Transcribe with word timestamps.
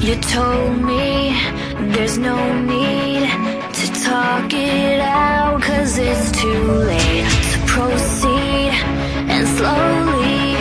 You 0.00 0.14
told 0.14 0.80
me 0.80 1.36
there's 1.92 2.18
no 2.18 2.36
need 2.62 3.28
to 3.74 3.86
talk 4.04 4.52
it 4.54 5.00
out, 5.00 5.60
cause 5.60 5.98
it's 5.98 6.30
too 6.40 6.62
late. 6.88 7.26
So 7.50 7.58
proceed 7.66 8.72
and 9.34 9.46
slowly 9.58 10.56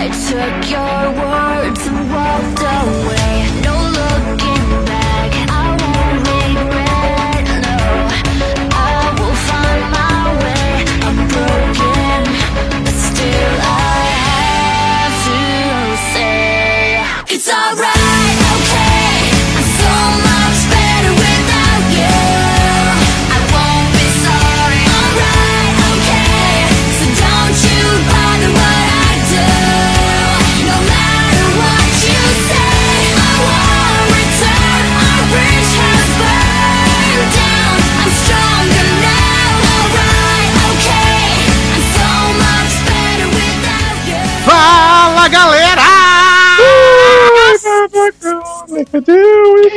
I 0.00 0.04
took 0.30 0.70
your 0.70 1.02
words 1.22 1.86
and 1.88 2.10
walked 2.12 2.60
away. 2.60 3.17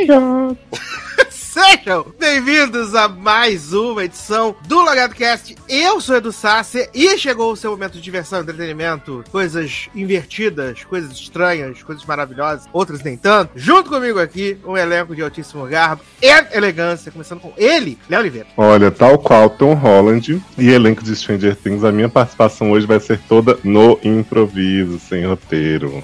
Sejam 1.30 2.06
bem-vindos 2.18 2.92
a 2.92 3.08
mais 3.08 3.72
uma 3.72 4.04
edição 4.04 4.56
do 4.66 4.80
Logado 4.80 5.14
Cast. 5.14 5.54
Eu 5.68 6.00
sou 6.00 6.16
Edu 6.16 6.32
Sasser 6.32 6.90
e 6.92 7.16
chegou 7.16 7.52
o 7.52 7.56
seu 7.56 7.70
momento 7.70 7.92
de 7.92 8.00
diversão, 8.00 8.40
entretenimento, 8.40 9.22
coisas 9.30 9.88
invertidas, 9.94 10.82
coisas 10.82 11.12
estranhas, 11.12 11.84
coisas 11.84 12.04
maravilhosas, 12.04 12.68
outras 12.72 13.04
nem 13.04 13.16
tanto. 13.16 13.52
Junto 13.54 13.90
comigo 13.90 14.18
aqui, 14.18 14.58
um 14.64 14.76
elenco 14.76 15.14
de 15.14 15.22
altíssimo 15.22 15.64
garbo 15.66 16.02
e 16.20 16.56
elegância, 16.56 17.12
começando 17.12 17.40
com 17.40 17.52
ele, 17.56 17.96
Léo 18.10 18.20
Oliveira. 18.20 18.48
Olha, 18.56 18.90
tal 18.90 19.18
qual 19.18 19.48
Tom 19.50 19.74
Holland 19.74 20.42
e 20.58 20.68
elenco 20.68 21.04
de 21.04 21.14
Stranger 21.14 21.54
Things, 21.54 21.84
a 21.84 21.92
minha 21.92 22.08
participação 22.08 22.72
hoje 22.72 22.86
vai 22.86 22.98
ser 22.98 23.20
toda 23.28 23.56
no 23.62 24.00
improviso, 24.02 24.98
sem 24.98 25.24
roteiro. 25.26 26.02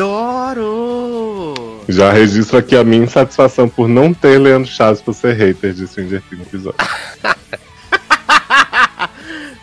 Adoro! 0.00 1.84
Já 1.86 2.10
registro 2.10 2.56
aqui 2.56 2.74
a 2.74 2.82
minha 2.82 3.04
insatisfação 3.04 3.68
por 3.68 3.86
não 3.86 4.14
ter 4.14 4.38
Leandro 4.38 4.70
Chaves 4.70 5.02
por 5.02 5.12
ser 5.12 5.34
hater 5.34 5.74
de 5.74 5.86
Stranger 5.86 6.22
Things 6.22 6.38
no 6.38 6.44
episódio. 6.44 6.78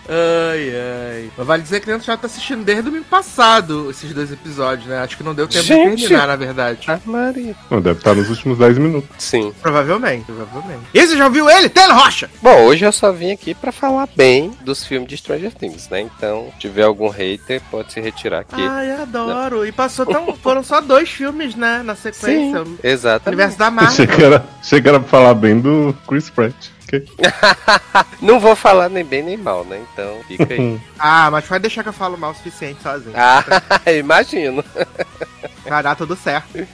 Ai, 0.09 0.71
ai. 0.75 1.29
Mas 1.37 1.47
vale 1.47 1.63
dizer 1.63 1.79
que 1.79 1.87
Leandro 1.87 2.05
já 2.05 2.15
tá 2.15 2.27
assistindo 2.27 2.63
desde 2.63 2.83
domingo 2.83 3.05
passado 3.05 3.89
esses 3.89 4.13
dois 4.13 4.31
episódios, 4.31 4.87
né? 4.87 4.99
Acho 4.99 5.17
que 5.17 5.23
não 5.23 5.33
deu 5.33 5.47
tempo 5.47 5.63
Gente! 5.65 5.95
de 5.97 6.01
terminar, 6.03 6.27
na 6.27 6.35
verdade. 6.35 6.79
Ah, 6.87 6.99
Maria. 7.05 7.55
Não, 7.69 7.81
deve 7.81 7.99
estar 7.99 8.15
nos 8.15 8.29
últimos 8.29 8.57
10 8.57 8.77
minutos. 8.77 9.09
Sim. 9.17 9.53
Provavelmente, 9.61 10.25
provavelmente. 10.25 10.83
E 10.93 11.05
você 11.05 11.17
já 11.17 11.25
ouviu 11.25 11.49
ele? 11.49 11.69
Taylor 11.69 11.97
Rocha! 11.97 12.29
Bom, 12.41 12.63
hoje 12.63 12.85
eu 12.85 12.91
só 12.91 13.11
vim 13.11 13.31
aqui 13.31 13.53
pra 13.53 13.71
falar 13.71 14.07
bem 14.15 14.51
dos 14.61 14.85
filmes 14.85 15.09
de 15.09 15.17
Stranger 15.17 15.53
Things, 15.53 15.89
né? 15.89 16.01
Então, 16.01 16.49
se 16.53 16.59
tiver 16.59 16.83
algum 16.83 17.09
hater, 17.09 17.61
pode 17.69 17.91
se 17.91 17.99
retirar 17.99 18.39
aqui. 18.39 18.61
Ai, 18.61 18.91
adoro. 18.91 19.65
E 19.65 19.71
passou 19.71 20.05
tão. 20.05 20.35
Foram 20.41 20.63
só 20.63 20.79
dois 20.81 21.09
filmes, 21.09 21.55
né? 21.55 21.81
Na 21.83 21.95
sequência. 21.95 22.63
Sim, 22.65 22.77
exatamente. 22.83 23.27
Universo 23.35 23.57
da 23.57 23.71
Marvel. 23.71 24.07
que, 24.07 24.23
era, 24.23 24.45
achei 24.61 24.81
que 24.81 24.87
era 24.87 24.99
pra 24.99 25.09
falar 25.09 25.33
bem 25.33 25.59
do 25.59 25.95
Chris 26.07 26.29
Pratt. 26.29 26.55
Ok? 26.87 27.05
Não 28.21 28.39
vou 28.39 28.55
falar 28.55 28.89
nem 28.89 29.03
bem 29.03 29.21
nem 29.23 29.37
mal, 29.37 29.63
né? 29.65 29.81
Então, 29.93 30.19
fica 30.27 30.53
aí. 30.53 30.79
Ah, 30.99 31.29
mas 31.29 31.45
vai 31.45 31.59
deixar 31.59 31.83
que 31.83 31.89
eu 31.89 31.93
falo 31.93 32.17
mal 32.17 32.31
o 32.31 32.35
suficiente 32.35 32.81
sozinho. 32.81 33.13
ah, 33.15 33.43
imagino. 33.91 34.63
Vai 35.67 35.83
dar 35.83 35.95
tudo 35.95 36.15
certo. 36.15 36.65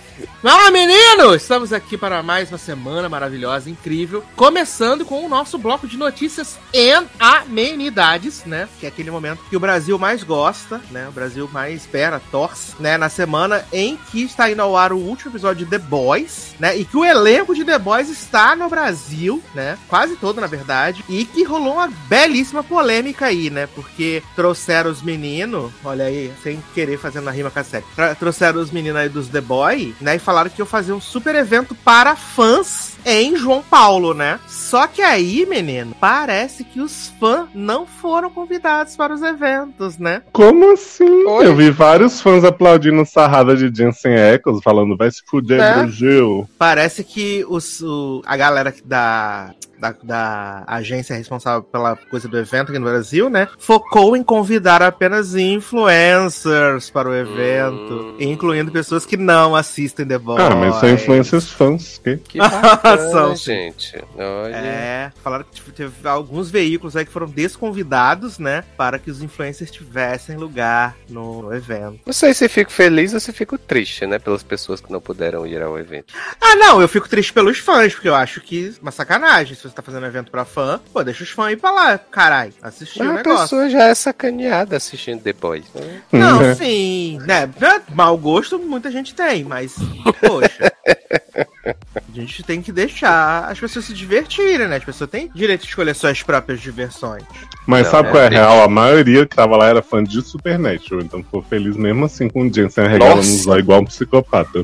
Olá, 0.44 0.70
meninos! 0.70 1.42
Estamos 1.42 1.74
aqui 1.74 1.98
para 1.98 2.22
mais 2.22 2.50
uma 2.52 2.58
semana 2.60 3.10
maravilhosa, 3.10 3.68
incrível. 3.70 4.24
Começando 4.36 5.04
com 5.04 5.26
o 5.26 5.30
nosso 5.30 5.58
bloco 5.58 5.88
de 5.88 5.98
notícias 5.98 6.60
e 6.72 6.92
amenidades, 7.20 8.46
né? 8.46 8.70
Que 8.80 8.86
é 8.86 8.90
aquele 8.90 9.10
momento 9.10 9.44
que 9.50 9.58
o 9.58 9.60
Brasil 9.60 9.98
mais 9.98 10.22
gosta, 10.22 10.80
né? 10.92 11.08
O 11.08 11.12
Brasil 11.12 11.50
mais 11.52 11.82
espera, 11.82 12.22
torce, 12.32 12.74
né? 12.80 12.96
Na 12.96 13.10
semana 13.10 13.66
em 13.74 13.98
que 14.12 14.22
está 14.24 14.52
indo 14.52 14.62
ao 14.62 14.78
ar 14.78 14.94
o 14.94 14.98
último 14.98 15.32
episódio 15.32 15.66
de 15.66 15.72
The 15.72 15.80
Boys, 15.80 16.54
né? 16.60 16.78
E 16.78 16.86
que 16.86 16.96
o 16.98 17.04
elenco 17.04 17.56
de 17.56 17.66
The 17.66 17.80
Boys 17.80 18.10
está 18.10 18.56
no 18.56 18.70
Brasil, 18.70 19.42
né? 19.56 19.78
Quase 19.88 20.16
todo, 20.18 20.40
na 20.40 20.48
verdade. 20.48 21.04
E 21.10 21.26
que 21.26 21.44
rolou 21.44 21.74
uma 21.74 21.88
belíssima 21.88 22.64
polêmica 22.64 23.26
aí, 23.26 23.50
né? 23.50 23.66
Porque 23.74 24.22
trouxeram 24.36 24.92
os 24.92 25.02
meninos, 25.02 25.72
olha 25.84 26.06
aí, 26.06 26.32
sem 26.44 26.64
querer 26.76 27.00
fazendo 27.00 27.28
a 27.28 27.32
rima 27.32 27.50
com 27.50 27.60
a 27.60 27.64
série. 27.64 27.86
Tra- 27.96 28.14
trouxeram 28.14 28.62
os 28.62 28.70
meninos 28.70 28.83
aí 28.92 29.10
dos 29.10 29.28
The 29.28 29.42
Boy, 29.42 29.96
né? 30.02 30.16
E 30.16 30.20
falaram 30.20 30.50
que 30.50 30.62
iam 30.62 30.66
fazer 30.66 30.94
um 30.94 31.02
super 31.02 31.36
evento 31.36 31.74
para 31.76 32.16
fãs 32.16 32.94
em 33.06 33.36
João 33.36 33.62
Paulo, 33.62 34.14
né? 34.14 34.40
Só 34.48 34.88
que 34.88 35.02
aí, 35.02 35.46
menino, 35.46 35.96
parece 36.00 36.64
que 36.64 36.80
os 36.80 37.12
fãs 37.20 37.48
não 37.54 37.86
foram 37.86 38.30
convidados 38.30 38.96
para 38.96 39.14
os 39.14 39.22
eventos, 39.22 39.98
né? 39.98 40.22
Como 40.32 40.72
assim? 40.74 41.26
Oi? 41.26 41.46
Eu 41.48 41.56
vi 41.56 41.70
vários 41.70 42.22
fãs 42.22 42.44
aplaudindo 42.44 43.06
sarrada 43.06 43.56
de 43.56 43.72
Jensen 43.76 44.14
Eccles, 44.16 44.62
falando 44.64 44.96
vai 44.98 45.12
se 45.12 45.22
fuder, 45.28 45.62
É. 45.62 45.74
Brasil. 45.74 46.48
Parece 46.58 47.04
que 47.04 47.46
os, 47.48 47.82
o- 47.82 48.22
a 48.26 48.36
galera 48.38 48.74
da, 48.86 49.54
da, 49.84 49.96
da 50.04 50.64
agência 50.68 51.16
responsável 51.16 51.62
pela 51.64 51.96
coisa 51.96 52.28
do 52.28 52.38
evento 52.38 52.70
aqui 52.70 52.80
no 52.80 52.86
Brasil, 52.86 53.30
né? 53.30 53.48
Focou 53.58 54.16
em 54.16 54.24
convidar 54.24 54.82
apenas 54.82 55.36
influencers 55.36 56.90
para 56.90 57.10
o 57.10 57.14
evento, 57.14 57.94
Hum. 57.94 58.18
incluindo 58.20 58.72
pessoas 58.72 59.06
que 59.06 59.18
não 59.18 59.56
assistem 59.56 60.06
The 60.06 60.18
Voice. 60.18 60.42
Ah, 60.42 60.56
mas 60.56 60.76
são 60.76 60.90
influencers 60.90 61.50
fãs. 61.52 61.98
ok? 62.00 62.18
Que 62.18 62.38
bacana, 62.40 63.12
São, 63.12 63.36
sim. 63.36 63.44
gente. 63.46 64.04
Olha. 64.18 64.56
É, 64.56 65.12
falaram 65.24 65.44
que 65.44 65.52
tipo, 65.52 65.72
teve 65.72 66.08
alguns 66.08 66.50
veículos 66.50 66.96
aí 66.96 67.06
que 67.06 67.12
foram 67.12 67.28
desconvidados, 67.28 68.40
né? 68.40 68.64
Para 68.78 68.98
que 69.00 69.12
os 69.12 69.22
influencers 69.22 69.70
tivessem 69.72 70.38
lugar 70.38 70.96
no 71.10 71.54
evento. 71.54 72.00
Não 72.06 72.14
sei 72.14 72.34
se 72.34 72.48
fico 72.48 72.72
feliz 72.72 73.14
ou 73.14 73.20
se 73.20 73.32
fico 73.34 73.58
triste, 73.58 74.06
né? 74.06 74.18
Pelas 74.20 74.44
pessoas 74.44 74.80
que 74.80 74.92
não 74.92 75.02
puderam 75.02 75.46
ir 75.46 75.62
ao 75.62 75.78
evento. 75.78 76.14
Ah, 76.42 76.56
não, 76.56 76.82
eu 76.82 76.88
fico 76.88 77.10
triste 77.10 77.34
pelos 77.34 77.58
fãs, 77.58 77.94
porque 77.94 78.08
eu 78.10 78.16
acho 78.16 78.42
que 78.42 78.74
uma 78.82 78.92
sacanagem. 78.92 79.56
Se 79.56 79.73
você 79.74 79.78
tá 79.78 79.82
fazendo 79.82 80.06
evento 80.06 80.30
pra 80.30 80.46
fã, 80.46 80.80
pô, 80.94 81.04
deixa 81.04 81.24
os 81.24 81.32
fãs 81.32 81.54
ir 81.54 81.58
pra 81.58 81.72
lá, 81.72 81.98
carai, 81.98 82.54
assistir 82.62 83.02
o 83.02 83.06
Mas 83.06 83.14
a 83.14 83.18
negócio. 83.18 83.42
pessoa 83.42 83.70
já 83.70 83.84
é 83.86 83.96
sacaneada 83.96 84.78
assistindo 84.78 85.22
The 85.22 85.34
Boys. 85.34 85.66
Né? 85.74 86.02
Não, 86.12 86.54
sim, 86.56 87.18
né? 87.26 87.50
Mau 87.94 88.16
gosto 88.18 88.60
muita 88.60 88.92
gente 88.92 89.16
tem, 89.16 89.44
mas, 89.44 89.76
poxa. 90.22 90.72
A 91.66 92.16
gente 92.16 92.44
tem 92.44 92.62
que 92.62 92.72
deixar 92.72 93.46
as 93.50 93.60
pessoas 93.60 93.86
se 93.86 93.94
divertirem, 93.94 94.68
né? 94.68 94.76
As 94.76 94.84
pessoas 94.84 95.10
têm 95.10 95.32
direito 95.34 95.62
de 95.62 95.68
escolher 95.70 95.96
suas 95.96 96.22
próprias 96.22 96.60
diversões. 96.60 97.24
Mas 97.66 97.86
Não, 97.86 97.92
sabe 97.92 98.10
é 98.10 98.12
qual 98.12 98.24
é 98.24 98.28
a 98.28 98.30
real? 98.30 98.64
A 98.64 98.68
maioria 98.68 99.26
que 99.26 99.36
tava 99.36 99.56
lá 99.58 99.68
era 99.68 99.82
fã 99.82 100.04
de 100.04 100.22
Supernatural, 100.22 101.02
então 101.02 101.24
ficou 101.24 101.42
feliz 101.42 101.76
mesmo 101.76 102.06
assim 102.06 102.30
com 102.30 102.42
o 102.42 102.54
Jensen 102.54 102.88
regalando 102.88 103.20
olhos 103.20 103.46
igual 103.58 103.82
um 103.82 103.86
psicopata. 103.86 104.64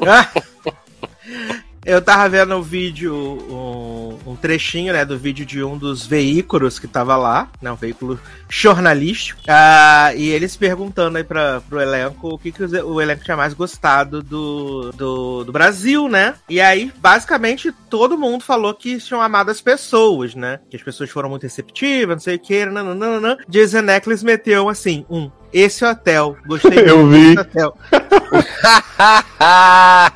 Eu 1.84 2.02
tava 2.02 2.28
vendo 2.28 2.54
o 2.56 2.62
vídeo, 2.62 3.14
um, 3.14 4.18
um 4.32 4.36
trechinho, 4.36 4.92
né, 4.92 5.04
do 5.04 5.18
vídeo 5.18 5.46
de 5.46 5.64
um 5.64 5.78
dos 5.78 6.06
veículos 6.06 6.78
que 6.78 6.86
tava 6.86 7.16
lá, 7.16 7.48
né, 7.60 7.72
um 7.72 7.76
veículo 7.76 8.20
jornalístico, 8.48 9.40
ah, 9.48 10.12
e 10.14 10.28
eles 10.28 10.56
perguntando 10.56 11.16
aí 11.16 11.24
pra, 11.24 11.62
pro 11.62 11.80
elenco 11.80 12.34
o 12.34 12.38
que, 12.38 12.52
que 12.52 12.62
o, 12.62 13.00
elenco 13.00 13.24
tinha 13.24 13.36
mais 13.36 13.54
gostado 13.54 14.22
do, 14.22 14.92
do, 14.92 15.44
do 15.44 15.52
Brasil, 15.52 16.06
né, 16.06 16.34
e 16.48 16.60
aí, 16.60 16.92
basicamente, 16.98 17.72
todo 17.88 18.18
mundo 18.18 18.44
falou 18.44 18.74
que 18.74 18.98
tinham 18.98 19.22
amado 19.22 19.50
as 19.50 19.62
pessoas, 19.62 20.34
né, 20.34 20.60
que 20.68 20.76
as 20.76 20.82
pessoas 20.82 21.08
foram 21.08 21.30
muito 21.30 21.44
receptivas, 21.44 22.16
não 22.16 22.20
sei 22.20 22.36
o 22.36 22.40
que, 22.40 22.66
nananana. 22.66 23.38
Jason 23.48 23.80
Necklace 23.80 24.24
meteu, 24.24 24.68
assim, 24.68 25.06
um, 25.08 25.30
esse 25.52 25.84
hotel, 25.84 26.36
gostei 26.46 26.78
Eu 26.88 27.08
vi. 27.08 27.38
hotel. 27.38 27.76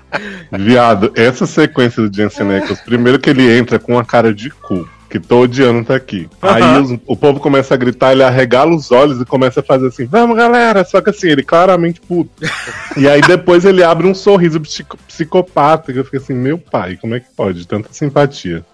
Viado, 0.53 1.13
essa 1.17 1.47
sequência 1.47 2.09
do 2.09 2.15
Jensen 2.15 2.57
Ackles, 2.57 2.81
primeiro 2.81 3.19
que 3.19 3.31
ele 3.31 3.57
entra 3.57 3.79
com 3.79 3.93
uma 3.93 4.05
cara 4.05 4.33
de 4.33 4.51
cu. 4.51 4.89
Que 5.09 5.21
tô 5.21 5.41
odiando 5.43 5.85
tá 5.85 5.95
aqui. 5.95 6.29
Aí 6.43 6.63
Aham. 6.63 6.83
os- 6.83 6.99
o 7.07 7.17
povo 7.17 7.39
começa 7.39 7.75
a 7.75 7.77
gritar, 7.77 8.13
ele 8.13 8.23
arregala 8.25 8.75
os 8.75 8.91
olhos 8.91 9.21
e 9.21 9.25
começa 9.25 9.61
a 9.61 9.63
fazer 9.63 9.87
assim, 9.89 10.07
vamos 10.07 10.37
galera, 10.37 10.85
só 10.85 11.01
que 11.01 11.11
assim, 11.11 11.29
ele 11.29 11.43
claramente 11.43 12.01
puto. 12.01 12.31
e 12.97 13.09
aí 13.09 13.21
depois 13.21 13.65
ele 13.65 13.83
abre 13.85 14.07
um 14.07 14.15
sorriso 14.15 14.61
psico- 14.61 14.99
psicopata, 15.07 15.93
que 15.93 15.99
eu 15.99 16.05
fiquei 16.05 16.19
assim, 16.21 16.35
meu 16.35 16.59
pai, 16.59 16.97
como 17.01 17.15
é 17.15 17.21
que 17.21 17.27
pode? 17.37 17.67
Tanta 17.67 17.93
simpatia. 17.93 18.65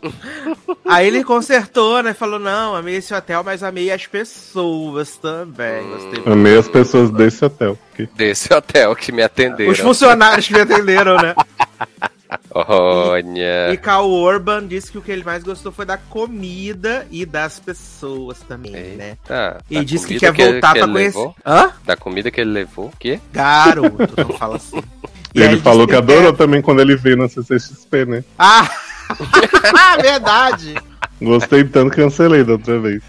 Aí 0.88 1.06
ele 1.06 1.23
consertou, 1.23 2.03
né? 2.03 2.15
Falou, 2.15 2.38
não, 2.38 2.75
amei 2.75 2.97
esse 2.97 3.12
hotel, 3.15 3.43
mas 3.44 3.62
amei 3.62 3.91
as 3.93 4.06
pessoas 4.06 5.17
também. 5.19 5.87
Gostei. 5.88 6.33
Amei 6.33 6.59
as 6.59 6.69
pessoas 6.69 7.11
desse 7.11 7.44
hotel. 7.44 7.79
que- 7.94 8.09
Desse 8.17 8.53
hotel 8.53 8.97
que 8.97 9.12
me 9.12 9.23
atenderam. 9.23 9.71
Os 9.71 9.79
funcionários 9.79 10.47
que 10.49 10.55
me 10.55 10.61
atenderam, 10.61 11.17
né? 11.17 11.35
Olha. 12.52 13.73
E 13.73 13.76
Cal 13.76 14.08
Urban 14.11 14.67
disse 14.67 14.91
que 14.91 14.99
o 14.99 15.02
que 15.02 15.11
ele 15.12 15.23
mais 15.25 15.43
gostou 15.43 15.70
foi 15.70 15.85
da 15.85 15.97
comida 15.97 17.06
e 17.11 17.25
das 17.25 17.61
pessoas 17.61 18.41
também, 18.41 18.73
né? 18.97 19.11
Eita, 19.23 19.58
E 19.70 19.76
da 19.76 19.82
disse 19.85 20.06
que 20.06 20.19
quer 20.19 20.32
voltar 20.32 20.50
ele 20.50 20.61
pra 20.61 20.70
conhecer. 20.88 21.19
levou? 21.19 21.37
Hã? 21.47 21.70
Da 21.85 21.97
comida 21.97 22.31
que 22.31 22.41
ele 22.41 22.50
levou? 22.50 22.87
O 22.87 22.93
quê? 22.99 23.20
Garoto, 23.32 24.14
não 24.17 24.37
fala 24.37 24.56
assim. 24.56 24.82
E 25.32 25.41
ele 25.41 25.55
aí 25.55 25.61
falou 25.61 25.87
disse 25.87 25.97
que 25.97 26.02
adorou 26.02 26.32
quer- 26.32 26.38
também 26.38 26.61
quando 26.61 26.81
ele 26.81 26.97
veio 26.97 27.17
na 27.17 27.29
CCXP, 27.29 28.05
né? 28.05 28.25
Ah! 28.37 28.69
Verdade! 30.02 30.75
Gostei 31.21 31.65
tanto 31.65 31.95
cancelei 31.95 32.43
da 32.45 32.53
outra 32.53 32.79
vez. 32.79 33.03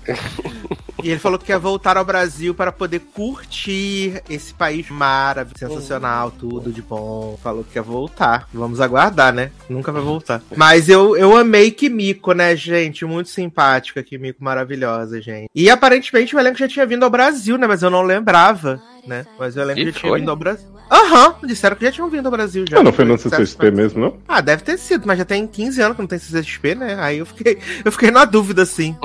E 1.04 1.10
ele 1.10 1.20
falou 1.20 1.40
que 1.40 1.46
quer 1.46 1.58
voltar 1.58 1.98
ao 1.98 2.06
Brasil 2.06 2.54
para 2.54 2.72
poder 2.72 3.00
curtir 3.00 4.22
esse 4.30 4.54
país 4.54 4.88
maravilhoso, 4.90 5.74
sensacional, 5.76 6.30
tudo 6.30 6.72
de 6.72 6.82
bom. 6.82 7.40
Falou 7.42 7.64
que 7.64 7.72
quer 7.72 7.82
voltar. 7.82 8.48
Vamos 8.54 8.80
aguardar, 8.80 9.34
né? 9.34 9.52
Nunca 9.68 9.92
vai 9.92 10.02
voltar. 10.02 10.44
Mas 10.56 10.90
eu, 10.90 11.18
eu 11.18 11.36
amei 11.36 11.72
Kimiko, 11.72 12.34
né, 12.34 12.56
gente? 12.56 13.04
Muito 13.04 13.30
simpática, 13.30 14.04
Kimiko 14.04 14.44
maravilhosa, 14.44 15.20
gente. 15.20 15.50
E 15.56 15.70
aparentemente 15.70 16.36
o 16.36 16.40
elenco 16.40 16.60
já 16.60 16.68
tinha 16.68 16.86
vindo 16.86 17.04
ao 17.04 17.10
Brasil, 17.10 17.58
né? 17.58 17.66
Mas 17.66 17.82
eu 17.82 17.90
não 17.90 18.04
lembrava, 18.04 18.80
né? 19.06 19.26
Mas 19.40 19.56
o 19.56 19.62
elenco 19.62 19.80
E 19.80 19.86
já 19.86 19.92
tinha 19.92 20.14
vindo 20.16 20.30
ao 20.30 20.36
Brasil. 20.36 20.68
Aham, 20.92 21.36
disseram 21.46 21.76
que 21.78 21.86
já 21.86 21.92
tinham 21.92 22.10
vindo 22.10 22.26
ao 22.26 22.32
Brasil 22.32 22.66
já. 22.70 22.80
Ah, 22.80 22.84
não 22.84 22.92
foi 22.92 23.06
no 23.06 23.16
que 23.18 23.24
CCXP 23.24 23.72
mesmo, 23.72 24.02
não? 24.02 24.18
ah, 24.28 24.42
deve 24.42 24.64
ter 24.64 24.78
sido, 24.78 25.08
mas 25.08 25.18
já 25.18 25.24
tem 25.26 25.48
15 25.48 25.82
anos 25.82 25.96
que 25.96 26.02
não 26.02 26.08
tem 26.08 26.20
CCXP, 26.20 26.76
né? 26.76 26.98
Aí 27.00 27.20
eu 27.20 27.26
fiquei, 27.26 27.60
eu 27.86 27.92
fiquei 27.92 28.12
na 28.12 28.26
dúvida, 28.26 28.64
assim. 28.64 28.96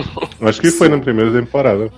Acho 0.40 0.60
que 0.60 0.70
foi 0.72 0.88
na 0.88 0.98
primeira 0.98 1.30
temporada. 1.32 1.90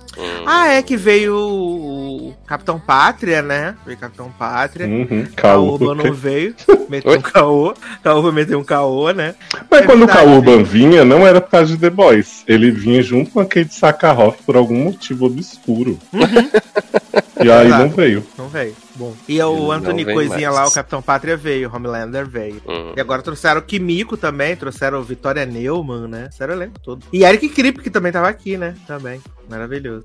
Ah, 0.46 0.68
é 0.68 0.82
que 0.82 0.96
veio 0.96 1.34
o 1.36 2.34
Capitão 2.46 2.78
Pátria, 2.78 3.40
né? 3.42 3.76
Veio 3.86 3.98
Capitão 3.98 4.30
Pátria. 4.38 4.86
Uhum, 4.86 5.26
Caô. 5.34 5.78
não 5.94 6.12
veio. 6.12 6.54
Meteu 6.88 7.10
Oi? 7.12 7.18
um 7.18 7.22
caô. 7.22 7.74
Caoba 8.02 8.32
meteu 8.32 8.58
um 8.58 8.64
caô, 8.64 9.10
né? 9.10 9.34
Mas 9.70 9.82
É 9.82 9.86
quando 9.86 10.06
verdade, 10.06 10.20
o 10.26 10.30
Caúban 10.30 10.62
vinha, 10.62 11.04
não 11.04 11.26
era 11.26 11.38
por 11.40 11.50
causa 11.50 11.66
de 11.66 11.76
The 11.78 11.90
Boys. 11.90 12.44
Ele 12.46 12.70
vinha 12.70 13.02
junto 13.02 13.30
com 13.30 13.40
a 13.40 13.44
Kate 13.44 13.74
Sakarhoff 13.74 14.42
por 14.44 14.56
algum 14.56 14.84
motivo 14.84 15.26
obscuro. 15.26 15.98
e 17.42 17.50
aí 17.50 17.68
não 17.68 17.88
veio. 17.88 18.24
Não 18.36 18.48
veio. 18.48 18.74
Bom. 18.98 19.14
E 19.28 19.40
o 19.40 19.54
Não 19.56 19.70
Anthony 19.70 20.04
Coisinha 20.04 20.50
mais. 20.50 20.62
lá, 20.62 20.66
o 20.66 20.72
Capitão 20.72 21.00
Pátria 21.00 21.36
veio. 21.36 21.70
Homelander 21.72 22.26
veio. 22.26 22.60
Hum. 22.66 22.92
E 22.96 23.00
agora 23.00 23.22
trouxeram 23.22 23.60
o 23.60 23.62
Kimiko 23.62 24.16
também, 24.16 24.56
trouxeram 24.56 24.98
o 24.98 25.04
Vitória 25.04 25.46
Neumann, 25.46 26.08
né? 26.08 26.22
Trouxeram 26.24 26.54
o 26.54 26.56
elenco 26.56 26.80
todo. 26.80 27.06
E 27.12 27.22
Eric 27.22 27.48
Krip, 27.50 27.80
que 27.80 27.90
também 27.90 28.10
tava 28.10 28.28
aqui, 28.28 28.56
né? 28.56 28.74
Também. 28.86 29.20
Maravilhoso. 29.48 30.04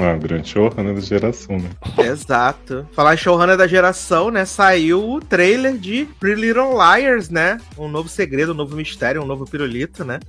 Ah, 0.00 0.16
grande 0.16 0.48
showrunner 0.48 0.94
da 0.94 1.00
geração, 1.00 1.58
né? 1.58 1.70
Exato. 2.04 2.86
Falar 2.92 3.14
em 3.14 3.16
showrunner 3.16 3.56
da 3.56 3.66
geração, 3.66 4.30
né? 4.30 4.44
Saiu 4.44 5.08
o 5.08 5.20
trailer 5.20 5.76
de 5.76 6.06
Pretty 6.18 6.40
Little 6.40 6.72
Liars, 6.72 7.28
né? 7.28 7.58
Um 7.78 7.88
novo 7.88 8.08
segredo, 8.08 8.52
um 8.52 8.56
novo 8.56 8.76
mistério, 8.76 9.22
um 9.22 9.26
novo 9.26 9.44
pirulito, 9.44 10.04
né? 10.04 10.20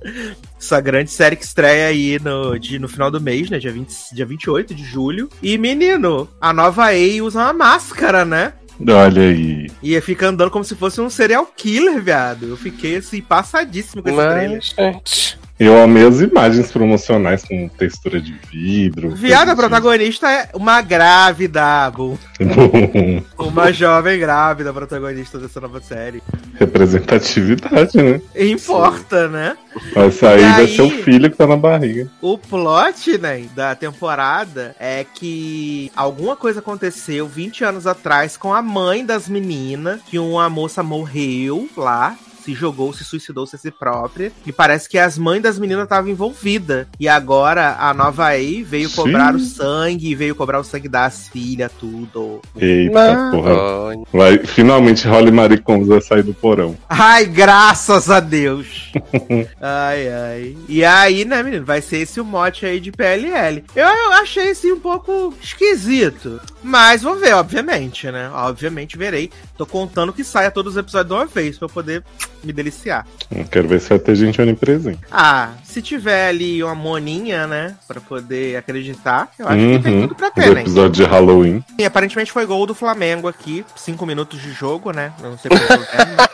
Essa 0.58 0.80
grande 0.80 1.10
série 1.10 1.36
que 1.36 1.44
estreia 1.44 1.88
aí 1.88 2.18
no, 2.20 2.58
de, 2.58 2.78
no 2.78 2.88
final 2.88 3.10
do 3.10 3.20
mês, 3.20 3.50
né? 3.50 3.58
Dia, 3.58 3.72
20, 3.72 4.14
dia 4.14 4.26
28 4.26 4.74
de 4.74 4.84
julho. 4.84 5.28
E, 5.42 5.58
menino, 5.58 6.28
a 6.40 6.52
nova 6.52 6.86
A 6.90 7.22
usa 7.22 7.40
uma 7.40 7.52
máscara, 7.52 8.05
né? 8.24 8.52
Olha 8.88 9.22
aí. 9.22 9.70
E 9.82 9.98
fica 10.00 10.28
andando 10.28 10.50
como 10.50 10.64
se 10.64 10.74
fosse 10.74 11.00
um 11.00 11.08
serial 11.08 11.46
killer, 11.56 12.02
viado. 12.02 12.46
Eu 12.46 12.56
fiquei, 12.56 12.96
assim, 12.96 13.22
passadíssimo 13.22 14.02
com 14.02 14.08
esse 14.08 14.18
trailer. 14.18 14.62
Mas, 14.76 14.94
gente. 14.94 15.38
Eu 15.58 15.82
amei 15.82 16.06
as 16.06 16.20
imagens 16.20 16.70
promocionais 16.70 17.42
com 17.42 17.66
textura 17.68 18.20
de 18.20 18.34
vidro. 18.52 19.10
Viado, 19.14 19.48
a 19.48 19.54
coisa 19.56 19.68
protagonista 19.70 20.30
é 20.30 20.50
uma 20.52 20.82
grávida, 20.82 21.90
de- 21.90 23.22
Uma 23.38 23.72
jovem 23.72 24.18
grávida 24.18 24.70
protagonista 24.70 25.38
dessa 25.38 25.58
nova 25.58 25.80
série. 25.80 26.22
Representatividade, 26.58 27.96
né? 27.96 28.20
Importa, 28.36 29.28
né? 29.28 29.56
Vai 29.94 30.10
sair, 30.10 30.40
E 30.42 30.52
vai 30.52 30.66
ser 30.66 30.82
o 30.82 30.90
filho 30.90 31.30
que 31.30 31.36
tá 31.36 31.46
na 31.46 31.56
barriga. 31.56 32.06
O 32.20 32.36
plot, 32.36 33.16
né, 33.18 33.44
da 33.54 33.74
temporada 33.74 34.76
é 34.78 35.04
que 35.04 35.90
alguma 35.96 36.36
coisa 36.36 36.60
aconteceu 36.60 37.26
20 37.26 37.64
anos 37.64 37.86
atrás 37.86 38.36
com 38.36 38.52
a 38.52 38.60
mãe 38.60 39.04
das 39.06 39.26
meninas, 39.28 40.00
que 40.06 40.18
uma 40.18 40.50
moça 40.50 40.82
morreu 40.82 41.66
lá. 41.76 42.14
Se 42.46 42.54
jogou, 42.54 42.92
se 42.92 43.02
suicidou-se 43.02 43.56
a 43.56 43.58
si 43.58 43.72
própria. 43.72 44.30
E 44.46 44.52
parece 44.52 44.88
que 44.88 44.96
as 44.96 45.18
mães 45.18 45.42
das 45.42 45.58
meninas 45.58 45.82
estavam 45.82 46.08
envolvidas. 46.08 46.86
E 47.00 47.08
agora 47.08 47.74
a 47.76 47.92
nova 47.92 48.28
A 48.28 48.36
veio 48.64 48.88
Sim. 48.88 48.94
cobrar 48.94 49.34
o 49.34 49.40
sangue, 49.40 50.14
veio 50.14 50.32
cobrar 50.32 50.60
o 50.60 50.64
sangue 50.64 50.88
das 50.88 51.26
filhas, 51.26 51.72
tudo. 51.80 52.40
Eita 52.56 53.30
porra. 53.32 54.04
Vai, 54.12 54.38
finalmente 54.38 55.08
Holly 55.08 55.32
Maricons 55.32 55.88
vai 55.88 56.00
sair 56.00 56.22
do 56.22 56.32
porão. 56.32 56.76
Ai, 56.88 57.26
graças 57.26 58.08
a 58.08 58.20
Deus! 58.20 58.92
ai, 59.60 60.08
ai. 60.08 60.56
E 60.68 60.84
aí, 60.84 61.24
né, 61.24 61.42
menino, 61.42 61.64
vai 61.64 61.82
ser 61.82 61.96
esse 61.96 62.20
o 62.20 62.24
mote 62.24 62.64
aí 62.64 62.78
de 62.78 62.92
PLL. 62.92 63.64
Eu, 63.74 63.86
eu 63.88 64.12
achei 64.12 64.52
assim 64.52 64.70
um 64.70 64.78
pouco 64.78 65.34
esquisito. 65.42 66.40
Mas 66.62 67.02
vou 67.02 67.16
ver, 67.16 67.34
obviamente, 67.34 68.08
né? 68.08 68.30
Obviamente 68.32 68.96
verei. 68.96 69.30
Tô 69.58 69.66
contando 69.66 70.12
que 70.12 70.22
saia 70.22 70.50
todos 70.50 70.74
os 70.74 70.78
episódios 70.78 71.08
de 71.08 71.14
uma 71.14 71.26
vez 71.26 71.58
pra 71.58 71.66
eu 71.66 71.70
poder 71.70 72.04
me 72.46 72.52
deliciar. 72.52 73.06
Eu 73.34 73.44
quero 73.44 73.68
ver 73.68 73.80
se 73.80 73.88
vai 73.88 73.98
ter 73.98 74.14
gente 74.14 74.40
onipresente. 74.40 75.00
Ah, 75.10 75.50
se 75.64 75.82
tiver 75.82 76.28
ali 76.28 76.62
uma 76.62 76.74
moninha, 76.74 77.46
né? 77.46 77.74
Pra 77.86 78.00
poder 78.00 78.56
acreditar, 78.56 79.28
eu 79.38 79.46
acho 79.48 79.56
que 79.58 79.78
tem 79.80 79.94
Uhum. 79.94 80.02
tudo 80.02 80.14
pra 80.14 80.28
Do 80.28 80.34
ter, 80.34 80.54
né? 80.54 80.60
episódio 80.62 80.90
de 80.92 81.04
Halloween. 81.04 81.64
E 81.78 81.84
aparentemente 81.84 82.32
foi 82.32 82.46
gol 82.46 82.66
do 82.66 82.74
Flamengo 82.74 83.28
aqui. 83.28 83.64
Cinco 83.76 84.06
minutos 84.06 84.40
de 84.40 84.52
jogo, 84.52 84.92
né? 84.92 85.12
Eu 85.22 85.30
não 85.30 85.38
sei 85.38 85.48
como 85.50 85.60
tempo, 85.66 86.30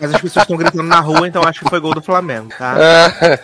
Mas 0.00 0.14
as 0.14 0.20
pessoas 0.20 0.42
estão 0.44 0.56
gritando 0.56 0.82
na 0.82 1.00
rua, 1.00 1.26
então 1.28 1.42
acho 1.44 1.60
que 1.60 1.68
foi 1.70 1.78
gol 1.80 1.94
do 1.94 2.02
Flamengo, 2.02 2.48
tá? 2.58 2.76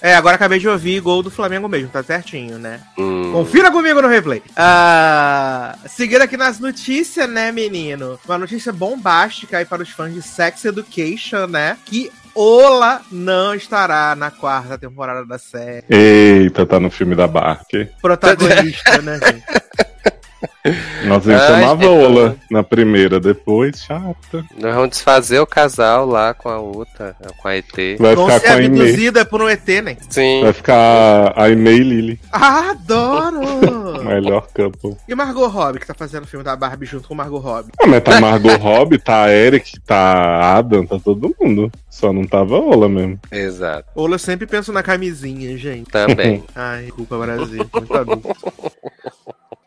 É, 0.00 0.14
agora 0.14 0.36
acabei 0.36 0.58
de 0.58 0.68
ouvir 0.68 1.00
gol 1.00 1.22
do 1.22 1.30
Flamengo 1.30 1.68
mesmo, 1.68 1.88
tá 1.88 2.02
certinho, 2.02 2.58
né? 2.58 2.80
Hum. 2.98 3.32
Confira 3.32 3.70
comigo 3.70 4.02
no 4.02 4.08
replay. 4.08 4.42
Ah, 4.56 5.76
seguindo 5.86 6.22
aqui 6.22 6.36
nas 6.36 6.58
notícias, 6.58 7.28
né, 7.28 7.50
menino? 7.50 8.18
Uma 8.24 8.38
notícia 8.38 8.72
bombástica 8.72 9.58
aí 9.58 9.64
para 9.64 9.82
os 9.82 9.90
fãs 9.90 10.12
de 10.12 10.22
Sex 10.22 10.64
Education, 10.64 11.46
né? 11.46 11.76
Que 11.84 12.10
Ola 12.34 13.00
não 13.10 13.54
estará 13.54 14.14
na 14.14 14.30
quarta 14.30 14.76
temporada 14.76 15.24
da 15.24 15.38
série. 15.38 15.86
Eita, 15.88 16.66
tá 16.66 16.78
no 16.78 16.90
filme 16.90 17.14
da 17.14 17.26
Barker. 17.26 17.90
Protagonista, 18.02 19.00
né, 19.00 19.18
gente? 19.24 19.44
Nossa, 21.04 21.30
ele 21.30 21.40
Ai, 21.40 21.46
chamava 21.46 21.82
gente. 21.82 22.04
Ola 22.04 22.36
na 22.50 22.62
primeira, 22.62 23.20
depois, 23.20 23.82
chata. 23.82 24.44
Nós 24.58 24.74
vamos 24.74 24.90
desfazer 24.90 25.38
o 25.40 25.46
casal 25.46 26.06
lá 26.06 26.34
com 26.34 26.48
a 26.48 26.58
outra, 26.58 27.16
com 27.38 27.48
a 27.48 27.56
ET. 27.56 27.66
Vai 27.98 28.16
ficar 28.16 28.40
ser 28.40 28.46
com 28.46 28.52
a 28.52 28.56
abduzida 28.56 29.24
por 29.24 29.42
um 29.42 29.48
ET, 29.48 29.68
né? 29.82 29.96
Sim. 30.10 30.42
Vai 30.42 30.52
ficar 30.52 31.32
a 31.36 31.48
Imei 31.48 31.76
e 31.76 31.84
Lily. 31.84 32.20
Adoro! 32.32 34.02
Melhor 34.04 34.48
couple. 34.54 34.96
e 35.08 35.14
Margot 35.14 35.46
Robbie, 35.46 35.80
que 35.80 35.86
tá 35.86 35.94
fazendo 35.94 36.24
o 36.24 36.28
filme 36.28 36.44
da 36.44 36.56
Barbie 36.56 36.86
junto 36.86 37.08
com 37.08 37.14
Margot 37.14 37.38
Robbie. 37.38 37.72
Ah, 37.80 37.86
mas 37.86 38.02
tá 38.02 38.20
Margot 38.20 38.56
Robbie, 38.56 38.98
tá 38.98 39.30
Eric, 39.30 39.78
tá 39.80 40.56
Adam, 40.56 40.86
tá 40.86 40.98
todo 40.98 41.34
mundo. 41.40 41.70
Só 41.90 42.12
não 42.12 42.24
tava 42.26 42.56
Ola 42.58 42.88
mesmo. 42.88 43.18
Exato. 43.32 43.88
Ou 43.94 44.10
eu 44.10 44.18
sempre 44.18 44.46
penso 44.46 44.72
na 44.72 44.82
camisinha, 44.82 45.56
gente. 45.56 45.90
Também. 45.90 46.44
Ai, 46.54 46.82
desculpa, 46.84 47.18
Brasil. 47.18 47.66
Muito 47.72 47.94
adulto. 47.96 48.28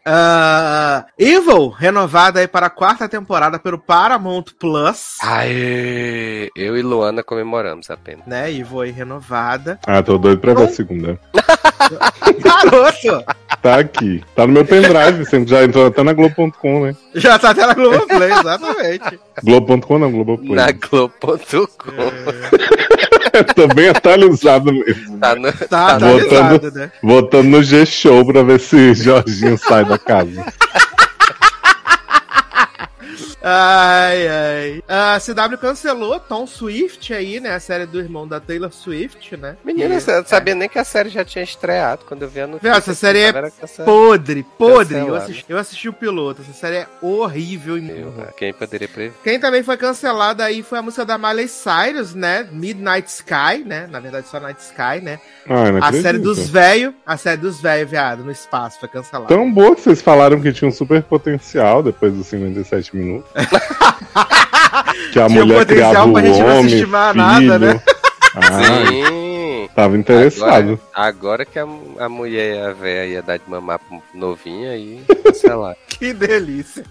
Ah, 0.06 1.06
Evil, 1.18 1.70
renovada 1.70 2.40
aí 2.40 2.48
para 2.48 2.68
a 2.68 2.70
quarta 2.70 3.08
temporada 3.08 3.60
pelo 3.60 3.78
Paramount 3.78 4.46
Plus. 4.60 5.18
Aê! 5.22 6.50
Eu 6.56 6.78
e 6.78 6.82
Luana 6.82 7.22
comemoramos 7.24 7.90
apenas. 7.90 8.26
Né, 8.26 8.52
Evil 8.52 8.82
aí 8.82 8.92
renovada. 8.92 9.80
Ah, 9.86 10.02
tô 10.02 10.18
doido 10.18 10.40
pra 10.40 10.54
ver 10.54 10.64
a 10.64 10.70
segunda. 10.70 11.20
Garoto! 12.40 13.26
Tá 13.62 13.76
aqui. 13.80 14.24
Tá 14.36 14.48
no 14.48 14.54
meu 14.54 14.64
pendrive, 14.66 15.26
você 15.26 15.46
já 15.46 15.64
entrou 15.64 15.88
até 15.88 16.02
na 16.02 16.14
Globo.com, 16.14 16.86
né? 16.86 16.96
Já 17.16 17.38
tá 17.38 17.50
até 17.50 17.66
na 17.68 17.74
Globoplay, 17.74 18.32
exatamente. 18.32 19.20
Globo.com 19.44 20.00
não, 20.00 20.12
Globoplay. 20.12 20.56
Na 20.56 20.72
Globo.com. 20.72 21.68
Tô 23.56 23.68
bem 23.74 23.90
atualizado 23.90 24.72
mesmo. 24.74 25.18
Tá 25.20 25.36
no... 25.36 25.52
Tá, 25.52 26.00
Tá 26.00 26.10
avisado, 26.10 26.60
botando- 26.60 26.74
né? 26.76 26.92
Botando 27.04 27.46
no 27.48 27.64
G-Show 27.64 28.26
pra 28.26 28.44
ver 28.44 28.60
se 28.60 28.94
Jorginho 28.94 29.58
sai 29.58 29.84
da 29.86 29.98
casa. 29.98 30.46
Ai, 33.42 34.28
ai. 34.28 34.84
A 34.88 35.18
CW 35.20 35.58
cancelou 35.58 36.20
Tom 36.20 36.46
Swift 36.46 37.14
aí, 37.14 37.40
né? 37.40 37.54
A 37.56 37.60
série 37.60 37.86
do 37.86 38.00
irmão 38.00 38.28
da 38.28 38.40
Taylor 38.40 38.72
Swift, 38.72 39.36
né? 39.38 39.56
Menina, 39.64 39.96
Que- 39.96 40.02
você 40.02 40.16
não 40.18 40.26
sabia 40.26 40.56
nem 40.56 40.68
que 40.68 40.78
a 40.78 40.84
série 40.84 41.10
já 41.10 41.24
tinha 41.24 41.44
estreado 41.44 42.04
quando 42.06 42.24
eu 42.24 42.30
vi 42.30 42.42
a 42.42 42.48
notícia. 42.48 42.70
Essa 42.72 42.94
série 42.94 43.20
é 43.20 43.34
Podre, 43.86 44.44
podre. 44.58 44.98
Eu 45.00 45.16
assisti, 45.16 45.46
eu 45.48 45.58
assisti 45.58 45.90
o 45.90 45.94
piloto. 45.94 46.42
Essa 46.42 46.54
série 46.54 46.78
é 46.78 46.88
horrível 47.02 47.78
e 47.78 47.82
Meu, 47.82 48.14
Quem 48.38 48.54
poderia 48.54 48.88
prever? 48.88 49.14
Quem 49.24 49.40
também 49.40 49.64
foi 49.64 49.78
cancelada 49.78 50.44
aí 50.44 50.62
foi 50.62 50.80
a 50.80 50.82
música 50.82 51.06
da 51.06 51.18
Miley 51.18 51.48
Cyrus, 51.48 52.14
né? 52.14 52.48
Midnight 52.52 53.08
Sky, 53.10 53.64
né? 53.66 53.88
Na 53.90 54.00
verdade, 54.00 54.28
só 54.28 54.40
Night 54.40 54.62
Sky, 54.62 55.02
né? 55.02 55.20
Ah, 55.48 55.72
não 55.72 55.76
A 55.78 55.88
acredito. 55.88 56.02
série 56.04 56.18
dos 56.20 56.50
velhos, 56.50 56.94
a 57.06 57.18
série 57.18 57.38
dos 57.38 57.62
velhos, 57.62 57.90
viado, 57.90 58.24
no 58.24 58.32
espaço, 58.32 58.80
foi 58.80 58.90
cancelada. 58.90 59.28
Tão 59.34 59.52
boa 59.52 59.76
que 59.76 59.82
vocês 59.82 60.02
falaram 60.02 60.40
que 60.42 60.52
tinha 60.52 60.68
um 60.68 60.72
super 60.72 61.02
potencial 61.04 61.82
depois 61.82 62.14
dos 62.14 62.28
57 62.28 62.96
minutos. 62.96 63.29
Que 65.12 65.20
a 65.20 65.28
Tinha 65.28 65.30
mulher 65.30 65.60
potencial 65.60 65.92
criava 65.92 66.10
o 66.10 66.14
pra 66.14 66.22
gente 66.24 66.40
não 66.40 66.60
homem, 66.60 66.70
filho. 66.70 66.88
nada, 67.16 67.60
né? 67.60 67.82
Ah, 68.36 68.60
Sim. 68.62 69.04
Tava 69.76 69.98
interessado. 69.98 70.80
Agora, 70.94 71.10
agora 71.10 71.46
que 71.46 71.60
a, 71.60 71.68
a 72.00 72.10
mulher 72.10 72.56
e 72.56 72.60
a 72.60 72.74
véia 72.74 73.06
ia 73.06 73.22
dar 73.22 73.38
de 73.38 73.50
mamar 73.50 73.80
pro 73.80 74.02
novinho 74.14 74.70
aí, 74.70 75.02
sei 75.34 75.54
lá. 75.54 75.76
Que 76.00 76.14
delícia. 76.14 76.86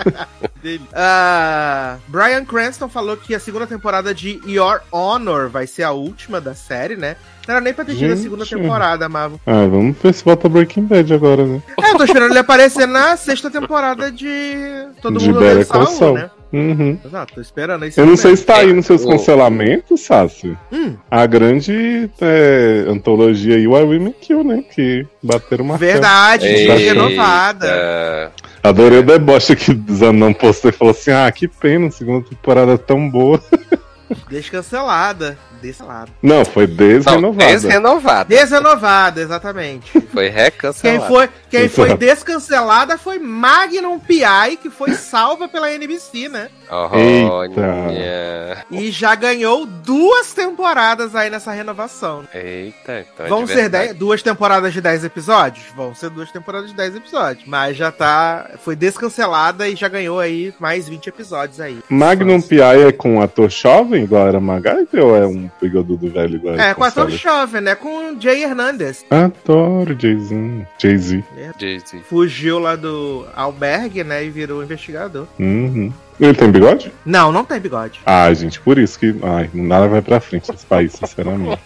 delícia. 0.62 0.88
Ah, 0.94 1.98
Brian 2.08 2.46
Cranston 2.46 2.88
falou 2.88 3.14
que 3.14 3.34
a 3.34 3.38
segunda 3.38 3.66
temporada 3.66 4.14
de 4.14 4.40
Your 4.46 4.80
Honor 4.90 5.50
vai 5.50 5.66
ser 5.66 5.82
a 5.82 5.90
última 5.90 6.40
da 6.40 6.54
série, 6.54 6.96
né? 6.96 7.14
Não 7.46 7.56
era 7.56 7.60
nem 7.62 7.74
pra 7.74 7.84
ter 7.84 7.94
tido 7.94 8.14
a 8.14 8.16
segunda 8.16 8.46
temporada, 8.46 9.06
Mavo. 9.06 9.38
Ah, 9.46 9.66
vamos 9.66 9.98
ver 9.98 10.14
se 10.14 10.24
volta 10.24 10.48
Breaking 10.48 10.84
Bad 10.84 11.12
agora, 11.12 11.44
né? 11.44 11.62
É, 11.78 11.90
eu 11.90 11.98
tô 11.98 12.04
esperando 12.04 12.30
ele 12.30 12.38
aparecer 12.38 12.86
na 12.88 13.14
sexta 13.18 13.50
temporada 13.50 14.10
de 14.10 14.86
Todo 15.02 15.18
De 15.18 15.26
Mundo 15.26 15.40
Odeia 15.40 15.62
Saul. 15.66 16.14
né? 16.14 16.30
Uhum. 16.54 16.98
Exato, 17.04 17.34
tô 17.34 17.40
esperando 17.40 17.84
isso. 17.84 17.98
Eu 17.98 18.06
não 18.06 18.16
sei 18.16 18.36
se 18.36 18.44
tá 18.44 18.58
aí 18.58 18.72
nos 18.72 18.86
seus 18.86 19.04
Ô. 19.04 19.08
cancelamentos, 19.08 20.00
Sassi. 20.02 20.56
Hum, 20.72 20.94
A 21.10 21.26
grande 21.26 22.08
é, 22.20 22.84
antologia 22.88 23.56
aí, 23.56 23.66
Why 23.66 23.82
Women 23.82 24.14
Kill, 24.20 24.44
né? 24.44 24.62
Que 24.62 25.04
bateram 25.22 25.64
uma 25.64 25.76
verdade, 25.76 26.66
foi 26.66 26.76
renovada. 26.76 28.32
Adorei 28.62 29.00
o 29.00 29.02
deboche 29.02 29.56
que 29.56 29.78
Zanon 29.92 30.32
postou 30.32 30.70
e 30.70 30.72
falou 30.72 30.92
assim: 30.92 31.10
ah, 31.10 31.30
que 31.30 31.48
pena, 31.48 31.90
segunda 31.90 32.24
temporada 32.26 32.78
tão 32.78 33.10
boa. 33.10 33.40
Descancelada. 34.28 35.36
Descancelada. 35.62 36.10
Não, 36.22 36.44
foi 36.44 36.66
Não, 36.66 36.74
desrenovada. 36.76 37.44
desrenovado. 37.52 38.28
Desrenovada, 38.28 39.20
exatamente. 39.20 39.90
Foi 40.12 40.24
Quem 40.26 40.30
recancelado. 40.30 41.06
foi, 41.06 41.28
quem 41.50 41.68
foi 41.68 41.86
Exato. 41.86 42.00
descancelada 42.00 42.98
foi 42.98 43.18
Magnum 43.18 43.98
P.I., 43.98 44.56
que 44.56 44.68
foi 44.70 44.92
salva 44.94 45.48
pela 45.48 45.72
NBC, 45.72 46.28
né? 46.28 46.48
Olha. 46.70 48.64
E 48.70 48.90
já 48.90 49.14
ganhou 49.14 49.64
duas 49.66 50.32
temporadas 50.32 51.14
aí 51.14 51.30
nessa 51.30 51.52
renovação. 51.52 52.24
Eita, 52.34 53.04
então 53.14 53.26
é 53.26 53.28
Vão 53.28 53.44
de 53.44 53.52
ser 53.52 53.68
dez- 53.68 53.94
duas 53.94 54.22
temporadas 54.22 54.72
de 54.72 54.80
10 54.80 55.04
episódios? 55.04 55.64
Vão 55.74 55.94
ser 55.94 56.10
duas 56.10 56.30
temporadas 56.30 56.70
de 56.70 56.76
10 56.76 56.96
episódios. 56.96 57.44
Mas 57.46 57.76
já 57.76 57.90
tá. 57.92 58.50
Foi 58.62 58.74
descancelada 58.76 59.68
e 59.68 59.76
já 59.76 59.88
ganhou 59.88 60.18
aí 60.20 60.52
mais 60.58 60.88
20 60.88 61.06
episódios 61.08 61.60
aí. 61.60 61.78
Magnum. 61.88 62.40
P.I. 62.40 62.88
é 62.88 62.92
com 62.92 63.16
um 63.16 63.22
ator 63.22 63.48
jovem, 63.50 64.03
igual 64.04 64.28
era 64.28 64.40
MacGyver, 64.40 65.04
ou 65.04 65.16
é 65.16 65.26
um 65.26 65.50
bigodudo 65.60 66.10
velho 66.10 66.36
igual 66.36 66.54
É, 66.54 66.74
com 66.74 66.82
o 66.82 66.84
ator 66.84 67.10
jovem, 67.10 67.60
né? 67.60 67.74
Com 67.74 68.18
Jay 68.20 68.44
Hernandez. 68.44 69.04
Adoro 69.10 69.96
Jay-Z. 69.98 70.66
Jay-Z. 70.78 71.24
Jay-Z. 71.58 71.98
Fugiu 72.08 72.58
lá 72.58 72.76
do 72.76 73.26
albergue, 73.34 74.04
né? 74.04 74.24
E 74.24 74.30
virou 74.30 74.62
investigador. 74.62 75.26
Uhum. 75.38 75.92
Ele 76.20 76.34
tem 76.34 76.50
bigode? 76.50 76.92
Não, 77.04 77.32
não 77.32 77.44
tem 77.44 77.58
bigode. 77.60 78.00
Ah, 78.06 78.32
gente, 78.32 78.60
por 78.60 78.78
isso 78.78 78.98
que. 78.98 79.14
Ai, 79.22 79.50
nada 79.52 79.88
vai 79.88 80.00
pra 80.02 80.20
frente 80.20 80.50
nesse 80.50 80.64
país, 80.66 80.92
sinceramente. 80.92 81.60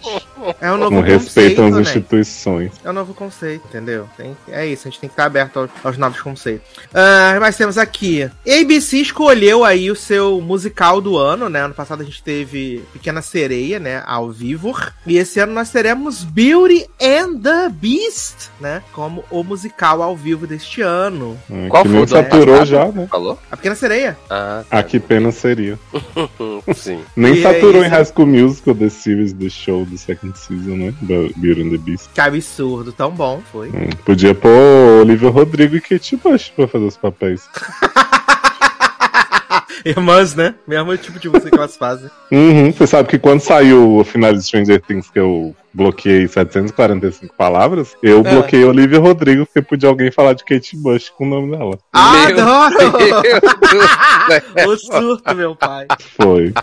É 0.61 0.71
um 0.71 0.77
novo 0.77 0.95
Não 0.95 1.01
respeitam 1.01 1.65
as 1.65 1.71
conceito, 1.71 1.75
né? 1.75 1.81
instituições. 1.81 2.71
É 2.83 2.89
um 2.89 2.93
novo 2.93 3.13
conceito, 3.13 3.67
entendeu? 3.67 4.07
Tem- 4.17 4.35
é 4.47 4.65
isso, 4.65 4.87
a 4.87 4.91
gente 4.91 4.99
tem 4.99 5.09
que 5.09 5.13
estar 5.13 5.25
aberto 5.25 5.59
aos, 5.59 5.69
aos 5.83 5.97
novos 5.97 6.21
conceitos. 6.21 6.67
Ah, 6.93 7.37
mas 7.39 7.57
temos 7.57 7.77
aqui. 7.77 8.29
ABC 8.47 8.97
escolheu 8.97 9.63
aí 9.63 9.91
o 9.91 9.95
seu 9.95 10.39
musical 10.41 11.01
do 11.01 11.17
ano, 11.17 11.49
né? 11.49 11.61
Ano 11.65 11.73
passado 11.73 12.01
a 12.01 12.05
gente 12.05 12.23
teve 12.23 12.83
Pequena 12.93 13.21
Sereia, 13.21 13.79
né? 13.79 14.01
Ao 14.05 14.31
vivo. 14.31 14.75
E 15.05 15.17
esse 15.17 15.39
ano 15.39 15.53
nós 15.53 15.69
teremos 15.69 16.23
Beauty 16.23 16.87
and 17.01 17.37
the 17.41 17.69
Beast, 17.69 18.49
né? 18.59 18.81
Como 18.93 19.23
o 19.29 19.43
musical 19.43 20.01
ao 20.01 20.15
vivo 20.15 20.47
deste 20.47 20.81
ano. 20.81 21.37
É, 21.51 21.67
Qual 21.67 21.83
que 21.83 21.89
foi 21.89 22.07
saturou 22.07 22.65
já, 22.65 22.85
né? 22.87 23.07
Falou? 23.11 23.37
A 23.51 23.57
Pequena 23.57 23.75
Sereia. 23.75 24.17
Ah, 24.29 24.38
Ah, 24.71 24.83
que 24.83 24.99
pena 24.99 25.31
seria. 25.31 25.77
sim. 26.75 26.99
Nem 27.15 27.35
E 27.35 27.39
é 27.39 27.41
saturou 27.43 27.81
em 27.83 27.87
isso. 27.87 27.95
High 27.95 28.05
School 28.05 28.27
Musical, 28.27 28.75
The 28.75 28.89
Series, 28.89 29.33
The 29.33 29.49
Show, 29.49 29.85
do 29.85 29.97
second 29.97 30.37
season, 30.37 30.75
né? 30.77 30.93
Be- 31.01 31.33
Beauty 31.37 31.61
and 31.63 31.69
the 31.71 31.77
Beast. 31.77 32.09
Que 32.13 32.21
absurdo, 32.21 32.91
tão 32.91 33.11
bom 33.11 33.41
foi. 33.51 33.69
Hum, 33.69 33.89
podia 34.05 34.33
pôr 34.35 35.01
Olivia 35.01 35.29
Rodrigo 35.29 35.75
e 35.75 35.81
Kate 35.81 36.15
Bush 36.17 36.49
pra 36.55 36.67
fazer 36.67 36.85
os 36.85 36.97
papéis. 36.97 37.41
Irmãs, 39.85 40.35
né? 40.35 40.55
Mesmo 40.67 40.95
tipo 40.97 41.19
de 41.19 41.29
música 41.29 41.49
que 41.49 41.57
elas 41.57 41.75
fazem. 41.77 42.09
Uhum, 42.31 42.71
Você 42.71 42.85
sabe 42.87 43.07
que 43.09 43.17
quando 43.19 43.39
saiu 43.41 43.97
o 43.97 44.03
final 44.03 44.33
de 44.33 44.41
Stranger 44.43 44.81
Things, 44.81 45.09
que 45.09 45.19
eu 45.19 45.55
bloqueei 45.73 46.27
745 46.27 47.33
palavras, 47.35 47.95
eu 48.01 48.19
É. 48.19 48.23
bloqueei 48.33 48.63
Olivia 48.65 48.99
Rodrigo 48.99 49.45
porque 49.45 49.61
podia 49.61 49.89
alguém 49.89 50.11
falar 50.11 50.33
de 50.33 50.43
Kate 50.43 50.75
Bush 50.77 51.09
com 51.09 51.25
o 51.25 51.29
nome 51.29 51.51
dela. 51.51 51.77
Meu 51.93 52.43
Adoro! 52.43 52.97
Meu 52.97 53.21
Deus 53.21 54.41
do 54.65 54.71
o 54.73 54.77
surto, 54.77 55.35
meu 55.35 55.55
pai. 55.55 55.85
Foi. 56.19 56.53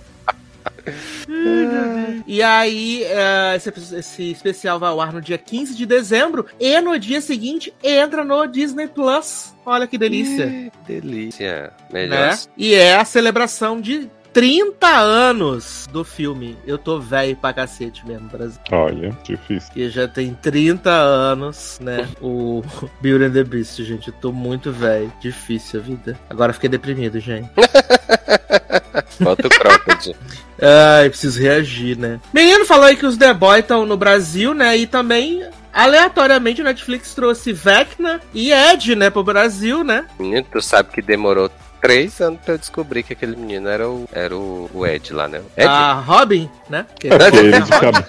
E 2.26 2.42
aí, 2.42 3.04
é, 3.04 3.54
esse, 3.54 3.68
esse 3.96 4.30
especial 4.32 4.80
vai 4.80 4.90
ao 4.90 5.00
ar 5.00 5.12
no 5.12 5.20
dia 5.20 5.38
15 5.38 5.76
de 5.76 5.86
dezembro. 5.86 6.46
E 6.58 6.80
no 6.80 6.98
dia 6.98 7.20
seguinte 7.20 7.72
entra 7.82 8.24
no 8.24 8.46
Disney 8.46 8.88
Plus. 8.88 9.54
Olha 9.64 9.86
que 9.86 9.96
delícia. 9.96 10.70
Que 10.86 11.00
delícia. 11.00 11.72
Melhor. 11.92 12.30
Né? 12.30 12.38
E 12.56 12.74
é 12.74 12.96
a 12.96 13.04
celebração 13.04 13.80
de 13.80 14.10
30 14.36 14.86
anos 14.86 15.86
do 15.90 16.04
filme. 16.04 16.58
Eu 16.66 16.76
tô 16.76 17.00
velho 17.00 17.34
pra 17.36 17.54
cacete 17.54 18.06
mesmo, 18.06 18.28
Brasil. 18.28 18.60
Olha, 18.70 19.16
difícil. 19.24 19.72
Que 19.72 19.88
já 19.88 20.06
tem 20.06 20.34
30 20.34 20.90
anos, 20.90 21.78
né? 21.80 22.06
O 22.20 22.62
Beauty 23.00 23.24
and 23.24 23.30
the 23.30 23.42
Beast, 23.42 23.82
gente. 23.82 24.08
Eu 24.08 24.14
tô 24.20 24.32
muito 24.32 24.70
velho. 24.70 25.10
Difícil 25.22 25.80
a 25.80 25.82
vida. 25.82 26.20
Agora 26.28 26.52
fiquei 26.52 26.68
deprimido, 26.68 27.18
gente. 27.18 27.48
Bota 29.20 29.46
o 29.46 29.50
cropped. 29.50 30.14
Ai, 30.60 31.08
preciso 31.08 31.40
reagir, 31.40 31.96
né? 31.96 32.20
Menino 32.30 32.66
falou 32.66 32.84
aí 32.84 32.96
que 32.96 33.06
os 33.06 33.16
The 33.16 33.32
Boy 33.32 33.60
estão 33.60 33.86
no 33.86 33.96
Brasil, 33.96 34.52
né? 34.52 34.76
E 34.76 34.86
também, 34.86 35.48
aleatoriamente, 35.72 36.60
o 36.60 36.64
Netflix 36.64 37.14
trouxe 37.14 37.54
Vecna 37.54 38.20
e 38.34 38.52
Ed, 38.52 38.94
né, 38.96 39.08
pro 39.08 39.24
Brasil, 39.24 39.82
né? 39.82 40.06
Menino, 40.18 40.46
tu 40.52 40.60
sabe 40.60 40.90
que 40.90 41.00
demorou 41.00 41.50
três 41.80 42.20
anos 42.20 42.40
pra 42.44 42.54
eu 42.54 42.58
descobrir 42.58 43.02
que 43.02 43.12
aquele 43.12 43.36
menino 43.36 43.68
era 43.68 43.88
o, 43.88 44.08
era 44.12 44.34
o, 44.36 44.68
o 44.72 44.86
Ed 44.86 45.12
lá, 45.12 45.28
né? 45.28 45.40
Ed? 45.56 45.66
A 45.66 45.92
Robin, 45.94 46.48
né? 46.68 46.86
Que- 46.98 47.08
Porque 47.08 47.36
ele 47.36 47.60
de, 47.60 47.70
cab- 47.70 48.04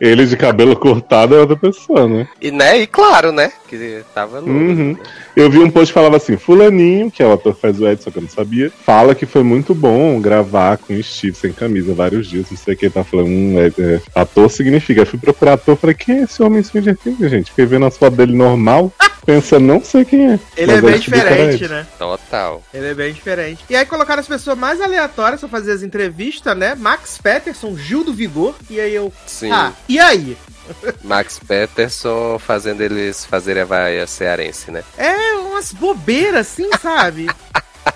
ele 0.00 0.26
de 0.26 0.36
cabelo 0.36 0.76
cortado 0.76 1.34
é 1.34 1.40
outra 1.40 1.56
pessoa, 1.56 2.08
né? 2.08 2.26
E, 2.40 2.50
né? 2.50 2.78
E 2.80 2.86
claro, 2.86 3.30
né? 3.32 3.52
Que 3.68 4.02
tava 4.14 4.38
louco. 4.40 4.50
Uhum. 4.50 4.96
Eu 5.34 5.50
vi 5.50 5.58
um 5.60 5.70
post 5.70 5.86
que 5.88 5.94
falava 5.94 6.16
assim: 6.16 6.36
Fulaninho, 6.36 7.10
que 7.10 7.22
é 7.22 7.26
o 7.26 7.32
ator 7.32 7.54
que 7.54 7.60
faz 7.60 7.80
o 7.80 7.88
Edson, 7.88 8.10
que 8.10 8.18
eu 8.18 8.22
não 8.22 8.28
sabia, 8.28 8.70
fala 8.84 9.14
que 9.14 9.24
foi 9.24 9.42
muito 9.42 9.74
bom 9.74 10.20
gravar 10.20 10.76
com 10.76 10.92
o 10.94 11.02
Steve 11.02 11.34
sem 11.36 11.52
camisa 11.52 11.94
vários 11.94 12.26
dias. 12.28 12.50
Não 12.50 12.58
sei 12.58 12.74
o 12.74 12.76
que 12.76 12.86
ele 12.86 12.92
tá 12.94 13.02
falando. 13.04 13.28
Hum, 13.28 13.54
é, 13.58 13.68
é, 13.80 14.00
ator 14.14 14.50
significa. 14.50 15.00
Eu 15.02 15.06
fui 15.06 15.18
procurar 15.18 15.54
ator 15.54 15.76
falei: 15.76 15.94
quem 15.94 16.18
é 16.18 16.22
esse 16.24 16.42
homem 16.42 16.60
em 16.60 16.64
Stranger 16.64 16.96
Things, 16.98 17.30
gente? 17.30 17.50
Fiquei 17.50 17.64
vendo 17.66 17.86
as 17.86 17.96
fotos 17.96 18.16
dele 18.18 18.36
normal, 18.36 18.92
pensando, 19.24 19.66
não 19.66 19.82
sei 19.82 20.04
quem 20.04 20.32
é. 20.32 20.40
Ele 20.56 20.72
é 20.72 20.80
bem 20.80 20.98
diferente, 20.98 21.68
né? 21.68 21.86
Total. 21.98 22.62
Ele 22.72 22.86
é 22.86 22.94
bem 22.94 23.12
diferente. 23.12 23.64
E 23.68 23.76
aí 23.76 23.86
colocaram 23.86 24.20
as 24.20 24.28
pessoas 24.28 24.58
mais 24.58 24.80
aleatórias 24.80 25.40
pra 25.40 25.48
fazer 25.48 25.72
as 25.72 25.82
entrevistas, 25.82 26.56
né? 26.56 26.74
Max 26.74 27.18
Peterson, 27.18 27.76
Gil 27.76 28.04
do 28.04 28.12
Vigor. 28.12 28.54
E 28.68 28.80
aí 28.80 28.94
eu. 28.94 29.12
Sim. 29.26 29.50
Ah, 29.50 29.72
e 29.88 29.98
aí? 29.98 30.36
Max 31.02 31.38
Peterson 31.38 32.38
fazendo 32.38 32.82
eles 32.82 33.24
fazerem 33.24 33.62
a 33.62 33.66
vaia 33.66 34.06
cearense, 34.06 34.70
né? 34.70 34.82
É 34.96 35.34
umas 35.34 35.72
bobeiras 35.72 36.48
assim, 36.48 36.68
sabe? 36.80 37.26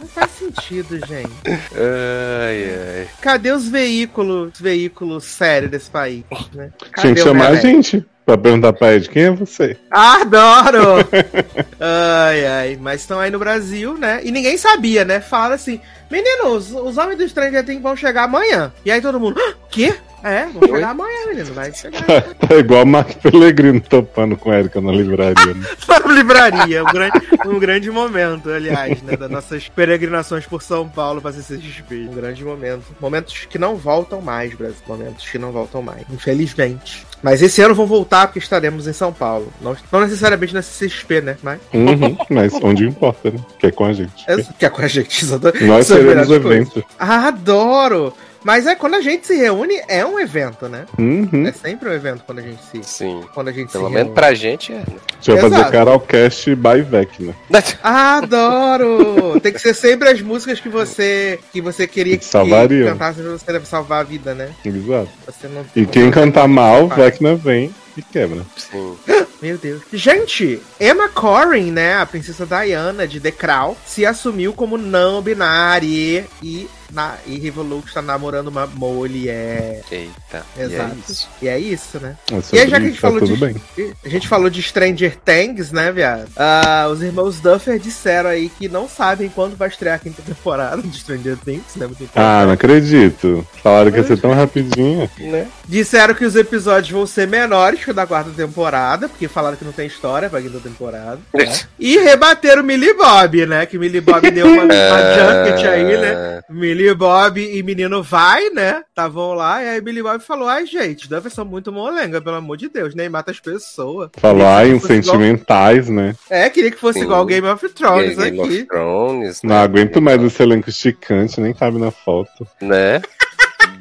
Não 0.00 0.08
faz 0.08 0.30
sentido, 0.32 0.98
gente. 1.06 1.30
Ai, 1.46 2.74
ai. 2.98 3.08
Cadê 3.20 3.52
os 3.52 3.68
veículos, 3.68 4.52
os 4.54 4.60
veículos 4.60 5.24
sérios 5.24 5.70
desse 5.70 5.90
país, 5.90 6.24
né? 6.52 6.70
Tinha 6.98 7.14
que 7.14 7.20
chamar 7.20 7.48
a 7.48 7.54
gente 7.54 8.04
pra 8.26 8.36
perguntar 8.36 8.72
pra 8.72 8.94
Ed 8.94 9.08
quem 9.08 9.22
é 9.22 9.30
você. 9.30 9.76
Adoro! 9.88 10.96
ai, 11.78 12.44
ai, 12.44 12.78
mas 12.80 13.02
estão 13.02 13.20
aí 13.20 13.30
no 13.30 13.38
Brasil, 13.38 13.96
né? 13.96 14.20
E 14.24 14.32
ninguém 14.32 14.58
sabia, 14.58 15.04
né? 15.04 15.20
Falaram 15.20 15.54
assim, 15.54 15.80
meninos, 16.10 16.72
os 16.72 16.98
homens 16.98 17.18
do 17.18 17.28
Stranger 17.28 17.64
Things 17.64 17.80
vão 17.82 17.94
chegar 17.96 18.24
amanhã. 18.24 18.72
E 18.84 18.90
aí 18.90 19.00
todo 19.00 19.20
mundo, 19.20 19.40
"Ah, 19.40 19.54
quê? 19.70 19.94
É, 20.22 20.46
vão 20.46 20.62
chegar 20.62 20.90
amanhã, 20.90 21.26
menino, 21.28 21.54
vai 21.54 21.72
chegar. 21.72 22.02
tá 22.34 22.54
igual 22.56 22.82
o 22.82 22.86
Marco 22.86 23.14
Pellegrino 23.20 23.80
topando 23.80 24.36
com 24.36 24.50
a 24.50 24.58
Erika 24.58 24.80
na 24.80 24.92
livraria. 24.92 25.54
Né? 25.54 25.66
Na 26.06 26.12
livraria, 26.12 26.82
um 26.82 26.92
grande, 26.92 27.20
um 27.46 27.58
grande 27.58 27.90
momento, 27.90 28.50
aliás, 28.50 29.02
né? 29.02 29.16
Das 29.16 29.30
nossas 29.30 29.68
peregrinações 29.68 30.46
por 30.46 30.62
São 30.62 30.88
Paulo 30.88 31.20
pra 31.20 31.32
CCXP. 31.32 32.08
Um 32.10 32.14
grande 32.14 32.44
momento. 32.44 32.84
Momentos 33.00 33.46
que 33.50 33.58
não 33.58 33.76
voltam 33.76 34.20
mais, 34.20 34.54
Brasil. 34.54 34.76
Momentos 34.86 35.28
que 35.28 35.38
não 35.38 35.52
voltam 35.52 35.82
mais, 35.82 36.02
infelizmente. 36.10 37.06
Mas 37.22 37.42
esse 37.42 37.60
ano 37.60 37.74
vão 37.74 37.86
voltar 37.86 38.28
porque 38.28 38.38
estaremos 38.38 38.86
em 38.86 38.92
São 38.92 39.12
Paulo. 39.12 39.52
Não, 39.60 39.76
não 39.90 40.00
necessariamente 40.00 40.54
na 40.54 40.62
CCXP, 40.62 41.20
né? 41.20 41.36
Mas. 41.42 41.60
Uhum, 41.74 42.16
mas 42.30 42.52
onde 42.62 42.86
importa, 42.86 43.30
né? 43.30 43.38
Que 43.58 43.66
é 43.66 43.70
com 43.72 43.84
a 43.84 43.92
gente. 43.92 44.24
É, 44.28 44.36
que 44.42 44.66
é 44.66 44.70
com 44.70 44.82
a 44.82 44.88
gente, 44.88 45.22
exatamente. 45.24 45.64
Nós 45.64 45.86
seremos 45.86 46.28
o 46.28 46.30
melhores 46.30 46.42
coisas. 46.42 46.76
evento. 46.76 46.84
Ah, 46.98 47.28
adoro! 47.28 48.14
Mas 48.46 48.64
é 48.64 48.76
quando 48.76 48.94
a 48.94 49.00
gente 49.00 49.26
se 49.26 49.34
reúne, 49.34 49.74
é 49.88 50.06
um 50.06 50.20
evento, 50.20 50.68
né? 50.68 50.86
Uhum. 50.96 51.44
É 51.48 51.50
sempre 51.50 51.88
um 51.88 51.92
evento 51.92 52.22
quando 52.24 52.38
a 52.38 52.42
gente 52.42 52.62
se. 52.62 52.80
Sim. 52.84 53.24
Quando 53.34 53.48
a 53.48 53.52
gente 53.52 53.72
Pelo 53.72 53.86
se 53.88 53.90
menos 53.90 54.04
reúne. 54.06 54.14
pra 54.14 54.34
gente 54.34 54.72
é. 54.72 54.76
né? 54.76 54.84
Deixa 55.14 55.32
eu 55.32 55.38
fazer. 55.50 55.68
Carolcast 55.72 56.54
by 56.54 56.80
Vec, 56.80 57.20
né? 57.24 57.34
Adoro! 57.82 59.40
Tem 59.40 59.52
que 59.52 59.58
ser 59.58 59.74
sempre 59.74 60.10
as 60.10 60.22
músicas 60.22 60.60
que 60.60 60.68
você 60.68 61.40
que 61.52 61.60
você 61.60 61.88
queria 61.88 62.16
que, 62.16 62.24
Salvaria. 62.24 62.84
que 62.84 62.90
cantasse 62.92 63.20
pra 63.20 63.32
você 63.32 63.52
deve 63.52 63.66
salvar 63.66 64.02
a 64.02 64.04
vida, 64.04 64.32
né? 64.32 64.50
Exato. 64.64 65.08
Você 65.26 65.48
não, 65.48 65.66
E 65.74 65.84
quem 65.84 66.08
cantar 66.12 66.46
mal, 66.46 66.86
Vecna 66.86 67.34
vem 67.34 67.74
e 67.96 68.02
quebra. 68.02 68.42
Sim. 68.56 68.96
Meu 69.42 69.58
Deus. 69.58 69.82
Gente, 69.92 70.62
Emma 70.80 71.08
Corrin, 71.08 71.70
né, 71.70 71.96
a 71.96 72.06
princesa 72.06 72.46
Diana 72.46 73.06
de 73.06 73.20
The 73.20 73.30
Crown, 73.30 73.76
se 73.84 74.06
assumiu 74.06 74.52
como 74.54 74.78
não 74.78 75.20
binária 75.20 76.24
e, 76.42 76.68
na, 76.92 77.16
e 77.26 77.38
que 77.40 77.88
está 77.88 78.00
namorando 78.02 78.48
uma 78.48 78.66
mulher. 78.66 79.82
Eita. 79.90 80.44
Exato. 80.58 80.96
E 80.96 80.98
é 80.98 81.02
isso. 81.08 81.28
E 81.42 81.48
é 81.48 81.58
isso, 81.58 82.00
né? 82.00 82.16
É 82.30 82.56
E 82.56 82.58
aí, 82.60 82.68
já 82.68 82.76
que 82.78 82.86
a 82.86 82.88
gente 82.88 83.00
tá 83.00 83.08
falou 83.08 83.20
tudo 83.20 83.34
de. 83.34 83.40
bem. 83.40 83.94
A 84.04 84.08
gente 84.08 84.28
falou 84.28 84.50
de 84.50 84.62
Stranger 84.62 85.16
Things, 85.24 85.72
né, 85.72 85.90
viado? 85.92 86.28
Ah, 86.36 86.88
os 86.90 87.02
irmãos 87.02 87.40
Duffer 87.40 87.78
disseram 87.78 88.30
aí 88.30 88.48
que 88.48 88.68
não 88.68 88.88
sabem 88.88 89.28
quando 89.28 89.56
vai 89.56 89.68
estrear 89.68 89.96
a 89.96 89.98
quinta 89.98 90.22
temporada 90.22 90.82
de 90.82 90.96
Stranger 90.98 91.36
Things, 91.44 91.76
né? 91.76 91.86
Muito 91.86 92.08
Ah, 92.14 92.44
não 92.46 92.52
acredito. 92.52 93.46
Falaram 93.62 93.90
que 93.90 93.98
ia 93.98 94.04
ser 94.04 94.18
tão 94.20 94.32
rapidinho. 94.32 95.10
Né? 95.18 95.48
Disseram 95.66 96.14
que 96.14 96.24
os 96.24 96.36
episódios 96.36 96.90
vão 96.90 97.06
ser 97.06 97.26
menores 97.26 97.84
que 97.84 97.90
o 97.90 97.94
da 97.94 98.06
quarta 98.06 98.30
temporada, 98.30 99.08
porque 99.08 99.28
falaram 99.28 99.56
que 99.56 99.64
não 99.64 99.72
tem 99.72 99.86
história 99.86 100.28
pra 100.30 100.40
quinta 100.40 100.58
temporada. 100.60 101.18
né? 101.34 101.58
E 101.78 101.98
rebateram 101.98 102.62
o 102.62 102.64
Millie 102.64 102.94
Bob, 102.94 103.46
né? 103.46 103.66
Que 103.66 103.78
Millie 103.78 104.00
Bob 104.00 104.30
deu 104.30 104.46
uma, 104.46 104.62
uma 104.64 104.70
junket 104.74 105.66
aí, 105.66 105.96
né? 105.98 106.42
Millie 106.48 106.75
Bob 106.94 107.40
e 107.40 107.62
menino 107.62 108.02
vai, 108.02 108.50
né? 108.50 108.82
Estavam 108.88 109.34
lá, 109.34 109.62
e 109.62 109.68
aí 109.68 109.80
Millie 109.80 110.02
Bob 110.02 110.20
falou: 110.20 110.48
ai, 110.48 110.66
gente, 110.66 111.08
Duffer 111.08 111.30
são 111.30 111.44
muito 111.44 111.72
molenga, 111.72 112.20
pelo 112.20 112.36
amor 112.36 112.56
de 112.56 112.68
Deus, 112.68 112.94
nem 112.94 113.08
mata 113.08 113.30
as 113.30 113.40
pessoas. 113.40 114.10
Falou, 114.18 114.46
ai, 114.46 114.72
fosse 114.78 114.92
igual- 114.94 115.02
sentimentais, 115.16 115.88
né? 115.88 116.14
É, 116.30 116.48
queria 116.50 116.70
que 116.70 116.78
fosse 116.78 116.98
Sim. 116.98 117.04
igual 117.06 117.24
Game 117.26 117.46
of 117.46 117.68
Thrones 117.70 118.16
Game 118.16 118.40
aqui. 118.40 118.54
of 118.60 118.64
Thrones. 118.66 119.42
Não 119.42 119.56
né? 119.56 119.62
aguento 119.62 120.00
mais 120.02 120.22
esse 120.22 120.42
elenco 120.42 120.68
esticante, 120.70 121.40
nem 121.40 121.52
cabe 121.54 121.78
na 121.78 121.90
foto. 121.90 122.46
Né? 122.60 123.00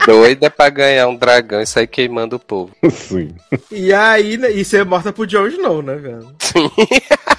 Doida 0.05 0.51
pra 0.51 0.69
ganhar 0.69 1.07
um 1.07 1.15
dragão 1.15 1.61
e 1.61 1.65
sair 1.65 1.87
queimando 1.87 2.35
o 2.35 2.39
povo. 2.39 2.71
Sim. 2.91 3.35
E 3.71 3.91
aí, 3.93 4.37
né, 4.37 4.51
e 4.51 4.63
ser 4.63 4.85
morta 4.85 5.11
pro 5.11 5.25
Jon 5.25 5.47
Snow, 5.47 5.81
né, 5.81 5.95
velho? 5.95 6.27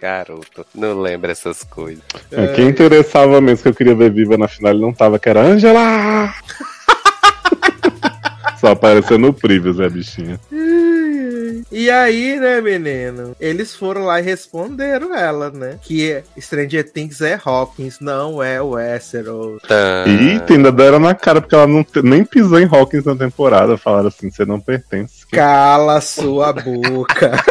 Garoto, 0.00 0.66
não 0.74 1.00
lembra 1.00 1.32
essas 1.32 1.64
coisas. 1.64 2.02
É, 2.30 2.48
Quem 2.48 2.68
interessava 2.68 3.40
mesmo 3.40 3.62
que 3.62 3.68
eu 3.68 3.74
queria 3.74 3.94
ver 3.94 4.12
viva 4.12 4.36
na 4.36 4.48
final 4.48 4.72
ele 4.72 4.80
não 4.80 4.92
tava, 4.92 5.18
que 5.18 5.28
era 5.28 5.40
Angela! 5.40 6.32
Só 8.60 8.68
apareceu 8.68 9.18
no 9.18 9.32
Previews, 9.32 9.78
né, 9.78 9.88
bichinha? 9.88 10.40
E 11.70 11.90
aí, 11.90 12.38
né, 12.38 12.60
menino? 12.60 13.34
Eles 13.40 13.74
foram 13.74 14.04
lá 14.04 14.20
e 14.20 14.22
responderam 14.22 15.14
ela, 15.14 15.50
né? 15.50 15.78
Que 15.82 16.22
Stranger 16.38 16.90
Things 16.90 17.20
é 17.20 17.38
Hawkins, 17.42 17.98
não 18.00 18.42
é 18.42 18.60
Westeros. 18.60 19.60
Tá. 19.62 20.04
Eita, 20.06 20.54
ainda 20.54 20.70
deram 20.70 20.98
na 20.98 21.14
cara, 21.14 21.40
porque 21.40 21.54
ela 21.54 21.66
não 21.66 21.84
nem 22.02 22.24
pisou 22.24 22.60
em 22.60 22.66
Hawkins 22.66 23.04
na 23.04 23.16
temporada. 23.16 23.76
Falaram 23.76 24.08
assim, 24.08 24.30
você 24.30 24.44
não 24.44 24.60
pertence. 24.60 25.15
Cala 25.32 26.00
sua 26.00 26.52
boca. 26.52 27.32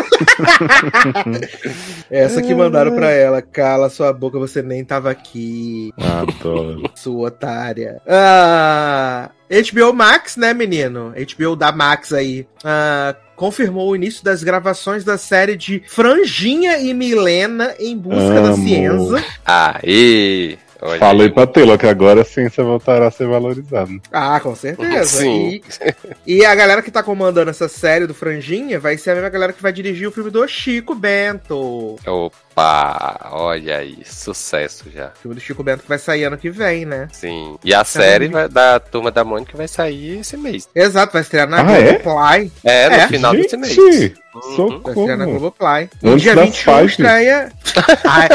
Essa 2.10 2.42
que 2.42 2.54
mandaram 2.56 2.96
pra 2.96 3.12
ela. 3.12 3.42
Cala 3.42 3.90
sua 3.90 4.14
boca, 4.14 4.40
você 4.40 4.62
nem 4.62 4.84
tava 4.84 5.10
aqui, 5.12 5.92
Adoro. 5.98 6.84
sua 6.96 7.28
otária. 7.28 8.02
Ah, 8.08 9.30
HBO 9.50 9.94
Max, 9.94 10.38
né, 10.38 10.54
menino? 10.54 11.14
HBO 11.38 11.56
da 11.56 11.72
Max 11.72 12.14
aí. 12.14 12.48
Ah, 12.64 13.16
confirmou 13.36 13.90
o 13.90 13.96
início 13.96 14.24
das 14.24 14.44
gravações 14.44 15.04
da 15.04 15.18
série 15.18 15.56
de 15.58 15.84
Franjinha 15.88 16.78
e 16.80 16.94
Milena 16.94 17.74
em 17.80 17.98
busca 17.98 18.42
da 18.42 18.50
Amo. 18.50 18.58
ciência. 18.68 19.26
Aí. 19.46 20.58
Olha 20.86 21.00
Falei 21.00 21.28
aí. 21.28 21.34
pra 21.34 21.48
Taylor 21.48 21.78
que 21.78 21.88
agora 21.88 22.22
a 22.22 22.26
ciência 22.26 22.64
voltará 22.64 23.08
a 23.08 23.12
ser 23.12 23.28
valorizada. 23.28 23.90
Ah, 24.12 24.40
com 24.40 24.56
certeza. 24.56 25.20
Sim. 25.22 25.62
E, 26.26 26.38
e 26.38 26.46
a 26.46 26.54
galera 26.54 26.82
que 26.82 26.92
tá 26.92 27.02
comandando 27.02 27.50
essa 27.50 27.68
série 27.68 28.06
do 28.06 28.14
Franjinha 28.14 28.80
vai 28.80 28.98
ser 28.98 29.12
a 29.12 29.16
mesma 29.16 29.30
galera 29.30 29.54
que 29.54 29.62
vai 29.62 29.74
dirigir 29.74 30.08
o 30.08 30.12
filme 30.12 30.30
do 30.30 30.48
Chico 30.48 30.94
Bento. 30.94 31.96
Opa, 32.06 32.36
olha 33.32 33.78
aí, 33.78 33.98
sucesso 34.06 34.86
já. 34.94 35.08
O 35.08 35.20
filme 35.22 35.36
do 35.36 35.42
Chico 35.42 35.64
Bento 35.64 35.84
que 35.84 35.90
vai 35.90 36.00
sair 36.00 36.24
ano 36.26 36.38
que 36.38 36.50
vem, 36.50 36.86
né? 36.86 37.08
Sim. 37.12 37.58
E 37.64 37.74
a 37.74 37.84
série 37.84 38.28
vai- 38.30 38.48
da 38.48 38.80
Turma 38.80 39.12
da 39.12 39.24
Mônica 39.24 39.58
vai 39.58 39.68
sair 39.68 40.20
esse 40.20 40.38
mês. 40.38 40.68
Exato, 40.74 41.14
vai 41.14 41.22
estrear 41.22 41.50
na 41.50 41.62
Ah, 41.62 41.72
é? 41.74 41.94
Globoplay. 42.00 42.52
É, 42.64 42.90
no 42.90 42.96
É? 42.96 43.08
final 43.08 43.34
desse 43.34 43.58
mês. 43.58 43.74
Gente, 43.74 44.16
Uhum. 44.36 44.82
Vai 44.82 44.94
estrear 44.94 45.18
na 45.18 45.24
socorro. 45.26 45.40
Globoplay. 45.40 45.90
No 46.02 46.12
Antes 46.12 46.24
dia 46.24 46.36
das 46.36 46.46
21 46.46 46.74
Five. 46.74 46.86
estreia. 46.92 47.52
Ai, 48.04 48.28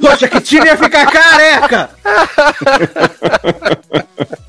poxa, 0.00 0.28
que 0.28 0.40
tira 0.42 0.66
ia 0.66 0.76
ficar 0.76 1.10
careca! 1.10 1.90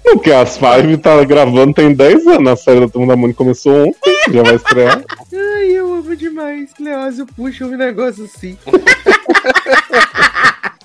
Porque 0.03 0.31
as 0.31 0.57
Five 0.57 0.97
tá 0.97 1.23
gravando 1.25 1.73
tem 1.73 1.93
10 1.93 2.25
anos. 2.27 2.51
A 2.51 2.55
série 2.55 2.79
da 2.81 2.87
Turma 2.89 3.07
da 3.07 3.15
Mônica 3.15 3.37
começou 3.37 3.87
ontem, 3.89 4.17
já 4.33 4.43
vai 4.43 4.55
estrear. 4.55 5.01
Ai, 5.33 5.71
eu 5.71 5.93
amo 5.95 6.15
demais. 6.15 6.69
Leózio 6.79 7.25
puxa 7.25 7.65
um 7.65 7.75
negócio 7.77 8.25
assim. 8.25 8.57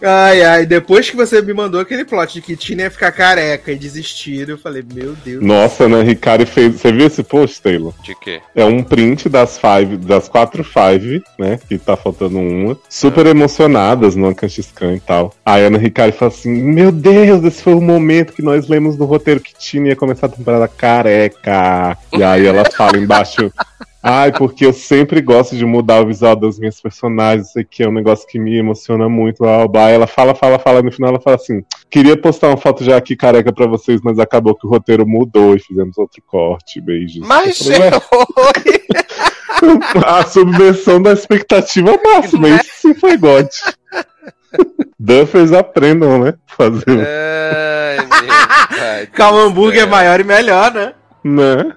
Ai, 0.05 0.42
ai, 0.42 0.66
depois 0.66 1.09
que 1.09 1.16
você 1.16 1.40
me 1.40 1.55
mandou 1.55 1.81
aquele 1.81 2.05
plot 2.05 2.35
de 2.35 2.42
que 2.42 2.57
Tina 2.57 2.83
ia 2.83 2.90
ficar 2.90 3.12
careca 3.12 3.70
e 3.70 3.76
desistir, 3.76 4.48
eu 4.48 4.59
falei, 4.59 4.85
meu 4.92 5.14
Deus. 5.24 5.40
Nossa, 5.44 5.88
né, 5.88 6.02
Ricari 6.02 6.44
fez. 6.44 6.81
Você 6.81 6.90
viu 6.90 7.07
esse 7.07 7.22
post, 7.22 7.62
Taylor? 7.62 7.94
De 8.02 8.12
quê? 8.16 8.40
É 8.57 8.64
um 8.64 8.83
print 8.83 9.28
das 9.28 9.59
five, 9.59 9.96
das 9.96 10.28
quatro 10.28 10.64
five, 10.64 11.22
né? 11.38 11.61
Que 11.68 11.78
tá 11.78 11.96
faltando 11.96 12.40
uma. 12.40 12.76
Super 12.88 13.26
emocionadas 13.26 14.16
no 14.16 14.26
Anchiscan 14.26 14.94
e 14.94 15.00
tal. 15.00 15.33
A 15.46 15.55
Ana 15.55 15.78
Ricari 15.78 16.11
fala 16.11 16.33
assim: 16.33 16.50
Meu 16.50 16.90
Deus, 16.90 17.44
esse 17.44 17.62
foi 17.62 17.74
o 17.74 17.81
momento 17.81 18.33
que 18.33 18.42
nós 18.42 18.66
lemos 18.66 18.98
no 18.98 19.05
roteiro 19.05 19.38
que 19.38 19.55
Tina 19.55 19.88
ia 19.88 19.96
começar 19.96 20.26
a 20.26 20.31
temporada 20.31 20.66
careca. 20.66 21.96
E 22.12 22.24
aí 22.24 22.44
ela 22.44 22.64
fala 22.64 22.98
embaixo. 22.98 23.52
Ai, 24.03 24.33
porque 24.33 24.67
eu 24.67 24.73
sempre 24.73 25.21
gosto 25.21 25.57
de 25.57 25.65
mudar 25.65 26.01
o 26.01 26.07
visual 26.07 26.35
das 26.35 26.59
minhas 26.59 26.81
personagens. 26.81 27.51
Isso 27.51 27.61
aqui 27.61 27.85
é 27.85 27.88
um 27.88 27.93
negócio 27.93 28.27
que 28.27 28.38
me 28.38 28.57
emociona 28.57 29.09
muito. 29.09 29.38
Blá, 29.38 29.69
blá. 29.69 29.91
Ela 29.91 30.09
fala, 30.09 30.35
fala, 30.35 30.59
fala. 30.59 30.81
E 30.81 30.83
no 30.83 30.91
final 30.91 31.11
ela 31.11 31.21
fala 31.21 31.37
assim: 31.37 31.62
Queria 31.88 32.17
postar 32.17 32.49
uma 32.49 32.57
foto 32.57 32.83
já 32.83 32.97
aqui 32.97 33.15
careca 33.15 33.53
pra 33.53 33.67
vocês, 33.67 34.01
mas 34.03 34.19
acabou 34.19 34.57
que 34.57 34.67
o 34.67 34.71
roteiro 34.71 35.07
mudou 35.07 35.55
e 35.55 35.61
fizemos 35.61 35.97
outro 35.99 36.21
corte. 36.27 36.81
Beijos. 36.81 37.27
Mas, 37.27 37.59
falei, 37.59 37.81
"Ué, 37.81 37.91
a 40.05 40.27
subversão 40.27 41.01
da 41.01 41.12
expectativa 41.12 41.97
máxima. 42.03 42.49
Isso 42.49 42.71
sim 42.79 42.95
foi 42.95 43.17
God. 43.17 43.47
Duffers 44.99 45.53
aprendam, 45.53 46.19
né? 46.19 46.35
Fazer. 46.47 47.07
Ai, 47.07 47.97
meu 47.99 48.09
pai 48.09 49.07
do 49.07 49.12
Calma, 49.12 49.43
hambúrguer 49.43 49.83
é 49.83 49.87
maior 49.87 50.21
e 50.21 50.25
melhor, 50.25 50.73
né? 50.73 50.93
Né? 51.25 51.75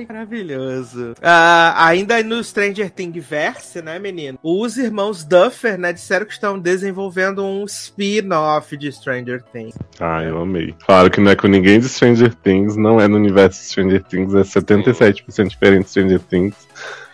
Ai, 0.00 0.06
maravilhoso. 0.08 1.14
Ah, 1.22 1.74
ainda 1.86 2.22
no 2.22 2.42
Stranger 2.42 2.90
Things 2.90 3.22
verse, 3.24 3.82
né, 3.82 3.98
menino? 3.98 4.38
Os 4.42 4.78
irmãos 4.78 5.24
Duffer, 5.24 5.78
né, 5.78 5.92
disseram 5.92 6.24
que 6.24 6.32
estão 6.32 6.58
desenvolvendo 6.58 7.44
um 7.44 7.64
spin-off 7.66 8.76
de 8.78 8.90
Stranger 8.90 9.42
Things. 9.52 9.74
Ah, 10.00 10.22
eu 10.22 10.38
amei. 10.40 10.74
Falaram 10.86 11.10
que 11.10 11.20
não 11.20 11.30
é 11.30 11.36
com 11.36 11.48
ninguém 11.48 11.78
de 11.78 11.88
Stranger 11.88 12.34
Things, 12.34 12.76
não 12.76 12.98
é 12.98 13.06
no 13.06 13.16
universo 13.16 13.60
de 13.60 13.66
Stranger 13.66 14.02
Things, 14.04 14.34
é 14.34 14.40
77% 14.40 15.48
diferente 15.48 15.84
de 15.84 15.90
Stranger 15.90 16.20
Things. 16.20 16.54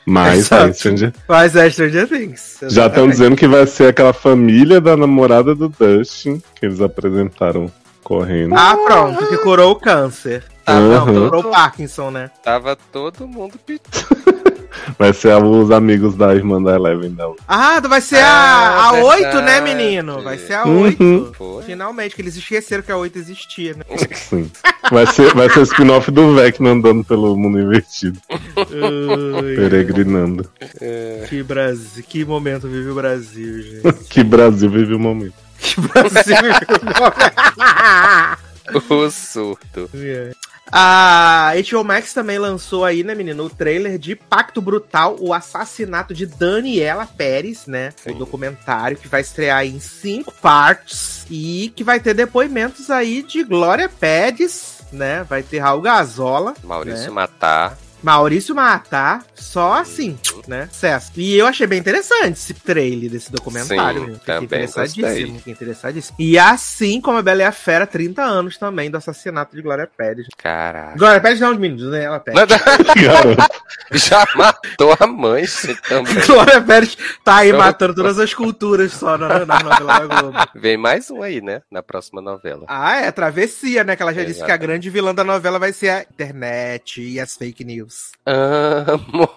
Mas 0.07 0.53
é 0.53 0.73
Stranger... 0.73 1.13
Mas 1.29 1.57
é 1.57 1.69
Stranger 1.69 2.09
Things. 2.09 2.61
já 2.69 2.87
estão 2.87 3.09
dizendo 3.09 3.35
que 3.35 3.49
vai 3.49 3.67
ser 3.67 3.89
aquela 3.89 4.13
família 4.13 4.81
da 4.81 4.97
namorada 4.97 5.57
do 5.57 5.69
Dustin, 5.69 6.41
que 6.55 6.67
eles 6.67 6.81
apresentaram 6.81 7.69
correndo. 8.05 8.55
Ah, 8.57 8.77
pronto, 8.87 9.27
que 9.27 9.39
curou 9.39 9.73
o 9.73 9.77
câncer. 9.77 10.45
Tava, 10.67 11.05
Uhum. 11.05 11.31
Todo, 11.31 11.51
Parkinson, 11.51 12.11
né? 12.11 12.31
tava 12.43 12.75
todo 12.75 13.27
mundo. 13.29 13.55
Vai 14.99 15.13
ser 15.13 15.35
os 15.43 15.71
amigos 15.71 16.15
da 16.15 16.35
irmã 16.35 16.63
da 16.63 16.75
Eleven 16.75 17.17
outra. 17.21 17.43
Ah, 17.49 17.81
vai 17.81 18.01
ser 18.01 18.19
Ah, 18.19 18.29
a, 18.29 18.89
a 18.89 18.93
8, 19.05 19.41
né, 19.41 19.61
menino? 19.61 20.23
Vai 20.23 20.39
ser 20.39 20.55
a 20.55 20.65
Uhum. 20.65 20.83
8. 20.83 21.33
Foi? 21.37 21.65
Finalmente, 21.65 22.15
que 22.15 22.23
eles 22.23 22.37
esqueceram 22.37 22.83
que 22.83 22.93
a 22.93 22.97
8 22.97 23.19
existia, 23.19 23.75
né? 23.75 23.85
Sim. 24.15 24.51
Vai 24.91 25.07
ser, 25.07 25.35
vai 25.35 25.49
ser 25.51 25.61
o 25.61 25.63
spin-off 25.63 26.11
do 26.11 26.35
Vecna 26.35 26.71
andando 26.71 27.05
pelo 27.05 27.37
mundo 27.37 27.59
invertido, 27.59 28.21
Ai, 28.31 29.57
peregrinando. 29.57 30.49
É, 30.81 31.27
que 31.29 31.43
Brasil, 31.43 32.05
que 32.07 32.25
momento 32.25 32.69
vive 32.69 32.91
o 32.91 32.95
Brasil, 32.95 33.63
gente. 33.63 33.93
Que 34.09 34.23
Brasil 34.23 34.71
vive 34.71 34.95
o 34.95 34.99
momento. 35.01 35.35
Que 35.59 35.81
Brasil 35.81 36.37
vive 36.43 36.67
o 36.69 37.01
momento. 37.01 38.87
o 38.91 39.11
surto. 39.11 39.91
É. 39.95 40.33
A 40.71 41.53
HBO 41.71 41.85
Max 41.85 42.13
também 42.13 42.39
lançou 42.39 42.85
aí, 42.85 43.05
né, 43.05 43.15
menino, 43.15 43.45
o 43.45 43.51
trailer 43.51 43.99
de 43.99 44.17
Pacto 44.17 44.61
Brutal, 44.61 45.17
o 45.21 45.33
assassinato 45.33 46.13
de 46.13 46.27
Daniela 46.27 47.07
Pérez, 47.07 47.67
né? 47.67 47.93
O 48.07 48.15
documentário 48.15 48.97
que 48.97 49.09
vai 49.09 49.21
estrear 49.21 49.65
em 49.65 49.79
cinco 49.79 50.33
partes 50.33 51.25
e 51.31 51.73
que 51.77 51.85
vai 51.85 52.01
ter 52.01 52.15
depoimentos 52.15 52.91
aí 52.91 53.23
de 53.23 53.45
Glória 53.45 53.89
Pérez, 53.89 54.81
né? 54.93 55.25
Vai 55.25 55.43
ter 55.43 55.59
Raul 55.59 55.83
Gazola, 55.83 56.55
Maurício 56.65 57.07
né? 57.07 57.11
Matar. 57.11 57.79
Maurício 58.07 58.55
Matar, 58.55 59.25
só 59.35 59.73
assim, 59.73 60.17
né? 60.47 60.69
Sucesso. 60.71 61.11
E 61.17 61.37
eu 61.37 61.45
achei 61.45 61.67
bem 61.67 61.81
interessante 61.81 62.35
esse 62.35 62.55
trailer 62.55 63.11
desse 63.11 63.33
documentário. 63.33 63.99
Sim, 63.99 64.07
menino. 64.07 64.21
Fiquei 64.21 64.35
também 64.35 64.45
interessadíssimo, 64.47 65.07
gostei. 65.09 65.35
fiquei 65.39 65.53
interessadíssimo. 65.53 66.17
E 66.17 66.39
assim 66.39 67.01
como 67.01 67.19
a 67.19 67.23
Bela 67.23 67.43
e 67.43 67.45
a 67.45 67.51
Fera, 67.51 67.85
30 67.85 68.23
anos 68.23 68.57
também 68.59 68.93
do 68.93 68.97
assassinato 68.97 69.57
de 69.57 69.61
Glória 69.61 69.89
Pérez. 69.89 70.29
Caraca. 70.39 70.97
Glória 70.97 71.21
Pérez 71.21 71.41
não, 71.41 71.53
meninos, 71.57 71.91
né? 71.91 72.05
Ela 72.05 72.21
Pérez. 72.23 72.47
Garoto. 72.95 73.43
Já 73.91 74.25
matou 74.37 74.97
a 75.01 75.07
mãe 75.09 75.45
você 75.45 75.75
também. 75.75 76.15
Glória 76.27 76.61
Pérez 76.61 76.97
tá 77.25 77.39
aí 77.39 77.51
Não. 77.51 77.59
matando 77.59 77.93
todas 77.93 78.21
as 78.21 78.33
culturas 78.33 78.93
só 78.93 79.19
na, 79.19 79.45
na 79.45 79.59
novela 79.65 79.99
da 79.99 80.21
Globo. 80.21 80.39
Vem 80.55 80.77
mais 80.77 81.11
um 81.11 81.23
aí, 81.23 81.41
né? 81.41 81.61
Na 81.69 81.83
próxima 81.83 82.23
novela. 82.23 82.67
Ah, 82.69 83.01
é, 83.01 83.11
travessia, 83.11 83.83
né? 83.83 83.97
Que 83.97 84.03
ela 84.03 84.15
já 84.15 84.23
disse 84.23 84.45
que 84.45 84.53
a 84.53 84.57
grande 84.57 84.91
vilã 84.91 85.13
da 85.13 85.25
novela 85.25 85.59
vai 85.59 85.73
ser 85.73 85.89
a 85.89 86.03
internet 86.03 87.03
e 87.03 87.19
as 87.19 87.35
fake 87.35 87.65
news. 87.65 87.96
Amo. 88.27 89.31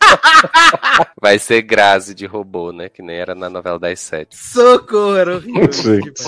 Vai 1.20 1.38
ser 1.38 1.62
Grazi 1.62 2.14
de 2.14 2.26
robô, 2.26 2.72
né? 2.72 2.88
Que 2.88 3.02
nem 3.02 3.16
era 3.16 3.34
na 3.34 3.50
novela 3.50 3.78
das 3.78 4.00
sete. 4.00 4.36
Socorro. 4.36 5.42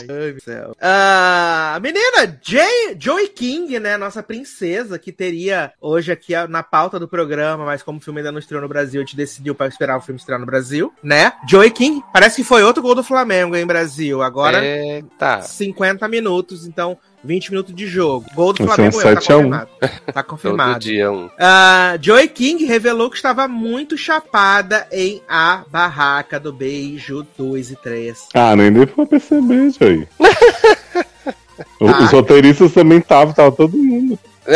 Ai, 0.09 0.33
meu 0.33 0.41
céu. 0.41 0.77
Ah, 0.81 1.75
a 1.77 1.81
menina 1.81 2.39
Jay, 2.43 2.97
Joey 2.99 3.29
King, 3.29 3.79
né? 3.79 3.97
Nossa 3.97 4.23
princesa, 4.23 4.99
que 4.99 5.13
teria 5.13 5.73
hoje 5.81 6.11
aqui 6.11 6.35
na 6.49 6.63
pauta 6.63 6.99
do 6.99 7.09
programa, 7.09 7.65
mas 7.65 7.83
como 7.83 7.99
o 7.99 8.01
filme 8.01 8.21
ainda 8.21 8.33
não 8.33 8.39
estreou 8.39 8.63
no 8.63 8.69
Brasil, 8.69 9.01
a 9.01 9.05
gente 9.05 9.17
decidiu 9.17 9.55
para 9.55 9.69
esperar 9.69 9.97
o 9.97 10.01
filme 10.01 10.19
estrear 10.19 10.41
no 10.41 10.47
Brasil, 10.47 10.93
né? 11.03 11.33
Joey 11.49 11.71
King, 11.71 12.03
parece 12.13 12.37
que 12.37 12.45
foi 12.45 12.63
outro 12.63 12.83
gol 12.83 12.95
do 12.95 13.05
Flamengo 13.05 13.57
em 13.57 13.67
Brasil. 13.67 14.23
Agora, 14.23 14.65
Eita. 14.65 15.43
50 15.43 16.07
minutos, 16.09 16.67
então 16.67 16.99
20 17.25 17.51
minutos 17.51 17.75
de 17.75 17.87
jogo. 17.87 18.27
Gol 18.35 18.53
do 18.53 18.63
um 18.65 18.67
Flamengo, 18.67 19.01
é, 19.01 19.15
tá 19.15 19.21
7 19.21 19.33
a 19.33 19.37
1. 19.37 19.41
confirmado. 19.43 19.71
Tá 19.81 19.89
Todo 20.13 20.25
confirmado. 20.25 20.81
dia 20.81 21.11
um. 21.13 21.31
Ah, 21.39 21.97
Joey 22.01 22.29
King 22.29 22.65
revelou 22.65 23.09
que 23.11 23.17
estava 23.17 23.47
muito 23.49 23.97
chapada 23.97 24.87
em 24.91 25.23
A 25.29 25.65
Barraca 25.71 26.39
do 26.41 26.53
Beijo 26.53 27.27
2 27.39 27.71
e 27.73 27.77
3. 27.77 28.29
Ah, 28.35 28.57
nem 28.57 28.73
deu 28.73 28.87
pra 28.87 29.07
perceber, 29.07 29.71
Joey. 29.71 30.09
O- 31.81 31.87
Ah. 31.89 32.03
Os 32.05 32.11
roteiristas 32.11 32.73
também 32.73 32.99
estavam, 32.99 33.33
tava 33.35 33.53
todo 33.53 33.77
mundo. 33.77 34.19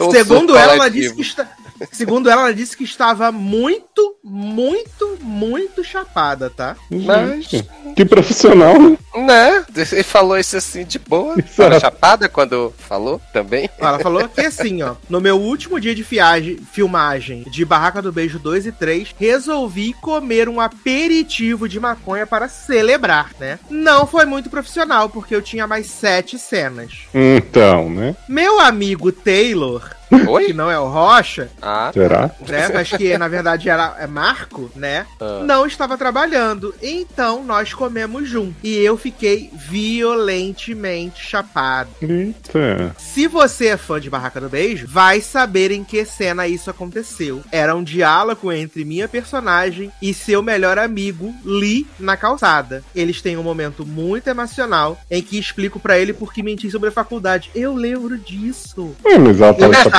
Um 0.00 0.10
Segundo 0.10 0.56
ela, 0.56 0.72
ela 0.74 0.88
disse 0.90 1.14
que 1.14 1.20
está... 1.22 1.48
Segundo 1.90 2.28
ela, 2.30 2.42
ela 2.42 2.54
disse 2.54 2.76
que 2.76 2.84
estava 2.84 3.32
muito, 3.32 4.16
muito, 4.22 5.18
muito 5.20 5.82
chapada, 5.82 6.50
tá? 6.50 6.76
Mas- 6.90 7.48
que 7.94 8.04
profissional, 8.04 8.78
né? 8.78 8.96
Né? 9.14 9.64
Ele 9.92 10.02
falou 10.02 10.38
isso 10.38 10.56
assim 10.56 10.84
de 10.84 10.98
boa. 10.98 11.34
Exato. 11.38 11.56
Tava 11.56 11.80
chapada 11.80 12.28
quando 12.28 12.72
falou 12.78 13.20
também. 13.32 13.68
Ela 13.78 13.98
falou 13.98 14.28
que 14.28 14.40
assim, 14.40 14.82
ó, 14.82 14.94
no 15.08 15.20
meu 15.20 15.38
último 15.38 15.78
dia 15.78 15.94
de 15.94 16.02
fiagem, 16.02 16.58
filmagem 16.72 17.44
de 17.50 17.64
Barraca 17.64 18.00
do 18.00 18.12
Beijo 18.12 18.38
2 18.38 18.66
e 18.66 18.72
3, 18.72 19.14
resolvi 19.18 19.92
comer 19.94 20.48
um 20.48 20.60
aperitivo 20.60 21.68
de 21.68 21.78
maconha 21.78 22.26
para 22.26 22.48
celebrar, 22.48 23.30
né? 23.38 23.58
Não 23.68 24.06
foi 24.06 24.24
muito 24.24 24.48
profissional, 24.48 25.08
porque 25.08 25.34
eu 25.34 25.42
tinha 25.42 25.66
mais 25.66 25.86
sete 25.86 26.38
cenas. 26.38 26.92
Então, 27.14 27.90
né? 27.90 28.16
Meu 28.28 28.60
amigo 28.60 29.12
Taylor, 29.12 29.90
que 30.18 30.28
Oi? 30.28 30.52
não 30.52 30.70
é 30.70 30.78
o 30.78 30.88
Rocha, 30.88 31.48
Ah, 31.60 31.90
Será? 31.92 32.30
né? 32.48 32.68
Mas 32.72 32.90
que 32.90 33.16
na 33.18 33.28
verdade 33.28 33.68
era 33.68 33.96
é 33.98 34.06
Marco, 34.06 34.70
né? 34.74 35.06
Ah. 35.20 35.42
Não 35.44 35.66
estava 35.66 35.96
trabalhando. 35.96 36.74
Então 36.82 37.44
nós 37.44 37.72
comemos 37.74 38.28
junto. 38.28 38.54
E 38.62 38.76
eu 38.78 38.96
fiquei 38.96 39.50
violentemente 39.68 41.24
chapado. 41.24 41.90
Eita. 42.00 42.94
Se 42.98 43.26
você 43.26 43.68
é 43.68 43.76
fã 43.76 44.00
de 44.00 44.10
Barraca 44.10 44.40
do 44.40 44.48
Beijo, 44.48 44.86
vai 44.88 45.20
saber 45.20 45.70
em 45.70 45.84
que 45.84 46.04
cena 46.04 46.46
isso 46.46 46.70
aconteceu. 46.70 47.42
Era 47.50 47.74
um 47.74 47.82
diálogo 47.82 48.50
entre 48.52 48.84
minha 48.84 49.08
personagem 49.08 49.90
e 50.00 50.12
seu 50.14 50.42
melhor 50.42 50.78
amigo, 50.78 51.32
Lee, 51.44 51.86
na 51.98 52.16
calçada. 52.16 52.82
Eles 52.94 53.20
têm 53.22 53.36
um 53.36 53.42
momento 53.42 53.86
muito 53.86 54.28
emocional 54.28 54.98
em 55.10 55.22
que 55.22 55.38
explico 55.38 55.78
pra 55.80 55.98
ele 55.98 56.12
por 56.12 56.32
que 56.32 56.42
menti 56.42 56.70
sobre 56.70 56.88
a 56.88 56.92
faculdade. 56.92 57.50
Eu 57.54 57.74
lembro 57.74 58.18
disso. 58.18 58.94
Ué, 59.04 59.18
mas 59.18 59.40
ela 59.40 59.52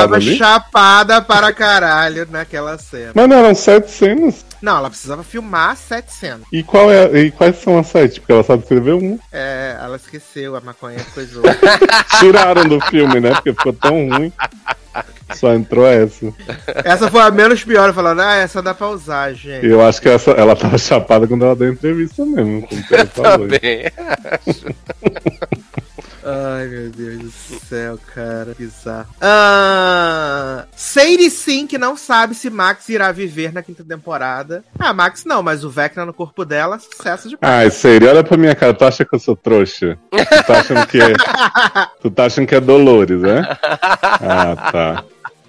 tava 0.03 0.15
ali? 0.15 0.37
chapada 0.37 1.21
para 1.21 1.51
caralho 1.53 2.27
naquela 2.29 2.77
cena. 2.77 3.11
Mas 3.13 3.29
não 3.29 3.37
eram 3.37 3.55
sete 3.55 3.91
cenas. 3.91 4.45
Não, 4.61 4.77
ela 4.77 4.89
precisava 4.89 5.23
filmar 5.23 5.75
sete 5.75 6.13
cenas. 6.13 6.47
E, 6.51 6.63
qual 6.63 6.89
é, 6.89 7.19
e 7.19 7.31
quais 7.31 7.57
são 7.57 7.77
as 7.77 7.87
sete? 7.87 8.19
Porque 8.19 8.31
ela 8.31 8.43
sabe 8.43 8.63
escrever 8.63 8.93
um. 8.93 9.19
É, 9.31 9.77
ela 9.81 9.97
esqueceu, 9.97 10.55
a 10.55 10.61
maconha 10.61 11.03
coisou. 11.13 11.43
Tiraram 12.19 12.63
do 12.63 12.79
filme, 12.81 13.19
né? 13.19 13.31
Porque 13.31 13.53
ficou 13.53 13.73
tão 13.73 14.09
ruim. 14.09 14.31
Só 15.33 15.53
entrou 15.53 15.85
essa. 15.85 16.33
essa 16.85 17.09
foi 17.09 17.21
a 17.21 17.31
menos 17.31 17.63
pior, 17.63 17.93
falando, 17.93 18.21
ah, 18.21 18.35
essa 18.35 18.61
dá 18.61 18.73
pra 18.73 18.89
usar, 18.89 19.33
gente. 19.33 19.65
Eu 19.65 19.85
acho 19.85 20.01
que 20.01 20.09
essa, 20.09 20.31
ela 20.31 20.55
tava 20.55 20.77
chapada 20.79 21.27
quando 21.27 21.43
ela 21.43 21.55
deu 21.55 21.69
a 21.69 21.71
entrevista 21.73 22.25
mesmo. 22.25 22.67
Como 22.67 22.83
falou. 23.11 23.47
também. 23.47 23.91
Ai, 26.25 26.67
meu 26.67 26.89
Deus 26.89 27.21
do 27.21 27.59
céu, 27.65 27.99
cara. 28.13 28.55
Bizarro. 28.57 29.07
Ah, 29.21 30.65
Sadie 30.75 31.29
sim 31.29 31.67
que 31.67 31.77
não 31.77 31.97
sabe 31.97 32.33
se 32.33 32.49
Max 32.49 32.87
irá 32.89 33.11
viver 33.11 33.51
na 33.51 33.61
quinta 33.61 33.83
temporada. 33.83 34.63
Ah, 34.79 34.93
Max 34.93 35.25
não, 35.25 35.43
mas 35.43 35.63
o 35.63 35.69
Vecna 35.69 36.05
no 36.05 36.13
corpo 36.13 36.45
dela, 36.45 36.79
sucesso 36.79 37.27
de 37.27 37.37
Ai, 37.41 37.69
sério, 37.69 38.09
olha 38.09 38.23
pra 38.23 38.37
minha 38.37 38.55
cara. 38.55 38.73
Tu 38.73 38.85
acha 38.85 39.05
que 39.05 39.13
eu 39.13 39.19
sou 39.19 39.35
trouxa? 39.35 39.97
Tu 40.11 40.43
tá 40.47 40.59
achando 40.59 40.87
que 40.87 41.01
é. 41.01 41.13
Tu 42.01 42.11
tá 42.11 42.25
achando 42.25 42.47
que 42.47 42.55
é 42.55 42.59
Dolores, 42.59 43.21
né? 43.21 43.41
Ah, 44.25 44.55
tá. 44.71 45.03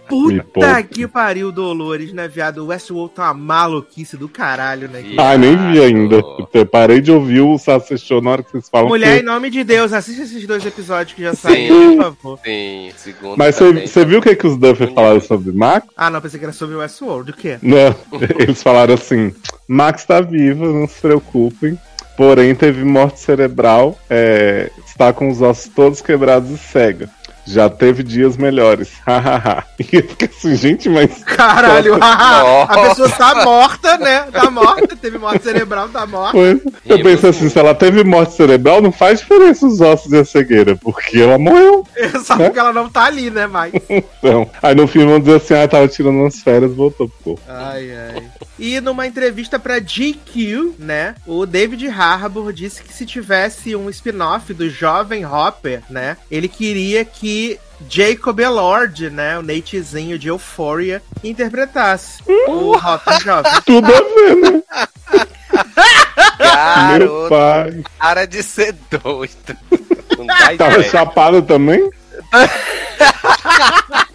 Puta 0.08 0.82
que 0.82 1.06
pariu, 1.08 1.50
Dolores, 1.50 2.12
né, 2.12 2.28
viado? 2.28 2.58
O 2.58 2.66
Westworld 2.66 3.14
tá 3.14 3.24
uma 3.24 3.34
maluquice 3.34 4.16
do 4.16 4.28
caralho, 4.28 4.88
né? 4.88 5.02
Ih. 5.02 5.16
Ah, 5.18 5.36
nem 5.36 5.56
vi 5.56 5.82
ainda. 5.82 6.16
Viado. 6.16 6.48
Eu 6.52 6.66
parei 6.66 7.00
de 7.00 7.10
ouvir 7.10 7.40
o 7.40 7.58
Sassi 7.58 7.98
Show 7.98 8.20
na 8.20 8.30
hora 8.30 8.42
que 8.42 8.52
vocês 8.52 8.68
falam. 8.68 8.88
Mulher, 8.88 9.16
em 9.16 9.18
que... 9.20 9.24
nome 9.24 9.50
de 9.50 9.64
Deus, 9.64 9.92
assista 9.92 10.22
esses 10.22 10.46
dois 10.46 10.64
episódios 10.64 11.14
que 11.14 11.22
já 11.22 11.34
saíram, 11.34 11.96
por 11.96 12.02
favor. 12.02 12.38
Sim, 12.44 12.90
segundo. 12.96 13.36
Mas 13.36 13.56
você 13.56 14.04
viu 14.04 14.18
o 14.18 14.22
que, 14.22 14.36
que 14.36 14.46
os 14.46 14.56
Duffer 14.56 14.92
falaram 14.92 15.20
sobre 15.20 15.52
Max? 15.52 15.86
Ah, 15.96 16.10
não, 16.10 16.20
pensei 16.20 16.38
que 16.38 16.44
era 16.44 16.52
sobre 16.52 16.76
o 16.76 16.78
Westworld. 16.78 17.30
O 17.30 17.34
quê? 17.34 17.58
Não, 17.62 17.94
eles 18.38 18.62
falaram 18.62 18.94
assim: 18.94 19.34
Max 19.66 20.04
tá 20.04 20.20
viva, 20.20 20.66
não 20.66 20.86
se 20.86 21.00
preocupem. 21.00 21.78
Porém, 22.16 22.54
teve 22.54 22.84
morte 22.84 23.18
cerebral, 23.18 23.98
é, 24.08 24.70
está 24.86 25.12
com 25.12 25.28
os 25.28 25.42
ossos 25.42 25.68
todos 25.74 26.00
quebrados 26.00 26.48
e 26.50 26.58
cega. 26.58 27.10
Já 27.46 27.68
teve 27.68 28.02
dias 28.02 28.36
melhores. 28.36 28.92
Hahaha. 29.06 29.64
e 29.78 29.96
eu 29.96 30.02
fiquei 30.08 30.28
assim, 30.28 30.56
gente, 30.56 30.88
mas. 30.88 31.22
Caralho, 31.24 31.96
a 32.00 32.88
pessoa 32.88 33.08
tá 33.10 33.44
morta, 33.44 33.98
né? 33.98 34.22
Tá 34.32 34.50
morta, 34.50 34.96
teve 34.96 35.18
morte 35.18 35.42
cerebral, 35.42 35.88
tá 35.88 36.06
morta. 36.06 36.32
Pois, 36.32 36.60
eu 36.86 37.02
pensei 37.02 37.30
assim, 37.30 37.48
se 37.48 37.58
ela 37.58 37.74
teve 37.74 38.02
morte 38.02 38.34
cerebral, 38.34 38.80
não 38.80 38.92
faz 38.92 39.20
diferença 39.20 39.66
os 39.66 39.80
ossos 39.80 40.12
e 40.12 40.16
a 40.16 40.24
cegueira, 40.24 40.76
porque 40.76 41.20
ela 41.20 41.38
morreu. 41.38 41.86
Só 42.24 42.36
porque 42.36 42.58
ela 42.58 42.72
não 42.72 42.88
tá 42.88 43.04
ali, 43.04 43.30
né, 43.30 43.46
mais. 43.46 43.72
Então, 43.88 44.50
aí 44.62 44.74
no 44.74 44.86
filme 44.86 45.08
vão 45.08 45.20
dizer 45.20 45.36
assim, 45.36 45.54
ah, 45.54 45.68
tava 45.68 45.88
tirando 45.88 46.16
umas 46.16 46.40
férias, 46.40 46.74
voltou 46.74 47.08
pro 47.08 47.18
corpo. 47.36 47.42
Ai, 47.48 47.90
ai. 47.94 48.22
E 48.58 48.80
numa 48.80 49.06
entrevista 49.06 49.58
pra 49.58 49.80
GQ, 49.80 50.74
né, 50.78 51.14
o 51.26 51.44
David 51.44 51.88
Harbour 51.88 52.52
disse 52.52 52.82
que 52.82 52.92
se 52.92 53.04
tivesse 53.04 53.74
um 53.74 53.90
spin-off 53.90 54.54
do 54.54 54.70
jovem 54.70 55.26
Hopper, 55.26 55.82
né, 55.90 56.16
ele 56.30 56.48
queria 56.48 57.04
que 57.04 57.33
Jacob 57.88 58.38
Elord, 58.40 59.10
né, 59.10 59.38
o 59.38 59.42
Natezinho 59.42 60.18
de 60.18 60.28
Euphoria, 60.28 61.02
interpretasse 61.22 62.22
o 62.48 62.76
Hopper 62.76 63.20
jovem. 63.20 63.52
Tudo 63.66 63.92
a 63.94 64.00
ver, 64.00 64.36
né? 64.36 64.62
Meu 66.38 66.38
Garoto, 66.38 67.28
pai. 67.28 67.84
para 67.98 68.26
de 68.26 68.42
ser 68.42 68.74
doido. 68.90 69.56
Tava 70.58 70.74
ideia. 70.74 70.90
chapado 70.90 71.42
também? 71.42 71.90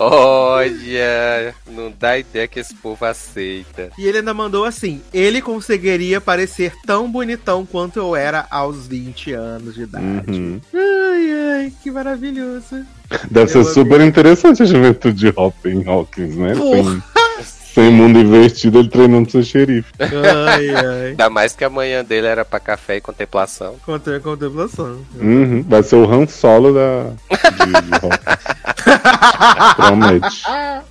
Olha, 0.00 1.52
não 1.66 1.92
dá 1.98 2.16
ideia 2.16 2.46
que 2.46 2.60
esse 2.60 2.72
povo 2.72 3.04
aceita. 3.04 3.90
E 3.98 4.06
ele 4.06 4.18
ainda 4.18 4.32
mandou 4.32 4.64
assim: 4.64 5.02
ele 5.12 5.42
conseguiria 5.42 6.20
parecer 6.20 6.72
tão 6.86 7.10
bonitão 7.10 7.66
quanto 7.66 7.98
eu 7.98 8.14
era 8.14 8.46
aos 8.48 8.86
20 8.86 9.32
anos 9.32 9.74
de 9.74 9.82
idade. 9.82 10.30
Uhum. 10.30 10.60
Ai, 10.72 11.32
ai, 11.64 11.72
que 11.82 11.90
maravilhoso. 11.90 12.86
Deve 13.28 13.50
Eu 13.58 13.64
ser 13.64 13.74
super 13.74 14.00
interessante 14.00 14.62
a 14.62 14.66
juventude 14.66 15.18
de 15.18 15.32
Hopkins, 15.34 15.86
Hawkins, 15.86 16.36
né? 16.36 16.54
Porra. 16.54 16.92
Sem, 16.92 17.57
Sem 17.78 17.92
mundo 17.92 18.18
invertido, 18.18 18.80
ele 18.80 18.88
treinando 18.88 19.30
seu 19.30 19.40
xerife. 19.40 19.92
Ai, 20.02 20.68
ai. 20.68 21.06
Ainda 21.10 21.30
mais 21.30 21.54
que 21.54 21.64
a 21.64 21.70
manhã 21.70 22.04
dele 22.04 22.26
era 22.26 22.44
pra 22.44 22.58
café 22.58 22.96
e 22.96 23.00
contemplação. 23.00 23.76
Contra 23.86 24.18
contemplação. 24.18 24.98
Uhum, 25.14 25.62
Vai 25.62 25.84
ser 25.84 25.94
o 25.94 26.12
Han 26.12 26.26
Solo 26.26 26.74
da. 26.74 27.04
De, 27.52 27.66
de 27.70 27.94
Hogwarts. 27.94 28.48
Promete. 29.76 30.42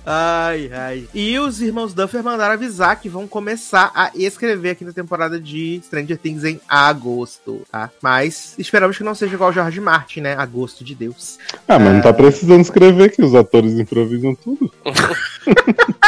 Ai, 0.06 0.70
ai. 0.72 1.04
E 1.12 1.38
os 1.38 1.60
irmãos 1.60 1.92
Duffer 1.92 2.24
mandaram 2.24 2.54
avisar 2.54 2.98
que 2.98 3.10
vão 3.10 3.28
começar 3.28 3.92
a 3.94 4.10
escrever 4.14 4.70
aqui 4.70 4.82
na 4.82 4.92
temporada 4.92 5.38
de 5.38 5.82
Stranger 5.84 6.16
Things 6.16 6.44
em 6.44 6.58
agosto, 6.66 7.60
tá? 7.70 7.90
Mas 8.02 8.54
esperamos 8.58 8.96
que 8.96 9.04
não 9.04 9.14
seja 9.14 9.34
igual 9.34 9.50
o 9.50 9.52
George 9.52 9.78
Martin, 9.78 10.22
né? 10.22 10.34
Agosto 10.38 10.82
de 10.82 10.94
Deus. 10.94 11.38
Ah, 11.68 11.78
mas 11.78 11.92
não 11.92 12.00
tá 12.00 12.14
precisando 12.14 12.62
escrever 12.62 13.10
que 13.10 13.22
os 13.22 13.34
atores 13.34 13.74
improvisam 13.74 14.34
tudo. 14.34 14.72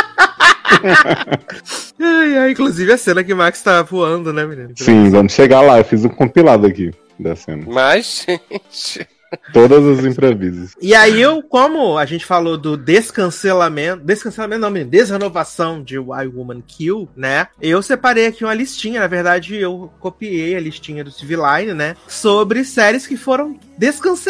Ai, 2.03 2.39
ai. 2.39 2.51
Inclusive 2.53 2.93
a 2.93 2.99
cena 2.99 3.23
que 3.23 3.35
Max 3.35 3.63
tá 3.63 3.83
voando, 3.83 4.33
né, 4.33 4.47
menino? 4.47 4.73
Sim, 4.77 5.11
vamos 5.11 5.33
chegar 5.33 5.61
lá. 5.61 5.79
Eu 5.79 5.85
fiz 5.85 6.05
um 6.05 6.09
compilado 6.09 6.67
aqui 6.67 6.91
da 7.19 7.37
cena. 7.37 7.65
Mas, 7.67 8.27
gente. 8.27 9.07
Todas 9.53 9.87
as 9.87 10.05
improvisos. 10.05 10.75
E 10.81 10.93
aí, 10.95 11.21
eu, 11.21 11.43
como 11.43 11.97
a 11.97 12.05
gente 12.05 12.27
falou 12.27 12.57
do 12.57 12.77
descancelamento, 12.77 14.05
descancelamento 14.05 14.61
não, 14.61 14.71
menino, 14.71 14.91
desrenovação 14.91 15.83
de 15.83 15.99
Why 15.99 16.27
Woman 16.27 16.63
Kill, 16.67 17.09
né? 17.15 17.47
Eu 17.61 17.81
separei 17.81 18.27
aqui 18.27 18.43
uma 18.43 18.55
listinha, 18.55 19.01
na 19.01 19.07
verdade, 19.07 19.55
eu 19.55 19.93
copiei 20.01 20.57
a 20.57 20.61
listinha 20.61 21.05
do 21.05 21.13
Civiline, 21.13 21.75
né? 21.75 21.95
Sobre 22.09 22.65
séries 22.65 23.07
que 23.07 23.17
foram 23.17 23.57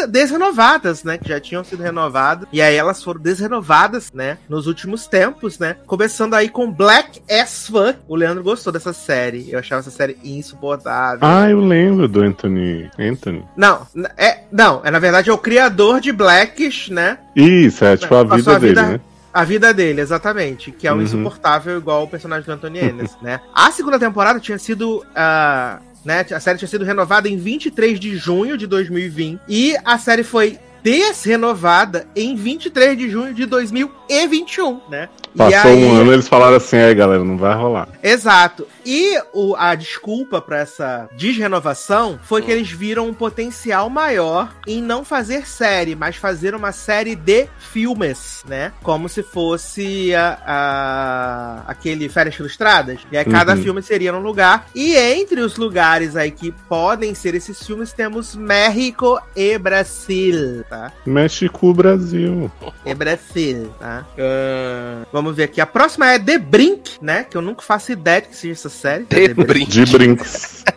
desrenovadas, 0.09 1.03
né? 1.03 1.17
Que 1.17 1.29
já 1.29 1.39
tinham 1.39 1.63
sido 1.63 1.83
renovadas. 1.83 2.47
E 2.51 2.61
aí 2.61 2.75
elas 2.75 3.03
foram 3.03 3.19
desrenovadas, 3.19 4.11
né? 4.13 4.37
Nos 4.49 4.67
últimos 4.67 5.07
tempos, 5.07 5.59
né? 5.59 5.75
Começando 5.85 6.33
aí 6.33 6.49
com 6.49 6.71
Black 6.71 7.21
as 7.29 7.67
Fuck. 7.67 7.99
O 8.07 8.15
Leandro 8.15 8.43
gostou 8.43 8.71
dessa 8.71 8.93
série. 8.93 9.51
Eu 9.51 9.59
achava 9.59 9.79
essa 9.81 9.91
série 9.91 10.17
insuportável. 10.23 11.19
Ah, 11.21 11.49
eu 11.49 11.59
lembro 11.59 12.07
do 12.07 12.21
Anthony. 12.21 12.89
Anthony. 12.97 13.43
Não, 13.55 13.85
é, 14.17 14.43
não, 14.51 14.81
é 14.83 14.91
na 14.91 14.99
verdade 14.99 15.29
é 15.29 15.33
o 15.33 15.37
criador 15.37 15.99
de 15.99 16.11
Blackish, 16.11 16.89
né? 16.89 17.17
Isso, 17.35 17.83
é 17.85 17.97
tipo 17.97 18.15
a 18.15 18.25
Passou 18.25 18.37
vida 18.37 18.55
a 18.55 18.59
dele, 18.59 18.69
vida- 18.75 18.87
né? 18.87 18.99
A 19.33 19.43
vida 19.45 19.73
dele, 19.73 20.01
exatamente. 20.01 20.71
Que 20.71 20.85
é 20.87 20.91
um 20.91 20.97
Uhum. 20.97 21.03
insuportável 21.03 21.77
igual 21.77 22.03
o 22.03 22.07
personagem 22.07 22.45
do 22.45 22.51
Anthony 22.51 22.79
Ennis, 22.83 23.15
né? 23.21 23.39
A 23.55 23.71
segunda 23.71 23.97
temporada 23.97 24.39
tinha 24.41 24.59
sido. 24.59 25.05
ah, 25.15 25.79
né, 26.03 26.25
a 26.31 26.39
série 26.39 26.57
tinha 26.57 26.67
sido 26.67 26.85
renovada 26.85 27.29
em 27.29 27.37
23 27.37 27.99
de 27.99 28.15
junho 28.17 28.57
de 28.57 28.67
2020. 28.67 29.41
E 29.47 29.75
a 29.85 29.97
série 29.97 30.23
foi 30.23 30.59
desrenovada 30.83 32.07
em 32.15 32.35
23 32.35 32.97
de 32.97 33.09
junho 33.09 33.33
de 33.33 33.45
2021, 33.45 34.81
né? 34.89 35.09
E 35.33 35.37
Passou 35.37 35.71
aí- 35.71 35.83
um 35.85 35.95
ano 35.95 36.11
eles 36.13 36.27
falaram 36.27 36.57
assim, 36.57 36.77
aí 36.77 36.93
galera, 36.93 37.23
não 37.23 37.37
vai 37.37 37.55
rolar. 37.55 37.87
Exato. 38.03 38.67
E 38.85 39.17
o- 39.33 39.55
a 39.55 39.75
desculpa 39.75 40.41
pra 40.41 40.59
essa 40.59 41.07
desrenovação 41.15 42.19
foi 42.23 42.41
que 42.41 42.51
eles 42.51 42.69
viram 42.71 43.07
um 43.07 43.13
potencial 43.13 43.89
maior 43.89 44.49
em 44.67 44.81
não 44.81 45.05
fazer 45.05 45.47
série, 45.47 45.95
mas 45.95 46.15
fazer 46.15 46.53
uma 46.55 46.71
série 46.71 47.15
de 47.15 47.47
filmes, 47.59 48.43
né? 48.47 48.73
Como 48.83 49.07
se 49.07 49.23
fosse 49.23 50.13
a, 50.15 50.37
a- 50.45 51.61
aquele 51.67 52.09
Férias 52.09 52.35
Ilustradas. 52.37 52.99
E 53.11 53.17
aí 53.17 53.25
cada 53.25 53.55
Uhum. 53.55 53.61
filme 53.63 53.81
seria 53.81 54.11
num 54.11 54.19
lugar. 54.21 54.65
E 54.75 54.95
entre 54.95 55.39
os 55.41 55.55
lugares 55.57 56.15
aí 56.15 56.31
que 56.31 56.51
podem 56.67 57.13
ser 57.15 57.35
esses 57.35 57.61
filmes, 57.65 57.93
temos 57.93 58.35
México 58.35 59.19
e 59.35 59.57
Brasil, 59.57 60.63
tá? 60.69 60.91
México, 61.05 61.73
Brasil. 61.73 62.51
É 62.85 62.93
Brasil, 62.93 63.71
tá? 63.79 64.05
Ah, 64.19 65.03
vamos 65.21 65.37
ver 65.37 65.43
aqui. 65.43 65.61
A 65.61 65.65
próxima 65.65 66.11
é 66.11 66.19
The 66.19 66.37
Brink, 66.37 66.97
né? 67.01 67.23
Que 67.23 67.37
eu 67.37 67.41
nunca 67.41 67.61
faço 67.61 67.91
ideia 67.91 68.21
de 68.21 68.29
que 68.29 68.35
seja 68.35 68.53
essa 68.53 68.69
série. 68.69 69.05
De 69.05 69.33
The 69.33 69.33
Brink. 69.33 69.71
De 69.71 69.85
brinks. 69.85 70.63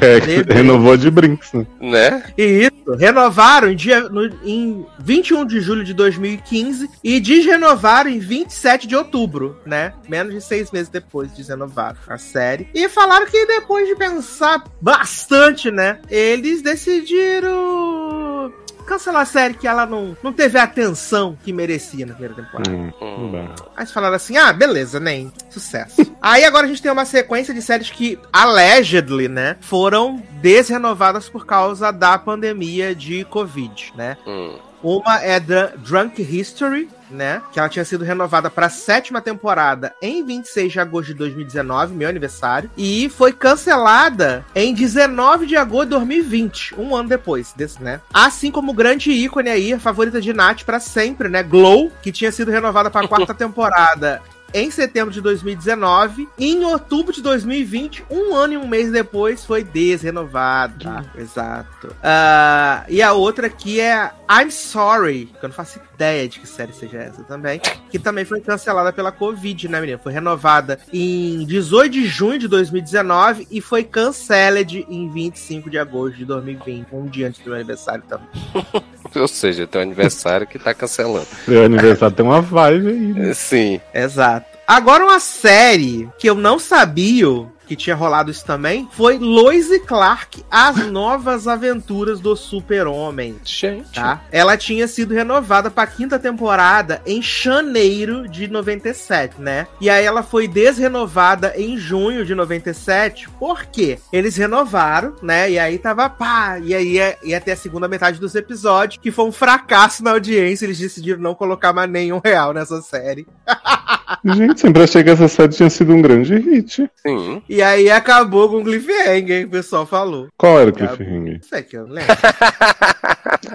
É, 0.00 0.20
que 0.20 0.44
De 0.44 0.54
renovou 0.54 0.96
de 0.96 1.10
brinks, 1.10 1.52
né? 1.52 1.66
Né? 1.80 2.22
E 2.38 2.44
isso, 2.44 2.96
renovaram 2.96 3.68
em, 3.68 3.74
dia, 3.74 4.08
no, 4.08 4.26
em 4.44 4.86
21 5.00 5.44
de 5.44 5.60
julho 5.60 5.82
de 5.82 5.92
2015 5.92 6.88
e 7.02 7.18
desrenovaram 7.18 8.08
em 8.08 8.20
27 8.20 8.86
de 8.86 8.94
outubro, 8.94 9.56
né? 9.66 9.92
Menos 10.08 10.34
de 10.34 10.40
seis 10.40 10.70
meses 10.70 10.88
depois 10.88 11.32
desrenovaram 11.32 11.96
a 12.06 12.16
série. 12.16 12.68
E 12.72 12.88
falaram 12.88 13.26
que 13.26 13.44
depois 13.44 13.88
de 13.88 13.96
pensar 13.96 14.62
bastante, 14.80 15.68
né? 15.68 15.98
Eles 16.08 16.62
decidiram 16.62 18.52
cancelar 18.82 19.22
a 19.22 19.26
série 19.26 19.54
que 19.54 19.66
ela 19.66 19.86
não, 19.86 20.16
não 20.22 20.32
teve 20.32 20.58
a 20.58 20.62
atenção 20.64 21.36
que 21.44 21.52
merecia 21.52 22.04
na 22.06 22.12
primeira 22.14 22.34
temporada. 22.34 22.70
Hum, 22.70 22.92
Hum. 23.00 23.48
Aí 23.76 23.82
eles 23.82 23.92
falaram 23.92 24.14
assim: 24.16 24.36
ah, 24.36 24.52
beleza, 24.52 24.98
né? 25.00 25.26
Sucesso. 25.50 25.96
Aí 26.20 26.44
agora 26.44 26.66
a 26.66 26.68
gente 26.68 26.82
tem 26.82 26.90
uma 26.92 27.04
sequência 27.04 27.52
de 27.54 27.60
séries 27.62 27.90
que, 27.90 28.18
allegedly, 28.32 29.28
né, 29.28 29.56
foram 29.60 30.22
desrenovadas 30.40 31.28
por 31.28 31.44
causa 31.46 31.90
da 31.92 32.16
pandemia 32.18 32.94
de 32.94 33.24
Covid, 33.24 33.92
né? 33.96 34.16
Hum. 34.26 34.56
Uma 34.82 35.20
é 35.22 35.38
Dr- 35.38 35.76
Drunk 35.78 36.20
History, 36.22 36.88
né? 37.12 37.42
Que 37.52 37.58
ela 37.58 37.68
tinha 37.68 37.84
sido 37.84 38.04
renovada 38.04 38.50
para 38.50 38.66
a 38.66 38.70
sétima 38.70 39.20
temporada 39.20 39.94
em 40.00 40.24
26 40.24 40.72
de 40.72 40.80
agosto 40.80 41.08
de 41.08 41.14
2019, 41.14 41.94
meu 41.94 42.08
aniversário. 42.08 42.70
E 42.76 43.08
foi 43.10 43.32
cancelada 43.32 44.44
em 44.54 44.74
19 44.74 45.46
de 45.46 45.56
agosto 45.56 45.84
de 45.84 45.90
2020, 45.90 46.74
um 46.78 46.94
ano 46.94 47.08
depois 47.08 47.52
desse, 47.52 47.82
né? 47.82 48.00
Assim 48.12 48.50
como 48.50 48.72
o 48.72 48.74
grande 48.74 49.10
ícone 49.10 49.48
aí, 49.48 49.72
a 49.72 49.80
favorita 49.80 50.20
de 50.20 50.32
Nath 50.32 50.62
para 50.64 50.80
sempre, 50.80 51.28
né? 51.28 51.42
Glow, 51.42 51.90
que 52.02 52.12
tinha 52.12 52.32
sido 52.32 52.50
renovada 52.50 52.90
para 52.90 53.04
a 53.04 53.08
quarta 53.08 53.34
temporada. 53.34 54.22
Em 54.54 54.70
setembro 54.70 55.12
de 55.12 55.20
2019, 55.20 56.28
e 56.38 56.52
em 56.52 56.64
outubro 56.64 57.12
de 57.12 57.22
2020, 57.22 58.04
um 58.10 58.34
ano 58.34 58.54
e 58.54 58.56
um 58.56 58.66
mês 58.66 58.90
depois, 58.90 59.44
foi 59.44 59.64
desrenovada. 59.64 61.04
Exato. 61.16 61.94
Ah, 62.02 62.84
e 62.88 63.00
a 63.00 63.12
outra 63.12 63.46
aqui 63.46 63.80
é 63.80 64.10
I'm 64.30 64.50
Sorry, 64.50 65.26
que 65.38 65.44
eu 65.44 65.48
não 65.48 65.54
faço 65.54 65.80
ideia 65.94 66.28
de 66.28 66.40
que 66.40 66.46
série 66.46 66.72
seja 66.72 66.98
essa 66.98 67.22
também, 67.24 67.60
que 67.90 67.98
também 67.98 68.24
foi 68.24 68.40
cancelada 68.40 68.92
pela 68.92 69.10
Covid, 69.10 69.68
né, 69.68 69.80
menina? 69.80 69.98
Foi 69.98 70.12
renovada 70.12 70.78
em 70.92 71.46
18 71.46 71.92
de 71.92 72.06
junho 72.06 72.38
de 72.38 72.48
2019 72.48 73.48
e 73.50 73.60
foi 73.60 73.84
canceled 73.84 74.86
em 74.88 75.08
25 75.08 75.70
de 75.70 75.78
agosto 75.78 76.16
de 76.16 76.24
2020, 76.24 76.88
um 76.92 77.06
dia 77.06 77.28
antes 77.28 77.40
do 77.40 77.46
meu 77.46 77.54
aniversário 77.54 78.04
também. 78.08 78.28
Ou 79.20 79.28
seja, 79.28 79.66
teu 79.66 79.80
aniversário 79.80 80.46
que 80.46 80.58
tá 80.58 80.72
cancelando. 80.74 81.26
Seu 81.44 81.64
aniversário 81.64 82.14
tem 82.14 82.24
uma 82.24 82.40
vibe 82.40 82.88
aí, 82.88 83.12
né? 83.12 83.34
Sim. 83.34 83.80
Exato. 83.92 84.46
Agora 84.66 85.04
uma 85.04 85.20
série 85.20 86.08
que 86.18 86.28
eu 86.28 86.34
não 86.34 86.58
sabia 86.58 87.46
que 87.72 87.76
tinha 87.76 87.96
rolado 87.96 88.30
isso 88.30 88.44
também 88.44 88.86
foi 88.92 89.18
Lois 89.18 89.70
e 89.70 89.80
Clark, 89.80 90.44
As 90.50 90.86
Novas 90.90 91.48
Aventuras 91.48 92.20
do 92.20 92.36
Super-Homem. 92.36 93.36
Gente. 93.44 93.94
Tá? 93.94 94.22
Ela 94.30 94.58
tinha 94.58 94.86
sido 94.86 95.14
renovada 95.14 95.70
pra 95.70 95.86
quinta 95.86 96.18
temporada 96.18 97.00
em 97.06 97.22
janeiro 97.22 98.28
de 98.28 98.46
97, 98.46 99.40
né? 99.40 99.66
E 99.80 99.88
aí 99.88 100.04
ela 100.04 100.22
foi 100.22 100.46
desrenovada 100.46 101.54
em 101.56 101.78
junho 101.78 102.26
de 102.26 102.34
97. 102.34 103.28
Por 103.30 103.64
quê? 103.64 103.98
Eles 104.12 104.36
renovaram, 104.36 105.16
né? 105.22 105.50
E 105.50 105.58
aí 105.58 105.78
tava 105.78 106.10
pá. 106.10 106.58
E 106.58 106.74
aí 106.74 106.92
ia, 106.92 107.16
ia 107.22 107.40
ter 107.40 107.52
a 107.52 107.56
segunda 107.56 107.88
metade 107.88 108.20
dos 108.20 108.34
episódios, 108.34 109.00
que 109.02 109.10
foi 109.10 109.24
um 109.24 109.32
fracasso 109.32 110.04
na 110.04 110.10
audiência. 110.10 110.66
Eles 110.66 110.78
decidiram 110.78 111.20
não 111.20 111.34
colocar 111.34 111.72
mais 111.72 111.90
nenhum 111.90 112.20
real 112.22 112.52
nessa 112.52 112.82
série. 112.82 113.26
Gente, 114.24 114.60
sempre 114.60 114.82
achei 114.82 115.02
que 115.02 115.10
essa 115.10 115.26
série 115.26 115.52
tinha 115.52 115.70
sido 115.70 115.94
um 115.94 116.02
grande 116.02 116.36
hit. 116.36 116.88
Sim. 116.96 117.42
E 117.48 117.61
aí 117.62 117.90
acabou 117.90 118.48
com 118.48 118.58
o 118.58 118.64
cliffhanger, 118.64 119.46
o 119.46 119.50
pessoal 119.50 119.86
falou. 119.86 120.28
Qual 120.36 120.60
era 120.60 120.70
o 120.70 120.72
cliffhanger? 120.72 121.34
Não 121.34 121.42
sei 121.42 121.62
que 121.62 121.76
eu 121.76 121.86
lembro. 121.86 122.12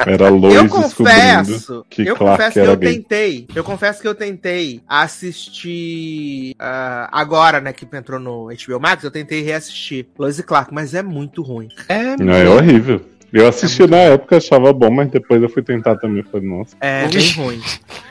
Era 0.05 0.29
Lois 0.29 0.53
eu 0.55 0.63
descobrindo 0.63 0.81
confesso, 0.83 1.85
que 1.89 2.01
eu 2.03 2.15
Clark 2.15 2.37
confesso 2.37 2.53
que 2.53 2.59
era 2.59 2.71
eu 2.71 2.77
gay. 2.77 2.93
tentei, 2.93 3.47
eu 3.55 3.63
confesso 3.63 4.01
que 4.01 4.07
eu 4.07 4.15
tentei 4.15 4.81
assistir 4.87 6.55
ah, 6.59 7.09
agora, 7.11 7.59
né, 7.59 7.73
que 7.73 7.87
entrou 7.95 8.19
no 8.19 8.47
HBO 8.47 8.79
Max, 8.79 9.03
eu 9.03 9.11
tentei 9.11 9.41
reassistir 9.41 10.07
Lois 10.17 10.37
e 10.39 10.43
Clark, 10.43 10.73
mas 10.73 10.93
é 10.93 11.01
muito 11.03 11.41
ruim. 11.41 11.67
É, 11.87 12.15
Não, 12.17 12.33
é 12.33 12.47
horrível. 12.49 13.01
Eu 13.31 13.47
assisti 13.47 13.85
na 13.87 13.97
época, 13.97 14.37
achava 14.37 14.71
bom, 14.71 14.89
mas 14.89 15.09
depois 15.09 15.41
eu 15.41 15.49
fui 15.49 15.61
tentar 15.61 15.97
também. 15.97 16.23
Falei, 16.23 16.47
nossa. 16.47 16.75
É 16.79 17.07
bem 17.07 17.31
ruim. 17.33 17.61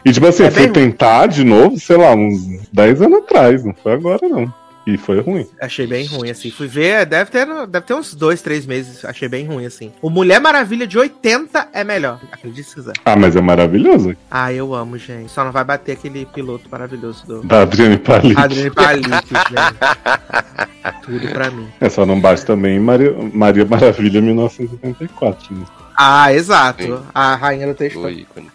E 0.04 0.12
tipo 0.12 0.26
assim, 0.26 0.42
É 0.44 0.48
eu 0.48 0.52
fui 0.52 0.62
ruim. 0.64 0.72
tentar 0.72 1.26
de 1.26 1.42
novo, 1.42 1.78
sei 1.80 1.96
lá, 1.96 2.14
uns 2.14 2.68
10 2.72 3.02
anos 3.02 3.18
atrás, 3.20 3.64
não 3.64 3.74
foi 3.74 3.92
agora 3.92 4.28
não. 4.28 4.52
E 4.86 4.96
foi 4.96 5.20
ruim. 5.20 5.46
Achei 5.60 5.86
bem 5.86 6.06
ruim, 6.06 6.30
assim. 6.30 6.50
Fui 6.50 6.68
ver, 6.68 7.04
deve 7.06 7.30
ter, 7.30 7.44
deve 7.66 7.86
ter 7.86 7.94
uns 7.94 8.14
dois, 8.14 8.40
três 8.40 8.64
meses. 8.64 9.04
Achei 9.04 9.28
bem 9.28 9.44
ruim, 9.44 9.66
assim. 9.66 9.92
O 10.00 10.08
Mulher 10.08 10.40
Maravilha 10.40 10.86
de 10.86 10.96
80 10.96 11.70
é 11.72 11.82
melhor. 11.82 12.20
Acredite 12.30 12.68
se 12.68 12.74
quiser. 12.76 12.92
Ah, 13.04 13.16
mas 13.16 13.34
é 13.34 13.40
maravilhoso. 13.40 14.16
Ah, 14.30 14.52
eu 14.52 14.72
amo, 14.72 14.96
gente. 14.96 15.30
Só 15.32 15.44
não 15.44 15.50
vai 15.50 15.64
bater 15.64 15.92
aquele 15.92 16.24
piloto 16.26 16.68
maravilhoso 16.70 17.26
do 17.26 17.42
Da 17.42 17.62
Adriane 17.62 17.98
Palito. 17.98 18.40
Adriane 18.40 18.70
Palito, 18.70 19.34
gente. 19.34 21.02
Tudo 21.02 21.28
pra 21.30 21.50
mim. 21.50 21.66
É 21.80 21.88
só 21.88 22.06
não 22.06 22.20
bate 22.20 22.46
também 22.46 22.78
Maria, 22.78 23.12
Maria 23.32 23.64
Maravilha 23.64 24.20
1984. 24.20 25.54
Né? 25.54 25.64
Ah, 25.96 26.32
exato. 26.32 26.82
Sim. 26.82 27.02
A 27.14 27.34
rainha 27.36 27.66
do 27.66 27.74
texto. 27.74 28.00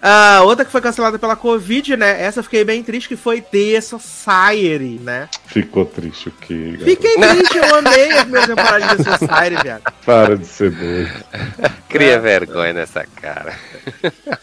Ah, 0.01 0.41
outra 0.43 0.63
que 0.63 0.71
foi 0.71 0.80
cancelada 0.82 1.17
pela 1.17 1.36
Covid, 1.36 1.97
né? 1.97 2.21
Essa 2.21 2.39
eu 2.39 2.43
fiquei 2.43 2.63
bem 2.63 2.84
triste, 2.84 3.10
que 3.10 3.15
foi 3.15 3.41
The 3.41 3.82
Society, 3.82 4.99
né? 5.01 5.27
Ficou 5.47 5.86
triste 5.86 6.30
o 6.30 6.32
quê? 6.39 6.77
garoto? 6.77 6.86
Fiquei 6.86 7.15
triste, 7.17 7.58
eu 7.58 7.75
amei 7.75 8.12
a 8.12 8.21
primeira 8.21 8.47
temporada 8.47 8.95
de 8.95 9.04
The 9.04 9.17
Society, 9.17 9.63
viado. 9.63 9.93
Para 10.06 10.38
de 10.38 10.45
ser 10.45 10.71
doido. 10.71 11.12
Cria 11.89 12.13
É. 12.13 12.19
vergonha 12.19 12.73
nessa 12.73 13.06
cara. 13.21 13.54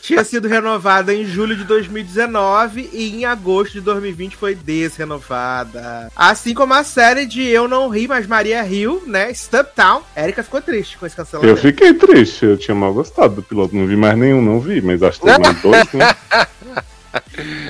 Tinha 0.02 0.24
sido 0.24 0.48
renovada 0.48 1.14
em 1.14 1.24
julho 1.24 1.54
de 1.56 1.64
2019 1.64 2.90
e 2.92 3.14
em 3.16 3.24
agosto 3.24 3.74
de 3.74 3.80
2020 3.80 4.36
foi 4.36 4.54
desrenovada. 4.54 6.10
Assim 6.16 6.54
como 6.54 6.74
a 6.74 6.82
série 6.84 7.26
de 7.26 7.42
Eu 7.46 7.68
Não 7.68 7.88
Ri, 7.88 8.06
mas 8.08 8.26
Maria 8.26 8.62
Riu, 8.62 9.02
né? 9.06 9.32
Stub 9.32 9.66
Town. 9.74 10.02
Erika 10.16 10.42
ficou 10.42 10.60
triste 10.60 10.98
com 10.98 11.06
esse 11.06 11.18
Eu 11.18 11.24
cancelamento. 11.24 11.60
fiquei 11.60 11.94
triste, 11.94 12.44
eu 12.44 12.56
tinha 12.56 12.74
mal 12.88 12.94
gostado 12.94 13.36
do 13.36 13.42
piloto. 13.42 13.76
Não 13.76 13.86
vi 13.86 13.96
mais 13.96 14.16
nenhum, 14.16 14.42
não 14.42 14.60
vi, 14.60 14.80
mas 14.80 15.02
acho 15.02 15.20
que 15.20 15.26
teve 15.26 15.38
mais 15.38 15.60
dois, 15.60 15.92
né? 15.92 16.06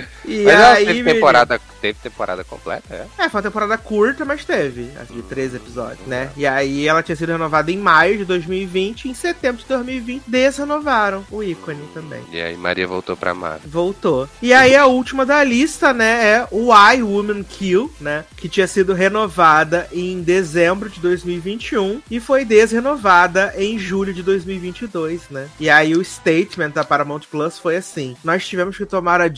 E 0.28 0.44
Mas 0.44 0.60
aí, 0.60 0.86
teve 0.86 0.98
menino, 0.98 1.14
temporada, 1.14 1.60
teve 1.80 1.98
temporada 2.02 2.44
completa, 2.44 2.94
é? 2.94 3.24
É, 3.24 3.28
foi 3.28 3.38
uma 3.38 3.42
temporada 3.42 3.78
curta, 3.78 4.24
mas 4.24 4.44
teve, 4.44 4.90
assim, 5.00 5.14
de 5.14 5.22
13 5.22 5.56
episódios, 5.56 6.06
né? 6.06 6.30
E 6.36 6.46
aí 6.46 6.86
ela 6.86 7.02
tinha 7.02 7.16
sido 7.16 7.32
renovada 7.32 7.70
em 7.70 7.78
maio 7.78 8.18
de 8.18 8.24
2020 8.24 9.06
e 9.06 9.10
em 9.10 9.14
setembro 9.14 9.62
de 9.62 9.68
2020 9.68 10.24
desrenovaram 10.26 11.24
o 11.30 11.42
ícone 11.42 11.82
também. 11.94 12.22
E 12.30 12.40
aí 12.40 12.56
Maria 12.56 12.86
voltou 12.86 13.16
pra 13.16 13.32
Marvel. 13.32 13.60
Voltou. 13.66 14.28
E 14.42 14.52
aí 14.52 14.76
a 14.76 14.86
última 14.86 15.24
da 15.24 15.42
lista, 15.42 15.92
né, 15.94 16.26
é 16.26 16.48
o 16.50 16.72
I 16.74 17.02
Woman 17.02 17.42
Kill, 17.42 17.90
né? 18.00 18.24
Que 18.36 18.48
tinha 18.48 18.66
sido 18.66 18.92
renovada 18.92 19.88
em 19.92 20.20
dezembro 20.22 20.90
de 20.90 21.00
2021 21.00 22.02
e 22.10 22.20
foi 22.20 22.44
desrenovada 22.44 23.54
em 23.56 23.78
julho 23.78 24.12
de 24.12 24.22
2022, 24.22 25.22
né? 25.30 25.48
E 25.58 25.70
aí 25.70 25.94
o 25.94 26.04
statement 26.04 26.70
da 26.70 26.84
Paramount 26.84 27.22
Plus 27.30 27.58
foi 27.58 27.76
assim: 27.76 28.16
nós 28.22 28.46
tivemos 28.46 28.76
que 28.76 28.84
tomar 28.86 29.20
a 29.20 29.28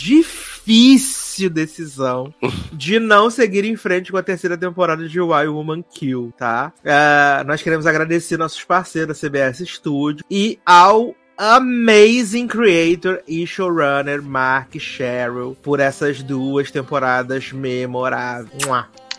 difícil 0.71 1.51
decisão 1.51 2.33
de 2.73 3.01
não 3.01 3.29
seguir 3.29 3.65
em 3.65 3.75
frente 3.75 4.13
com 4.13 4.17
a 4.17 4.23
terceira 4.23 4.57
temporada 4.57 5.09
de 5.09 5.21
Why 5.21 5.49
Woman 5.49 5.83
Kill, 5.83 6.33
tá? 6.39 6.73
Ah, 6.85 7.43
nós 7.45 7.61
queremos 7.61 7.87
agradecer 7.87 8.37
nossos 8.37 8.63
parceiros 8.63 9.19
CBS 9.19 9.59
Studio 9.67 10.25
e 10.31 10.61
ao 10.65 11.13
amazing 11.37 12.47
creator 12.47 13.21
e 13.27 13.45
showrunner 13.47 14.23
Mark 14.23 14.79
Sherrill 14.79 15.57
por 15.61 15.81
essas 15.81 16.23
duas 16.23 16.71
temporadas 16.71 17.51
memoráveis. 17.51 18.65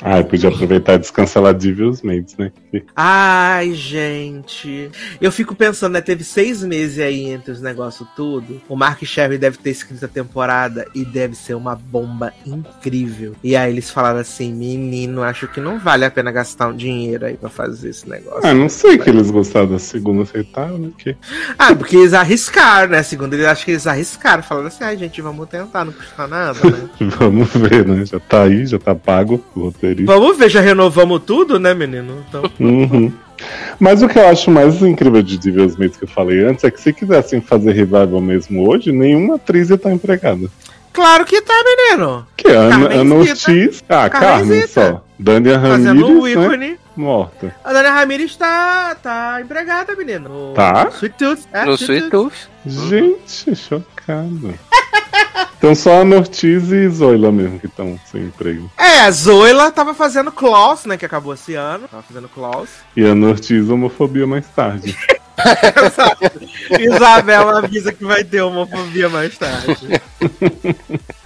Ah, 0.01 0.17
eu 0.17 0.25
podia 0.25 0.49
aproveitar 0.49 0.95
e 0.95 0.99
descancelar 0.99 1.53
Devil's 1.53 2.01
Maids, 2.01 2.35
né? 2.37 2.51
Ai, 2.95 3.73
gente. 3.73 4.89
Eu 5.19 5.31
fico 5.31 5.55
pensando, 5.55 5.93
né? 5.93 6.01
Teve 6.01 6.23
seis 6.23 6.63
meses 6.63 6.99
aí 6.99 7.29
entre 7.29 7.51
os 7.51 7.61
negócios 7.61 8.07
tudo. 8.15 8.61
O 8.67 8.75
Mark 8.75 9.03
Sherry 9.03 9.37
deve 9.37 9.57
ter 9.57 9.69
escrito 9.69 10.03
a 10.03 10.07
temporada 10.07 10.87
e 10.95 11.05
deve 11.05 11.35
ser 11.35 11.53
uma 11.53 11.75
bomba 11.75 12.33
incrível. 12.45 13.35
E 13.43 13.55
aí 13.55 13.71
eles 13.71 13.89
falaram 13.89 14.19
assim: 14.19 14.53
menino, 14.53 15.21
acho 15.21 15.47
que 15.47 15.59
não 15.59 15.79
vale 15.79 16.05
a 16.05 16.11
pena 16.11 16.31
gastar 16.31 16.67
um 16.67 16.75
dinheiro 16.75 17.25
aí 17.25 17.37
pra 17.37 17.49
fazer 17.49 17.89
esse 17.89 18.09
negócio. 18.09 18.41
Ah, 18.43 18.53
não 18.53 18.69
sei 18.69 18.97
que 18.97 19.09
eles 19.09 19.29
gostaram 19.29 19.67
da 19.67 19.79
segunda, 19.79 20.23
aceitaram, 20.23 20.77
né? 20.77 20.89
Que... 20.97 21.15
Ah, 21.57 21.75
porque 21.75 21.95
eles 21.95 22.13
arriscaram, 22.13 22.89
né? 22.89 23.03
Segundo 23.03 23.33
eles, 23.33 23.45
acho 23.45 23.65
que 23.65 23.71
eles 23.71 23.85
arriscaram. 23.85 24.41
Falaram 24.41 24.67
assim: 24.67 24.83
ai, 24.83 24.97
gente, 24.97 25.21
vamos 25.21 25.47
tentar, 25.47 25.85
não 25.85 25.93
custa 25.93 26.27
nada, 26.27 26.59
né? 26.69 26.89
Vamos 27.19 27.49
ver, 27.53 27.85
né? 27.85 28.05
Já 28.05 28.19
tá 28.19 28.43
aí, 28.43 28.65
já 28.65 28.79
tá 28.79 28.95
pago 28.95 29.43
o 29.55 29.71
roteirista. 29.91 30.19
vamos 30.19 30.37
ver, 30.37 30.49
já 30.49 30.61
renovamos 30.61 31.21
tudo, 31.25 31.59
né, 31.59 31.73
menino? 31.73 32.23
Então. 32.27 32.43
Uhum. 32.59 33.11
Mas 33.79 34.03
o 34.03 34.07
que 34.07 34.19
eu 34.19 34.27
acho 34.27 34.51
mais 34.51 34.81
incrível 34.81 35.21
de 35.21 35.37
Devil's 35.37 35.75
Maids 35.75 35.97
que 35.97 36.03
eu 36.03 36.07
falei 36.07 36.43
antes 36.45 36.63
é 36.63 36.71
que 36.71 36.79
se 36.79 36.93
quisessem 36.93 37.41
fazer 37.41 37.71
revival 37.71 38.21
mesmo 38.21 38.69
hoje, 38.69 38.91
nenhuma 38.91 39.35
atriz 39.35 39.69
ia 39.69 39.75
estar 39.75 39.91
empregada. 39.91 40.47
Claro 40.93 41.25
que 41.25 41.41
tá, 41.41 41.53
menino. 41.63 42.27
Que 42.35 42.47
é 42.49 42.55
Ana, 42.55 42.69
Carmenzita. 42.89 43.01
Ana 43.01 43.15
Ortiz. 43.15 43.83
Ah, 43.89 44.09
Carmen 44.09 44.67
só. 44.67 45.03
Dania 45.17 45.59
Fazendo 45.59 46.05
o 46.05 46.09
Ramirez, 46.23 46.35
né? 46.37 46.43
ícone. 46.45 46.79
Morta. 46.95 47.55
A 47.63 47.71
Dani 47.71 47.87
Ramirez 47.87 48.35
tá, 48.35 48.95
tá 49.01 49.39
empregada, 49.41 49.95
menino. 49.95 50.27
No 50.49 50.53
Tá? 50.53 50.89
Sweet 50.91 51.15
Tooth. 51.17 51.39
É, 51.53 51.63
no 51.65 51.73
Sweet 51.75 52.09
Tooth. 52.09 52.49
Gente, 52.65 53.55
chocado. 53.55 54.53
Então 55.57 55.75
só 55.75 55.97
a 55.97 56.01
Ana 56.01 56.15
Ortiz 56.15 56.71
e 56.71 56.89
Zoila 56.89 57.31
mesmo 57.31 57.59
que 57.59 57.67
estão 57.67 57.99
sem 58.11 58.23
emprego. 58.23 58.71
É, 58.79 59.01
a 59.01 59.11
Zoila 59.11 59.69
tava 59.69 59.93
fazendo 59.93 60.31
Klaus, 60.31 60.85
né? 60.85 60.97
Que 60.97 61.05
acabou 61.05 61.35
esse 61.35 61.53
ano. 61.53 61.87
Tava 61.87 62.01
fazendo 62.01 62.27
Klaus. 62.27 62.67
E 62.97 63.05
a 63.05 63.09
Ana 63.09 63.27
Ortiz, 63.27 63.69
homofobia 63.69 64.25
mais 64.25 64.47
tarde. 64.47 64.97
Isabel 66.79 67.49
avisa 67.49 67.91
que 67.91 68.03
vai 68.03 68.23
ter 68.23 68.41
homofobia 68.41 69.09
mais 69.09 69.37
tarde. 69.37 70.01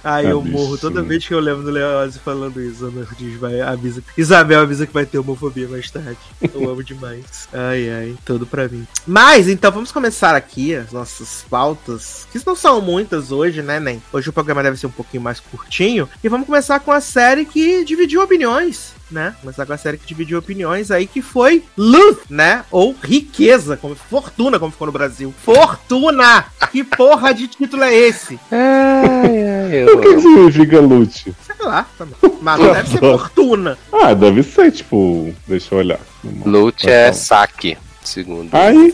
Aí 0.02 0.26
eu 0.26 0.40
morro 0.40 0.78
toda 0.78 1.02
vez 1.02 1.26
que 1.26 1.34
eu 1.34 1.40
lembro 1.40 1.64
do 1.64 1.70
Leose 1.70 2.18
falando 2.20 2.60
isso. 2.62 2.86
Ortiz 2.86 3.36
vai, 3.38 3.60
avisa. 3.60 4.02
Isabel 4.16 4.60
avisa 4.60 4.86
que 4.86 4.92
vai 4.92 5.04
ter 5.04 5.18
homofobia 5.18 5.68
mais 5.68 5.90
tarde. 5.90 6.18
Eu 6.54 6.70
amo 6.70 6.82
demais. 6.82 7.48
Ai, 7.52 7.90
ai, 7.90 8.14
tudo 8.24 8.46
pra 8.46 8.68
mim. 8.68 8.86
Mas, 9.06 9.48
então, 9.48 9.72
vamos 9.72 9.90
começar 9.90 10.36
aqui 10.36 10.74
as 10.74 10.92
nossas 10.92 11.44
pautas, 11.50 12.26
que 12.30 12.40
não 12.46 12.54
são 12.54 12.80
muitas 12.80 13.32
hoje, 13.32 13.62
né, 13.62 13.80
Nem? 13.80 14.00
Hoje 14.12 14.28
o 14.30 14.32
programa 14.32 14.62
deve 14.62 14.76
ser 14.76 14.86
um 14.86 14.92
pouquinho 14.92 15.22
mais 15.22 15.40
curtinho. 15.40 16.08
E 16.22 16.28
vamos 16.28 16.46
começar 16.46 16.78
com 16.80 16.92
a 16.92 17.00
série 17.00 17.44
que 17.44 17.84
dividiu 17.84 18.22
opiniões. 18.22 18.95
Né? 19.10 19.34
Começar 19.40 19.64
com 19.64 19.72
a 19.72 19.76
série 19.76 19.98
que 19.98 20.06
dividiu 20.06 20.36
opiniões 20.38 20.90
aí, 20.90 21.06
que 21.06 21.22
foi 21.22 21.62
Luth, 21.76 22.22
né? 22.28 22.64
Ou 22.72 22.92
Riqueza, 23.00 23.76
como 23.76 23.94
Fortuna, 23.94 24.58
como 24.58 24.72
ficou 24.72 24.86
no 24.86 24.92
Brasil. 24.92 25.32
Fortuna! 25.44 26.46
Que 26.72 26.82
porra 26.82 27.32
de 27.32 27.46
título 27.46 27.84
é 27.84 27.94
esse? 27.94 28.38
Ai, 28.50 29.42
ai, 29.72 29.84
O 29.84 30.00
que, 30.00 30.08
que 30.08 30.14
eu... 30.14 30.20
significa 30.20 30.80
lute? 30.80 31.32
Sei 31.44 31.54
lá, 31.66 31.86
tá 31.96 32.04
bom. 32.04 32.38
Mas 32.42 32.58
não 32.58 32.72
deve 32.72 32.88
ser 32.90 32.98
Fortuna. 32.98 33.78
Ah, 33.92 34.12
deve 34.12 34.42
ser, 34.42 34.72
tipo, 34.72 35.32
deixa 35.46 35.74
eu 35.74 35.78
olhar. 35.78 36.00
Loot 36.44 36.88
é 36.88 37.12
saque, 37.12 37.78
segundo. 38.02 38.52
Aí, 38.52 38.92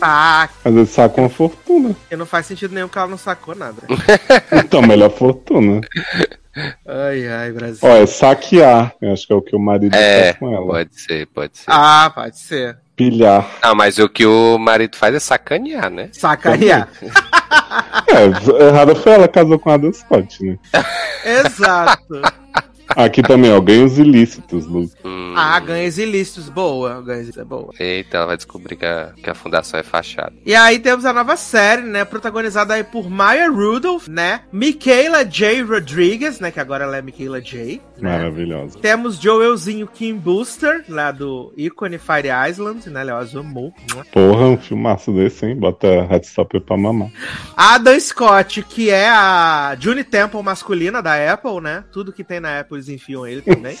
às 0.63 0.73
vezes 0.73 0.91
saca 0.91 1.19
uma 1.21 1.29
fortuna. 1.29 1.95
que 2.07 2.15
não 2.15 2.25
faz 2.27 2.45
sentido 2.45 2.73
nenhum 2.75 2.87
que 2.87 2.97
ela 2.97 3.07
não 3.07 3.17
sacou 3.17 3.55
nada. 3.55 3.81
Então, 4.53 4.81
melhor 4.83 5.09
fortuna. 5.09 5.81
Ai, 6.87 7.27
ai, 7.27 7.51
Brasil. 7.51 7.79
Ó, 7.81 7.95
é 7.95 8.05
saquear. 8.05 8.93
Eu 9.01 9.13
acho 9.13 9.25
que 9.25 9.33
é 9.33 9.35
o 9.35 9.41
que 9.41 9.55
o 9.55 9.59
marido 9.59 9.95
É, 9.95 10.25
faz 10.25 10.37
com 10.37 10.53
ela. 10.53 10.65
pode 10.67 11.01
ser, 11.01 11.27
pode 11.27 11.57
ser. 11.57 11.65
Ah, 11.67 12.11
pode 12.13 12.37
ser. 12.37 12.77
Pilhar. 12.95 13.47
Não, 13.63 13.73
mas 13.73 13.97
o 13.97 14.07
que 14.07 14.25
o 14.25 14.57
marido 14.59 14.95
faz 14.95 15.15
é 15.15 15.19
sacanear, 15.19 15.89
né? 15.89 16.09
Sacanear. 16.13 16.87
É, 18.07 18.63
errada 18.67 18.93
foi 18.95 19.11
ela 19.13 19.27
casou 19.27 19.57
com 19.57 19.69
a 19.69 19.73
Adam 19.75 19.91
Scott, 19.91 20.43
né? 20.43 20.57
Exato. 21.25 22.21
Aqui 22.89 23.21
também, 23.23 23.51
ó, 23.51 23.59
ganhos 23.61 23.97
ilícitos, 23.97 24.65
Lu. 24.65 24.89
Hum, 25.05 25.33
Ah, 25.35 25.59
ganhos 25.59 25.97
ilícitos. 25.97 26.49
Boa, 26.49 27.01
ganhos 27.01 27.23
ilícitos 27.23 27.41
é 27.41 27.45
boa. 27.45 27.73
Eita, 27.79 28.17
ela 28.17 28.25
vai 28.27 28.37
descobrir 28.37 28.75
que 28.75 28.85
a, 28.85 29.11
que 29.21 29.29
a 29.29 29.33
fundação 29.33 29.79
é 29.79 29.83
fachada. 29.83 30.33
E 30.45 30.53
aí 30.53 30.77
temos 30.79 31.05
a 31.05 31.13
nova 31.13 31.35
série, 31.35 31.81
né? 31.81 32.05
Protagonizada 32.05 32.73
aí 32.75 32.83
por 32.83 33.09
Maya 33.09 33.49
Rudolph, 33.49 34.07
né? 34.07 34.41
Michaela 34.51 35.23
J. 35.25 35.61
Rodriguez, 35.63 36.39
né? 36.39 36.51
Que 36.51 36.59
agora 36.59 36.83
ela 36.83 36.97
é 36.97 37.01
Michaela 37.01 37.41
J. 37.41 37.81
Né? 37.97 38.17
Maravilhosa. 38.17 38.77
Temos 38.79 39.17
Joelzinho 39.19 39.87
Kim 39.87 40.15
Booster, 40.15 40.83
lá 40.87 41.11
do 41.11 41.53
ícone 41.57 41.97
Fire 41.97 42.29
Island, 42.49 42.89
né? 42.89 43.03
Leoz 43.03 43.35
amou. 43.35 43.73
Porra, 44.11 44.45
um 44.47 44.57
filmaço 44.57 45.11
desse, 45.13 45.45
hein? 45.45 45.55
Bota 45.55 45.87
Headstopper 46.05 46.61
pra 46.61 46.77
mamar. 46.77 47.09
Adam 47.55 47.99
Scott, 47.99 48.61
que 48.63 48.89
é 48.89 49.09
a 49.09 49.75
Juni 49.79 50.03
Temple 50.03 50.41
masculina 50.43 51.01
da 51.01 51.33
Apple, 51.33 51.61
né? 51.61 51.83
Tudo 51.91 52.13
que 52.13 52.23
tem 52.23 52.39
na 52.39 52.59
Apple 52.59 52.72
eles 52.75 52.89
enfiam 52.89 53.25
ele 53.25 53.41
também, 53.41 53.77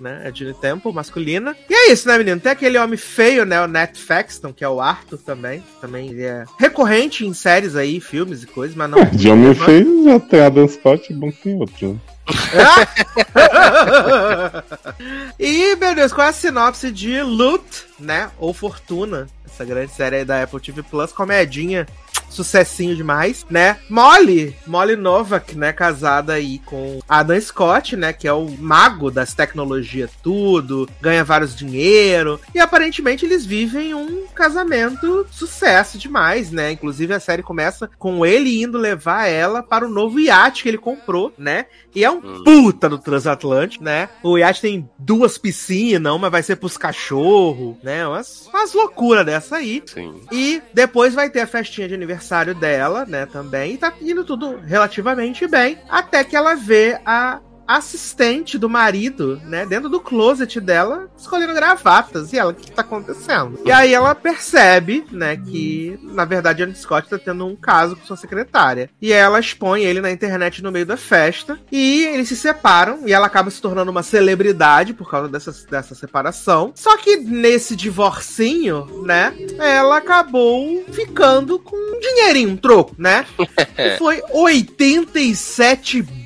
né? 0.00 0.22
É 0.24 0.34
Juni 0.34 0.54
Temple 0.54 0.92
masculina. 0.92 1.56
E 1.68 1.74
é 1.74 1.92
isso, 1.92 2.08
né, 2.08 2.18
menino? 2.18 2.40
Tem 2.40 2.52
aquele 2.52 2.78
homem 2.78 2.96
feio, 2.96 3.44
né? 3.44 3.62
O 3.62 3.68
Nat 3.68 3.96
Faxton, 3.96 4.52
que 4.52 4.64
é 4.64 4.68
o 4.68 4.80
Arthur 4.80 5.18
também. 5.18 5.62
Também 5.80 6.10
ele 6.10 6.22
é 6.22 6.44
recorrente 6.58 7.26
em 7.26 7.34
séries 7.34 7.76
aí, 7.76 8.00
filmes 8.00 8.42
e 8.42 8.46
coisas, 8.46 8.76
mas 8.76 8.90
não. 8.90 9.04
De 9.12 9.28
homem 9.28 9.54
feio 9.54 10.04
já 10.04 10.20
tem 10.20 10.40
Adam 10.40 10.68
Scott, 10.68 11.12
bom 11.12 11.30
que 11.30 11.42
tem 11.42 11.54
outro, 11.54 12.00
e, 15.38 15.76
meu 15.76 15.94
Deus, 15.94 16.12
qual 16.12 16.26
é 16.26 16.30
a 16.30 16.32
sinopse 16.32 16.90
de 16.90 17.22
Loot, 17.22 17.62
né? 17.98 18.30
Ou 18.38 18.54
Fortuna? 18.54 19.26
Essa 19.44 19.64
grande 19.64 19.92
série 19.92 20.16
aí 20.16 20.24
da 20.24 20.42
Apple 20.42 20.58
TV 20.58 20.82
Plus, 20.82 21.12
comedinha 21.12 21.86
sucessinho 22.34 22.96
demais, 22.96 23.46
né? 23.48 23.78
Molly, 23.88 24.56
Molly 24.66 24.96
Novak, 24.96 25.56
né, 25.56 25.72
casada 25.72 26.34
aí 26.34 26.58
com 26.60 27.00
Adam 27.08 27.40
Scott, 27.40 27.96
né, 27.96 28.12
que 28.12 28.26
é 28.26 28.32
o 28.32 28.48
mago 28.58 29.10
das 29.10 29.34
tecnologias 29.34 30.10
tudo, 30.22 30.88
ganha 31.00 31.24
vários 31.24 31.54
dinheiro, 31.54 32.40
e 32.54 32.58
aparentemente 32.58 33.24
eles 33.24 33.46
vivem 33.46 33.94
um 33.94 34.26
casamento 34.34 35.26
sucesso 35.30 35.98
demais, 35.98 36.50
né? 36.50 36.72
Inclusive 36.72 37.14
a 37.14 37.20
série 37.20 37.42
começa 37.42 37.88
com 37.98 38.24
ele 38.26 38.62
indo 38.62 38.78
levar 38.78 39.26
ela 39.26 39.62
para 39.62 39.86
o 39.86 39.90
novo 39.90 40.18
iate 40.18 40.62
que 40.62 40.68
ele 40.68 40.78
comprou, 40.78 41.32
né? 41.38 41.66
E 41.94 42.04
é 42.04 42.10
um 42.10 42.16
hum. 42.16 42.42
puta 42.44 42.88
do 42.88 42.98
transatlântico, 42.98 43.84
né? 43.84 44.08
O 44.22 44.36
iate 44.36 44.60
tem 44.60 44.88
duas 44.98 45.38
piscinas, 45.38 46.12
uma 46.12 46.28
vai 46.28 46.42
ser 46.42 46.56
pros 46.56 46.76
cachorros, 46.76 47.76
né? 47.82 48.06
Umas, 48.06 48.46
umas 48.48 48.72
loucuras 48.72 49.24
dessa 49.24 49.56
aí. 49.56 49.82
Sim. 49.86 50.20
E 50.32 50.60
depois 50.72 51.14
vai 51.14 51.30
ter 51.30 51.40
a 51.40 51.46
festinha 51.46 51.86
de 51.86 51.94
aniversário 51.94 52.23
dela, 52.54 53.04
né? 53.04 53.26
Também. 53.26 53.74
E 53.74 53.78
tá 53.78 53.92
indo 54.00 54.24
tudo 54.24 54.58
relativamente 54.58 55.46
bem. 55.46 55.78
Até 55.88 56.24
que 56.24 56.36
ela 56.36 56.54
vê 56.54 56.98
a 57.04 57.40
assistente 57.66 58.58
do 58.58 58.68
marido, 58.68 59.40
né, 59.44 59.66
dentro 59.66 59.88
do 59.88 60.00
closet 60.00 60.60
dela, 60.60 61.08
escolhendo 61.16 61.54
gravatas. 61.54 62.32
E 62.32 62.38
ela, 62.38 62.52
o 62.52 62.54
que, 62.54 62.66
que 62.66 62.72
tá 62.72 62.82
acontecendo? 62.82 63.60
E 63.64 63.72
aí 63.72 63.92
ela 63.92 64.14
percebe, 64.14 65.04
né, 65.10 65.36
que 65.36 65.98
na 66.02 66.24
verdade 66.24 66.62
Anne 66.62 66.74
Scott 66.74 67.08
tá 67.08 67.18
tendo 67.18 67.46
um 67.46 67.56
caso 67.56 67.96
com 67.96 68.04
sua 68.04 68.16
secretária. 68.16 68.90
E 69.00 69.12
ela 69.12 69.40
expõe 69.40 69.82
ele 69.82 70.00
na 70.00 70.10
internet 70.10 70.62
no 70.62 70.72
meio 70.72 70.86
da 70.86 70.96
festa. 70.96 71.58
E 71.70 72.04
eles 72.04 72.28
se 72.28 72.36
separam. 72.36 73.00
E 73.06 73.12
ela 73.12 73.26
acaba 73.26 73.50
se 73.50 73.60
tornando 73.60 73.90
uma 73.90 74.02
celebridade 74.02 74.94
por 74.94 75.10
causa 75.10 75.28
dessa, 75.28 75.52
dessa 75.70 75.94
separação. 75.94 76.72
Só 76.74 76.96
que 76.96 77.16
nesse 77.16 77.76
divorcinho, 77.76 79.02
né, 79.04 79.34
ela 79.58 79.98
acabou 79.98 80.84
ficando 80.92 81.58
com 81.58 81.76
um 81.76 82.00
dinheirinho, 82.00 82.50
um 82.50 82.56
troco, 82.56 82.94
né? 82.98 83.26
E 83.76 83.98
foi 83.98 84.22
87 84.30 86.02
bilhões 86.02 86.23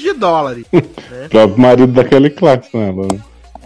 de 0.00 0.12
dólares. 0.12 0.64
né? 0.72 0.80
O 1.26 1.28
próprio 1.28 1.58
marido 1.58 1.92
daquele 1.92 2.30
Clarkson, 2.30 2.80
ela. 2.80 3.06
Né? 3.06 3.20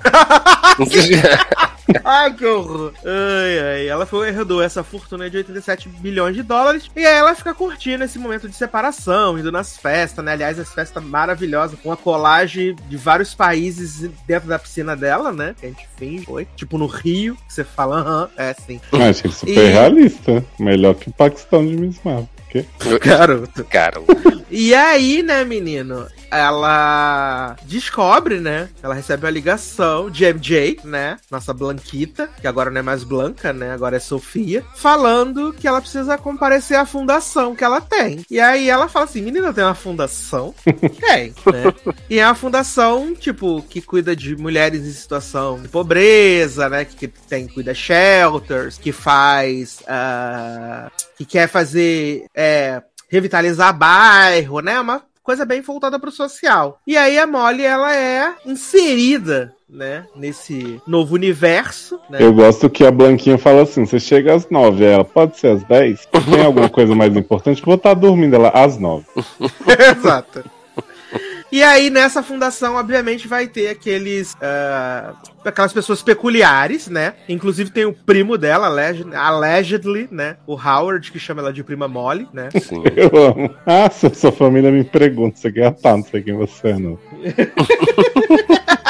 ai, 2.05 2.35
que 2.35 2.45
horror. 2.45 2.93
Ai, 3.05 3.59
ai. 3.59 3.89
Ela 3.89 4.07
foi, 4.07 4.29
herdou 4.29 4.63
essa 4.63 4.83
fortuna 4.83 5.31
de 5.31 5.37
87 5.39 5.89
bilhões 5.89 6.35
de 6.35 6.43
dólares. 6.43 6.91
E 6.95 7.05
aí 7.05 7.17
ela 7.17 7.35
fica 7.35 7.55
curtindo 7.55 8.05
esse 8.05 8.19
momento 8.19 8.49
de 8.49 8.55
separação, 8.55 9.39
indo 9.39 9.53
nas 9.53 9.77
festas, 9.77 10.25
né? 10.25 10.33
Aliás, 10.33 10.59
as 10.59 10.73
festas 10.73 11.03
maravilhosas, 11.03 11.79
com 11.81 11.93
a 11.93 11.97
colagem 11.97 12.77
de 12.89 12.97
vários 12.97 13.35
países 13.35 14.11
dentro 14.27 14.49
da 14.49 14.59
piscina 14.59 14.97
dela, 14.97 15.33
né? 15.33 15.55
Que 15.59 15.67
a 15.67 15.69
gente 15.69 15.89
fez, 15.97 16.25
foi. 16.25 16.47
Tipo 16.57 16.79
no 16.79 16.87
Rio, 16.87 17.37
que 17.47 17.55
você 17.55 17.65
fala, 17.65 18.01
aham, 18.01 18.31
é 18.37 18.55
sim. 18.55 18.81
Achei 18.93 19.31
super 19.31 19.53
e... 19.53 19.69
realista. 19.69 20.45
Melhor 20.59 20.95
que 20.95 21.09
o 21.09 21.13
Paquistão 21.13 21.67
de 21.67 21.77
Miss 21.77 22.01
Marvel. 22.05 22.29
Garoto. 23.01 23.67
Garoto. 23.71 24.45
E 24.51 24.75
aí, 24.75 25.23
né, 25.23 25.45
menino? 25.45 26.07
Ela 26.31 27.57
descobre, 27.65 28.41
né? 28.41 28.69
Ela 28.83 28.95
recebe 28.95 29.25
uma 29.25 29.31
ligação 29.31 30.11
de 30.11 30.25
MJ, 30.25 30.81
né? 30.85 31.19
Nossa 31.31 31.53
Blanquita, 31.53 32.29
que 32.41 32.47
agora 32.47 32.71
não 32.71 32.81
é 32.81 32.83
mais 32.83 33.05
Blanca, 33.05 33.53
né? 33.53 33.73
Agora 33.73 33.97
é 33.97 34.01
Sofia, 34.01 34.65
falando 34.75 35.53
que 35.53 35.67
ela 35.67 35.81
precisa 35.81 36.19
comparecer 36.19 36.77
à 36.77 36.87
fundação 36.87 37.55
que 37.55 37.65
ela 37.65 37.81
tem. 37.81 38.25
E 38.31 38.41
aí 38.41 38.69
ela 38.69 38.89
fala 38.89 39.05
assim: 39.05 39.23
menina, 39.23 39.53
tem 39.53 39.65
uma 39.65 39.75
fundação? 39.75 40.55
tem, 40.65 41.35
né? 41.47 41.95
E 42.09 42.19
é 42.19 42.27
uma 42.27 42.35
fundação, 42.35 43.15
tipo, 43.15 43.63
que 43.63 43.81
cuida 43.81 44.15
de 44.15 44.37
mulheres 44.37 44.85
em 44.85 44.93
situação 44.93 45.61
de 45.61 45.69
pobreza, 45.69 46.69
né? 46.69 46.85
Que, 46.85 47.09
tem, 47.09 47.47
cuida 47.47 47.75
shelters, 47.75 48.79
que 48.79 48.93
faz. 48.93 49.81
Uh, 49.81 50.91
que 51.17 51.25
quer 51.25 51.49
fazer. 51.49 52.25
É, 52.35 52.83
revitalizar 53.09 53.77
bairro, 53.77 54.61
né? 54.61 54.81
Uma 54.81 55.03
coisa 55.25 55.45
bem 55.47 55.63
voltada 55.63 55.99
pro 55.99 56.13
social. 56.13 56.79
E 56.87 56.97
aí 56.97 57.19
a 57.19 57.27
Molly, 57.27 57.65
ela 57.65 57.97
é 57.97 58.35
inserida 58.47 59.53
né, 59.69 60.07
nesse 60.15 60.81
novo 60.87 61.15
universo. 61.15 61.99
Né? 62.09 62.19
Eu 62.21 62.33
gosto 62.33 62.71
que 62.71 62.85
a 62.85 62.91
Blanquinha 62.91 63.39
fala 63.39 63.63
assim: 63.63 63.85
você 63.85 63.99
chega 63.99 64.35
às 64.35 64.49
nove, 64.49 64.85
ela 64.85 65.05
pode 65.05 65.39
ser 65.39 65.49
às 65.49 65.65
dez? 65.65 66.07
Tem 66.07 66.45
alguma 66.45 66.69
coisa 66.69 66.95
mais 66.95 67.17
importante? 67.17 67.65
Vou 67.65 67.75
estar 67.75 67.95
dormindo 67.95 68.37
ela 68.37 68.51
às 68.51 68.79
nove. 68.79 69.07
Exato. 69.97 70.45
E 71.55 71.63
aí, 71.63 71.89
nessa 71.89 72.21
fundação, 72.21 72.75
obviamente, 72.75 73.29
vai 73.29 73.47
ter 73.47 73.69
aqueles. 73.69 74.33
Uh, 74.35 75.15
aquelas 75.45 75.73
pessoas 75.73 76.03
peculiares, 76.03 76.89
né? 76.89 77.15
Inclusive 77.29 77.71
tem 77.71 77.85
o 77.85 77.93
primo 77.93 78.37
dela, 78.37 78.67
allegedly, 79.15 80.09
né? 80.11 80.37
O 80.49 80.55
Howard, 80.55 81.13
que 81.13 81.19
chama 81.21 81.43
ela 81.43 81.53
de 81.53 81.63
prima 81.63 81.87
Molly, 81.87 82.27
né? 82.33 82.49
Sim. 82.61 82.83
Eu 82.97 83.27
amo. 83.27 83.55
Ah, 83.65 83.89
se 83.89 84.13
sua 84.17 84.33
família 84.33 84.73
me 84.73 84.83
pergunta, 84.83 85.37
você 85.37 85.53
quer 85.53 85.71
tá, 85.77 85.97
não 85.97 86.03
sei 86.03 86.23
quem 86.23 86.35
você 86.35 86.71
é, 86.71 86.77
não. 86.77 86.99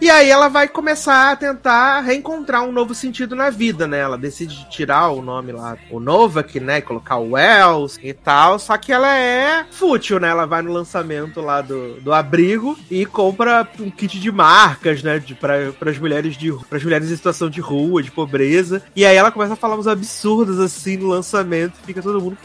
E 0.00 0.08
aí 0.08 0.30
ela 0.30 0.48
vai 0.48 0.66
começar 0.66 1.32
a 1.32 1.36
tentar 1.36 2.00
reencontrar 2.00 2.62
um 2.62 2.72
novo 2.72 2.94
sentido 2.94 3.36
na 3.36 3.50
vida, 3.50 3.86
né? 3.86 3.98
Ela 3.98 4.16
decide 4.16 4.68
tirar 4.70 5.10
o 5.10 5.20
nome 5.20 5.52
lá, 5.52 5.76
o 5.90 6.00
Novak, 6.00 6.58
né? 6.58 6.78
E 6.78 6.82
colocar 6.82 7.16
o 7.16 7.32
Wells 7.32 7.98
e 8.02 8.14
tal. 8.14 8.58
Só 8.58 8.78
que 8.78 8.92
ela 8.92 9.14
é 9.14 9.66
fútil, 9.70 10.18
né? 10.18 10.28
Ela 10.28 10.46
vai 10.46 10.62
no 10.62 10.72
lançamento 10.72 11.42
lá 11.42 11.60
do, 11.60 12.00
do 12.00 12.14
abrigo 12.14 12.78
e 12.90 13.04
compra 13.04 13.68
um 13.78 13.90
kit 13.90 14.18
de 14.18 14.32
marcas, 14.32 15.02
né? 15.02 15.18
De, 15.18 15.34
pra, 15.34 15.70
pras 15.78 15.98
mulheres 15.98 16.34
de 16.34 16.50
pras 16.68 16.82
mulheres 16.82 17.10
em 17.10 17.16
situação 17.16 17.50
de 17.50 17.60
rua, 17.60 18.02
de 18.02 18.10
pobreza. 18.10 18.82
E 18.96 19.04
aí 19.04 19.16
ela 19.16 19.30
começa 19.30 19.52
a 19.52 19.56
falar 19.56 19.76
uns 19.76 19.86
absurdos 19.86 20.58
assim 20.58 20.96
no 20.96 21.08
lançamento. 21.08 21.74
Fica 21.84 22.00
todo 22.00 22.22
mundo. 22.22 22.38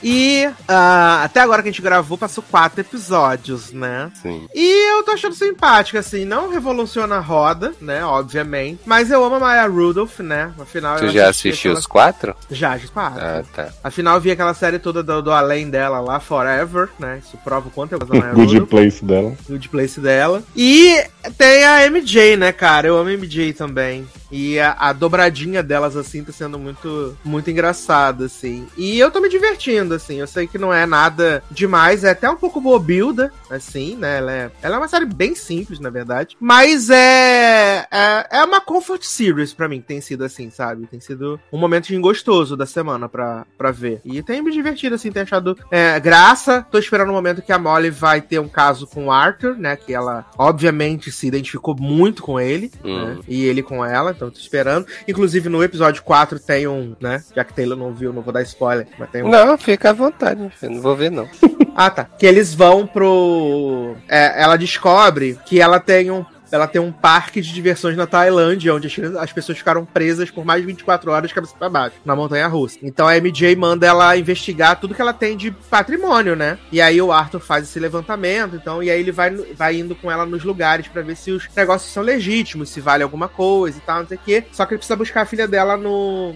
E 0.00 0.46
uh, 0.46 1.24
até 1.24 1.40
agora 1.40 1.60
que 1.62 1.68
a 1.68 1.72
gente 1.72 1.82
gravou, 1.82 2.16
passou 2.16 2.44
quatro 2.48 2.80
episódios, 2.80 3.72
né? 3.72 4.12
Sim. 4.22 4.46
E 4.54 4.92
eu 4.92 5.07
tô 5.08 5.12
achando 5.12 5.34
simpática, 5.34 5.98
assim. 5.98 6.24
Não 6.24 6.50
revoluciona 6.50 7.16
a 7.16 7.20
roda, 7.20 7.72
né? 7.80 8.04
Obviamente. 8.04 8.80
Mas 8.84 9.10
eu 9.10 9.24
amo 9.24 9.36
a 9.36 9.40
Maya 9.40 9.66
Rudolph, 9.66 10.20
né? 10.20 10.52
Afinal. 10.60 10.98
Tu 10.98 11.08
já 11.08 11.28
assistiu 11.28 11.70
aquela... 11.70 11.78
os 11.78 11.86
quatro? 11.86 12.36
Já, 12.50 12.76
os 12.76 12.90
quatro. 12.90 13.20
Ah, 13.20 13.42
tá. 13.54 13.68
Afinal, 13.82 14.16
eu 14.16 14.20
vi 14.20 14.30
aquela 14.30 14.52
série 14.52 14.78
toda 14.78 15.02
do, 15.02 15.22
do 15.22 15.32
além 15.32 15.70
dela 15.70 16.00
lá, 16.00 16.20
Forever, 16.20 16.90
né? 16.98 17.20
Isso 17.24 17.38
prova 17.38 17.68
o 17.68 17.70
quanto 17.70 17.92
eu 17.92 17.98
gosto 17.98 18.12
da 18.12 18.20
Maya 18.20 18.34
Good 18.34 18.58
Rudolph. 18.58 18.70
Place 18.70 19.04
dela. 19.04 19.36
Good 19.48 19.68
Place 19.68 20.00
dela. 20.00 20.42
E 20.54 21.02
tem 21.38 21.64
a 21.64 21.86
MJ, 21.88 22.36
né, 22.36 22.52
cara? 22.52 22.88
Eu 22.88 22.98
amo 22.98 23.08
a 23.08 23.12
MJ 23.12 23.54
também. 23.54 24.06
E 24.30 24.58
a, 24.60 24.76
a, 24.78 24.92
dobradinha 24.92 25.62
delas, 25.62 25.96
assim, 25.96 26.22
tá 26.22 26.32
sendo 26.32 26.58
muito, 26.58 27.16
muito 27.24 27.50
engraçada, 27.50 28.26
assim. 28.26 28.66
E 28.76 28.98
eu 28.98 29.10
tô 29.10 29.20
me 29.20 29.28
divertindo, 29.28 29.94
assim. 29.94 30.16
Eu 30.16 30.26
sei 30.26 30.46
que 30.46 30.58
não 30.58 30.72
é 30.72 30.84
nada 30.84 31.42
demais, 31.50 32.04
é 32.04 32.10
até 32.10 32.28
um 32.28 32.36
pouco 32.36 32.60
bobilda, 32.60 33.32
assim, 33.50 33.96
né? 33.96 34.18
Ela 34.18 34.32
é, 34.32 34.50
ela 34.62 34.76
é 34.76 34.78
uma 34.78 34.88
série 34.88 34.97
bem 35.06 35.34
simples, 35.34 35.80
na 35.80 35.90
verdade. 35.90 36.36
Mas 36.40 36.90
é, 36.90 37.86
é, 37.90 38.26
é 38.30 38.44
uma 38.44 38.60
comfort 38.60 39.02
series 39.02 39.52
pra 39.52 39.68
mim, 39.68 39.80
tem 39.80 40.00
sido 40.00 40.24
assim, 40.24 40.50
sabe? 40.50 40.86
Tem 40.86 41.00
sido 41.00 41.40
um 41.52 41.58
momento 41.58 41.88
gostoso 42.00 42.56
da 42.56 42.66
semana 42.66 43.08
pra, 43.08 43.46
pra 43.56 43.70
ver. 43.70 44.00
E 44.04 44.22
tem 44.22 44.42
me 44.42 44.52
divertido, 44.52 44.94
assim, 44.94 45.10
tem 45.10 45.22
achado 45.22 45.56
é, 45.70 45.98
graça. 45.98 46.66
Tô 46.70 46.78
esperando 46.78 47.10
o 47.10 47.12
momento 47.12 47.42
que 47.42 47.52
a 47.52 47.58
Molly 47.58 47.90
vai 47.90 48.20
ter 48.20 48.38
um 48.38 48.48
caso 48.48 48.86
com 48.86 49.06
o 49.06 49.12
Arthur, 49.12 49.56
né? 49.56 49.76
Que 49.76 49.94
ela, 49.94 50.26
obviamente, 50.36 51.10
se 51.10 51.26
identificou 51.26 51.74
muito 51.78 52.22
com 52.22 52.38
ele, 52.38 52.70
hum. 52.84 53.06
né? 53.06 53.18
E 53.26 53.44
ele 53.44 53.62
com 53.62 53.84
ela 53.84 54.12
então 54.18 54.30
tô 54.30 54.38
esperando. 54.38 54.86
Inclusive 55.06 55.48
no 55.48 55.62
episódio 55.62 56.02
4 56.02 56.38
tem 56.40 56.66
um, 56.66 56.94
né? 57.00 57.22
Já 57.34 57.44
que 57.44 57.54
Taylor 57.54 57.78
não 57.78 57.94
viu, 57.94 58.12
não 58.12 58.22
vou 58.22 58.32
dar 58.32 58.42
spoiler, 58.42 58.86
mas 58.98 59.10
tem 59.10 59.22
um. 59.22 59.28
Não, 59.28 59.56
fica 59.56 59.90
à 59.90 59.92
vontade, 59.92 60.40
não 60.62 60.80
vou 60.80 60.96
ver 60.96 61.10
não. 61.10 61.28
ah, 61.80 61.90
tá. 61.90 62.04
Que 62.04 62.26
eles 62.26 62.52
vão 62.52 62.84
pro. 62.84 63.94
É, 64.08 64.42
ela 64.42 64.56
descobre 64.56 65.38
que 65.46 65.60
ela 65.60 65.78
tem 65.78 66.10
um 66.10 66.26
ela 66.50 66.66
tem 66.66 66.80
um 66.80 66.90
parque 66.90 67.40
de 67.40 67.52
diversões 67.52 67.94
na 67.94 68.06
Tailândia, 68.06 68.74
onde 68.74 68.88
as 69.18 69.32
pessoas 69.32 69.58
ficaram 69.58 69.84
presas 69.84 70.30
por 70.30 70.44
mais 70.44 70.62
de 70.62 70.66
24 70.66 71.10
horas 71.10 71.32
cabeça 71.32 71.54
para 71.58 71.68
baixo, 71.68 71.96
na 72.04 72.16
montanha 72.16 72.48
russa. 72.48 72.78
Então 72.82 73.06
a 73.06 73.14
MJ 73.20 73.54
manda 73.54 73.86
ela 73.86 74.16
investigar 74.16 74.80
tudo 74.80 74.94
que 74.94 75.02
ela 75.02 75.12
tem 75.12 75.36
de 75.36 75.50
patrimônio, 75.50 76.34
né? 76.34 76.58
E 76.72 76.80
aí 76.80 77.00
o 77.00 77.12
Arthur 77.12 77.40
faz 77.40 77.64
esse 77.64 77.78
levantamento, 77.78 78.56
então, 78.56 78.82
e 78.82 78.90
aí 78.90 78.98
ele 78.98 79.12
vai, 79.12 79.30
vai 79.30 79.76
indo 79.76 79.94
com 79.94 80.10
ela 80.10 80.24
nos 80.24 80.42
lugares 80.42 80.88
para 80.88 81.02
ver 81.02 81.16
se 81.16 81.30
os 81.30 81.46
negócios 81.54 81.92
são 81.92 82.02
legítimos, 82.02 82.70
se 82.70 82.80
vale 82.80 83.02
alguma 83.02 83.28
coisa 83.28 83.76
e 83.76 83.80
tal, 83.82 84.00
não 84.00 84.08
sei 84.08 84.16
o 84.16 84.20
quê. 84.24 84.44
Só 84.50 84.64
que 84.64 84.72
ele 84.72 84.78
precisa 84.78 84.96
buscar 84.96 85.22
a 85.22 85.26
filha 85.26 85.46
dela 85.46 85.76
no, 85.76 86.34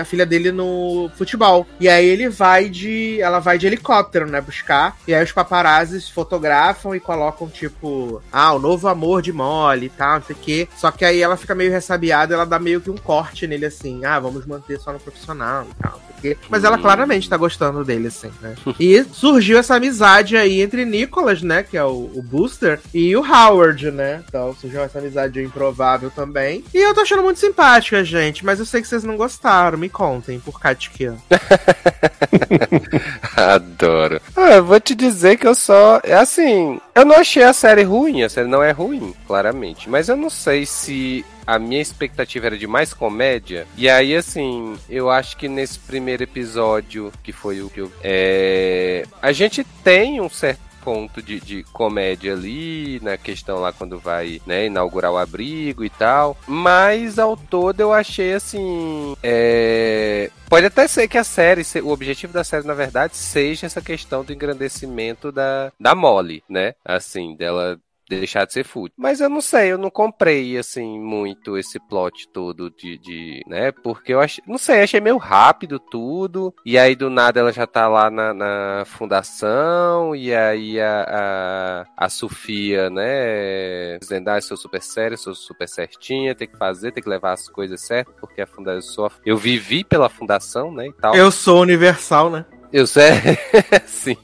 a 0.00 0.04
filha 0.04 0.26
dele 0.26 0.52
no 0.52 1.10
futebol. 1.14 1.66
E 1.80 1.88
aí 1.88 2.06
ele 2.06 2.28
vai 2.28 2.68
de. 2.68 3.20
Ela 3.20 3.38
vai 3.38 3.58
de 3.58 3.66
helicóptero, 3.66 4.26
né? 4.30 4.40
Buscar. 4.40 4.96
E 5.06 5.14
aí 5.14 5.22
os 5.22 5.32
paparazzis 5.32 6.08
fotografam 6.08 6.94
e 6.94 7.00
colocam, 7.00 7.48
tipo, 7.48 8.22
ah, 8.32 8.52
o 8.54 8.58
novo 8.58 8.88
amor 8.88 9.22
de 9.22 9.32
Molly 9.32 9.86
e 9.86 9.90
tal, 9.90 10.18
não 10.18 10.26
sei 10.26 10.36
o 10.36 10.38
quê. 10.38 10.68
Só 10.76 10.90
que 10.90 11.04
aí 11.04 11.20
ela 11.20 11.36
fica 11.36 11.54
meio 11.54 11.70
ressabiada, 11.70 12.34
ela 12.34 12.46
dá 12.46 12.58
meio 12.58 12.80
que 12.80 12.90
um 12.90 12.96
corte 12.96 13.46
nele 13.46 13.66
assim. 13.66 14.04
Ah, 14.04 14.18
vamos 14.18 14.46
manter 14.46 14.78
só 14.80 14.92
no 14.92 15.00
profissional 15.00 15.66
e 15.70 15.82
tal. 15.82 16.00
Quê. 16.16 16.36
Mas 16.48 16.64
ela 16.64 16.78
claramente 16.78 17.28
tá 17.28 17.36
gostando 17.36 17.84
dele, 17.84 18.08
assim, 18.08 18.30
né? 18.40 18.54
E 18.78 19.02
surgiu 19.04 19.58
essa 19.58 19.76
amizade 19.76 20.36
aí 20.36 20.60
entre 20.60 20.84
Nicholas, 20.84 21.42
né? 21.42 21.62
Que 21.62 21.76
é 21.76 21.84
o, 21.84 22.10
o 22.14 22.22
Booster, 22.22 22.80
e 22.92 23.16
o 23.16 23.20
Howard, 23.20 23.90
né? 23.90 24.22
Então 24.28 24.54
surgiu 24.54 24.82
essa 24.82 24.98
amizade 24.98 25.42
improvável 25.42 26.10
também. 26.10 26.64
E 26.72 26.78
eu 26.78 26.94
tô 26.94 27.00
achando 27.00 27.22
muito 27.22 27.40
simpática, 27.40 28.04
gente. 28.04 28.44
Mas 28.44 28.58
eu 28.58 28.66
sei 28.66 28.82
que 28.82 28.88
vocês 28.88 29.04
não 29.04 29.16
gostaram. 29.16 29.78
Me 29.78 29.88
contem 29.88 30.40
por 30.40 30.60
Katkia. 30.60 31.14
Adoro. 33.36 34.20
Ah, 34.36 34.56
eu 34.56 34.64
vou 34.64 34.80
te 34.80 34.94
dizer 34.94 35.36
que 35.36 35.46
eu 35.46 35.54
só. 35.54 36.00
É 36.02 36.14
assim. 36.14 36.80
Eu 36.94 37.04
não 37.04 37.16
achei 37.16 37.42
a 37.42 37.52
série 37.52 37.82
ruim. 37.82 38.22
A 38.22 38.28
série 38.28 38.48
não 38.48 38.62
é 38.62 38.70
ruim, 38.70 39.14
claramente. 39.26 39.88
Mas 39.88 40.08
eu 40.08 40.16
não 40.16 40.30
sei 40.30 40.66
se 40.66 41.24
a 41.46 41.58
minha 41.58 41.80
expectativa 41.80 42.46
era 42.46 42.58
de 42.58 42.66
mais 42.66 42.92
comédia. 42.92 43.66
E 43.76 43.88
aí, 43.88 44.14
assim, 44.14 44.76
eu 44.88 45.10
acho 45.10 45.36
que 45.36 45.48
nesse 45.48 45.78
primeiro 45.78 46.22
episódio, 46.22 47.12
que 47.22 47.32
foi 47.32 47.62
o 47.62 47.70
que 47.70 47.80
eu. 47.80 47.92
É, 48.02 49.04
a 49.22 49.32
gente 49.32 49.64
tem 49.84 50.20
um 50.20 50.28
certo 50.28 50.66
ponto 50.86 51.20
de, 51.20 51.40
de 51.40 51.64
comédia 51.72 52.32
ali, 52.32 53.00
na 53.02 53.16
questão 53.16 53.58
lá 53.58 53.72
quando 53.72 53.98
vai, 53.98 54.40
né, 54.46 54.66
inaugurar 54.66 55.10
o 55.10 55.16
abrigo 55.16 55.84
e 55.84 55.90
tal. 55.90 56.38
Mas 56.46 57.18
ao 57.18 57.36
todo 57.36 57.80
eu 57.80 57.92
achei 57.92 58.34
assim. 58.34 59.16
É... 59.20 60.30
Pode 60.48 60.66
até 60.66 60.86
ser 60.86 61.08
que 61.08 61.18
a 61.18 61.24
série, 61.24 61.62
o 61.82 61.88
objetivo 61.88 62.32
da 62.32 62.44
série, 62.44 62.64
na 62.64 62.72
verdade, 62.72 63.16
seja 63.16 63.66
essa 63.66 63.82
questão 63.82 64.22
do 64.22 64.32
engrandecimento 64.32 65.32
da, 65.32 65.72
da 65.78 65.92
Molly, 65.92 66.44
né? 66.48 66.74
Assim, 66.84 67.34
dela 67.34 67.80
deixar 68.08 68.46
de 68.46 68.52
ser 68.52 68.64
fútil. 68.64 68.94
Mas 68.96 69.20
eu 69.20 69.28
não 69.28 69.40
sei, 69.40 69.72
eu 69.72 69.78
não 69.78 69.90
comprei, 69.90 70.56
assim, 70.56 70.98
muito 70.98 71.56
esse 71.58 71.78
plot 71.78 72.28
todo 72.28 72.70
de, 72.70 72.98
de 72.98 73.42
né? 73.46 73.72
Porque 73.72 74.14
eu 74.14 74.20
achei, 74.20 74.42
não 74.46 74.58
sei, 74.58 74.82
achei 74.82 75.00
meio 75.00 75.16
rápido 75.16 75.78
tudo. 75.78 76.54
E 76.64 76.78
aí 76.78 76.94
do 76.94 77.10
nada 77.10 77.40
ela 77.40 77.52
já 77.52 77.66
tá 77.66 77.88
lá 77.88 78.10
na, 78.10 78.32
na 78.32 78.84
fundação. 78.86 80.14
E 80.14 80.34
aí 80.34 80.80
a, 80.80 81.86
a, 81.96 82.06
a 82.06 82.08
Sofia, 82.08 82.90
né? 82.90 83.98
Dizendo, 83.98 84.28
ah, 84.28 84.40
sou 84.40 84.56
super 84.56 84.82
séria, 84.82 85.16
sou 85.16 85.34
super 85.34 85.68
certinha, 85.68 86.34
tem 86.34 86.48
que 86.48 86.56
fazer, 86.56 86.92
tem 86.92 87.02
que 87.02 87.08
levar 87.08 87.32
as 87.32 87.48
coisas 87.48 87.80
certas, 87.80 88.14
porque 88.20 88.40
a 88.40 88.46
fundação. 88.46 89.10
Eu 89.24 89.36
vivi 89.36 89.84
pela 89.84 90.08
fundação, 90.08 90.72
né? 90.72 90.86
E 90.88 90.92
tal. 90.92 91.14
Eu 91.14 91.30
sou 91.30 91.62
universal, 91.62 92.30
né? 92.30 92.44
Eu 92.76 92.86
sei. 92.86 93.10
Sim. 93.88 94.18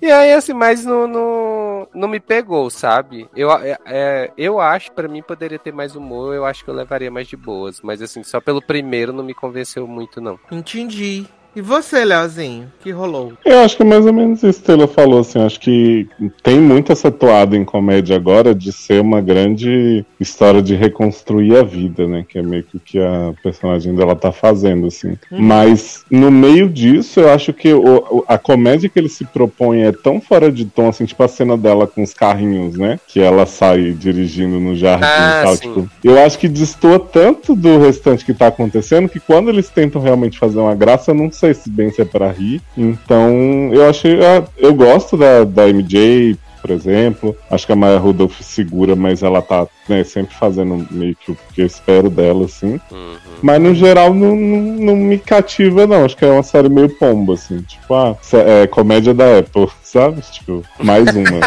E 0.00 0.10
aí, 0.10 0.32
assim, 0.32 0.54
mas 0.54 0.82
não, 0.82 1.06
não, 1.06 1.88
não 1.94 2.08
me 2.08 2.18
pegou, 2.18 2.70
sabe? 2.70 3.28
Eu, 3.36 3.52
é, 3.52 3.76
é 3.84 4.32
eu 4.34 4.58
acho, 4.58 4.90
para 4.92 5.06
mim, 5.06 5.22
poderia 5.22 5.58
ter 5.58 5.70
mais 5.70 5.94
humor, 5.94 6.34
eu 6.34 6.46
acho 6.46 6.64
que 6.64 6.70
eu 6.70 6.74
levaria 6.74 7.10
mais 7.10 7.28
de 7.28 7.36
boas. 7.36 7.82
Mas, 7.82 8.00
assim, 8.00 8.22
só 8.22 8.40
pelo 8.40 8.62
primeiro 8.62 9.12
não 9.12 9.22
me 9.22 9.34
convenceu 9.34 9.86
muito, 9.86 10.22
não. 10.22 10.40
Entendi. 10.50 11.26
E 11.54 11.60
você, 11.60 12.04
Leozinho, 12.04 12.70
que 12.80 12.90
rolou? 12.90 13.32
Eu 13.44 13.60
acho 13.60 13.76
que 13.76 13.82
é 13.82 13.86
mais 13.86 14.06
ou 14.06 14.12
menos 14.12 14.42
isso 14.42 14.60
que 14.60 14.66
Taylor 14.66 14.86
falou, 14.86 15.20
assim, 15.20 15.40
acho 15.40 15.58
que 15.58 16.08
tem 16.42 16.60
muito 16.60 16.92
essa 16.92 17.10
toada 17.10 17.56
em 17.56 17.64
comédia 17.64 18.14
agora 18.14 18.54
de 18.54 18.72
ser 18.72 19.00
uma 19.00 19.20
grande 19.20 20.04
história 20.20 20.62
de 20.62 20.76
reconstruir 20.76 21.56
a 21.56 21.64
vida, 21.64 22.06
né, 22.06 22.24
que 22.28 22.38
é 22.38 22.42
meio 22.42 22.62
que 22.62 22.76
o 22.76 22.80
que 22.80 22.98
a 23.00 23.34
personagem 23.42 23.94
dela 23.94 24.14
tá 24.14 24.30
fazendo, 24.30 24.86
assim. 24.86 25.16
Uhum. 25.30 25.40
Mas, 25.40 26.04
no 26.08 26.30
meio 26.30 26.68
disso, 26.68 27.20
eu 27.20 27.30
acho 27.30 27.52
que 27.52 27.72
o, 27.72 28.24
a 28.28 28.38
comédia 28.38 28.88
que 28.88 28.98
ele 28.98 29.08
se 29.08 29.24
propõe 29.24 29.82
é 29.82 29.92
tão 29.92 30.20
fora 30.20 30.52
de 30.52 30.64
tom, 30.64 30.88
assim, 30.88 31.04
tipo 31.04 31.22
a 31.22 31.28
cena 31.28 31.56
dela 31.56 31.86
com 31.86 32.02
os 32.02 32.14
carrinhos, 32.14 32.76
né, 32.76 33.00
que 33.08 33.18
ela 33.18 33.44
sai 33.44 33.90
dirigindo 33.92 34.60
no 34.60 34.76
jardim 34.76 35.04
ah, 35.04 35.40
e 35.40 35.44
tal, 35.44 35.56
tipo, 35.56 35.90
eu 36.04 36.18
acho 36.22 36.38
que 36.38 36.48
destoa 36.48 37.00
tanto 37.00 37.56
do 37.56 37.78
restante 37.78 38.24
que 38.24 38.32
tá 38.32 38.46
acontecendo 38.46 39.08
que 39.08 39.18
quando 39.18 39.48
eles 39.48 39.68
tentam 39.68 40.00
realmente 40.00 40.38
fazer 40.38 40.60
uma 40.60 40.74
graça, 40.76 41.12
não 41.12 41.28
sei 41.40 41.54
se 41.54 41.70
bem 41.70 41.90
se 41.90 42.02
é 42.02 42.04
pra 42.04 42.30
rir. 42.30 42.60
Então, 42.76 43.70
eu 43.72 43.88
achei. 43.88 44.18
Eu 44.58 44.74
gosto 44.74 45.16
da, 45.16 45.44
da 45.44 45.66
MJ, 45.66 46.36
por 46.60 46.70
exemplo. 46.70 47.36
Acho 47.50 47.66
que 47.66 47.72
a 47.72 47.76
Maya 47.76 47.98
Rudolph 47.98 48.40
segura, 48.42 48.94
mas 48.94 49.22
ela 49.22 49.40
tá 49.40 49.66
né, 49.88 50.04
sempre 50.04 50.34
fazendo 50.34 50.86
meio 50.90 51.16
que 51.16 51.32
o 51.32 51.38
que 51.54 51.62
eu 51.62 51.66
espero 51.66 52.10
dela, 52.10 52.44
assim. 52.44 52.78
Uhum. 52.90 53.16
Mas 53.42 53.60
no 53.60 53.74
geral 53.74 54.12
não, 54.12 54.36
não, 54.36 54.60
não, 54.60 54.96
me 54.96 55.18
cativa, 55.18 55.86
não. 55.86 56.04
Acho 56.04 56.16
que 56.16 56.24
é 56.24 56.30
uma 56.30 56.42
série 56.42 56.68
meio 56.68 56.90
pomba, 56.90 57.34
assim. 57.34 57.62
Tipo, 57.62 57.94
ah, 57.94 58.16
é 58.32 58.66
comédia 58.66 59.14
da 59.14 59.38
Apple, 59.38 59.68
sabe? 59.82 60.20
Tipo, 60.30 60.62
mais 60.78 61.08
uma. 61.14 61.40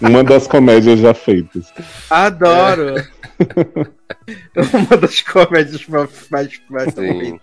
uma 0.00 0.22
das 0.22 0.46
comédias 0.46 1.00
já 1.00 1.14
feitas. 1.14 1.72
Adoro! 2.10 2.98
É. 2.98 3.23
Uma 4.74 4.96
das 4.96 5.20
comédias 5.20 5.86
mais, 5.86 6.10
mais, 6.30 6.60
mais 6.70 6.94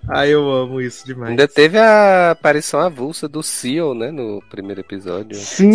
Ah, 0.07 0.27
eu 0.27 0.49
amo 0.49 0.81
isso 0.81 1.05
demais. 1.05 1.31
Ainda 1.31 1.47
teve 1.47 1.77
a 1.77 2.31
aparição 2.31 2.79
avulsa 2.79 3.27
do 3.27 3.43
Seal, 3.43 3.93
né? 3.93 4.11
No 4.11 4.41
primeiro 4.49 4.81
episódio. 4.81 5.37
Sim! 5.37 5.71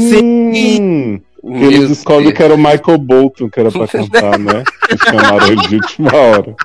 Sim. 0.53 1.23
Eles 1.45 1.89
descobrem 1.89 2.33
que 2.33 2.43
era 2.43 2.55
o 2.55 2.59
Michael 2.59 2.99
Bolton 2.99 3.49
que 3.49 3.61
era 3.61 3.71
pra 3.71 3.87
cantar, 3.89 4.39
né? 4.39 4.64
E 4.93 4.99
chamaram 5.05 5.47
ele 5.47 5.69
de 5.69 5.77
última 5.77 6.14
hora. 6.14 6.57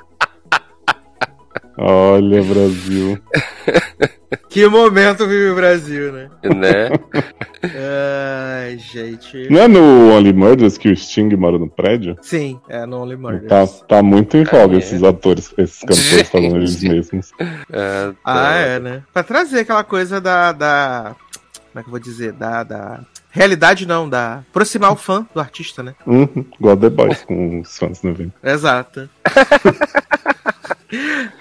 Olha, 1.76 2.42
Brasil. 2.42 3.18
Que 4.48 4.66
momento 4.66 5.26
vive 5.26 5.50
o 5.50 5.54
Brasil, 5.54 6.12
né? 6.12 6.30
Né? 6.42 6.90
Ai, 8.62 8.78
gente. 8.78 9.48
Não 9.50 9.60
é 9.60 9.68
no 9.68 10.10
Only 10.10 10.32
Murders 10.32 10.78
que 10.78 10.90
o 10.90 10.96
Sting 10.96 11.34
mora 11.36 11.58
no 11.58 11.68
prédio? 11.68 12.16
Sim, 12.20 12.60
é 12.68 12.84
no 12.86 13.02
Only 13.02 13.16
Murders. 13.16 13.48
Tá, 13.48 13.66
tá 13.96 14.02
muito 14.02 14.36
em 14.36 14.44
voga 14.44 14.76
ah, 14.76 14.78
esses 14.78 15.02
é. 15.02 15.08
atores, 15.08 15.52
esses 15.56 15.80
cantores 15.80 16.28
falando 16.30 16.56
eles 16.56 16.82
mesmos. 16.82 17.32
É, 17.40 18.12
ah, 18.24 18.54
é, 18.54 18.78
né? 18.78 19.02
Pra 19.12 19.22
trazer 19.22 19.60
aquela 19.60 19.84
coisa 19.84 20.20
da. 20.20 20.52
da... 20.52 21.16
Como 21.72 21.80
é 21.80 21.82
que 21.82 21.88
eu 21.88 21.92
vou 21.92 22.00
dizer? 22.00 22.32
Da. 22.32 22.62
da... 22.62 23.00
Realidade 23.30 23.86
não, 23.86 24.06
da 24.06 24.42
aproximar 24.50 24.92
o 24.92 24.96
fã 24.96 25.26
do 25.32 25.40
artista, 25.40 25.82
né? 25.82 25.94
Uhum, 26.06 26.44
igual 26.60 26.76
The 26.76 26.90
Boys 26.90 27.22
com 27.22 27.60
os 27.60 27.78
fãs 27.78 28.02
no 28.02 28.10
evento. 28.10 28.34
Exato. 28.44 29.08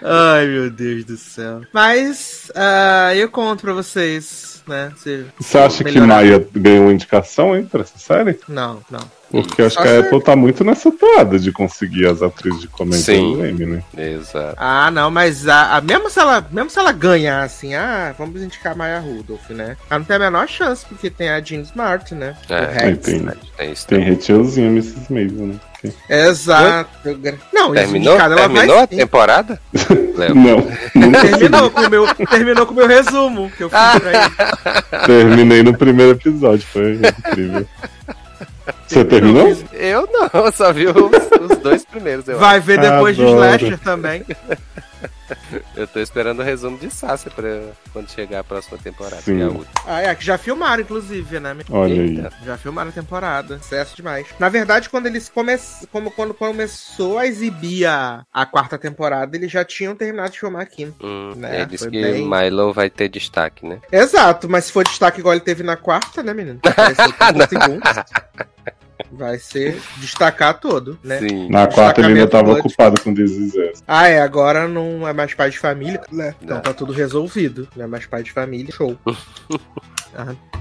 Ai, 0.01 0.45
meu 0.47 0.69
Deus 0.69 1.03
do 1.05 1.17
céu. 1.17 1.61
Mas 1.73 2.51
uh, 2.55 3.13
eu 3.15 3.29
conto 3.29 3.61
pra 3.61 3.73
vocês, 3.73 4.63
né? 4.67 4.91
Se, 4.97 5.25
Você 5.39 5.57
acha 5.57 5.83
melhorar. 5.83 6.01
que 6.01 6.07
Maia 6.07 6.47
ganhou 6.53 6.91
indicação, 6.91 7.55
hein, 7.55 7.65
pra 7.69 7.81
essa 7.81 7.97
série? 7.97 8.39
Não, 8.47 8.81
não. 8.89 9.20
Porque 9.31 9.61
acho 9.61 9.81
que 9.81 9.87
a 9.87 9.99
Apple 10.01 10.21
tá 10.21 10.35
muito 10.35 10.63
nessa 10.63 10.91
toada 10.91 11.39
de 11.39 11.51
conseguir 11.53 12.05
as 12.05 12.21
atrizes 12.21 12.59
de 12.59 12.67
comédia 12.67 13.17
do 13.17 13.45
M, 13.45 13.65
né? 13.65 13.83
Exato. 13.97 14.55
Ah, 14.57 14.91
não, 14.91 15.09
mas 15.09 15.47
a, 15.47 15.77
a, 15.77 15.81
mesmo, 15.81 16.09
se 16.09 16.19
ela, 16.19 16.45
mesmo 16.51 16.69
se 16.69 16.77
ela 16.77 16.91
ganhar, 16.91 17.41
assim, 17.43 17.73
ah, 17.73 18.13
vamos 18.17 18.41
indicar 18.41 18.73
a 18.73 18.75
Maya 18.75 18.99
Rudolph, 18.99 19.49
né? 19.49 19.77
Ela 19.89 19.99
não 19.99 20.05
tem 20.05 20.17
a 20.17 20.19
menor 20.19 20.47
chance, 20.49 20.85
porque 20.85 21.09
tem 21.09 21.29
a 21.29 21.39
Jean 21.39 21.61
Smart, 21.61 22.13
né? 22.13 22.35
É, 22.49 22.85
Rex, 22.85 23.05
tem, 23.05 23.19
né? 23.21 23.33
tem, 23.57 23.73
tem 23.73 23.99
Retiozinho 24.01 24.67
Mrs. 24.67 25.11
Maisel, 25.11 25.47
né? 25.47 25.59
Exato. 26.07 26.89
Não, 27.51 27.73
terminou, 27.73 28.19
ela 28.19 28.35
terminou 28.35 28.75
vai, 28.75 28.83
a 28.83 28.87
temporada? 28.87 29.59
não. 30.35 31.11
terminou, 31.11 31.71
com 31.71 31.89
meu, 31.89 32.15
terminou 32.25 32.65
com 32.67 32.73
o 32.73 32.75
meu 32.75 32.87
resumo 32.87 33.51
que 33.57 33.63
eu 33.63 33.69
fiz 33.69 33.79
pra 33.99 34.11
ele. 35.01 35.05
Terminei 35.07 35.63
no 35.63 35.75
primeiro 35.75 36.11
episódio, 36.11 36.65
foi 36.67 36.95
incrível. 36.95 37.65
Você 38.87 39.05
terminou? 39.05 39.47
Eu 39.73 40.07
não, 40.11 40.51
só 40.51 40.71
vi 40.71 40.87
os, 40.87 40.95
os 40.95 41.57
dois 41.59 41.85
primeiros. 41.85 42.25
Vai 42.25 42.57
acho. 42.57 42.65
ver 42.65 42.79
depois 42.79 43.19
Adoro. 43.19 43.29
de 43.29 43.35
Slasher 43.35 43.79
também. 43.79 44.25
Eu 45.75 45.87
tô 45.87 45.99
esperando 45.99 46.39
o 46.39 46.43
resumo 46.43 46.77
de 46.77 46.89
Sasha 46.89 47.29
pra 47.29 47.61
quando 47.93 48.09
chegar 48.09 48.39
a 48.39 48.43
próxima 48.43 48.77
temporada. 48.77 49.21
Sim. 49.21 49.41
É 49.41 49.65
ah, 49.85 50.01
é, 50.01 50.15
que 50.15 50.25
já 50.25 50.37
filmaram, 50.37 50.81
inclusive, 50.81 51.39
né? 51.39 51.55
Olha 51.69 51.93
Eita. 51.93 52.27
aí. 52.27 52.45
Já 52.45 52.57
filmaram 52.57 52.89
a 52.89 52.93
temporada. 52.93 53.57
Sucesso 53.59 53.95
demais. 53.95 54.27
Na 54.39 54.49
verdade, 54.49 54.89
quando 54.89 55.05
eles 55.05 55.29
começaram. 55.29 55.87
Como 55.91 56.11
quando 56.11 56.33
começou 56.33 57.17
a 57.17 57.27
exibir 57.27 57.85
a, 57.85 58.25
a 58.33 58.45
quarta 58.45 58.77
temporada, 58.77 59.35
eles 59.35 59.51
já 59.51 59.63
tinham 59.63 59.95
terminado 59.95 60.31
de 60.31 60.39
filmar 60.39 60.61
aqui. 60.61 60.91
Hum, 61.01 61.33
né? 61.35 61.61
É, 61.61 61.65
diz 61.65 61.81
que 61.81 61.89
bem... 61.89 62.27
Milo 62.27 62.73
vai 62.73 62.89
ter 62.89 63.09
destaque, 63.09 63.65
né? 63.65 63.79
Exato, 63.91 64.49
mas 64.49 64.65
se 64.65 64.71
for 64.71 64.83
destaque 64.83 65.19
igual 65.19 65.33
ele 65.33 65.41
teve 65.41 65.63
na 65.63 65.75
quarta, 65.75 66.23
né, 66.23 66.33
menino? 66.33 66.59
Vai 66.75 66.95
ser 66.95 67.47
segundos. 67.49 67.91
Vai 69.11 69.37
ser 69.39 69.79
destacar 69.97 70.59
todo, 70.59 70.97
né? 71.03 71.19
Sim. 71.19 71.49
Na 71.49 71.67
quarta 71.67 72.01
ele 72.01 72.09
ainda 72.09 72.27
tava 72.27 72.53
ocupado 72.53 72.99
com 73.01 73.13
This 73.13 73.83
Ah, 73.87 74.07
é. 74.07 74.21
Agora 74.21 74.67
não 74.67 75.07
é 75.07 75.13
mais 75.13 75.33
pai 75.33 75.49
de 75.49 75.59
família, 75.59 76.01
né? 76.11 76.35
Então 76.41 76.59
tá 76.59 76.73
tudo 76.73 76.93
resolvido. 76.93 77.67
Não 77.75 77.85
é 77.85 77.87
mais 77.87 78.05
pai 78.05 78.23
de 78.23 78.31
família. 78.31 78.73
Show. 78.73 78.97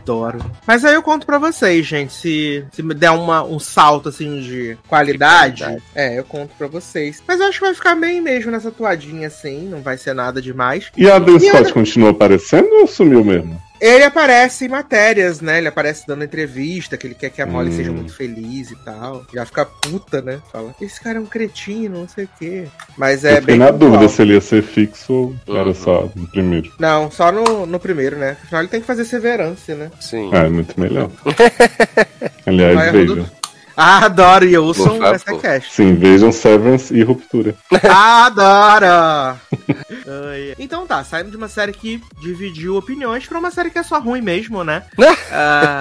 Adoro. 0.01 0.39
Mas 0.67 0.85
aí 0.85 0.95
eu 0.95 1.03
conto 1.03 1.27
pra 1.27 1.39
vocês, 1.39 1.85
gente. 1.87 2.13
Se, 2.13 2.65
se 2.73 2.83
me 2.83 2.95
der 2.95 3.11
uma, 3.11 3.43
um 3.43 3.59
salto 3.59 4.09
assim 4.09 4.41
de 4.41 4.79
qualidade, 4.89 5.63
qualidade, 5.63 5.83
é, 5.95 6.19
eu 6.19 6.25
conto 6.25 6.55
pra 6.57 6.67
vocês. 6.67 7.23
Mas 7.27 7.41
eu 7.41 7.47
acho 7.47 7.59
que 7.59 7.67
vai 7.67 7.75
ficar 7.75 7.95
bem 7.95 8.21
mesmo 8.21 8.51
nessa 8.51 8.71
toadinha 8.71 9.27
assim. 9.27 9.69
Não 9.69 9.83
vai 9.83 9.99
ser 9.99 10.15
nada 10.15 10.41
demais. 10.41 10.91
E 10.97 11.11
a 11.11 11.19
do 11.19 11.39
Scott 11.39 11.71
a... 11.71 11.75
continua 11.75 12.11
aparecendo 12.11 12.69
ou 12.81 12.87
sumiu 12.87 13.25
mesmo? 13.25 13.61
Ele 13.81 14.05
aparece 14.05 14.67
em 14.67 14.69
matérias, 14.69 15.41
né? 15.41 15.59
Ele 15.59 15.69
aparece 15.69 16.07
dando 16.07 16.23
entrevista, 16.25 16.97
que 16.97 17.07
ele 17.07 17.15
quer 17.15 17.31
que 17.31 17.41
a 17.41 17.47
Molly 17.47 17.71
Hum. 17.71 17.77
seja 17.77 17.93
muito 17.93 18.15
feliz 18.15 18.71
e 18.71 18.77
tal. 18.77 19.25
Já 19.33 19.47
fica 19.47 19.65
puta, 19.65 20.21
né? 20.21 20.41
Fala, 20.53 20.75
esse 20.81 21.01
cara 21.01 21.19
é 21.19 21.21
um 21.21 21.27
cretino, 21.27 22.01
não 22.01 22.09
sei 22.09 22.25
o 22.25 22.29
quê. 22.39 22.65
Mas 22.97 23.25
é 23.25 23.39
eu 23.39 23.43
bem 23.43 23.57
na 23.59 23.71
dúvida 23.71 24.09
se 24.09 24.21
ele 24.23 24.35
ia 24.35 24.41
ser 24.41 24.63
fixo 24.63 25.35
ou 25.47 25.57
era 25.57 25.69
Uhum. 25.69 25.75
só 25.75 26.11
no 26.15 26.27
primeiro. 26.29 26.73
Não, 26.79 27.11
só 27.11 27.33
no, 27.33 27.65
no 27.67 27.81
primeiro, 27.81 28.17
né? 28.19 28.37
Afinal, 28.43 28.63
ele 28.63 28.69
tem 28.71 28.81
que 28.81 28.87
fazer 28.87 29.05
severance, 29.05 29.73
né? 29.75 29.91
Sim. 30.01 30.31
Ah, 30.33 30.45
é 30.45 30.49
muito 30.51 30.79
melhor. 30.79 31.11
Aliás, 32.47 32.93
Rudo. 32.93 33.40
Ah, 33.83 34.05
adoro, 34.05 34.45
e 34.45 34.59
ouçam 34.59 35.03
essa 35.07 35.35
cast. 35.39 35.73
Sim, 35.73 35.95
vejam 35.95 36.31
Severance 36.31 36.95
e 36.95 37.03
Ruptura. 37.03 37.55
Adoro! 37.89 39.39
Então 40.59 40.87
tá, 40.87 41.03
saindo 41.05 41.31
de 41.31 41.37
uma 41.37 41.49
série 41.49 41.73
que 41.73 42.03
dividiu 42.21 42.77
opiniões 42.77 43.27
pra 43.27 43.39
uma 43.39 43.51
série 43.51 43.71
que 43.71 43.79
é 43.79 43.83
só 43.83 44.01
ruim 44.01 44.21
mesmo, 44.21 44.65
né? 44.65 44.83
Ah, 45.33 45.81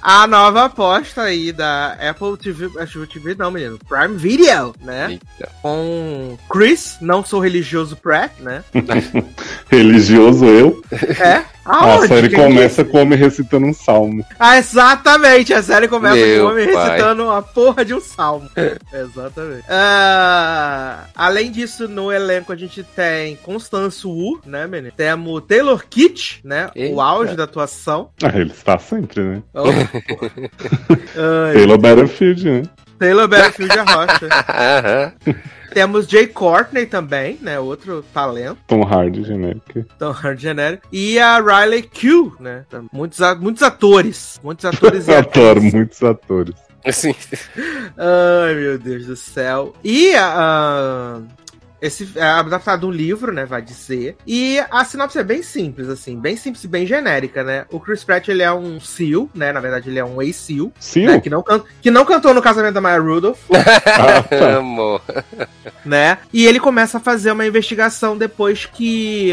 a 0.00 0.26
nova 0.26 0.64
aposta 0.64 1.22
aí 1.22 1.52
da 1.52 1.92
Apple 1.94 2.36
TV, 2.38 2.66
Apple 2.80 3.06
TV 3.06 3.34
não, 3.34 3.50
menino, 3.50 3.78
Prime 3.86 4.16
Video, 4.16 4.74
né? 4.80 5.12
Eita. 5.12 5.52
Com 5.60 6.38
Chris, 6.48 6.96
não 7.00 7.24
sou 7.24 7.40
religioso 7.40 7.96
Pratt, 7.96 8.32
né? 8.40 8.64
Religioso 9.68 10.46
eu. 10.46 10.82
É? 11.20 11.44
a 11.66 11.84
Aonde? 11.84 12.08
série 12.08 12.28
Quem 12.28 12.38
começa 12.38 12.84
com 12.84 12.98
o 12.98 13.02
homem 13.02 13.18
recitando 13.18 13.66
um 13.66 13.74
salmo. 13.74 14.24
Ah, 14.38 14.56
exatamente! 14.56 15.52
A 15.52 15.62
série 15.62 15.88
começa 15.88 16.14
Meu 16.14 16.40
com 16.40 16.46
o 16.46 16.52
homem 16.52 16.72
pai. 16.72 16.95
Recitando 16.96 17.30
a 17.30 17.42
porra 17.42 17.84
de 17.84 17.94
um 17.94 18.00
salmo. 18.00 18.48
exatamente. 18.92 19.64
Ah, 19.68 21.04
além 21.14 21.50
disso, 21.50 21.86
no 21.88 22.10
elenco 22.12 22.52
a 22.52 22.56
gente 22.56 22.82
tem 22.82 23.36
Constance 23.36 24.06
Wu, 24.06 24.40
né, 24.44 24.66
menino? 24.66 24.92
Temos 24.96 25.42
Taylor 25.46 25.84
Kitsch, 25.88 26.40
né? 26.44 26.70
O 26.74 26.78
Eita. 26.78 27.02
auge 27.02 27.36
da 27.36 27.44
atuação. 27.44 28.10
Ah, 28.22 28.38
ele 28.38 28.50
está 28.52 28.78
sempre, 28.78 29.22
né? 29.22 29.42
Oh. 29.54 29.64
Taylor 31.54 31.78
Battlefield, 31.78 32.44
né? 32.50 32.62
Taylor 32.98 33.28
Battlefield 33.28 33.76
Rocha. 33.78 34.28
Aham. 34.48 35.12
Temos 35.74 36.06
Jay 36.08 36.26
Courtney 36.26 36.86
também, 36.86 37.38
né? 37.42 37.58
Outro 37.60 38.02
talento. 38.14 38.56
Tom 38.66 38.82
Hardy, 38.82 39.22
genérico. 39.24 39.80
Então, 39.94 40.14
genérico. 40.36 40.86
E 40.90 41.18
a 41.18 41.38
Riley 41.38 41.82
Q, 41.82 42.32
né? 42.40 42.64
Muitos, 42.90 43.20
a- 43.20 43.34
muitos 43.34 43.62
atores. 43.62 44.40
Muitos 44.42 44.64
atores 44.74 45.06
Adoro 45.08 45.50
atrizes. 45.50 45.74
muitos 45.74 46.02
atores. 46.02 46.54
Assim, 46.86 47.14
Ai, 47.96 48.54
meu 48.54 48.78
Deus 48.78 49.06
do 49.06 49.16
céu. 49.16 49.74
E 49.82 50.14
a. 50.14 51.20
esse 51.82 52.08
é 52.14 52.22
adaptado 52.22 52.80
de 52.80 52.86
um 52.86 52.90
livro, 52.90 53.32
né? 53.32 53.44
Vai 53.44 53.60
dizer. 53.60 54.16
E 54.26 54.58
a 54.70 54.84
sinopse 54.84 55.18
é 55.18 55.24
bem 55.24 55.42
simples, 55.42 55.88
assim, 55.88 56.18
bem 56.18 56.36
simples 56.36 56.62
e 56.64 56.68
bem 56.68 56.86
genérica, 56.86 57.42
né? 57.42 57.66
O 57.70 57.80
Chris 57.80 58.04
Pratt 58.04 58.28
ele 58.28 58.42
é 58.42 58.52
um 58.52 58.78
SEAL, 58.78 59.28
né? 59.34 59.52
Na 59.52 59.60
verdade, 59.60 59.90
ele 59.90 59.98
é 59.98 60.04
um 60.04 60.22
ex-SEAL, 60.22 60.72
Sim, 60.78 61.06
né? 61.06 61.20
Que 61.20 61.28
não, 61.28 61.42
can... 61.42 61.62
que 61.82 61.90
não 61.90 62.04
cantou 62.04 62.32
no 62.32 62.42
casamento 62.42 62.74
da 62.74 62.80
Maya 62.80 63.00
Rudolph, 63.00 63.40
ah, 63.50 64.22
tá. 64.22 64.56
amor. 64.58 65.02
né? 65.84 66.18
E 66.32 66.46
ele 66.46 66.60
começa 66.60 66.98
a 66.98 67.00
fazer 67.00 67.32
uma 67.32 67.46
investigação 67.46 68.16
depois 68.16 68.64
que. 68.64 69.32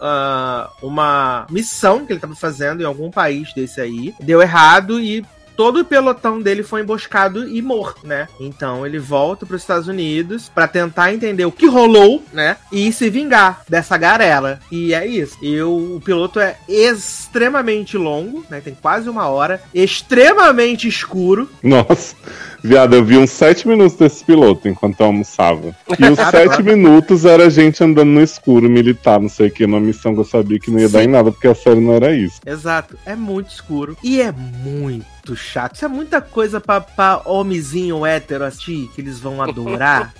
ah, 0.00 0.70
uma 0.82 1.46
missão 1.50 2.06
que 2.06 2.12
ele 2.12 2.18
estava 2.18 2.34
fazendo 2.34 2.82
em 2.82 2.86
algum 2.86 3.10
país 3.10 3.52
desse 3.54 3.80
aí 3.80 4.14
deu 4.20 4.40
errado 4.42 5.00
e 5.00 5.24
todo 5.56 5.80
o 5.80 5.84
pelotão 5.84 6.40
dele 6.40 6.62
foi 6.62 6.82
emboscado 6.82 7.48
e 7.48 7.60
morto, 7.62 8.06
né? 8.06 8.28
Então 8.38 8.86
ele 8.86 8.98
volta 8.98 9.46
para 9.46 9.56
os 9.56 9.62
Estados 9.62 9.88
Unidos 9.88 10.48
para 10.48 10.68
tentar 10.68 11.12
entender 11.12 11.44
o 11.44 11.52
que 11.52 11.66
rolou, 11.66 12.22
né? 12.32 12.56
E 12.70 12.92
se 12.92 13.08
vingar 13.10 13.62
dessa 13.68 13.96
garela. 13.96 14.58
E 14.70 14.94
é 14.94 15.06
isso. 15.06 15.36
E 15.40 15.60
o, 15.60 15.96
o 15.96 16.00
piloto 16.00 16.40
é 16.40 16.56
extremamente 16.68 17.96
longo, 17.96 18.44
né? 18.50 18.60
Tem 18.60 18.74
quase 18.74 19.08
uma 19.08 19.28
hora, 19.28 19.62
extremamente 19.72 20.88
escuro. 20.88 21.48
Nossa, 21.62 22.16
viado, 22.62 22.94
eu 22.94 23.04
vi 23.04 23.16
uns 23.16 23.30
sete 23.30 23.66
minutos 23.66 23.96
desse 23.96 24.24
piloto 24.24 24.68
enquanto 24.68 25.00
eu 25.00 25.06
almoçava. 25.06 25.74
E 25.98 26.04
os 26.04 26.18
sete 26.30 26.62
minutos 26.62 27.24
era 27.24 27.48
gente 27.48 27.82
andando 27.82 28.10
no 28.10 28.22
escuro, 28.22 28.68
militar, 28.68 29.20
não 29.20 29.28
sei 29.28 29.48
o 29.48 29.50
que, 29.50 29.66
numa 29.66 29.80
missão 29.80 30.14
que 30.14 30.20
eu 30.20 30.24
sabia 30.24 30.58
que 30.58 30.70
não 30.70 30.78
ia 30.78 30.88
dar 30.88 31.00
Sim. 31.00 31.04
em 31.04 31.08
nada, 31.08 31.30
porque 31.30 31.48
a 31.48 31.54
série 31.54 31.80
não 31.80 31.94
era 31.94 32.14
isso. 32.14 32.40
Exato. 32.44 32.98
É 33.06 33.14
muito 33.14 33.50
escuro. 33.50 33.96
E 34.02 34.20
é 34.20 34.32
muito 34.32 35.13
chato. 35.36 35.76
Isso 35.76 35.84
é 35.84 35.88
muita 35.88 36.20
coisa 36.20 36.60
pra, 36.60 36.80
pra 36.80 37.22
homenzinho 37.24 38.04
hétero 38.04 38.44
assistir, 38.44 38.90
que 38.94 39.00
eles 39.00 39.18
vão 39.18 39.40
adorar. 39.40 40.12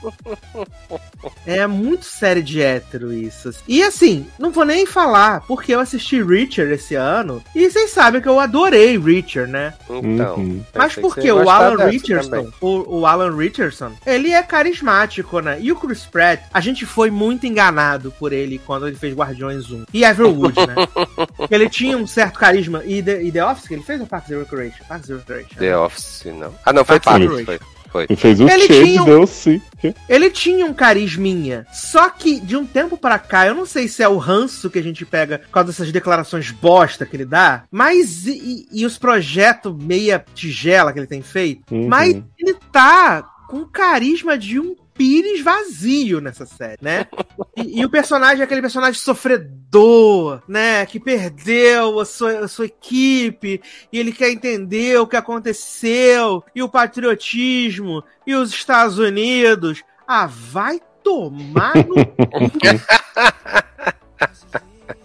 é 1.46 1.66
muito 1.66 2.04
série 2.04 2.42
de 2.42 2.62
hétero 2.62 3.12
isso. 3.12 3.50
E 3.66 3.82
assim, 3.82 4.26
não 4.38 4.50
vou 4.50 4.64
nem 4.64 4.86
falar, 4.86 5.40
porque 5.42 5.74
eu 5.74 5.80
assisti 5.80 6.22
Richard 6.22 6.72
esse 6.72 6.94
ano, 6.94 7.42
e 7.54 7.68
vocês 7.68 7.90
sabem 7.90 8.20
que 8.20 8.28
eu 8.28 8.38
adorei 8.38 8.98
Richard, 8.98 9.50
né? 9.50 9.74
Então. 9.90 10.36
Uhum. 10.36 10.62
Mas 10.74 10.94
porque 10.94 11.30
o 11.30 11.48
Alan 11.48 11.86
Richardson, 11.86 12.50
o, 12.60 13.00
o 13.00 13.06
Alan 13.06 13.36
Richardson, 13.36 13.92
ele 14.06 14.30
é 14.30 14.42
carismático, 14.42 15.40
né? 15.40 15.58
E 15.60 15.72
o 15.72 15.76
Chris 15.76 16.04
Pratt, 16.06 16.40
a 16.52 16.60
gente 16.60 16.86
foi 16.86 17.10
muito 17.10 17.46
enganado 17.46 18.12
por 18.12 18.32
ele 18.32 18.60
quando 18.64 18.86
ele 18.86 18.96
fez 18.96 19.14
Guardiões 19.14 19.70
1. 19.70 19.84
E 19.92 20.04
Everwood, 20.04 20.54
né? 20.66 20.74
ele 21.50 21.68
tinha 21.68 21.96
um 21.96 22.06
certo 22.06 22.38
carisma. 22.38 22.82
E 22.84 23.02
The, 23.02 23.22
e 23.22 23.32
The 23.32 23.44
Office 23.44 23.68
que 23.68 23.74
ele 23.74 23.82
fez 23.82 24.00
ou 24.00 24.06
Parks 24.06 24.30
and 24.30 24.38
Recreation? 24.38 24.84
Recreation. 25.02 25.58
The 25.58 25.76
Office, 25.78 26.22
não. 26.26 26.54
Ah, 26.64 26.72
não, 26.72 26.84
foi 26.84 27.00
Parks. 27.00 27.44
Foi, 27.44 27.58
foi. 27.90 28.06
E 28.10 28.16
fez 28.16 28.40
o 28.40 28.48
Ele 28.48 28.66
Chase 28.66 28.84
tinha 28.84 29.02
um- 29.02 29.04
deu 29.04 29.26
sim. 29.26 29.62
Ele 30.08 30.30
tinha 30.30 30.66
um 30.66 30.74
carisminha. 30.74 31.64
Só 31.72 32.10
que 32.10 32.40
de 32.40 32.56
um 32.56 32.66
tempo 32.66 32.96
pra 32.96 33.18
cá, 33.18 33.46
eu 33.46 33.54
não 33.54 33.64
sei 33.66 33.86
se 33.86 34.02
é 34.02 34.08
o 34.08 34.16
ranço 34.16 34.68
que 34.70 34.78
a 34.78 34.82
gente 34.82 35.04
pega 35.06 35.38
por 35.38 35.50
causa 35.50 35.68
dessas 35.68 35.92
declarações 35.92 36.50
bosta 36.50 37.06
que 37.06 37.14
ele 37.16 37.24
dá, 37.24 37.64
mas 37.70 38.26
e, 38.26 38.66
e 38.72 38.84
os 38.84 38.98
projetos 38.98 39.74
meia 39.76 40.24
tigela 40.34 40.92
que 40.92 40.98
ele 40.98 41.06
tem 41.06 41.22
feito, 41.22 41.72
Uhum. 41.72 41.86
mas 41.88 42.14
ele 42.38 42.56
tá 42.72 43.22
com 43.48 43.58
o 43.58 43.66
carisma 43.66 44.36
de 44.38 44.58
um 44.58 44.74
pires 44.94 45.42
vazio 45.42 46.20
nessa 46.20 46.46
série, 46.46 46.78
né? 46.80 47.06
E, 47.56 47.80
e 47.80 47.84
o 47.84 47.90
personagem 47.90 48.40
é 48.40 48.44
aquele 48.44 48.60
personagem 48.60 49.00
sofredor, 49.00 50.42
né? 50.48 50.86
Que 50.86 51.00
perdeu 51.00 52.00
a 52.00 52.04
sua, 52.04 52.40
a 52.40 52.48
sua 52.48 52.66
equipe 52.66 53.60
e 53.92 53.98
ele 53.98 54.12
quer 54.12 54.30
entender 54.30 54.98
o 54.98 55.06
que 55.06 55.16
aconteceu 55.16 56.42
e 56.54 56.62
o 56.62 56.68
patriotismo 56.68 58.02
e 58.26 58.34
os 58.34 58.50
Estados 58.50 58.98
Unidos. 58.98 59.82
Ah, 60.06 60.26
vai 60.26 60.80
tomar 61.02 61.74
no 61.86 61.94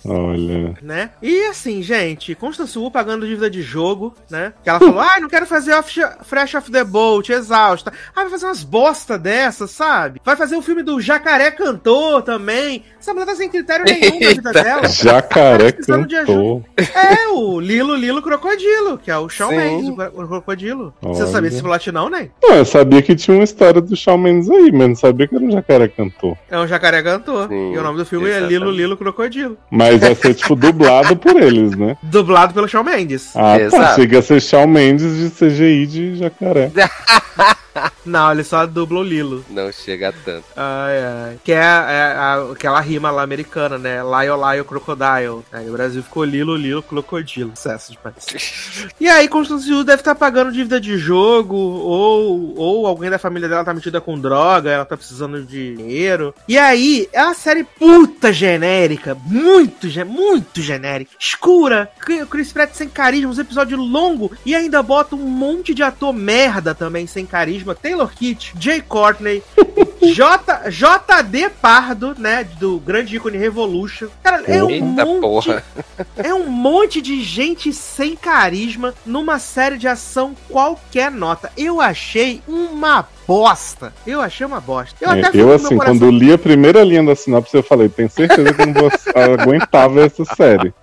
Olha. 0.05 0.75
né? 0.81 1.11
E 1.21 1.45
assim, 1.47 1.81
gente, 1.81 2.35
Constance 2.35 2.77
Wu 2.77 2.89
pagando 2.91 3.25
dívida 3.27 3.49
de 3.49 3.61
jogo, 3.61 4.13
né? 4.29 4.53
Que 4.63 4.69
ela 4.69 4.79
falou, 4.79 4.99
ai, 4.99 5.19
não 5.19 5.29
quero 5.29 5.45
fazer 5.45 5.73
off 5.73 5.99
Fresh 6.23 6.55
of 6.55 6.71
the 6.71 6.83
Boat, 6.83 7.31
exausta. 7.31 7.91
Ah, 8.15 8.21
vai 8.21 8.29
fazer 8.29 8.45
umas 8.45 8.63
bosta 8.63 9.17
dessas, 9.17 9.71
sabe? 9.71 10.21
Vai 10.23 10.35
fazer 10.35 10.55
o 10.55 10.61
filme 10.61 10.83
do 10.83 10.99
Jacaré 11.01 11.51
Cantor 11.51 12.21
também. 12.21 12.83
Essa 12.99 13.13
mulher 13.13 13.25
tá 13.25 13.35
sem 13.35 13.49
critério 13.49 13.85
nenhum 13.85 14.19
na 14.19 14.29
vida 14.29 14.51
dela. 14.53 14.87
Jacaré 14.87 15.71
precisando 15.71 16.07
de 16.07 16.15
cantou. 16.15 16.63
É, 16.77 17.27
o 17.29 17.59
Lilo 17.59 17.95
Lilo 17.95 18.21
Crocodilo, 18.21 18.97
que 18.97 19.09
é 19.11 19.17
o 19.17 19.29
Shawn 19.29 19.49
Sim. 19.49 19.55
Mendes, 19.57 19.89
o, 19.89 20.27
Crocodilo. 20.27 20.93
Você 21.01 21.23
Olha. 21.23 21.31
sabia 21.31 21.49
esse 21.49 21.61
plot 21.61 21.91
não, 21.91 22.09
né? 22.09 22.29
Não, 22.41 22.55
eu 22.55 22.65
sabia 22.65 23.01
que 23.01 23.15
tinha 23.15 23.35
uma 23.37 23.43
história 23.43 23.81
do 23.81 23.95
Shawn 23.95 24.17
Mendes 24.17 24.49
aí, 24.49 24.71
mas 24.71 24.87
não 24.89 24.95
sabia 24.95 25.27
que 25.27 25.35
era 25.35 25.43
um 25.43 25.51
jacaré 25.51 25.87
cantor. 25.87 26.37
É 26.49 26.57
um 26.59 26.67
Jacaré 26.67 27.01
Cantor. 27.01 27.47
Sim, 27.47 27.73
e 27.73 27.77
o 27.77 27.81
nome 27.83 27.97
do 27.97 28.05
filme 28.05 28.27
é 28.27 28.31
exatamente. 28.31 28.51
Lilo 28.53 28.71
Lilo 28.71 28.97
Crocodilo. 28.97 29.57
Mas 29.71 29.88
vai 29.97 30.15
ser, 30.15 30.33
tipo, 30.33 30.55
dublado 30.55 31.15
por 31.15 31.41
eles, 31.41 31.75
né? 31.75 31.97
Dublado 32.03 32.53
pelo 32.53 32.67
Shawn 32.67 32.83
Mendes. 32.83 33.31
Ah, 33.35 33.57
tá. 33.57 33.61
Exato. 33.61 33.95
Chega 33.95 34.19
a 34.19 34.21
ser 34.21 34.41
Shawn 34.41 34.67
Mendes 34.67 35.17
de 35.17 35.29
CGI 35.29 35.87
de 35.87 36.15
jacaré. 36.17 36.71
Não, 38.05 38.31
ele 38.31 38.43
só 38.43 38.65
dubla 38.65 38.99
o 38.99 39.03
Lilo. 39.03 39.45
Não 39.49 39.71
chega 39.71 40.13
tanto. 40.25 40.45
Ai, 40.55 41.01
ai. 41.03 41.39
Que 41.43 41.51
é, 41.51 41.57
é 41.57 42.15
aquela 42.51 42.79
rima 42.79 43.11
lá 43.11 43.21
americana, 43.21 43.77
né? 43.77 44.01
Lion, 44.01 44.51
Lion, 44.51 44.63
Crocodile. 44.63 45.43
Aí 45.51 45.65
no 45.65 45.73
Brasil 45.73 46.03
ficou 46.03 46.23
Lilo, 46.23 46.55
Lilo, 46.55 46.83
Crocodilo. 46.83 47.51
Sucesso 47.55 47.91
demais. 47.93 48.89
E 48.99 49.07
aí, 49.07 49.27
Constance 49.27 49.71
Wu 49.71 49.83
deve 49.83 50.01
estar 50.01 50.15
pagando 50.15 50.51
dívida 50.51 50.79
de 50.79 50.97
jogo, 50.97 51.55
ou, 51.55 52.53
ou 52.57 52.87
alguém 52.87 53.09
da 53.09 53.17
família 53.17 53.47
dela 53.47 53.63
tá 53.63 53.73
metida 53.73 54.01
com 54.01 54.19
droga, 54.19 54.69
ela 54.69 54.85
tá 54.85 54.97
precisando 54.97 55.41
de 55.43 55.75
dinheiro. 55.75 56.33
E 56.47 56.57
aí, 56.57 57.07
é 57.13 57.23
uma 57.23 57.33
série 57.33 57.63
puta 57.63 58.33
genérica, 58.33 59.15
muito, 59.25 59.87
muito 60.05 60.61
genérica, 60.61 61.11
escura, 61.17 61.89
Chris 62.29 62.51
Pratt 62.51 62.73
sem 62.73 62.89
carisma, 62.89 63.29
uns 63.29 63.39
episódios 63.39 63.79
longos, 63.79 64.31
e 64.45 64.53
ainda 64.53 64.83
bota 64.83 65.15
um 65.15 65.19
monte 65.19 65.73
de 65.73 65.83
ator 65.83 66.13
merda 66.13 66.75
também 66.75 67.07
sem 67.07 67.25
carisma, 67.25 67.68
Taylor 67.75 68.11
Kitsch, 68.13 68.53
Jay 68.59 68.81
Courtney, 68.81 69.43
J, 70.13 70.69
JD 70.69 71.49
Pardo, 71.61 72.15
né, 72.17 72.45
do 72.59 72.79
grande 72.79 73.15
ícone 73.17 73.37
Revolution. 73.37 74.07
Cara, 74.23 74.43
é 74.47 74.63
um 74.63 74.69
Eita 74.69 75.05
monte 75.05 75.21
porra. 75.21 75.63
é 76.17 76.33
um 76.33 76.47
monte 76.47 77.01
de 77.01 77.21
gente 77.21 77.71
sem 77.73 78.15
carisma 78.15 78.93
numa 79.05 79.39
série 79.39 79.77
de 79.77 79.87
ação 79.87 80.35
qualquer 80.49 81.11
nota. 81.11 81.51
Eu 81.57 81.81
achei 81.81 82.41
uma 82.47 83.05
bosta. 83.27 83.93
Eu 84.07 84.21
achei 84.21 84.45
uma 84.45 84.59
bosta. 84.59 84.95
Eu 85.01 85.11
É, 85.11 85.21
até 85.21 85.39
eu, 85.41 85.53
assim, 85.53 85.75
coração- 85.77 85.99
quando 85.99 86.11
li 86.11 86.31
a 86.33 86.37
primeira 86.37 86.83
linha 86.83 87.03
da 87.03 87.15
sinopse, 87.15 87.55
eu 87.55 87.61
falei, 87.63 87.89
tenho 87.89 88.09
certeza 88.09 88.53
que 88.53 88.61
eu 88.61 88.65
não 88.67 88.73
vou 88.73 88.89
aguentar 89.15 89.89
ver 89.89 90.07
essa 90.07 90.23
série. 90.35 90.73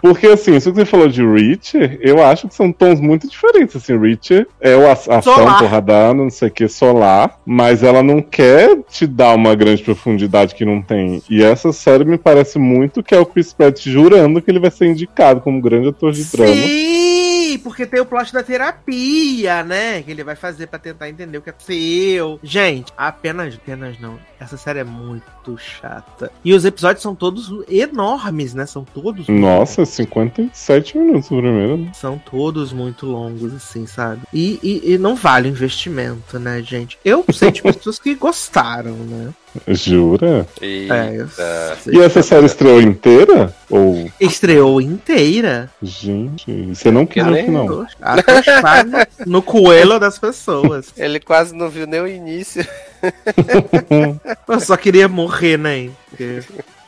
Porque, 0.00 0.26
assim, 0.28 0.54
isso 0.56 0.70
que 0.70 0.78
você 0.78 0.84
falou 0.84 1.08
de 1.08 1.24
Reacher, 1.24 1.98
eu 2.00 2.22
acho 2.24 2.48
que 2.48 2.54
são 2.54 2.72
tons 2.72 3.00
muito 3.00 3.28
diferentes. 3.28 3.76
Assim, 3.76 3.98
Reacher 3.98 4.46
é 4.60 4.74
o 4.76 4.86
a- 4.88 4.92
ação, 4.92 5.22
Solar. 5.22 5.58
porradar, 5.58 6.14
não 6.14 6.30
sei 6.30 6.48
o 6.48 6.50
que, 6.50 6.68
solar, 6.68 7.38
mas 7.44 7.82
ela 7.82 8.02
não 8.02 8.22
quer 8.22 8.78
te 8.88 9.06
dar 9.06 9.34
uma 9.34 9.54
grande 9.54 9.82
profundidade 9.82 10.54
que 10.54 10.64
não 10.64 10.80
tem. 10.80 11.22
E 11.28 11.42
essa 11.42 11.72
série 11.72 12.04
me 12.04 12.16
parece 12.18 12.58
muito 12.58 13.02
que 13.02 13.14
é 13.14 13.18
o 13.18 13.26
Chris 13.26 13.52
Pratt 13.52 13.80
jurando 13.88 14.40
que 14.40 14.50
ele 14.50 14.60
vai 14.60 14.70
ser 14.70 14.86
indicado 14.86 15.40
como 15.40 15.60
grande 15.60 15.88
ator 15.88 16.12
de 16.12 16.24
drama. 16.24 16.54
Sim, 16.54 17.58
porque 17.64 17.84
tem 17.84 18.00
o 18.00 18.06
plot 18.06 18.32
da 18.32 18.42
terapia, 18.42 19.62
né? 19.64 20.02
Que 20.02 20.10
ele 20.10 20.24
vai 20.24 20.36
fazer 20.36 20.66
pra 20.68 20.78
tentar 20.78 21.08
entender 21.08 21.38
o 21.38 21.42
que 21.42 21.50
é 21.50 21.54
seu. 21.58 22.38
Gente, 22.42 22.92
apenas, 22.96 23.54
apenas 23.54 23.98
não. 24.00 24.18
Essa 24.40 24.56
série 24.56 24.78
é 24.78 24.84
muito 24.84 25.58
chata. 25.58 26.32
E 26.42 26.54
os 26.54 26.64
episódios 26.64 27.02
são 27.02 27.14
todos 27.14 27.52
enormes, 27.68 28.54
né? 28.54 28.64
São 28.64 28.84
todos. 28.84 29.28
muito 29.28 29.40
Nossa, 29.40 29.84
57 29.84 30.96
minutos 30.96 31.30
o 31.30 31.36
primeiro. 31.36 31.76
né? 31.76 31.92
São 31.94 32.18
todos 32.18 32.72
muito 32.72 33.04
longos, 33.04 33.54
assim, 33.54 33.86
sabe? 33.86 34.22
E, 34.32 34.58
e, 34.62 34.94
e 34.94 34.98
não 34.98 35.14
vale 35.14 35.48
o 35.48 35.50
investimento, 35.50 36.38
né, 36.38 36.62
gente? 36.62 36.98
Eu 37.04 37.22
sei 37.32 37.50
de 37.50 37.60
pessoas 37.62 37.98
que 37.98 38.14
gostaram, 38.14 38.94
né? 38.94 39.28
Jura? 39.68 40.46
E 40.62 40.88
É, 40.90 41.20
eu 41.20 41.28
sei. 41.28 41.94
E 41.94 42.00
essa 42.00 42.22
série 42.22 42.46
estreou 42.46 42.80
inteira? 42.80 43.54
Ou. 43.68 44.08
Estreou 44.20 44.80
inteira? 44.80 45.68
Gente, 45.82 46.66
você 46.66 46.90
não 46.90 47.04
quis 47.04 47.24
final. 47.24 47.86
Apostar 48.00 48.86
no 49.26 49.42
coelho 49.42 49.98
das 49.98 50.18
pessoas. 50.18 50.92
ele 50.96 51.18
quase 51.18 51.54
não 51.54 51.68
viu 51.68 51.86
nem 51.86 52.00
o 52.00 52.06
início. 52.06 52.64
Eu 54.48 54.60
só 54.60 54.76
queria 54.76 55.08
morrer, 55.08 55.56
né? 55.58 55.90
Porque 56.08 56.42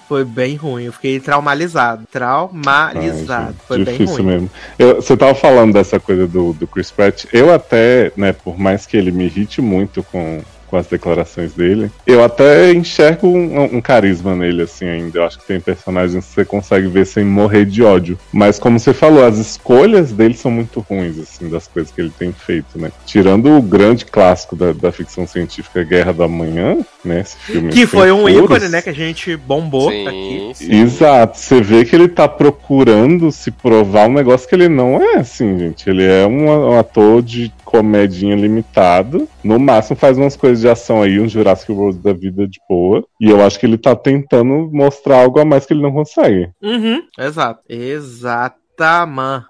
foi 0.08 0.24
bem 0.24 0.56
ruim. 0.56 0.84
Eu 0.84 0.92
fiquei 0.92 1.18
traumatizado. 1.20 2.04
Traumatizado. 2.10 3.48
Ai, 3.58 3.66
foi 3.66 3.76
gente, 3.78 3.86
bem 3.86 3.96
difícil 3.98 4.16
ruim. 4.24 4.26
mesmo. 4.32 4.50
Eu- 4.78 4.96
você 4.96 5.16
tava 5.16 5.34
falando 5.34 5.72
dessa 5.72 5.98
coisa 5.98 6.26
do, 6.26 6.52
do 6.52 6.66
Chris 6.66 6.90
Pratt. 6.90 7.24
Eu 7.32 7.52
até, 7.52 8.12
né, 8.16 8.32
por 8.32 8.58
mais 8.58 8.86
que 8.86 8.96
ele 8.96 9.10
me 9.10 9.24
irrite 9.24 9.60
muito 9.62 10.02
com, 10.02 10.42
com 10.72 10.78
as 10.78 10.86
declarações 10.86 11.52
dele, 11.52 11.90
eu 12.06 12.24
até 12.24 12.72
enxergo 12.72 13.28
um, 13.28 13.76
um 13.76 13.80
carisma 13.82 14.34
nele, 14.34 14.62
assim, 14.62 14.86
ainda. 14.88 15.18
Eu 15.18 15.24
acho 15.26 15.38
que 15.38 15.46
tem 15.46 15.60
personagens 15.60 16.24
que 16.24 16.32
você 16.32 16.46
consegue 16.46 16.86
ver 16.86 17.04
sem 17.04 17.22
morrer 17.22 17.66
de 17.66 17.82
ódio. 17.82 18.18
Mas 18.32 18.58
como 18.58 18.80
você 18.80 18.94
falou, 18.94 19.22
as 19.22 19.36
escolhas 19.36 20.12
dele 20.12 20.32
são 20.32 20.50
muito 20.50 20.80
ruins, 20.80 21.18
assim, 21.18 21.50
das 21.50 21.68
coisas 21.68 21.92
que 21.92 22.00
ele 22.00 22.10
tem 22.18 22.32
feito, 22.32 22.78
né? 22.78 22.90
Tirando 23.04 23.54
o 23.54 23.60
grande 23.60 24.06
clássico 24.06 24.56
da, 24.56 24.72
da 24.72 24.90
ficção 24.90 25.26
científica 25.26 25.84
Guerra 25.84 26.14
do 26.14 26.22
Amanhã, 26.22 26.78
né? 27.04 27.20
Esse 27.20 27.36
filme 27.36 27.70
Que 27.70 27.86
foi 27.86 28.10
um 28.10 28.20
furos. 28.26 28.44
ícone, 28.44 28.68
né? 28.70 28.80
Que 28.80 28.88
a 28.88 28.94
gente 28.94 29.36
bombou 29.36 29.90
aqui. 29.90 30.08
Sim, 30.08 30.52
sim. 30.54 30.80
Exato, 30.80 31.36
você 31.36 31.60
vê 31.60 31.84
que 31.84 31.94
ele 31.94 32.08
tá 32.08 32.26
procurando 32.26 33.30
se 33.30 33.50
provar 33.50 34.08
um 34.08 34.14
negócio 34.14 34.48
que 34.48 34.54
ele 34.54 34.70
não 34.70 35.02
é, 35.02 35.16
assim, 35.16 35.58
gente. 35.58 35.90
Ele 35.90 36.02
é 36.02 36.26
um, 36.26 36.46
um 36.46 36.78
ator 36.78 37.20
de 37.20 37.52
comedinha 37.72 38.36
limitado. 38.36 39.26
No 39.42 39.58
máximo 39.58 39.96
faz 39.96 40.18
umas 40.18 40.36
coisas 40.36 40.60
de 40.60 40.68
ação 40.68 41.02
aí, 41.02 41.18
um 41.18 41.26
Jurassic 41.26 41.72
World 41.72 41.98
da 42.00 42.12
vida 42.12 42.46
de 42.46 42.60
boa. 42.68 43.02
E 43.18 43.30
eu 43.30 43.42
acho 43.42 43.58
que 43.58 43.64
ele 43.64 43.78
tá 43.78 43.96
tentando 43.96 44.70
mostrar 44.70 45.22
algo 45.22 45.40
a 45.40 45.44
mais 45.44 45.64
que 45.64 45.72
ele 45.72 45.82
não 45.82 45.92
consegue. 45.92 46.50
Uhum, 46.62 47.02
exato. 47.18 47.62
Exatamente. 47.66 48.62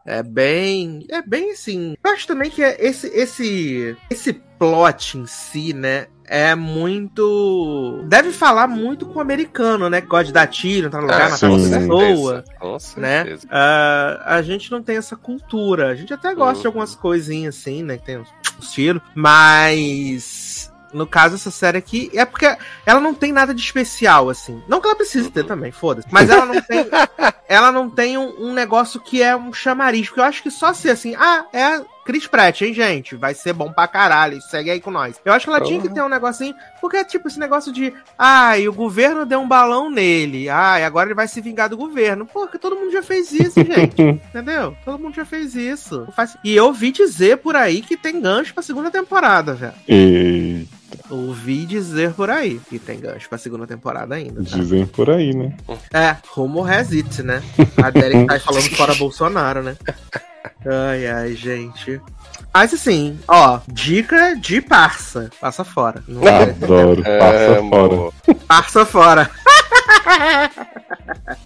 É 0.07 0.23
bem. 0.23 1.05
É 1.11 1.20
bem 1.23 1.51
assim. 1.53 1.95
Eu 2.05 2.12
acho 2.12 2.27
também 2.27 2.51
que 2.51 2.62
é 2.62 2.77
esse, 2.79 3.09
esse, 3.09 3.97
esse 4.11 4.35
plot 4.59 5.18
em 5.18 5.27
si, 5.27 5.73
né? 5.73 6.07
É 6.27 6.55
muito. 6.55 8.01
Deve 8.05 8.33
falar 8.33 8.66
muito 8.66 9.07
com 9.07 9.18
o 9.18 9.23
americano, 9.23 9.91
né? 9.91 10.01
Que 10.01 10.07
gosta 10.07 10.25
de 10.27 10.33
dar 10.33 10.47
tiro, 10.47 10.87
entrar 10.87 11.01
no 11.01 11.07
lugar, 11.07 11.23
Ah, 11.23 11.31
matar 11.31 11.49
com 11.49 11.57
pessoa. 11.99 12.45
Com 12.59 12.73
né? 12.97 13.25
certeza. 13.25 13.47
Ah, 13.51 14.23
a 14.27 14.43
gente 14.43 14.70
não 14.70 14.83
tem 14.83 14.97
essa 14.97 15.16
cultura. 15.16 15.89
A 15.89 15.95
gente 15.95 16.12
até 16.14 16.35
gosta 16.35 16.55
Uhum. 16.57 16.61
de 16.62 16.66
algumas 16.68 16.95
coisinhas 16.95 17.57
assim, 17.59 17.83
né? 17.83 17.99
Que 17.99 18.07
tem 18.07 18.18
uns, 18.18 18.29
uns 18.59 18.73
tiros. 18.73 19.03
Mas. 19.14 20.70
No 20.93 21.07
caso, 21.07 21.37
essa 21.37 21.51
série 21.51 21.79
aqui 21.79 22.11
é 22.12 22.23
porque 22.27 22.55
ela 22.85 23.01
não 23.01 23.14
tem 23.14 23.33
nada 23.33 23.55
de 23.55 23.62
especial, 23.62 24.29
assim. 24.29 24.62
Não 24.68 24.79
que 24.79 24.87
ela 24.87 24.95
precise 24.97 25.31
ter 25.31 25.43
também, 25.45 25.73
foda-se. 25.73 26.07
Mas 26.11 26.29
ela 26.29 26.45
não 26.45 26.61
tem. 26.61 26.87
ela 27.49 27.73
não 27.73 27.89
tem 27.89 28.18
um, 28.18 28.49
um 28.49 28.53
negócio 28.53 29.01
que 29.01 29.23
é 29.23 29.35
um 29.35 29.55
chamariz. 29.55 30.07
Porque 30.09 30.20
eu 30.20 30.25
acho 30.25 30.43
que 30.43 30.51
só 30.51 30.75
ser 30.75 30.91
assim, 30.91 31.14
ah, 31.14 31.47
é 31.53 31.81
Chris 32.05 32.26
Pratt, 32.26 32.62
hein, 32.62 32.74
gente? 32.74 33.14
Vai 33.14 33.34
ser 33.34 33.53
bom 33.53 33.72
pra 33.72 33.86
caralho. 33.86 34.40
Segue 34.40 34.70
aí 34.70 34.80
com 34.80 34.90
nós. 34.90 35.20
Eu 35.24 35.32
acho 35.32 35.46
que 35.46 35.50
ela 35.50 35.61
tinha 35.61 35.80
que 35.80 35.88
ter 35.88 36.03
um 36.03 36.09
negocinho. 36.09 36.55
Porque 36.80 36.96
é 36.96 37.05
tipo 37.05 37.28
esse 37.28 37.38
negócio 37.38 37.72
de. 37.72 37.92
Ah, 38.18 38.59
e 38.59 38.68
o 38.68 38.72
governo 38.72 39.24
deu 39.24 39.40
um 39.40 39.48
balão 39.48 39.90
nele. 39.90 40.48
Ah, 40.48 40.80
e 40.80 40.84
agora 40.84 41.09
ele 41.09 41.14
vai 41.14 41.28
se 41.28 41.40
vingar 41.40 41.68
do 41.68 41.76
governo. 41.76 42.26
Pô, 42.26 42.46
que 42.46 42.59
todo 42.59 42.76
mundo 42.76 42.92
já 42.92 43.03
fez 43.03 43.32
isso, 43.32 43.61
gente. 43.64 44.03
Entendeu? 44.03 44.76
Todo 44.84 44.98
mundo 44.98 45.14
já 45.14 45.24
fez 45.24 45.55
isso. 45.55 46.07
E 46.44 46.55
eu 46.55 46.66
ouvi 46.66 46.90
dizer 46.90 47.38
por 47.38 47.57
aí 47.57 47.82
que 47.82 47.96
tem 47.96 48.20
gancho 48.20 48.53
pra 48.55 48.62
segunda 48.62 48.90
temporada, 48.90 49.55
velho. 49.55 49.74
E 49.88 50.66
Ouvi 51.11 51.66
dizer 51.66 52.12
por 52.12 52.30
aí 52.30 52.61
que 52.68 52.78
tem 52.78 52.98
gancho 52.98 53.28
pra 53.28 53.38
segunda 53.38 53.66
temporada 53.66 54.14
ainda. 54.14 54.42
Tá? 54.42 54.57
dizem 54.57 54.86
por 54.86 55.11
aí, 55.11 55.34
né? 55.34 55.55
É, 55.92 56.16
rumo 56.28 56.64
has 56.64 56.92
it, 56.92 57.22
né? 57.22 57.42
A 57.82 57.90
Derek 57.90 58.26
tá 58.26 58.40
falando 58.40 58.70
fora 58.76 58.94
Bolsonaro, 58.94 59.62
né? 59.62 59.76
Ai, 60.67 61.07
ai, 61.07 61.35
gente. 61.35 62.01
Mas 62.55 62.73
assim, 62.75 63.19
ó, 63.27 63.61
dica 63.67 64.35
de 64.37 64.61
parça. 64.61 65.31
Passa 65.41 65.65
fora. 65.65 66.03
Não 66.07 66.23
é? 66.27 66.43
Adoro, 66.45 67.03
passa 67.03 67.59
Amo. 67.59 67.71
fora. 68.25 68.37
Passa 68.47 68.85
fora. 68.87 69.31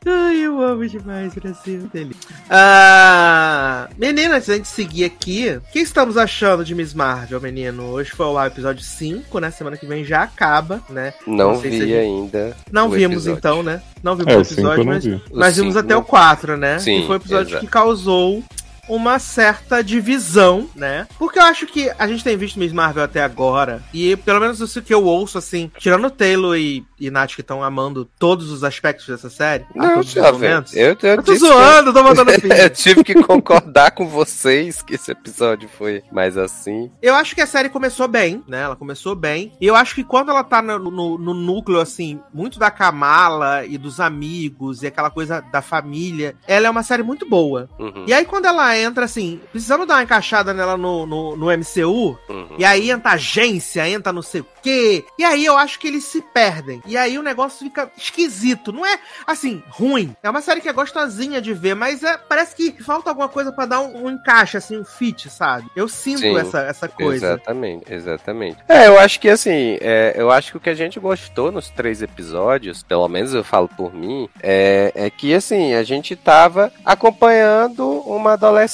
Ai, 0.09 0.37
eu 0.41 0.61
amo 0.61 0.87
demais, 0.89 1.35
Brasil. 1.35 1.89
Delícia. 1.93 2.35
Ah, 2.51 3.89
meninas, 3.97 4.49
antes 4.49 4.71
de 4.71 4.77
seguir 4.77 5.05
aqui, 5.05 5.49
o 5.57 5.73
que 5.73 5.79
estamos 5.81 6.17
achando 6.17 6.65
de 6.65 6.75
Miss 6.75 6.93
Marvel, 6.95 7.41
menino? 7.41 7.85
Hoje 7.85 8.11
foi 8.11 8.27
o 8.27 8.45
episódio 8.45 8.83
5, 8.83 9.39
né? 9.39 9.51
Semana 9.51 9.77
que 9.77 9.87
vem 9.87 10.05
já 10.05 10.23
acaba, 10.23 10.81
né? 10.89 11.13
Não, 11.27 11.53
Não 11.53 11.61
sei 11.61 11.71
se 11.73 11.79
vi 11.81 11.87
gente- 11.87 11.99
ainda. 11.99 12.57
Não 12.71 12.87
o 12.87 12.91
vimos 12.91 13.27
episódio. 13.27 13.39
então, 13.39 13.63
né? 13.63 13.81
Não 14.03 14.17
vimos 14.17 14.33
É, 14.33 14.37
o 14.37 14.41
o 14.41 14.45
5 14.45 14.61
episódio, 14.61 14.87
mas 14.87 15.05
vi. 15.05 15.11
nós 15.33 15.53
O 15.53 15.61
vimos 15.61 15.75
cinco, 15.75 15.79
até 15.87 15.97
o 15.97 16.03
4, 16.03 16.57
né? 16.57 16.79
Sim, 16.79 17.01
que 17.01 17.07
foi 17.07 17.17
o 17.17 17.21
episódio 17.21 17.51
exato. 17.51 17.65
que 17.65 17.71
causou 17.71 18.43
uma 18.89 19.19
certa 19.19 19.83
divisão, 19.83 20.69
né? 20.75 21.07
Porque 21.19 21.39
eu 21.39 21.43
acho 21.45 21.67
que 21.67 21.91
a 21.99 22.07
gente 22.07 22.23
tem 22.25 22.37
visto 22.37 22.59
Miss 22.59 22.73
Marvel 22.73 23.03
até 23.05 23.23
agora, 23.23 23.83
e 23.93 24.17
pelo 24.17 24.41
menos 24.41 24.61
isso 24.61 24.83
que 24.83 24.95
eu 24.95 25.05
ouço, 25.05 25.39
assim, 25.39 25.71
tirando 25.79 26.07
o 26.07 26.11
Taylor 26.11 26.57
e, 26.57 26.85
e 26.99 27.11
Nath 27.11 27.35
que 27.35 27.41
estão 27.41 27.63
amando 27.63 28.05
todos 28.19 28.51
os 28.51 28.63
aspectos 28.65 29.07
dessa 29.07 29.29
série, 29.31 29.65
Não, 29.75 30.01
momentos. 30.33 30.75
Eu, 30.75 30.97
eu, 31.03 31.11
Eu 31.17 31.23
tô 31.23 31.33
disse 31.33 31.45
que- 31.45 31.53
zoando, 31.53 31.93
tô 31.93 32.03
mandando 32.03 32.33
fim. 32.33 32.49
eu 32.53 32.71
tive 32.71 33.03
que 33.05 33.15
concordar 33.23 33.91
com 33.93 34.07
vocês 34.09 34.83
que 34.83 34.95
esse 34.95 35.11
episódio 35.11 35.69
foi 35.69 36.03
mais 36.13 36.37
assim. 36.37 36.91
Eu 37.03 37.15
acho 37.15 37.35
que 37.35 37.41
a 37.41 37.47
série 37.47 37.69
começou 37.69 38.07
bem, 38.09 38.43
né? 38.49 38.63
Ela 38.63 38.77
começou 38.77 39.15
bem. 39.15 39.53
E 39.61 39.67
eu 39.67 39.75
acho 39.77 39.95
que 39.95 40.05
quando 40.05 40.31
ela 40.31 40.45
tá 40.45 40.63
no, 40.63 40.79
no- 40.79 41.19
no 41.19 41.35
núcleo, 41.35 41.81
assim, 41.81 42.21
muito 42.33 42.59
da 42.59 42.71
Kamala 42.71 43.65
e 43.67 43.77
dos 43.79 44.01
amigos 44.01 44.83
e 44.83 44.87
aquela 44.87 45.11
coisa 45.11 45.41
da 45.53 45.61
família, 45.63 46.35
ela 46.47 46.67
é 46.67 46.71
uma 46.71 46.83
série 46.83 47.03
muito 47.03 47.29
boa. 47.29 47.69
Uhum, 47.79 48.05
E 48.07 48.13
aí, 48.13 48.25
quando 48.25 48.47
ela 48.47 48.75
entra, 48.83 49.05
assim, 49.05 49.41
precisamos 49.51 49.87
dar 49.87 49.95
uma 49.95 50.03
encaixada 50.03 50.53
nela 50.53 50.77
no, 50.77 51.07
no, 51.07 51.37
no 51.37 51.47
MCU, 51.47 52.19
uhum. 52.29 52.57
e 52.59 52.65
aí 52.65 52.91
entra 52.91 53.13
agência, 53.13 53.89
entra 53.89 54.13
não 54.13 54.23
sei 54.23 54.41
o 54.41 54.47
quê, 54.63 55.05
e 55.19 55.25
aí 55.25 55.45
eu 55.45 55.57
acho 55.57 55.79
que 55.79 55.89
eles 55.89 56.05
se 56.05 56.21
perdem. 56.21 56.83
E 56.87 56.97
aí 56.97 57.19
o 57.19 57.23
negócio 57.23 57.65
fica 57.65 57.91
esquisito. 57.97 58.73
Não 58.73 58.85
é, 58.85 58.99
assim, 59.27 59.63
ruim. 59.69 60.15
É 60.23 60.31
uma 60.31 60.41
série 60.41 60.61
que 60.61 60.69
é 60.69 60.73
gostosinha 60.73 61.41
de 61.41 61.55
ver, 61.55 61.75
mas 61.75 62.03
é, 62.03 62.17
parece 62.17 62.55
que 62.55 62.83
falta 62.83 63.11
alguma 63.11 63.29
coisa 63.29 63.53
pra 63.53 63.67
dar 63.67 63.81
um, 63.81 64.07
um 64.07 64.11
encaixe, 64.11 64.57
assim, 64.57 64.79
um 64.79 64.85
fit, 64.85 65.31
sabe? 65.31 65.67
Eu 65.75 65.89
sinto 65.89 66.21
Sim, 66.21 66.37
essa, 66.37 66.61
essa 66.61 66.89
coisa. 66.89 67.27
Exatamente, 67.27 67.93
exatamente. 67.93 68.59
É, 68.69 68.89
eu 68.89 68.99
acho 68.99 69.21
que 69.21 69.29
assim, 69.29 69.79
é, 69.81 70.15
eu 70.17 70.31
acho 70.31 70.53
que 70.53 70.57
o 70.57 70.61
que 70.61 70.71
a 70.71 70.75
gente 70.75 70.99
gostou 70.99 71.51
nos 71.51 71.71
três 71.71 72.03
episódios, 72.03 72.83
pelo 72.83 73.09
menos 73.09 73.35
eu 73.35 73.45
falo 73.45 73.69
por 73.69 73.95
mim, 73.95 74.29
é, 74.43 74.93
é 74.95 75.11
que 75.11 75.35
assim, 75.35 75.75
a 75.75 75.83
gente 75.83 76.15
tava 76.17 76.73
acompanhando 76.85 78.01
uma 78.01 78.33
adolescente 78.33 78.66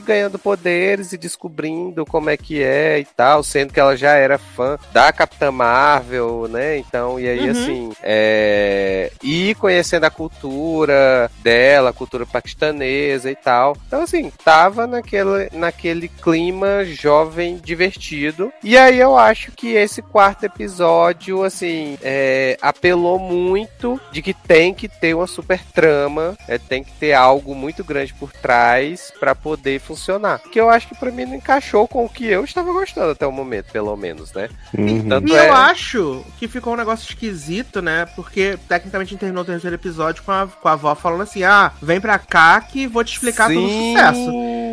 ganhando 0.00 0.38
poderes 0.38 1.12
e 1.12 1.18
descobrindo 1.18 2.04
como 2.06 2.30
é 2.30 2.36
que 2.36 2.62
é 2.62 2.98
e 2.98 3.04
tal, 3.04 3.42
sendo 3.42 3.72
que 3.72 3.80
ela 3.80 3.96
já 3.96 4.12
era 4.14 4.38
fã 4.38 4.78
da 4.92 5.12
Capitã 5.12 5.50
Marvel, 5.50 6.48
né? 6.48 6.78
Então, 6.78 7.18
e 7.18 7.28
aí 7.28 7.44
Uhum. 7.44 7.50
assim, 7.50 7.92
é, 8.02 9.10
e 9.22 9.54
conhecendo 9.56 10.04
a 10.04 10.10
cultura 10.10 11.30
dela, 11.42 11.90
a 11.90 11.92
cultura 11.92 12.24
paquistanesa 12.26 13.30
e 13.30 13.36
tal. 13.36 13.76
Então, 13.86 14.02
assim, 14.02 14.32
tava 14.44 14.86
naquele, 14.86 15.48
naquele 15.52 16.08
clima 16.08 16.84
jovem 16.84 17.56
divertido. 17.62 18.52
E 18.62 18.76
aí 18.76 18.98
eu 18.98 19.16
acho 19.16 19.52
que 19.52 19.72
esse 19.74 20.00
quarto 20.02 20.44
episódio, 20.44 21.42
assim, 21.42 21.98
é, 22.02 22.56
apelou 22.60 23.18
muito 23.18 24.00
de 24.10 24.22
que 24.22 24.32
tem 24.34 24.72
que 24.72 24.88
ter 24.88 25.14
uma 25.14 25.26
super 25.26 25.60
trama, 25.72 26.36
é, 26.48 26.58
tem 26.58 26.82
que 26.82 26.92
ter 26.92 27.12
algo 27.12 27.54
muito 27.54 27.84
grande 27.84 28.14
por 28.14 28.32
trás 28.32 29.12
para 29.18 29.34
poder 29.34 29.80
funcionar. 29.80 30.40
Que 30.50 30.60
eu 30.60 30.68
acho 30.68 30.88
que 30.88 30.94
para 30.94 31.10
mim 31.10 31.24
não 31.24 31.36
encaixou 31.36 31.86
com 31.88 32.04
o 32.04 32.08
que 32.08 32.26
eu 32.26 32.44
estava 32.44 32.72
gostando 32.72 33.10
até 33.10 33.26
o 33.26 33.32
momento, 33.32 33.72
pelo 33.72 33.96
menos, 33.96 34.32
né? 34.32 34.48
Uhum. 34.76 35.08
Tanto 35.08 35.28
e 35.28 35.34
é... 35.34 35.48
eu 35.48 35.54
acho 35.54 36.24
que 36.38 36.48
ficou 36.48 36.74
um 36.74 36.76
negócio 36.76 37.08
esquisito, 37.08 37.80
né? 37.80 38.06
Porque 38.16 38.58
tecnicamente 38.68 39.08
a 39.08 39.10
gente 39.10 39.20
terminou 39.20 39.42
o 39.42 39.46
terceiro 39.46 39.76
episódio 39.76 40.22
com 40.22 40.32
a, 40.32 40.46
com 40.46 40.68
a 40.68 40.72
avó 40.72 40.94
falando 40.94 41.22
assim: 41.22 41.42
ah, 41.42 41.72
vem 41.80 42.00
pra 42.00 42.18
cá 42.18 42.60
que 42.60 42.86
vou 42.86 43.04
te 43.04 43.12
explicar 43.12 43.48
Sim. 43.48 43.54
todo 43.54 43.66
o 43.66 43.70
sucesso. 43.70 44.30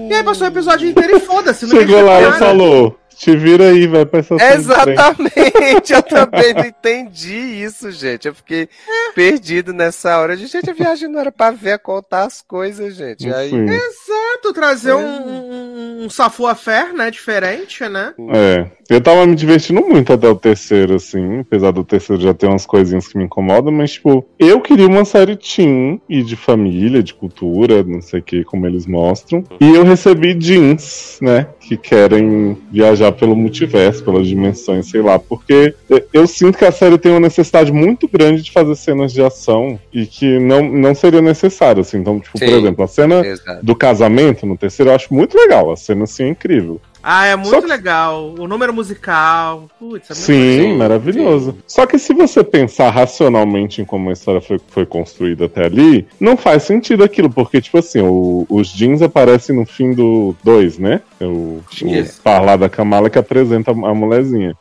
E 0.10 0.14
aí 0.14 0.24
passou 0.24 0.48
o 0.48 0.50
episódio 0.52 0.90
inteiro 0.90 1.18
e 1.18 1.20
foda-se. 1.20 1.70
Chegou 1.70 2.02
lá 2.02 2.22
e 2.22 2.32
falou: 2.34 3.01
te 3.22 3.38
vira 3.38 3.70
aí, 3.70 3.86
vai 3.86 4.04
pra 4.04 4.20
essa 4.20 4.34
Exatamente, 4.34 5.94
eu 5.94 6.02
também 6.02 6.56
não 6.56 6.66
entendi 6.66 7.38
isso, 7.64 7.92
gente. 7.92 8.28
Eu 8.28 8.34
fiquei 8.34 8.68
perdido 9.14 9.72
nessa 9.72 10.18
hora. 10.18 10.36
Gente, 10.36 10.68
a 10.68 10.74
viagem 10.74 11.08
não 11.08 11.20
era 11.20 11.32
pra 11.32 11.52
ver 11.52 11.78
contar 11.78 12.24
as 12.24 12.42
coisas, 12.42 12.96
gente. 12.96 13.32
Aí... 13.32 13.54
Exato, 13.54 14.54
trazer 14.56 14.92
é. 14.92 14.96
um, 14.96 16.02
um, 16.02 16.06
um 16.06 16.98
né? 16.98 17.12
Diferente, 17.12 17.88
né? 17.88 18.16
É. 18.34 18.66
Eu 18.90 19.00
tava 19.00 19.26
me 19.26 19.36
divertindo 19.36 19.82
muito 19.82 20.12
até 20.12 20.28
o 20.28 20.36
terceiro, 20.36 20.96
assim, 20.96 21.40
apesar 21.40 21.72
do 21.72 21.84
terceiro 21.84 22.22
já 22.22 22.34
ter 22.34 22.48
umas 22.48 22.66
coisinhas 22.66 23.08
que 23.08 23.18
me 23.18 23.24
incomodam, 23.24 23.72
mas, 23.72 23.94
tipo, 23.94 24.26
eu 24.38 24.60
queria 24.60 24.86
uma 24.86 25.06
série 25.06 25.38
teen 25.38 26.02
e 26.10 26.22
de 26.22 26.36
família, 26.36 27.02
de 27.02 27.14
cultura, 27.14 27.84
não 27.84 28.02
sei 28.02 28.20
o 28.20 28.24
que, 28.24 28.44
como 28.44 28.68
eles 28.68 28.86
mostram. 28.86 29.46
E 29.62 29.76
eu 29.76 29.86
recebi 29.86 30.34
jeans, 30.34 31.20
né? 31.22 31.48
Que 31.62 31.78
querem 31.78 32.58
viajar 32.70 33.11
pelo 33.12 33.36
multiverso, 33.36 34.04
pelas 34.04 34.28
dimensões, 34.28 34.90
sei 34.90 35.02
lá, 35.02 35.20
porque 35.20 35.74
eu 36.14 36.28
sinto 36.28 36.58
que 36.58 36.66
a 36.66 36.72
série 36.72 36.98
tem 36.98 37.12
uma 37.12 37.20
necessidade 37.20 37.72
muito 37.72 38.08
grande 38.08 38.42
de 38.42 38.52
fazer 38.52 38.76
cenas 38.76 39.12
de 39.14 39.22
ação 39.22 39.80
e 39.94 40.06
que 40.06 40.40
não, 40.40 40.62
não 40.64 40.96
seria 40.96 41.22
necessário, 41.22 41.82
assim. 41.82 41.98
Então, 41.98 42.20
tipo, 42.20 42.38
Sim, 42.38 42.46
por 42.46 42.54
exemplo, 42.54 42.84
a 42.84 42.88
cena 42.88 43.26
exatamente. 43.26 43.66
do 43.66 43.76
casamento 43.76 44.46
no 44.46 44.58
terceiro 44.58 44.92
eu 44.92 44.96
acho 44.96 45.14
muito 45.14 45.38
legal, 45.38 45.72
a 45.72 45.76
cena 45.76 46.04
assim 46.04 46.24
é 46.24 46.30
incrível. 46.30 46.80
Ah, 47.04 47.26
é 47.26 47.36
muito 47.36 47.66
legal. 47.68 48.34
O 48.38 48.48
número 48.48 48.74
musical. 48.74 49.68
Putz, 49.80 50.10
é 50.10 50.14
muito 50.14 50.26
Sim, 50.26 50.62
legal. 50.62 50.78
maravilhoso. 50.78 51.52
Sim. 51.52 51.58
Só 51.68 51.86
que 51.86 51.98
se 51.98 52.14
você 52.14 52.44
pensar 52.44 52.90
racionalmente 52.90 53.82
em 53.82 53.86
como 53.86 54.10
a 54.10 54.14
história 54.14 54.42
foi, 54.42 54.60
foi 54.68 54.86
construída 54.86 55.46
até 55.46 55.66
ali, 55.66 56.08
não 56.20 56.38
faz 56.38 56.64
sentido 56.64 57.04
aquilo, 57.04 57.30
porque, 57.30 57.62
tipo 57.62 57.78
assim, 57.78 58.02
o, 58.02 58.46
os 58.50 58.68
jeans 58.68 59.02
aparecem 59.02 59.56
no 59.56 59.66
fim 59.66 59.94
do 59.94 60.36
2, 60.44 60.78
né? 60.78 61.02
É 61.20 61.26
o, 61.26 61.62
o 61.62 62.22
par 62.24 62.44
lá 62.44 62.56
da 62.56 62.70
Kamala 62.70 63.10
que 63.10 63.18
apresenta 63.20 63.72
a 63.72 63.94
mulherzinha. 63.94 64.56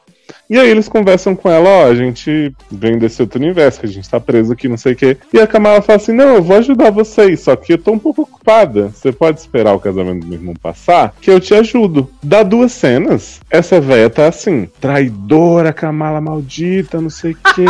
E 0.51 0.59
aí 0.59 0.69
eles 0.69 0.89
conversam 0.89 1.37
com 1.37 1.49
ela, 1.49 1.69
ó, 1.69 1.87
a 1.87 1.95
gente 1.95 2.53
vem 2.69 2.99
desse 2.99 3.23
outro 3.23 3.39
universo, 3.39 3.79
que 3.79 3.87
a 3.87 3.89
gente 3.89 4.11
tá 4.11 4.19
preso 4.19 4.53
aqui, 4.53 4.67
não 4.67 4.77
sei 4.77 4.95
o 4.95 4.97
quê. 4.97 5.17
E 5.33 5.39
a 5.39 5.47
Kamala 5.47 5.81
fala 5.81 5.97
assim, 5.97 6.13
não, 6.13 6.35
eu 6.35 6.43
vou 6.43 6.57
ajudar 6.57 6.91
vocês, 6.91 7.39
só 7.39 7.55
que 7.55 7.75
eu 7.75 7.79
tô 7.79 7.93
um 7.93 7.99
pouco 8.01 8.23
ocupada. 8.23 8.89
Você 8.89 9.13
pode 9.13 9.39
esperar 9.39 9.75
o 9.75 9.79
casamento 9.79 10.23
do 10.23 10.27
meu 10.27 10.41
irmão 10.41 10.55
passar, 10.61 11.15
que 11.21 11.31
eu 11.31 11.39
te 11.39 11.55
ajudo. 11.55 12.11
Dá 12.21 12.43
duas 12.43 12.73
cenas, 12.73 13.41
essa 13.49 13.81
véia 13.81 14.11
tá 14.11 14.27
assim, 14.27 14.69
traidora, 14.81 15.73
Kamala 15.73 16.21
maldita, 16.21 17.01
não 17.01 17.11
sei 17.11 17.31
o 17.31 17.37
quê. 17.55 17.65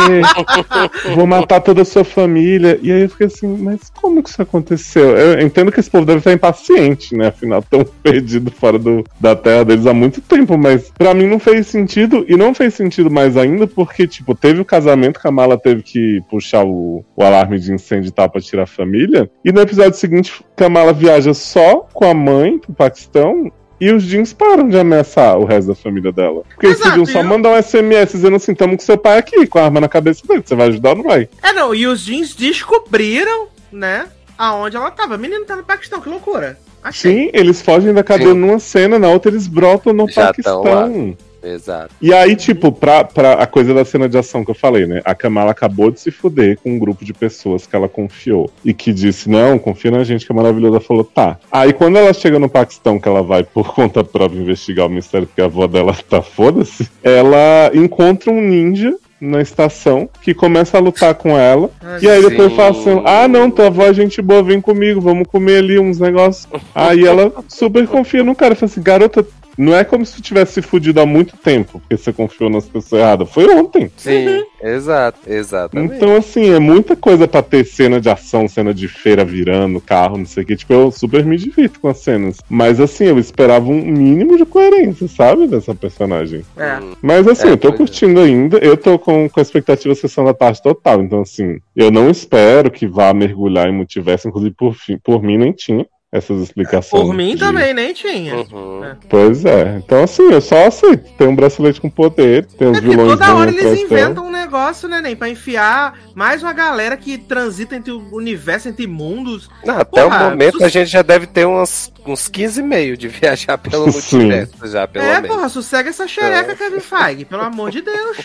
vou 1.13 1.27
matar 1.27 1.61
toda 1.61 1.83
a 1.83 1.85
sua 1.85 2.03
família. 2.03 2.79
E 2.81 2.91
aí 2.91 3.01
eu 3.01 3.09
fiquei 3.09 3.27
assim, 3.27 3.57
mas 3.57 3.91
como 4.01 4.23
que 4.23 4.29
isso 4.31 4.41
aconteceu? 4.41 5.15
Eu 5.15 5.39
entendo 5.39 5.71
que 5.71 5.79
esse 5.79 5.89
povo 5.89 6.05
deve 6.05 6.17
estar 6.17 6.33
impaciente, 6.33 7.15
né? 7.15 7.27
Afinal, 7.27 7.61
tão 7.61 7.85
perdido 8.01 8.49
fora 8.49 8.79
do, 8.79 9.05
da 9.19 9.35
terra 9.35 9.65
deles 9.65 9.85
há 9.85 9.93
muito 9.93 10.19
tempo, 10.19 10.57
mas 10.57 10.91
para 10.97 11.13
mim 11.13 11.27
não 11.27 11.37
fez 11.37 11.67
sentido 11.67 12.25
e 12.27 12.35
não 12.35 12.55
fez 12.55 12.70
sentido 12.71 13.11
mais 13.11 13.37
ainda 13.37 13.67
porque, 13.67 14.07
tipo, 14.07 14.33
teve 14.33 14.59
o 14.61 14.65
casamento, 14.65 15.19
Kamala 15.19 15.57
teve 15.57 15.83
que 15.83 16.21
puxar 16.29 16.65
o, 16.65 17.03
o 17.15 17.23
alarme 17.23 17.59
de 17.59 17.73
incêndio 17.73 18.09
e 18.09 18.11
tal 18.11 18.29
pra 18.29 18.41
tirar 18.41 18.63
a 18.63 18.67
família. 18.67 19.29
E 19.43 19.51
no 19.51 19.61
episódio 19.61 19.97
seguinte, 19.97 20.43
Kamala 20.55 20.93
viaja 20.93 21.33
só 21.33 21.87
com 21.93 22.05
a 22.05 22.13
mãe 22.13 22.57
pro 22.57 22.73
Paquistão 22.73 23.51
e 23.81 23.91
os 23.91 24.03
jeans 24.03 24.31
param 24.31 24.69
de 24.69 24.77
ameaçar 24.77 25.39
o 25.39 25.43
resto 25.43 25.69
da 25.69 25.75
família 25.75 26.11
dela. 26.11 26.43
Porque 26.49 26.67
eles 26.67 26.79
podiam 26.79 27.05
só 27.05 27.23
mandar 27.23 27.49
um 27.49 27.61
SMS 27.61 28.11
dizendo 28.11 28.35
assim: 28.35 28.53
tamo 28.53 28.77
com 28.77 28.83
seu 28.83 28.95
pai 28.95 29.17
aqui, 29.17 29.47
com 29.47 29.57
a 29.57 29.63
arma 29.63 29.81
na 29.81 29.89
cabeça 29.89 30.25
dele. 30.27 30.43
Você 30.45 30.55
vai 30.55 30.67
ajudar 30.67 30.91
ou 30.91 30.97
não 30.97 31.03
vai? 31.03 31.27
É, 31.41 31.51
não, 31.51 31.73
e 31.73 31.87
os 31.87 32.01
jeans 32.01 32.35
descobriram, 32.35 33.47
né? 33.71 34.07
Aonde 34.37 34.77
ela 34.77 34.91
tava. 34.91 35.15
A 35.15 35.17
menina 35.17 35.43
tá 35.45 35.55
no 35.55 35.63
Paquistão, 35.63 35.99
que 35.99 36.09
loucura. 36.09 36.59
Achei. 36.83 37.11
Sim, 37.11 37.29
eles 37.33 37.61
fogem 37.61 37.91
da 37.91 38.03
cadeia 38.03 38.33
Sim. 38.33 38.39
numa 38.39 38.59
cena, 38.59 38.99
na 38.99 39.09
outra 39.09 39.31
eles 39.31 39.47
brotam 39.47 39.93
no 39.93 40.07
Já 40.07 40.27
Paquistão. 40.27 41.15
Exato. 41.43 41.93
E 42.01 42.13
aí, 42.13 42.35
tipo, 42.35 42.71
pra, 42.71 43.03
pra 43.03 43.33
a 43.33 43.47
coisa 43.47 43.73
da 43.73 43.83
cena 43.83 44.07
de 44.07 44.17
ação 44.17 44.43
que 44.43 44.51
eu 44.51 44.55
falei, 44.55 44.85
né? 44.85 45.01
A 45.03 45.15
Kamala 45.15 45.51
acabou 45.51 45.91
de 45.91 45.99
se 45.99 46.11
fuder 46.11 46.57
com 46.57 46.71
um 46.71 46.79
grupo 46.79 47.03
de 47.03 47.13
pessoas 47.13 47.65
que 47.65 47.75
ela 47.75 47.89
confiou. 47.89 48.51
E 48.63 48.73
que 48.73 48.93
disse, 48.93 49.29
não, 49.29 49.57
confia 49.57 49.91
na 49.91 50.03
gente 50.03 50.25
que 50.25 50.31
é 50.31 50.35
maravilhosa. 50.35 50.75
Ela 50.75 50.85
falou, 50.85 51.03
tá. 51.03 51.37
Aí 51.51 51.73
quando 51.73 51.97
ela 51.97 52.13
chega 52.13 52.39
no 52.39 52.49
Paquistão, 52.49 52.99
que 52.99 53.07
ela 53.07 53.23
vai 53.23 53.43
por 53.43 53.73
conta 53.73 54.03
própria 54.03 54.39
investigar 54.39 54.87
o 54.87 54.89
mistério, 54.89 55.27
porque 55.27 55.41
a 55.41 55.45
avó 55.45 55.67
dela 55.67 55.95
tá 56.09 56.21
foda-se, 56.21 56.89
ela 57.03 57.71
encontra 57.73 58.31
um 58.31 58.41
ninja 58.41 58.95
na 59.21 59.39
estação, 59.39 60.09
que 60.23 60.33
começa 60.33 60.77
a 60.77 60.81
lutar 60.81 61.13
com 61.13 61.37
ela. 61.37 61.69
E 62.01 62.09
aí 62.09 62.21
depois 62.27 62.49
sim. 62.49 62.55
fala 62.55 62.71
assim: 62.71 63.01
Ah, 63.05 63.27
não, 63.27 63.51
tua 63.51 63.67
avó 63.67 63.83
é 63.83 63.93
gente 63.93 64.19
boa, 64.21 64.41
vem 64.41 64.59
comigo, 64.59 64.99
vamos 64.99 65.27
comer 65.27 65.57
ali 65.57 65.77
uns 65.77 65.99
negócios. 65.99 66.47
aí 66.73 67.05
ela 67.05 67.31
super 67.47 67.85
confia 67.87 68.23
no 68.23 68.35
cara. 68.35 68.55
Fala 68.55 68.71
assim: 68.71 68.81
Garota, 68.81 69.25
não 69.57 69.75
é 69.75 69.83
como 69.83 70.05
se 70.05 70.15
tu 70.15 70.21
tivesse 70.21 70.53
se 70.53 70.61
fudido 70.61 71.01
há 71.01 71.05
muito 71.05 71.35
tempo, 71.37 71.79
porque 71.79 71.97
você 71.97 72.13
confiou 72.13 72.49
nas 72.49 72.65
pessoas 72.65 73.01
erradas. 73.01 73.29
Foi 73.29 73.47
ontem. 73.53 73.91
Sim, 73.97 74.27
uhum. 74.27 74.43
exato, 74.63 75.19
exatamente. 75.27 75.95
Então, 75.95 76.15
assim, 76.15 76.51
é 76.51 76.59
muita 76.59 76.95
coisa 76.95 77.27
pra 77.27 77.41
ter 77.41 77.65
cena 77.65 77.99
de 77.99 78.09
ação, 78.09 78.47
cena 78.47 78.73
de 78.73 78.87
feira 78.87 79.23
virando, 79.25 79.81
carro, 79.81 80.17
não 80.17 80.25
sei 80.25 80.43
o 80.43 80.45
que. 80.45 80.55
Tipo, 80.55 80.73
eu 80.73 80.91
super 80.91 81.25
me 81.25 81.37
divirto 81.37 81.79
com 81.79 81.89
as 81.89 81.99
cenas. 81.99 82.37
Mas, 82.49 82.79
assim, 82.79 83.05
eu 83.05 83.19
esperava 83.19 83.69
um 83.69 83.81
mínimo 83.81 84.37
de 84.37 84.45
coerência, 84.45 85.07
sabe? 85.07 85.47
Dessa 85.47 85.73
personagem. 85.75 86.43
É. 86.57 86.79
Mas, 87.01 87.27
assim, 87.27 87.47
é, 87.47 87.51
eu 87.51 87.57
tô 87.57 87.69
é. 87.69 87.73
curtindo 87.73 88.19
é. 88.21 88.25
ainda. 88.25 88.57
Eu 88.57 88.77
tô 88.77 88.97
com, 88.97 89.29
com 89.29 89.39
a 89.39 89.43
expectativa 89.43 89.95
sessão 89.95 90.25
da 90.25 90.33
tarde 90.33 90.61
total. 90.61 91.01
Então, 91.01 91.21
assim, 91.21 91.59
eu 91.75 91.91
não 91.91 92.09
espero 92.09 92.71
que 92.71 92.87
vá 92.87 93.13
mergulhar 93.13 93.67
em 93.67 93.73
multiverso. 93.73 94.27
Inclusive, 94.27 94.55
por, 94.55 94.73
fim, 94.73 94.97
por 94.97 95.21
mim, 95.21 95.37
nem 95.37 95.51
tinha 95.51 95.85
essas 96.11 96.41
explicações. 96.41 97.03
Por 97.03 97.13
mim 97.13 97.35
de... 97.35 97.39
também, 97.39 97.73
nem 97.73 97.93
tinha. 97.93 98.35
Uhum. 98.51 98.83
É. 98.83 98.97
Pois 99.07 99.45
é. 99.45 99.77
Então, 99.77 100.03
assim, 100.03 100.23
eu 100.23 100.41
só 100.41 100.67
aceito. 100.67 101.09
Tem 101.17 101.25
um 101.25 101.35
bracelete 101.35 101.79
com 101.79 101.89
poder, 101.89 102.45
tem 102.45 102.69
os 102.69 102.77
é 102.77 102.81
vilões. 102.81 103.11
Toda 103.11 103.33
hora 103.33 103.49
eles 103.49 103.79
inventam 103.79 104.27
um 104.27 104.31
negócio, 104.31 104.89
né, 104.89 104.99
nem? 104.99 105.15
Pra 105.15 105.29
enfiar 105.29 105.97
mais 106.13 106.43
uma 106.43 106.51
galera 106.51 106.97
que 106.97 107.17
transita 107.17 107.77
entre 107.77 107.93
o 107.93 108.13
universo, 108.13 108.67
entre 108.67 108.85
mundos. 108.87 109.49
Não, 109.65 109.79
até 109.79 110.03
Porra, 110.03 110.27
o 110.27 110.29
momento 110.31 110.57
su... 110.57 110.63
a 110.65 110.67
gente 110.67 110.89
já 110.89 111.01
deve 111.01 111.27
ter 111.27 111.47
uns, 111.47 111.93
uns 112.05 112.27
15 112.27 112.59
e 112.59 112.63
meio 112.63 112.97
de 112.97 113.07
viajar 113.07 113.57
pelo 113.57 113.87
multiverso, 113.91 114.67
já, 114.67 114.85
pelo 114.85 115.05
é, 115.05 115.13
menos. 115.13 115.29
É, 115.29 115.33
porra, 115.33 115.47
sossega 115.47 115.89
essa 115.89 116.09
xereca, 116.09 116.51
é. 116.51 116.55
Kevin 116.55 116.81
Feige, 116.81 117.23
pelo 117.23 117.43
amor 117.43 117.71
de 117.71 117.81
Deus. 117.81 118.17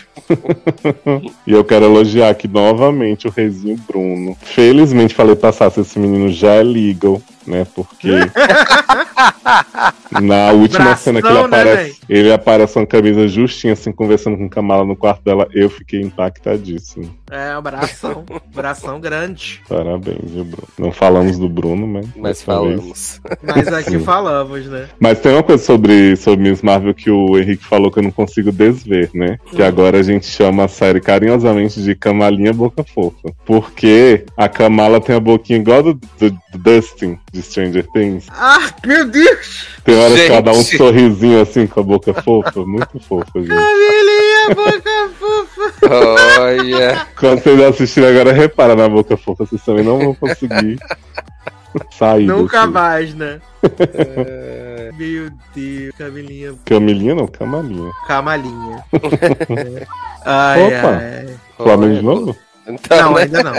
e 1.46 1.52
eu 1.52 1.62
quero 1.62 1.84
elogiar 1.84 2.30
aqui 2.30 2.48
novamente 2.48 3.28
o 3.28 3.30
Reizinho 3.30 3.78
Bruno. 3.86 4.36
Felizmente 4.42 5.14
falei 5.14 5.36
passar 5.36 5.70
se 5.70 5.80
esse 5.80 6.00
menino 6.00 6.32
já 6.32 6.54
é 6.54 6.64
legal 6.64 7.22
né? 7.46 7.66
Porque 7.74 8.08
na 10.20 10.52
última 10.52 10.84
Bração, 10.84 11.04
cena 11.04 11.22
que 11.22 11.28
ele 11.28 11.34
né, 11.34 11.44
aparece, 11.44 11.90
né, 11.90 11.96
ele 12.08 12.32
aparece 12.32 12.74
com 12.74 12.80
a 12.80 12.86
camisa 12.86 13.28
justinha, 13.28 13.72
assim, 13.72 13.92
conversando 13.92 14.36
com 14.36 14.48
Kamala 14.48 14.84
no 14.84 14.96
quarto 14.96 15.22
dela, 15.22 15.48
eu 15.52 15.70
fiquei 15.70 16.00
impactadíssimo. 16.00 17.14
É, 17.30 17.56
o 17.56 17.62
bração, 17.62 18.24
bração 18.54 19.00
grande. 19.00 19.60
Parabéns, 19.68 20.30
viu, 20.30 20.44
Bruno? 20.44 20.68
Não 20.78 20.92
falamos 20.92 21.38
do 21.38 21.48
Bruno, 21.48 21.86
mas. 21.86 22.06
Mas 22.16 22.42
falamos. 22.42 23.20
Mas 23.42 23.68
aqui 23.68 23.98
falamos, 23.98 24.66
né? 24.66 24.88
Mas 25.00 25.18
tem 25.20 25.32
uma 25.32 25.42
coisa 25.42 25.62
sobre, 25.62 26.16
sobre 26.16 26.48
Miss 26.48 26.62
Marvel 26.62 26.94
que 26.94 27.10
o 27.10 27.36
Henrique 27.36 27.64
falou 27.64 27.90
que 27.90 27.98
eu 27.98 28.02
não 28.02 28.12
consigo 28.12 28.52
desver, 28.52 29.10
né? 29.12 29.38
Que 29.50 29.62
hum. 29.62 29.66
agora 29.66 29.98
a 29.98 30.02
gente 30.02 30.26
chama 30.26 30.64
a 30.64 30.68
série 30.68 31.00
carinhosamente 31.00 31.82
de 31.82 31.94
Kamalinha 31.94 32.52
Boca 32.52 32.84
Fofa. 32.84 33.32
Porque 33.44 34.24
a 34.36 34.48
Kamala 34.48 35.00
tem 35.00 35.16
a 35.16 35.20
boquinha 35.20 35.58
igual 35.58 35.82
do, 35.82 35.94
do, 35.94 36.30
do 36.30 36.58
Dustin 36.58 37.18
de 37.36 37.42
Stranger 37.42 37.86
Things. 37.92 38.26
Ah, 38.30 38.70
meu 38.84 39.06
Deus! 39.08 39.68
Tem 39.84 39.96
hora 39.96 40.16
gente. 40.16 40.26
que 40.26 40.32
ela 40.32 40.42
dá 40.42 40.52
um 40.52 40.62
sorrisinho 40.62 41.40
assim 41.40 41.66
com 41.66 41.80
a 41.80 41.82
boca 41.82 42.14
fofa, 42.22 42.64
muito 42.64 42.98
fofa, 43.00 43.30
gente. 43.36 43.48
Kamilinha, 43.48 44.54
boca 44.54 45.10
fofa! 45.18 45.94
Olha! 46.40 47.06
Quando 47.16 47.42
vocês 47.42 47.60
assistirem 47.60 48.10
agora, 48.10 48.32
repara 48.32 48.74
na 48.74 48.88
boca 48.88 49.16
fofa, 49.16 49.44
vocês 49.44 49.62
também 49.64 49.84
não 49.84 49.98
vão 49.98 50.14
conseguir 50.14 50.78
sair. 51.90 52.26
Nunca 52.26 52.60
desse. 52.60 52.72
mais, 52.72 53.14
né? 53.14 53.40
é... 53.78 54.90
Meu 54.96 55.30
Deus, 55.54 55.94
Camilinha. 55.98 56.54
Camilinha 56.64 57.14
não, 57.14 57.26
Camalinha. 57.26 57.92
Camalinha. 58.06 58.84
é. 59.50 59.86
ai, 60.24 60.62
Opa! 60.62 60.88
Ai. 60.88 61.36
Flamengo 61.56 61.94
de 61.94 62.02
novo? 62.02 62.36
Então, 62.66 63.02
não, 63.02 63.14
né? 63.14 63.22
ainda 63.22 63.42
não. 63.42 63.52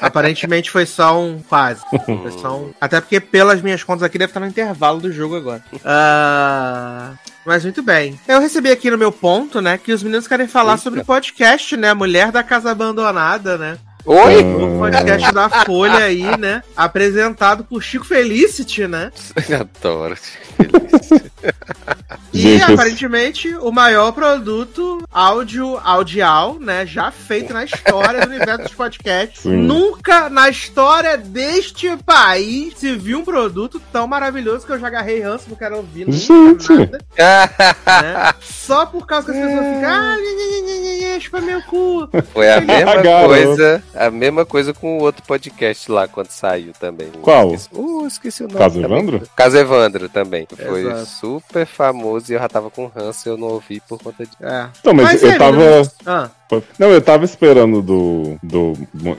Aparentemente 0.00 0.70
foi 0.70 0.86
só 0.86 1.20
um 1.20 1.40
quase. 1.48 1.80
Foi 2.04 2.32
só 2.40 2.58
um... 2.58 2.72
Até 2.80 3.00
porque, 3.00 3.20
pelas 3.20 3.60
minhas 3.60 3.82
contas 3.82 4.02
aqui, 4.02 4.18
deve 4.18 4.30
estar 4.30 4.40
no 4.40 4.46
intervalo 4.46 5.00
do 5.00 5.12
jogo 5.12 5.36
agora. 5.36 5.62
Uh... 5.74 7.16
Mas 7.44 7.64
muito 7.64 7.82
bem. 7.82 8.20
Eu 8.28 8.40
recebi 8.40 8.70
aqui 8.70 8.90
no 8.90 8.98
meu 8.98 9.10
ponto, 9.10 9.60
né, 9.62 9.78
que 9.78 9.90
os 9.90 10.02
meninos 10.02 10.28
querem 10.28 10.46
falar 10.46 10.72
Eita. 10.72 10.82
sobre 10.82 11.00
o 11.00 11.04
podcast, 11.04 11.76
né? 11.78 11.94
Mulher 11.94 12.30
da 12.30 12.42
Casa 12.42 12.70
Abandonada, 12.70 13.56
né? 13.56 13.78
Oi? 14.04 14.42
O 14.42 14.78
podcast 14.78 15.32
da 15.32 15.48
Folha 15.64 16.04
aí, 16.04 16.36
né? 16.38 16.62
Apresentado 16.76 17.64
por 17.64 17.82
Chico 17.82 18.04
Felicity, 18.04 18.86
né? 18.86 19.10
Adoro. 19.60 20.16
E 22.32 22.40
Gente, 22.40 22.72
aparentemente 22.72 23.54
o 23.56 23.72
maior 23.72 24.12
produto 24.12 25.02
áudio 25.10 25.78
audial, 25.82 26.58
né? 26.60 26.84
Já 26.84 27.10
feito 27.10 27.52
na 27.52 27.64
história 27.64 28.20
do 28.20 28.28
universo 28.28 28.64
dos 28.64 28.74
podcasts. 28.74 29.42
Sim. 29.42 29.56
Nunca 29.56 30.28
na 30.28 30.48
história 30.48 31.16
deste 31.16 31.96
país 32.04 32.74
se 32.76 32.94
viu 32.94 33.20
um 33.20 33.24
produto 33.24 33.80
tão 33.92 34.06
maravilhoso 34.06 34.66
que 34.66 34.72
eu 34.72 34.78
já 34.78 34.88
agarrei 34.88 35.20
ranço, 35.20 35.46
não 35.48 35.56
quero 35.56 35.76
ouvir 35.76 36.06
nunca 36.06 36.18
Gente. 36.18 36.72
nada, 36.72 36.98
né? 37.16 38.34
Só 38.40 38.84
por 38.84 39.06
causa 39.06 39.32
que 39.32 39.38
as 39.38 39.46
pessoas 39.46 39.74
ficam, 39.74 39.90
ah, 39.90 40.16
nhê, 40.16 41.20
chupa 41.20 41.40
meu 41.40 41.62
cu. 41.62 42.08
Foi 42.32 42.50
a 42.50 42.60
mesma 42.62 43.02
coisa, 43.26 43.82
a 43.94 44.10
mesma 44.10 44.44
coisa 44.44 44.74
com 44.74 44.98
o 44.98 45.02
outro 45.02 45.22
podcast 45.24 45.90
lá 45.90 46.06
quando 46.06 46.30
saiu 46.30 46.72
também. 46.78 47.10
Qual? 47.22 47.54
Esqueci, 47.54 47.80
uh, 47.80 48.06
esqueci 48.06 48.42
o 48.42 48.48
nome. 48.48 48.58
Caso 48.58 48.80
também. 48.80 48.98
Evandro? 48.98 49.28
Caso 49.34 49.56
Evandro 49.56 50.08
também. 50.08 50.47
Foi 50.56 50.80
Exato. 50.82 51.06
super 51.06 51.66
famoso 51.66 52.32
e 52.32 52.34
eu 52.34 52.40
já 52.40 52.48
tava 52.48 52.70
com 52.70 52.86
ranço 52.86 53.28
e 53.28 53.30
eu 53.30 53.36
não 53.36 53.48
ouvi 53.48 53.80
por 53.88 54.02
conta 54.02 54.24
disso. 54.24 54.36
É. 54.40 54.68
Então, 54.80 54.94
mas, 54.94 55.22
eu 55.22 55.30
é, 55.30 55.38
tava. 55.38 55.56
menino, 55.56 55.90
Ah, 56.06 56.30
Não, 56.78 56.88
eu 56.88 57.00
tava 57.00 57.24
esperando 57.24 57.82
do, 57.82 58.38
do 58.42 58.74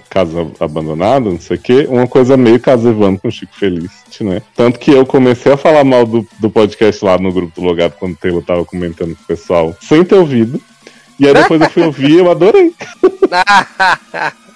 Caso 0.10 0.52
Abandonado, 0.60 1.32
não 1.32 1.40
sei 1.40 1.58
o 1.58 1.60
quê, 1.60 1.88
uma 1.90 2.08
coisa 2.08 2.36
meio 2.36 2.60
Caso 2.60 2.90
Evandro 2.90 3.22
com 3.22 3.28
o 3.28 3.32
Chico 3.32 3.56
Felicity, 3.56 4.24
né? 4.24 4.42
Tanto 4.56 4.80
que 4.80 4.92
eu 4.92 5.06
comecei 5.06 5.52
a 5.52 5.58
falar 5.58 5.84
mal 5.84 6.06
do, 6.06 6.28
do 6.40 6.50
podcast 6.50 7.04
lá 7.04 7.18
no 7.18 7.32
grupo 7.32 7.60
do 7.60 7.68
Logado 7.68 7.96
quando 8.00 8.14
o 8.14 8.18
Taylor 8.18 8.44
tava 8.44 8.66
comentando 8.66 9.16
com 9.16 9.24
o 9.24 9.28
pessoal, 9.28 9.76
sem 9.82 10.04
ter 10.04 10.16
ouvido. 10.16 10.62
E 11.20 11.28
aí 11.28 11.34
depois 11.34 11.60
eu 11.62 11.70
fui 11.70 11.84
ouvir 11.84 12.12
e 12.12 12.18
eu 12.20 12.32
adorei. 12.32 12.74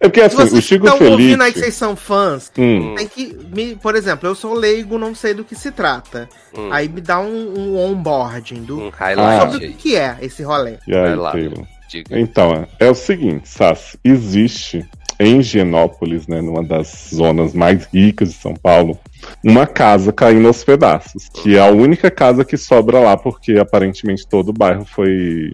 É 0.00 0.08
porque 0.08 0.20
assim, 0.20 0.36
vocês 0.36 0.52
o 0.52 0.62
Chico 0.62 0.86
estão 0.86 1.10
ouvindo 1.10 1.42
aí 1.42 1.52
que 1.52 1.58
Felice. 1.58 1.60
vocês 1.60 1.74
são 1.74 1.96
fãs, 1.96 2.52
Hum, 2.58 2.94
tem 2.96 3.08
que. 3.08 3.36
Me, 3.54 3.76
por 3.76 3.94
exemplo, 3.94 4.28
eu 4.28 4.34
sou 4.34 4.54
leigo, 4.54 4.98
não 4.98 5.14
sei 5.14 5.34
do 5.34 5.44
que 5.44 5.54
se 5.54 5.70
trata. 5.70 6.28
Hum, 6.56 6.68
Aí 6.72 6.88
me 6.88 7.00
dá 7.00 7.20
um, 7.20 7.58
um 7.58 7.78
onboarding 7.78 8.62
do. 8.62 8.78
um 8.78 8.90
highlight 8.90 9.52
sobre 9.52 9.68
o 9.68 9.72
que, 9.74 9.96
é 9.96 10.16
esse 10.20 10.42
rolê. 10.42 10.76
e 10.86 10.94
aí. 10.94 12.20
Então, 12.20 12.66
é, 12.80 12.86
é 12.86 12.90
o 12.90 12.94
seguinte, 12.94 13.48
Sassi, 13.48 13.98
existe 14.02 14.84
em 15.20 15.38
Higienópolis, 15.38 16.26
né, 16.26 16.40
numa 16.40 16.62
das 16.64 17.10
zonas 17.14 17.54
mais 17.54 17.86
ricas 17.86 18.30
de 18.30 18.34
São 18.34 18.54
Paulo, 18.54 18.98
uma 19.42 19.66
casa 19.66 20.12
caindo 20.12 20.46
aos 20.48 20.64
pedaços, 20.64 21.28
que 21.28 21.56
é 21.56 21.60
a 21.60 21.70
única 21.70 22.10
casa 22.10 22.44
que 22.44 22.56
sobra 22.56 22.98
lá, 22.98 23.16
porque 23.16 23.52
aparentemente 23.52 24.26
todo 24.26 24.48
o 24.48 24.52
bairro 24.52 24.84
foi. 24.84 25.52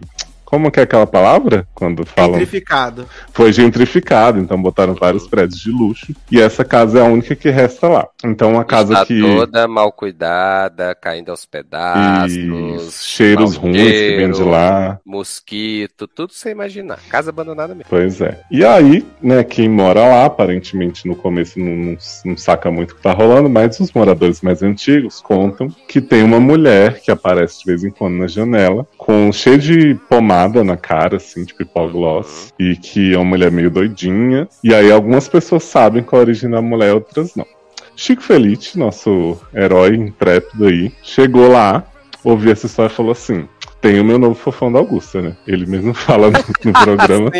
Como 0.51 0.69
que 0.69 0.81
é 0.81 0.83
aquela 0.83 1.07
palavra? 1.07 1.65
Quando 1.73 2.05
falam. 2.05 2.33
Gentrificado. 2.33 3.07
Foi 3.31 3.53
gentrificado, 3.53 4.37
então 4.37 4.61
botaram 4.61 4.93
vários 4.93 5.25
prédios 5.25 5.61
de 5.61 5.71
luxo. 5.71 6.13
E 6.29 6.41
essa 6.41 6.65
casa 6.65 6.99
é 6.99 7.01
a 7.01 7.05
única 7.05 7.33
que 7.37 7.49
resta 7.49 7.87
lá. 7.87 8.05
Então, 8.21 8.51
uma 8.51 8.65
casa 8.65 8.91
Está 8.95 9.05
que. 9.05 9.21
toda 9.21 9.65
mal 9.65 9.93
cuidada, 9.93 10.93
caindo 10.93 11.31
aos 11.31 11.45
pedaços. 11.45 12.35
Isso, 12.35 13.03
cheiros 13.07 13.55
ruins 13.55 13.77
que 13.91 14.15
vem 14.17 14.29
de 14.29 14.43
lá. 14.43 14.99
Mosquito, 15.05 16.05
tudo 16.05 16.33
sem 16.33 16.51
imaginar. 16.51 16.99
Casa 17.09 17.29
abandonada 17.29 17.73
mesmo. 17.73 17.85
Pois 17.89 18.19
é. 18.19 18.41
E 18.51 18.65
aí, 18.65 19.05
né, 19.21 19.45
quem 19.45 19.69
mora 19.69 20.01
lá, 20.01 20.25
aparentemente 20.25 21.07
no 21.07 21.15
começo 21.15 21.57
não, 21.57 21.73
não- 21.77 21.97
não 22.25 22.35
saca 22.35 22.69
muito 22.69 22.91
o 22.91 22.95
que 22.95 23.01
tá 23.01 23.13
rolando, 23.13 23.49
mas 23.49 23.79
os 23.79 23.93
moradores 23.93 24.41
mais 24.41 24.61
antigos 24.61 25.21
contam 25.21 25.69
que 25.87 26.01
tem 26.01 26.23
uma 26.23 26.41
mulher 26.41 26.99
que 26.99 27.09
aparece 27.09 27.59
de 27.59 27.65
vez 27.67 27.85
em 27.85 27.89
quando 27.89 28.15
na 28.17 28.27
janela, 28.27 28.85
com 28.97 29.31
cheio 29.31 29.57
de 29.57 29.95
pomada 30.09 30.40
na 30.47 30.77
cara, 30.77 31.17
assim, 31.17 31.45
tipo 31.45 31.63
hipogloss, 31.63 32.53
e 32.59 32.75
que 32.75 33.13
é 33.13 33.17
uma 33.17 33.25
mulher 33.25 33.51
meio 33.51 33.69
doidinha. 33.69 34.47
E 34.63 34.73
aí 34.73 34.91
algumas 34.91 35.27
pessoas 35.27 35.63
sabem 35.63 36.03
qual 36.03 36.21
é 36.21 36.23
a 36.23 36.25
origem 36.27 36.49
da 36.49 36.61
mulher, 36.61 36.93
outras 36.93 37.35
não. 37.35 37.45
Chico 37.95 38.21
Felite, 38.21 38.79
nosso 38.79 39.39
herói 39.53 39.95
intrépido 39.95 40.65
aí, 40.65 40.91
chegou 41.03 41.51
lá, 41.51 41.83
ouviu 42.23 42.51
essa 42.51 42.65
história 42.65 42.91
e 42.91 42.95
falou 42.95 43.11
assim. 43.11 43.47
Tem 43.81 43.99
o 43.99 44.05
meu 44.05 44.19
novo 44.19 44.35
fofão 44.35 44.71
da 44.71 44.77
Augusta, 44.77 45.23
né? 45.23 45.35
Ele 45.47 45.65
mesmo 45.65 45.91
fala 45.95 46.29
no, 46.29 46.37
no 46.37 46.73
programa. 46.85 47.31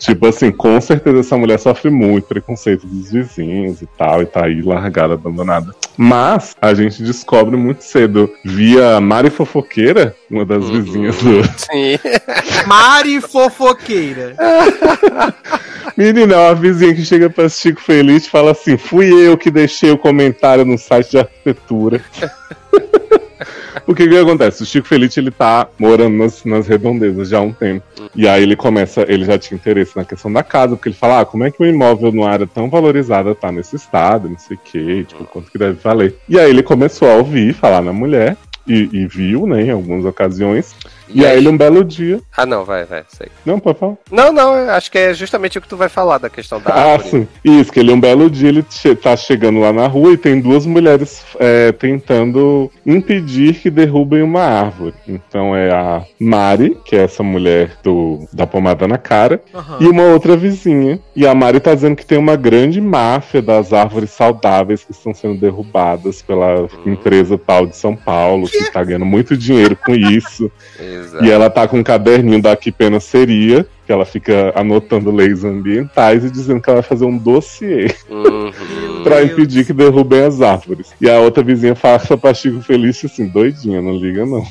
Tipo 0.00 0.26
assim, 0.28 0.50
com 0.50 0.80
certeza 0.80 1.20
essa 1.20 1.36
mulher 1.36 1.58
sofre 1.58 1.90
muito 1.90 2.24
preconceito 2.26 2.86
dos 2.86 3.12
vizinhos 3.12 3.82
e 3.82 3.86
tal, 3.98 4.22
e 4.22 4.26
tá 4.26 4.46
aí 4.46 4.62
largada, 4.62 5.12
abandonada. 5.12 5.74
Mas 5.94 6.56
a 6.60 6.72
gente 6.72 7.02
descobre 7.02 7.54
muito 7.54 7.84
cedo, 7.84 8.32
via 8.42 8.98
Mari 8.98 9.28
Fofoqueira, 9.28 10.16
uma 10.30 10.46
das 10.46 10.64
Uhum. 10.64 10.82
vizinhas 10.82 11.16
do. 11.18 11.44
Sim. 11.58 11.98
Mari 12.66 13.20
fofoqueira. 13.20 14.34
Menina, 15.96 16.34
é 16.34 16.38
uma 16.48 16.54
vizinha 16.54 16.94
que 16.94 17.04
chega 17.04 17.28
pra 17.28 17.48
Chico 17.50 17.80
Feliz 17.82 18.24
e 18.24 18.30
fala 18.30 18.52
assim: 18.52 18.78
fui 18.78 19.10
eu 19.12 19.36
que 19.36 19.50
deixei 19.50 19.90
o 19.90 19.98
comentário 19.98 20.64
no 20.64 20.78
site 20.78 21.10
de 21.10 21.18
arquitetura. 21.18 22.00
O 23.86 23.94
que 23.94 24.02
acontece? 24.16 24.62
O 24.62 24.66
Chico 24.66 24.86
Feliz 24.86 25.16
ele 25.16 25.30
tá 25.30 25.68
morando 25.78 26.16
nas, 26.16 26.44
nas 26.44 26.66
redondezas 26.66 27.28
já 27.28 27.38
há 27.38 27.42
um 27.42 27.52
tempo. 27.52 27.84
E 28.14 28.28
aí 28.28 28.42
ele 28.42 28.56
começa, 28.56 29.04
ele 29.08 29.24
já 29.24 29.38
tinha 29.38 29.56
interesse 29.56 29.96
na 29.96 30.04
questão 30.04 30.32
da 30.32 30.42
casa, 30.42 30.76
porque 30.76 30.88
ele 30.88 30.96
fala, 30.96 31.20
ah, 31.20 31.24
como 31.24 31.44
é 31.44 31.50
que 31.50 31.62
um 31.62 31.66
imóvel 31.66 32.12
numa 32.12 32.28
área 32.28 32.46
tão 32.46 32.68
valorizada 32.68 33.34
tá 33.34 33.50
nesse 33.50 33.76
estado, 33.76 34.28
não 34.28 34.38
sei 34.38 34.56
o 34.56 34.60
quê, 34.62 35.04
tipo, 35.06 35.24
quanto 35.24 35.50
que 35.50 35.58
deve 35.58 35.78
valer. 35.80 36.16
E 36.28 36.38
aí 36.38 36.50
ele 36.50 36.62
começou 36.62 37.08
a 37.08 37.14
ouvir 37.14 37.54
falar 37.54 37.82
na 37.82 37.92
mulher, 37.92 38.36
e, 38.66 38.88
e 38.92 39.06
viu, 39.06 39.46
né, 39.46 39.62
em 39.62 39.70
algumas 39.70 40.04
ocasiões. 40.04 40.74
E, 41.12 41.24
aí 41.26 41.38
ele 41.38 41.48
um 41.48 41.56
belo 41.56 41.84
dia. 41.84 42.20
Ah, 42.36 42.46
não, 42.46 42.64
vai, 42.64 42.84
vai, 42.84 43.02
sei. 43.08 43.28
Não, 43.44 43.58
pode 43.58 43.78
falar. 43.78 43.94
Não, 44.10 44.32
não, 44.32 44.54
acho 44.70 44.90
que 44.90 44.98
é 44.98 45.14
justamente 45.14 45.58
o 45.58 45.60
que 45.60 45.68
tu 45.68 45.76
vai 45.76 45.88
falar 45.88 46.18
da 46.18 46.28
questão 46.30 46.60
da 46.60 46.70
Ah, 46.74 46.92
árvore. 46.92 47.10
sim. 47.10 47.28
Isso, 47.44 47.72
que 47.72 47.80
ele 47.80 47.92
um 47.92 48.00
belo 48.00 48.30
dia 48.30 48.48
ele 48.48 48.64
che 48.70 48.94
tá 48.94 49.16
chegando 49.16 49.60
lá 49.60 49.72
na 49.72 49.86
rua 49.86 50.12
e 50.12 50.16
tem 50.16 50.40
duas 50.40 50.64
mulheres 50.66 51.24
é, 51.38 51.72
tentando 51.72 52.70
impedir 52.86 53.54
que 53.54 53.70
derrubem 53.70 54.22
uma 54.22 54.42
árvore. 54.42 54.94
Então 55.06 55.54
é 55.56 55.70
a 55.72 56.04
Mari, 56.18 56.76
que 56.84 56.96
é 56.96 57.02
essa 57.04 57.22
mulher 57.22 57.72
do, 57.82 58.26
da 58.32 58.46
pomada 58.46 58.86
na 58.86 58.98
cara, 58.98 59.40
Aham. 59.54 59.78
e 59.80 59.86
uma 59.88 60.04
outra 60.04 60.36
vizinha. 60.36 61.00
E 61.16 61.26
a 61.26 61.34
Mari 61.34 61.60
tá 61.60 61.74
dizendo 61.74 61.96
que 61.96 62.06
tem 62.06 62.18
uma 62.18 62.36
grande 62.36 62.80
máfia 62.80 63.42
das 63.42 63.72
árvores 63.72 64.10
saudáveis 64.10 64.84
que 64.84 64.92
estão 64.92 65.12
sendo 65.14 65.34
derrubadas 65.38 66.22
pela 66.22 66.68
empresa 66.86 67.36
tal 67.38 67.66
de 67.66 67.76
São 67.76 67.94
Paulo, 67.96 68.48
que 68.48 68.70
tá 68.72 68.82
ganhando 68.84 69.06
muito 69.06 69.36
dinheiro 69.36 69.76
com 69.76 69.94
isso. 69.94 70.50
Exato. 71.00 71.24
E 71.24 71.30
ela 71.30 71.50
tá 71.50 71.66
com 71.66 71.78
um 71.78 71.82
caderninho 71.82 72.40
da 72.42 72.54
Que 72.56 72.70
Pena 72.70 73.00
Seria, 73.00 73.66
que 73.86 73.92
ela 73.92 74.04
fica 74.04 74.52
anotando 74.54 75.10
leis 75.10 75.44
ambientais 75.44 76.24
e 76.24 76.30
dizendo 76.30 76.60
que 76.60 76.70
ela 76.70 76.80
vai 76.80 76.88
fazer 76.88 77.04
um 77.04 77.16
dossiê 77.18 77.94
Uhum. 78.08 78.50
pra 79.02 79.16
Deus. 79.16 79.32
impedir 79.32 79.64
que 79.66 79.72
derrubem 79.72 80.22
as 80.24 80.40
árvores. 80.40 80.92
E 81.00 81.08
a 81.10 81.18
outra 81.20 81.42
vizinha 81.42 81.74
faça 81.74 82.16
pra 82.16 82.32
Chico 82.34 82.60
Feliz 82.62 83.04
assim, 83.04 83.26
doidinha, 83.26 83.80
não 83.82 83.96
liga 83.96 84.24
não. 84.26 84.44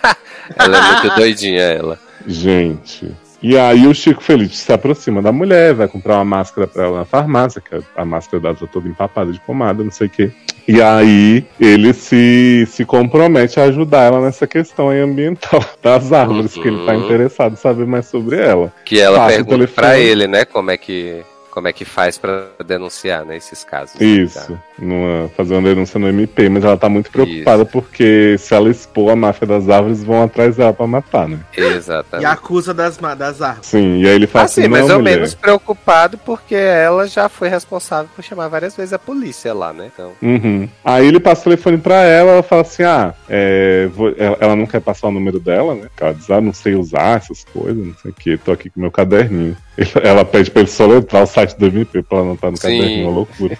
Ela 0.56 0.78
é 0.78 0.92
muito 1.02 1.16
doidinha, 1.16 1.60
ela. 1.62 1.98
Gente. 2.26 3.10
E 3.42 3.56
aí 3.56 3.86
o 3.86 3.94
Chico 3.94 4.22
Feliz 4.22 4.56
se 4.58 4.72
aproxima 4.72 5.22
da 5.22 5.30
mulher, 5.30 5.72
vai 5.74 5.86
comprar 5.88 6.16
uma 6.16 6.24
máscara 6.24 6.66
pra 6.66 6.84
ela 6.84 6.98
na 6.98 7.04
farmácia, 7.04 7.60
que 7.60 7.78
a 7.96 8.04
máscara 8.04 8.40
dela 8.42 8.54
tá 8.56 8.66
toda 8.66 8.88
empapada 8.88 9.32
de 9.32 9.40
pomada, 9.40 9.84
não 9.84 9.90
sei 9.92 10.08
o 10.08 10.10
quê. 10.10 10.30
E 10.66 10.82
aí 10.82 11.46
ele 11.58 11.94
se, 11.94 12.66
se 12.70 12.84
compromete 12.84 13.58
a 13.58 13.64
ajudar 13.64 14.02
ela 14.02 14.20
nessa 14.20 14.46
questão 14.46 14.90
aí 14.90 15.00
ambiental 15.00 15.64
das 15.82 16.12
árvores, 16.12 16.52
que 16.52 16.66
ele 16.68 16.84
tá 16.84 16.92
Uhum. 16.92 17.04
interessado 17.04 17.52
em 17.54 17.56
saber 17.56 17.86
mais 17.86 18.06
sobre 18.06 18.36
ela. 18.36 18.72
Que 18.84 19.00
ela 19.00 19.18
Passa 19.18 19.36
pergunta 19.36 19.68
pra 19.68 19.98
ele, 19.98 20.26
né, 20.26 20.44
como 20.44 20.70
é 20.70 20.76
que 20.76 21.22
como 21.58 21.66
é 21.66 21.72
que 21.72 21.84
faz 21.84 22.16
pra 22.16 22.44
denunciar, 22.64 23.24
né, 23.24 23.36
esses 23.36 23.64
casos. 23.64 24.00
Isso, 24.00 24.56
numa, 24.78 25.28
fazer 25.36 25.54
uma 25.54 25.68
denúncia 25.68 25.98
no 25.98 26.08
MP, 26.08 26.48
mas 26.48 26.62
ela 26.62 26.76
tá 26.76 26.88
muito 26.88 27.10
preocupada 27.10 27.64
porque 27.64 28.36
se 28.38 28.54
ela 28.54 28.70
expor 28.70 29.10
a 29.10 29.16
máfia 29.16 29.44
das 29.44 29.68
árvores, 29.68 30.04
vão 30.04 30.22
atrás 30.22 30.54
dela 30.54 30.72
pra 30.72 30.86
matar, 30.86 31.28
né? 31.28 31.40
E 31.56 31.60
Exatamente. 31.60 32.26
acusa 32.26 32.72
das, 32.72 32.96
das 32.96 33.42
árvores. 33.42 33.66
Sim, 33.66 34.02
e 34.02 34.06
aí 34.08 34.14
ele 34.14 34.28
fala 34.28 34.44
assim, 34.44 34.62
sim, 34.62 34.68
não, 34.68 34.70
mais 34.78 34.88
ou 34.88 34.98
mulher. 35.00 35.16
menos 35.16 35.34
preocupado 35.34 36.16
porque 36.18 36.54
ela 36.54 37.08
já 37.08 37.28
foi 37.28 37.48
responsável 37.48 38.08
por 38.14 38.22
chamar 38.22 38.46
várias 38.46 38.76
vezes 38.76 38.92
a 38.92 38.98
polícia 38.98 39.52
lá, 39.52 39.72
né? 39.72 39.90
Então, 39.92 40.12
Uhum. 40.22 40.68
Aí 40.84 41.08
ele 41.08 41.18
passa 41.18 41.40
o 41.40 41.44
telefone 41.44 41.78
pra 41.78 42.04
ela, 42.04 42.30
ela 42.34 42.42
fala 42.44 42.62
assim, 42.62 42.84
ah, 42.84 43.12
é, 43.28 43.88
vou- 43.92 44.14
ela, 44.16 44.36
ela 44.38 44.54
não 44.56 44.66
quer 44.66 44.80
passar 44.80 45.08
o 45.08 45.12
número 45.12 45.40
dela, 45.40 45.74
né? 45.74 45.88
Ela 46.00 46.14
diz, 46.14 46.30
ah, 46.30 46.40
não 46.40 46.52
sei 46.52 46.76
usar 46.76 47.16
essas 47.16 47.42
coisas, 47.44 47.84
não 47.84 47.94
sei 48.00 48.12
o 48.12 48.14
que, 48.14 48.38
tô 48.38 48.52
aqui 48.52 48.70
com 48.70 48.80
meu 48.80 48.92
caderninho. 48.92 49.56
Ela 50.02 50.24
pede 50.24 50.50
pra 50.50 50.62
ele 50.62 50.70
soletrar 50.70 51.22
o 51.22 51.26
site 51.26 51.56
do 51.56 51.66
MP 51.66 52.02
pra 52.02 52.18
ela 52.18 52.26
anotar 52.28 52.50
no 52.50 52.56
Sim. 52.56 52.62
caderninho, 52.62 53.08
uma 53.08 53.14
loucura. 53.14 53.56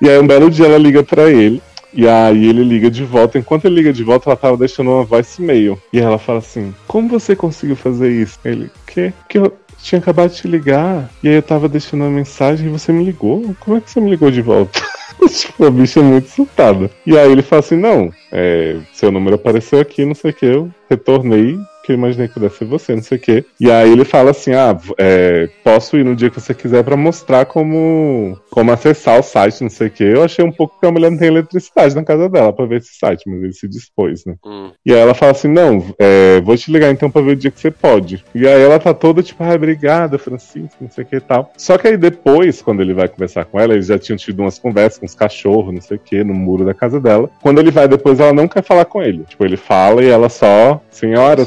e 0.00 0.08
aí 0.08 0.18
um 0.18 0.26
belo 0.26 0.50
dia 0.50 0.66
ela 0.66 0.78
liga 0.78 1.02
pra 1.02 1.30
ele, 1.30 1.62
e 1.92 2.06
aí 2.06 2.46
ele 2.46 2.62
liga 2.62 2.90
de 2.90 3.04
volta. 3.04 3.38
Enquanto 3.38 3.64
ele 3.64 3.76
liga 3.76 3.92
de 3.92 4.02
volta, 4.02 4.28
ela 4.28 4.36
tava 4.36 4.56
deixando 4.56 4.90
uma 4.90 5.04
voicemail. 5.04 5.78
E 5.92 5.98
ela 5.98 6.18
fala 6.18 6.38
assim: 6.38 6.74
Como 6.86 7.08
você 7.08 7.34
conseguiu 7.34 7.76
fazer 7.76 8.10
isso? 8.10 8.38
Ele, 8.44 8.70
que? 8.86 9.12
Que 9.28 9.38
eu 9.38 9.52
tinha 9.82 9.98
acabado 9.98 10.30
de 10.30 10.36
te 10.36 10.48
ligar. 10.48 11.10
E 11.22 11.28
aí 11.28 11.34
eu 11.34 11.42
tava 11.42 11.68
deixando 11.68 12.02
uma 12.02 12.10
mensagem 12.10 12.66
e 12.66 12.70
você 12.70 12.92
me 12.92 13.04
ligou? 13.04 13.54
Como 13.60 13.76
é 13.76 13.80
que 13.80 13.90
você 13.90 14.00
me 14.00 14.10
ligou 14.10 14.30
de 14.30 14.42
volta? 14.42 14.80
tipo, 15.28 15.64
a 15.64 15.70
bicha 15.70 16.00
é 16.00 16.02
muito 16.02 16.28
surtada. 16.28 16.90
E 17.06 17.16
aí 17.16 17.30
ele 17.30 17.42
fala 17.42 17.60
assim: 17.60 17.76
Não, 17.76 18.10
é, 18.30 18.76
seu 18.92 19.10
número 19.10 19.36
apareceu 19.36 19.80
aqui, 19.80 20.04
não 20.04 20.14
sei 20.14 20.32
o 20.32 20.34
que. 20.34 20.46
Eu 20.46 20.70
retornei 20.90 21.58
porque 21.86 21.92
eu 21.92 21.96
imaginei 21.96 22.26
que 22.26 22.34
pudesse 22.34 22.58
ser 22.58 22.64
você, 22.64 22.96
não 22.96 23.02
sei 23.02 23.16
o 23.16 23.20
quê. 23.20 23.44
E 23.60 23.70
aí 23.70 23.92
ele 23.92 24.04
fala 24.04 24.32
assim: 24.32 24.52
ah, 24.52 24.76
é, 24.98 25.48
posso 25.62 25.96
ir 25.96 26.04
no 26.04 26.16
dia 26.16 26.28
que 26.28 26.40
você 26.40 26.52
quiser 26.52 26.82
pra 26.82 26.96
mostrar 26.96 27.46
como, 27.46 28.36
como 28.50 28.72
acessar 28.72 29.20
o 29.20 29.22
site, 29.22 29.62
não 29.62 29.70
sei 29.70 29.86
o 29.86 29.90
quê. 29.90 30.04
Eu 30.04 30.24
achei 30.24 30.44
um 30.44 30.50
pouco 30.50 30.78
que 30.80 30.86
a 30.86 30.90
mulher 30.90 31.10
não 31.10 31.18
tem 31.18 31.28
eletricidade 31.28 31.94
na 31.94 32.02
casa 32.02 32.28
dela 32.28 32.52
pra 32.52 32.66
ver 32.66 32.78
esse 32.78 32.98
site, 32.98 33.22
mas 33.26 33.42
ele 33.42 33.52
se 33.52 33.68
dispôs, 33.68 34.24
né? 34.24 34.34
Hum. 34.44 34.72
E 34.84 34.92
aí 34.92 34.98
ela 34.98 35.14
fala 35.14 35.32
assim: 35.32 35.48
não, 35.48 35.94
é, 35.98 36.40
vou 36.40 36.56
te 36.56 36.72
ligar 36.72 36.90
então 36.90 37.08
pra 37.08 37.22
ver 37.22 37.32
o 37.32 37.36
dia 37.36 37.52
que 37.52 37.60
você 37.60 37.70
pode. 37.70 38.24
E 38.34 38.46
aí 38.48 38.60
ela 38.60 38.80
tá 38.80 38.92
toda 38.92 39.22
tipo, 39.22 39.44
ah, 39.44 39.54
obrigada, 39.54 40.18
Francisco, 40.18 40.76
não 40.80 40.90
sei 40.90 41.04
o 41.04 41.06
que 41.06 41.16
e 41.16 41.20
tal. 41.20 41.52
Só 41.56 41.78
que 41.78 41.86
aí 41.86 41.96
depois, 41.96 42.60
quando 42.60 42.82
ele 42.82 42.94
vai 42.94 43.08
conversar 43.08 43.44
com 43.44 43.60
ela, 43.60 43.74
eles 43.74 43.86
já 43.86 43.98
tinham 43.98 44.16
tido 44.16 44.40
umas 44.40 44.58
conversas 44.58 44.98
com 44.98 45.06
os 45.06 45.14
cachorros, 45.14 45.72
não 45.72 45.80
sei 45.80 45.96
o 45.96 46.00
que, 46.00 46.24
no 46.24 46.34
muro 46.34 46.64
da 46.64 46.74
casa 46.74 47.00
dela. 47.00 47.30
Quando 47.40 47.60
ele 47.60 47.70
vai 47.70 47.86
depois, 47.86 48.18
ela 48.18 48.32
não 48.32 48.48
quer 48.48 48.64
falar 48.64 48.86
com 48.86 49.00
ele. 49.00 49.22
Tipo, 49.24 49.44
ele 49.44 49.56
fala 49.56 50.02
e 50.02 50.08
ela 50.08 50.28
só, 50.28 50.80
senhora, 50.90 51.44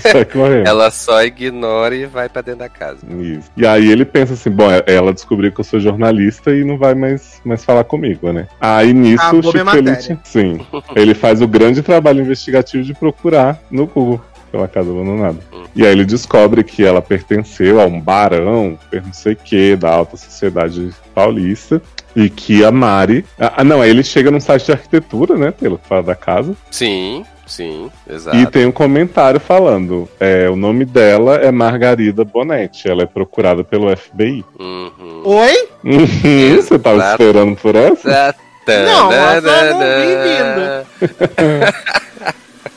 Sai 0.00 0.24
correndo. 0.26 0.66
Ela 0.66 0.90
só 0.90 1.22
ignora 1.22 1.94
e 1.94 2.06
vai 2.06 2.28
pra 2.28 2.42
dentro 2.42 2.60
da 2.60 2.68
casa. 2.68 2.98
Isso. 3.20 3.50
E 3.56 3.66
aí 3.66 3.90
ele 3.90 4.04
pensa 4.04 4.34
assim, 4.34 4.50
bom, 4.50 4.68
ela 4.86 5.12
descobriu 5.12 5.52
que 5.52 5.60
eu 5.60 5.64
sou 5.64 5.80
jornalista 5.80 6.50
e 6.50 6.64
não 6.64 6.78
vai 6.78 6.94
mais, 6.94 7.40
mais 7.44 7.64
falar 7.64 7.84
comigo, 7.84 8.32
né? 8.32 8.48
Aí 8.60 8.92
nisso 8.92 9.22
Acabou 9.22 9.50
o 9.50 9.52
Chico. 9.52 9.70
Felice, 9.70 10.18
sim, 10.24 10.60
ele 10.94 11.14
faz 11.14 11.40
o 11.42 11.48
grande 11.48 11.82
trabalho 11.82 12.20
investigativo 12.20 12.82
de 12.82 12.94
procurar 12.94 13.60
no 13.70 13.86
Google 13.86 14.20
pela 14.50 14.66
casa 14.66 14.90
abandonada. 14.90 15.38
E 15.74 15.84
aí 15.84 15.92
ele 15.92 16.04
descobre 16.04 16.64
que 16.64 16.84
ela 16.84 17.00
pertenceu 17.00 17.80
a 17.80 17.86
um 17.86 18.00
barão, 18.00 18.78
não 18.92 19.12
sei 19.12 19.34
o 19.34 19.36
que, 19.36 19.76
da 19.76 19.90
alta 19.90 20.16
sociedade 20.16 20.90
paulista. 21.14 21.80
E 22.16 22.28
que 22.28 22.64
a 22.64 22.72
Mari. 22.72 23.24
Ah, 23.38 23.62
não, 23.62 23.80
aí 23.80 23.90
ele 23.90 24.02
chega 24.02 24.30
num 24.30 24.40
site 24.40 24.64
de 24.64 24.72
arquitetura, 24.72 25.36
né? 25.36 25.52
Pelo 25.52 25.78
que 25.78 25.86
fala 25.86 26.02
da 26.02 26.14
casa. 26.16 26.56
Sim, 26.70 27.24
sim, 27.48 27.90
exato. 28.08 28.36
E 28.36 28.46
tem 28.46 28.66
um 28.66 28.72
comentário 28.72 29.40
falando: 29.40 30.08
é, 30.20 30.48
o 30.48 30.56
nome 30.56 30.84
dela 30.84 31.36
é 31.36 31.50
Margarida 31.50 32.24
Bonetti. 32.24 32.88
Ela 32.88 33.02
é 33.02 33.06
procurada 33.06 33.64
pelo 33.64 33.94
FBI. 33.96 34.44
Uhum. 34.58 35.22
Oi? 35.24 35.68
Uhum, 35.84 36.56
Você 36.56 36.78
tava 36.78 36.96
Exato. 36.96 37.22
esperando 37.22 37.56
por 37.56 37.74
essa? 37.74 38.34
Não, 38.66 39.12
essa 39.12 39.48
eu 39.48 39.74
não 39.74 39.80
vi 39.80 41.72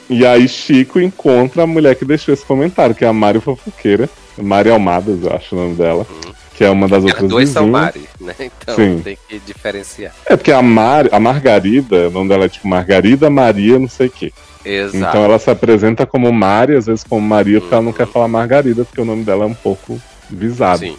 E 0.09 0.25
aí 0.25 0.47
Chico 0.47 0.99
encontra 0.99 1.63
a 1.63 1.67
mulher 1.67 1.95
que 1.95 2.03
deixou 2.03 2.33
esse 2.33 2.45
comentário, 2.45 2.93
que 2.93 3.05
é 3.05 3.07
a 3.07 3.13
Mari 3.13 3.39
Fofoqueira. 3.39 4.09
Mari 4.37 4.69
Almadas, 4.69 5.23
eu 5.23 5.33
acho 5.33 5.55
o 5.55 5.59
nome 5.59 5.75
dela. 5.75 6.05
Que 6.53 6.65
é 6.65 6.69
uma 6.69 6.87
das 6.87 6.99
As 6.99 7.05
outras 7.05 7.29
duas 7.29 7.49
são 7.49 7.65
vizinhas. 7.65 7.81
Mari, 7.81 8.09
né? 8.19 8.35
Então 8.61 8.75
Sim. 8.75 9.01
tem 9.01 9.17
que 9.27 9.39
diferenciar. 9.39 10.13
É 10.25 10.35
porque 10.35 10.51
a, 10.51 10.61
Mari, 10.61 11.09
a 11.11 11.19
Margarida, 11.19 12.09
o 12.09 12.11
nome 12.11 12.29
dela 12.29 12.45
é 12.45 12.49
tipo 12.49 12.67
Margarida 12.67 13.29
Maria, 13.29 13.79
não 13.79 13.87
sei 13.87 14.07
o 14.07 14.11
quê. 14.11 14.33
Exato. 14.63 14.97
Então 14.97 15.23
ela 15.23 15.39
se 15.39 15.49
apresenta 15.49 16.05
como 16.05 16.31
Mari, 16.31 16.75
às 16.75 16.85
vezes 16.85 17.03
como 17.03 17.21
Maria, 17.21 17.59
porque 17.59 17.73
ela 17.73 17.83
não 17.83 17.93
quer 17.93 18.07
falar 18.07 18.27
Margarida, 18.27 18.85
porque 18.85 19.01
o 19.01 19.05
nome 19.05 19.23
dela 19.23 19.43
é 19.43 19.47
um 19.47 19.53
pouco 19.53 19.99
visado. 20.29 20.79
Sim. 20.79 20.95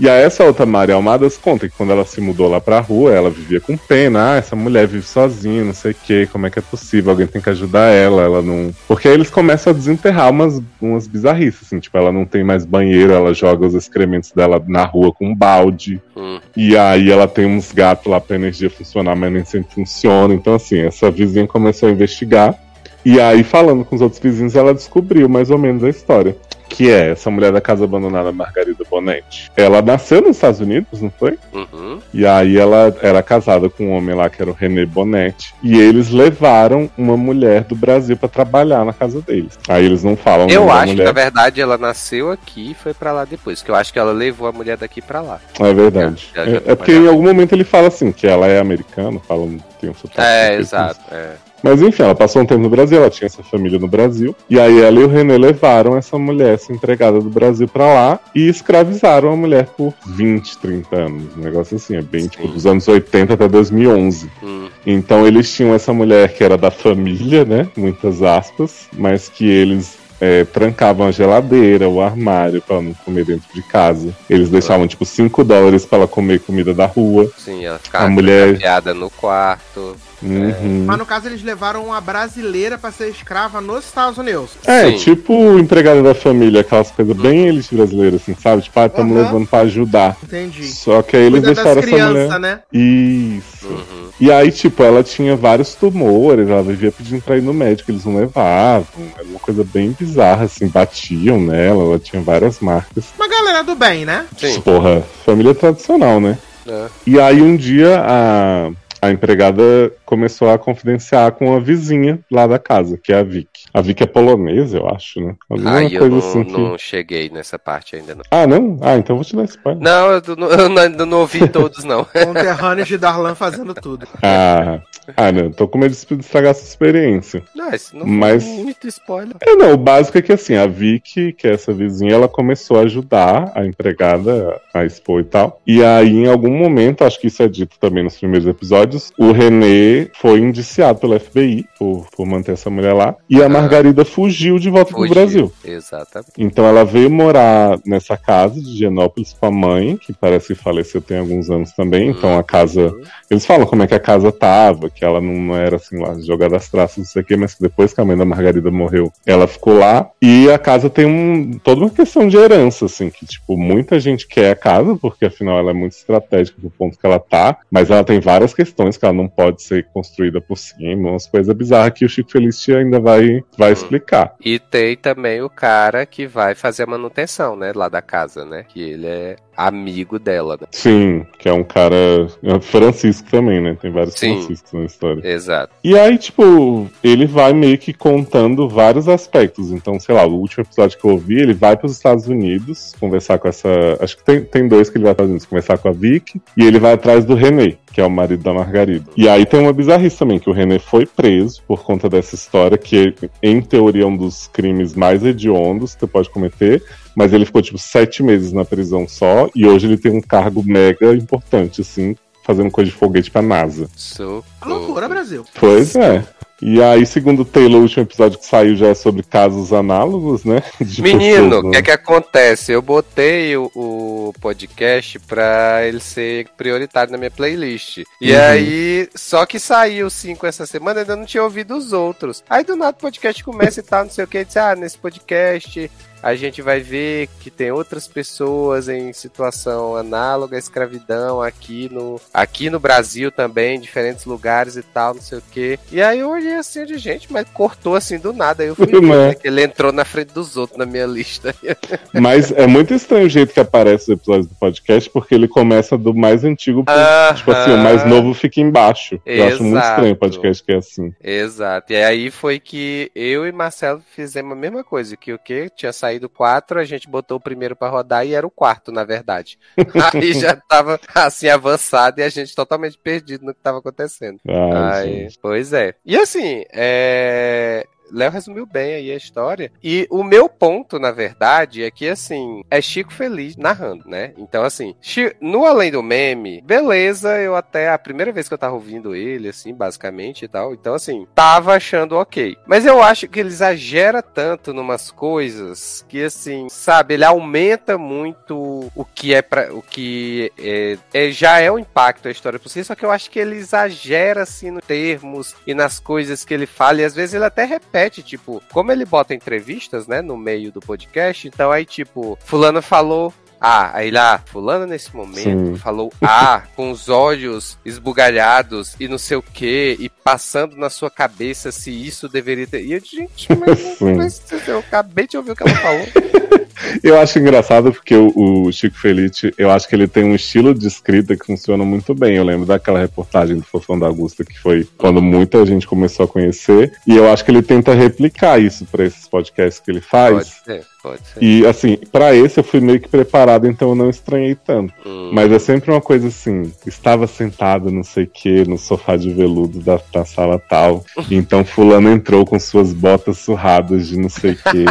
E 0.00 0.08
aí 0.08 0.22
essa 0.22 0.42
outra 0.42 0.64
Maria 0.64 0.94
Almadas 0.94 1.36
conta 1.36 1.68
que 1.68 1.76
quando 1.76 1.92
ela 1.92 2.04
se 2.04 2.20
mudou 2.20 2.48
lá 2.48 2.60
pra 2.60 2.80
rua, 2.80 3.12
ela 3.12 3.30
vivia 3.30 3.60
com 3.60 3.76
pena. 3.76 4.32
Ah, 4.32 4.36
essa 4.36 4.56
mulher 4.56 4.86
vive 4.86 5.06
sozinha, 5.06 5.62
não 5.62 5.74
sei 5.74 5.92
o 5.92 5.94
que, 5.94 6.26
como 6.26 6.46
é 6.46 6.50
que 6.50 6.58
é 6.58 6.62
possível? 6.62 7.10
Alguém 7.12 7.26
tem 7.26 7.40
que 7.40 7.50
ajudar 7.50 7.90
ela, 7.90 8.22
ela 8.22 8.42
não... 8.42 8.74
Porque 8.88 9.06
aí 9.06 9.14
eles 9.14 9.30
começam 9.30 9.70
a 9.70 9.76
desenterrar 9.76 10.30
umas, 10.30 10.60
umas 10.80 11.06
bizarrices, 11.06 11.66
assim. 11.66 11.78
Tipo, 11.78 11.98
ela 11.98 12.10
não 12.10 12.24
tem 12.24 12.42
mais 12.42 12.64
banheiro, 12.64 13.12
ela 13.12 13.34
joga 13.34 13.66
os 13.66 13.74
excrementos 13.74 14.32
dela 14.32 14.60
na 14.66 14.84
rua 14.84 15.12
com 15.12 15.26
um 15.26 15.34
balde. 15.36 16.00
Hum. 16.16 16.40
E 16.56 16.76
aí 16.76 17.10
ela 17.10 17.28
tem 17.28 17.46
uns 17.46 17.70
gatos 17.70 18.10
lá 18.10 18.20
pra 18.20 18.36
energia 18.36 18.70
funcionar, 18.70 19.14
mas 19.14 19.32
nem 19.32 19.44
sempre 19.44 19.74
funciona. 19.74 20.34
Então, 20.34 20.54
assim, 20.54 20.80
essa 20.80 21.10
vizinha 21.10 21.46
começou 21.46 21.88
a 21.88 21.92
investigar. 21.92 22.58
E 23.04 23.20
aí, 23.20 23.42
falando 23.42 23.84
com 23.84 23.94
os 23.96 24.02
outros 24.02 24.20
vizinhos, 24.20 24.54
ela 24.54 24.72
descobriu 24.74 25.28
mais 25.28 25.50
ou 25.50 25.58
menos 25.58 25.82
a 25.84 25.88
história. 25.88 26.36
Que 26.68 26.90
é 26.90 27.10
essa 27.10 27.30
mulher 27.30 27.52
da 27.52 27.60
casa 27.60 27.84
abandonada, 27.84 28.32
Margarida 28.32 28.82
Bonetti. 28.88 29.52
Ela 29.54 29.82
nasceu 29.82 30.22
nos 30.22 30.36
Estados 30.36 30.58
Unidos, 30.58 31.02
não 31.02 31.10
foi? 31.10 31.38
Uhum. 31.52 31.98
E 32.14 32.24
aí 32.24 32.56
ela 32.56 32.96
era 33.02 33.22
casada 33.22 33.68
com 33.68 33.88
um 33.88 33.90
homem 33.90 34.14
lá 34.14 34.30
que 34.30 34.40
era 34.40 34.50
o 34.50 34.54
René 34.54 34.86
Bonetti. 34.86 35.54
E 35.62 35.78
eles 35.78 36.08
levaram 36.08 36.90
uma 36.96 37.14
mulher 37.14 37.64
do 37.64 37.76
Brasil 37.76 38.16
pra 38.16 38.26
trabalhar 38.26 38.86
na 38.86 38.92
casa 38.94 39.20
deles. 39.20 39.58
Aí 39.68 39.84
eles 39.84 40.02
não 40.02 40.16
falam 40.16 40.48
Eu 40.48 40.70
acho 40.72 40.94
que, 40.96 41.02
na 41.02 41.12
verdade, 41.12 41.60
ela 41.60 41.76
nasceu 41.76 42.30
aqui 42.30 42.70
e 42.70 42.74
foi 42.74 42.94
pra 42.94 43.12
lá 43.12 43.26
depois. 43.26 43.62
Que 43.62 43.70
eu 43.70 43.74
acho 43.74 43.92
que 43.92 43.98
ela 43.98 44.12
levou 44.12 44.48
a 44.48 44.52
mulher 44.52 44.78
daqui 44.78 45.02
pra 45.02 45.20
lá. 45.20 45.40
É 45.60 45.74
verdade. 45.74 46.30
Já- 46.34 46.46
já 46.46 46.50
é, 46.52 46.62
é 46.68 46.74
porque 46.74 46.92
em 46.92 47.06
algum 47.06 47.24
momento 47.24 47.52
ele 47.52 47.64
fala 47.64 47.88
assim, 47.88 48.10
que 48.12 48.26
ela 48.26 48.46
é 48.46 48.58
americana, 48.58 49.20
fala, 49.28 49.46
tem 49.78 49.90
um 49.90 49.94
sotaque. 49.94 50.22
É, 50.22 50.54
exato. 50.56 51.00
É. 51.12 51.32
Mas 51.62 51.80
enfim, 51.82 52.02
ela 52.02 52.14
passou 52.14 52.42
um 52.42 52.46
tempo 52.46 52.60
no 52.60 52.68
Brasil, 52.68 52.98
ela 52.98 53.10
tinha 53.10 53.26
essa 53.26 53.42
família 53.42 53.78
no 53.78 53.88
Brasil. 53.88 54.34
E 54.48 54.58
aí 54.58 54.80
ela 54.80 54.98
e 55.00 55.04
o 55.04 55.08
René 55.08 55.38
levaram 55.38 55.96
essa 55.96 56.18
mulher, 56.18 56.54
essa 56.54 56.72
empregada 56.72 57.20
do 57.20 57.30
Brasil 57.30 57.68
pra 57.68 57.86
lá 57.86 58.20
e 58.34 58.48
escravizaram 58.48 59.32
a 59.32 59.36
mulher 59.36 59.66
por 59.76 59.94
20, 60.06 60.58
30 60.58 60.96
anos. 60.96 61.36
Um 61.36 61.40
negócio 61.40 61.76
assim, 61.76 61.96
é 61.96 62.02
bem 62.02 62.26
tipo 62.26 62.48
dos 62.48 62.66
anos 62.66 62.86
80 62.88 63.34
até 63.34 63.48
2011. 63.48 64.30
Hum. 64.42 64.68
Então 64.86 65.26
eles 65.26 65.52
tinham 65.52 65.74
essa 65.74 65.92
mulher 65.92 66.32
que 66.34 66.42
era 66.42 66.58
da 66.58 66.70
família, 66.70 67.44
né? 67.44 67.68
Muitas 67.76 68.22
aspas, 68.22 68.88
mas 68.96 69.28
que 69.28 69.48
eles 69.48 69.96
é, 70.20 70.44
trancavam 70.44 71.06
a 71.08 71.10
geladeira, 71.10 71.88
o 71.88 72.00
armário 72.00 72.62
pra 72.62 72.76
ela 72.76 72.84
não 72.84 72.94
comer 72.94 73.24
dentro 73.24 73.52
de 73.52 73.60
casa. 73.62 74.14
Eles 74.30 74.48
deixavam 74.48 74.86
tipo 74.86 75.04
5 75.04 75.42
dólares 75.42 75.84
pra 75.84 75.98
ela 75.98 76.06
comer 76.08 76.38
comida 76.38 76.72
da 76.72 76.86
rua. 76.86 77.28
Sim, 77.36 77.64
ela 77.64 77.78
ficava 77.80 78.04
A 78.06 78.08
mulher- 78.08 78.56
no 78.94 79.10
quarto. 79.10 79.96
Uhum. 80.22 80.84
Mas 80.86 80.98
no 80.98 81.06
caso 81.06 81.26
eles 81.28 81.42
levaram 81.42 81.84
uma 81.86 82.00
brasileira 82.00 82.78
pra 82.78 82.90
ser 82.92 83.08
escrava 83.08 83.60
nos 83.60 83.84
Estados 83.84 84.18
Unidos. 84.18 84.50
É, 84.64 84.90
Sim. 84.90 84.96
tipo 84.98 85.58
empregada 85.58 86.02
da 86.02 86.14
família, 86.14 86.60
aquelas 86.60 86.90
coisas 86.90 87.16
bem 87.16 87.48
elite 87.48 87.74
brasileiras, 87.74 88.22
assim, 88.22 88.34
sabe? 88.40 88.62
Tipo, 88.62 88.80
ah, 88.80 88.86
estamos 88.86 89.16
Aham. 89.16 89.24
levando 89.26 89.46
pra 89.46 89.60
ajudar. 89.60 90.16
Entendi. 90.22 90.66
Só 90.68 91.02
que 91.02 91.16
aí 91.16 91.24
eles 91.24 91.40
Cuida 91.40 91.54
deixaram 91.54 91.80
das 91.80 91.84
essa 91.92 92.38
mulher. 92.38 92.40
né? 92.40 92.60
Isso. 92.72 93.66
Uhum. 93.66 94.02
E 94.20 94.30
aí, 94.30 94.52
tipo, 94.52 94.82
ela 94.82 95.02
tinha 95.02 95.34
vários 95.34 95.74
tumores, 95.74 96.48
ela 96.48 96.62
vivia 96.62 96.92
pedindo 96.92 97.20
pra 97.22 97.36
ir 97.36 97.42
no 97.42 97.52
médico, 97.52 97.90
eles 97.90 98.04
não 98.04 98.16
levavam. 98.16 98.84
Era 99.16 99.24
uma 99.26 99.40
coisa 99.40 99.64
bem 99.64 99.94
bizarra, 99.98 100.44
assim, 100.44 100.68
batiam 100.68 101.40
nela, 101.40 101.82
ela 101.84 101.98
tinha 101.98 102.22
várias 102.22 102.60
marcas. 102.60 103.06
Uma 103.16 103.28
galera 103.28 103.62
do 103.62 103.74
bem, 103.74 104.04
né? 104.04 104.26
Sim. 104.38 104.60
Porra, 104.60 105.02
família 105.24 105.54
tradicional, 105.54 106.20
né? 106.20 106.38
É. 106.68 106.86
E 107.06 107.18
aí 107.18 107.42
um 107.42 107.56
dia 107.56 108.00
a, 108.06 108.70
a 109.02 109.10
empregada 109.10 109.62
começou 110.06 110.48
a 110.48 110.56
confidenciar 110.56 111.32
com 111.32 111.54
a 111.56 111.58
vizinha 111.58 112.20
lá 112.30 112.46
da 112.46 112.56
casa, 112.58 112.96
que 112.96 113.12
é 113.12 113.18
a 113.18 113.22
Vicky. 113.24 113.64
A 113.74 113.80
Vicky 113.80 114.04
é 114.04 114.06
polonesa, 114.06 114.78
eu 114.78 114.88
acho, 114.88 115.20
né? 115.20 115.34
Alguma 115.50 115.76
Aí 115.78 115.92
eu 115.94 116.08
não, 116.08 116.18
assim 116.18 116.44
que. 116.44 116.52
não 116.52 116.78
cheguei 116.78 117.28
nessa 117.28 117.58
parte 117.58 117.96
ainda. 117.96 118.14
Não, 118.14 118.22
Ah, 118.30 118.46
não? 118.46 118.78
Ah, 118.80 118.96
então 118.96 119.14
eu 119.14 119.18
vou 119.18 119.24
te 119.24 119.34
dar 119.34 119.44
spoiler. 119.44 119.82
não 119.82 120.10
eu, 120.12 120.22
não- 120.36 120.48
eu 120.50 120.68
não, 120.68 120.82
ainda 120.82 121.04
não 121.04 121.18
ouvi 121.18 121.48
todos, 121.48 121.82
não. 121.82 122.04
Conterrâneos 122.24 122.86
de 122.86 122.96
Darlan 122.96 123.34
fazendo 123.34 123.74
tudo. 123.74 124.06
Ah, 124.22 124.80
ah, 125.16 125.32
não. 125.32 125.50
Tô 125.50 125.66
com 125.68 125.78
medo 125.78 125.94
de 125.94 126.14
estragar 126.20 126.50
essa 126.50 126.64
experiência. 126.64 127.42
Não, 127.54 127.70
isso 127.70 127.96
não 127.96 128.06
Mas- 128.06 128.44
foi 128.44 128.62
muito 128.64 128.86
spoiler. 128.88 129.36
É, 129.42 129.54
não, 129.54 129.72
o 129.72 129.76
básico 129.76 130.18
é 130.18 130.22
que 130.22 130.32
assim, 130.32 130.54
a 130.56 130.66
Vicky, 130.66 131.32
que 131.32 131.46
é 131.46 131.52
essa 131.52 131.72
vizinha, 131.72 132.14
ela 132.14 132.28
começou 132.28 132.78
a 132.78 132.82
ajudar 132.82 133.52
a 133.54 133.64
empregada 133.66 134.60
a 134.72 134.84
expor 134.84 135.20
e 135.20 135.24
tal. 135.24 135.60
E 135.66 135.82
aí, 135.84 136.10
em 136.24 136.26
algum 136.28 136.56
momento, 136.56 137.04
acho 137.04 137.20
que 137.20 137.26
isso 137.26 137.42
é 137.42 137.48
dito 137.48 137.76
também 137.78 138.02
nos 138.04 138.16
primeiros 138.16 138.46
episódios, 138.46 139.12
o 139.18 139.32
René 139.32 140.08
foi 140.14 140.38
indiciado 140.38 140.98
pelo 140.98 141.18
FBI 141.18 141.66
por, 141.78 142.06
por 142.14 142.26
manter 142.26 142.52
essa 142.52 142.70
mulher 142.70 142.92
lá. 142.94 143.14
E 143.28 143.42
a 143.42 143.48
Margarida 143.48 144.04
fugiu 144.04 144.58
de 144.58 144.70
volta 144.70 144.92
Fugiu. 144.92 145.06
pro 145.06 145.14
Brasil. 145.14 145.52
Exatamente. 145.64 146.32
Então 146.38 146.64
ela 146.64 146.84
veio 146.84 147.10
morar 147.10 147.78
nessa 147.84 148.16
casa 148.16 148.60
de 148.60 148.76
Genópolis 148.76 149.32
com 149.38 149.46
a 149.46 149.50
mãe, 149.50 149.96
que 149.96 150.12
parece 150.12 150.48
que 150.48 150.54
faleceu 150.54 151.00
tem 151.00 151.18
alguns 151.18 151.50
anos 151.50 151.72
também. 151.72 152.10
Então 152.10 152.38
a 152.38 152.42
casa. 152.42 152.92
Eles 153.30 153.44
falam 153.46 153.66
como 153.66 153.82
é 153.82 153.86
que 153.86 153.94
a 153.94 154.00
casa 154.00 154.30
tava, 154.30 154.90
que 154.94 155.04
ela 155.04 155.20
não 155.20 155.54
era 155.54 155.76
assim 155.76 155.98
lá, 155.98 156.14
jogada 156.20 156.56
às 156.56 156.68
traças, 156.68 156.98
não 156.98 157.04
sei 157.04 157.22
o 157.22 157.24
quê, 157.24 157.36
mas 157.36 157.54
que 157.54 157.62
depois 157.62 157.92
que 157.92 158.00
a 158.00 158.04
mãe 158.04 158.16
da 158.16 158.24
Margarida 158.24 158.70
morreu, 158.70 159.12
ela 159.26 159.46
ficou 159.46 159.78
lá. 159.78 160.10
E 160.20 160.50
a 160.50 160.58
casa 160.58 160.88
tem 160.88 161.06
um, 161.06 161.58
toda 161.58 161.80
uma 161.80 161.90
questão 161.90 162.28
de 162.28 162.36
herança, 162.36 162.86
assim, 162.86 163.10
que 163.10 163.26
tipo, 163.26 163.56
muita 163.56 163.98
gente 163.98 164.26
quer 164.26 164.50
a 164.50 164.56
casa, 164.56 164.96
porque 164.96 165.26
afinal 165.26 165.58
ela 165.58 165.70
é 165.70 165.74
muito 165.74 165.92
estratégica 165.92 166.60
pro 166.60 166.70
ponto 166.70 166.98
que 166.98 167.06
ela 167.06 167.18
tá, 167.18 167.58
mas 167.70 167.90
ela 167.90 168.04
tem 168.04 168.20
várias 168.20 168.54
questões 168.54 168.96
que 168.96 169.04
ela 169.04 169.14
não 169.14 169.28
pode 169.28 169.62
ser 169.62 169.86
construída 169.92 170.40
por 170.40 170.56
cima, 170.56 171.10
umas 171.10 171.26
coisas 171.26 171.54
bizarras 171.56 171.92
que 171.94 172.04
o 172.04 172.08
Chico 172.08 172.30
Felice 172.30 172.74
ainda 172.74 173.00
vai, 173.00 173.42
vai 173.56 173.72
explicar. 173.72 174.34
E 174.44 174.58
tem 174.58 174.96
também 174.96 175.42
o 175.42 175.50
cara 175.50 176.06
que 176.06 176.26
vai 176.26 176.54
fazer 176.54 176.84
a 176.84 176.86
manutenção, 176.86 177.56
né? 177.56 177.72
Lá 177.74 177.88
da 177.88 178.02
casa, 178.02 178.44
né? 178.44 178.64
Que 178.68 178.80
ele 178.80 179.06
é 179.06 179.36
amigo 179.56 180.18
dela, 180.18 180.56
né? 180.60 180.66
Sim, 180.70 181.26
que 181.38 181.48
é 181.48 181.52
um 181.52 181.64
cara. 181.64 181.96
é 182.42 182.60
Francisco 182.60 183.30
também, 183.30 183.60
né? 183.60 183.76
Tem 183.80 183.90
vários 183.90 184.14
Sim. 184.14 184.36
Franciscos 184.36 184.72
na 184.72 184.84
história. 184.84 185.26
Exato. 185.26 185.72
E 185.82 185.98
aí, 185.98 186.18
tipo, 186.18 186.88
ele 187.02 187.26
vai 187.26 187.52
meio 187.52 187.78
que 187.78 187.92
contando 187.92 188.68
vários 188.68 189.08
aspectos. 189.08 189.70
Então, 189.70 189.98
sei 189.98 190.14
lá, 190.14 190.26
o 190.26 190.34
último 190.34 190.64
episódio 190.64 190.98
que 190.98 191.04
eu 191.04 191.12
ouvi, 191.12 191.40
ele 191.40 191.54
vai 191.54 191.76
para 191.76 191.86
os 191.86 191.92
Estados 191.92 192.26
Unidos 192.26 192.94
conversar 192.98 193.38
com 193.38 193.48
essa. 193.48 193.68
Acho 194.00 194.16
que 194.16 194.24
tem, 194.24 194.44
tem 194.44 194.68
dois 194.68 194.88
que 194.88 194.96
ele 194.96 195.04
vai 195.04 195.14
para 195.14 195.24
os 195.24 195.30
Estados 195.30 195.30
Unidos 195.30 195.46
conversar 195.46 195.78
com 195.78 195.88
a 195.88 195.92
Vicky. 195.92 196.40
E 196.56 196.64
ele 196.64 196.78
vai 196.78 196.92
atrás 196.92 197.24
do 197.24 197.34
René. 197.34 197.76
Que 197.92 198.00
é 198.00 198.04
o 198.04 198.10
marido 198.10 198.42
da 198.42 198.54
Margarida. 198.54 199.10
E 199.16 199.28
aí 199.28 199.44
tem 199.44 199.60
uma 199.60 199.72
bizarrice 199.72 200.18
também, 200.18 200.38
que 200.38 200.48
o 200.48 200.52
René 200.52 200.78
foi 200.78 201.06
preso 201.06 201.62
por 201.66 201.82
conta 201.82 202.08
dessa 202.08 202.34
história, 202.34 202.78
que 202.78 203.14
em 203.42 203.60
teoria 203.60 204.04
é 204.04 204.06
um 204.06 204.16
dos 204.16 204.46
crimes 204.46 204.94
mais 204.94 205.24
hediondos 205.24 205.94
que 205.94 206.00
você 206.00 206.06
pode 206.06 206.30
cometer, 206.30 206.82
mas 207.14 207.32
ele 207.32 207.44
ficou 207.44 207.60
tipo 207.60 207.78
sete 207.78 208.22
meses 208.22 208.52
na 208.52 208.64
prisão 208.64 209.06
só, 209.06 209.48
e 209.54 209.66
hoje 209.66 209.86
ele 209.86 209.98
tem 209.98 210.12
um 210.12 210.20
cargo 210.20 210.62
mega 210.64 211.14
importante, 211.14 211.82
assim, 211.82 212.16
fazendo 212.44 212.70
coisa 212.70 212.90
de 212.90 212.96
foguete 212.96 213.30
pra 213.30 213.42
NASA. 213.42 213.88
Socorro. 213.94 214.44
Loucura, 214.64 215.08
Brasil. 215.08 215.44
Pois 215.58 215.94
é. 215.94 216.24
E 216.64 216.80
aí, 216.80 217.04
segundo 217.04 217.42
o 217.42 217.44
Taylor, 217.44 217.80
o 217.80 217.82
último 217.82 218.04
episódio 218.04 218.38
que 218.38 218.46
saiu 218.46 218.76
já 218.76 218.86
é 218.86 218.94
sobre 218.94 219.24
casos 219.24 219.72
análogos, 219.72 220.44
né? 220.44 220.62
De 220.80 221.02
Menino, 221.02 221.44
pessoas, 221.50 221.64
o 221.64 221.70
que 221.72 221.76
é 221.76 221.82
que 221.82 221.90
acontece? 221.90 222.70
Eu 222.70 222.80
botei 222.80 223.56
o, 223.56 223.64
o 223.74 224.32
podcast 224.40 225.18
pra 225.18 225.80
ele 225.84 225.98
ser 225.98 226.46
prioritário 226.56 227.10
na 227.10 227.18
minha 227.18 227.32
playlist. 227.32 228.04
E 228.20 228.32
Uhum. 228.32 228.38
aí, 228.40 229.08
só 229.12 229.44
que 229.44 229.58
saiu 229.58 230.08
cinco 230.08 230.46
essa 230.46 230.64
semana, 230.64 231.00
eu 231.00 231.02
ainda 231.02 231.16
não 231.16 231.26
tinha 231.26 231.42
ouvido 231.42 231.76
os 231.76 231.92
outros. 231.92 232.44
Aí 232.48 232.62
do 232.62 232.76
nada 232.76 232.96
o 232.96 233.00
podcast 233.00 233.42
começa 233.42 233.80
e 233.80 233.82
tal, 233.82 234.04
não 234.04 234.10
sei 234.12 234.22
o 234.24 234.28
que. 234.28 234.38
Eu 234.38 234.44
disse, 234.44 234.58
ah, 234.60 234.76
nesse 234.76 234.96
podcast 234.98 235.90
a 236.22 236.34
gente 236.34 236.62
vai 236.62 236.80
ver 236.80 237.28
que 237.40 237.50
tem 237.50 237.70
outras 237.72 238.06
pessoas 238.06 238.88
em 238.88 239.12
situação 239.12 239.96
análoga 239.96 240.56
à 240.56 240.58
escravidão 240.58 241.40
aqui 241.42 241.88
no, 241.92 242.20
aqui 242.32 242.70
no 242.70 242.78
Brasil 242.78 243.30
também, 243.30 243.76
em 243.76 243.80
diferentes 243.80 244.24
lugares 244.24 244.76
e 244.76 244.82
tal, 244.82 245.14
não 245.14 245.22
sei 245.22 245.38
o 245.38 245.42
que. 245.50 245.78
E 245.90 246.00
aí 246.00 246.20
eu 246.20 246.30
olhei 246.30 246.54
assim 246.54 246.84
de 246.84 246.98
gente, 246.98 247.32
mas 247.32 247.46
cortou 247.52 247.94
assim 247.96 248.18
do 248.18 248.32
nada. 248.32 248.62
Aí 248.62 248.68
eu 248.68 248.74
fui 248.76 248.86
ver 248.86 249.00
Né? 249.02 249.34
que 249.34 249.48
ele 249.48 249.62
entrou 249.62 249.92
na 249.92 250.04
frente 250.04 250.32
dos 250.32 250.56
outros 250.56 250.78
na 250.78 250.86
minha 250.86 251.06
lista. 251.06 251.54
Mas 252.12 252.52
é 252.52 252.66
muito 252.66 252.94
estranho 252.94 253.26
o 253.26 253.28
jeito 253.28 253.52
que 253.52 253.60
aparece 253.60 254.04
os 254.04 254.08
episódios 254.10 254.46
do 254.46 254.54
podcast, 254.54 255.10
porque 255.10 255.34
ele 255.34 255.48
começa 255.48 255.96
do 255.98 256.14
mais 256.14 256.44
antigo 256.44 256.84
pro, 256.84 256.94
Aham. 256.94 257.34
tipo 257.34 257.50
assim, 257.50 257.72
o 257.72 257.78
mais 257.78 258.04
novo 258.06 258.32
fica 258.34 258.60
embaixo. 258.60 259.20
Eu 259.26 259.46
acho 259.46 259.62
muito 259.62 259.82
estranho 259.84 260.12
o 260.12 260.16
podcast 260.16 260.62
que 260.62 260.72
é 260.72 260.76
assim. 260.76 261.12
Exato. 261.22 261.92
E 261.92 261.96
aí 261.96 262.30
foi 262.30 262.58
que 262.60 263.10
eu 263.14 263.46
e 263.46 263.52
Marcelo 263.52 264.02
fizemos 264.14 264.52
a 264.52 264.56
mesma 264.56 264.84
coisa, 264.84 265.16
que 265.16 265.32
o 265.32 265.38
que 265.38 265.68
tinha 265.70 265.92
saído 265.92 266.11
quatro, 266.28 266.78
a 266.78 266.84
gente 266.84 267.08
botou 267.08 267.36
o 267.36 267.40
primeiro 267.40 267.76
pra 267.76 267.88
rodar 267.88 268.26
e 268.26 268.34
era 268.34 268.46
o 268.46 268.50
quarto, 268.50 268.92
na 268.92 269.04
verdade. 269.04 269.58
aí 270.14 270.32
já 270.32 270.56
tava 270.56 271.00
assim 271.14 271.48
avançado 271.48 272.20
e 272.20 272.22
a 272.22 272.28
gente 272.28 272.54
totalmente 272.54 272.98
perdido 272.98 273.44
no 273.44 273.54
que 273.54 273.60
tava 273.60 273.78
acontecendo. 273.78 274.38
Ah, 274.48 274.96
Aí, 274.96 275.28
pois 275.40 275.72
é. 275.72 275.94
E 276.04 276.16
assim, 276.16 276.64
é. 276.72 277.86
Léo 278.12 278.30
resumiu 278.30 278.66
bem 278.66 278.94
aí 278.94 279.10
a 279.10 279.16
história. 279.16 279.72
E 279.82 280.06
o 280.10 280.22
meu 280.22 280.48
ponto, 280.48 280.98
na 280.98 281.10
verdade, 281.10 281.82
é 281.82 281.90
que, 281.90 282.08
assim, 282.08 282.62
é 282.70 282.80
Chico 282.80 283.12
Feliz 283.12 283.56
narrando, 283.56 284.08
né? 284.08 284.32
Então, 284.36 284.62
assim, 284.64 284.94
no 285.40 285.64
Além 285.64 285.90
do 285.90 286.02
Meme, 286.02 286.60
beleza, 286.62 287.38
eu 287.40 287.56
até, 287.56 287.90
a 287.90 287.98
primeira 287.98 288.32
vez 288.32 288.48
que 288.48 288.54
eu 288.54 288.58
tava 288.58 288.74
ouvindo 288.74 289.14
ele, 289.14 289.48
assim, 289.48 289.72
basicamente 289.74 290.44
e 290.44 290.48
tal, 290.48 290.74
então, 290.74 290.94
assim, 290.94 291.26
tava 291.34 291.74
achando 291.74 292.16
ok. 292.16 292.56
Mas 292.66 292.84
eu 292.84 293.02
acho 293.02 293.28
que 293.28 293.40
ele 293.40 293.48
exagera 293.48 294.22
tanto 294.22 294.72
numas 294.74 295.10
coisas 295.10 296.04
que, 296.08 296.22
assim, 296.24 296.68
sabe, 296.68 297.14
ele 297.14 297.24
aumenta 297.24 297.96
muito 297.96 298.90
o 298.94 299.04
que 299.04 299.34
é 299.34 299.40
para 299.42 299.72
o 299.74 299.80
que 299.82 300.52
é, 300.58 300.98
é- 301.12 301.30
já 301.30 301.58
é 301.60 301.70
o 301.70 301.78
impacto 301.78 302.24
da 302.24 302.30
história 302.30 302.58
por 302.58 302.68
si, 302.68 302.84
só 302.84 302.94
que 302.94 303.04
eu 303.04 303.10
acho 303.10 303.30
que 303.30 303.38
ele 303.38 303.56
exagera, 303.56 304.42
assim, 304.42 304.70
nos 304.70 304.84
termos 304.84 305.54
e 305.66 305.74
nas 305.74 305.98
coisas 305.98 306.44
que 306.44 306.52
ele 306.52 306.66
fala, 306.66 307.00
e 307.00 307.04
às 307.04 307.14
vezes 307.14 307.34
ele 307.34 307.44
até 307.44 307.64
repete, 307.64 308.01
tipo, 308.10 308.62
como 308.72 308.90
ele 308.90 309.04
bota 309.04 309.34
entrevistas, 309.34 310.06
né, 310.06 310.22
no 310.22 310.36
meio 310.36 310.72
do 310.72 310.80
podcast, 310.80 311.46
então 311.46 311.70
aí, 311.70 311.84
tipo, 311.84 312.38
fulano 312.40 312.80
falou 312.80 313.32
ah, 313.64 313.96
aí 313.96 314.10
lá, 314.10 314.42
fulano 314.44 314.86
nesse 314.86 315.14
momento 315.14 315.66
Sim. 315.66 315.76
falou 315.76 316.12
ah, 316.20 316.64
com 316.74 316.90
os 316.90 317.08
olhos 317.08 317.78
esbugalhados 317.84 318.96
e 318.98 319.06
não 319.06 319.18
sei 319.18 319.36
o 319.36 319.42
que, 319.42 319.96
e 320.00 320.08
passando 320.08 320.76
na 320.76 320.90
sua 320.90 321.08
cabeça 321.08 321.70
se 321.70 321.92
isso 321.92 322.28
deveria 322.28 322.66
ter. 322.66 322.84
E 322.84 322.92
eu, 322.92 323.00
gente, 323.00 323.46
mas, 323.54 324.00
mas 324.16 324.42
eu 324.66 324.80
acabei 324.80 325.28
de 325.28 325.36
ouvir 325.36 325.52
o 325.52 325.56
que 325.56 325.62
ela 325.62 325.76
falou. 325.76 326.06
Eu 327.02 327.18
acho 327.18 327.38
engraçado 327.38 327.92
porque 327.92 328.14
o, 328.14 328.32
o 328.34 328.72
Chico 328.72 328.98
Felice, 328.98 329.54
eu 329.56 329.70
acho 329.70 329.88
que 329.88 329.94
ele 329.94 330.08
tem 330.08 330.24
um 330.24 330.34
estilo 330.34 330.74
de 330.74 330.86
escrita 330.86 331.36
que 331.36 331.46
funciona 331.46 331.84
muito 331.84 332.14
bem. 332.14 332.36
Eu 332.36 332.44
lembro 332.44 332.66
daquela 332.66 332.98
reportagem 332.98 333.56
do 333.56 333.62
Fofão 333.62 333.98
da 333.98 334.06
Augusta, 334.06 334.44
que 334.44 334.58
foi 334.58 334.86
quando 334.98 335.22
muita 335.22 335.64
gente 335.64 335.86
começou 335.86 336.24
a 336.24 336.28
conhecer. 336.28 336.92
E 337.06 337.16
eu 337.16 337.30
acho 337.30 337.44
que 337.44 337.50
ele 337.50 337.62
tenta 337.62 337.94
replicar 337.94 338.60
isso 338.60 338.84
para 338.86 339.04
esses 339.04 339.26
podcasts 339.28 339.80
que 339.80 339.90
ele 339.90 340.00
faz. 340.00 340.34
Pode 340.34 340.64
ser, 340.64 340.86
pode 341.02 341.20
ser. 341.26 341.42
E 341.42 341.66
assim, 341.66 341.98
pra 342.10 342.34
esse 342.34 342.60
eu 342.60 342.64
fui 342.64 342.80
meio 342.80 343.00
que 343.00 343.08
preparado, 343.08 343.66
então 343.66 343.90
eu 343.90 343.94
não 343.94 344.08
estranhei 344.08 344.54
tanto. 344.54 344.94
Hum. 345.04 345.30
Mas 345.32 345.50
é 345.50 345.58
sempre 345.58 345.90
uma 345.90 346.00
coisa 346.00 346.28
assim, 346.28 346.72
estava 346.86 347.26
sentado, 347.26 347.90
não 347.90 348.04
sei 348.04 348.24
o 348.24 348.28
que, 348.28 348.68
no 348.68 348.78
sofá 348.78 349.16
de 349.16 349.32
veludo 349.32 349.80
da, 349.80 350.00
da 350.12 350.24
sala 350.24 350.58
tal. 350.58 351.04
E 351.28 351.34
então 351.36 351.64
fulano 351.64 352.10
entrou 352.10 352.46
com 352.46 352.58
suas 352.58 352.92
botas 352.92 353.38
surradas 353.38 354.06
de 354.08 354.18
não 354.18 354.28
sei 354.28 354.52
o 354.52 354.56
que. 354.56 354.84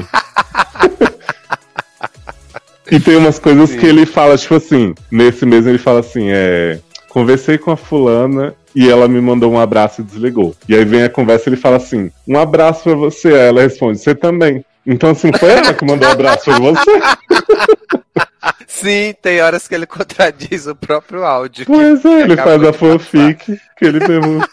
e 2.96 3.00
tem 3.00 3.16
umas 3.16 3.40
coisas 3.40 3.70
Sim. 3.70 3.78
que 3.78 3.86
ele 3.86 4.06
fala, 4.06 4.38
tipo 4.38 4.56
assim, 4.56 4.94
nesse 5.10 5.46
mesmo 5.46 5.70
ele 5.70 5.78
fala 5.78 6.02
assim, 6.02 6.28
é. 6.30 6.80
Conversei 7.10 7.58
com 7.58 7.72
a 7.72 7.76
fulana 7.76 8.56
e 8.74 8.90
ela 8.90 9.08
me 9.08 9.20
mandou 9.20 9.52
um 9.52 9.60
abraço 9.60 10.02
e 10.02 10.04
desligou. 10.04 10.56
E 10.68 10.74
aí 10.74 10.86
vem 10.86 11.04
a 11.04 11.10
conversa 11.10 11.50
e 11.50 11.54
ele 11.54 11.62
fala 11.62 11.78
assim: 11.78 12.10
um 12.26 12.38
abraço 12.38 12.84
pra 12.84 12.96
você. 12.96 13.28
Aí 13.28 13.48
ela 13.48 13.62
responde, 13.62 14.00
você 14.00 14.16
também. 14.16 14.64
Então, 14.86 15.12
assim, 15.12 15.32
foi 15.34 15.50
ela 15.52 15.74
que 15.74 15.86
mandou 15.86 16.08
um 16.08 16.12
abraço 16.12 16.46
pra 16.46 16.60
você. 16.60 16.92
Sim, 18.68 19.14
tem 19.22 19.42
horas 19.42 19.68
que 19.68 19.76
ele 19.76 19.86
contradiz 19.86 20.66
o 20.66 20.76
próprio 20.76 21.24
áudio. 21.24 21.66
Pois 21.66 22.04
é, 22.04 22.22
ele 22.22 22.36
faz 22.38 22.64
a 22.64 22.72
passar. 22.72 22.74
fanfic 22.74 23.60
que 23.78 23.86
ele 23.86 24.00
mesmo. 24.08 24.44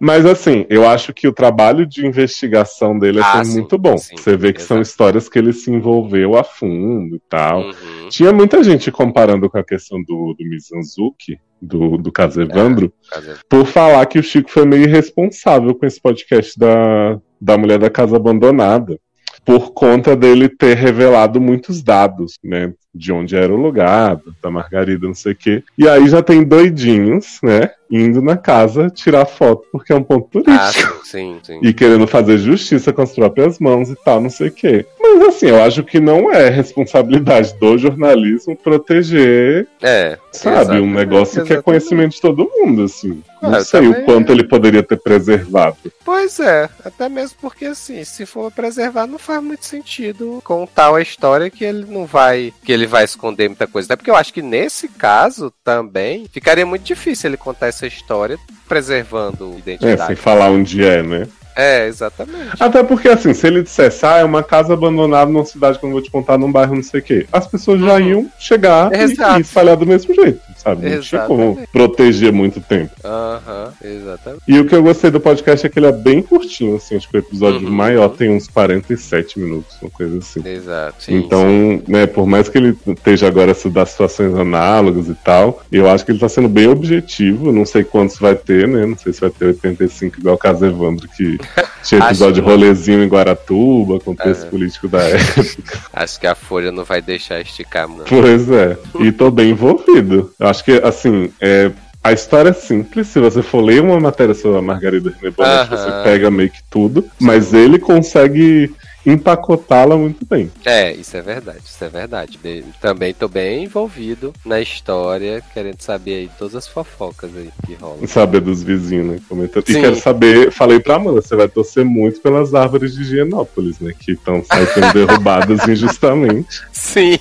Mas 0.00 0.24
assim, 0.26 0.64
eu 0.68 0.86
acho 0.88 1.12
que 1.12 1.26
o 1.26 1.32
trabalho 1.32 1.86
de 1.86 2.06
investigação 2.06 2.98
dele 2.98 3.18
é 3.20 3.22
Ah, 3.24 3.44
sim, 3.44 3.52
muito 3.54 3.76
bom. 3.78 3.96
sim, 3.96 4.16
Você 4.16 4.36
vê 4.36 4.52
que 4.52 4.62
são 4.62 4.76
exato. 4.78 4.90
histórias 4.90 5.28
que 5.28 5.38
ele 5.38 5.52
se 5.52 5.70
envolveu 5.70 6.36
a 6.36 6.44
fundo 6.44 7.16
e 7.16 7.20
tal. 7.28 7.62
Uhum. 7.62 8.08
Tinha 8.08 8.32
muita 8.32 8.62
gente 8.62 8.90
comparando 8.90 9.48
com 9.50 9.58
a 9.58 9.64
questão 9.64 9.98
do, 10.02 10.34
do 10.38 10.44
Mizanzuki, 10.48 11.38
do, 11.60 11.96
do 11.96 12.12
caso 12.12 12.40
Evandro, 12.40 12.92
Cadê? 13.10 13.34
por 13.48 13.66
falar 13.66 14.04
que 14.06 14.18
o 14.18 14.22
Chico 14.22 14.50
foi 14.50 14.64
meio 14.64 14.84
irresponsável 14.84 15.74
com 15.74 15.84
esse 15.86 16.00
podcast 16.00 16.56
da, 16.58 17.18
da 17.40 17.56
mulher 17.58 17.78
da 17.78 17.90
casa 17.90 18.16
abandonada. 18.16 18.98
Por 19.44 19.72
conta 19.72 20.14
dele 20.14 20.48
ter 20.48 20.74
revelado 20.76 21.40
muitos 21.40 21.82
dados, 21.82 22.38
né? 22.42 22.72
De 22.98 23.12
onde 23.12 23.36
era 23.36 23.52
o 23.52 23.56
lugar, 23.56 24.18
da 24.42 24.50
Margarida, 24.50 25.06
não 25.06 25.14
sei 25.14 25.32
o 25.32 25.36
quê. 25.36 25.62
E 25.78 25.88
aí 25.88 26.08
já 26.08 26.20
tem 26.22 26.42
doidinhos, 26.42 27.38
né? 27.42 27.70
Indo 27.90 28.20
na 28.20 28.36
casa 28.36 28.90
tirar 28.90 29.24
foto, 29.24 29.66
porque 29.72 29.92
é 29.92 29.96
um 29.96 30.02
ponto 30.02 30.40
Ah, 30.46 30.70
turístico. 30.70 31.06
sim, 31.06 31.38
sim. 31.42 31.58
E 31.62 31.72
querendo 31.72 32.06
fazer 32.06 32.36
justiça 32.36 32.92
com 32.92 33.00
as 33.00 33.14
próprias 33.14 33.58
mãos 33.58 33.88
e 33.88 33.96
tal, 34.04 34.20
não 34.20 34.28
sei 34.28 34.48
o 34.48 34.52
quê. 34.52 34.84
Mas 35.00 35.28
assim, 35.28 35.46
eu 35.46 35.62
acho 35.62 35.82
que 35.82 35.98
não 35.98 36.30
é 36.30 36.50
responsabilidade 36.50 37.54
do 37.58 37.78
jornalismo 37.78 38.54
proteger 38.56 39.66
É. 39.82 40.18
Sabe, 40.32 40.56
um 40.56 40.60
exatamente, 40.60 40.94
negócio 40.94 41.44
que 41.44 41.52
é 41.54 41.62
conhecimento 41.62 42.12
de 42.12 42.20
todo 42.20 42.50
mundo, 42.56 42.82
assim. 42.84 43.22
Não 43.42 43.54
Ah, 43.54 43.60
sei 43.64 43.80
também- 43.80 44.02
o 44.02 44.04
quanto 44.04 44.32
ele 44.32 44.44
poderia 44.44 44.82
ter 44.82 44.96
preservado. 45.00 45.76
Pois 46.04 46.38
é, 46.40 46.68
até 46.84 47.08
mesmo 47.08 47.38
porque 47.40 47.66
assim, 47.66 48.04
se 48.04 48.26
for 48.26 48.50
preservar, 48.52 49.06
não 49.06 49.18
faz 49.18 49.42
muito 49.42 49.64
sentido 49.64 50.40
contar 50.44 50.94
a 50.94 51.00
história 51.00 51.48
que 51.48 51.64
ele 51.64 51.86
não 51.88 52.04
vai, 52.04 52.52
que 52.64 52.72
ele 52.72 52.86
vai 52.88 53.04
esconder 53.04 53.48
muita 53.48 53.66
coisa. 53.66 53.86
Até 53.86 53.96
porque 53.96 54.10
eu 54.10 54.16
acho 54.16 54.32
que 54.32 54.42
nesse 54.42 54.88
caso 54.88 55.52
também 55.62 56.26
ficaria 56.32 56.66
muito 56.66 56.82
difícil 56.82 57.30
ele 57.30 57.36
contar 57.36 57.68
essa 57.68 57.86
história 57.86 58.36
preservando 58.66 59.52
a 59.52 59.54
É, 59.54 59.58
identidade. 59.58 60.06
sem 60.08 60.16
falar 60.16 60.50
onde 60.50 60.84
é, 60.84 61.02
né? 61.02 61.28
É, 61.58 61.88
exatamente. 61.88 62.50
Até 62.60 62.84
porque, 62.84 63.08
assim, 63.08 63.34
se 63.34 63.44
ele 63.46 63.62
dissesse, 63.62 64.06
ah, 64.06 64.18
é 64.18 64.24
uma 64.24 64.44
casa 64.44 64.72
abandonada 64.74 65.28
numa 65.30 65.44
cidade 65.44 65.76
que 65.78 65.84
eu 65.84 65.88
não 65.88 65.94
vou 65.94 66.02
te 66.02 66.10
contar, 66.10 66.38
num 66.38 66.52
bairro 66.52 66.76
não 66.76 66.82
sei 66.84 67.00
o 67.00 67.02
quê, 67.02 67.26
as 67.32 67.48
pessoas 67.48 67.80
já 67.80 67.94
Uhum. 67.94 68.00
iam 68.08 68.26
chegar 68.38 68.90
e- 68.92 69.38
e 69.38 69.40
espalhar 69.40 69.76
do 69.76 69.84
mesmo 69.84 70.14
jeito, 70.14 70.40
sabe? 70.56 70.88
Não 70.88 71.00
tinha 71.00 71.22
como 71.22 71.58
proteger 71.72 72.32
muito 72.32 72.60
tempo. 72.60 72.92
Aham, 73.04 73.72
exatamente. 73.82 74.42
E 74.46 74.58
o 74.60 74.64
que 74.66 74.74
eu 74.74 74.82
gostei 74.84 75.10
do 75.10 75.18
podcast 75.18 75.66
é 75.66 75.68
que 75.68 75.78
ele 75.80 75.86
é 75.86 75.92
bem 75.92 76.22
curtinho, 76.22 76.76
assim, 76.76 76.94
acho 76.96 77.08
que 77.08 77.16
o 77.16 77.18
episódio 77.18 77.66
Uhum. 77.66 77.72
maior 77.74 78.08
tem 78.10 78.30
uns 78.30 78.46
47 78.46 79.38
minutos, 79.40 79.76
uma 79.82 79.90
coisa 79.90 80.18
assim. 80.18 80.40
Exato. 80.48 80.94
sim, 81.02 81.14
então, 81.16 81.82
né, 81.88 82.06
por 82.06 82.24
mais 82.26 82.48
que 82.48 82.56
ele 82.56 82.76
esteja 82.86 83.26
agora 83.26 83.48
das 83.72 83.88
situações 83.90 84.32
análogas 84.34 85.08
e 85.08 85.14
tal, 85.24 85.60
eu 85.72 85.90
acho 85.90 86.04
que 86.04 86.12
ele 86.12 86.18
tá 86.20 86.28
sendo 86.28 86.48
bem 86.48 86.68
objetivo. 86.68 87.50
Não 87.50 87.66
sei 87.66 87.82
quantos 87.82 88.16
vai 88.18 88.34
ter, 88.36 88.68
né? 88.68 88.86
Não 88.86 88.96
sei 88.96 89.12
se 89.12 89.20
vai 89.20 89.30
ter 89.30 89.46
85 89.46 90.18
igual 90.20 90.34
o 90.36 90.38
caso 90.38 90.64
Evandro, 90.64 91.08
que 91.16 91.38
tinha 91.82 92.00
episódio 92.04 92.34
de 92.34 92.42
que 92.42 92.46
rolezinho 92.48 93.02
em 93.02 93.08
Guaratuba, 93.08 94.00
contexto 94.00 94.46
É. 94.46 94.48
político 94.50 94.88
da 94.88 95.00
época. 95.08 95.78
Acho 95.92 96.20
que 96.20 96.26
a 96.26 96.34
Folha 96.34 96.70
não 96.72 96.84
vai 96.84 97.00
deixar 97.02 97.40
esticar, 97.40 97.88
não. 97.88 98.04
pois 98.04 98.50
é. 98.50 98.76
E 99.00 99.12
tô 99.12 99.30
bem 99.30 99.50
envolvido. 99.50 100.32
Eu 100.38 100.48
acho 100.48 100.64
que, 100.64 100.72
assim, 100.84 101.30
é. 101.40 101.70
a 102.02 102.12
história 102.12 102.50
é 102.50 102.52
simples. 102.52 103.08
Se 103.08 103.20
você 103.20 103.42
for 103.42 103.60
ler 103.60 103.80
uma 103.82 103.98
matéria 104.00 104.34
sobre 104.34 104.58
a 104.58 104.62
Margarida 104.62 105.12
René 105.20 105.34
Aham. 105.38 105.76
você 105.76 105.90
pega 106.04 106.30
meio 106.30 106.50
que 106.50 106.60
tudo. 106.70 107.04
Mas 107.20 107.52
ele 107.54 107.78
consegue 107.78 108.70
empacotá-la 109.12 109.96
muito 109.96 110.24
bem. 110.26 110.50
É, 110.64 110.92
isso 110.92 111.16
é 111.16 111.22
verdade, 111.22 111.60
isso 111.64 111.82
é 111.84 111.88
verdade. 111.88 112.38
De- 112.42 112.64
também 112.80 113.12
tô 113.14 113.28
bem 113.28 113.64
envolvido 113.64 114.32
na 114.44 114.60
história, 114.60 115.42
querendo 115.52 115.80
saber 115.80 116.14
aí 116.14 116.30
todas 116.38 116.54
as 116.54 116.68
fofocas 116.68 117.30
aí 117.36 117.50
que 117.66 117.74
rolam. 117.74 118.06
Saber 118.06 118.40
dos 118.40 118.62
vizinhos, 118.62 119.06
né? 119.06 119.20
Comentando. 119.28 119.64
E 119.68 119.74
quero 119.80 119.96
saber, 119.96 120.50
falei 120.50 120.80
pra 120.80 120.96
Amanda, 120.96 121.20
você 121.20 121.34
vai 121.36 121.48
torcer 121.48 121.84
muito 121.84 122.20
pelas 122.20 122.54
árvores 122.54 122.94
de 122.94 123.02
Higienópolis, 123.02 123.78
né? 123.80 123.92
Que 123.98 124.12
estão 124.12 124.42
sendo 124.44 124.92
derrubadas 124.92 125.66
injustamente. 125.68 126.62
Sim. 126.72 127.18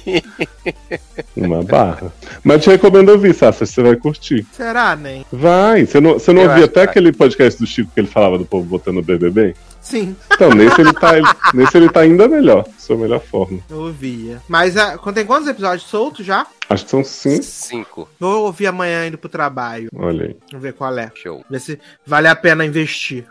Uma 1.35 1.63
barra. 1.63 2.11
Mas 2.43 2.63
te 2.63 2.69
recomendo 2.69 3.09
ouvir, 3.09 3.33
Sasha, 3.33 3.65
você 3.65 3.81
vai 3.81 3.95
curtir. 3.95 4.45
Será, 4.51 4.95
nem? 4.95 5.25
Vai. 5.31 5.85
Você 5.85 5.99
não, 5.99 6.13
você 6.13 6.33
não 6.33 6.43
que 6.43 6.63
até 6.63 6.83
aquele 6.83 7.11
podcast 7.11 7.59
do 7.59 7.67
Chico 7.67 7.91
que 7.93 7.99
ele 7.99 8.07
falava 8.07 8.37
do 8.37 8.45
povo 8.45 8.65
botando 8.65 8.97
o 8.97 9.01
BBB? 9.03 9.55
Sim, 9.87 10.17
Então, 10.33 10.49
nesse 10.49 10.81
ele 10.81 10.91
tá, 10.91 11.11
nesse 11.53 11.77
ele 11.77 11.87
tá 11.87 12.01
ainda 12.01 12.27
melhor. 12.27 12.65
Sua 12.77 12.97
melhor 12.97 13.21
forma. 13.21 13.59
eu 13.69 13.77
ouvia. 13.83 14.41
Mas 14.45 14.75
ah, 14.75 14.97
tem 15.13 15.25
quantos 15.25 15.47
episódios 15.47 15.87
soltos 15.89 16.25
já? 16.25 16.45
Acho 16.69 16.83
que 16.83 16.91
são 16.91 17.03
cinco. 17.03 17.43
Cinco. 17.43 18.09
Vou 18.19 18.45
ouvir 18.45 18.67
amanhã 18.67 19.07
indo 19.07 19.17
pro 19.17 19.29
trabalho. 19.29 19.89
Olha 19.95 20.27
aí. 20.27 20.35
Vamos 20.51 20.63
ver 20.63 20.73
qual 20.73 20.97
é. 20.97 21.09
Show. 21.15 21.43
Ver 21.49 21.59
se 21.59 21.79
vale 22.05 22.27
a 22.27 22.35
pena 22.35 22.65
investir. 22.65 23.25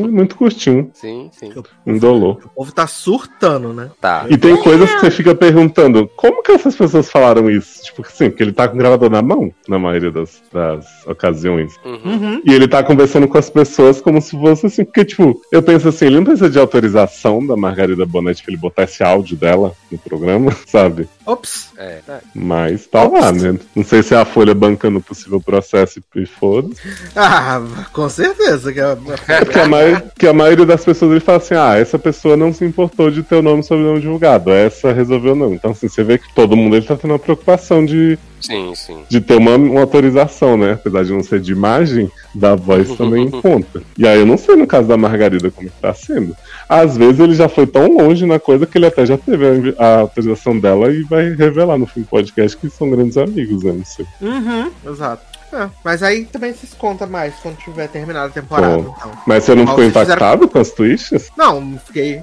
Hum, 0.00 0.08
Muito 0.10 0.36
curtinho. 0.36 0.90
Sim, 0.94 1.30
sim. 1.32 1.52
Indolor. 1.86 2.40
O 2.44 2.48
povo 2.48 2.72
tá 2.72 2.86
surtando, 2.86 3.72
né? 3.72 3.90
Tá. 4.00 4.26
E 4.28 4.36
tem 4.36 4.56
coisas 4.56 4.90
que 4.94 5.00
você 5.00 5.10
fica 5.10 5.34
perguntando, 5.34 6.08
como 6.16 6.42
que 6.42 6.52
essas 6.52 6.74
pessoas 6.74 7.10
falaram 7.10 7.50
isso? 7.50 7.82
Tipo 7.82 8.02
assim, 8.02 8.30
porque 8.30 8.42
ele 8.42 8.52
tá 8.52 8.68
com 8.68 8.74
o 8.74 8.78
gravador 8.78 9.10
na 9.10 9.22
mão, 9.22 9.52
na 9.68 9.78
maioria 9.78 10.10
das, 10.10 10.42
das 10.52 11.06
ocasiões. 11.06 11.74
Uhum. 11.84 12.00
Uhum. 12.04 12.42
E 12.44 12.52
ele 12.52 12.68
tá 12.68 12.82
conversando 12.82 13.28
com 13.28 13.38
as 13.38 13.50
pessoas 13.50 14.00
como 14.00 14.20
se 14.20 14.32
fosse 14.32 14.66
assim, 14.66 14.84
porque, 14.84 15.04
tipo, 15.04 15.40
eu 15.52 15.62
penso 15.62 15.88
assim, 15.88 16.06
ele 16.06 16.16
não 16.16 16.24
precisa 16.24 16.50
de 16.50 16.58
autorização 16.58 17.44
da 17.46 17.56
Margarida 17.56 18.04
Bonetti 18.06 18.42
pra 18.42 18.52
ele 18.52 18.60
botar 18.60 18.84
esse 18.84 19.02
áudio 19.02 19.36
dela 19.36 19.72
no 19.90 19.98
programa, 19.98 20.52
sabe? 20.66 21.08
Ops. 21.26 21.72
É, 21.76 22.00
tá. 22.06 22.20
Mas 22.34 22.69
tá 22.78 23.04
lá, 23.04 23.32
né? 23.32 23.58
Não 23.74 23.84
sei 23.84 24.02
se 24.02 24.14
é 24.14 24.18
a 24.18 24.24
Folha 24.24 24.54
bancando 24.54 24.98
o 24.98 25.02
possível 25.02 25.40
processo 25.40 26.00
e 26.16 26.26
foda-se. 26.26 26.80
Ah, 27.16 27.60
com 27.92 28.08
certeza. 28.08 28.72
Que 28.72 28.80
é... 28.80 28.96
Porque 29.44 29.58
a, 29.58 29.68
mai- 29.68 30.02
que 30.18 30.26
a 30.26 30.32
maioria 30.32 30.66
das 30.66 30.84
pessoas 30.84 31.10
ele 31.12 31.20
fala 31.20 31.38
assim: 31.38 31.54
ah, 31.54 31.76
essa 31.76 31.98
pessoa 31.98 32.36
não 32.36 32.52
se 32.52 32.64
importou 32.64 33.10
de 33.10 33.22
ter 33.22 33.36
o 33.36 33.42
nome 33.42 33.60
e 33.60 33.64
sobrenome 33.64 34.00
divulgado, 34.00 34.50
essa 34.50 34.92
resolveu 34.92 35.34
não. 35.34 35.54
Então, 35.54 35.70
assim, 35.72 35.88
você 35.88 36.02
vê 36.04 36.18
que 36.18 36.32
todo 36.34 36.56
mundo 36.56 36.76
ele 36.76 36.86
tá 36.86 36.96
tendo 36.96 37.12
uma 37.12 37.18
preocupação 37.18 37.84
de, 37.84 38.18
Sim, 38.40 38.74
sim. 38.74 39.04
de 39.08 39.20
ter 39.20 39.36
uma, 39.36 39.56
uma 39.56 39.80
autorização, 39.80 40.56
né? 40.56 40.72
Apesar 40.72 41.04
de 41.04 41.12
não 41.12 41.22
ser 41.22 41.40
de 41.40 41.52
imagem, 41.52 42.10
da 42.34 42.54
voz 42.54 42.96
também 42.96 43.28
conta. 43.30 43.82
E 43.96 44.06
aí 44.06 44.18
eu 44.18 44.26
não 44.26 44.36
sei 44.36 44.56
no 44.56 44.66
caso 44.66 44.88
da 44.88 44.96
Margarida 44.96 45.50
como 45.50 45.68
que 45.68 45.80
tá 45.80 45.92
sendo. 45.94 46.34
Às 46.68 46.96
vezes 46.96 47.20
ele 47.20 47.34
já 47.34 47.48
foi 47.48 47.66
tão 47.66 47.88
longe 47.96 48.24
na 48.26 48.38
coisa 48.38 48.66
que 48.66 48.78
ele 48.78 48.86
até 48.86 49.04
já 49.04 49.18
teve 49.18 49.74
a, 49.78 49.84
a 49.84 50.00
autorização 50.00 50.58
dela 50.58 50.90
e 50.92 51.02
vai 51.02 51.34
revelar 51.34 51.78
no 51.78 51.86
fim 51.86 52.00
do 52.00 52.06
podcast 52.06 52.56
que 52.56 52.70
são 52.70 52.90
grandes 52.90 53.16
amigos, 53.16 53.62
né? 53.62 53.72
Não 53.72 53.84
sei. 53.84 54.06
Uhum, 54.20 54.70
exato. 54.86 55.29
É, 55.52 55.68
mas 55.84 56.02
aí 56.02 56.24
também 56.24 56.52
se 56.54 56.66
conta 56.76 57.06
mais 57.06 57.34
quando 57.42 57.56
tiver 57.58 57.88
terminado 57.88 58.26
a 58.28 58.30
temporada. 58.30 58.76
Bom. 58.78 58.94
Então. 58.96 59.12
Mas 59.26 59.44
você 59.44 59.54
não 59.54 59.66
ficou 59.66 59.76
vocês 59.78 59.88
fizeram- 59.92 60.12
impactado 60.12 60.48
com 60.48 60.58
as 60.58 60.70
twists? 60.70 61.30
Não, 61.36 61.78
fiquei. 61.86 62.20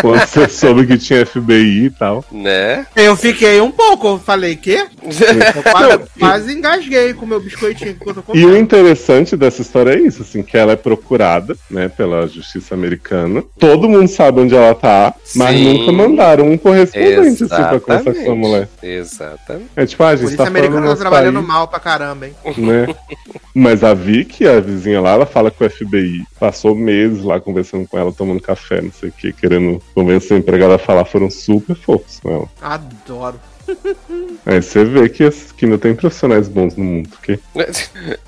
Quando 0.00 0.20
você 0.20 0.48
soube 0.48 0.86
que 0.86 0.98
tinha 0.98 1.24
FBI 1.26 1.86
e 1.86 1.90
tal. 1.90 2.24
Né? 2.30 2.86
Eu 2.94 3.16
fiquei 3.16 3.60
um 3.60 3.70
pouco, 3.70 4.08
eu 4.08 4.18
falei 4.18 4.56
que? 4.56 4.74
Eu 5.06 5.62
quase, 5.62 5.98
quase 6.18 6.52
engasguei 6.52 7.14
com 7.14 7.24
o 7.24 7.28
meu 7.28 7.40
biscoitinho 7.40 7.92
enquanto 7.92 8.22
eu 8.28 8.36
E 8.36 8.44
o 8.44 8.56
interessante 8.56 9.36
dessa 9.36 9.62
história 9.62 9.92
é 9.92 9.98
isso, 10.00 10.22
assim, 10.22 10.42
que 10.42 10.56
ela 10.56 10.72
é 10.72 10.76
procurada, 10.76 11.56
né, 11.70 11.88
pela 11.88 12.26
justiça 12.26 12.74
americana. 12.74 13.42
Todo 13.58 13.88
mundo 13.88 14.08
sabe 14.08 14.40
onde 14.40 14.54
ela 14.54 14.74
tá, 14.74 15.14
mas 15.34 15.56
Sim. 15.56 15.78
nunca 15.78 15.92
mandaram 15.92 16.50
um 16.50 16.58
correspondente, 16.58 17.44
assim, 17.44 17.46
pra 17.46 17.80
conversar 17.80 17.84
com 17.84 17.92
essa 17.92 18.10
Exatamente. 18.10 18.38
mulher. 18.38 18.68
Exatamente. 18.82 19.70
É 19.76 19.86
tipo, 19.86 20.02
ah, 20.02 20.08
a 20.08 20.10
A 20.10 20.16
gente 20.16 20.36
tá 20.36 20.50
do 20.62 20.88
tá 20.88 20.96
trabalhando 20.96 21.36
país, 21.36 21.46
mal 21.46 21.68
pra 21.68 21.80
caramba, 21.80 22.26
hein? 22.26 22.34
né? 22.56 22.94
Mas 23.54 23.82
a 23.82 23.94
Vicky, 23.94 24.46
a 24.46 24.60
vizinha 24.60 25.00
lá, 25.00 25.12
ela 25.12 25.26
fala 25.26 25.50
que 25.50 25.64
o 25.64 25.70
FBI 25.70 26.24
passou 26.38 26.74
meses 26.74 27.22
lá 27.22 27.40
conversando 27.40 27.86
com 27.86 27.98
ela, 27.98 28.12
tomando 28.12 28.40
café, 28.40 28.80
não 28.80 28.92
sei 28.92 29.08
o 29.08 29.12
que, 29.12 29.32
querendo 29.32 29.82
convencer 29.94 30.36
a 30.36 30.40
empregada 30.40 30.74
a 30.74 30.78
falar, 30.78 31.04
foram 31.04 31.30
super 31.30 31.74
fofos 31.74 32.20
com 32.20 32.30
ela. 32.30 32.48
Adoro. 32.60 33.40
Aí 34.44 34.62
você 34.62 34.84
vê 34.84 35.08
que, 35.08 35.28
que 35.30 35.64
ainda 35.64 35.78
tem 35.78 35.94
profissionais 35.94 36.48
bons 36.48 36.76
no 36.76 36.84
mundo, 36.84 37.08
porque 37.08 37.38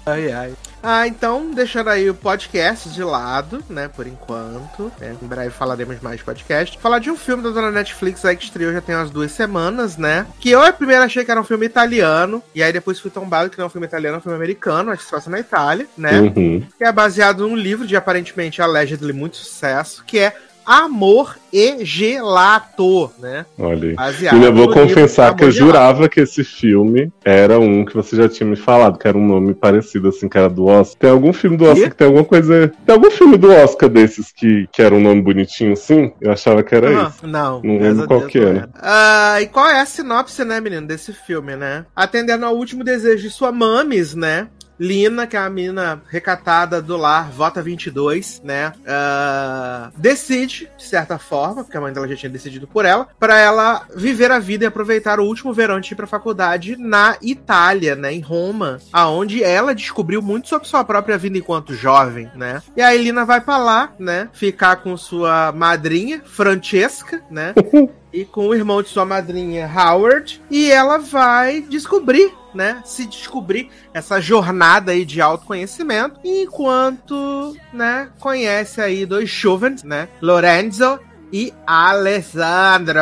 Ai, 0.04 0.32
ai. 0.32 0.52
Ah, 0.90 1.06
então, 1.06 1.50
deixando 1.50 1.90
aí 1.90 2.08
o 2.08 2.14
podcast 2.14 2.88
de 2.88 3.04
lado, 3.04 3.62
né, 3.68 3.88
por 3.88 4.06
enquanto. 4.06 4.90
né, 4.98 5.14
em 5.22 5.26
breve 5.26 5.50
falaremos 5.50 6.00
mais 6.00 6.16
de 6.16 6.24
podcast. 6.24 6.78
Falar 6.78 6.98
de 6.98 7.10
um 7.10 7.16
filme 7.16 7.42
da 7.42 7.50
dona 7.50 7.70
Netflix 7.70 8.24
aí 8.24 8.34
que 8.34 8.44
estreou 8.44 8.72
já 8.72 8.80
tem 8.80 8.94
umas 8.94 9.10
duas 9.10 9.30
semanas, 9.32 9.98
né? 9.98 10.26
Que 10.40 10.48
eu 10.48 10.72
primeiro 10.72 11.02
achei 11.02 11.26
que 11.26 11.30
era 11.30 11.38
um 11.38 11.44
filme 11.44 11.66
italiano, 11.66 12.42
e 12.54 12.62
aí 12.62 12.72
depois 12.72 12.98
fui 12.98 13.10
tombado 13.10 13.50
que 13.50 13.58
não 13.58 13.64
é 13.64 13.66
um 13.66 13.70
filme 13.70 13.86
italiano, 13.86 14.16
é 14.16 14.18
um 14.18 14.22
filme 14.22 14.36
americano, 14.36 14.90
acho 14.90 15.00
que 15.00 15.04
se 15.04 15.10
passa 15.10 15.28
na 15.28 15.38
Itália, 15.38 15.86
né? 15.94 16.20
Uhum. 16.20 16.66
Que 16.78 16.84
é 16.84 16.90
baseado 16.90 17.46
num 17.46 17.54
livro 17.54 17.86
de 17.86 17.94
aparentemente, 17.94 18.62
allegedly, 18.62 19.12
muito 19.12 19.36
sucesso, 19.36 20.02
que 20.06 20.18
é 20.18 20.34
Amor 20.68 21.38
e 21.50 21.82
Gelato, 21.82 23.10
né? 23.18 23.46
Olha 23.58 23.88
aí. 23.88 23.94
Baseado 23.94 24.34
Ainda 24.34 24.50
vou 24.50 24.70
confessar 24.70 25.34
que 25.34 25.42
eu 25.42 25.48
e 25.48 25.52
jurava 25.52 26.10
que 26.10 26.20
esse 26.20 26.44
filme 26.44 27.10
era 27.24 27.58
um 27.58 27.86
que 27.86 27.94
você 27.94 28.14
já 28.14 28.28
tinha 28.28 28.46
me 28.46 28.54
falado, 28.54 28.98
que 28.98 29.08
era 29.08 29.16
um 29.16 29.26
nome 29.26 29.54
parecido, 29.54 30.08
assim, 30.08 30.28
que 30.28 30.36
era 30.36 30.50
do 30.50 30.66
Oscar. 30.66 30.98
Tem 30.98 31.10
algum 31.10 31.32
filme 31.32 31.56
do 31.56 31.64
Oscar 31.64 31.84
Quê? 31.84 31.88
que 31.90 31.96
tem 31.96 32.06
alguma 32.06 32.24
coisa. 32.24 32.70
Tem 32.84 32.94
algum 32.94 33.10
filme 33.10 33.38
do 33.38 33.50
Oscar 33.50 33.88
desses 33.88 34.30
que, 34.30 34.68
que 34.70 34.82
era 34.82 34.94
um 34.94 35.00
nome 35.00 35.22
bonitinho, 35.22 35.72
assim? 35.72 36.12
Eu 36.20 36.30
achava 36.32 36.62
que 36.62 36.74
era 36.74 36.90
Aham, 36.90 37.08
esse. 37.08 37.26
Não, 37.26 37.62
Não 37.62 37.78
lembro 37.78 38.06
qual 38.06 38.20
Deus 38.20 38.32
que 38.32 38.38
era. 38.38 38.68
Ah, 38.74 39.40
e 39.40 39.46
qual 39.46 39.68
é 39.70 39.80
a 39.80 39.86
sinopse, 39.86 40.44
né, 40.44 40.60
menino, 40.60 40.86
desse 40.86 41.14
filme, 41.14 41.56
né? 41.56 41.86
Atendendo 41.96 42.44
ao 42.44 42.54
último 42.54 42.84
desejo 42.84 43.22
de 43.22 43.30
sua 43.30 43.50
mames, 43.50 44.14
né? 44.14 44.48
Lina, 44.78 45.26
que 45.26 45.36
é 45.36 45.40
a 45.40 45.50
menina 45.50 46.02
recatada 46.08 46.80
do 46.80 46.96
lar, 46.96 47.30
vota 47.30 47.62
22, 47.62 48.42
né? 48.44 48.72
ah, 48.86 49.90
decide, 49.96 50.70
de 50.76 50.84
certa 50.84 51.18
forma, 51.18 51.64
porque 51.64 51.76
a 51.76 51.80
mãe 51.80 51.92
dela 51.92 52.08
já 52.08 52.16
tinha 52.16 52.30
decidido 52.30 52.66
por 52.66 52.84
ela, 52.84 53.08
para 53.18 53.38
ela 53.38 53.86
viver 53.94 54.30
a 54.30 54.38
vida 54.38 54.64
e 54.64 54.66
aproveitar 54.66 55.20
o 55.20 55.24
último 55.24 55.52
verão 55.52 55.76
antes 55.76 55.88
de 55.88 55.94
ir 55.94 55.96
pra 55.96 56.06
faculdade 56.06 56.76
na 56.76 57.16
Itália, 57.20 57.94
né? 57.94 58.12
Em 58.12 58.20
Roma, 58.20 58.78
aonde 58.92 59.42
ela 59.42 59.74
descobriu 59.74 60.22
muito 60.22 60.48
sobre 60.48 60.68
sua 60.68 60.84
própria 60.84 61.18
vida 61.18 61.38
enquanto 61.38 61.74
jovem, 61.74 62.30
né? 62.34 62.62
E 62.76 62.82
aí 62.82 63.02
Lina 63.02 63.24
vai 63.24 63.40
pra 63.40 63.58
lá, 63.58 63.92
né? 63.98 64.28
Ficar 64.32 64.76
com 64.76 64.96
sua 64.96 65.52
madrinha, 65.52 66.22
Francesca, 66.24 67.22
né? 67.30 67.54
e 68.12 68.24
com 68.24 68.48
o 68.48 68.54
irmão 68.54 68.82
de 68.82 68.88
sua 68.88 69.04
madrinha, 69.04 69.70
Howard, 69.72 70.40
e 70.50 70.70
ela 70.70 70.98
vai 70.98 71.60
descobrir, 71.60 72.32
né, 72.58 72.82
se 72.84 73.06
descobrir 73.06 73.70
essa 73.94 74.20
jornada 74.20 74.90
aí 74.90 75.04
de 75.04 75.20
autoconhecimento, 75.20 76.18
enquanto, 76.24 77.56
né, 77.72 78.08
conhece 78.18 78.80
aí 78.80 79.06
dois 79.06 79.30
jovens, 79.30 79.84
né, 79.84 80.08
Lorenzo 80.20 80.98
e 81.32 81.54
Alessandro. 81.64 82.98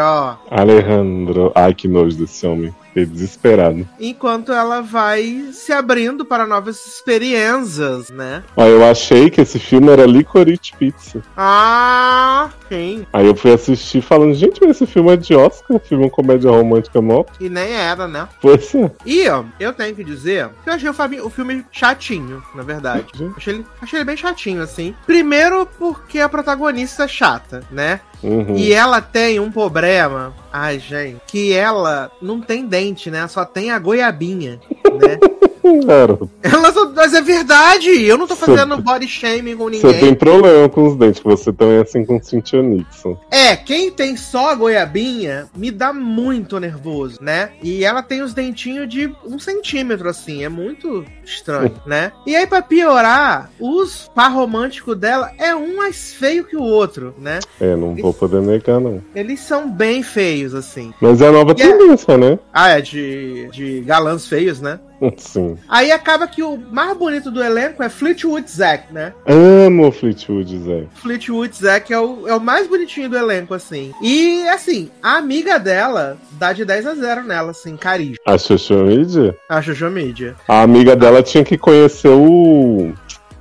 Alejandro. 0.51 1.53
Ai, 1.55 1.73
que 1.73 1.89
nojo 1.89 2.19
desse 2.19 2.47
homem. 2.47 2.75
Fiquei 2.97 3.05
desesperado. 3.05 3.87
Enquanto 4.01 4.53
ela 4.53 4.81
vai 4.81 5.51
se 5.53 5.71
abrindo 5.71 6.25
para 6.25 6.47
novas 6.47 6.87
experiências, 6.87 8.09
né? 8.09 8.43
Ó, 8.57 8.65
eu 8.65 8.83
achei 8.87 9.29
que 9.29 9.43
esse 9.43 9.59
filme 9.59 9.91
era 9.91 10.07
Licorice 10.07 10.73
Pizza. 10.79 11.23
Ah, 11.37 12.49
sim. 12.71 13.07
Aí 13.13 13.27
eu 13.27 13.37
fui 13.37 13.53
assistir 13.53 14.01
falando, 14.01 14.33
gente, 14.35 14.61
mas 14.63 14.71
esse 14.71 14.87
filme 14.87 15.13
é 15.13 15.17
de 15.17 15.35
Oscar, 15.35 15.79
filme 15.79 16.05
é 16.05 16.07
uma 16.07 16.11
comédia 16.11 16.51
romântica 16.51 17.03
mó. 17.03 17.23
E 17.39 17.51
nem 17.51 17.71
era, 17.71 18.09
né? 18.09 18.27
Pois 18.41 18.75
é. 18.75 18.91
E, 19.05 19.29
ó, 19.29 19.45
eu 19.61 19.75
tenho 19.75 19.95
que 19.95 20.03
dizer 20.03 20.49
que 20.65 20.71
eu 20.71 20.73
achei 20.73 21.21
o, 21.21 21.29
filme 21.29 21.67
chatinho, 21.71 22.43
na 22.55 22.63
verdade. 22.63 23.07
Achei 23.37 23.57
ele, 23.57 23.67
achei 23.83 23.99
ele 23.99 24.07
bem 24.07 24.17
chatinho, 24.17 24.63
assim. 24.63 24.95
Primeiro 25.05 25.67
porque 25.79 26.19
a 26.19 26.31
protagonista 26.31 27.05
é 27.05 27.09
chata, 27.09 27.63
né? 27.71 28.01
Uhum. 28.23 28.57
E 28.57 28.73
ela 28.73 29.01
tem 29.01 29.39
um 29.39 29.51
problema. 29.51 30.35
Ai, 30.53 30.79
gente. 30.79 31.21
Que 31.27 31.53
ela 31.53 32.11
não 32.21 32.41
tem 32.41 32.67
dente, 32.67 33.11
né? 33.11 33.27
Só 33.29 33.45
tem 33.45 33.71
a 33.71 33.79
goiabinha, 33.79 34.61
né? 34.85 35.19
Garoto. 35.85 36.31
Ela 36.43 36.67
mas 36.95 37.15
é 37.15 37.21
verdade, 37.21 37.89
eu 38.05 38.17
não 38.17 38.27
tô 38.27 38.35
fazendo 38.37 38.77
Você- 38.77 38.83
body 38.83 39.09
shaming 39.09 39.57
com 39.57 39.65
Você 39.71 39.87
ninguém. 39.87 40.01
tem 40.01 40.15
problema 40.15 40.69
com 40.69 40.87
os 40.89 40.97
dentes, 40.97 41.21
que 41.21 41.27
você 41.29 41.53
também 41.53 41.77
é 41.77 41.81
assim 41.83 42.05
com 42.05 42.17
o 42.17 42.23
Cynthia 42.23 42.63
Nixon. 42.63 43.17
É, 43.31 43.55
quem 43.57 43.91
tem 43.91 44.17
só 44.17 44.51
a 44.51 44.55
goiabinha 44.55 45.47
me 45.57 45.71
dá 45.71 45.93
muito 45.93 46.59
nervoso, 46.59 47.19
né? 47.21 47.51
E 47.63 47.85
ela 47.85 48.03
tem 48.03 48.23
os 48.23 48.33
dentinhos 48.35 48.89
de 48.89 49.13
um 49.25 49.39
centímetro, 49.39 50.09
assim, 50.09 50.45
é 50.45 50.49
muito 50.49 51.05
estranho, 51.25 51.73
né? 51.87 52.13
E 52.27 52.35
aí, 52.35 52.47
pra 52.47 52.63
piorar, 52.63 53.51
os 53.61 54.11
par 54.15 54.33
romântico 54.33 54.95
dela 54.95 55.31
é 55.39 55.55
um 55.55 55.77
mais 55.77 56.13
feio 56.13 56.45
que 56.45 56.57
o 56.57 56.63
outro, 56.63 57.15
né? 57.19 57.39
É, 57.61 57.75
não 57.77 57.95
vou 57.95 58.13
poder 58.15 58.41
negar, 58.43 58.81
não. 58.81 59.03
Eles 59.15 59.41
são 59.41 59.71
bem 59.71 60.03
feios, 60.03 60.55
assim. 60.55 60.93
Mas 61.01 61.21
é 61.21 61.29
a 61.29 61.33
nova 61.33 61.55
E 61.57 61.63
é- 61.63 61.67
tendência, 61.67 62.17
né? 62.17 62.39
Ah, 62.53 62.71
é 62.71 62.81
de, 62.81 63.49
de 63.53 63.81
galãs 63.81 64.27
feios, 64.27 64.61
né? 64.61 64.79
Sim. 65.17 65.57
Aí 65.69 65.91
acaba 65.93 66.27
que 66.27 66.43
o 66.43 66.57
mais 66.57 66.97
bonito 66.97 67.31
do 67.31 67.43
elenco 67.43 67.83
é 67.83 67.89
Fleetwood 67.89 68.51
Zack, 68.51 68.93
né? 68.93 69.13
Amo 69.27 69.91
Fleetwood, 69.93 70.59
Zé. 70.59 70.85
Fleetwood 70.95 71.57
Zack 71.57 71.93
é 71.93 71.99
o, 71.99 72.27
é 72.29 72.35
o 72.35 72.41
mais 72.41 72.67
bonitinho 72.67 73.09
do 73.09 73.17
elenco, 73.17 73.55
assim. 73.55 73.93
E, 74.03 74.47
assim, 74.49 74.91
a 75.03 75.17
amiga 75.17 75.59
dela 75.59 76.17
dá 76.33 76.53
de 76.53 76.65
10 76.65 76.87
a 76.87 76.95
0 76.95 77.23
nela, 77.25 77.51
assim, 77.51 77.77
carisma. 77.77 78.17
A 78.27 78.39
social 78.39 78.85
media? 78.85 79.37
A 79.49 79.61
Jojo 79.61 79.91
Mídia. 79.91 80.35
A 80.49 80.63
amiga 80.63 80.97
dela 80.97 81.23
tinha 81.23 81.45
que 81.45 81.57
conhecer 81.59 82.09
o. 82.09 82.93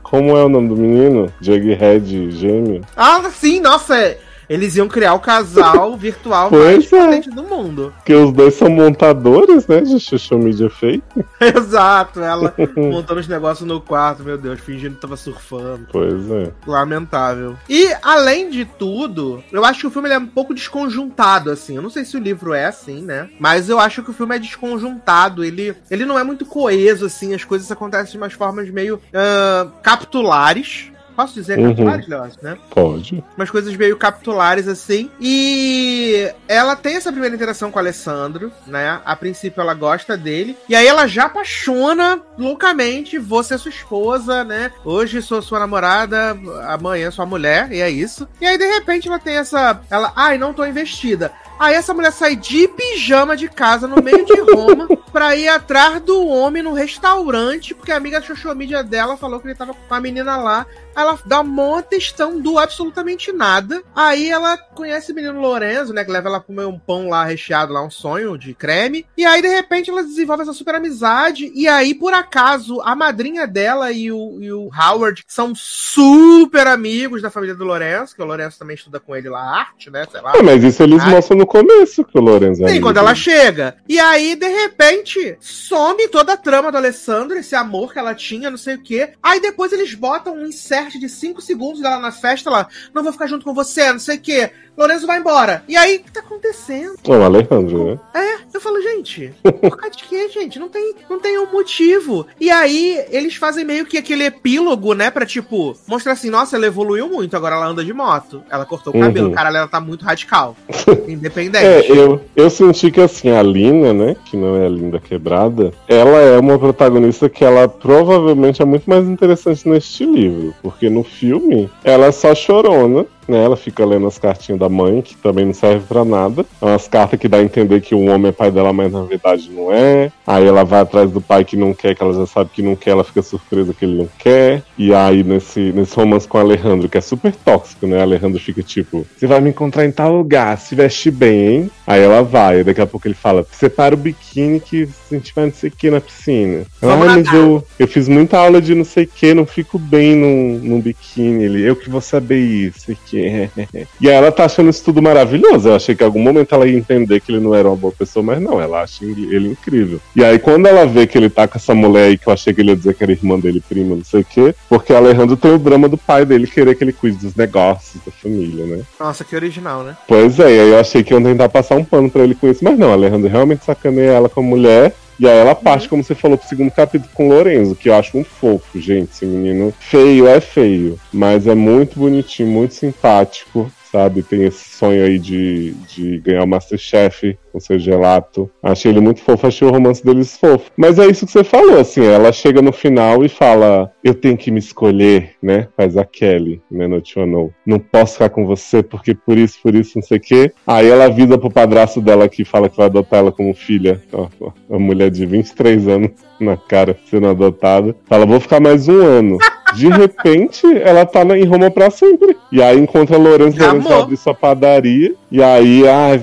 Como 0.03 0.38
é 0.38 0.44
o 0.44 0.49
nome 0.49 0.69
do 0.69 0.76
menino? 0.77 1.32
Jughead 1.41 2.32
gêmeo. 2.32 2.82
Ah, 2.95 3.22
sim, 3.32 3.60
nossa, 3.60 3.98
é- 3.98 4.19
eles 4.49 4.76
iam 4.76 4.88
criar 4.88 5.13
o 5.13 5.19
casal 5.19 5.95
virtual 5.97 6.49
Pois 6.49 6.91
mais 6.91 7.27
é. 7.27 7.30
do 7.30 7.43
mundo. 7.43 7.93
Porque 7.97 8.13
os 8.13 8.31
dois 8.31 8.53
são 8.55 8.69
montadores, 8.69 9.67
né? 9.67 9.81
De 9.81 9.99
social 9.99 10.39
media 10.39 10.69
fake. 10.69 11.03
Exato, 11.39 12.22
ela 12.22 12.53
montando 12.76 13.19
os 13.19 13.27
negócios 13.27 13.67
no 13.67 13.81
quarto, 13.81 14.23
meu 14.23 14.38
Deus, 14.38 14.59
fingindo 14.59 14.95
que 14.95 15.01
tava 15.01 15.17
surfando. 15.17 15.88
Pois 15.91 16.30
é. 16.31 16.51
Lamentável. 16.65 17.57
E, 17.69 17.93
além 18.01 18.49
de 18.49 18.65
tudo, 18.65 19.43
eu 19.51 19.63
acho 19.63 19.81
que 19.81 19.88
o 19.88 19.91
filme 19.91 20.09
é 20.09 20.17
um 20.17 20.27
pouco 20.27 20.53
desconjuntado, 20.53 21.51
assim. 21.51 21.76
Eu 21.76 21.81
não 21.81 21.89
sei 21.89 22.05
se 22.05 22.17
o 22.17 22.19
livro 22.19 22.53
é 22.53 22.65
assim, 22.65 23.01
né? 23.01 23.30
Mas 23.39 23.69
eu 23.69 23.80
acho 23.80 24.03
que 24.03 24.11
o 24.11 24.13
filme 24.13 24.35
é 24.35 24.39
desconjuntado. 24.39 25.43
Ele, 25.43 25.76
ele 25.89 26.05
não 26.05 26.17
é 26.17 26.23
muito 26.23 26.45
coeso, 26.45 27.05
assim. 27.05 27.34
As 27.34 27.43
coisas 27.43 27.72
acontecem 27.72 28.11
de 28.11 28.17
umas 28.17 28.34
formas 28.34 28.69
meio 28.69 28.99
ah, 29.13 29.67
capitulares. 29.81 30.91
Posso 31.16 31.34
dizer 31.34 31.58
Uhum. 31.58 31.74
capitulares, 31.86 32.38
né? 32.42 32.58
Pode. 32.70 33.24
umas 33.38 33.50
coisas 33.50 33.76
meio 33.76 33.96
capitulares 33.98 34.68
assim. 34.68 35.10
E 35.20 36.32
ela 36.48 36.76
tem 36.76 36.96
essa 36.96 37.12
primeira 37.12 37.36
interação 37.36 37.72
com 37.72 37.78
o 37.78 37.82
Alessandro, 37.82 38.52
né? 38.68 39.00
A 39.06 39.16
princípio 39.16 39.62
ela 39.62 39.74
gosta 39.74 40.18
dele. 40.18 40.58
E 40.68 40.76
aí 40.76 40.86
ela 40.88 41.08
já 41.08 41.26
apaixona 41.26 42.20
loucamente. 42.38 43.18
Vou 43.18 43.44
ser 43.44 43.58
sua 43.58 43.70
esposa, 43.70 44.44
né? 44.44 44.72
Hoje 44.84 45.22
sou 45.22 45.42
sua 45.42 45.60
namorada, 45.60 46.38
amanhã 46.68 47.10
sua 47.12 47.26
mulher, 47.26 47.72
e 47.72 47.80
é 47.82 47.90
isso. 47.90 48.28
E 48.42 48.46
aí 48.46 48.58
de 48.58 48.66
repente 48.68 49.08
ela 49.08 49.20
tem 49.20 49.36
essa. 49.38 49.80
Ela, 49.90 50.12
ai, 50.16 50.38
não 50.38 50.54
tô 50.54 50.66
investida. 50.66 51.32
Aí 51.57 51.76
essa 51.76 51.94
mulher 51.94 52.11
sai 52.11 52.36
de 52.36 52.68
pijama 52.68 53.36
de 53.38 53.48
casa 53.48 53.88
no 53.88 54.02
meio 54.02 54.26
de 54.26 54.40
Roma 54.41 54.88
pra 55.11 55.36
ir 55.36 55.48
atrás 55.48 56.02
do 56.02 56.27
homem 56.27 56.61
no 56.61 56.73
restaurante, 56.73 57.73
porque 57.73 57.91
a 57.91 57.98
amiga 57.98 58.22
social 58.22 58.53
media 58.53 58.84
dela 58.84 59.15
falou 59.15 59.40
que 59.40 59.48
ele 59.48 59.56
tava 59.56 59.73
com 59.73 59.94
a 59.94 60.02
menina 60.02 60.36
lá. 60.38 60.65
Ela 60.95 61.19
dá 61.26 61.41
uma 61.41 61.84
questão 61.84 62.40
do 62.40 62.57
absolutamente 62.57 63.32
nada. 63.32 63.84
Aí 63.94 64.30
ela 64.30 64.57
conhece 64.57 65.11
o 65.11 65.15
menino 65.15 65.41
Lorenzo, 65.41 65.94
né? 65.94 66.06
Que 66.06 66.11
leva 66.11 66.30
ela 66.30 66.38
a 66.38 66.41
comer 66.41 66.65
um 66.65 66.80
pão 66.80 67.10
lá 67.10 67.26
recheado, 67.26 67.73
lá 67.73 67.84
um 67.84 67.90
sonho 67.90 68.38
de 68.38 68.53
creme. 68.53 69.06
E 69.18 69.26
aí, 69.26 69.41
de 69.41 69.49
repente, 69.49 69.90
ela 69.90 70.03
desenvolve 70.03 70.44
essa 70.44 70.53
super 70.53 70.76
amizade. 70.76 71.52
E 71.53 71.68
aí, 71.68 71.94
por 71.94 72.14
acaso, 72.14 72.80
a 72.82 72.95
madrinha 72.95 73.45
dela 73.45 73.91
e 73.91 74.10
o, 74.10 74.38
e 74.40 74.52
o 74.53 74.69
Howard 74.73 75.26
são 75.27 75.53
super 75.53 76.65
amigos 76.65 77.22
da 77.22 77.30
família 77.30 77.56
do 77.56 77.65
Lorenzo, 77.65 78.15
que 78.15 78.22
o 78.22 78.26
Lorenzo 78.26 78.57
também 78.57 78.76
estuda 78.76 78.98
com 78.98 79.14
ele 79.14 79.27
lá 79.27 79.41
arte, 79.41 79.90
né? 79.90 80.06
Sei 80.10 80.22
lá. 80.22 80.34
É, 80.36 80.41
mas 80.41 80.64
isso 80.64 80.82
eles 80.82 81.02
Ai. 81.02 81.11
mostram 81.11 81.38
no 81.38 81.44
começo 81.45 82.03
que 82.03 82.17
o 82.17 82.22
Lorenzo 82.22 82.63
é 82.65 82.69
Sim, 82.69 82.81
quando 82.81 82.97
ela 82.97 83.13
dele. 83.13 83.23
chega. 83.23 83.77
E 83.88 83.99
aí, 83.99 84.35
de 84.35 84.47
repente, 84.47 85.38
some 85.39 86.07
toda 86.07 86.34
a 86.34 86.38
trama 86.38 86.72
do 86.72 86.77
Alessandro, 86.77 87.38
esse 87.38 87.55
amor 87.55 87.93
que 87.93 87.99
ela 87.99 88.15
tinha, 88.15 88.49
não 88.49 88.57
sei 88.57 88.76
o 88.76 88.81
quê. 88.81 89.11
Aí 89.22 89.39
depois 89.39 89.72
eles 89.72 89.93
botam 89.93 90.35
um 90.35 90.45
insert 90.45 90.97
de 90.99 91.09
5 91.09 91.41
segundos 91.41 91.81
dela 91.81 91.99
na 91.99 92.11
festa 92.11 92.49
lá. 92.49 92.67
Não 92.93 93.03
vou 93.03 93.11
ficar 93.11 93.27
junto 93.27 93.45
com 93.45 93.53
você, 93.53 93.91
não 93.91 93.99
sei 93.99 94.17
o 94.17 94.22
quê. 94.22 94.51
Lorenzo 94.77 95.07
vai 95.07 95.19
embora. 95.19 95.64
E 95.68 95.76
aí, 95.77 95.97
o 95.97 96.03
que 96.03 96.11
tá 96.11 96.19
acontecendo? 96.19 96.95
É 97.07 97.10
o 97.11 97.23
Alejandro, 97.23 97.85
né? 97.85 97.99
É, 98.14 98.35
eu 98.53 98.60
falo, 98.61 98.81
gente, 98.81 99.34
por 99.61 99.77
causa 99.77 99.95
de 99.95 100.03
quê, 100.03 100.27
gente? 100.30 100.60
Não 100.60 100.69
tem, 100.69 100.93
não 101.10 101.19
tem 101.19 101.38
um 101.39 101.52
motivo. 101.52 102.26
E 102.39 102.49
aí, 102.52 103.03
eles 103.10 103.35
fazem 103.35 103.64
meio 103.65 103.85
que 103.85 103.97
aquele 103.97 104.26
epílogo, 104.26 104.93
né? 104.93 105.10
Pra 105.10 105.26
tipo, 105.26 105.76
mostrar 105.88 106.14
assim, 106.14 106.30
nossa, 106.30 106.56
ela 106.56 106.65
evoluiu 106.65 107.07
muito, 107.07 107.35
agora 107.35 107.56
ela 107.56 107.68
anda 107.68 107.84
de 107.85 107.93
moto. 107.93 108.43
Ela 108.49 108.65
cortou 108.65 108.93
o 108.95 108.99
cabelo, 108.99 109.30
Uhum. 109.30 109.34
caralho, 109.34 109.57
ela 109.57 109.68
tá 109.68 109.80
muito 109.80 110.03
radical. 110.06 110.56
Independente. 111.07 111.65
É, 111.65 111.89
eu, 111.91 112.22
eu 112.35 112.49
senti 112.49 112.91
que 112.91 113.02
assim, 113.02 113.30
a 113.30 113.41
Lina, 113.41 113.93
né, 113.93 114.15
que 114.26 114.35
não 114.38 114.56
é 114.56 114.65
a 114.65 114.69
Linda 114.69 114.99
Quebrada, 114.99 115.72
ela 115.88 116.18
é 116.19 116.38
uma 116.39 116.57
protagonista 116.60 117.30
que 117.30 117.43
ela 117.45 117.68
provavelmente 117.68 118.61
é 118.61 118.65
muito 118.65 118.89
mais 118.89 119.06
interessante 119.07 119.68
neste 119.68 120.06
livro, 120.06 120.53
porque 120.61 120.89
no 120.89 121.03
filme 121.03 121.69
ela 121.84 122.07
é 122.07 122.11
só 122.11 122.34
chorona, 122.35 123.06
né, 123.27 123.43
ela 123.43 123.56
fica 123.56 123.85
lendo 123.85 124.07
as 124.07 124.18
cartinhas 124.18 124.60
da 124.60 124.69
mãe, 124.69 125.02
que 125.02 125.15
também 125.15 125.45
não 125.45 125.53
serve 125.53 125.85
pra 125.88 126.06
nada, 126.06 126.45
é 126.61 126.65
umas 126.65 126.88
cartas 126.88 127.19
que 127.19 127.27
dá 127.27 127.38
a 127.38 127.43
entender 127.43 127.81
que 127.81 127.95
o 127.95 128.06
homem 128.06 128.30
é 128.30 128.31
pai 128.31 128.52
dela, 128.52 128.73
mas 128.73 128.91
na 128.91 129.03
verdade 129.03 129.49
não 129.52 129.72
é, 129.72 130.11
aí 130.26 130.45
ela 130.45 130.64
vai 130.64 130.81
atrás 130.81 131.11
do 131.11 131.22
pai 131.22 131.43
que 131.43 131.57
não 131.57 131.73
quer, 131.73 131.95
que 131.95 132.03
ela 132.03 132.14
já 132.14 132.26
sabe 132.26 132.49
que 132.53 132.61
não 132.61 132.76
quer, 132.76 132.91
ela 132.91 133.03
fica 133.03 133.22
surpresa 133.22 133.73
que 133.73 133.85
ele 133.85 133.97
não 133.97 134.10
quer, 134.18 134.64
e 134.77 134.93
aí 134.93 135.23
nesse, 135.23 135.60
nesse 135.72 135.95
romance 135.95 136.27
com 136.27 136.38
o 136.38 136.41
Alejandro, 136.41 136.89
que 136.89 136.97
é 136.97 137.02
super 137.02 137.34
tóxico, 137.35 137.88
né, 137.88 138.02
Alejandro 138.02 138.39
fica 138.39 138.61
tipo, 138.61 139.06
você 139.15 139.27
vai 139.27 139.41
me 139.41 139.49
encontrar 139.49 139.85
em 139.85 139.91
tal 139.91 140.15
lugar, 140.15 140.57
se 140.57 140.76
veste 140.76 141.11
bem, 141.11 141.47
hein? 141.47 141.72
Aí 141.88 142.02
ela 142.02 142.23
vai, 142.23 142.60
e 142.60 142.64
daqui 142.64 142.81
a 142.81 142.88
pouco 142.88 143.07
ele 143.07 143.15
fala, 143.15 143.45
separa 143.52 143.95
o 143.95 143.97
biquíni 143.97 144.60
que 144.60 144.89
a 145.11 145.15
gente 145.15 145.34
vai 145.34 145.45
não 145.45 145.53
sei 145.53 145.69
o 145.69 145.73
que 145.73 145.89
na 145.91 146.02
piscina. 146.02 146.65
Ah, 146.81 146.95
mas 146.95 147.31
eu, 147.34 147.65
eu 147.80 147.88
fiz 147.88 148.07
muita 148.07 148.38
aula 148.38 148.61
de 148.61 148.73
não 148.73 148.85
sei 148.85 149.03
o 149.03 149.07
que, 149.07 149.34
não 149.34 149.45
fico 149.45 149.77
bem 149.77 150.15
num, 150.15 150.60
num 150.60 150.81
biquíni. 150.81 151.43
Ele, 151.43 151.61
eu 151.61 151.76
que 151.76 151.89
vou 151.89 152.02
saber 152.02 152.39
isso, 152.39 152.81
sei 152.81 152.97
que. 153.06 153.15
e 154.02 154.10
ela 154.10 154.32
tá 154.32 154.46
achando 154.46 154.70
isso 154.70 154.84
tudo 154.84 155.02
maravilhoso. 155.02 155.70
Eu 155.70 155.76
achei 155.76 155.96
que 155.96 156.04
em 156.04 156.06
algum 156.06 156.22
momento 156.22 156.54
ela 156.54 156.68
ia 156.68 156.78
entender 156.78 157.20
que 157.20 157.32
ele 157.32 157.40
não 157.40 157.54
era 157.54 157.68
uma 157.68 157.76
boa 157.76 157.94
pessoa, 157.98 158.24
mas 158.24 158.42
não, 158.42 158.62
ela 158.62 158.82
acha 158.82 159.04
ele 159.06 159.50
incrível. 159.50 160.00
E 160.16 160.24
aí 160.24 160.40
quando 160.40 160.66
ela 160.66 160.86
vê 160.86 161.08
que 161.08 161.18
ele 161.18 161.30
tá 161.30 161.48
com 161.48 161.58
essa 161.58 161.74
mulher 161.74 162.08
aí, 162.08 162.18
que 162.18 162.28
eu 162.28 162.34
achei 162.34 162.54
que 162.54 162.62
ele 162.62 162.72
ia 162.72 162.76
dizer 162.76 162.94
que 162.94 163.04
era 163.04 163.12
irmã 163.12 163.40
dele, 163.40 163.64
prima, 163.68 163.96
não 163.96 164.04
sei 164.04 164.22
o 164.22 164.26
que, 164.26 164.54
porque 164.70 164.94
o 164.94 164.98
Alejandro 164.98 165.38
tem 165.38 165.54
o 165.54 165.60
drama 165.60 165.88
do 165.88 165.98
pai 165.98 166.26
dele 166.26 166.48
querer 166.48 166.76
que 166.76 166.84
ele 166.84 166.94
cuide 166.94 167.18
dos 167.18 167.36
negócios 167.36 168.04
da 168.06 168.12
família, 168.12 168.66
né? 168.66 168.84
Nossa, 169.00 169.24
que 169.24 169.36
original, 169.36 169.84
né? 169.84 169.98
Pois 170.08 170.40
é, 170.40 170.56
e 170.56 170.60
aí 170.60 170.70
eu 170.70 170.80
achei 170.80 171.04
que 171.04 171.14
iam 171.14 171.24
tentar 171.24 171.50
passar 171.50 171.76
um 171.76 171.84
pano 171.84 172.10
pra 172.10 172.24
ele 172.24 172.36
com 172.36 172.50
isso, 172.50 172.64
mas 172.64 172.78
não, 172.78 172.92
Alejandro 172.92 173.30
realmente 173.30 173.66
sacaneia 173.66 174.12
ela 174.12 174.30
como 174.30 174.50
mulher. 174.50 174.94
E 175.20 175.28
aí 175.28 175.38
ela 175.38 175.56
parte, 175.56 175.88
como 175.88 176.04
você 176.04 176.14
falou, 176.14 176.38
pro 176.38 176.48
segundo 176.48 176.72
capítulo 176.72 177.10
com 177.14 177.28
o 177.28 177.32
Lorenzo, 177.32 177.76
que 177.76 177.90
eu 177.90 177.96
acho 177.96 178.18
um 178.18 178.24
fofo, 178.24 178.80
gente. 178.80 179.12
Esse 179.12 179.26
menino 179.26 179.74
feio 179.80 180.28
é 180.28 180.42
feio, 180.42 181.00
mas 181.12 181.48
é 181.48 181.56
muito 181.56 182.00
bonitinho, 182.00 182.50
muito 182.50 182.74
simpático, 182.74 183.72
sabe? 183.95 184.22
Tem 184.22 184.43
esse 184.43 184.69
sonho 184.76 185.05
aí 185.05 185.17
de, 185.17 185.72
de 185.88 186.19
ganhar 186.19 186.43
o 186.43 186.47
Masterchef 186.47 187.38
com 187.53 187.59
seu 187.61 187.80
gelato. 187.80 188.51
Achei 188.61 188.91
ele 188.91 188.99
muito 188.99 189.22
fofo, 189.22 189.47
achei 189.47 189.65
o 189.65 189.72
romance 189.72 190.03
deles 190.03 190.38
fofo. 190.38 190.69
Mas 190.76 190.99
é 190.99 191.07
isso 191.07 191.26
que 191.26 191.31
você 191.31 191.45
falou, 191.45 191.80
assim, 191.80 192.03
ela 192.03 192.34
chega 192.34 192.61
no 192.61 192.73
final 192.73 193.23
e 193.23 193.30
fala: 193.30 193.89
Eu 194.03 194.13
tenho 194.13 194.35
que 194.35 194.51
me 194.51 194.59
escolher, 194.59 195.31
né? 195.41 195.69
Faz 195.77 195.95
a 195.95 196.03
Kelly, 196.03 196.61
né? 196.69 196.88
No 196.88 196.99
Tio. 196.99 197.26
Não 197.65 197.80
posso 197.80 198.13
ficar 198.13 198.30
com 198.30 198.45
você 198.45 198.84
porque 198.84 199.15
por 199.15 199.38
isso, 199.38 199.57
por 199.63 199.73
isso, 199.73 199.93
não 199.95 200.03
sei 200.03 200.17
o 200.17 200.22
quê. 200.22 200.51
Aí 200.67 200.89
ela 200.89 201.05
avisa 201.05 201.38
pro 201.38 201.49
padrasto 201.49 202.01
dela 202.01 202.27
que 202.27 202.43
fala 202.43 202.67
que 202.67 202.76
vai 202.76 202.88
adotar 202.88 203.19
ela 203.19 203.31
como 203.31 203.53
filha. 203.53 204.01
Ó, 204.11 204.27
ó, 204.41 204.51
uma 204.69 204.80
mulher 204.80 205.09
de 205.09 205.26
23 205.26 205.88
anos 205.88 206.11
na 206.38 206.57
cara 206.57 206.97
sendo 207.09 207.27
adotada. 207.27 207.95
Fala: 208.05 208.26
Vou 208.26 208.41
ficar 208.41 208.59
mais 208.59 208.89
um 208.89 209.01
ano. 209.01 209.38
De 209.76 209.89
repente, 209.89 210.65
ela 210.84 211.06
tá 211.06 211.23
na- 211.26 211.38
em 211.38 211.45
Roma 211.45 211.69
pra 211.72 211.89
sempre. 211.89 212.35
E 212.52 212.61
aí 212.61 212.80
encontra 212.80 213.18
Lourenço, 213.18 213.57
Lourenço 213.60 213.88
abre 214.03 214.18
sua 214.18 214.34
padaria. 214.34 215.14
E 215.31 215.41
aí, 215.43 215.88
ai, 215.88 216.22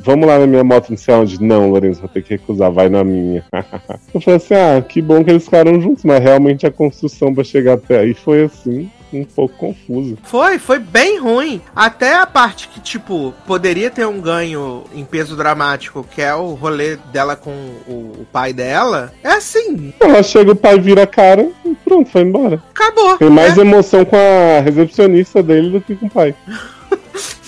vamos 0.00 0.26
lá 0.26 0.38
na 0.38 0.46
minha 0.46 0.64
moto, 0.64 0.90
não 0.90 0.96
sei 0.96 1.14
onde. 1.14 1.42
Não, 1.42 1.70
Lourenço, 1.70 2.00
vou 2.00 2.08
ter 2.08 2.22
que 2.22 2.30
recusar, 2.34 2.70
vai 2.70 2.88
na 2.88 3.02
minha. 3.04 3.44
Eu 4.14 4.20
falei 4.20 4.36
assim, 4.36 4.54
ah, 4.54 4.82
que 4.82 5.00
bom 5.02 5.22
que 5.24 5.30
eles 5.30 5.44
ficaram 5.44 5.80
juntos, 5.80 6.04
mas 6.04 6.22
realmente 6.22 6.66
a 6.66 6.70
construção 6.70 7.34
pra 7.34 7.44
chegar 7.44 7.74
até 7.74 8.00
aí 8.00 8.14
foi 8.14 8.44
assim, 8.44 8.90
um 9.20 9.24
pouco 9.24 9.54
confusa. 9.56 10.16
Foi, 10.24 10.58
foi 10.58 10.78
bem 10.78 11.18
ruim. 11.18 11.60
Até 11.74 12.14
a 12.14 12.26
parte 12.26 12.68
que, 12.68 12.80
tipo, 12.80 13.34
poderia 13.46 13.90
ter 13.90 14.06
um 14.06 14.20
ganho 14.20 14.84
em 14.94 15.04
peso 15.04 15.36
dramático, 15.36 16.06
que 16.10 16.22
é 16.22 16.34
o 16.34 16.54
rolê 16.54 16.96
dela 17.12 17.36
com 17.36 17.50
o, 17.86 18.12
o 18.20 18.26
pai 18.32 18.52
dela, 18.52 19.12
é 19.22 19.30
assim, 19.30 19.92
Ela 20.00 20.22
chega, 20.22 20.52
o 20.52 20.56
pai 20.56 20.78
vira 20.78 21.02
a 21.02 21.06
cara 21.06 21.48
e 21.64 21.74
pronto, 21.84 22.10
foi 22.10 22.22
embora. 22.22 22.62
acabou. 22.70 23.16
Tem 23.18 23.30
mais 23.30 23.56
né? 23.56 23.62
emoção 23.62 24.04
com 24.04 24.16
a 24.16 24.60
recepcionista 24.60 25.42
dele 25.42 25.70
do 25.70 25.80
que 25.80 25.94
com 25.94 26.06
o 26.06 26.10
pai. 26.10 26.34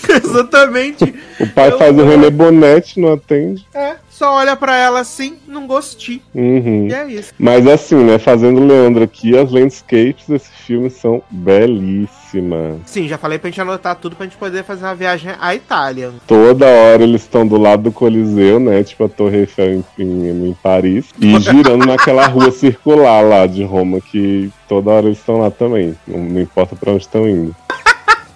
Exatamente. 0.23 1.13
O 1.39 1.47
pai 1.47 1.69
Eu 1.71 1.77
faz 1.77 1.97
o 1.97 2.03
René 2.05 2.29
Bonete, 2.29 2.99
não 2.99 3.13
atende. 3.13 3.65
É, 3.73 3.95
só 4.09 4.35
olha 4.35 4.55
pra 4.55 4.75
ela 4.75 4.99
assim, 5.01 5.35
não 5.47 5.67
gostei. 5.67 6.21
Uhum. 6.33 6.87
E 6.89 6.93
é 6.93 7.07
isso. 7.07 7.33
Mas 7.37 7.67
assim, 7.67 7.95
né, 8.03 8.17
fazendo 8.17 8.65
Leandro 8.65 9.03
aqui, 9.03 9.37
as 9.37 9.51
landscapes 9.51 10.27
desse 10.27 10.49
filme 10.51 10.89
são 10.89 11.21
belíssimas. 11.29 12.77
Sim, 12.85 13.07
já 13.07 13.17
falei 13.17 13.37
pra 13.39 13.49
gente 13.49 13.61
anotar 13.61 13.95
tudo 13.95 14.15
pra 14.15 14.25
gente 14.25 14.37
poder 14.37 14.63
fazer 14.63 14.85
uma 14.85 14.95
viagem 14.95 15.31
à 15.39 15.55
Itália. 15.55 16.11
Toda 16.25 16.65
hora 16.65 17.03
eles 17.03 17.21
estão 17.21 17.45
do 17.47 17.57
lado 17.57 17.83
do 17.83 17.91
Coliseu, 17.91 18.59
né? 18.59 18.83
Tipo 18.83 19.05
a 19.05 19.09
Torre 19.09 19.39
Eiffel 19.39 19.73
em, 19.73 19.83
em- 19.99 20.49
em 20.49 20.53
Paris. 20.61 21.05
E 21.19 21.37
girando 21.39 21.85
naquela 21.85 22.27
rua 22.27 22.51
circular 22.51 23.21
lá 23.21 23.45
de 23.47 23.63
Roma, 23.63 24.01
que 24.01 24.49
toda 24.67 24.91
hora 24.91 25.05
eles 25.07 25.19
estão 25.19 25.37
lá 25.39 25.49
também. 25.51 25.95
Não, 26.07 26.19
não 26.19 26.41
importa 26.41 26.75
pra 26.75 26.91
onde 26.91 27.03
estão 27.03 27.27
indo. 27.27 27.55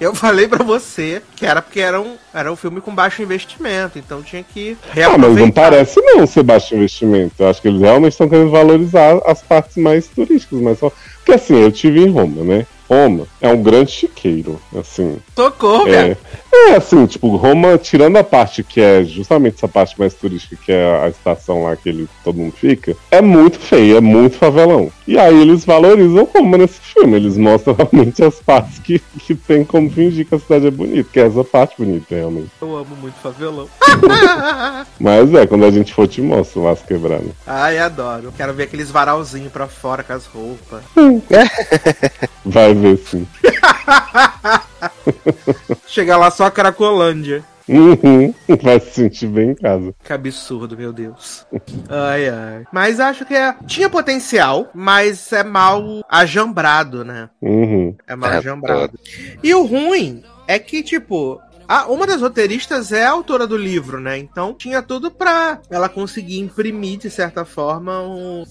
Eu 0.02 0.15
falei 0.15 0.48
pra 0.48 0.64
você 0.64 1.22
que 1.36 1.45
era 1.45 1.61
porque 1.61 1.80
era 1.80 2.02
um, 2.02 2.15
era 2.34 2.52
um 2.52 2.56
filme 2.56 2.82
com 2.82 2.94
baixo 2.94 3.22
investimento, 3.22 3.99
então 3.99 4.23
tinha 4.23 4.41
que 4.41 4.76
Ah, 4.98 5.15
mas 5.15 5.36
não 5.36 5.52
parece 5.52 6.02
não 6.02 6.26
ser 6.26 6.41
baixo 6.41 6.73
investimento. 6.73 7.36
Eu 7.38 7.48
acho 7.48 7.61
que 7.61 7.68
eles 7.68 7.80
realmente 7.80 8.14
estão 8.14 8.28
querendo 8.28 8.49
valorizar 8.49 9.22
as 9.28 9.44
partes 9.44 9.78
mais 9.78 10.07
turísticas, 10.07 10.60
mas 10.60 10.80
só. 10.80 10.91
Porque 11.22 11.34
assim, 11.34 11.56
eu 11.56 11.72
tive 11.72 12.02
em 12.02 12.10
Roma, 12.10 12.43
né? 12.43 12.65
Roma 12.91 13.26
é 13.39 13.48
um 13.48 13.64
grande 13.64 13.89
chiqueiro, 13.89 14.60
assim. 14.77 15.18
Socorro, 15.34 15.85
cara. 15.85 16.18
É, 16.52 16.72
é 16.72 16.76
assim, 16.76 17.06
tipo, 17.06 17.34
Roma, 17.38 17.77
tirando 17.77 18.18
a 18.18 18.23
parte 18.23 18.64
que 18.64 18.81
é 18.81 19.02
justamente 19.02 19.56
essa 19.56 19.68
parte 19.68 19.98
mais 19.98 20.14
turística, 20.14 20.57
que 20.57 20.73
é 20.73 21.06
a 21.06 21.07
estação 21.07 21.64
lá 21.64 21.76
que 21.77 21.88
ele, 21.88 22.10
todo 22.22 22.38
mundo 22.38 22.52
fica, 22.52 22.93
é 23.10 23.22
muito 23.22 23.57
feio, 23.57 23.95
é 23.95 24.02
muito 24.02 24.35
favelão. 24.35 24.91
E 25.07 25.18
aí 25.18 25.41
eles 25.41 25.64
valorizam 25.64 26.27
Roma 26.35 26.57
nesse 26.57 26.81
filme, 26.81 27.15
eles 27.15 27.38
mostram 27.38 27.76
realmente 27.80 28.22
as 28.26 28.35
partes 28.41 28.77
que, 28.80 28.99
que 29.19 29.35
tem 29.35 29.64
como 29.64 29.89
fingir 29.89 30.27
que 30.27 30.35
a 30.35 30.39
cidade 30.39 30.68
é 30.68 30.72
bonita, 30.72 31.10
que 31.14 31.19
é 31.22 31.27
essa 31.27 31.45
parte 31.45 31.76
bonita, 31.77 32.14
realmente. 32.14 32.52
Eu 32.61 32.76
amo 32.76 32.95
muito 32.98 33.15
favelão. 33.15 33.69
Mas 34.99 35.34
é, 35.34 35.48
quando 35.48 35.65
a 35.65 35.72
gente 35.72 35.93
for 35.93 36.07
te 36.10 36.22
mostro 36.22 36.64
lá 36.64 36.72
as 36.72 36.81
quebradas. 36.81 37.31
Ai, 37.48 37.80
adoro. 37.80 38.34
Quero 38.35 38.53
ver 38.53 38.64
aqueles 38.64 38.91
varalzinhos 38.91 39.52
pra 39.52 39.68
fora 39.68 40.03
com 40.03 40.14
as 40.14 40.26
roupas. 40.26 40.84
Vai 42.46 42.74
ver 42.74 42.98
sim. 42.98 43.28
Chegar 45.88 46.18
lá 46.18 46.32
só 46.32 46.46
a 46.46 46.52
Cracolândia. 46.52 47.44
Uhum, 47.70 48.34
vai 48.62 48.80
se 48.82 48.92
sentir 48.92 49.28
bem 49.28 49.52
em 49.52 49.56
casa. 49.56 49.94
Que 50.04 50.12
absurdo, 50.12 50.76
meu 50.76 50.92
Deus. 50.92 51.46
Ai, 51.88 52.28
ai. 52.28 52.64
Mas 52.74 53.00
acho 53.00 53.26
que 53.26 53.34
é... 53.34 53.56
tinha 53.66 53.90
potencial, 53.90 54.70
mas 54.74 55.32
é 55.32 55.44
mal 55.44 56.04
ajambrado, 56.10 57.06
né? 57.06 57.30
Uhum. 57.42 57.96
É 58.08 58.16
mal 58.16 58.32
É, 58.32 58.38
ajambrado. 58.38 59.00
E 59.42 59.54
o 59.54 59.64
ruim 59.64 60.22
é 60.48 60.60
que, 60.60 60.84
tipo, 60.84 61.40
a- 61.66 61.86
uma 61.86 62.06
das 62.06 62.20
roteiristas 62.20 62.92
é 62.92 63.06
a 63.06 63.12
autora 63.12 63.48
do 63.48 63.56
livro, 63.56 64.02
né? 64.02 64.18
Então 64.18 64.54
tinha 64.54 64.82
tudo 64.82 65.10
pra 65.10 65.60
ela 65.70 65.88
conseguir 65.88 66.40
imprimir, 66.40 66.98
de 66.98 67.10
certa 67.10 67.46
forma, 67.46 68.02
um- 68.02 68.44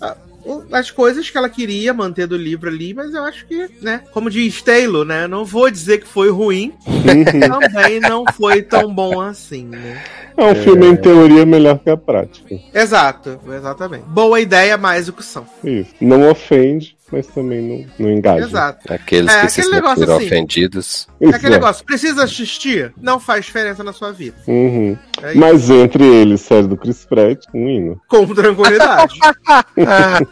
as 0.72 0.90
coisas 0.90 1.28
que 1.28 1.36
ela 1.36 1.48
queria 1.48 1.92
manter 1.92 2.26
do 2.26 2.36
livro 2.36 2.68
ali, 2.68 2.94
mas 2.94 3.14
eu 3.14 3.24
acho 3.24 3.46
que, 3.46 3.68
né? 3.80 4.02
Como 4.12 4.30
diz 4.30 4.62
Taylor, 4.62 5.04
né? 5.04 5.26
Não 5.26 5.44
vou 5.44 5.70
dizer 5.70 5.98
que 5.98 6.06
foi 6.06 6.30
ruim, 6.30 6.72
também 6.82 8.00
não 8.00 8.24
foi 8.34 8.62
tão 8.62 8.92
bom 8.94 9.20
assim, 9.20 9.64
né? 9.64 10.02
É 10.36 10.44
um 10.44 10.54
filme 10.54 10.86
em 10.86 10.96
teoria 10.96 11.44
melhor 11.44 11.78
que 11.78 11.90
a 11.90 11.96
prática. 11.96 12.58
Exato, 12.72 13.38
exatamente. 13.54 14.04
Boa 14.06 14.40
ideia, 14.40 14.78
mais 14.78 15.02
execução. 15.02 15.46
Isso. 15.62 15.94
Não 16.00 16.30
ofende, 16.30 16.96
mas 17.10 17.26
também 17.28 17.60
não, 17.60 17.86
não 17.98 18.10
engaja. 18.12 18.44
Exato. 18.46 18.92
Aqueles 18.92 19.32
É, 19.32 19.42
que 19.42 19.50
se 19.52 19.62
sentiram 19.62 19.90
assim. 19.90 20.26
ofendidos. 20.26 21.08
É 21.20 21.28
aquele 21.28 21.54
negócio, 21.54 21.84
precisa 21.84 22.24
assistir? 22.24 22.92
Não 23.00 23.18
faz 23.20 23.44
diferença 23.46 23.82
na 23.84 23.92
sua 23.92 24.12
vida. 24.12 24.36
Uhum. 24.46 24.96
É. 25.22 25.34
Mas 25.34 25.68
entre 25.70 26.04
eles, 26.04 26.40
série 26.40 26.66
do 26.66 26.76
Chris 26.76 27.04
Pratt, 27.04 27.44
um 27.54 27.68
hino. 27.68 28.00
Com 28.08 28.26
tranquilidade. 28.26 29.18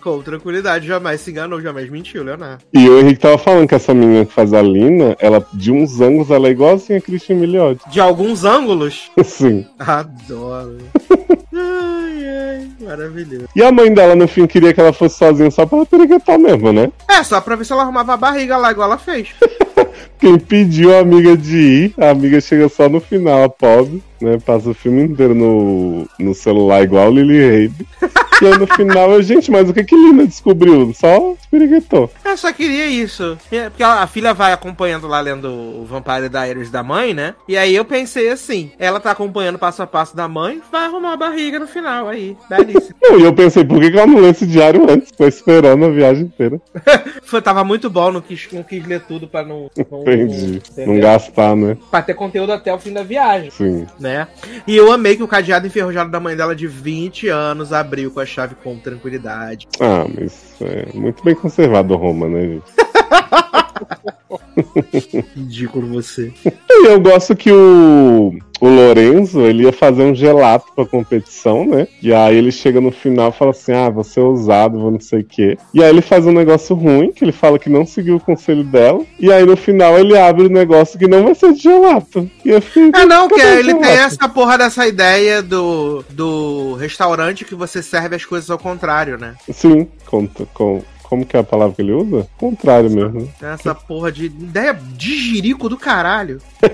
Com 0.00 0.20
tranquilidade, 0.20 0.84
jamais 0.84 1.20
se 1.20 1.30
enganou, 1.30 1.60
jamais 1.60 1.88
mentiu, 1.88 2.24
Leonardo. 2.24 2.64
E 2.74 2.88
o 2.88 2.98
Henrique 2.98 3.20
tava 3.20 3.38
falando 3.38 3.68
que 3.68 3.74
essa 3.76 3.94
menina 3.94 4.26
que 4.26 4.32
faz 4.32 4.52
a 4.52 4.60
Lina, 4.60 5.16
ela, 5.20 5.46
de 5.54 5.70
uns 5.70 6.00
ângulos, 6.00 6.28
ela 6.28 6.48
é 6.48 6.50
igualzinha 6.50 6.98
a 6.98 7.00
Christian 7.00 7.36
Milioti. 7.36 7.88
De 7.88 8.00
alguns 8.00 8.44
ângulos, 8.44 9.12
Sim. 9.24 9.64
adoro. 9.78 10.78
Ai, 11.54 12.24
ai, 12.28 12.68
maravilhoso. 12.80 13.48
E 13.54 13.62
a 13.62 13.70
mãe 13.70 13.92
dela, 13.92 14.14
no 14.14 14.26
fim, 14.26 14.46
queria 14.46 14.72
que 14.72 14.80
ela 14.80 14.92
fosse 14.92 15.18
sozinha 15.18 15.50
só 15.50 15.66
pra 15.66 15.78
ela 15.78 15.86
periguetar 15.86 16.38
mesmo, 16.38 16.72
né? 16.72 16.90
É, 17.08 17.22
só 17.22 17.40
pra 17.40 17.56
ver 17.56 17.64
se 17.64 17.72
ela 17.72 17.82
arrumava 17.82 18.14
a 18.14 18.16
barriga 18.16 18.56
lá, 18.56 18.70
igual 18.70 18.88
ela 18.88 18.98
fez. 18.98 19.28
Quem 20.18 20.38
pediu 20.38 20.96
a 20.96 21.00
amiga 21.00 21.36
de 21.36 21.56
ir, 21.56 21.94
a 21.98 22.10
amiga 22.10 22.40
chega 22.40 22.68
só 22.68 22.88
no 22.88 23.00
final, 23.00 23.42
a 23.42 23.48
pobre, 23.48 24.02
né? 24.20 24.38
Passa 24.44 24.70
o 24.70 24.74
filme 24.74 25.02
inteiro 25.02 25.34
no, 25.34 26.06
no 26.18 26.34
celular 26.34 26.82
igual 26.82 27.08
o 27.08 27.14
Lily 27.14 27.66
Rabe. 27.66 27.86
E 28.42 28.46
aí 28.46 28.58
no 28.58 28.66
final, 28.66 29.12
eu, 29.12 29.22
gente, 29.22 29.50
mas 29.52 29.68
o 29.70 29.72
que 29.72 29.84
que 29.84 29.94
Lina 29.94 30.26
descobriu? 30.26 30.92
Só 30.94 31.34
periguetou. 31.50 32.10
Eu 32.24 32.36
só 32.36 32.52
queria 32.52 32.86
isso. 32.86 33.38
É, 33.52 33.68
Porque 33.70 33.82
a 33.84 34.06
filha 34.06 34.34
vai 34.34 34.52
acompanhando 34.52 35.06
lá 35.06 35.20
lendo 35.20 35.46
o 35.48 35.84
Vampire 35.86 36.28
Diaries 36.28 36.70
da 36.70 36.82
mãe, 36.82 37.14
né? 37.14 37.34
E 37.46 37.56
aí 37.56 37.74
eu 37.74 37.84
pensei 37.84 38.28
assim: 38.30 38.72
ela 38.78 38.98
tá 38.98 39.12
acompanhando 39.12 39.58
passo 39.58 39.82
a 39.82 39.86
passo 39.86 40.16
da 40.16 40.26
mãe, 40.26 40.60
vai 40.72 40.86
arrumar 40.86 41.12
a 41.12 41.16
barriga 41.16 41.58
no 41.60 41.66
final 41.68 42.08
aí. 42.08 42.36
Belíssimo. 42.48 42.96
Não, 43.00 43.18
e 43.20 43.22
eu 43.22 43.32
pensei, 43.32 43.64
por 43.64 43.78
que 43.80 43.90
que 43.90 43.96
ela 43.98 44.06
não 44.06 44.20
lê 44.20 44.30
esse 44.30 44.46
diário 44.46 44.90
antes? 44.90 45.10
Foi 45.16 45.28
esperando 45.28 45.84
a 45.84 45.88
viagem 45.90 46.24
inteira. 46.24 46.60
Foi, 47.22 47.40
tava 47.40 47.62
muito 47.64 47.88
bom, 47.88 48.10
não 48.10 48.20
quis, 48.20 48.48
não 48.52 48.62
quis 48.62 48.84
ler 48.86 49.00
tudo 49.02 49.26
pra 49.28 49.44
não. 49.44 49.70
não 49.90 50.00
Entendi. 50.02 50.56
entendeu? 50.56 50.94
Não 50.94 51.00
gastar, 51.00 51.54
né? 51.56 51.76
Pra 51.90 52.02
ter 52.02 52.14
conteúdo 52.14 52.52
até 52.52 52.74
o 52.74 52.78
fim 52.78 52.92
da 52.92 53.02
viagem. 53.02 53.50
Sim. 53.50 53.86
né? 54.00 54.26
E 54.66 54.76
eu 54.76 54.90
amei 54.92 55.16
que 55.16 55.22
o 55.22 55.28
cadeado 55.28 55.66
enferrujado 55.66 56.10
da 56.10 56.18
mãe 56.20 56.36
dela 56.36 56.54
de 56.56 56.66
20 56.66 57.28
anos 57.28 57.72
abriu 57.72 58.10
com 58.10 58.20
a 58.20 58.26
chave 58.32 58.54
com 58.56 58.78
tranquilidade. 58.78 59.68
Ah, 59.80 60.06
mas 60.18 60.56
é 60.60 60.96
muito 60.96 61.22
bem 61.22 61.34
conservado 61.34 61.94
Roma, 61.96 62.28
né, 62.28 62.42
gente? 62.42 62.72
Ridículo 65.34 65.88
você. 65.88 66.32
E 66.44 66.86
eu 66.86 67.00
gosto 67.00 67.34
que 67.36 67.50
o, 67.50 68.32
o 68.60 68.68
Lorenzo, 68.68 69.40
ele 69.40 69.64
ia 69.64 69.72
fazer 69.72 70.04
um 70.04 70.14
gelato 70.14 70.66
pra 70.74 70.86
competição, 70.86 71.66
né? 71.66 71.88
E 72.00 72.14
aí 72.14 72.36
ele 72.36 72.52
chega 72.52 72.80
no 72.80 72.92
final 72.92 73.30
e 73.30 73.32
fala 73.32 73.50
assim, 73.50 73.72
ah, 73.72 73.90
você 73.90 74.20
é 74.20 74.22
ousado, 74.22 74.78
vou 74.78 74.90
não 74.90 75.00
sei 75.00 75.20
o 75.20 75.24
quê. 75.24 75.58
E 75.74 75.82
aí 75.82 75.90
ele 75.90 76.00
faz 76.00 76.26
um 76.26 76.32
negócio 76.32 76.76
ruim, 76.76 77.10
que 77.10 77.24
ele 77.24 77.32
fala 77.32 77.58
que 77.58 77.68
não 77.68 77.84
seguiu 77.84 78.16
o 78.16 78.20
conselho 78.20 78.62
dela. 78.62 79.04
E 79.18 79.32
aí 79.32 79.44
no 79.44 79.56
final 79.56 79.98
ele 79.98 80.16
abre 80.16 80.46
o 80.46 80.48
negócio 80.48 80.98
que 80.98 81.08
não 81.08 81.24
vai 81.24 81.34
ser 81.34 81.52
de 81.54 81.60
gelato. 81.60 82.30
E 82.44 82.50
eu 82.50 82.62
fiquei... 82.62 82.90
É 82.94 83.04
não, 83.04 83.28
que 83.28 83.34
"Cadê 83.34 83.56
o 83.56 83.58
ele 83.58 83.74
tem 83.74 83.82
gelato?" 83.82 84.14
essa 84.14 84.28
porra 84.28 84.58
dessa 84.58 84.86
ideia 84.86 85.42
do, 85.42 86.04
do 86.10 86.74
restaurante 86.74 87.44
que 87.44 87.56
você 87.56 87.82
serve 87.82 88.14
as 88.14 88.24
coisas 88.24 88.48
ao 88.48 88.58
contrário, 88.58 89.18
né? 89.18 89.34
Sim, 89.52 89.88
conta, 90.06 90.46
com... 90.54 90.82
Como 91.12 91.26
que 91.26 91.36
é 91.36 91.40
a 91.40 91.44
palavra 91.44 91.74
que 91.76 91.82
ele 91.82 91.92
usa? 91.92 92.26
Contrário 92.38 92.88
mesmo. 92.90 93.28
essa 93.42 93.74
porra 93.74 94.10
de 94.10 94.24
ideia 94.24 94.72
de 94.96 95.14
jirico 95.14 95.68
do 95.68 95.76
caralho. 95.76 96.40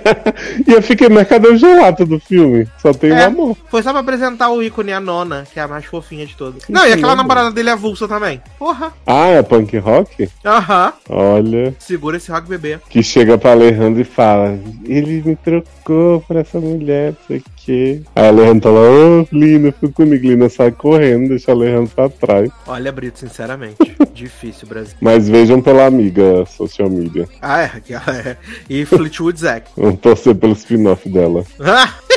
E 0.66 0.72
eu 0.72 0.80
fiquei, 0.82 1.08
mas 1.08 1.26
cadê 1.26 1.48
o 1.48 1.56
gelato 1.56 2.04
do 2.06 2.20
filme? 2.20 2.68
Só 2.80 2.92
tem 2.92 3.10
É. 3.10 3.24
o 3.24 3.26
amor. 3.26 3.56
Foi 3.68 3.82
só 3.82 3.90
pra 3.90 4.00
apresentar 4.00 4.50
o 4.50 4.62
ícone, 4.62 4.92
a 4.92 5.00
nona, 5.00 5.44
que 5.52 5.58
é 5.58 5.62
a 5.62 5.68
mais 5.68 5.84
fofinha 5.86 6.24
de 6.26 6.36
todas. 6.36 6.62
Não, 6.68 6.86
e 6.86 6.92
aquela 6.92 7.16
namorada 7.16 7.50
dele 7.50 7.70
avulsa 7.70 8.06
também. 8.06 8.40
Porra. 8.58 8.92
Ah, 9.06 9.26
é 9.28 9.42
punk 9.42 9.76
rock? 9.78 10.28
Aham. 10.44 10.92
Olha. 11.08 11.74
Segura 11.80 12.16
esse 12.18 12.30
rock 12.30 12.48
bebê. 12.48 12.78
que 12.88 13.02
chega 13.02 13.36
pra 13.38 13.52
Alejandro 13.52 14.00
e 14.00 14.04
fala: 14.04 14.56
Ele 14.84 15.22
me 15.24 15.34
trocou 15.36 16.20
por 16.28 16.36
essa 16.36 16.60
mulher, 16.60 17.12
não 17.12 17.26
sei 17.26 17.38
o 17.38 17.42
quê. 17.68 18.00
Aí 18.16 18.24
a 18.24 18.28
Alejandro 18.28 18.62
fala: 18.62 18.80
Ô, 18.80 19.28
Lina, 19.30 19.72
fica 19.72 19.92
comigo. 19.92 20.26
Lina 20.26 20.48
sai 20.48 20.72
correndo, 20.72 21.28
deixa 21.28 21.52
a 21.52 21.54
Alejandro 21.54 21.92
pra 21.94 22.08
trás. 22.08 22.50
Olha, 22.66 22.90
Brito, 22.90 23.18
sinceramente. 23.18 23.76
Difícil, 24.14 24.66
Brasil. 24.66 24.96
Mas 25.00 25.28
vejam 25.28 25.60
pela 25.60 25.86
amiga 25.86 26.46
social 26.46 26.88
media. 26.88 27.28
Ah, 27.42 27.62
é. 27.62 27.82
é. 27.90 28.36
E 28.68 28.84
Fleetwood 28.86 29.38
Zack. 29.38 29.70
Vamos 29.76 30.00
torcer 30.00 30.34
pelo 30.34 30.54
spin-off 30.54 31.08
dela. 31.08 31.44
Ah! 31.60 31.94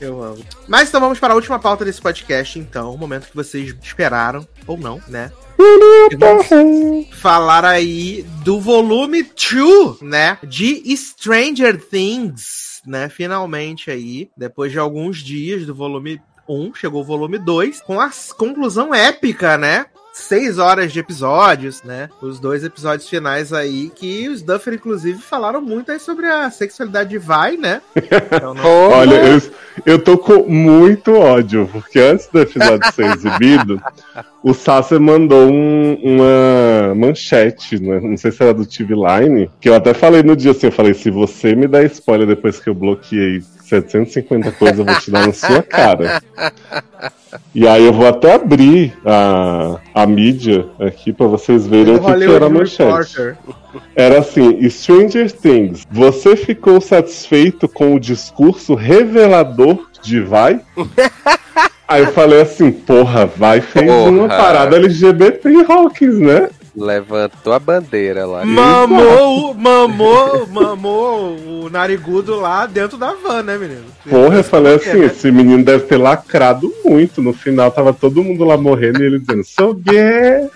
Eu 0.00 0.22
amo. 0.22 0.44
Mas 0.68 0.88
então 0.88 1.00
vamos 1.00 1.18
para 1.18 1.32
a 1.32 1.36
última 1.36 1.58
pauta 1.58 1.82
desse 1.82 2.00
podcast, 2.00 2.58
então. 2.58 2.92
O 2.92 2.98
momento 2.98 3.28
que 3.28 3.34
vocês 3.34 3.74
esperaram, 3.82 4.46
ou 4.66 4.76
não, 4.76 5.00
né? 5.08 5.32
Falar 7.12 7.64
aí 7.64 8.22
do 8.44 8.60
volume 8.60 9.22
2, 9.22 10.02
né? 10.02 10.36
De 10.46 10.94
Stranger 10.94 11.80
Things, 11.80 12.73
né? 12.86 13.08
Finalmente 13.08 13.90
aí, 13.90 14.30
depois 14.36 14.72
de 14.72 14.78
alguns 14.78 15.18
dias 15.18 15.66
do 15.66 15.74
volume 15.74 16.20
1, 16.48 16.74
chegou 16.74 17.02
o 17.02 17.04
volume 17.04 17.38
2, 17.38 17.80
com 17.82 18.00
a 18.00 18.10
conclusão 18.36 18.94
épica, 18.94 19.56
né? 19.56 19.86
Seis 20.14 20.58
horas 20.58 20.92
de 20.92 21.00
episódios, 21.00 21.82
né? 21.82 22.08
Os 22.22 22.38
dois 22.38 22.62
episódios 22.62 23.08
finais 23.08 23.52
aí, 23.52 23.90
que 23.94 24.28
os 24.28 24.42
Duffer, 24.42 24.74
inclusive, 24.74 25.20
falaram 25.20 25.60
muito 25.60 25.90
aí 25.90 25.98
sobre 25.98 26.26
a 26.26 26.48
sexualidade 26.50 27.10
de 27.10 27.18
Vai, 27.18 27.56
né? 27.56 27.82
Então, 27.96 28.54
não... 28.54 28.64
Olha, 28.64 29.16
eu, 29.16 29.42
eu 29.84 29.98
tô 29.98 30.16
com 30.16 30.48
muito 30.48 31.12
ódio, 31.14 31.68
porque 31.72 31.98
antes 31.98 32.28
do 32.28 32.40
episódio 32.40 32.92
ser 32.92 33.06
exibido, 33.12 33.82
o 34.40 34.54
Sasser 34.54 35.00
mandou 35.00 35.50
um, 35.50 35.94
uma 35.94 36.94
manchete, 36.94 37.82
né? 37.82 37.98
não 38.00 38.16
sei 38.16 38.30
se 38.30 38.40
era 38.40 38.54
do 38.54 38.64
TV 38.64 38.94
Line, 38.94 39.50
que 39.60 39.68
eu 39.68 39.74
até 39.74 39.92
falei 39.92 40.22
no 40.22 40.36
dia 40.36 40.52
assim, 40.52 40.66
eu 40.66 40.72
falei, 40.72 40.94
se 40.94 41.10
você 41.10 41.56
me 41.56 41.66
dá 41.66 41.82
spoiler 41.82 42.26
depois 42.26 42.60
que 42.60 42.70
eu 42.70 42.74
bloqueei 42.74 43.42
750 43.74 44.52
coisas, 44.52 44.78
eu 44.78 44.84
vou 44.84 44.94
te 44.94 45.10
dar 45.10 45.26
na 45.26 45.32
sua 45.32 45.62
cara. 45.62 46.22
E 47.54 47.66
aí 47.66 47.84
eu 47.84 47.92
vou 47.92 48.06
até 48.06 48.34
abrir 48.34 48.92
a, 49.04 49.78
a 49.94 50.06
mídia 50.06 50.66
aqui 50.78 51.12
para 51.12 51.26
vocês 51.26 51.66
verem 51.66 51.96
o 51.96 52.00
que, 52.00 52.14
que 52.14 52.24
era 52.24 52.46
a 52.46 52.50
manchete. 52.50 53.36
Era 53.94 54.18
assim, 54.20 54.68
Stranger 54.68 55.30
Things, 55.32 55.84
você 55.90 56.36
ficou 56.36 56.80
satisfeito 56.80 57.68
com 57.68 57.94
o 57.94 58.00
discurso 58.00 58.74
revelador 58.74 59.88
de 60.02 60.20
Vai? 60.20 60.60
aí 61.88 62.02
eu 62.02 62.12
falei 62.12 62.42
assim, 62.42 62.70
porra, 62.70 63.26
Vai 63.26 63.60
fez 63.60 63.86
porra. 63.86 64.10
uma 64.10 64.28
parada 64.28 64.76
LGBT 64.76 65.48
em 65.48 65.62
Hawkins, 65.62 66.18
né? 66.18 66.50
Levantou 66.76 67.52
a 67.52 67.58
bandeira 67.60 68.26
lá. 68.26 68.44
Mamou, 68.44 69.54
mamou, 69.54 70.46
mamou 70.48 71.36
o 71.64 71.70
narigudo 71.70 72.34
lá 72.34 72.66
dentro 72.66 72.98
da 72.98 73.14
van, 73.14 73.44
né, 73.44 73.56
menino? 73.56 73.84
Porra, 74.08 74.38
eu 74.38 74.44
falei 74.44 74.74
assim, 74.74 74.98
né? 74.98 75.06
esse 75.06 75.30
menino 75.30 75.64
deve 75.64 75.84
ter 75.84 75.96
lacrado 75.96 76.72
muito. 76.84 77.22
No 77.22 77.32
final 77.32 77.70
tava 77.70 77.92
todo 77.92 78.24
mundo 78.24 78.44
lá 78.44 78.56
morrendo 78.56 79.02
e 79.02 79.06
ele 79.06 79.20
dizendo, 79.20 79.44
sou 79.44 79.72
gay. 79.72 80.50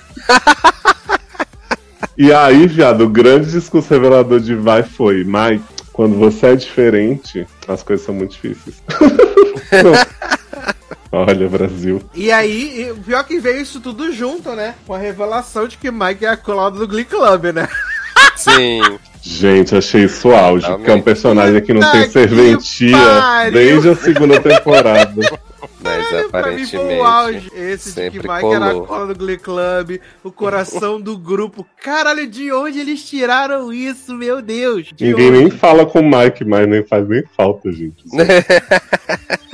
e 2.19 2.33
aí, 2.33 2.67
viado, 2.67 3.05
o 3.05 3.09
grande 3.09 3.53
discurso 3.53 3.95
revelador 3.95 4.41
de 4.41 4.57
vai 4.57 4.83
foi, 4.83 5.23
Mike, 5.23 5.65
quando 5.93 6.17
você 6.17 6.47
é 6.47 6.57
diferente, 6.57 7.47
as 7.69 7.85
coisas 7.85 8.05
são 8.05 8.15
muito 8.15 8.33
difíceis. 8.33 8.83
Olha, 11.11 11.49
Brasil. 11.49 12.03
E 12.15 12.31
aí, 12.31 12.95
pior 13.05 13.25
que 13.25 13.39
veio 13.41 13.61
isso 13.61 13.81
tudo 13.81 14.13
junto, 14.13 14.51
né? 14.53 14.75
Com 14.87 14.95
a 14.95 14.99
revelação 14.99 15.67
de 15.67 15.79
que 15.79 15.91
Mike 15.91 16.25
é 16.25 16.29
a 16.29 16.37
colada 16.37 16.79
do 16.79 16.87
Glee 16.87 17.05
Club, 17.05 17.47
né? 17.47 17.69
Sim. 18.37 18.81
Gente, 19.21 19.77
achei 19.77 20.05
isso 20.05 20.31
auge, 20.31 20.67
porque 20.67 20.91
é 20.91 20.95
um 20.95 21.03
personagem 21.03 21.61
que 21.61 21.73
não 21.75 21.91
tem 21.91 22.09
serventia 22.09 22.97
desde 23.53 23.91
a 23.91 23.97
segunda 23.97 24.41
temporada. 24.41 25.13
Mas 25.81 26.05
Caralho, 26.09 26.27
aparentemente. 26.27 26.71
Pra 26.71 26.81
mim 26.83 26.87
foi 26.89 26.99
o 26.99 27.05
auge. 27.05 27.51
Esse 27.55 28.11
de 28.11 28.11
que 28.11 28.19
Mike 28.19 28.41
colou. 28.41 28.55
era 28.55 28.71
a 28.71 28.81
cola 28.81 29.07
do 29.07 29.19
Glee 29.19 29.39
Club, 29.39 30.01
o 30.25 30.33
coração 30.33 31.01
do 31.01 31.17
grupo. 31.17 31.67
Caralho, 31.83 32.27
de 32.27 32.53
onde 32.53 32.81
eles 32.81 33.05
tiraram 33.05 33.73
isso, 33.73 34.15
meu 34.15 34.41
Deus? 34.43 34.91
De 34.95 35.07
Ninguém 35.07 35.31
onde? 35.31 35.39
nem 35.39 35.51
fala 35.51 35.87
com 35.87 36.01
o 36.01 36.03
Mike, 36.03 36.45
mas 36.45 36.69
nem 36.69 36.85
faz 36.85 37.09
nem 37.09 37.23
falta, 37.37 37.71
gente. 37.73 38.05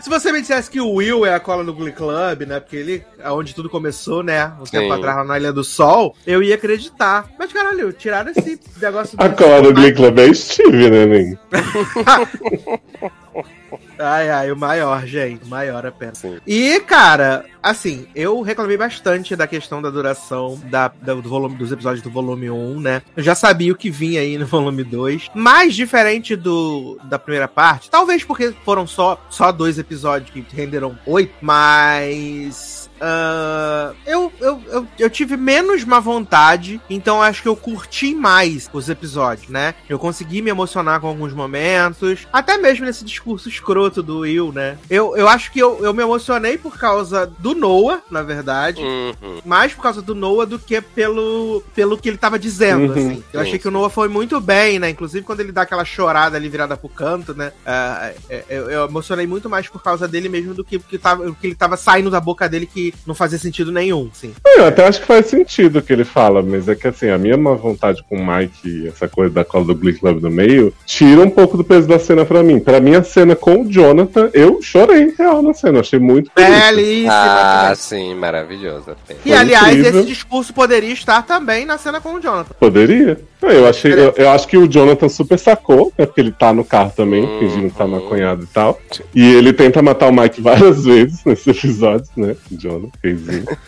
Se 0.00 0.10
você 0.10 0.30
me 0.30 0.40
dissesse 0.40 0.70
que 0.70 0.80
o 0.80 0.94
Will 0.94 1.24
é 1.24 1.34
a 1.34 1.40
cola 1.40 1.64
do 1.64 1.74
Glee 1.74 1.92
Club, 1.92 2.42
né? 2.42 2.60
Porque 2.60 2.76
ele 2.76 3.04
é 3.18 3.30
onde 3.30 3.54
tudo 3.54 3.68
começou, 3.68 4.22
né? 4.22 4.52
Um 4.60 4.64
tempo 4.64 4.92
atrás 4.92 5.16
lá 5.16 5.24
na 5.24 5.38
Ilha 5.38 5.52
do 5.52 5.64
Sol, 5.64 6.14
eu 6.26 6.42
ia 6.42 6.54
acreditar. 6.54 7.28
Mas 7.38 7.52
caralho, 7.52 7.92
tiraram 7.92 8.30
esse 8.30 8.60
negócio 8.80 9.16
do. 9.16 9.22
A 9.22 9.28
cola 9.30 9.62
do 9.62 9.74
Glee 9.74 9.94
Club 9.94 10.18
é 10.18 10.32
Steve, 10.32 10.90
né, 10.90 11.06
nem? 11.06 11.38
Ai, 13.98 14.30
ai, 14.30 14.52
o 14.52 14.56
maior, 14.56 15.06
gente. 15.06 15.44
O 15.44 15.48
maior 15.48 15.86
apenas. 15.86 16.18
Sim. 16.18 16.38
E, 16.46 16.80
cara, 16.80 17.44
assim, 17.62 18.06
eu 18.14 18.40
reclamei 18.42 18.76
bastante 18.76 19.34
da 19.34 19.46
questão 19.46 19.80
da 19.80 19.90
duração 19.90 20.60
da, 20.64 20.88
da, 21.00 21.14
do 21.14 21.28
volume, 21.28 21.56
dos 21.56 21.72
episódios 21.72 22.02
do 22.02 22.10
volume 22.10 22.50
1, 22.50 22.80
né? 22.80 23.02
Eu 23.16 23.22
já 23.22 23.34
sabia 23.34 23.72
o 23.72 23.76
que 23.76 23.90
vinha 23.90 24.20
aí 24.20 24.38
no 24.38 24.46
volume 24.46 24.84
2. 24.84 25.30
Mais 25.34 25.74
diferente 25.74 26.36
do 26.36 26.98
da 27.04 27.18
primeira 27.18 27.48
parte, 27.48 27.90
talvez 27.90 28.24
porque 28.24 28.54
foram 28.64 28.86
só, 28.86 29.20
só 29.30 29.52
dois 29.52 29.78
episódios 29.78 30.30
que 30.30 30.44
renderam 30.54 30.98
oito, 31.06 31.34
mas 31.40 32.85
Uh, 32.96 33.94
eu, 34.06 34.32
eu, 34.40 34.62
eu, 34.68 34.86
eu, 34.98 35.10
tive 35.10 35.36
menos 35.36 35.84
má 35.84 36.00
vontade, 36.00 36.80
então 36.88 37.20
acho 37.20 37.42
que 37.42 37.48
eu 37.48 37.54
curti 37.54 38.14
mais 38.14 38.70
os 38.72 38.88
episódios, 38.88 39.48
né? 39.48 39.74
Eu 39.88 39.98
consegui 39.98 40.40
me 40.40 40.50
emocionar 40.50 41.00
com 41.00 41.06
alguns 41.06 41.34
momentos, 41.34 42.26
até 42.32 42.56
mesmo 42.56 42.86
nesse 42.86 43.04
discurso 43.04 43.48
escroto 43.48 44.02
do 44.02 44.20
Will, 44.20 44.50
né? 44.50 44.78
Eu, 44.88 45.14
eu 45.16 45.28
acho 45.28 45.52
que 45.52 45.58
eu, 45.58 45.84
eu 45.84 45.92
me 45.92 46.02
emocionei 46.02 46.56
por 46.56 46.78
causa 46.78 47.26
do 47.38 47.54
Noah, 47.54 48.02
na 48.10 48.22
verdade, 48.22 48.80
uhum. 48.80 49.40
mais 49.44 49.74
por 49.74 49.82
causa 49.82 50.00
do 50.00 50.14
Noah 50.14 50.46
do 50.46 50.58
que 50.58 50.80
pelo, 50.80 51.62
pelo 51.74 51.98
que 51.98 52.08
ele 52.08 52.18
tava 52.18 52.38
dizendo, 52.38 52.92
uhum. 52.92 52.98
assim. 52.98 53.24
Eu 53.32 53.40
achei 53.40 53.58
que 53.58 53.68
o 53.68 53.70
Noah 53.70 53.90
foi 53.90 54.08
muito 54.08 54.40
bem, 54.40 54.78
né? 54.78 54.88
Inclusive 54.88 55.24
quando 55.24 55.40
ele 55.40 55.52
dá 55.52 55.62
aquela 55.62 55.84
chorada 55.84 56.36
ali 56.36 56.48
virada 56.48 56.76
pro 56.76 56.88
canto, 56.88 57.34
né? 57.34 57.52
Uh, 57.66 58.42
eu, 58.48 58.70
eu, 58.70 58.84
emocionei 58.86 59.26
muito 59.26 59.50
mais 59.50 59.68
por 59.68 59.82
causa 59.82 60.08
dele 60.08 60.28
mesmo 60.28 60.54
do 60.54 60.64
que, 60.64 60.78
que, 60.78 60.98
tava, 60.98 61.30
que 61.32 61.46
ele 61.46 61.54
tava 61.54 61.76
saindo 61.76 62.10
da 62.10 62.20
boca 62.20 62.48
dele 62.48 62.66
que 62.66 62.85
não 63.06 63.14
fazia 63.14 63.38
sentido 63.38 63.72
nenhum, 63.72 64.10
sim. 64.12 64.32
Eu 64.56 64.66
até 64.66 64.86
acho 64.86 65.00
que 65.00 65.06
faz 65.06 65.26
sentido 65.26 65.78
o 65.78 65.82
que 65.82 65.92
ele 65.92 66.04
fala, 66.04 66.42
mas 66.42 66.68
é 66.68 66.74
que 66.74 66.88
assim, 66.88 67.08
a 67.08 67.18
minha 67.18 67.36
má 67.36 67.52
vontade 67.52 68.04
com 68.08 68.16
o 68.16 68.26
Mike, 68.26 68.88
essa 68.88 69.08
coisa 69.08 69.32
da 69.32 69.44
cola 69.44 69.64
do 69.64 69.74
Glee 69.74 69.94
Club 69.94 70.22
no 70.22 70.30
meio, 70.30 70.72
tira 70.84 71.20
um 71.20 71.30
pouco 71.30 71.56
do 71.56 71.64
peso 71.64 71.86
da 71.88 71.98
cena 71.98 72.24
pra 72.24 72.42
mim. 72.42 72.58
Pra 72.60 72.80
mim, 72.80 72.94
a 72.94 73.02
cena 73.02 73.34
com 73.34 73.62
o 73.62 73.70
Jonathan, 73.70 74.30
eu 74.32 74.60
chorei 74.62 75.14
real 75.16 75.42
na 75.42 75.54
cena, 75.54 75.80
achei 75.80 75.98
muito 75.98 76.30
Belíssima. 76.34 77.12
Ah, 77.12 77.74
sim, 77.76 78.14
maravilhosa. 78.14 78.96
E 79.24 79.32
aliás, 79.32 79.76
incrível. 79.76 80.00
esse 80.00 80.08
discurso 80.08 80.52
poderia 80.52 80.92
estar 80.92 81.22
também 81.22 81.64
na 81.64 81.78
cena 81.78 82.00
com 82.00 82.14
o 82.14 82.20
Jonathan. 82.20 82.54
Poderia. 82.58 83.18
Eu, 83.42 83.66
achei, 83.66 83.92
eu, 83.92 84.14
eu, 84.16 84.30
acho 84.30 84.48
que 84.48 84.56
o 84.56 84.66
Jonathan 84.66 85.08
super 85.08 85.38
sacou, 85.38 85.92
né? 85.96 86.06
Porque 86.06 86.20
ele 86.20 86.32
tá 86.32 86.52
no 86.52 86.64
carro 86.64 86.92
também, 86.96 87.22
uhum. 87.22 87.38
fingindo 87.38 87.66
estar 87.66 87.84
tá 87.84 87.86
maconhado 87.86 88.42
e 88.42 88.46
tal. 88.46 88.80
E 89.14 89.34
ele 89.34 89.52
tenta 89.52 89.82
matar 89.82 90.08
o 90.08 90.12
Mike 90.12 90.40
várias 90.40 90.84
vezes 90.84 91.24
nesses 91.24 91.46
episódios, 91.46 92.10
né? 92.16 92.34
O 92.50 92.56
Jonathan 92.56 92.75
fez 93.00 93.28
isso. 93.28 93.58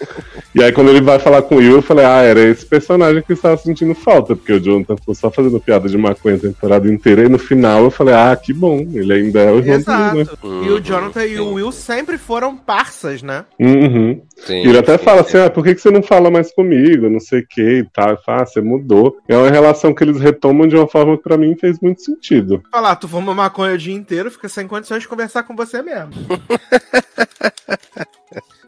e 0.54 0.62
aí, 0.62 0.72
quando 0.72 0.90
ele 0.90 1.00
vai 1.00 1.18
falar 1.18 1.42
com 1.42 1.56
o 1.56 1.58
Will, 1.58 1.76
eu 1.76 1.82
falei, 1.82 2.04
ah, 2.04 2.22
era 2.22 2.40
esse 2.40 2.64
personagem 2.64 3.22
que 3.22 3.32
eu 3.32 3.36
estava 3.36 3.56
sentindo 3.56 3.94
falta, 3.94 4.36
porque 4.36 4.52
o 4.52 4.60
Jonathan 4.60 4.96
foi 5.04 5.14
só 5.14 5.30
fazendo 5.30 5.60
piada 5.60 5.88
de 5.88 5.98
maconha 5.98 6.36
a 6.36 6.40
temporada 6.40 6.90
inteira, 6.90 7.24
e 7.24 7.28
no 7.28 7.38
final 7.38 7.84
eu 7.84 7.90
falei, 7.90 8.14
ah, 8.14 8.36
que 8.36 8.52
bom, 8.52 8.78
ele 8.92 9.12
ainda 9.12 9.40
é 9.40 9.50
o 9.50 9.58
irmão 9.58 9.76
Exato. 9.76 10.16
Dele, 10.16 10.24
né? 10.24 10.66
E 10.66 10.70
o 10.70 10.80
Jonathan 10.80 11.24
e 11.24 11.40
o 11.40 11.54
Will 11.54 11.72
sempre 11.72 12.18
foram 12.18 12.56
parças, 12.56 13.22
né? 13.22 13.44
Uhum. 13.58 14.20
Sim, 14.36 14.64
e 14.64 14.68
ele 14.68 14.78
até 14.78 14.96
sim, 14.96 15.04
fala 15.04 15.22
sim. 15.22 15.28
assim, 15.28 15.46
ah, 15.46 15.50
por 15.50 15.64
que, 15.64 15.74
que 15.74 15.80
você 15.80 15.90
não 15.90 16.02
fala 16.02 16.30
mais 16.30 16.52
comigo, 16.52 17.08
não 17.08 17.20
sei 17.20 17.40
o 17.40 17.46
que 17.46 17.78
e 17.78 17.84
tal. 17.84 18.10
Eu 18.10 18.18
falo, 18.18 18.42
ah, 18.42 18.46
você 18.46 18.60
mudou. 18.60 19.18
É 19.28 19.36
uma 19.36 19.50
relação 19.50 19.94
que 19.94 20.04
eles 20.04 20.20
retomam 20.20 20.66
de 20.66 20.76
uma 20.76 20.86
forma 20.86 21.16
que 21.16 21.22
pra 21.22 21.36
mim 21.36 21.56
fez 21.56 21.80
muito 21.80 22.02
sentido. 22.02 22.62
Falar, 22.70 22.96
tu 22.96 23.08
fuma 23.08 23.34
maconha 23.34 23.74
o 23.74 23.78
dia 23.78 23.94
inteiro, 23.94 24.30
fica 24.30 24.48
sem 24.48 24.66
condições 24.66 25.02
de 25.02 25.08
conversar 25.08 25.42
com 25.42 25.56
você 25.56 25.82
mesmo. 25.82 26.12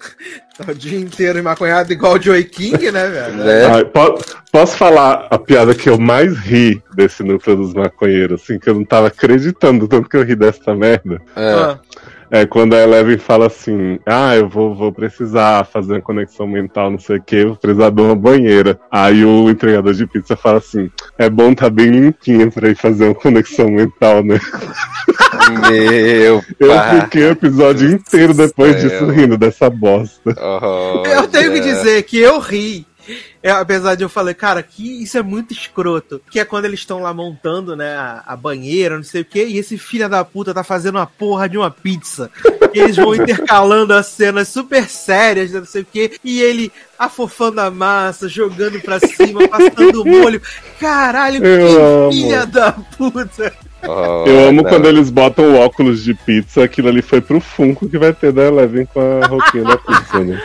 Tá 0.61 0.73
o 0.73 0.75
dia 0.75 0.99
inteiro 0.99 1.43
maconhado 1.43 1.91
igual 1.91 2.15
o 2.15 2.23
Joey 2.23 2.45
King, 2.45 2.91
né, 2.91 3.09
velho? 3.09 3.49
É. 3.49 3.67
Ai, 3.67 3.85
po 3.85 4.19
posso 4.53 4.77
falar 4.77 5.27
a 5.31 5.39
piada 5.39 5.75
que 5.75 5.89
eu 5.89 5.99
mais 5.99 6.37
ri 6.37 6.83
desse 6.95 7.23
núcleo 7.23 7.57
dos 7.57 7.73
maconheiros, 7.73 8.43
assim, 8.43 8.59
que 8.59 8.69
eu 8.69 8.75
não 8.75 8.85
tava 8.85 9.07
acreditando 9.07 9.89
tanto 9.89 10.09
que 10.09 10.17
eu 10.17 10.25
ri 10.25 10.37
dessa 10.37 10.75
merda. 10.75 11.23
É. 11.35 11.53
Ah. 11.53 11.79
É, 12.31 12.47
quando 12.47 12.75
a 12.75 12.79
Eleven 12.79 13.19
fala 13.19 13.49
assim, 13.49 13.99
ah, 14.07 14.37
eu 14.37 14.49
vou, 14.49 14.75
vou 14.75 14.93
precisar 14.93 15.65
fazer 15.65 15.95
uma 15.95 16.01
conexão 16.01 16.47
mental, 16.47 16.91
não 16.91 16.99
sei 16.99 17.17
o 17.17 17.23
que, 17.23 17.45
vou 17.45 17.57
precisar 17.57 17.91
de 17.91 18.01
uma 18.01 18.15
banheira. 18.15 18.79
Aí 18.91 19.25
o 19.25 19.51
entregador 19.51 19.93
de 19.93 20.07
pizza 20.07 20.37
fala 20.37 20.59
assim, 20.59 20.89
é 21.19 21.29
bom 21.29 21.53
tá 21.55 21.69
bem 21.69 21.91
limpinha 21.91 22.49
pra 22.51 22.69
ir 22.69 22.77
fazer 22.77 23.07
uma 23.07 23.15
conexão 23.15 23.69
mental, 23.69 24.23
né? 24.23 24.39
Meu 25.69 26.43
Eu 26.61 27.01
fiquei 27.01 27.25
o 27.25 27.31
episódio 27.31 27.91
inteiro 27.91 28.33
depois 28.33 28.81
disso 28.81 29.07
rindo 29.07 29.37
dessa 29.37 29.69
bosta. 29.69 30.35
Oh, 30.39 31.03
eu 31.07 31.27
tenho 31.27 31.53
que 31.53 31.61
dizer 31.61 32.03
que 32.05 32.19
eu 32.19 32.39
ri 32.39 32.87
é, 33.43 33.51
apesar 33.51 33.95
de 33.95 34.05
eu 34.05 34.09
falar, 34.09 34.35
cara, 34.35 34.63
que 34.63 35.03
isso 35.03 35.17
é 35.17 35.23
muito 35.23 35.53
escroto. 35.53 36.21
Que 36.31 36.41
é 36.41 36.45
quando 36.45 36.67
eles 36.67 36.81
estão 36.81 37.01
lá 37.01 37.15
montando, 37.15 37.75
né, 37.75 37.97
a, 37.97 38.23
a, 38.27 38.37
banheira, 38.37 38.97
não 38.97 39.03
sei 39.03 39.23
o 39.23 39.25
que, 39.25 39.43
e 39.43 39.57
esse 39.57 39.79
filho 39.79 40.09
da 40.09 40.25
puta 40.25 40.53
tá 40.53 40.63
fazendo 40.63 40.97
uma 40.97 41.07
porra 41.07 41.49
de 41.49 41.57
uma 41.57 41.71
pizza. 41.71 42.31
E 42.75 42.79
eles 42.79 42.97
vão 42.97 43.15
intercalando 43.15 43.95
as 43.95 44.07
cenas 44.07 44.49
super 44.49 44.89
sérias, 44.89 45.53
não 45.53 45.65
sei 45.65 45.83
o 45.83 45.87
que, 45.87 46.19
e 46.23 46.41
ele 46.41 46.71
afofando 46.99 47.61
a 47.63 47.71
massa, 47.71 48.29
jogando 48.29 48.79
pra 48.81 49.01
cima, 49.01 49.49
passando 49.49 50.03
o 50.03 50.07
molho. 50.07 50.43
Caralho, 50.79 51.45
eu 51.45 51.67
que 51.67 51.77
amo. 51.77 52.13
filha 52.13 52.47
da 52.47 52.73
puta. 52.73 53.53
Eu 53.83 54.49
amo 54.49 54.65
quando 54.65 54.87
eles 54.87 55.11
botam 55.11 55.53
o 55.53 55.59
óculos 55.59 56.03
de 56.03 56.15
pizza, 56.15 56.65
aquilo 56.65 56.89
ali 56.89 57.03
foi 57.03 57.21
pro 57.21 57.41
Funko 57.41 57.89
que 57.89 57.99
vai 57.99 58.13
ter 58.13 58.33
da 58.33 58.43
Eleven 58.43 58.87
com 58.87 59.01
a 59.01 59.27
roupinha 59.27 59.65
da 59.65 59.77
pizza, 59.77 60.21
né? 60.21 60.41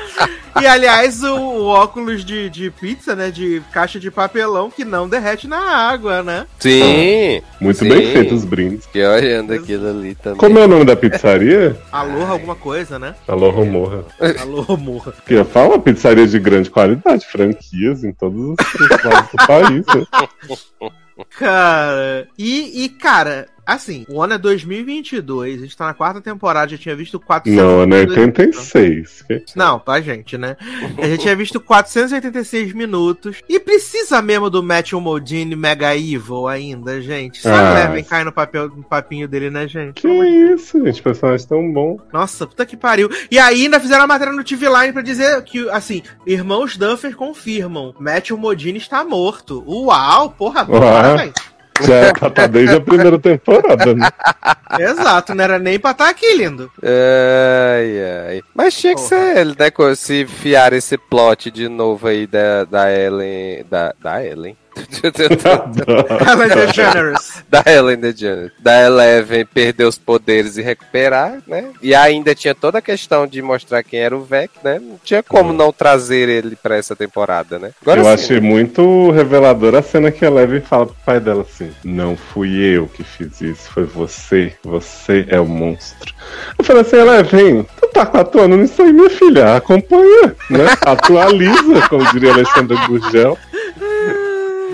E 0.61 0.65
aliás, 0.65 1.21
o, 1.21 1.35
o 1.35 1.65
óculos 1.65 2.23
de, 2.23 2.49
de 2.49 2.71
pizza, 2.71 3.13
né? 3.13 3.29
De 3.29 3.61
caixa 3.73 3.99
de 3.99 4.09
papelão 4.09 4.71
que 4.71 4.85
não 4.85 5.07
derrete 5.09 5.47
na 5.49 5.59
água, 5.59 6.23
né? 6.23 6.47
Sim. 6.59 7.41
Muito 7.59 7.79
Sim. 7.79 7.89
bem 7.89 8.13
feito 8.13 8.33
os 8.33 8.45
brindes. 8.45 8.85
Fiquei 8.85 9.05
olhando 9.05 9.53
aquilo 9.53 9.89
ali 9.89 10.15
também. 10.15 10.39
Como 10.39 10.57
é 10.57 10.63
o 10.63 10.67
nome 10.67 10.85
da 10.85 10.95
pizzaria? 10.95 11.77
Aloha 11.91 12.31
alguma 12.31 12.55
coisa, 12.55 12.97
né? 12.97 13.15
Alô, 13.27 13.49
Romorra. 13.49 14.05
Alô, 14.41 14.77
morra. 14.77 15.13
Que 15.25 15.35
uma 15.35 15.79
pizzaria 15.79 16.25
de 16.25 16.39
grande 16.39 16.69
qualidade, 16.69 17.25
franquias 17.25 18.05
em 18.05 18.13
todos 18.13 18.39
os 18.39 18.55
os 18.75 19.03
lados 19.03 19.31
do 19.31 19.47
país. 19.47 19.85
né? 19.87 20.89
Cara, 21.23 22.27
e, 22.37 22.83
e, 22.83 22.89
cara, 22.89 23.47
assim, 23.65 24.05
o 24.09 24.21
ano 24.21 24.33
é 24.33 24.37
2022, 24.37 25.59
a 25.59 25.63
gente 25.65 25.77
tá 25.77 25.85
na 25.85 25.93
quarta 25.93 26.21
temporada, 26.21 26.71
já 26.71 26.77
tinha 26.77 26.95
visto 26.95 27.19
400... 27.19 27.63
Não, 27.63 27.81
é 27.83 28.01
86. 28.01 29.23
que- 29.27 29.43
Não, 29.55 29.79
pra 29.79 30.01
gente, 30.01 30.37
né? 30.37 30.55
A 30.97 31.07
gente 31.07 31.21
tinha 31.21 31.35
visto 31.35 31.59
486 31.59 32.73
minutos. 32.73 33.41
E 33.49 33.59
precisa 33.59 34.21
mesmo 34.21 34.49
do 34.49 34.61
Matthew 34.63 34.99
Modine 35.01 35.55
Mega 35.55 35.95
Evil 35.95 36.47
ainda, 36.47 37.01
gente. 37.01 37.41
Só 37.41 37.49
Ah. 37.53 37.73
levem 37.73 38.03
cai 38.03 38.23
no, 38.23 38.31
papel, 38.31 38.67
no 38.69 38.83
papinho 38.83 39.27
dele, 39.27 39.49
né, 39.49 39.67
gente? 39.67 40.01
Que 40.01 40.07
isso, 40.07 40.83
gente, 40.85 41.01
personagem 41.01 41.47
tão 41.47 41.71
bom. 41.73 41.99
Nossa, 42.13 42.45
puta 42.47 42.65
que 42.65 42.77
pariu. 42.77 43.09
E 43.31 43.39
aí 43.39 43.63
ainda 43.63 43.79
fizeram 43.79 44.03
a 44.03 44.07
matéria 44.07 44.33
no 44.33 44.43
TV 44.43 44.67
Line 44.69 44.93
pra 44.93 45.01
dizer 45.01 45.41
que, 45.43 45.69
assim, 45.69 46.01
irmãos 46.25 46.77
Duffer 46.77 47.15
confirmam. 47.15 47.93
Matthew 47.99 48.37
Modine 48.37 48.77
está 48.77 49.03
morto. 49.03 49.63
Uau, 49.67 50.29
porra, 50.31 50.65
Uau. 50.69 50.79
parabéns. 50.81 51.33
Já 51.81 52.13
tá, 52.13 52.29
tá 52.29 52.47
desde 52.47 52.75
a 52.75 52.81
primeira 52.81 53.19
temporada, 53.19 53.93
né? 53.93 54.07
Exato, 54.79 55.35
não 55.35 55.43
era 55.43 55.59
nem 55.59 55.79
pra 55.79 55.91
estar 55.91 56.09
aqui, 56.09 56.35
lindo. 56.35 56.71
Ai, 56.81 58.29
ai. 58.29 58.41
Mas 58.53 58.75
tinha 58.75 58.95
que 58.95 59.01
Porra. 59.01 59.09
ser 59.09 59.37
ele, 59.37 59.55
né? 59.57 59.95
Se 59.95 60.21
enfiar 60.21 60.73
esse 60.73 60.97
plot 60.97 61.51
de 61.51 61.67
novo 61.67 62.07
aí 62.07 62.25
da, 62.27 62.63
da 62.63 62.91
Ellen. 62.91 63.65
Da, 63.69 63.93
da 64.01 64.23
Ellen? 64.25 64.57
Ellen 66.27 66.49
DeGeneres. 66.49 67.43
da 67.49 67.63
Ellen 67.65 67.97
DeGeneres. 67.97 68.51
Da 68.59 68.81
Eleven 68.81 69.45
perder 69.45 69.85
os 69.85 69.97
poderes 69.97 70.57
e 70.57 70.61
recuperar, 70.61 71.41
né? 71.47 71.71
E 71.81 71.95
ainda 71.95 72.35
tinha 72.35 72.53
toda 72.53 72.79
a 72.79 72.81
questão 72.81 73.25
de 73.25 73.41
mostrar 73.41 73.83
quem 73.83 73.99
era 73.99 74.15
o 74.15 74.23
Vec, 74.23 74.51
né? 74.63 74.79
Não 74.79 74.99
tinha 75.03 75.23
como 75.23 75.53
não 75.53 75.71
trazer 75.71 76.27
ele 76.29 76.55
pra 76.55 76.75
essa 76.75 76.95
temporada, 76.95 77.57
né? 77.57 77.71
Agora 77.81 78.01
eu 78.01 78.05
sim. 78.05 78.11
achei 78.11 78.39
muito 78.39 79.11
reveladora 79.11 79.79
a 79.79 79.83
cena 79.83 80.11
que 80.11 80.25
a 80.25 80.27
Eleven 80.27 80.61
fala 80.61 80.87
pro 80.87 80.95
pai 81.05 81.19
dela 81.19 81.41
assim: 81.41 81.71
Não 81.83 82.15
fui 82.15 82.55
eu 82.57 82.87
que 82.87 83.03
fiz 83.03 83.41
isso, 83.41 83.69
foi 83.71 83.83
você. 83.83 84.53
Você 84.63 85.25
é 85.29 85.39
o 85.39 85.45
monstro. 85.45 86.13
Eu 86.57 86.65
falei 86.65 86.81
assim: 86.81 86.97
Eleven, 86.97 87.67
tu 87.79 87.87
tá 87.87 88.01
atuando 88.01 88.57
nisso 88.57 88.81
aí, 88.81 88.91
minha 88.91 89.09
filha. 89.09 89.55
Acompanha, 89.55 90.35
né? 90.49 90.65
Atualiza, 90.85 91.87
como 91.89 92.11
diria 92.11 92.33
Alexandre 92.33 92.77
Gurgel. 92.87 93.37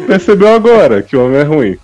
Percebeu 0.08 0.54
agora 0.54 1.02
que 1.02 1.16
o 1.16 1.26
homem 1.26 1.40
é 1.40 1.44
ruim. 1.44 1.78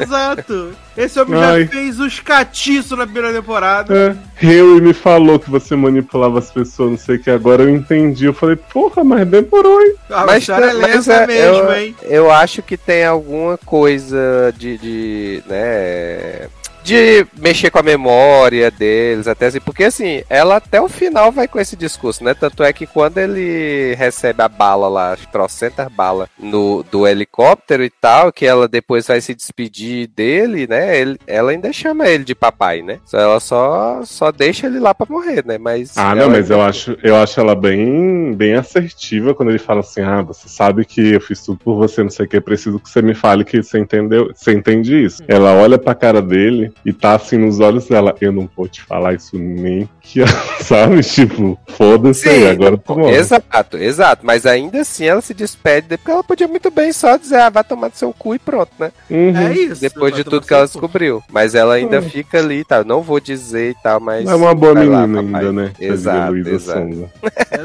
Exato. 0.00 0.72
Esse 0.96 1.20
homem 1.20 1.40
Ai. 1.40 1.62
já 1.64 1.68
fez 1.70 2.00
os 2.00 2.18
catiços 2.20 2.98
na 2.98 3.04
primeira 3.06 3.32
temporada. 3.32 3.94
É, 3.94 4.16
Harry 4.46 4.80
me 4.80 4.92
falou 4.92 5.38
que 5.38 5.48
você 5.50 5.76
manipulava 5.76 6.38
as 6.38 6.50
pessoas, 6.50 6.90
não 6.90 6.98
sei 6.98 7.16
o 7.16 7.18
que, 7.20 7.30
agora 7.30 7.62
eu 7.62 7.70
entendi. 7.70 8.24
Eu 8.26 8.34
falei, 8.34 8.56
porra, 8.56 9.04
mas 9.04 9.26
demorou, 9.26 9.80
hein? 9.80 9.94
A 10.10 10.26
Mas, 10.26 10.40
história 10.42 10.66
é 10.66 10.74
mas 10.74 11.06
lenta 11.06 11.12
é- 11.22 11.26
mesmo, 11.26 11.64
eu, 11.68 11.76
hein? 11.76 11.96
eu 12.02 12.30
acho 12.30 12.62
que 12.62 12.76
tem 12.76 13.04
alguma 13.04 13.56
coisa 13.58 14.52
de, 14.56 14.76
de 14.78 15.42
né, 15.46 16.48
de 16.88 17.26
mexer 17.36 17.70
com 17.70 17.78
a 17.78 17.82
memória 17.82 18.70
deles, 18.70 19.28
até 19.28 19.46
assim, 19.46 19.60
porque 19.60 19.84
assim, 19.84 20.22
ela 20.30 20.56
até 20.56 20.80
o 20.80 20.88
final 20.88 21.30
vai 21.30 21.46
com 21.46 21.60
esse 21.60 21.76
discurso, 21.76 22.24
né? 22.24 22.32
Tanto 22.32 22.62
é 22.64 22.72
que 22.72 22.86
quando 22.86 23.18
ele 23.18 23.94
recebe 23.94 24.42
a 24.42 24.48
bala 24.48 24.88
lá, 24.88 25.12
as 25.12 25.26
trocentas 25.26 25.86
balas 25.92 26.28
no, 26.38 26.82
do 26.90 27.06
helicóptero 27.06 27.84
e 27.84 27.90
tal, 27.90 28.32
que 28.32 28.46
ela 28.46 28.66
depois 28.66 29.06
vai 29.06 29.20
se 29.20 29.34
despedir 29.34 30.06
dele, 30.08 30.66
né? 30.66 30.98
Ele, 30.98 31.18
ela 31.26 31.50
ainda 31.50 31.70
chama 31.74 32.08
ele 32.08 32.24
de 32.24 32.34
papai, 32.34 32.80
né? 32.80 32.98
Só 33.04 33.18
ela 33.18 33.38
só, 33.38 34.00
só 34.04 34.32
deixa 34.32 34.66
ele 34.66 34.78
lá 34.80 34.94
pra 34.94 35.06
morrer, 35.10 35.44
né? 35.44 35.58
Mas 35.58 35.92
Ah, 35.96 36.14
não, 36.14 36.28
mas 36.30 36.50
ainda- 36.50 36.54
eu 36.54 36.62
acho, 36.62 36.96
eu 37.02 37.16
acho 37.16 37.38
ela 37.38 37.54
bem, 37.54 38.32
bem 38.34 38.54
assertiva 38.54 39.34
quando 39.34 39.50
ele 39.50 39.58
fala 39.58 39.80
assim: 39.80 40.00
ah, 40.00 40.22
você 40.22 40.48
sabe 40.48 40.86
que 40.86 41.12
eu 41.12 41.20
fiz 41.20 41.42
tudo 41.44 41.58
por 41.58 41.76
você, 41.76 42.02
não 42.02 42.10
sei 42.10 42.24
o 42.24 42.28
que, 42.28 42.38
é 42.38 42.40
preciso 42.40 42.80
que 42.80 42.88
você 42.88 43.02
me 43.02 43.14
fale 43.14 43.44
que 43.44 43.62
você 43.62 43.78
entendeu, 43.78 44.30
você 44.34 44.52
entende 44.52 45.04
isso. 45.04 45.22
Ela 45.28 45.52
olha 45.52 45.76
pra 45.78 45.94
cara 45.94 46.22
dele 46.22 46.72
e 46.84 46.92
tá 46.92 47.14
assim 47.14 47.38
nos 47.38 47.60
olhos 47.60 47.86
dela, 47.86 48.14
eu 48.20 48.32
não 48.32 48.48
vou 48.56 48.68
te 48.68 48.82
falar 48.82 49.14
isso 49.14 49.36
nem 49.38 49.88
que, 50.02 50.20
sabe? 50.62 51.00
Tipo, 51.02 51.58
foda-se 51.70 52.28
aí, 52.28 52.48
agora 52.48 52.78
tu 52.78 52.96
morre. 52.98 53.16
Exato, 53.16 53.76
exato. 53.76 54.24
Mas 54.24 54.46
ainda 54.46 54.80
assim 54.80 55.04
ela 55.06 55.20
se 55.20 55.34
despede, 55.34 55.96
porque 55.98 56.10
ela 56.10 56.24
podia 56.24 56.48
muito 56.48 56.70
bem 56.70 56.92
só 56.92 57.16
dizer, 57.16 57.36
ah, 57.40 57.50
vai 57.50 57.64
tomar 57.64 57.88
no 57.88 57.94
seu 57.94 58.12
cu 58.12 58.34
e 58.34 58.38
pronto, 58.38 58.70
né? 58.78 58.90
Uhum. 59.10 59.36
É 59.36 59.52
isso. 59.52 59.80
Depois 59.80 60.14
de 60.14 60.24
tudo 60.24 60.46
que 60.46 60.54
ela 60.54 60.64
descobriu. 60.66 61.22
Mas 61.30 61.54
ela 61.54 61.74
ainda 61.74 61.98
Hum. 61.98 62.02
fica 62.02 62.38
ali, 62.38 62.64
tá? 62.64 62.82
Não 62.84 63.02
vou 63.02 63.18
dizer 63.20 63.70
e 63.70 63.74
tal, 63.82 64.00
mas. 64.00 64.28
É 64.28 64.34
uma 64.34 64.54
boa 64.54 64.72
lá, 64.74 65.06
menina 65.06 65.22
papai. 65.22 65.46
ainda, 65.46 65.52
né? 65.52 65.72
Exato, 65.80 66.36
exato. 66.36 67.10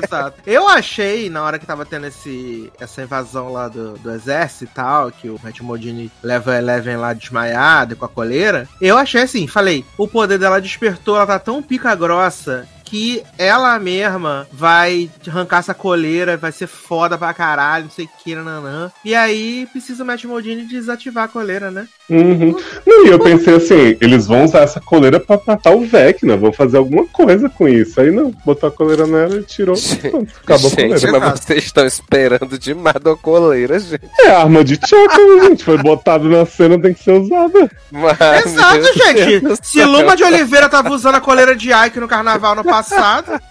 Exato. 0.03 0.41
Eu 0.45 0.67
achei, 0.67 1.29
na 1.29 1.43
hora 1.43 1.59
que 1.59 1.65
tava 1.65 1.85
tendo 1.85 2.07
esse, 2.07 2.71
essa 2.79 3.01
invasão 3.01 3.51
lá 3.51 3.67
do, 3.67 3.93
do 3.99 4.11
exército 4.11 4.63
e 4.65 4.67
tal, 4.67 5.11
que 5.11 5.29
o 5.29 5.39
Matt 5.43 5.59
Modini 5.61 6.11
leva 6.21 6.51
a 6.53 6.57
Eleven 6.57 6.97
lá 6.97 7.13
desmaiada 7.13 7.95
com 7.95 8.05
a 8.05 8.09
coleira, 8.09 8.67
eu 8.81 8.97
achei 9.03 9.21
assim, 9.21 9.47
falei, 9.47 9.85
o 9.97 10.07
poder 10.07 10.37
dela 10.39 10.59
despertou, 10.59 11.15
ela 11.15 11.27
tá 11.27 11.39
tão 11.39 11.61
pica 11.61 11.93
grossa 11.95 12.67
que 12.93 13.23
ela 13.39 13.79
mesma 13.79 14.47
vai 14.53 15.09
arrancar 15.27 15.57
essa 15.57 15.73
coleira, 15.73 16.37
vai 16.37 16.51
ser 16.51 16.67
foda 16.67 17.17
pra 17.17 17.33
caralho, 17.33 17.85
não 17.85 17.91
sei 17.91 18.05
o 18.05 18.09
que, 18.23 18.35
nananã. 18.35 18.91
E 19.03 19.15
aí 19.15 19.67
precisa 19.71 20.03
o 20.03 20.05
Matt 20.05 20.25
Modini 20.25 20.67
desativar 20.67 21.23
a 21.23 21.27
coleira, 21.27 21.71
né? 21.71 21.87
Uhum. 22.07 22.55
Não, 22.85 23.07
e 23.07 23.09
eu 23.09 23.17
pensei 23.17 23.55
assim, 23.55 23.97
eles 23.99 24.27
vão 24.27 24.43
usar 24.43 24.59
essa 24.59 24.79
coleira 24.79 25.19
pra 25.19 25.41
matar 25.47 25.73
o 25.73 25.83
Vecna, 25.83 26.37
vão 26.37 26.53
fazer 26.53 26.77
alguma 26.77 27.07
coisa 27.07 27.49
com 27.49 27.67
isso. 27.67 27.99
Aí 27.99 28.11
não, 28.11 28.29
botou 28.45 28.69
a 28.69 28.71
coleira 28.71 29.07
nela 29.07 29.37
e 29.37 29.43
tirou. 29.43 29.75
Pronto, 30.11 30.31
acabou 30.43 30.67
a 30.67 30.75
Gente, 30.75 31.05
coleira. 31.05 31.19
mas 31.19 31.39
vocês 31.39 31.63
estão 31.63 31.87
esperando 31.87 32.59
demais 32.59 32.97
da 33.01 33.15
coleira, 33.15 33.79
gente. 33.79 34.03
É 34.19 34.29
arma 34.29 34.63
de 34.63 34.77
tchaca, 34.77 35.17
né, 35.17 35.45
gente. 35.47 35.63
Foi 35.63 35.79
botado 35.79 36.29
na 36.29 36.45
cena, 36.45 36.79
tem 36.79 36.93
que 36.93 37.03
ser 37.03 37.13
usada. 37.13 37.71
Mas, 37.91 38.45
Exato, 38.45 38.83
gente! 38.93 39.65
Se. 39.65 39.83
Luma 39.83 40.15
de 40.15 40.23
Oliveira 40.23 40.69
tava 40.69 40.89
usando 40.89 41.15
a 41.15 41.21
coleira 41.21 41.55
de 41.55 41.71
Ike 41.71 41.99
no 41.99 42.07
carnaval 42.07 42.55
no 42.55 42.63
passado, 42.63 42.82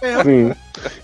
é. 0.03 0.23
Sim. 0.23 0.53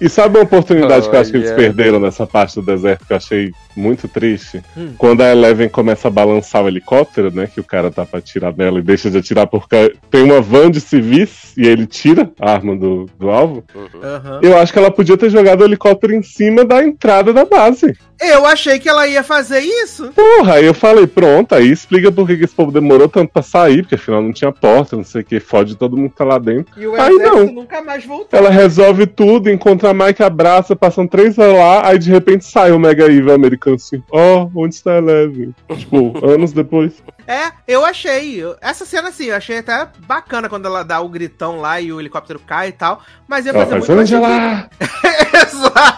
E 0.00 0.09
sabe 0.09 0.38
uma 0.38 0.44
oportunidade 0.44 1.09
que 1.09 1.14
eu 1.14 1.20
acho 1.20 1.30
que 1.30 1.36
eles 1.36 1.52
perderam 1.52 2.00
nessa 2.00 2.26
parte 2.26 2.56
do 2.56 2.62
deserto 2.62 3.06
que 3.06 3.12
eu 3.12 3.16
achei 3.16 3.52
muito 3.76 4.09
triste? 4.09 4.62
Hum. 4.76 4.94
Quando 4.96 5.22
a 5.22 5.30
Eleven 5.30 5.68
começa 5.68 6.09
a 6.09 6.10
balançar 6.10 6.64
o 6.64 6.68
helicóptero, 6.68 7.30
né? 7.30 7.46
Que 7.46 7.60
o 7.60 7.64
cara 7.64 7.90
tá 7.90 8.05
pra 8.05 8.18
atirar 8.18 8.55
nela 8.56 8.78
e 8.78 8.82
deixa 8.82 9.10
de 9.10 9.18
atirar 9.18 9.46
porque 9.46 9.94
tem 10.10 10.22
uma 10.22 10.40
van 10.40 10.70
de 10.70 10.80
civis 10.80 11.52
e 11.56 11.66
ele 11.66 11.86
tira 11.86 12.30
a 12.40 12.52
arma 12.52 12.76
do, 12.76 13.06
do 13.18 13.30
alvo. 13.30 13.64
Aham. 14.02 14.40
Eu 14.42 14.56
acho 14.59 14.72
que 14.72 14.78
ela 14.78 14.90
podia 14.90 15.16
ter 15.16 15.30
jogado 15.30 15.60
o 15.60 15.64
helicóptero 15.64 16.14
em 16.14 16.22
cima 16.22 16.64
da 16.64 16.82
entrada 16.82 17.32
da 17.32 17.44
base. 17.44 17.96
Eu 18.20 18.44
achei 18.44 18.78
que 18.78 18.88
ela 18.88 19.06
ia 19.06 19.22
fazer 19.22 19.60
isso. 19.60 20.12
Porra, 20.12 20.54
aí 20.54 20.64
eu 20.64 20.74
falei, 20.74 21.06
pronto, 21.06 21.54
aí 21.54 21.70
explica 21.70 22.10
por 22.10 22.26
que 22.26 22.32
esse 22.32 22.54
povo 22.54 22.72
demorou 22.72 23.08
tanto 23.08 23.32
pra 23.32 23.42
sair, 23.42 23.82
porque 23.82 23.94
afinal 23.94 24.20
não 24.20 24.32
tinha 24.32 24.52
porta, 24.52 24.96
não 24.96 25.04
sei 25.04 25.22
o 25.22 25.24
que, 25.24 25.38
fode 25.38 25.76
todo 25.76 25.96
mundo 25.96 26.10
que 26.10 26.16
tá 26.16 26.24
lá 26.24 26.38
dentro. 26.38 26.72
E 26.80 26.86
o 26.86 26.94
exército 26.94 27.22
não. 27.22 27.46
nunca 27.46 27.80
mais 27.80 28.04
voltou. 28.04 28.38
Ela 28.38 28.50
resolve 28.50 29.06
tudo, 29.06 29.50
encontra 29.50 29.90
a 29.90 29.94
Mike, 29.94 30.22
abraça, 30.22 30.74
passam 30.74 31.06
três 31.06 31.38
horas 31.38 31.54
lá, 31.54 31.86
aí 31.86 31.98
de 31.98 32.10
repente 32.10 32.44
sai 32.44 32.72
o 32.72 32.78
Mega 32.78 33.04
Evil 33.04 33.32
americano 33.32 33.76
assim, 33.76 34.02
ó, 34.10 34.48
onde 34.54 34.74
está 34.74 34.92
a 34.92 34.98
Eleven? 34.98 35.54
tipo, 35.76 36.12
anos 36.26 36.52
depois. 36.52 37.02
É, 37.26 37.52
eu 37.66 37.84
achei. 37.84 38.42
Essa 38.60 38.86
cena, 38.86 39.08
assim, 39.08 39.26
eu 39.26 39.36
achei 39.36 39.58
até 39.58 39.86
bacana 40.06 40.48
quando 40.48 40.66
ela 40.66 40.82
dá 40.82 41.00
o 41.00 41.08
gritão 41.08 41.60
lá 41.60 41.80
e 41.80 41.92
o 41.92 42.00
helicóptero 42.00 42.40
cai 42.40 42.68
e 42.68 42.72
tal. 42.72 43.02
Mas 43.28 43.44
ia 43.44 43.52
fazer 43.52 43.70
faz, 43.70 43.88
muito 43.88 43.96
mais 43.96 44.12
Angela! 44.12 44.70
Exato. 45.46 45.97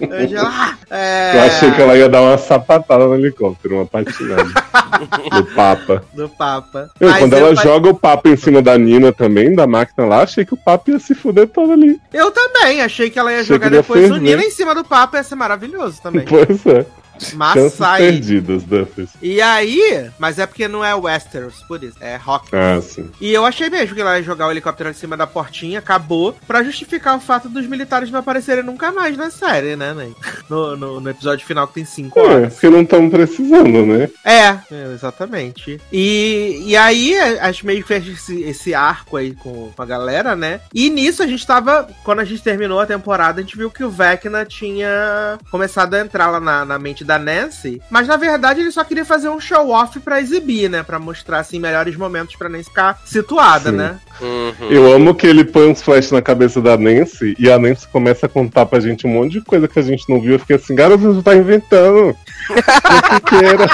Angela. 0.00 0.78
É... 0.90 1.36
Eu 1.36 1.40
achei 1.42 1.70
que 1.72 1.82
ela 1.82 1.96
ia 1.96 2.08
dar 2.08 2.22
uma 2.22 2.38
sapatada 2.38 3.06
no 3.06 3.14
helicóptero, 3.14 3.76
uma 3.76 3.86
patinada. 3.86 4.44
do 5.30 5.44
Papa. 5.54 6.04
Do 6.12 6.28
Papa. 6.28 6.90
Eu, 7.00 7.14
quando 7.14 7.34
ela 7.34 7.54
fa- 7.54 7.62
joga 7.62 7.90
o 7.90 7.94
Papa 7.94 8.28
em 8.28 8.36
cima 8.36 8.60
da 8.62 8.76
Nina 8.76 9.12
também, 9.12 9.54
da 9.54 9.66
máquina 9.66 10.06
lá, 10.06 10.22
achei 10.22 10.44
que 10.44 10.54
o 10.54 10.56
Papa 10.56 10.90
ia 10.90 10.98
se 10.98 11.14
fuder 11.14 11.48
todo 11.48 11.72
ali. 11.72 11.98
Eu 12.12 12.30
também, 12.30 12.80
achei 12.80 13.10
que 13.10 13.18
ela 13.18 13.30
ia 13.32 13.40
Achei 13.40 13.54
jogar 13.54 13.70
depois 13.70 14.10
o. 14.10 14.16
Nina 14.16 14.42
em 14.42 14.50
cima 14.50 14.74
do 14.74 14.84
Papa, 14.84 15.18
ia 15.18 15.22
ser 15.24 15.34
maravilhoso 15.34 16.00
também. 16.02 16.24
Pois 16.24 16.66
é. 16.66 16.86
Chances 17.18 17.34
Maçai. 17.34 18.00
perdidas, 18.00 18.62
Duffers. 18.62 19.10
E 19.22 19.40
aí, 19.40 20.10
mas 20.18 20.38
é 20.38 20.46
porque 20.46 20.68
não 20.68 20.84
é 20.84 20.94
Westeros, 20.94 21.62
por 21.66 21.82
isso, 21.82 21.96
é 22.00 22.16
Rock. 22.16 22.48
Ah, 22.54 22.80
sim. 22.80 23.10
E 23.20 23.32
eu 23.32 23.44
achei 23.44 23.68
mesmo 23.70 23.94
que 23.94 24.00
ela 24.00 24.18
ia 24.18 24.22
jogar 24.24 24.46
o 24.46 24.50
helicóptero 24.50 24.90
em 24.90 24.94
cima 24.94 25.16
da 25.16 25.26
portinha, 25.26 25.78
acabou, 25.78 26.36
pra 26.46 26.62
justificar 26.62 27.16
o 27.16 27.20
fato 27.20 27.48
dos 27.48 27.66
militares 27.66 28.10
não 28.10 28.20
aparecerem 28.20 28.64
nunca 28.64 28.90
mais 28.92 29.16
na 29.16 29.30
série, 29.30 29.76
né, 29.76 29.92
né? 29.94 30.08
No, 30.48 30.74
no, 30.76 30.98
no 31.00 31.10
episódio 31.10 31.46
final 31.46 31.66
que 31.68 31.74
tem 31.74 31.84
cinco 31.84 32.18
É, 32.18 32.22
horas. 32.22 32.54
porque 32.54 32.70
não 32.70 32.80
estão 32.80 33.10
precisando, 33.10 33.84
né? 33.84 34.08
É, 34.24 34.46
é, 34.72 34.92
exatamente. 34.94 35.78
E, 35.92 36.62
e 36.66 36.74
aí, 36.76 37.18
a 37.18 37.50
gente 37.52 37.66
meio 37.66 37.82
que 37.82 37.88
fez 37.88 38.06
esse, 38.08 38.42
esse 38.42 38.72
arco 38.74 39.16
aí 39.18 39.34
com, 39.34 39.70
com 39.76 39.82
a 39.82 39.84
galera, 39.86 40.34
né? 40.34 40.60
E 40.74 40.88
nisso 40.88 41.22
a 41.22 41.26
gente 41.26 41.46
tava. 41.46 41.86
Quando 42.02 42.20
a 42.20 42.24
gente 42.24 42.42
terminou 42.42 42.80
a 42.80 42.86
temporada, 42.86 43.40
a 43.40 43.42
gente 43.42 43.58
viu 43.58 43.70
que 43.70 43.84
o 43.84 43.90
Vecna 43.90 44.44
tinha 44.46 45.38
começado 45.50 45.94
a 45.94 46.00
entrar 46.00 46.30
lá 46.30 46.40
na, 46.40 46.64
na 46.64 46.78
mente 46.78 47.04
da 47.08 47.18
Nancy. 47.18 47.80
Mas 47.88 48.06
na 48.06 48.16
verdade 48.16 48.60
ele 48.60 48.70
só 48.70 48.84
queria 48.84 49.04
fazer 49.04 49.30
um 49.30 49.40
show-off 49.40 49.98
pra 50.00 50.20
exibir, 50.20 50.68
né? 50.68 50.82
Pra 50.82 50.98
mostrar, 50.98 51.40
assim, 51.40 51.58
melhores 51.58 51.96
momentos 51.96 52.36
pra 52.36 52.50
Nancy 52.50 52.68
ficar 52.68 53.00
situada, 53.04 53.70
Sim. 53.70 53.76
né? 53.76 53.98
Uhum. 54.20 54.68
Eu 54.70 54.92
amo 54.92 55.14
que 55.14 55.26
ele 55.26 55.44
põe 55.44 55.70
uns 55.70 55.80
flash 55.80 56.10
na 56.10 56.20
cabeça 56.20 56.60
da 56.60 56.76
Nancy 56.76 57.34
e 57.38 57.50
a 57.50 57.58
Nancy 57.58 57.88
começa 57.88 58.26
a 58.26 58.28
contar 58.28 58.66
pra 58.66 58.78
gente 58.78 59.06
um 59.06 59.10
monte 59.10 59.32
de 59.32 59.40
coisa 59.40 59.66
que 59.66 59.78
a 59.78 59.82
gente 59.82 60.04
não 60.08 60.20
viu. 60.20 60.34
Eu 60.34 60.38
fiquei 60.38 60.56
assim, 60.56 60.74
garoto, 60.74 61.14
você 61.14 61.22
tá 61.22 61.34
inventando. 61.34 62.14
Inteira. 63.16 63.66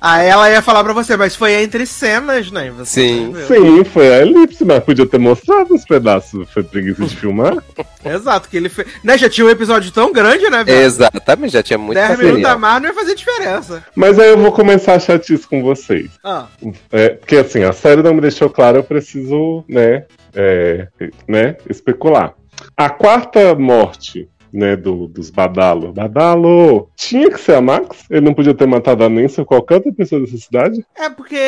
Aí 0.00 0.28
ela 0.28 0.50
ia 0.50 0.62
falar 0.62 0.84
pra 0.84 0.92
você, 0.92 1.16
mas 1.16 1.34
foi 1.34 1.54
entre 1.62 1.86
cenas, 1.86 2.50
né? 2.50 2.70
Você 2.70 3.00
Sim. 3.00 3.34
Sim, 3.46 3.84
foi 3.84 4.12
a 4.12 4.22
elipse, 4.22 4.64
mas 4.64 4.82
podia 4.82 5.06
ter 5.06 5.18
mostrado 5.18 5.74
uns 5.74 5.84
pedaços. 5.84 6.50
Foi 6.50 6.62
preguiça 6.62 7.04
de 7.04 7.16
filmar. 7.16 7.56
Exato, 8.04 8.48
que 8.48 8.56
ele 8.56 8.68
fez. 8.68 8.88
Né, 9.02 9.16
já 9.16 9.28
tinha 9.28 9.46
um 9.46 9.50
episódio 9.50 9.90
tão 9.92 10.12
grande, 10.12 10.48
né, 10.50 10.64
velho? 10.64 10.82
Exatamente, 10.82 11.52
já 11.52 11.62
tinha 11.62 11.78
muito 11.78 11.94
10 11.94 12.18
minutos 12.18 12.44
a 12.44 12.58
mais 12.58 12.82
não 12.82 12.88
ia 12.88 12.94
fazer 12.94 13.14
diferença. 13.14 13.84
Mas 13.94 14.18
aí 14.18 14.30
eu 14.30 14.38
vou 14.38 14.52
começar 14.52 14.94
a 14.94 14.98
chatice 14.98 15.46
com 15.46 15.62
vocês. 15.62 16.10
Ah, 16.24 16.46
É, 16.90 17.10
porque 17.10 17.36
assim, 17.36 17.62
a 17.62 17.72
série 17.72 18.02
não 18.02 18.14
me 18.14 18.20
deixou 18.20 18.50
claro, 18.50 18.78
eu 18.78 18.84
preciso, 18.84 19.64
né, 19.68 20.04
é, 20.34 20.88
né, 21.28 21.56
especular. 21.68 22.34
A 22.76 22.90
quarta 22.90 23.54
morte, 23.54 24.28
né, 24.52 24.76
do, 24.76 25.08
dos 25.08 25.30
Badalo. 25.30 25.92
Badalo! 25.92 26.88
Tinha 26.96 27.30
que 27.30 27.40
ser 27.40 27.54
a 27.54 27.60
Max? 27.60 28.04
Ele 28.10 28.20
não 28.20 28.34
podia 28.34 28.54
ter 28.54 28.66
matado 28.66 29.04
a 29.04 29.08
Nancy 29.08 29.40
ou 29.40 29.46
qualquer 29.46 29.76
outra 29.76 29.92
pessoa 29.92 30.20
dessa 30.20 30.36
cidade? 30.36 30.84
é 30.96 31.08
porque 31.10 31.38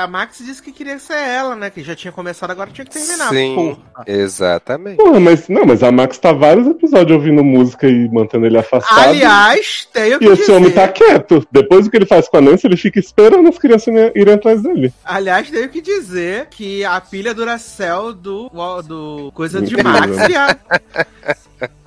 a 0.00 0.06
Max 0.06 0.38
disse 0.38 0.62
que 0.62 0.72
queria 0.72 0.98
ser 0.98 1.16
ela, 1.16 1.54
né? 1.54 1.70
Que 1.70 1.82
já 1.82 1.94
tinha 1.94 2.12
começado, 2.12 2.50
agora 2.50 2.70
tinha 2.70 2.84
que 2.84 2.90
terminar. 2.90 3.28
Sim, 3.28 3.54
porra. 3.54 4.04
exatamente. 4.06 4.96
Porra, 4.96 5.20
mas 5.20 5.48
não, 5.48 5.64
mas 5.64 5.82
a 5.82 5.92
Max 5.92 6.18
tá 6.18 6.32
vários 6.32 6.66
episódios 6.66 7.16
ouvindo 7.16 7.44
música 7.44 7.88
e 7.88 8.08
mantendo 8.08 8.46
ele 8.46 8.58
afastado. 8.58 9.08
Aliás, 9.08 9.88
tenho 9.92 10.18
que 10.18 10.24
e 10.24 10.28
esse 10.28 10.42
dizer. 10.42 10.52
homem 10.52 10.70
tá 10.70 10.88
quieto. 10.88 11.46
Depois 11.50 11.84
do 11.84 11.90
que 11.90 11.96
ele 11.96 12.06
faz 12.06 12.28
com 12.28 12.38
a 12.38 12.40
Nancy, 12.40 12.66
ele 12.66 12.76
fica 12.76 12.98
esperando 12.98 13.48
as 13.48 13.58
crianças 13.58 13.94
irem 14.14 14.34
atrás 14.34 14.62
dele. 14.62 14.92
Aliás, 15.04 15.50
tenho 15.50 15.68
que 15.68 15.80
dizer 15.80 16.46
que 16.50 16.84
a 16.84 17.00
pilha 17.00 17.34
Duracell 17.34 18.12
do, 18.12 18.50
do 18.86 19.30
Coisa 19.32 19.60
de. 19.60 19.82
Max, 19.82 20.26
viado. 20.26 20.58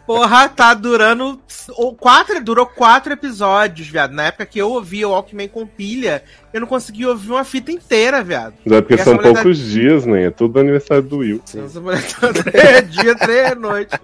Porra, 0.08 0.48
tá 0.48 0.74
durando. 0.74 1.38
ou 1.72 1.94
Quatro, 1.94 2.42
durou 2.42 2.66
quatro 2.66 3.12
episódios, 3.12 3.90
viado. 3.90 4.14
Na 4.14 4.28
época 4.28 4.46
que 4.46 4.58
eu 4.58 4.72
ouvia 4.72 5.06
o 5.06 5.12
Walkman 5.12 5.50
com 5.50 5.68
pilha, 5.68 6.24
eu 6.54 6.62
não 6.62 6.68
conseguia 6.68 7.10
ouvir 7.10 7.30
uma 7.30 7.44
fita 7.44 7.74
inteira, 7.74 8.24
viado. 8.24 8.54
Mas 8.66 8.78
é 8.78 8.82
porque 8.82 8.98
são 9.00 9.18
tá- 9.18 9.34
poucos 9.34 9.58
dias, 9.58 10.06
né? 10.06 10.28
É 10.28 10.32
tudo 10.32 10.62
aniversário 10.62 11.04
do 11.04 11.18
Will. 11.18 11.42
Essa 11.46 11.82
mulher 11.82 12.02
tá 12.08 12.32
três 12.42 12.90
dias, 12.90 13.18
três 13.18 13.58
noites, 13.60 14.00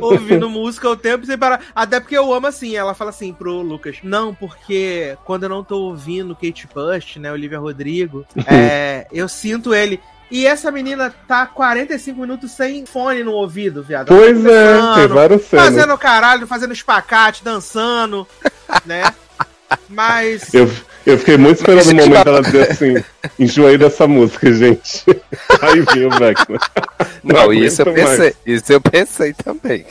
ouvindo 0.00 0.48
música 0.48 0.88
o 0.88 0.96
tempo 0.96 1.26
sem 1.26 1.36
parar. 1.36 1.60
Até 1.74 1.98
porque 1.98 2.16
eu 2.16 2.32
amo 2.32 2.46
assim, 2.46 2.76
ela 2.76 2.94
fala 2.94 3.10
assim 3.10 3.32
pro 3.32 3.60
Lucas, 3.60 3.96
não, 4.04 4.32
porque 4.32 5.18
quando 5.24 5.42
eu 5.42 5.48
não 5.48 5.64
tô 5.64 5.80
ouvindo 5.86 6.36
Kate 6.36 6.68
Bush, 6.72 7.16
né, 7.16 7.32
Olivia 7.32 7.58
Rodrigo, 7.58 8.24
é, 8.46 9.08
eu 9.12 9.28
sinto 9.28 9.74
ele. 9.74 9.98
E 10.30 10.46
essa 10.46 10.70
menina 10.70 11.14
tá 11.26 11.46
45 11.46 12.20
minutos 12.20 12.52
sem 12.52 12.84
fone 12.84 13.24
no 13.24 13.32
ouvido, 13.32 13.82
viado. 13.82 14.12
Ela 14.12 14.20
tá 14.20 14.26
Pois 14.26 14.46
é, 14.46 14.94
tem 14.94 15.08
várias 15.08 15.42
cenas. 15.44 15.66
Fazendo 15.66 15.98
caralho, 15.98 16.46
fazendo 16.46 16.72
espacate, 16.72 17.42
dançando, 17.42 18.26
né? 18.84 19.12
Mas. 19.88 20.52
Eu, 20.52 20.70
eu 21.06 21.18
fiquei 21.18 21.36
muito 21.36 21.58
esperando 21.58 21.90
o 21.90 21.94
momento 21.94 22.28
ela 22.28 22.42
dizer 22.42 22.70
assim: 22.70 23.04
enjoei 23.38 23.78
dessa 23.78 24.06
música, 24.06 24.52
gente. 24.52 25.04
Aí 25.60 25.80
vinha 25.92 26.08
o 26.08 26.18
Vecna. 26.18 26.58
Não, 27.22 27.40
aguento 27.40 27.64
isso 27.64 27.82
eu 27.82 27.86
mais. 27.86 28.10
pensei. 28.10 28.34
Isso 28.46 28.72
eu 28.72 28.80
pensei 28.80 29.32
também. 29.32 29.86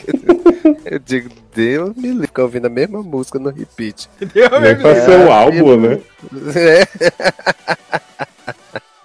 Eu 0.86 1.00
digo, 1.00 1.30
Deus 1.54 1.96
me 1.96 2.10
livre, 2.10 2.28
ficar 2.28 2.44
ouvindo 2.44 2.66
a 2.66 2.70
mesma 2.70 3.02
música 3.02 3.40
no 3.40 3.50
repeat. 3.50 4.10
Entendeu? 4.22 4.60
Nem 4.60 4.76
pra 4.76 4.96
ser 4.96 5.20
o 5.20 5.32
álbum, 5.32 5.78
né? 5.78 6.00
É, 6.56 6.88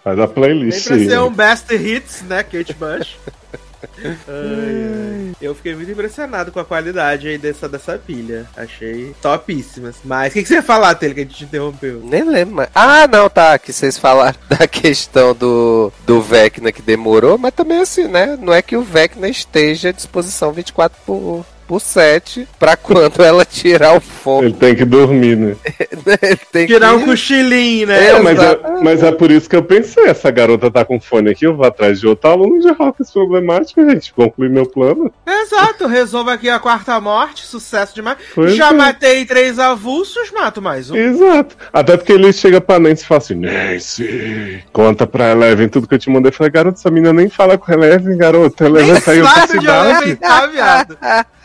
Faz 0.02 0.18
a 0.18 0.26
Nem 0.26 0.34
playlist 0.34 0.86
pra 0.86 0.96
aí. 0.96 1.08
ser 1.08 1.20
um 1.20 1.32
best 1.32 1.72
hits, 1.74 2.22
né, 2.22 2.42
Kate 2.42 2.74
Bush. 2.74 3.16
Ai, 3.82 4.14
ai. 4.28 5.32
Eu 5.40 5.54
fiquei 5.56 5.74
muito 5.74 5.90
impressionado 5.90 6.52
com 6.52 6.60
a 6.60 6.64
qualidade 6.64 7.26
aí 7.26 7.36
dessa, 7.36 7.68
dessa 7.68 7.98
pilha. 7.98 8.46
Achei 8.56 9.12
topíssimas. 9.20 9.96
Mas 10.04 10.30
o 10.30 10.34
que, 10.34 10.42
que 10.42 10.48
você 10.48 10.54
ia 10.54 10.62
falar, 10.62 10.94
Tele, 10.94 11.14
que 11.14 11.20
a 11.20 11.22
gente 11.24 11.34
te 11.34 11.44
interrompeu? 11.44 12.00
nem 12.04 12.22
lembro 12.22 12.54
mais. 12.56 12.68
Ah, 12.74 13.08
não, 13.08 13.28
tá. 13.28 13.58
Que 13.58 13.72
vocês 13.72 13.98
falaram 13.98 14.38
da 14.48 14.66
questão 14.68 15.34
do, 15.34 15.92
do 16.06 16.20
Vecna 16.22 16.70
que 16.70 16.80
demorou, 16.80 17.36
mas 17.38 17.54
também 17.54 17.80
assim, 17.80 18.06
né? 18.06 18.38
Não 18.40 18.52
é 18.52 18.62
que 18.62 18.76
o 18.76 18.82
Vecna 18.82 19.28
esteja 19.28 19.88
à 19.88 19.92
disposição 19.92 20.52
24 20.52 20.96
por, 21.04 21.44
por 21.66 21.80
7 21.80 22.48
pra 22.58 22.76
quando 22.76 23.20
ela 23.24 23.44
tirar 23.44 23.96
o 23.96 24.00
fone. 24.00 24.46
Ele 24.48 24.54
tem 24.54 24.74
que 24.74 24.84
dormir, 24.84 25.36
né? 25.36 25.56
Ele 26.22 26.36
tem 26.50 26.66
Tirar 26.66 26.90
que... 26.90 26.96
um 26.96 27.04
cochilinho, 27.06 27.86
né? 27.86 28.08
É, 28.08 28.18
mas, 28.20 28.38
é, 28.38 28.60
mas 28.82 29.02
é 29.02 29.12
por 29.12 29.30
isso 29.30 29.48
que 29.48 29.56
eu 29.56 29.62
pensei: 29.62 30.04
essa 30.06 30.30
garota 30.30 30.70
tá 30.70 30.84
com 30.84 31.00
fone 31.00 31.30
aqui, 31.30 31.46
eu 31.46 31.56
vou 31.56 31.64
atrás 31.66 32.00
de 32.00 32.06
outro 32.06 32.30
aluno 32.30 32.60
de 32.60 32.70
rock 32.72 33.02
problemático, 33.12 33.84
gente. 33.88 34.12
Concluir 34.12 34.50
meu 34.50 34.66
plano. 34.66 35.12
Exato, 35.26 35.86
resolva 35.86 36.32
aqui 36.34 36.48
a 36.48 36.58
quarta 36.58 37.00
morte, 37.00 37.46
sucesso 37.46 37.94
demais. 37.94 38.18
Pois 38.34 38.54
Já 38.56 38.68
é. 38.68 38.72
matei 38.72 39.24
três 39.24 39.58
avulsos, 39.58 40.30
mato 40.30 40.60
mais 40.60 40.90
um. 40.90 40.96
Exato. 40.96 41.56
Até 41.72 41.96
porque 41.96 42.12
ele 42.12 42.32
chega 42.32 42.60
pra 42.60 42.78
Nancy 42.78 43.02
e 43.02 43.06
fala 43.06 43.18
assim: 43.18 43.34
Nancy, 43.34 44.64
conta 44.72 45.06
pra 45.06 45.30
Eleven 45.30 45.68
tudo 45.68 45.86
que 45.86 45.94
eu 45.94 45.98
te 45.98 46.10
mandei. 46.10 46.30
Eu 46.30 46.34
falei, 46.34 46.50
garoto, 46.50 46.78
essa 46.78 46.90
menina 46.90 47.12
nem 47.12 47.28
fala 47.28 47.56
com 47.58 47.70
a 47.70 47.74
Eleven, 47.74 48.16
garoto. 48.16 48.64
A 48.64 48.66
Eleven 48.66 49.00
saiu 49.00 49.24
pra 49.24 49.46
de 49.46 49.52
cidade. 49.52 50.04
ele 50.04 50.16
tá, 50.16 50.46
viado. 50.46 50.98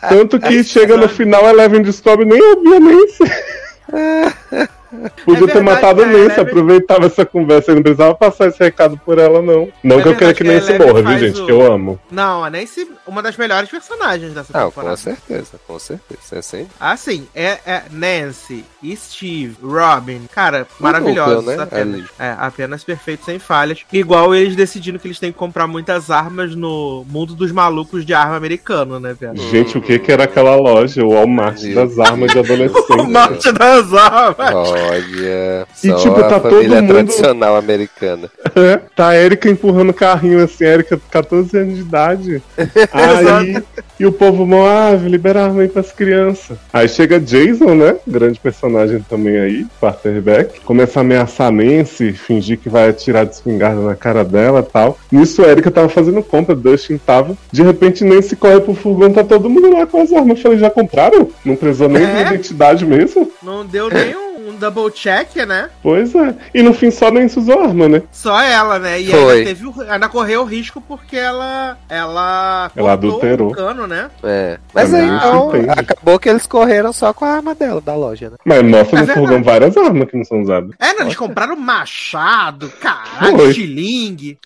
Tanto 0.08 0.38
que 0.38 0.64
chega 0.64 0.96
no 0.96 1.08
final, 1.08 1.46
a 1.46 1.50
Eleven 1.50 1.82
descobre 1.82 2.24
nem 2.24 2.40
ouvia 2.40 2.76
a 2.76 2.80
Nancy. 2.80 4.68
Podia 5.24 5.44
É 5.44 5.46
ter 5.46 5.54
verdade, 5.54 5.64
matado 5.64 6.02
a 6.02 6.06
né? 6.06 6.12
Nancy, 6.12 6.24
Eleven- 6.24 6.40
aproveitava 6.42 7.06
essa 7.06 7.24
conversa, 7.26 7.70
ele 7.70 7.76
não 7.76 7.82
precisava 7.82 8.14
passar 8.14 8.46
esse 8.48 8.58
recado 8.58 8.98
por 9.04 9.18
ela, 9.18 9.40
não. 9.42 9.68
Não 9.82 9.98
É 9.98 10.02
que 10.02 10.08
eu 10.08 10.16
queira 10.16 10.34
que 10.34 10.44
que 10.44 10.78
morra, 10.78 11.02
viu, 11.02 11.18
gente? 11.18 11.40
o- 11.40 11.46
Que 11.46 11.52
eu 11.52 11.72
amo. 11.72 11.98
Não, 12.10 12.42
a 12.44 12.50
Nancy, 12.50 12.90
uma 13.06 13.22
das 13.22 13.36
melhores 13.36 13.68
personagens 13.68 14.32
dessa 14.32 14.56
Não, 14.58 14.68
temporada. 14.68 14.96
com 14.96 15.02
certeza, 15.02 15.60
com 15.66 15.78
certeza. 15.78 16.20
É 16.32 16.38
assim. 16.38 16.66
Assim, 16.80 17.28
é, 17.34 17.58
é 17.66 17.82
Nancy, 17.90 18.64
Steve, 18.96 19.56
Robin, 19.62 20.22
cara, 20.32 20.66
maravilhosos. 20.80 21.44
núcleo, 21.44 21.56
né? 21.56 21.62
Apenas, 21.62 22.04
é, 22.18 22.34
apenas 22.38 22.84
perfeitos, 22.84 23.24
sem 23.26 23.38
falhas. 23.38 23.80
Igual 23.92 24.34
eles 24.34 24.56
decidindo 24.56 24.98
que 24.98 25.06
eles 25.06 25.18
têm 25.18 25.32
que 25.32 25.38
comprar 25.38 25.66
muitas 25.66 26.10
armas 26.10 26.54
no 26.54 27.04
mundo 27.08 27.34
dos 27.34 27.52
malucos 27.52 28.04
de 28.06 28.14
arma 28.14 28.36
americano, 28.36 28.98
né, 28.98 29.14
velho? 29.18 29.36
Gente, 29.50 29.76
o 29.76 29.80
que 29.82 29.98
que 29.98 30.10
era 30.12 30.24
aquela 30.24 30.56
loja? 30.56 31.04
O 31.04 31.10
Walmart 31.10 31.62
das 31.74 31.98
armas 31.98 32.30
de 32.32 32.38
O 32.38 32.40
adolescente. 32.44 33.06
Morte 33.08 33.52
das 33.52 33.92
armas! 33.94 34.77
Olha, 34.90 35.66
E, 35.82 35.88
só 35.90 35.96
tipo, 35.96 36.14
tá 36.22 36.36
a 36.36 36.40
família 36.40 36.68
todo 36.68 36.80
mundo- 36.82 36.88
tradicional 36.88 37.56
americana. 37.56 38.30
É, 38.56 38.80
tá 38.96 39.08
a 39.08 39.16
Erika 39.16 39.48
empurrando 39.48 39.90
o 39.90 39.94
carrinho 39.94 40.42
assim, 40.42 40.64
a 40.64 40.68
Erika 40.68 40.98
14 41.10 41.56
anos 41.56 41.74
de 41.76 41.80
idade. 41.82 42.42
Aí, 42.92 43.62
e 44.00 44.06
o 44.06 44.12
povo 44.12 44.44
Moave, 44.46 45.08
libera 45.08 45.44
arma 45.44 45.62
aí 45.62 45.68
pras 45.68 45.92
crianças. 45.92 46.56
Aí 46.72 46.88
chega 46.88 47.20
Jason, 47.20 47.74
né? 47.74 47.96
Grande 48.06 48.38
personagem 48.40 49.04
também 49.08 49.38
aí, 49.38 49.66
quarterback. 49.80 50.60
Começa 50.60 50.98
a 50.98 51.02
ameaçar 51.02 51.48
a 51.48 51.50
Nancy, 51.50 52.12
fingir 52.12 52.58
que 52.58 52.68
vai 52.68 52.88
atirar 52.88 53.26
de 53.26 53.34
espingarda 53.34 53.80
na 53.80 53.94
cara 53.94 54.24
dela 54.24 54.60
e 54.60 54.72
tal. 54.72 54.98
Nisso 55.10 55.44
a 55.44 55.48
Erika 55.48 55.70
tava 55.70 55.88
fazendo 55.88 56.22
compra, 56.22 56.54
Dustin 56.54 56.96
tava. 56.98 57.36
De 57.52 57.62
repente 57.62 58.04
Nancy 58.04 58.34
corre 58.36 58.60
pro 58.60 58.74
furgão, 58.74 59.12
tá 59.12 59.22
todo 59.24 59.48
mundo 59.50 59.72
lá 59.72 59.86
com 59.86 60.00
as 60.00 60.12
armas. 60.12 60.38
Eu 60.38 60.42
falei, 60.42 60.58
já 60.58 60.70
compraram? 60.70 61.28
Não 61.44 61.54
precisou 61.56 61.88
nem 61.88 62.02
É? 62.04 62.14
de 62.14 62.20
identidade 62.34 62.84
mesmo? 62.86 63.30
Não 63.42 63.64
deu 63.66 63.88
nem 63.88 64.14
um, 64.16 64.20
um 64.20 64.27
double 64.58 64.90
check, 64.90 65.34
né? 65.46 65.70
Pois 65.82 66.14
é. 66.14 66.34
E 66.54 66.62
no 66.62 66.74
fim 66.74 66.90
só 66.90 67.10
Nancy 67.10 67.38
usou 67.38 67.60
arma, 67.60 67.88
né? 67.88 68.02
Só 68.10 68.40
ela, 68.40 68.78
né? 68.78 69.00
E 69.00 69.10
Foi. 69.10 69.38
ainda, 69.38 69.44
teve 69.48 69.66
o, 69.66 69.74
ainda 69.88 70.08
correu 70.08 70.42
o 70.42 70.44
risco 70.44 70.80
porque 70.80 71.16
ela. 71.16 71.78
Ela. 71.88 72.70
Ela 72.74 72.92
adulterou. 72.92 73.50
o 73.50 73.54
cano, 73.54 73.86
né? 73.86 74.10
É. 74.22 74.58
Mas 74.74 74.92
aí 74.92 75.08
então, 75.08 75.48
entende. 75.48 75.70
acabou 75.70 76.18
que 76.18 76.28
eles 76.28 76.46
correram 76.46 76.92
só 76.92 77.12
com 77.12 77.24
a 77.24 77.28
arma 77.28 77.54
dela, 77.54 77.80
da 77.80 77.94
loja, 77.94 78.30
né? 78.30 78.36
Mas 78.44 78.62
mostra 78.62 79.00
É 79.00 79.06
furgão 79.06 79.42
várias 79.42 79.76
armas 79.76 80.08
que 80.08 80.16
não 80.16 80.24
são 80.24 80.42
usadas. 80.42 80.70
É, 80.78 80.92
não, 80.94 81.02
eles 81.02 81.16
compraram 81.16 81.56
machado, 81.56 82.68
caralho. 82.80 83.36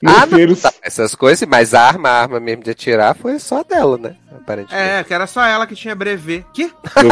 No 0.03 0.11
ah, 0.11 0.27
não, 0.27 0.39
eles... 0.39 0.61
tá, 0.61 0.73
essas 0.83 1.15
coisas, 1.15 1.47
mas 1.49 1.75
a 1.75 1.83
arma, 1.83 2.09
a 2.09 2.23
arma 2.23 2.41
mesmo 2.41 2.63
de 2.63 2.71
atirar 2.71 3.15
foi 3.15 3.39
só 3.39 3.63
dela, 3.63 3.99
né? 3.99 4.17
Aparentemente. 4.37 4.75
É, 4.75 5.05
que 5.05 5.13
era 5.13 5.27
só 5.27 5.45
ela 5.45 5.67
que 5.67 5.75
tinha 5.75 5.95
brevet. 5.95 6.45
Que? 6.53 6.69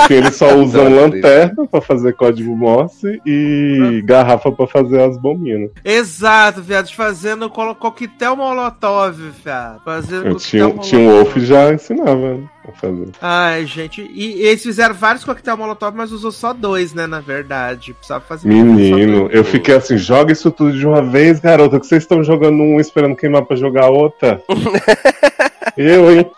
Fim, 0.06 0.14
eles 0.14 0.36
só 0.36 0.54
usam 0.54 0.94
lanterna 0.94 1.66
pra 1.66 1.80
fazer 1.80 2.14
código 2.14 2.56
Morse 2.56 3.20
e 3.24 4.02
garrafa 4.04 4.50
pra 4.52 4.66
fazer 4.66 5.00
as 5.02 5.16
bombinhas. 5.16 5.70
Exato, 5.84 6.62
viado. 6.62 6.88
Fazendo 6.90 7.48
colo- 7.50 7.74
coquetel 7.74 8.36
molotov, 8.36 9.16
viado. 9.44 9.80
Fazendo 9.84 10.26
Eu 10.26 10.34
coquetel 10.34 10.70
tinha, 10.70 10.78
tinha 10.78 11.00
um 11.00 11.10
Wolf 11.12 11.36
já 11.38 11.72
ensinava 11.72 12.34
né, 12.34 12.48
a 12.68 12.72
fazer. 12.72 13.08
Ai, 13.20 13.66
gente. 13.66 14.02
E 14.12 14.42
eles 14.42 14.62
fizeram 14.62 14.94
vários 14.94 15.24
coquetel 15.24 15.56
molotov, 15.56 15.96
mas 15.96 16.12
usou 16.12 16.32
só 16.32 16.52
dois, 16.52 16.92
né? 16.94 17.06
Na 17.06 17.20
verdade. 17.20 17.92
Precisava 17.94 18.24
fazer 18.24 18.48
Menino, 18.48 19.28
eu 19.30 19.44
fiquei 19.44 19.74
assim, 19.76 19.96
joga 19.96 20.32
isso 20.32 20.50
tudo 20.50 20.76
de 20.76 20.86
uma 20.86 21.02
vez, 21.02 21.40
garota, 21.40 21.78
que 21.78 21.86
vocês 21.86 22.02
estão 22.02 22.22
jogando 22.22 22.62
um 22.62 22.80
esperando 22.80 23.16
queimar 23.16 23.44
pra 23.44 23.56
jogar 23.56 23.88
outra. 23.88 24.42
eu, 25.76 26.12
hein? 26.12 26.30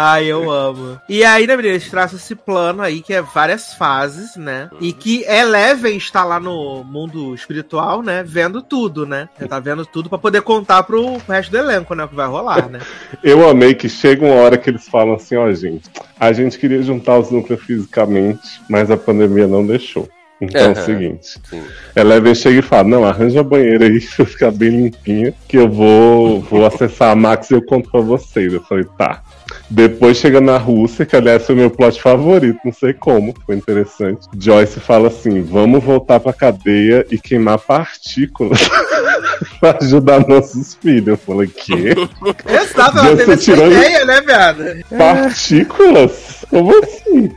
Ai, 0.00 0.26
eu 0.26 0.48
amo. 0.48 0.96
E 1.08 1.24
aí, 1.24 1.44
né, 1.44 1.56
menina, 1.56 1.74
eles 1.74 1.90
traçam 1.90 2.16
esse 2.16 2.36
plano 2.36 2.82
aí, 2.82 3.02
que 3.02 3.12
é 3.12 3.20
várias 3.20 3.74
fases, 3.74 4.36
né? 4.36 4.70
E 4.80 4.92
que 4.92 5.24
Eleven 5.24 5.96
está 5.96 6.22
lá 6.22 6.38
no 6.38 6.84
mundo 6.84 7.34
espiritual, 7.34 8.00
né? 8.00 8.22
Vendo 8.24 8.62
tudo, 8.62 9.04
né? 9.04 9.28
Ela 9.36 9.48
tá 9.48 9.58
vendo 9.58 9.84
tudo 9.84 10.08
pra 10.08 10.16
poder 10.16 10.42
contar 10.42 10.84
pro 10.84 11.16
resto 11.28 11.50
do 11.50 11.58
elenco, 11.58 11.96
né? 11.96 12.04
O 12.04 12.08
que 12.08 12.14
vai 12.14 12.28
rolar, 12.28 12.68
né? 12.68 12.78
Eu 13.24 13.48
amei 13.48 13.74
que 13.74 13.88
chega 13.88 14.24
uma 14.24 14.36
hora 14.36 14.56
que 14.56 14.70
eles 14.70 14.86
falam 14.86 15.14
assim, 15.14 15.34
ó, 15.34 15.52
gente, 15.52 15.90
a 16.20 16.32
gente 16.32 16.60
queria 16.60 16.80
juntar 16.80 17.18
os 17.18 17.32
núcleos 17.32 17.60
fisicamente, 17.60 18.62
mas 18.70 18.92
a 18.92 18.96
pandemia 18.96 19.48
não 19.48 19.66
deixou. 19.66 20.08
Então 20.40 20.62
é 20.62 20.70
o 20.70 20.76
seguinte, 20.76 21.40
Sim. 21.50 21.62
Eleven 21.96 22.34
chega 22.36 22.60
e 22.60 22.62
fala, 22.62 22.84
não, 22.84 23.04
arranja 23.04 23.40
a 23.40 23.42
banheira 23.42 23.86
aí 23.86 24.00
pra 24.16 24.24
ficar 24.24 24.52
bem 24.52 24.70
limpinha, 24.70 25.34
que 25.48 25.58
eu 25.58 25.68
vou, 25.68 26.40
vou 26.40 26.64
acessar 26.64 27.10
a 27.10 27.16
Max 27.16 27.50
e 27.50 27.54
eu 27.54 27.62
conto 27.62 27.90
pra 27.90 28.00
vocês. 28.00 28.52
Eu 28.52 28.62
falei, 28.62 28.84
tá. 28.96 29.24
Depois 29.70 30.16
chega 30.16 30.40
na 30.40 30.56
Rússia, 30.56 31.04
que 31.06 31.14
aliás 31.16 31.44
foi 31.46 31.54
meu 31.54 31.70
plot 31.70 32.00
favorito, 32.00 32.58
não 32.64 32.72
sei 32.72 32.92
como, 32.92 33.34
foi 33.46 33.56
interessante. 33.56 34.26
Joyce 34.38 34.80
fala 34.80 35.08
assim: 35.08 35.42
vamos 35.42 35.82
voltar 35.82 36.20
pra 36.20 36.32
cadeia 36.32 37.06
e 37.10 37.18
queimar 37.18 37.58
partículas 37.58 38.60
pra 39.60 39.76
ajudar 39.80 40.26
nossos 40.26 40.74
filhos. 40.74 41.08
Eu 41.08 41.16
falei, 41.16 41.48
quê? 41.48 41.94
Exato, 42.48 42.98
ela 42.98 43.16
teve 43.16 43.32
essa 43.32 43.52
ideia, 43.52 44.04
né, 44.04 44.20
viado? 44.20 44.64
Partículas? 44.96 46.44
Como 46.50 46.72
assim? 46.82 47.30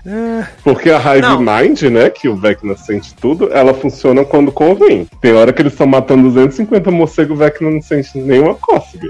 Porque 0.63 0.89
a 0.89 0.97
Hive 0.97 1.21
Não. 1.21 1.39
Mind, 1.41 1.81
né, 1.83 2.09
que 2.09 2.29
o 2.29 2.35
Vecna 2.35 2.77
sente 2.77 3.13
tudo, 3.15 3.49
ela 3.51 3.73
funciona 3.73 4.23
quando 4.23 4.51
convém. 4.51 5.07
Tem 5.19 5.33
hora 5.33 5.51
que 5.51 5.61
eles 5.61 5.73
estão 5.73 5.85
matando 5.87 6.23
250 6.29 6.89
morcegos, 6.91 7.35
o 7.35 7.39
Vecna 7.39 7.69
não 7.69 7.81
sente 7.81 8.17
nenhuma 8.17 8.55
cócega. 8.55 9.07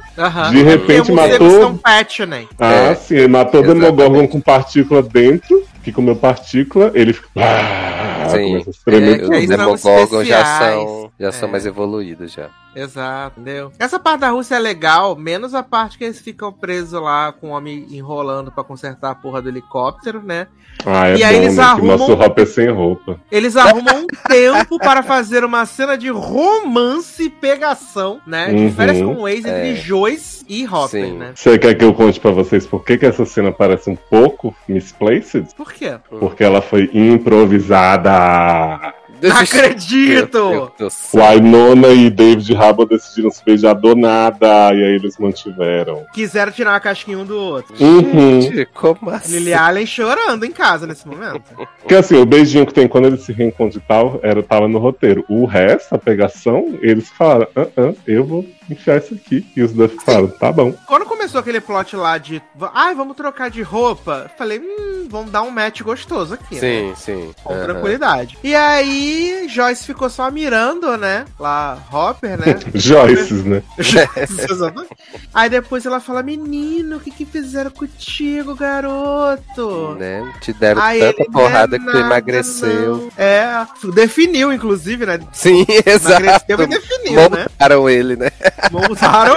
De 0.52 0.64
repente 0.64 1.12
matou- 1.12 1.62
são 1.62 1.78
pet, 1.78 2.26
né? 2.26 2.46
Ah, 2.92 2.94
É, 2.94 2.96
sim, 2.96 3.16
ele 3.16 3.28
matou 3.28 3.62
o 3.62 3.64
exatamente. 3.64 3.92
Demogorgon 3.96 4.28
com 4.28 4.40
partícula 4.42 5.02
dentro, 5.02 5.64
que 5.84 5.92
comeu 5.92 6.16
partícula, 6.16 6.92
ele 6.94 7.14
fica. 7.14 7.28
Ah, 7.38 8.28
Sim. 8.30 8.50
começa 8.62 8.70
a 8.70 8.74
tremer 8.86 9.20
É, 9.20 9.24
os 9.24 9.30
Eles 9.30 9.48
são 9.50 9.58
Demogorgon 9.58 10.24
já 10.24 10.46
são, 10.60 11.12
já 11.20 11.32
são 11.32 11.50
É. 11.50 11.52
mais 11.52 11.66
evoluídos 11.66 12.32
já. 12.34 12.50
Exato, 12.76 13.40
entendeu? 13.40 13.72
Essa 13.78 14.00
parte 14.00 14.22
da 14.22 14.30
Rússia 14.30 14.56
é 14.56 14.60
legal, 14.60 15.16
menos 15.16 15.54
a 15.54 15.62
parte 15.62 15.98
que 15.98 16.06
eles 16.06 16.20
ficam 16.22 16.52
presos 16.54 17.00
lá 17.02 17.32
com 17.34 17.50
o 17.50 17.52
homem 17.52 17.86
enrolando 17.92 18.50
pra 18.52 18.64
consertar 18.64 19.12
a 19.12 19.16
porra 19.16 19.42
do 19.42 19.50
helicóptero, 19.50 20.22
né? 20.24 20.48
Ah, 20.86 21.10
é 21.10 21.18
E 21.18 21.24
aí 21.24 21.36
bom, 21.36 21.42
eles 21.44 21.58
né? 21.58 21.64
Que 21.64 21.70
arrumam- 21.70 21.98
mostra 21.98 22.16
o 22.16 22.22
Hopper 22.26 22.48
sem 22.48 22.70
roupa. 22.70 23.20
Eles 23.30 23.58
arrumam 23.58 24.04
um 24.04 24.08
tempo 24.30 24.80
para 24.80 25.04
fazer 25.04 25.44
uma 25.44 25.66
cena 25.66 25.98
de 25.98 26.10
romance 26.10 27.24
e 27.24 27.30
pegação, 27.30 28.22
né? 28.26 28.54
De 28.54 28.64
Uhum. 28.64 28.72
férias 28.74 29.02
com 29.02 29.16
o 29.22 29.28
ex 29.28 29.40
entre 29.46 29.72
É. 29.74 29.76
Joyce 29.76 30.46
e 30.48 30.66
Hopper, 30.66 31.06
Sim. 31.06 31.18
né? 31.18 31.32
Você 31.36 31.60
quer 31.60 31.76
que 31.76 31.84
eu 31.84 31.94
conte 31.94 32.20
pra 32.22 32.32
vocês 32.32 32.66
por 32.66 32.86
que, 32.86 32.98
que 32.98 33.06
essa 33.06 33.26
cena 33.26 33.52
parece 33.52 33.90
um 33.90 33.96
pouco 33.98 34.56
misplaced? 34.68 35.54
Por 35.58 35.74
quê? 35.74 35.96
Porque 36.10 36.42
ela 36.44 36.62
foi 36.62 36.90
improvisada. 36.94 38.94
Não 39.22 39.38
acredito! 39.38 40.72
Winona 41.14 41.90
e 41.90 42.10
David 42.10 42.56
Harbour 42.56 42.88
decidiram 42.88 43.30
se 43.30 43.44
beijar 43.44 43.74
do 43.74 43.96
nada, 43.96 44.74
e 44.74 44.84
aí 44.84 44.96
eles 44.96 45.18
mantiveram. 45.18 46.06
Quiseram 46.14 46.52
tirar 46.52 46.72
uma 46.72 46.80
casquinha 46.80 47.18
um 47.18 47.26
do 47.26 47.38
outro. 47.38 47.74
Uhum. 47.80 48.42
Gente, 48.42 48.66
Como 48.74 49.10
assim? 49.10 49.38
Lily 49.38 49.54
Allen 49.54 49.86
chorando 49.86 50.46
em 50.46 50.52
casa 50.52 50.88
nesse 50.88 51.08
momento. 51.08 51.44
Porque 51.80 51.96
assim, 51.96 52.16
o 52.16 52.26
beijinho 52.26 52.66
que 52.66 52.74
tem 52.74 52.88
quando 52.88 53.06
eles 53.06 53.22
se 53.22 53.32
reencontram 53.32 53.82
e 53.84 53.88
tal, 53.88 54.20
era, 54.24 54.42
tava 54.42 54.68
no 54.68 54.80
roteiro. 54.80 55.24
O 55.30 55.46
resto, 55.46 55.94
a 55.94 55.98
pegação, 55.98 56.78
eles 56.82 57.10
falaram, 57.10 57.48
ah, 57.56 57.68
ah, 57.78 57.94
eu 58.08 58.26
vou 58.26 58.46
enfiar 58.74 58.98
isso 58.98 59.14
aqui. 59.14 59.46
E 59.56 59.62
os 59.62 59.72
dois 59.74 59.92
falaram, 60.04 60.28
tá 60.28 60.52
bom. 60.52 60.74
Quando 60.88 61.06
começou 61.06 61.40
aquele 61.40 61.62
plot 61.62 61.96
lá 61.96 62.18
de. 62.18 62.42
Ai, 62.74 62.94
vamos 62.96 63.16
trocar 63.16 63.50
de 63.50 63.62
roupa. 63.62 64.30
Falei, 64.38 64.60
hum, 64.60 65.08
vamos 65.10 65.32
dar 65.32 65.42
um 65.44 65.52
match 65.52 65.82
gostoso 65.82 66.34
aqui. 66.34 66.56
né? 66.56 66.60
Sim, 66.62 66.94
sim. 66.96 67.32
Com 67.44 67.54
Aham. 67.54 67.64
tranquilidade. 67.64 68.38
E 68.44 68.54
aí, 68.56 69.46
Joyce 69.50 69.86
ficou 69.86 70.10
só 70.10 70.30
mirando, 70.32 70.98
né? 70.98 71.26
Lá, 71.40 71.78
Hopper, 71.92 72.38
né? 72.40 72.60
Joyces, 72.74 73.44
né? 73.46 73.62
Aí 75.34 75.50
depois 75.50 75.86
ela 75.86 76.00
fala: 76.00 76.24
Menino, 76.24 76.98
o 76.98 77.00
que 77.00 77.12
que 77.12 77.26
fizeram 77.26 77.72
contigo, 77.72 78.56
garoto? 78.56 79.96
Né? 80.00 80.32
Te 80.42 80.54
deram 80.54 80.82
Aí 80.82 81.00
tanta 81.00 81.22
ele, 81.24 81.32
porrada 81.32 81.78
"Não 81.78 81.86
que 81.86 81.90
é 81.90 81.94
tu 81.94 81.98
emagreceu. 82.06 82.98
não." 82.98 83.12
É, 83.18 83.68
definiu, 83.94 84.52
inclusive, 84.54 85.06
né? 85.06 85.20
Sim, 85.32 85.66
exato. 85.86 86.24
Emagreceu 86.24 86.62
e 86.62 86.68
definiu, 86.68 87.30
né? 87.30 87.46
Montaram 87.50 87.90
ele, 87.90 88.16
né? 88.16 88.32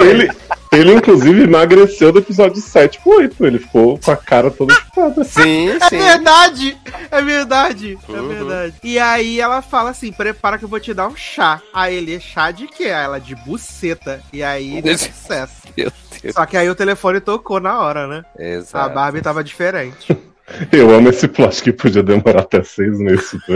Ele. 0.01 0.23
Ele, 0.23 0.31
ele, 0.71 0.93
inclusive, 0.93 1.43
emagreceu 1.43 2.11
do 2.11 2.19
episódio 2.19 2.61
7 2.61 2.99
pro 3.01 3.17
8. 3.17 3.45
Ele 3.45 3.59
ficou 3.59 3.97
com 3.97 4.11
a 4.11 4.17
cara 4.17 4.51
toda 4.51 4.73
chupada. 4.73 5.23
Sim, 5.23 5.69
É 5.69 5.79
sim. 5.89 5.97
verdade! 5.97 6.77
É 7.09 7.21
verdade! 7.21 7.97
É 8.09 8.11
Uhum. 8.11 8.27
verdade. 8.27 8.75
E 8.83 8.99
aí 8.99 9.39
ela 9.39 9.61
fala 9.61 9.91
assim: 9.91 10.11
prepara 10.11 10.57
que 10.57 10.65
eu 10.65 10.69
vou 10.69 10.79
te 10.79 10.93
dar 10.93 11.07
um 11.07 11.15
chá. 11.15 11.61
Aí 11.73 11.95
ele, 11.95 12.19
chá 12.19 12.51
de 12.51 12.67
quê? 12.67 12.85
Aí 12.85 12.89
ela, 13.05 13.19
de 13.19 13.35
buceta. 13.35 14.21
E 14.33 14.43
aí 14.43 14.81
deu 14.81 14.97
sucesso. 14.97 15.53
Meu 15.77 15.91
Deus. 16.21 16.33
Só 16.35 16.45
que 16.45 16.57
aí 16.57 16.69
o 16.69 16.75
telefone 16.75 17.19
tocou 17.21 17.59
na 17.59 17.79
hora, 17.79 18.07
né? 18.07 18.23
A 18.37 18.43
Exato. 18.43 18.93
Barbie 18.95 19.21
tava 19.21 19.43
diferente. 19.43 20.17
Eu 20.71 20.93
amo 20.93 21.09
esse 21.09 21.27
plot 21.27 21.63
que 21.63 21.71
podia 21.73 22.03
demorar 22.03 22.41
até 22.41 22.61
seis 22.63 22.99
meses. 22.99 23.31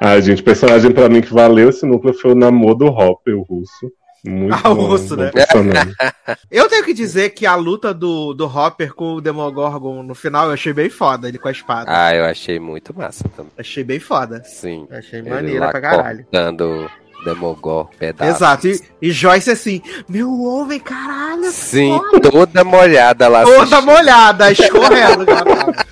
Ai, 0.00 0.22
gente, 0.22 0.42
personagem 0.42 0.90
pra 0.92 1.08
mim 1.08 1.20
que 1.20 1.32
valeu 1.32 1.68
esse 1.70 1.84
núcleo 1.84 2.14
foi 2.14 2.32
o 2.32 2.34
namoro 2.34 2.74
do 2.76 2.86
Hopper, 2.86 3.36
o 3.36 3.42
russo. 3.42 3.90
Muito 4.24 4.54
Ah, 4.64 4.70
o 4.70 4.74
bom, 4.74 4.86
russo, 4.86 5.16
bom 5.16 5.22
né? 5.22 5.30
personagem. 5.30 5.94
Eu 6.50 6.68
tenho 6.68 6.84
que 6.84 6.92
dizer 6.92 7.30
que 7.30 7.46
a 7.46 7.54
luta 7.54 7.94
do, 7.94 8.34
do 8.34 8.46
Hopper 8.46 8.92
com 8.94 9.14
o 9.14 9.20
Demogorgon 9.20 10.02
no 10.02 10.14
final 10.14 10.46
eu 10.46 10.52
achei 10.52 10.72
bem 10.72 10.90
foda, 10.90 11.28
ele 11.28 11.38
com 11.38 11.48
a 11.48 11.52
espada. 11.52 11.86
Ah, 11.88 12.14
eu 12.14 12.24
achei 12.24 12.58
muito 12.58 12.96
massa 12.96 13.24
também. 13.36 13.52
Achei 13.56 13.84
bem 13.84 14.00
foda. 14.00 14.42
Sim. 14.44 14.86
Achei 14.90 15.22
maneira 15.22 15.70
pra 15.70 15.80
caralho. 15.80 16.24
Cortando 16.24 16.90
Demogor 17.24 17.88
pedaços. 17.98 18.36
Exato. 18.36 18.68
E, 18.68 18.80
e 19.02 19.10
Joyce 19.12 19.50
assim, 19.50 19.80
meu 20.08 20.42
homem, 20.42 20.78
caralho, 20.80 21.50
Sim, 21.50 21.96
foda. 22.10 22.30
toda 22.30 22.64
molhada 22.64 23.28
lá. 23.28 23.44
toda 23.44 23.58
assistindo. 23.62 23.86
molhada, 23.86 24.52
escorrendo. 24.52 25.26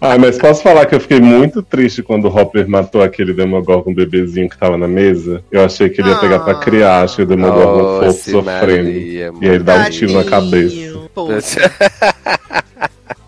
Ah, 0.00 0.16
mas 0.16 0.38
posso 0.38 0.62
falar 0.62 0.86
que 0.86 0.94
eu 0.94 1.00
fiquei 1.00 1.20
muito 1.20 1.62
triste 1.62 2.02
quando 2.02 2.24
o 2.24 2.34
Hopper 2.34 2.66
matou 2.66 3.02
aquele 3.02 3.34
Demogorgon 3.34 3.92
bebezinho 3.92 4.48
que 4.48 4.56
tava 4.56 4.78
na 4.78 4.88
mesa? 4.88 5.44
Eu 5.50 5.62
achei 5.62 5.90
que 5.90 6.00
ele 6.00 6.08
ia 6.08 6.16
pegar 6.16 6.38
pra 6.40 6.54
criar, 6.54 7.02
achei 7.02 7.24
o 7.24 7.28
Demogorgon 7.28 7.82
Nossa, 7.82 8.06
fofo 8.06 8.30
sofrendo. 8.30 8.84
Maria, 8.84 9.30
E 9.42 9.50
aí 9.50 9.58
dá 9.58 9.76
um 9.76 9.90
tiro 9.90 10.14
na 10.14 10.24
cabeça. 10.24 10.76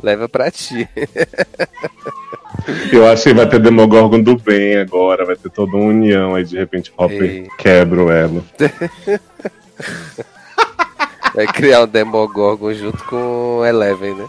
Leva 0.03 0.29
pra 0.29 0.51
ti. 0.51 0.89
Eu 2.93 3.07
achei 3.07 3.33
que 3.33 3.39
vai 3.39 3.49
ter 3.49 3.59
Demogorgon 3.59 4.21
do 4.23 4.37
bem 4.37 4.77
agora, 4.77 5.25
vai 5.27 5.37
ter 5.37 5.51
toda 5.51 5.77
uma 5.77 5.87
união, 5.87 6.35
aí 6.35 6.45
de 6.45 6.57
repente 6.57 6.93
o 6.97 7.05
Hopper 7.05 7.23
Ei. 7.23 7.49
quebra 7.59 8.03
o 8.03 8.11
elo. 8.11 8.45
Vai 11.35 11.47
criar 11.47 11.83
um 11.85 11.87
Demogorgon 11.87 12.75
junto 12.75 13.03
com 13.05 13.59
o 13.61 13.65
Eleven, 13.65 14.15
né? 14.15 14.27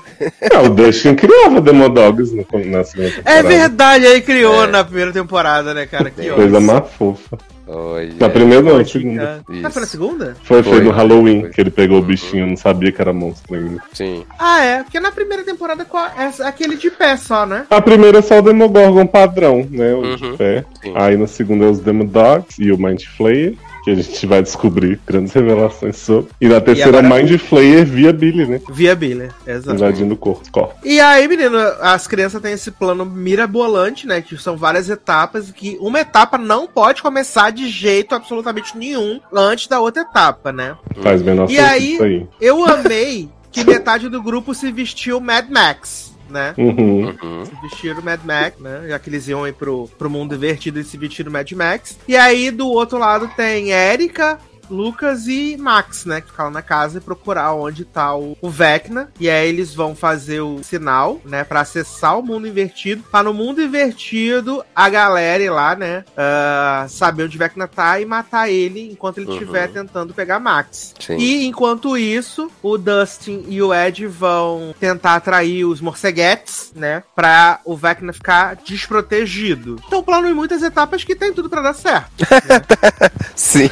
Ah, 0.54 0.62
o 0.62 0.70
Dustin 0.70 1.16
criava 1.16 1.60
Demodogs 1.60 2.32
no, 2.32 2.46
na 2.66 2.84
segunda 2.84 3.10
É 3.10 3.12
temporada. 3.12 3.48
verdade, 3.48 4.08
aí 4.08 4.22
criou 4.22 4.64
É. 4.64 4.68
na 4.68 4.84
primeira 4.84 5.12
temporada, 5.12 5.74
né, 5.74 5.86
cara? 5.86 6.10
Que 6.10 6.30
Coisa 6.30 6.60
mais 6.62 6.84
fofa. 6.98 7.38
Olha. 7.66 8.14
Na 8.20 8.30
primeira 8.30 8.62
não, 8.62 8.78
na 8.78 8.86
segunda. 8.86 9.42
Isso. 9.50 9.66
Ah, 9.66 9.70
foi 9.70 9.82
na 9.82 9.88
segunda? 9.88 10.38
Foi, 10.44 10.62
foi, 10.62 10.74
Foi, 10.76 10.84
no 10.84 10.92
Halloween 10.92 11.42
foi. 11.42 11.50
que 11.50 11.62
ele 11.62 11.72
pegou 11.72 11.98
Uhum. 11.98 12.04
o 12.04 12.06
bichinho, 12.06 12.46
não 12.46 12.58
sabia 12.58 12.92
que 12.92 13.02
era 13.02 13.14
monstro 13.14 13.56
ainda. 13.56 13.82
Sim. 13.94 14.26
Ah, 14.38 14.64
é. 14.64 14.84
Porque 14.84 15.00
na 15.00 15.12
primeira 15.12 15.44
temporada 15.44 15.86
é 16.18 16.44
aquele 16.48 16.76
de 16.76 16.92
pé 16.92 17.16
só, 17.18 17.46
né? 17.46 17.66
A 17.70 17.82
primeira 17.82 18.20
é 18.20 18.22
só 18.22 18.40
o 18.40 18.42
Demogorgon 18.42 19.08
padrão, 19.08 19.66
né? 19.72 19.94
O 19.94 20.02
Uhum. 20.02 20.16
de 20.16 20.38
pé. 20.38 20.66
Sim. 20.84 20.92
Aí 20.96 21.16
na 21.18 21.26
segunda 21.28 21.66
é 21.66 21.70
os 21.70 21.80
Demodogs 21.80 22.60
e 22.60 22.70
o 22.72 22.78
Mind 22.78 23.04
Flayer, 23.18 23.56
que 23.84 23.92
a 23.92 23.96
gente 23.96 24.26
vai 24.26 24.42
descobrir 24.42 25.00
grandes 25.06 25.34
revelações 25.34 25.98
sobre. 25.98 26.30
E 26.40 26.48
na 26.48 26.62
terceira, 26.62 27.00
agora- 27.00 27.16
Mind 27.24 27.38
Flayer 27.40 27.86
via 27.86 28.14
Billy, 28.14 28.46
né? 28.46 28.62
Via 28.72 28.96
Billy, 28.96 29.30
exato. 29.46 29.76
Invadindo 29.76 30.14
o 30.14 30.18
corpo. 30.18 30.50
corpo. 30.52 30.76
E 30.84 31.00
aí, 31.00 31.28
menino, 31.28 31.58
as 31.82 32.08
crianças 32.08 32.42
têm 32.42 32.54
esse 32.54 32.72
plano 32.72 33.06
mirabolante, 33.06 34.08
né? 34.08 34.22
Que 34.22 34.38
são 34.38 34.56
várias 34.56 34.90
etapas, 34.90 35.52
que 35.52 35.78
uma 35.82 36.00
etapa 36.00 36.38
não 36.38 36.68
pode 36.68 37.02
começar 37.02 37.52
de 37.52 37.68
jeito 37.70 38.16
absolutamente 38.16 38.78
nenhum 38.78 39.20
antes 39.34 39.68
da 39.68 39.80
outra 39.80 40.04
etapa, 40.04 40.52
né? 40.52 40.76
Faz 41.02 41.22
menor 41.22 41.46
E 41.50 41.56
sentido 41.56 41.66
aí- 41.66 41.94
isso 41.94 42.04
aí. 42.04 42.28
Eu 42.40 42.64
amei 42.66 43.30
que 43.52 43.64
metade 43.64 44.08
do 44.10 44.22
grupo 44.24 44.54
se 44.54 44.72
vestiu 44.72 45.20
Mad 45.20 45.50
Max. 45.50 46.12
Né? 46.34 46.56
Uhum. 46.58 47.16
Uhum. 47.22 47.46
Se 47.46 47.52
vestiram 47.62 48.02
Mad 48.02 48.20
Max, 48.26 48.60
né? 48.60 48.86
Já 48.90 48.98
que 48.98 49.10
eles 49.10 49.28
iam 49.28 49.48
ir 49.48 49.54
pro, 49.54 49.88
pro 49.98 50.10
mundo 50.10 50.34
invertido 50.34 50.80
e 50.80 50.84
se 50.84 50.98
vestiram 50.98 51.32
Mad 51.32 51.50
Max. 51.52 51.98
E 52.08 52.18
aí, 52.18 52.50
do 52.50 52.68
outro 52.68 52.98
lado, 52.98 53.30
tem 53.36 53.72
Erika, 53.72 54.40
Lucas 54.69 55.27
e 55.27 55.57
Max, 55.57 56.06
né? 56.06 56.22
Que 56.22 56.27
ficam 56.27 56.49
na 56.49 56.61
casa 56.61 56.98
e 56.98 57.02
procurar 57.02 57.53
onde 57.53 57.85
tá 57.85 58.15
o, 58.15 58.38
o 58.41 58.49
Vecna. 58.49 59.10
E 59.19 59.30
aí 59.30 59.48
eles 59.49 59.73
vão 59.73 59.95
fazer 59.95 60.41
o 60.41 60.61
sinal, 60.64 61.19
né? 61.26 61.44
Pra 61.44 61.61
acessar 61.61 62.18
o 62.18 62.23
mundo 62.23 62.48
invertido. 62.48 63.03
Pra 63.11 63.23
no 63.23 63.34
mundo 63.34 63.61
invertido, 63.61 64.64
a 64.76 64.90
galera 64.90 65.44
ir 65.44 65.49
lá, 65.49 65.76
né? 65.76 66.03
ah, 66.18 66.85
saber 66.90 67.23
onde 67.23 67.35
o 67.35 67.40
Vecna 67.40 67.68
tá 67.68 67.99
e 67.99 68.06
matar 68.06 68.49
ele 68.49 68.91
enquanto 68.91 69.18
ele 69.18 69.27
Uhum. 69.27 69.34
estiver 69.34 69.68
tentando 69.72 70.14
pegar 70.14 70.40
Max. 70.40 70.94
Sim. 70.99 71.18
E 71.18 71.45
enquanto 71.45 71.98
isso, 71.98 72.52
o 72.61 72.77
Dustin 72.77 73.45
e 73.48 73.61
o 73.61 73.73
Ed 73.73 74.06
vão 74.07 74.73
tentar 74.80 75.15
atrair 75.15 75.65
os 75.65 75.80
morceguetes, 75.81 76.72
né? 76.76 77.03
Pra 77.15 77.60
o 77.65 77.76
Vecna 77.76 78.11
ficar 78.14 78.56
desprotegido. 78.57 79.77
Então, 79.88 80.03
plano 80.03 80.27
em 80.27 80.34
muitas 80.34 80.61
etapas 80.64 81.03
que 81.03 81.15
tem 81.15 81.34
tudo 81.34 81.49
pra 81.49 81.61
dar 81.61 81.73
certo. 81.73 82.11
Sim. 83.35 83.69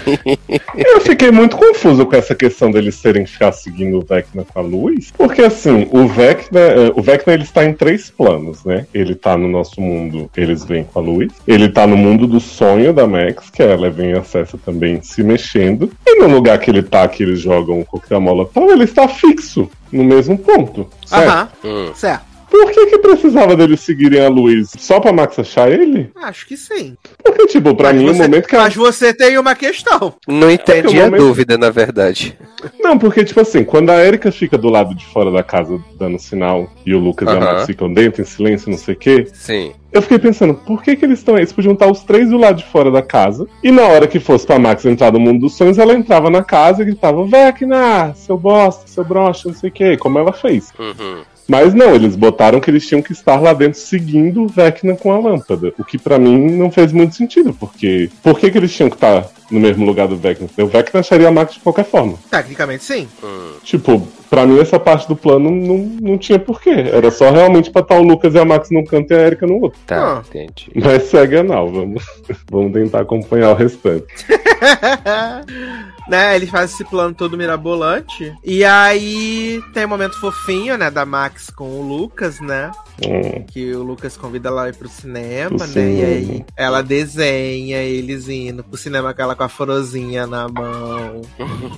Eu 0.84 1.00
fiquei 1.02 1.32
muito 1.32 1.56
confuso 1.58 2.06
com 2.06 2.16
essa 2.16 2.34
questão 2.36 2.72
deles 2.72 3.00
terem 3.02 3.24
que 3.24 3.32
ficar 3.32 3.52
seguindo 3.52 3.98
o 4.00 4.02
Vecna 4.06 4.44
com 4.52 4.60
a 4.60 4.62
luz, 4.64 5.12
porque 5.18 5.42
assim, 5.42 5.88
o 5.92 6.08
Vecna, 6.08 6.60
eh, 6.60 6.92
o 6.96 7.02
Vecna 7.02 7.34
ele 7.34 7.44
está 7.44 7.64
em 7.64 7.74
três 7.74 8.10
planos, 8.10 8.64
né? 8.66 8.86
Ele 8.94 9.14
tá 9.16 9.38
no 9.38 9.48
nosso 9.48 9.80
mundo, 9.80 10.30
eles 10.36 10.64
vêm 10.66 10.84
com 10.84 11.00
a 11.00 11.02
luz. 11.02 11.32
Ele 11.48 11.70
tá 11.70 11.86
no 11.86 11.96
mundo 11.96 12.26
do 12.28 12.40
sonho 12.40 12.94
da 12.94 13.06
Max, 13.08 13.50
que 13.50 13.62
ela 13.62 13.90
vem 13.90 14.14
acessa 14.14 14.58
também 14.58 15.02
se 15.02 15.24
mexendo. 15.24 15.92
E 16.06 16.20
no 16.20 16.28
lugar 16.28 16.58
que 16.60 16.70
ele 16.72 16.84
tá, 16.84 17.08
que 17.08 17.24
eles 17.24 17.40
jogam 17.40 17.80
o 17.82 17.86
coquetel 17.86 18.20
molotov, 18.22 18.70
ele 18.72 18.84
está 18.86 19.08
fixo 19.08 19.70
no 19.92 20.04
mesmo 20.04 20.38
ponto. 20.38 20.88
Certo? 21.06 21.30
Aham, 21.30 21.50
Hum. 21.64 21.92
certo. 21.94 22.31
Por 22.52 22.70
que 22.70 22.86
que 22.88 22.98
precisava 22.98 23.56
deles 23.56 23.80
seguirem 23.80 24.26
a 24.26 24.30
luz? 24.30 24.72
Só 24.78 25.00
pra 25.00 25.14
Max 25.14 25.40
achar 25.40 25.72
ele? 25.72 26.12
Acho 26.22 26.46
que 26.46 26.58
sim. 26.58 26.98
Porque, 27.24 27.48
tipo, 27.48 27.74
pra 27.74 27.94
Mas 27.94 28.02
mim, 28.02 28.10
o 28.10 28.14
você- 28.14 28.22
momento 28.24 28.48
que 28.48 28.56
ela 28.56 28.66
Mas 28.66 28.76
você 28.76 29.14
tem 29.14 29.38
uma 29.38 29.56
questão. 29.56 30.14
Não 30.28 30.52
entendi 30.52 30.82
Porque 30.84 30.98
o 30.98 31.02
a 31.02 31.06
momento- 31.06 31.22
dúvida, 31.22 31.58
na 31.58 31.70
verdade. 31.70 32.38
Não, 32.80 33.00
porque, 33.00 33.24
tipo 33.24 33.40
assim, 33.40 33.64
quando 33.64 33.90
a 33.90 34.06
Erika 34.06 34.32
fica 34.32 34.58
do 34.58 34.68
lado 34.70 34.94
de 34.94 35.06
fora 35.06 35.32
da 35.32 35.42
casa 35.42 35.80
dando 35.98 36.20
sinal 36.20 36.68
e 36.86 36.94
o 36.94 37.00
Lucas 37.00 37.28
e 37.28 37.32
a. 37.32 37.40
Max 37.40 37.66
ficam 37.66 37.92
dentro 37.92 38.22
em 38.22 38.26
silêncio, 38.26 38.70
não 38.70 38.78
sei 38.78 38.96
o 38.96 38.98
quê, 38.98 39.26
Sim. 39.34 39.72
eu 39.94 40.02
fiquei 40.02 40.20
pensando, 40.20 40.54
por 40.54 40.84
que 40.84 40.96
que 40.98 41.06
eles 41.06 41.20
estão 41.20 41.36
aí? 41.36 41.42
Eles 41.42 41.54
podiam 41.54 41.74
estar 41.74 41.90
os 41.90 42.04
três 42.04 42.30
do 42.30 42.38
lado 42.38 42.58
de 42.58 42.66
fora 42.66 42.92
da 42.92 43.02
casa, 43.02 43.48
e 43.64 43.72
na 43.72 43.84
hora 43.84 44.06
que 44.08 44.20
fosse 44.20 44.46
pra 44.46 44.60
Max 44.60 44.86
entrar 44.86 45.12
no 45.12 45.20
mundo 45.20 45.40
dos 45.40 45.56
sonhos, 45.56 45.78
ela 45.80 45.94
entrava 45.94 46.30
na 46.30 46.44
casa 46.44 46.82
e 46.82 46.86
gritava, 46.86 47.26
Vecna, 47.26 48.14
seu 48.16 48.38
bosta, 48.38 48.84
seu 48.88 49.04
brocha, 49.06 49.48
não 49.48 49.56
sei 49.56 49.70
o 49.70 49.74
quê, 49.74 49.98
como 49.98 50.20
ela 50.20 50.34
fez. 50.34 50.72
Uhum. 50.78 51.22
Mas 51.52 51.74
não, 51.74 51.94
eles 51.94 52.16
botaram 52.16 52.62
que 52.62 52.72
eles 52.72 52.88
tinham 52.88 53.02
que 53.02 53.12
estar 53.12 53.38
lá 53.38 53.52
dentro 53.52 53.78
seguindo 53.78 54.44
o 54.44 54.48
Vecna 54.48 54.96
com 54.96 55.12
a 55.12 55.20
lâmpada. 55.20 55.74
O 55.78 55.84
que 55.84 55.98
pra 55.98 56.18
mim 56.18 56.50
não 56.52 56.72
fez 56.72 56.94
muito 56.94 57.14
sentido, 57.14 57.54
porque. 57.54 58.10
Por 58.24 58.40
que, 58.40 58.50
que 58.50 58.58
eles 58.58 58.74
tinham 58.74 58.90
que 58.90 58.96
estar 58.96 59.28
no 59.52 59.60
mesmo 59.60 59.86
lugar 59.86 60.08
do 60.08 60.16
Vecna? 60.16 60.48
O 60.58 60.66
Vecna 60.68 61.02
acharia 61.02 61.28
a 61.28 61.32
Max 61.32 61.56
de 61.56 61.60
qualquer 61.60 61.84
forma. 61.84 62.14
Tecnicamente, 62.30 62.86
sim. 62.86 63.06
Hum. 63.22 63.52
Tipo, 63.66 64.08
pra 64.30 64.46
mim 64.46 64.62
essa 64.62 64.80
parte 64.80 65.10
do 65.10 65.16
plano 65.16 65.52
não, 65.52 65.78
não 66.00 66.18
tinha 66.18 66.40
porquê. 66.40 66.70
Era 66.70 67.12
só 67.12 67.30
realmente 67.32 67.70
pra 67.70 67.82
estar 67.82 68.00
o 68.00 68.02
Lucas 68.02 68.34
e 68.34 68.40
a 68.40 68.46
Max 68.46 68.70
num 68.72 68.86
canto 68.86 69.12
e 69.12 69.16
a 69.18 69.20
Erika 69.20 69.46
no 69.46 69.60
outro. 69.62 69.78
Tá, 69.86 70.20
Ah. 70.20 70.24
entendi. 70.30 70.72
Mas 70.74 71.04
segue 71.04 71.36
a 71.36 71.44
nau, 71.44 71.68
vamos, 71.70 72.02
vamos 72.50 72.72
tentar 72.72 73.02
acompanhar 73.02 73.52
o 73.52 73.56
restante. 73.56 74.06
né, 76.12 76.36
eles 76.36 76.50
fazem 76.50 76.76
esse 76.76 76.84
plano 76.86 77.16
todo 77.16 77.38
mirabolante. 77.38 78.34
E 78.44 78.64
aí 78.66 79.64
tem 79.74 79.86
um 79.86 79.90
momento 79.90 80.20
fofinho, 80.20 80.78
né, 80.78 80.92
da 80.92 81.06
Max 81.06 81.50
com 81.50 81.64
o 81.70 81.82
Lucas, 81.82 82.40
né? 82.42 82.70
Hum, 83.04 83.44
Que 83.48 83.74
o 83.74 83.82
Lucas 83.82 84.16
convida 84.18 84.50
ela 84.50 84.66
a 84.66 84.70
ir 84.70 84.76
pro 84.76 84.90
cinema, 84.90 85.50
Pro 85.58 85.60
né? 85.60 85.68
cinema. 85.68 86.00
E 86.00 86.04
aí 86.06 86.46
ela 86.56 86.84
desenha 86.84 87.78
eles 87.78 88.28
indo 88.30 88.64
pro 88.64 88.78
cinema 88.78 89.14
com 89.14 89.22
ela 89.22 89.36
com 89.36 89.44
a 89.44 89.50
forozinha 89.50 90.28
na 90.28 90.48
mão. 90.48 91.22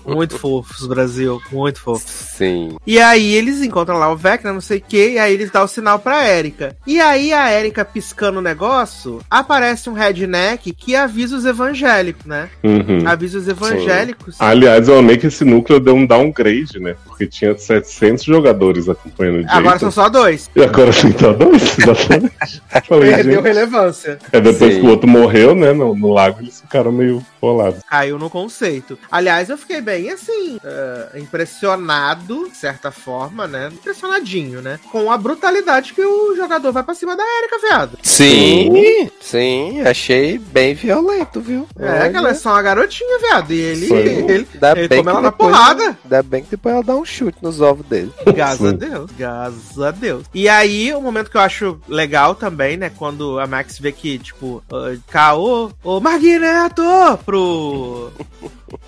Muito 0.05 0.37
fofos, 0.37 0.85
Brasil. 0.87 1.39
Muito 1.51 1.79
fofos. 1.79 2.09
Sim. 2.09 2.75
E 2.85 2.99
aí 2.99 3.33
eles 3.35 3.61
encontram 3.61 3.97
lá 3.97 4.11
o 4.11 4.17
Vecna, 4.17 4.51
não 4.51 4.59
sei 4.61 4.79
o 4.79 4.81
que, 4.81 5.11
e 5.11 5.19
aí 5.19 5.33
eles 5.33 5.51
dão 5.51 5.63
o 5.63 5.67
sinal 5.67 5.99
pra 5.99 6.27
Erika. 6.27 6.75
E 6.85 6.99
aí 6.99 7.31
a 7.31 7.51
Erika 7.57 7.85
piscando 7.85 8.39
o 8.39 8.41
negócio, 8.41 9.21
aparece 9.29 9.89
um 9.89 9.93
redneck 9.93 10.73
que 10.73 10.95
avisa 10.95 11.37
os 11.37 11.45
evangélicos, 11.45 12.25
né? 12.25 12.49
uhum. 12.63 13.07
Avisa 13.07 13.37
os 13.37 13.47
evangélicos. 13.47 14.22
Aliás, 14.39 14.87
eu 14.87 14.97
amei 14.97 15.17
que 15.17 15.27
esse 15.27 15.43
núcleo 15.45 15.79
deu 15.79 15.95
um 15.95 16.05
downgrade, 16.05 16.79
né? 16.79 16.95
Porque 17.05 17.27
tinha 17.27 17.57
700 17.57 18.23
jogadores 18.23 18.87
acompanhando 18.89 19.43
o 19.43 19.49
Agora 19.49 19.75
Jason. 19.75 19.79
são 19.79 19.91
só 19.91 20.09
dois. 20.09 20.49
E 20.55 20.63
agora 20.63 20.91
tem 20.93 21.17
só 21.17 21.33
dois, 21.33 21.77
exatamente. 21.79 22.61
Falei, 22.87 23.13
Perdeu 23.15 23.33
gente. 23.35 23.43
relevância. 23.43 24.19
É 24.31 24.39
depois 24.41 24.73
Sim. 24.73 24.81
que 24.81 24.85
o 24.85 24.89
outro 24.89 25.07
morreu, 25.07 25.55
né? 25.55 25.73
No, 25.73 25.95
no 25.95 26.13
lago, 26.13 26.39
eles 26.41 26.61
ficaram 26.61 26.91
meio 26.91 27.23
bolados. 27.41 27.81
Caiu 27.89 28.17
no 28.17 28.29
conceito. 28.29 28.97
Aliás, 29.11 29.49
eu 29.49 29.57
fiquei 29.57 29.81
bem 29.81 30.09
assim, 30.11 30.57
eh, 30.63 31.19
impressionado, 31.19 32.49
de 32.49 32.57
certa 32.57 32.91
forma, 32.91 33.47
né? 33.47 33.69
Impressionadinho, 33.71 34.61
né? 34.61 34.79
Com 34.91 35.11
a 35.11 35.17
brutalidade 35.17 35.93
que 35.93 36.01
o 36.01 36.35
jogador 36.35 36.71
vai 36.71 36.83
pra 36.83 36.93
cima 36.93 37.15
da 37.15 37.23
Erika, 37.39 37.59
viado. 37.59 37.97
Sim, 38.01 39.09
sim, 39.19 39.81
achei 39.81 40.37
bem 40.37 40.73
violento, 40.73 41.41
viu? 41.41 41.67
É, 41.79 42.09
que 42.09 42.17
ela 42.17 42.29
é 42.29 42.33
só 42.33 42.49
uma 42.51 42.61
garotinha, 42.61 43.19
viado. 43.19 43.51
E 43.51 43.59
ele, 43.59 43.87
Sim. 43.87 43.95
Ele, 44.13 44.47
Ainda 44.53 44.71
ele 44.79 44.87
bem 44.87 44.97
come 44.99 45.03
que 45.03 45.09
ela 45.09 45.21
na 45.21 45.29
depois- 45.29 45.51
porrada. 45.51 45.97
Ainda 46.03 46.23
bem 46.23 46.43
que 46.43 46.51
depois 46.51 46.75
ela 46.75 46.83
dá 46.83 46.95
um 46.95 47.05
chute 47.05 47.37
nos 47.41 47.59
ovos 47.61 47.85
dele. 47.85 48.11
Graças 48.33 48.67
a. 48.67 48.71
Deus, 48.71 49.11
graças 49.17 49.81
a 49.81 49.91
Deus. 49.91 50.23
E 50.33 50.47
aí, 50.49 50.93
o 50.93 51.01
momento 51.01 51.29
que 51.31 51.37
eu 51.37 51.41
acho 51.41 51.79
legal 51.87 52.35
também, 52.35 52.77
né? 52.77 52.89
Quando 52.89 53.39
a 53.39 53.47
Max 53.47 53.77
vê 53.79 53.91
que, 53.91 54.17
tipo, 54.19 54.63
uh, 54.71 54.99
Caô, 55.09 55.71
ô 55.83 55.99
Magneto 55.99 56.83
pro. 57.25 58.11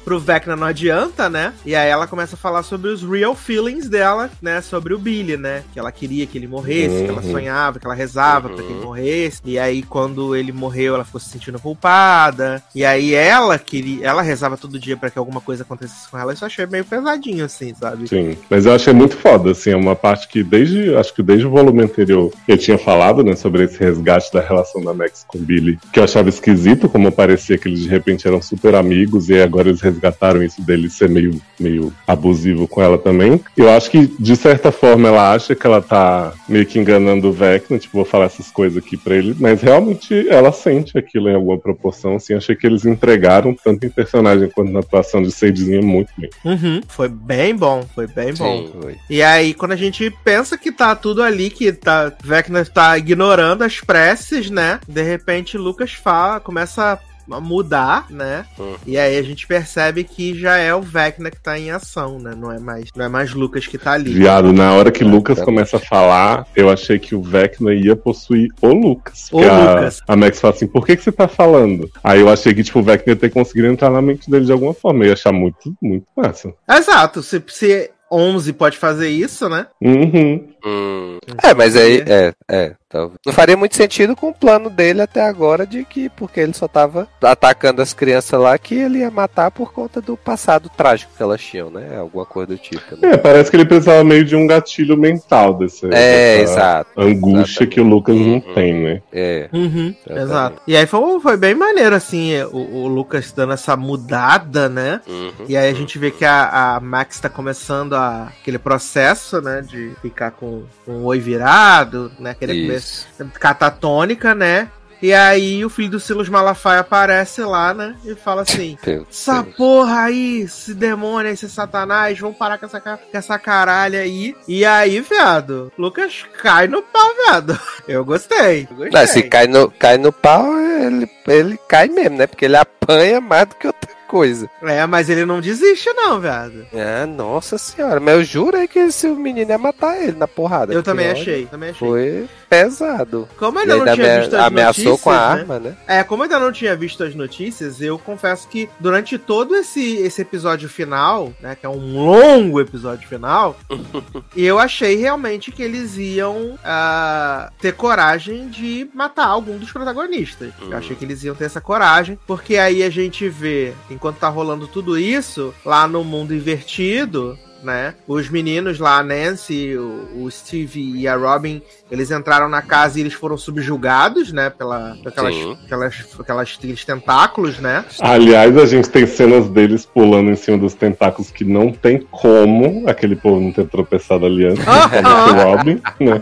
Pro 0.04 0.20
Vecna 0.20 0.56
não 0.56 0.68
adianta, 0.68 1.30
né? 1.30 1.54
E 1.66 1.76
aí 1.76 1.90
ela 1.90 2.08
começa 2.08 2.36
a 2.36 2.38
falar 2.38 2.64
sobre 2.64 2.90
os 2.90 3.04
real 3.04 3.36
feelings 3.36 3.88
dela, 3.90 4.30
né? 4.42 4.62
Sobre 4.62 4.94
o 4.94 5.00
Billy, 5.00 5.38
né? 5.38 5.64
Que 5.74 5.80
ela 5.80 5.92
queria 5.92 6.26
que 6.26 6.38
ele 6.38 6.48
morresse, 6.48 7.04
que 7.04 7.10
ela 7.10 7.22
Uhum. 7.22 7.32
sonhava, 7.32 7.80
que 7.80 7.86
ela 7.86 7.96
rezava 7.96 8.50
pra 8.50 8.64
que 8.64 8.72
ele 8.72 8.80
Uhum. 8.80 8.86
morresse. 8.86 9.42
E 9.46 9.58
aí, 9.60 9.84
quando 9.84 10.36
ele 10.36 10.52
morreu, 10.52 10.96
ela 10.96 11.04
ficou 11.06 11.20
se 11.20 11.30
sentindo 11.30 11.60
culpada. 11.60 12.62
E 12.74 12.84
aí 12.86 13.14
ela 13.14 13.58
queria. 13.58 14.06
Ela 14.08 14.22
rezava 14.22 14.58
todo 14.58 14.80
dia 14.80 14.98
pra 14.98 15.10
que 15.10 15.18
alguma 15.20 15.42
coisa 15.42 15.64
acontecesse 15.64 16.10
com 16.10 16.18
ela. 16.18 16.34
Isso 16.34 16.44
eu 16.44 16.48
achei 16.48 16.66
meio 16.66 16.86
pesadinho, 16.86 17.46
assim, 17.46 17.74
sabe? 17.74 18.08
Sim, 18.08 18.38
mas 18.50 18.66
eu 18.66 18.74
achei 18.74 18.94
muito 18.94 19.16
foda, 19.18 19.52
assim, 19.52 19.72
é 19.72 19.76
uma 19.76 19.96
parte 19.96 20.28
que 20.28 20.44
desde, 20.44 20.96
acho 20.96 21.14
que 21.14 21.24
desde 21.24 21.46
o 21.46 21.50
volume 21.50 21.84
anterior 21.84 22.32
eu 22.48 22.58
tinha 22.58 22.78
falado, 22.78 23.24
né, 23.24 23.36
sobre 23.36 23.64
esse 23.64 23.78
resgate 23.80 24.32
da 24.34 24.42
relação 24.42 24.84
da 24.84 24.94
Max 24.94 25.26
com 25.28 25.38
o 25.38 25.42
Billy, 25.42 25.80
que 25.92 26.00
eu 26.00 26.04
achava 26.04 26.30
esquisito, 26.30 26.90
como 26.90 27.12
parecia 27.12 27.58
que 27.58 27.68
eles 27.68 27.80
de 27.82 27.88
repente 27.90 28.28
eram 28.28 28.42
super 28.42 28.76
amigos 28.76 29.30
e 29.30 29.40
agora 29.42 29.70
eles 29.76 29.82
resgataram 29.82 30.42
isso 30.42 30.62
dele 30.62 30.90
ser 30.90 31.10
meio, 31.10 31.40
meio 31.60 31.94
abusivo 32.08 32.68
com 32.68 32.82
ela 32.82 32.98
também. 32.98 33.40
Eu 33.56 33.70
acho 33.70 33.92
que, 33.92 34.08
de 34.20 34.36
certa 34.36 34.72
forma, 34.72 35.10
ela 35.10 35.34
acha 35.34 35.56
que 35.56 35.68
ela 35.68 35.82
tá 35.82 36.34
meio 36.48 36.66
que 36.66 36.80
enganando 36.80 37.28
o 37.28 37.34
Vecna, 37.34 37.78
tipo, 37.78 37.98
vou 37.98 38.06
falar 38.06 38.26
essas 38.26 38.50
coisas 38.50 38.78
aqui 38.78 38.98
pra 38.98 39.16
ele, 39.16 39.36
mas 39.40 39.62
realmente 39.62 40.28
ela 40.30 40.52
sente 40.52 40.98
aquilo 40.98 41.30
em 41.30 41.36
alguma 41.36 41.58
proporção, 41.58 42.16
assim, 42.16 42.34
achei 42.34 42.56
que 42.56 42.66
eles 42.66 42.86
entregaram, 42.86 43.56
tanto 43.64 43.86
em 43.86 43.90
personagem 43.90 44.50
quanto 44.50 44.72
na 44.72 44.80
atuação 44.80 45.22
de 45.22 45.32
Sadezinha, 45.32 45.82
muito 45.82 46.10
bem. 46.18 46.30
Uhum. 46.44 46.82
Foi 46.88 47.10
bem 47.10 47.56
bom, 47.56 47.86
foi 47.94 48.08
bem 48.08 48.34
bom. 48.34 48.58
Sim, 48.58 48.74
foi. 48.82 48.96
E 49.10 49.22
aí, 49.22 49.54
quando 49.54 49.74
a 49.74 49.78
gente 49.78 50.10
pensa 50.24 50.58
que 50.58 50.72
tá 50.72 50.96
tudo 50.96 51.22
ali, 51.22 51.50
que 51.50 51.72
tá, 51.72 52.12
Vecna 52.24 52.64
tá 52.66 52.98
ignorando 52.98 53.64
as 53.64 53.82
preces, 53.82 54.50
né? 54.50 54.80
De 54.88 55.02
repente, 55.02 55.58
Lucas 55.58 55.94
fala, 55.94 56.40
começa 56.40 56.94
a 56.94 57.15
mudar, 57.28 58.08
né? 58.10 58.46
Uhum. 58.58 58.76
E 58.86 58.98
aí 58.98 59.18
a 59.18 59.24
gente 59.24 59.48
percebe 59.48 60.04
que 60.04 60.38
já 60.38 60.58
é 60.58 60.74
o 60.74 60.82
Vecna 60.82 61.32
que 61.32 61.40
tá 61.40 61.58
em 61.58 61.72
ação, 61.72 62.20
né? 62.20 62.34
Não 62.36 62.52
é 62.52 62.60
mais, 62.60 62.90
não 62.96 63.06
é 63.06 63.10
mais 63.10 63.34
Lucas 63.34 63.68
que 63.68 63.78
tá 63.78 63.94
ali. 63.94 64.14
Viado, 64.14 64.54
na 64.54 64.74
hora 64.74 64.92
que 64.92 65.04
Lucas 65.04 65.38
Exatamente. 65.38 65.70
começa 65.70 65.78
a 65.78 65.80
falar, 65.80 66.48
eu 66.56 66.70
achei 66.70 67.00
que 67.00 67.16
o 67.16 67.22
Vecna 67.22 67.74
ia 67.74 67.96
possuir 67.96 68.50
o 68.62 68.68
Lucas. 68.68 69.28
O 69.28 69.32
Porque 69.32 69.46
a, 69.46 69.74
Lucas. 69.74 70.02
a 70.08 70.16
Max 70.16 70.40
fala 70.40 70.54
assim, 70.54 70.68
por 70.68 70.86
que, 70.86 70.96
que 70.96 71.04
você 71.04 71.12
tá 71.12 71.28
falando? 71.28 71.90
Aí 72.04 72.20
eu 72.20 72.30
achei 72.30 72.54
que, 72.54 72.64
tipo, 72.64 72.80
o 72.80 72.84
Vecna 72.84 73.14
ia 73.14 73.20
ter 73.20 73.30
conseguido 73.30 73.68
entrar 73.68 73.90
na 73.90 74.02
mente 74.02 74.30
dele 74.30 74.46
de 74.46 74.52
alguma 74.52 74.74
forma. 74.74 75.04
Eu 75.04 75.08
ia 75.08 75.14
achar 75.14 75.32
muito, 75.32 75.76
muito 75.82 76.06
massa. 76.16 76.54
Exato, 76.70 77.24
se, 77.24 77.42
se 77.48 77.92
11 78.12 78.54
pode 78.54 78.78
fazer 78.78 79.10
isso, 79.10 79.48
né? 79.50 79.68
Uhum. 79.82 80.48
Hum. 80.66 81.18
É, 81.44 81.54
mas 81.54 81.76
aí, 81.76 82.04
é, 82.08 82.34
é. 82.50 82.74
talvez. 82.90 83.20
Não 83.26 83.34
faria 83.34 83.56
muito 83.56 83.76
sentido 83.76 84.16
com 84.16 84.30
o 84.30 84.34
plano 84.34 84.68
dele 84.70 85.02
até 85.02 85.22
agora 85.22 85.66
de 85.66 85.84
que, 85.86 86.10
porque 86.10 86.40
ele 86.40 86.54
só 86.54 86.68
tava 86.68 87.08
atacando 87.22 87.82
as 87.82 87.94
crianças 87.94 88.40
lá, 88.40 88.58
que 88.58 88.74
ele 88.76 89.00
ia 89.00 89.12
matar 89.12 89.52
por 89.52 89.72
conta 89.74 90.02
do 90.02 90.18
passado 90.18 90.70
trágico 90.76 91.12
que 91.16 91.22
elas 91.22 91.42
tinham, 91.42 91.70
né? 91.70 91.98
Alguma 91.98 92.26
coisa 92.26 92.48
do 92.48 92.58
tipo. 92.58 92.96
Né? 92.98 93.12
É, 93.12 93.18
parece 93.18 93.52
que 93.52 93.58
ele 93.58 93.66
precisava 93.66 94.04
meio 94.04 94.26
de 94.26 94.36
um 94.36 94.48
gatilho 94.48 94.98
mental 94.98 95.54
desse, 95.56 95.86
É, 95.88 96.40
dessa 96.40 96.42
exato. 96.54 96.90
angústia 97.00 97.64
Exatamente. 97.64 97.68
que 97.68 97.82
o 97.82 97.84
Lucas 97.84 98.16
não 98.16 98.26
Uhum. 98.36 98.54
tem, 98.56 98.74
né? 98.74 99.02
É. 99.14 99.50
Uhum, 99.54 99.94
Exatamente. 100.06 100.24
exato. 100.24 100.62
E 100.68 100.76
aí 100.78 100.86
foi, 100.88 101.20
foi 101.20 101.38
bem 101.38 101.54
maneiro, 101.54 101.96
assim, 101.96 102.42
o, 102.52 102.84
o 102.84 102.88
Lucas 102.88 103.32
dando 103.32 103.54
essa 103.54 103.76
mudada, 103.78 104.68
né? 104.68 105.02
Uhum. 105.08 105.32
E 105.48 105.56
aí 105.56 105.70
a 105.70 105.74
gente 105.74 105.98
vê 106.00 106.10
que 106.12 106.26
a, 106.26 106.76
a 106.76 106.80
Max 106.80 107.20
tá 107.20 107.30
começando 107.30 107.95
a, 107.96 108.28
aquele 108.28 108.60
processo, 108.60 109.42
né? 109.42 109.62
De 109.62 109.96
ficar 110.02 110.32
com, 110.32 110.66
com 110.86 110.92
o 111.00 111.04
oi 111.06 111.20
virado, 111.20 112.12
né? 112.20 112.32
Aquele 112.32 112.64
começo 112.64 113.08
catatônica, 113.40 114.36
né? 114.36 114.70
E 115.02 115.14
aí 115.14 115.64
o 115.64 115.70
filho 115.70 115.92
do 115.92 116.00
Silas 116.00 116.30
Malafaia 116.30 116.80
aparece 116.80 117.42
lá, 117.42 117.74
né? 117.74 117.96
E 118.04 118.16
fala 118.16 118.42
assim: 118.42 118.78
Essa 119.10 119.44
porra 119.44 120.04
aí, 120.04 120.42
esse 120.42 120.74
demônio, 120.74 121.32
esse 121.32 121.50
satanás, 121.50 122.18
vão 122.20 122.34
parar 122.34 122.58
com 122.58 122.66
essa, 122.66 122.80
com 122.80 122.98
essa 123.14 123.38
caralho 123.38 124.00
aí. 124.00 124.36
E 124.48 124.66
aí, 124.66 125.00
viado, 125.02 125.72
Lucas 125.78 126.26
cai 126.42 126.68
no 126.68 126.82
pau, 126.82 127.16
viado. 127.26 127.60
Eu 127.88 128.04
gostei. 128.04 128.68
Eu 128.72 128.78
gostei. 128.78 129.00
Não, 129.00 129.08
se 129.08 129.24
cai 129.24 129.48
no, 129.48 129.70
cai 129.70 129.98
no 129.98 130.12
pau, 130.12 130.60
ele, 130.60 131.08
ele 131.28 131.60
cai 131.68 131.88
mesmo, 131.88 132.18
né? 132.18 132.26
Porque 132.26 132.46
ele 132.46 132.58
apanha 132.58 133.22
mais 133.22 133.48
do 133.48 133.56
que 133.56 133.68
outra 133.68 133.95
coisa. 134.06 134.50
É, 134.62 134.86
mas 134.86 135.10
ele 135.10 135.26
não 135.26 135.42
desiste, 135.42 135.92
não, 135.94 136.20
viado. 136.20 136.66
É, 136.74 137.06
nossa 137.06 137.58
senhora. 137.58 138.00
Mas 138.00 138.16
eu 138.16 138.24
juro 138.24 138.58
aí 138.58 138.68
que 138.68 138.80
esse 138.80 139.08
menino 139.08 139.50
ia 139.50 139.58
matar 139.58 140.02
ele 140.02 140.18
na 140.18 140.28
porrada. 140.28 140.74
Eu 140.74 140.84
também 140.84 141.10
achei, 141.10 141.46
também 141.46 141.70
achei. 141.70 141.88
Foi 141.88 142.30
pesado. 142.64 143.28
Como 143.38 143.60
ainda, 143.60 143.74
ainda 143.74 143.86
não 143.86 143.96
tinha 143.96 144.20
visto 144.20 144.36
as 144.36 144.44
ameaçou 144.44 144.84
notícias, 144.84 145.02
com 145.02 145.10
a 145.10 145.14
né? 145.14 145.20
arma, 145.20 145.60
né? 145.60 145.78
É, 145.88 146.04
como 146.04 146.24
ainda 146.24 146.40
não 146.40 146.52
tinha 146.52 146.76
visto 146.76 147.04
as 147.04 147.16
notícias, 147.16 147.82
eu 147.82 147.98
confesso 148.00 148.48
que 148.48 148.70
durante 148.80 149.18
todo 149.18 149.56
esse, 149.56 149.98
esse 149.98 150.22
episódio 150.22 150.70
final, 150.70 151.34
né, 151.42 151.56
que 151.56 151.66
é 151.66 151.70
um 151.70 151.94
longo 151.94 152.60
episódio 152.60 153.08
final, 153.08 153.58
eu 154.36 154.60
achei 154.60 154.96
realmente 154.96 155.52
que 155.52 155.64
eles 155.64 155.98
iam 155.98 156.54
uh, 156.56 157.52
ter 157.60 157.74
coragem 157.74 158.50
de 158.50 158.90
matar 158.94 159.28
algum 159.28 159.58
dos 159.58 159.72
protagonistas. 159.72 160.52
Uhum. 160.62 160.72
Eu 160.72 160.78
achei 160.78 160.96
que 160.96 161.06
eles 161.06 161.24
iam 161.24 161.36
ter 161.36 161.46
essa 161.46 161.62
coragem, 161.62 162.18
porque 162.26 162.58
aí 162.58 162.84
a 162.84 162.90
gente 162.90 163.28
vê, 163.30 163.74
enquanto 163.90 164.18
tá 164.18 164.30
rolando 164.30 164.68
tudo 164.68 164.98
isso, 164.98 165.54
lá 165.66 165.88
no 165.88 166.04
mundo 166.04 166.34
invertido, 166.34 167.38
né? 167.66 167.96
Os 168.08 168.30
meninos 168.30 168.80
lá, 168.80 169.00
a 169.00 169.04
Nancy, 169.04 169.76
o, 169.76 170.24
o, 170.24 170.32
Steve 170.32 170.94
e 170.96 171.08
a 171.08 171.16
Robin, 171.16 171.62
eles 171.92 172.12
entraram 172.12 172.48
na 172.48 172.62
casa 172.62 172.98
e 172.98 173.02
eles 173.02 173.14
foram 173.14 173.38
subjugados, 173.38 174.32
né? 174.32 174.50
Pela, 174.50 174.98
aquelas, 175.06 175.36
aquelas, 175.66 176.06
aquelas, 176.20 176.56
aqueles 176.58 176.86
tentáculos, 176.86 177.60
né? 177.60 177.84
Aliás, 178.00 178.56
a 178.58 178.66
gente 178.66 178.90
tem 178.90 179.06
cenas 179.06 179.50
deles 179.50 179.86
pulando 179.86 180.30
em 180.30 180.36
cima 180.36 180.58
dos 180.58 180.74
tentáculos 180.76 181.32
que 181.32 181.44
não 181.44 181.72
tem 181.72 182.00
como 182.00 182.88
aquele 182.88 183.16
povo 183.16 183.42
não 183.42 183.52
ter 183.52 183.68
tropeçado 183.68 184.26
ali 184.26 184.46
antes, 184.46 184.64
como 184.64 185.40
o 185.40 185.44
Robin, 185.44 185.82
né? 186.00 186.22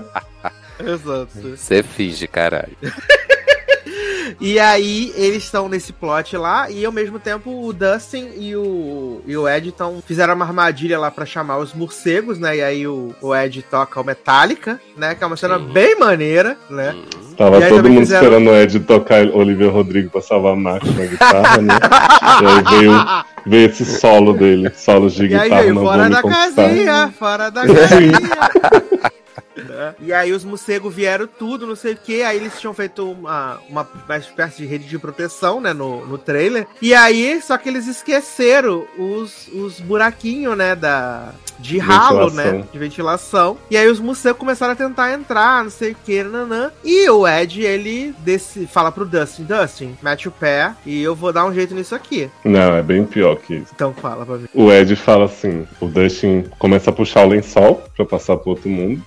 Exato. 0.80 1.56
Você 1.56 1.84
finge, 1.84 2.28
caralho. 2.28 2.76
E 4.40 4.60
aí 4.60 5.14
eles 5.16 5.44
estão 5.44 5.68
nesse 5.68 5.94
plot 5.94 6.36
lá, 6.38 6.70
e 6.70 6.86
ao 6.86 6.92
mesmo 6.92 7.20
tempo 7.20 7.66
o 7.66 7.74
Dustin 7.74 8.30
e 8.38 8.56
o, 8.56 9.22
e 9.26 9.36
o 9.36 9.48
Ed 9.48 9.72
tão, 9.72 10.02
fizeram 10.06 10.34
uma 10.34 10.46
armadilha 10.46 11.00
lá 11.00 11.10
para 11.12 11.26
chamar 11.26 11.58
os 11.58 11.74
morcegos, 11.74 12.40
né? 12.40 12.58
E 12.58 12.62
aí 12.62 12.88
o, 12.88 13.14
o 13.22 13.36
Ed 13.36 13.62
toca 13.64 14.00
o 14.00 14.04
Metallica, 14.04 14.80
né? 14.98 15.16
Que 15.16 15.24
é 15.24 15.28
uma 15.28 15.38
cena 15.38 15.58
uhum. 15.58 15.72
bem 15.72 15.98
maneira, 15.98 16.58
né? 16.70 16.94
Uhum. 16.94 17.36
Tava 17.36 17.62
todo 17.68 17.90
mundo 17.90 18.00
fizeram... 18.00 18.24
esperando 18.24 18.50
o 18.50 18.56
Ed 18.56 18.80
tocar 18.82 19.26
Oliver 19.28 19.72
Rodrigo 19.72 20.10
pra 20.10 20.22
salvar 20.22 20.54
a 20.54 20.56
Max 20.56 20.86
na 20.96 21.06
guitarra, 21.06 21.62
né? 21.62 21.74
e 22.42 22.46
aí 22.46 22.80
veio, 22.80 22.94
veio 23.46 23.70
esse 23.70 23.86
solo 23.86 24.34
dele, 24.34 24.72
solos 24.76 25.14
de 25.14 25.26
e 25.26 25.28
guitarra. 25.30 25.62
Aí 25.62 25.64
veio, 25.64 25.76
fora 25.76 26.10
da 26.10 26.22
casinha, 26.22 27.14
fora 27.18 27.50
da 27.50 27.66
casinha. 27.66 29.14
E 30.00 30.12
aí 30.14 30.32
os 30.32 30.44
morcegos 30.44 30.94
vieram 30.94 31.28
tudo, 31.28 31.68
não 31.68 31.76
sei 31.76 31.94
o 31.94 31.98
que. 31.98 32.24
Aí 32.24 32.38
eles 32.38 32.60
tinham 32.60 32.74
feito 32.74 33.10
uma, 33.10 33.60
uma, 33.70 33.88
uma 34.06 34.18
espécie 34.18 34.58
de 34.58 34.66
rede 34.66 34.86
de 34.86 35.00
proteção, 35.00 35.60
né, 35.62 35.74
no, 35.74 36.06
no 36.06 36.18
trailer. 36.18 36.68
E 36.82 36.94
aí, 36.94 37.42
só 37.42 37.58
que 37.58 37.70
eles 37.70 37.88
esqueceram 37.88 38.86
os, 38.98 39.48
os 39.54 39.80
buraquinhos, 39.80 40.58
né, 40.58 40.76
da, 40.76 41.34
de 41.60 41.78
ralo, 41.78 42.30
né? 42.32 42.64
De 42.72 42.80
ventilação. 42.80 43.58
E 43.70 43.78
aí 43.78 43.88
os 43.88 44.00
morcegos 44.00 44.40
começaram 44.40 44.74
a 44.74 44.76
tentar 44.76 45.14
entrar, 45.14 45.64
não 45.64 45.72
sei 45.72 45.92
o 45.92 45.98
que, 46.04 46.24
nanã. 46.24 46.72
E 46.84 47.10
o 47.10 47.28
Ed, 47.28 47.62
ele 47.62 48.14
desse, 48.20 48.68
fala 48.68 48.92
pro 48.92 49.06
Dustin, 49.06 49.44
Dustin, 49.44 49.98
mete 50.02 50.28
o 50.28 50.32
pé 50.32 50.74
e 50.86 51.02
eu 51.02 51.16
vou 51.16 51.32
dar 51.32 51.46
um 51.46 51.54
jeito 51.54 51.74
nisso 51.74 51.96
aqui. 51.96 52.30
Não, 52.44 52.76
é 52.76 52.82
bem 52.82 53.06
pior 53.06 53.36
que 53.38 53.56
isso. 53.56 53.72
Então 53.74 53.94
fala 53.94 54.26
pra 54.26 54.38
mim. 54.38 54.48
O 54.54 54.72
Ed 54.72 54.96
fala 54.96 55.26
assim, 55.26 55.66
o 55.80 55.88
Dustin 55.88 56.46
começa 56.60 56.90
a 56.90 56.94
puxar 56.94 57.26
o 57.26 57.30
lençol 57.30 57.84
pra 57.96 58.06
passar 58.06 58.38
pro 58.38 58.52
outro 58.52 58.70
mundo. 58.70 59.02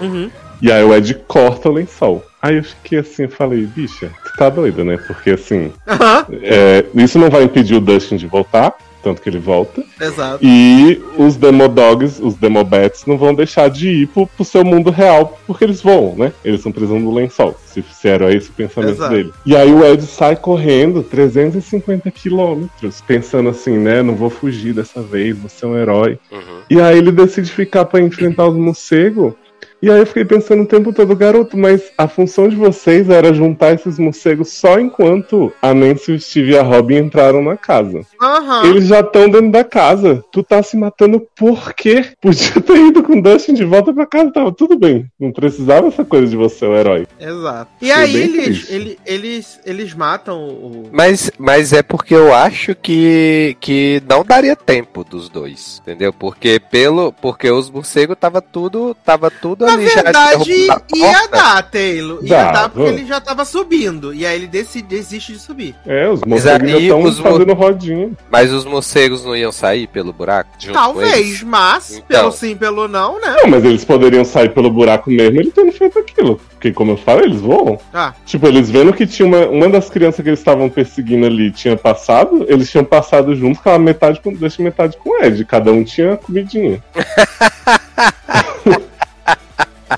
Uhum. 0.00 0.30
E 0.60 0.70
aí 0.70 0.84
o 0.84 0.94
Ed 0.94 1.14
corta 1.26 1.68
o 1.68 1.72
lençol. 1.72 2.24
Aí 2.40 2.56
eu 2.56 2.64
fiquei 2.64 2.98
assim, 2.98 3.28
falei, 3.28 3.64
bicha, 3.66 4.10
tu 4.24 4.36
tá 4.36 4.48
doida, 4.48 4.84
né? 4.84 4.96
Porque 4.96 5.30
assim, 5.30 5.72
uhum. 5.86 6.38
é, 6.42 6.84
isso 6.94 7.18
não 7.18 7.30
vai 7.30 7.42
impedir 7.42 7.74
o 7.74 7.80
Dustin 7.80 8.16
de 8.16 8.26
voltar, 8.26 8.76
tanto 9.02 9.20
que 9.20 9.28
ele 9.28 9.38
volta. 9.38 9.82
Exato. 10.00 10.38
E 10.40 11.02
os 11.16 11.36
Demodogs, 11.36 12.20
os 12.20 12.34
Demobats, 12.34 13.04
não 13.06 13.18
vão 13.18 13.34
deixar 13.34 13.68
de 13.68 13.88
ir 13.88 14.06
pro, 14.06 14.26
pro, 14.26 14.44
seu 14.44 14.64
mundo 14.64 14.90
real, 14.90 15.38
porque 15.46 15.64
eles 15.64 15.82
vão, 15.82 16.14
né? 16.16 16.32
Eles 16.44 16.60
estão 16.60 16.70
precisando 16.70 17.04
do 17.04 17.12
lençol. 17.12 17.56
Se 17.66 17.82
fizeram 17.82 18.30
esse 18.30 18.50
o 18.50 18.52
pensamento 18.52 18.94
Exato. 18.94 19.14
dele. 19.14 19.32
E 19.44 19.56
aí 19.56 19.72
o 19.72 19.84
Ed 19.84 20.02
sai 20.06 20.36
correndo 20.36 21.02
350 21.02 22.10
quilômetros, 22.10 23.00
pensando 23.00 23.48
assim, 23.48 23.76
né? 23.76 24.02
Não 24.02 24.14
vou 24.14 24.30
fugir 24.30 24.72
dessa 24.72 25.02
vez, 25.02 25.36
vou 25.36 25.48
ser 25.48 25.66
um 25.66 25.76
herói. 25.76 26.18
Uhum. 26.30 26.62
E 26.70 26.80
aí 26.80 26.98
ele 26.98 27.10
decide 27.10 27.50
ficar 27.50 27.84
para 27.84 28.00
enfrentar 28.00 28.46
os 28.46 28.56
morcegos. 28.56 29.34
E 29.82 29.90
aí 29.90 29.98
eu 29.98 30.06
fiquei 30.06 30.24
pensando 30.24 30.62
o 30.62 30.66
tempo 30.66 30.92
todo, 30.92 31.16
garoto, 31.16 31.58
mas 31.58 31.90
a 31.98 32.06
função 32.06 32.48
de 32.48 32.54
vocês 32.54 33.10
era 33.10 33.34
juntar 33.34 33.74
esses 33.74 33.98
morcegos 33.98 34.52
só 34.52 34.78
enquanto 34.78 35.52
a 35.60 35.74
Nancy, 35.74 36.12
o 36.12 36.20
Steve 36.20 36.52
e 36.52 36.56
a 36.56 36.62
Robin 36.62 36.98
entraram 36.98 37.42
na 37.42 37.56
casa. 37.56 38.06
Uhum. 38.20 38.64
Eles 38.66 38.86
já 38.86 39.00
estão 39.00 39.28
dentro 39.28 39.50
da 39.50 39.64
casa. 39.64 40.24
Tu 40.30 40.40
tá 40.44 40.62
se 40.62 40.76
matando 40.76 41.26
por 41.36 41.74
quê? 41.74 42.12
Podia 42.22 42.60
ter 42.60 42.76
ido 42.76 43.02
com 43.02 43.18
o 43.18 43.22
Dustin 43.22 43.54
de 43.54 43.64
volta 43.64 43.92
pra 43.92 44.06
casa, 44.06 44.32
tava 44.32 44.52
tudo 44.52 44.78
bem. 44.78 45.10
Não 45.18 45.32
precisava 45.32 45.88
essa 45.88 46.04
coisa 46.04 46.28
de 46.28 46.36
você, 46.36 46.64
o 46.64 46.76
herói. 46.76 47.08
Exato. 47.18 47.72
E 47.80 47.90
Foi 47.90 48.00
aí 48.00 48.16
eles, 48.16 48.70
eles, 48.70 48.96
eles, 49.04 49.60
eles 49.66 49.94
matam 49.94 50.38
o. 50.46 50.90
Mas, 50.92 51.28
mas 51.36 51.72
é 51.72 51.82
porque 51.82 52.14
eu 52.14 52.32
acho 52.32 52.76
que, 52.76 53.56
que 53.60 54.00
não 54.08 54.24
daria 54.24 54.54
tempo 54.54 55.02
dos 55.02 55.28
dois, 55.28 55.80
entendeu? 55.82 56.12
Porque 56.12 56.60
pelo 56.70 57.12
porque 57.12 57.50
os 57.50 57.68
morcegos 57.68 58.16
tava 58.16 58.40
tudo 58.40 58.96
tava 59.04 59.28
tudo 59.28 59.71
na 59.76 60.02
verdade, 60.02 60.52
ia 60.94 61.26
dar, 61.28 61.62
Taylor. 61.62 62.18
Ia 62.22 62.28
Dá, 62.28 62.52
dar 62.52 62.68
porque 62.68 62.88
ele 62.88 63.06
já 63.06 63.20
tava 63.20 63.44
subindo. 63.44 64.14
E 64.14 64.26
aí 64.26 64.36
ele 64.36 64.46
decide, 64.46 64.86
desiste 64.88 65.32
de 65.32 65.38
subir. 65.38 65.74
É, 65.86 66.08
os 66.08 66.20
morcegos 66.22 66.70
estão 66.70 67.12
fazendo 67.12 67.54
rodinha. 67.54 68.10
Mas 68.30 68.52
os 68.52 68.64
morcegos 68.64 69.24
não 69.24 69.36
iam 69.36 69.52
sair 69.52 69.86
pelo 69.86 70.12
buraco? 70.12 70.50
Talvez, 70.72 71.42
mas 71.42 71.92
então. 71.92 72.06
pelo 72.06 72.32
sim, 72.32 72.56
pelo 72.56 72.88
não, 72.88 73.20
né? 73.20 73.36
Não, 73.42 73.48
mas 73.48 73.64
eles 73.64 73.84
poderiam 73.84 74.24
sair 74.24 74.50
pelo 74.50 74.70
buraco 74.70 75.10
mesmo 75.10 75.40
ele 75.40 75.50
tendo 75.50 75.72
feito 75.72 75.98
aquilo. 75.98 76.40
Porque, 76.52 76.72
como 76.72 76.92
eu 76.92 76.96
falei, 76.96 77.24
eles 77.24 77.40
voam. 77.40 77.78
Ah. 77.92 78.14
Tipo, 78.24 78.46
eles 78.46 78.70
vendo 78.70 78.92
que 78.92 79.06
tinha 79.06 79.26
uma, 79.26 79.46
uma 79.48 79.68
das 79.68 79.90
crianças 79.90 80.22
que 80.22 80.28
eles 80.28 80.38
estavam 80.38 80.68
perseguindo 80.68 81.26
ali 81.26 81.50
tinha 81.50 81.76
passado, 81.76 82.46
eles 82.48 82.70
tinham 82.70 82.84
passado 82.84 83.34
junto 83.34 83.60
com 83.60 83.70
a 83.70 83.78
metade 83.78 84.20
com, 84.20 84.32
deixa 84.32 84.62
metade 84.62 84.96
com 84.96 85.10
o 85.10 85.24
Ed. 85.24 85.44
Cada 85.44 85.72
um 85.72 85.82
tinha 85.82 86.16
comidinha. 86.16 86.82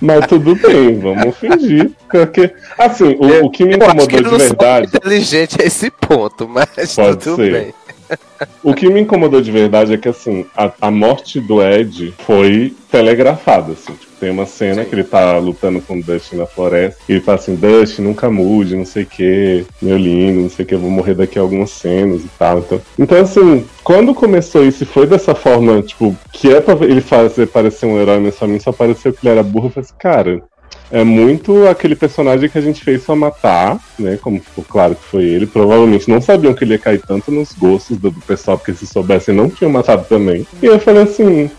Mas 0.01 0.27
tudo 0.27 0.55
bem, 0.57 0.99
vamos 0.99 1.37
fingir. 1.37 1.91
Porque, 2.11 2.53
assim, 2.79 3.17
o, 3.19 3.47
o 3.47 3.51
que 3.51 3.65
me 3.65 3.77
incomodou 3.77 4.07
de 4.07 4.39
verdade. 4.39 4.87
inteligente 4.97 5.57
a 5.61 5.65
esse 5.65 5.91
ponto, 5.91 6.49
mas 6.49 6.95
Pode 6.95 7.19
tudo 7.19 7.37
ser. 7.37 7.53
bem. 7.53 7.75
O 8.63 8.75
que 8.75 8.89
me 8.89 9.01
incomodou 9.01 9.41
de 9.41 9.51
verdade 9.51 9.95
é 9.95 9.99
que, 9.99 10.09
assim, 10.09 10.47
a, 10.57 10.71
a 10.81 10.91
morte 10.91 11.41
do 11.41 11.63
Ed 11.63 12.15
foi 12.19 12.75
telegrafada, 12.91 13.73
assim. 13.73 13.93
Tipo, 13.93 14.13
tem 14.19 14.31
uma 14.31 14.47
cena 14.47 14.83
Sim. 14.83 14.89
que 14.89 14.95
ele 14.95 15.05
tá 15.05 15.37
lutando 15.39 15.81
com 15.81 15.99
o 15.99 16.03
Dustin 16.03 16.37
na 16.37 16.47
floresta. 16.47 17.01
E 17.09 17.13
ele 17.13 17.21
fala 17.21 17.39
assim, 17.39 17.55
Dustin, 17.55 18.03
nunca 18.03 18.31
mude, 18.31 18.77
não 18.77 18.85
sei 18.85 19.03
o 19.03 19.07
que, 19.07 19.67
meu 19.83 19.97
lindo, 19.97 20.41
não 20.41 20.49
sei 20.49 20.65
o 20.65 20.69
que, 20.69 20.75
eu 20.75 20.79
vou 20.79 20.91
morrer 20.91 21.15
daqui 21.15 21.39
a 21.39 21.43
algumas 21.43 21.71
cenas 21.71 22.23
e 22.23 22.29
tal. 22.39 22.59
Então, 22.59 22.81
então 22.99 23.21
assim, 23.21 23.67
quando 23.83 24.15
começou 24.15 24.65
isso 24.65 24.83
e 24.83 24.87
foi 24.87 25.07
dessa 25.07 25.35
forma, 25.35 25.83
tipo, 25.83 26.17
que 26.33 26.53
é 26.53 26.61
pra 26.61 26.75
ele 26.87 27.01
fazer 27.01 27.47
parecer 27.49 27.87
um 27.87 28.01
herói, 28.01 28.21
mas 28.21 28.37
pra 28.37 28.49
mim 28.49 28.59
só 28.59 28.73
pareceu 28.73 29.13
que 29.13 29.27
ele 29.27 29.33
era 29.33 29.43
burro, 29.43 29.67
eu 29.67 29.71
falei 29.71 29.87
assim, 29.87 29.99
cara, 29.99 30.43
é 30.91 31.03
muito 31.03 31.67
aquele 31.67 31.97
personagem 31.97 32.49
que 32.49 32.59
a 32.59 32.61
gente 32.61 32.85
fez 32.85 33.03
só 33.03 33.17
matar, 33.17 33.79
né? 33.99 34.17
Como 34.21 34.41
ficou 34.41 34.65
claro 34.65 34.95
que 34.95 35.05
foi 35.05 35.25
ele. 35.25 35.47
Provavelmente 35.47 36.09
não 36.09 36.21
sabiam 36.21 36.55
que 36.55 36.65
ele 36.65 36.75
ia 36.75 36.79
cair 36.79 37.01
tanto 37.01 37.31
nos 37.31 37.53
gostos 37.53 37.97
do, 37.99 38.13
pessoal, 38.13 38.59
porque 38.59 38.75
se 38.75 38.87
soubessem 38.87 39.35
não 39.35 39.51
tinham 39.51 39.71
matado 39.71 40.05
também. 40.09 40.47
E 40.63 40.67
eu 40.67 40.79
falei 40.79 41.03
assim. 41.03 41.51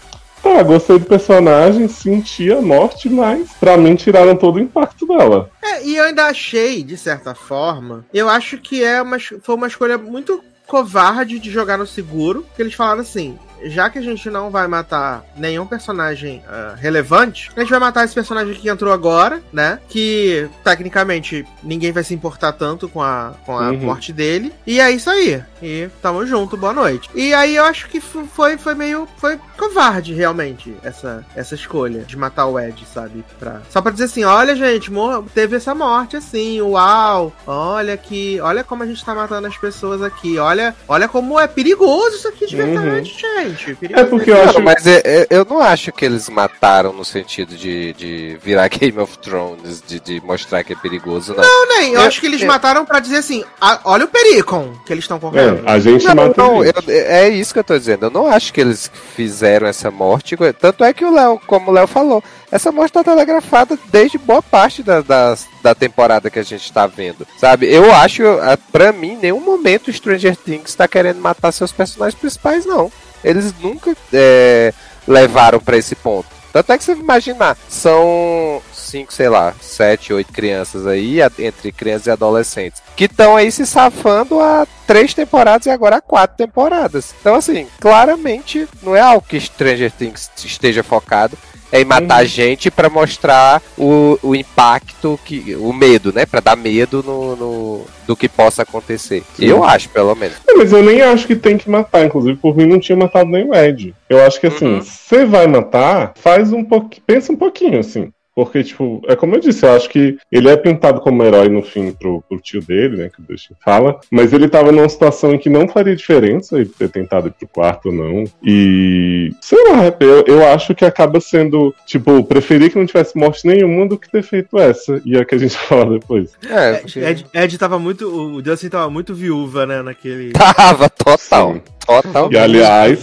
Tá, 0.42 0.62
gostei 0.62 1.00
do 1.00 1.08
personagem, 1.08 1.88
senti 1.88 2.54
a 2.54 2.62
morte, 2.62 3.10
mas 3.10 3.50
pra 3.60 3.76
mim 3.78 3.96
tiraram 3.96 4.36
todo 4.36 4.58
o 4.58 4.60
impacto 4.60 5.08
dela. 5.08 5.50
É, 5.60 5.84
e 5.84 5.96
eu 5.96 6.04
ainda 6.04 6.26
achei, 6.26 6.84
de 6.84 6.96
certa 6.96 7.34
forma, 7.34 8.06
eu 8.14 8.30
acho 8.30 8.60
que 8.60 8.84
é 8.84 9.02
uma, 9.02 9.18
foi 9.20 9.56
uma 9.56 9.66
escolha 9.66 9.98
muito 9.98 10.44
covarde 10.68 11.40
de 11.40 11.50
jogar 11.50 11.78
no 11.78 11.88
seguro, 11.88 12.46
que 12.56 12.62
eles 12.62 12.74
falaram 12.74 13.02
assim: 13.02 13.38
já 13.64 13.90
que 13.90 14.00
a 14.00 14.02
gente 14.02 14.30
não 14.30 14.50
vai 14.50 14.68
matar 14.68 15.24
nenhum 15.36 15.66
personagem 15.66 16.44
uh, 16.48 16.76
relevante, 16.76 17.52
a 17.56 17.60
gente 17.60 17.70
vai 17.70 17.80
matar 17.80 18.06
esse 18.06 18.14
personagem 18.14 18.54
que 18.54 18.70
entrou 18.70 18.94
agora, 18.94 19.42
né? 19.52 19.80
Que 19.88 20.50
tecnicamente 20.64 21.46
ninguém 21.64 21.92
vai 21.92 22.04
se 22.04 22.14
importar 22.14 22.54
tanto 22.54 22.88
com 22.88 23.02
a, 23.02 23.34
com 23.46 23.58
a 23.58 23.70
uhum. 23.70 23.80
morte 23.80 24.14
dele. 24.14 24.54
E 24.66 24.80
é 24.80 24.92
isso 24.92 25.10
aí. 25.10 25.44
E 25.62 25.90
tamo 26.02 26.26
junto, 26.26 26.58
boa 26.58 26.74
noite. 26.74 27.10
E 27.16 27.34
aí 27.34 27.56
eu 27.56 27.66
acho 27.66 27.88
que 27.88 28.00
foi, 28.00 28.58
foi 28.58 28.76
meio. 28.76 29.08
Foi 29.18 29.40
covarde, 29.58 30.14
realmente, 30.14 30.76
essa, 30.84 31.26
essa 31.36 31.56
escolha 31.56 32.02
de 32.02 32.18
matar 32.18 32.46
o 32.46 32.60
Ed, 32.60 32.86
sabe? 32.86 33.24
Pra, 33.40 33.62
só 33.70 33.82
pra 33.82 33.92
dizer 33.92 34.06
assim: 34.06 34.24
olha, 34.24 34.56
gente, 34.56 34.92
teve 35.34 35.56
essa 35.56 35.74
morte 35.74 36.18
assim, 36.18 36.62
uau! 36.62 37.34
Olha 37.48 37.98
que. 37.98 38.40
Olha 38.42 38.64
como 38.64 38.84
a 38.84 38.86
gente 38.86 39.04
tá 39.04 39.16
matando 39.16 39.48
as 39.48 39.58
pessoas 39.58 40.02
aqui. 40.02 40.38
Olha, 40.38 40.76
olha 40.88 41.08
como 41.08 41.40
é 41.40 41.48
perigoso 41.48 42.18
isso 42.18 42.28
aqui 42.28 42.46
de 42.46 42.56
verdade, 42.56 42.88
uhum. 42.88 42.96
gente. 42.96 43.26
Perigoso 43.54 44.00
é 44.00 44.04
porque 44.04 44.32
eu 44.32 44.42
acho. 44.42 44.62
mas 44.62 44.88
é, 44.88 45.02
é, 45.04 45.28
eu 45.30 45.46
não 45.46 45.60
acho 45.60 45.92
que 45.92 46.06
eles 46.06 46.30
mataram 46.30 46.94
no 46.94 47.06
sentido 47.06 47.56
de, 47.56 47.94
de 47.94 48.38
virar 48.42 48.68
Game 48.70 48.98
of 49.00 49.18
Thrones, 49.20 49.82
de, 49.86 50.00
de 50.00 50.22
mostrar 50.22 50.64
que 50.64 50.74
é 50.74 50.76
perigoso, 50.76 51.34
não. 51.34 51.44
Não, 51.44 51.68
nem. 51.70 51.94
Eu, 51.94 52.02
eu 52.02 52.08
acho 52.08 52.20
que 52.20 52.26
eles 52.28 52.44
mataram 52.44 52.86
pra 52.86 53.00
dizer 53.00 53.18
assim: 53.18 53.44
olha 53.84 54.06
o 54.06 54.08
Pericon 54.08 54.74
que 54.86 54.94
eles 54.94 55.04
estão 55.04 55.20
correndo. 55.20 55.68
É, 55.68 55.72
a 55.72 55.80
gente 55.80 56.06
não, 56.06 56.16
mata 56.16 56.42
não, 56.42 56.64
eu, 56.64 56.74
é 56.88 57.30
isso 57.30 57.54
que 57.54 57.60
eu 57.60 57.64
tô 57.64 57.78
dizendo. 57.78 58.06
Eu 58.06 58.12
não 58.12 58.28
acho 58.28 58.54
que 58.54 58.62
eles 58.62 58.92
fizeram 59.16 59.68
essa 59.68 59.92
morte. 59.92 60.36
Tanto 60.60 60.84
é 60.84 60.94
que 60.94 61.06
o 61.06 61.14
Léo, 61.14 61.40
como 61.46 61.72
o 61.72 61.74
Léo 61.74 61.88
falou, 61.88 62.24
essa 62.52 62.72
morte 62.72 62.94
tá 62.94 63.04
telegrafada 63.04 63.78
desde 63.92 64.18
boa 64.18 64.42
parte 64.42 64.84
da, 64.84 65.02
da, 65.02 65.38
da 65.62 65.76
temporada 65.76 66.30
que 66.30 66.40
a 66.40 66.44
gente 66.44 66.72
tá 66.72 66.88
vendo. 66.88 67.28
Sabe? 67.38 67.72
Eu 67.72 67.94
acho, 67.94 68.24
pra 68.72 68.92
mim, 68.92 69.14
em 69.14 69.18
nenhum 69.18 69.42
momento 69.42 69.92
Stranger 69.92 70.36
Things 70.36 70.76
tá 70.76 70.88
querendo 70.88 71.20
matar 71.20 71.52
seus 71.52 71.72
personagens 71.72 72.20
principais, 72.20 72.66
não. 72.66 72.92
Eles 73.24 73.54
nunca 73.60 73.96
é, 74.14 74.74
levaram 75.08 75.60
para 75.60 75.78
esse 75.78 75.96
ponto. 75.96 76.28
Tanto 76.52 76.72
é 76.72 76.78
que 76.78 76.86
você 76.86 76.94
imaginar, 76.94 77.58
são 77.68 78.62
cinco, 78.74 79.14
sei 79.14 79.28
lá, 79.28 79.54
sete, 79.60 80.14
oito 80.14 80.32
crianças 80.32 80.88
aí, 80.88 81.20
entre 81.38 81.70
crianças 81.70 82.08
e 82.08 82.12
adolescentes, 82.12 82.82
que 82.96 83.06
estão 83.06 83.36
aí 83.36 83.52
se 83.52 83.66
safando 83.66 84.40
há 84.40 84.66
três 84.88 85.14
temporadas 85.14 85.66
e 85.66 85.70
agora 85.70 85.98
há 85.98 86.02
quatro 86.02 86.38
temporadas. 86.38 87.14
Então, 87.20 87.36
assim, 87.36 87.68
claramente 87.82 88.70
não 88.82 88.96
é 88.96 89.02
algo 89.02 89.26
que 89.28 89.38
Stranger 89.38 89.92
Things 89.92 90.32
esteja 90.46 90.82
focado 90.82 91.38
é 91.72 91.82
em 91.82 91.86
matar 91.86 92.22
uhum. 92.22 92.28
gente 92.28 92.72
para 92.72 92.90
mostrar 92.90 93.62
o, 93.78 94.18
o 94.22 94.36
impacto, 94.36 95.20
que, 95.24 95.56
o 95.56 95.74
medo, 95.74 96.14
né? 96.14 96.26
Para 96.26 96.40
dar 96.40 96.56
medo 96.56 97.04
no, 97.04 97.36
no, 97.36 97.86
do 98.08 98.16
que 98.16 98.30
possa 98.30 98.64
acontecer. 98.64 99.24
Sim. 99.36 99.46
Eu 99.46 99.64
acho, 99.64 99.90
pelo 99.90 100.16
menos. 100.16 100.38
É, 100.48 100.54
mas 100.54 100.72
eu 100.72 100.84
nem 100.84 101.02
acho 101.02 101.28
que 101.28 101.36
tem 101.36 101.58
que 101.58 101.70
matar. 101.70 102.06
Inclusive, 102.06 102.38
por 102.38 102.56
mim, 102.56 102.66
não 102.66 102.80
tinha 102.80 102.98
matado 102.98 103.30
nem 103.30 103.50
o 103.50 103.54
Ed. 103.54 103.94
Eu 104.10 104.24
acho 104.26 104.40
que 104.40 104.48
assim, 104.48 104.76
uhum. 104.76 104.82
você 104.82 105.26
vai 105.26 105.48
matar, 105.48 106.14
faz 106.16 106.52
um 106.54 106.64
pouquinho. 106.64 107.04
Pensa 107.06 107.32
um 107.32 107.38
pouquinho, 107.38 107.80
assim. 107.80 108.10
Porque, 108.36 108.62
tipo, 108.66 109.02
é 109.08 109.16
como 109.16 109.36
eu 109.36 109.40
disse, 109.40 109.66
eu 109.66 109.72
acho 109.72 109.90
que 109.90 110.18
ele 110.30 110.50
é 110.50 110.58
pintado 110.58 111.00
como 111.00 111.24
herói 111.24 111.48
no 111.48 111.64
fim 111.64 111.94
pro, 111.94 112.22
pro 112.28 112.38
tio 112.40 112.62
dele, 112.62 112.98
né? 112.98 113.10
Que 113.10 113.22
o 113.22 113.24
Dustin 113.24 113.54
fala. 113.64 113.98
Mas 114.12 114.34
ele 114.34 114.50
tava 114.50 114.74
numa 114.74 114.90
situação 114.90 115.34
em 115.34 115.38
que 115.38 115.50
não 115.50 115.70
faria 115.70 115.96
diferença 115.96 116.58
ele 116.58 116.66
ter 116.66 116.90
tentado 116.90 117.30
ir 117.30 117.32
pro 117.32 117.48
quarto 117.48 117.86
ou 117.88 117.94
não. 117.94 118.26
E. 118.44 119.32
Sei 119.40 119.58
lá, 119.72 119.96
eu, 120.02 120.26
eu 120.28 120.48
acho 120.50 120.76
que 120.76 120.84
acaba 120.84 121.22
sendo. 121.22 121.74
Tipo, 121.86 122.26
preferir 122.26 122.72
que 122.72 122.78
não 122.78 122.86
tivesse 122.86 123.18
morte 123.18 123.48
nenhuma 123.48 123.88
do 123.88 123.98
que 123.98 124.12
ter 124.12 124.22
feito 124.22 124.60
essa. 124.60 125.02
E 125.06 125.16
é 125.16 125.22
o 125.22 125.26
que 125.26 125.36
a 125.36 125.40
gente 125.40 125.56
fala 125.58 125.98
depois. 125.98 126.34
É, 126.50 126.74
porque... 126.74 127.00
Ed, 127.00 127.26
Ed 127.34 127.58
tava 127.58 127.80
muito. 127.80 128.06
O 128.06 128.42
Dustin 128.42 128.68
tava 128.68 128.90
muito 128.90 129.16
viúva, 129.16 129.66
né? 129.66 129.82
Naquele. 129.82 130.34
Tava, 130.34 130.90
total. 130.90 131.54
Sim. 131.54 131.62
Total. 131.86 132.34
E 132.34 132.38
aliás, 132.38 133.00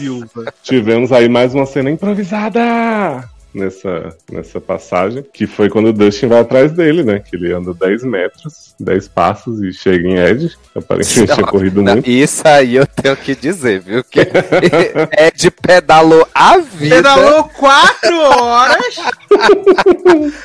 tivemos 0.62 1.12
aí 1.12 1.28
mais 1.28 1.54
uma 1.54 1.64
cena 1.64 1.88
improvisada 1.88 3.30
nessa, 3.54 4.16
nessa 4.30 4.60
passagem, 4.60 5.24
que 5.32 5.46
foi 5.46 5.68
quando 5.68 5.88
o 5.88 5.92
Dustin 5.92 6.26
vai 6.26 6.40
atrás 6.40 6.72
dele, 6.72 7.02
né? 7.02 7.18
Que 7.18 7.36
ele 7.36 7.52
anda 7.52 7.74
10 7.74 8.04
metros, 8.04 8.74
10 8.78 9.08
passos 9.08 9.62
e 9.62 9.72
chega 9.72 10.08
em 10.08 10.18
Ed. 10.18 10.56
Aparentemente 10.74 11.32
tinha 11.34 11.46
corrido 11.46 11.82
muito. 11.82 12.08
Isso 12.08 12.46
aí 12.46 12.76
eu 12.76 12.86
tenho 12.86 13.16
que 13.16 13.34
dizer, 13.34 13.80
viu? 13.80 14.04
Que 14.04 14.20
Ed 15.18 15.50
pedalou 15.50 16.26
a 16.34 16.58
vida. 16.58 16.96
Pedalou 16.96 17.44
4 17.44 18.20
horas 18.20 18.96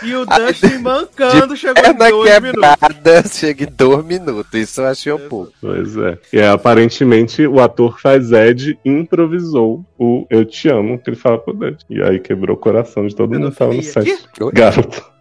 e 0.04 0.16
o 0.16 0.26
Dustin 0.26 0.78
mancando 0.80 1.56
chegou 1.56 1.84
em 1.86 1.94
2 1.94 2.42
minutos. 2.42 3.38
Chega 3.38 3.64
em 3.64 3.72
2 3.72 4.06
minutos. 4.06 4.54
Isso 4.54 4.82
eu 4.82 4.88
achei 4.88 5.12
um 5.12 5.28
pouco. 5.28 5.52
Pois 5.62 5.96
é. 5.98 6.18
E 6.34 6.42
aparentemente 6.42 7.46
o 7.46 7.60
ator 7.60 8.00
faz 8.00 8.32
Ed 8.32 8.78
improvisou 8.84 9.86
o 9.98 10.26
Eu 10.30 10.45
Te 10.45 10.69
Amo, 10.69 10.99
que 10.99 11.10
ele 11.10 11.18
fala 11.18 11.38
pro 11.38 11.65
Ed. 11.65 11.78
E 11.90 12.02
aí 12.02 12.19
quebrou 12.19 12.56
o 12.56 12.60
coração 12.60 13.07
de 13.07 13.15
todo 13.15 13.34
mundo 13.34 13.52
que 13.52 13.57
tava 13.57 13.74
no 13.74 13.84
set. 13.84 14.18
Garoto. 14.53 15.03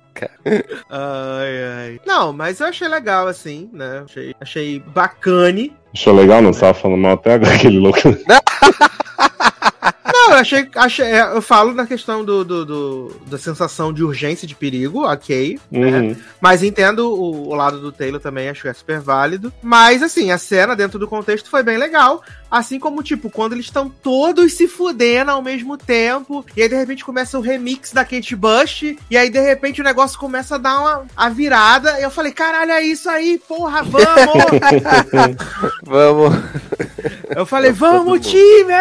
Ai, 0.89 1.63
ai. 1.63 2.01
Não, 2.07 2.33
mas 2.33 2.61
eu 2.61 2.67
achei 2.69 2.89
legal, 2.89 3.27
assim, 3.27 3.69
né? 3.71 4.03
Achei, 4.03 4.35
achei 4.41 4.81
bacane. 4.81 5.77
Achou 5.93 6.15
legal? 6.15 6.41
Não 6.41 6.53
estava 6.53 6.73
falando 6.73 7.03
mal 7.03 7.13
até 7.13 7.35
agora, 7.35 7.53
aquele 7.55 7.79
louco. 7.79 7.99
Não, 10.13 10.31
eu 10.31 10.37
achei, 10.39 10.69
achei. 10.75 11.07
É, 11.07 11.21
eu 11.21 11.43
falo 11.43 11.73
na 11.73 11.87
questão 11.87 12.25
do, 12.25 12.45
do, 12.45 12.65
do 12.65 13.17
da 13.27 13.39
sensação 13.39 13.93
de 13.93 14.03
urgência 14.03 14.47
de 14.47 14.55
perigo, 14.55 15.05
ok. 15.05 15.59
Né? 15.71 15.79
Uhum. 15.81 16.09
Né? 16.09 16.17
Mas 16.41 16.63
entendo 16.63 17.13
o, 17.13 17.49
o, 17.49 17.55
lado 17.55 17.81
do 17.81 17.93
Taylor 17.93 18.21
também, 18.21 18.49
acho 18.49 18.63
que 18.63 18.69
é 18.69 18.73
super 18.73 19.01
válido. 19.01 19.53
Mas, 19.63 20.03
assim, 20.03 20.31
a 20.31 20.39
cena 20.39 20.75
dentro 20.75 20.99
do 20.99 21.09
contexto 21.09 21.51
foi 21.51 21.63
bem 21.63 21.77
legal. 21.77 22.23
Assim 22.51 22.79
como, 22.79 23.03
tipo, 23.03 23.31
quando 23.31 23.53
eles 23.53 23.67
estão 23.67 23.89
todos 23.89 24.53
se 24.53 24.69
fudendo 24.69 25.31
ao 25.31 25.43
mesmo 25.43 25.77
tempo. 25.77 26.45
E 26.57 26.63
aí, 26.63 26.69
de 26.69 26.77
repente, 26.77 27.05
começa 27.05 27.39
o 27.39 27.43
remix 27.43 27.93
da 27.93 28.05
Kate 28.05 28.35
Bush. 28.35 28.97
E 29.11 29.17
aí, 29.17 29.29
de 29.29 29.41
repente, 29.41 29.81
o 29.81 29.85
negócio 29.85 30.19
começa 30.19 30.55
a 30.55 30.59
dar 30.59 30.81
uma 30.81 31.07
a 31.17 31.29
virada. 31.29 31.99
E 32.01 32.03
eu 32.03 32.11
falei, 32.11 32.33
caralho, 32.33 32.73
é 32.73 32.83
isso 32.83 33.09
aí, 33.09 33.41
porra, 33.47 33.83
vamos! 33.83 34.07
vamos! 35.83 36.35
Eu 37.35 37.45
falei, 37.45 37.73
vamos, 37.73 38.27
time! 38.27 38.73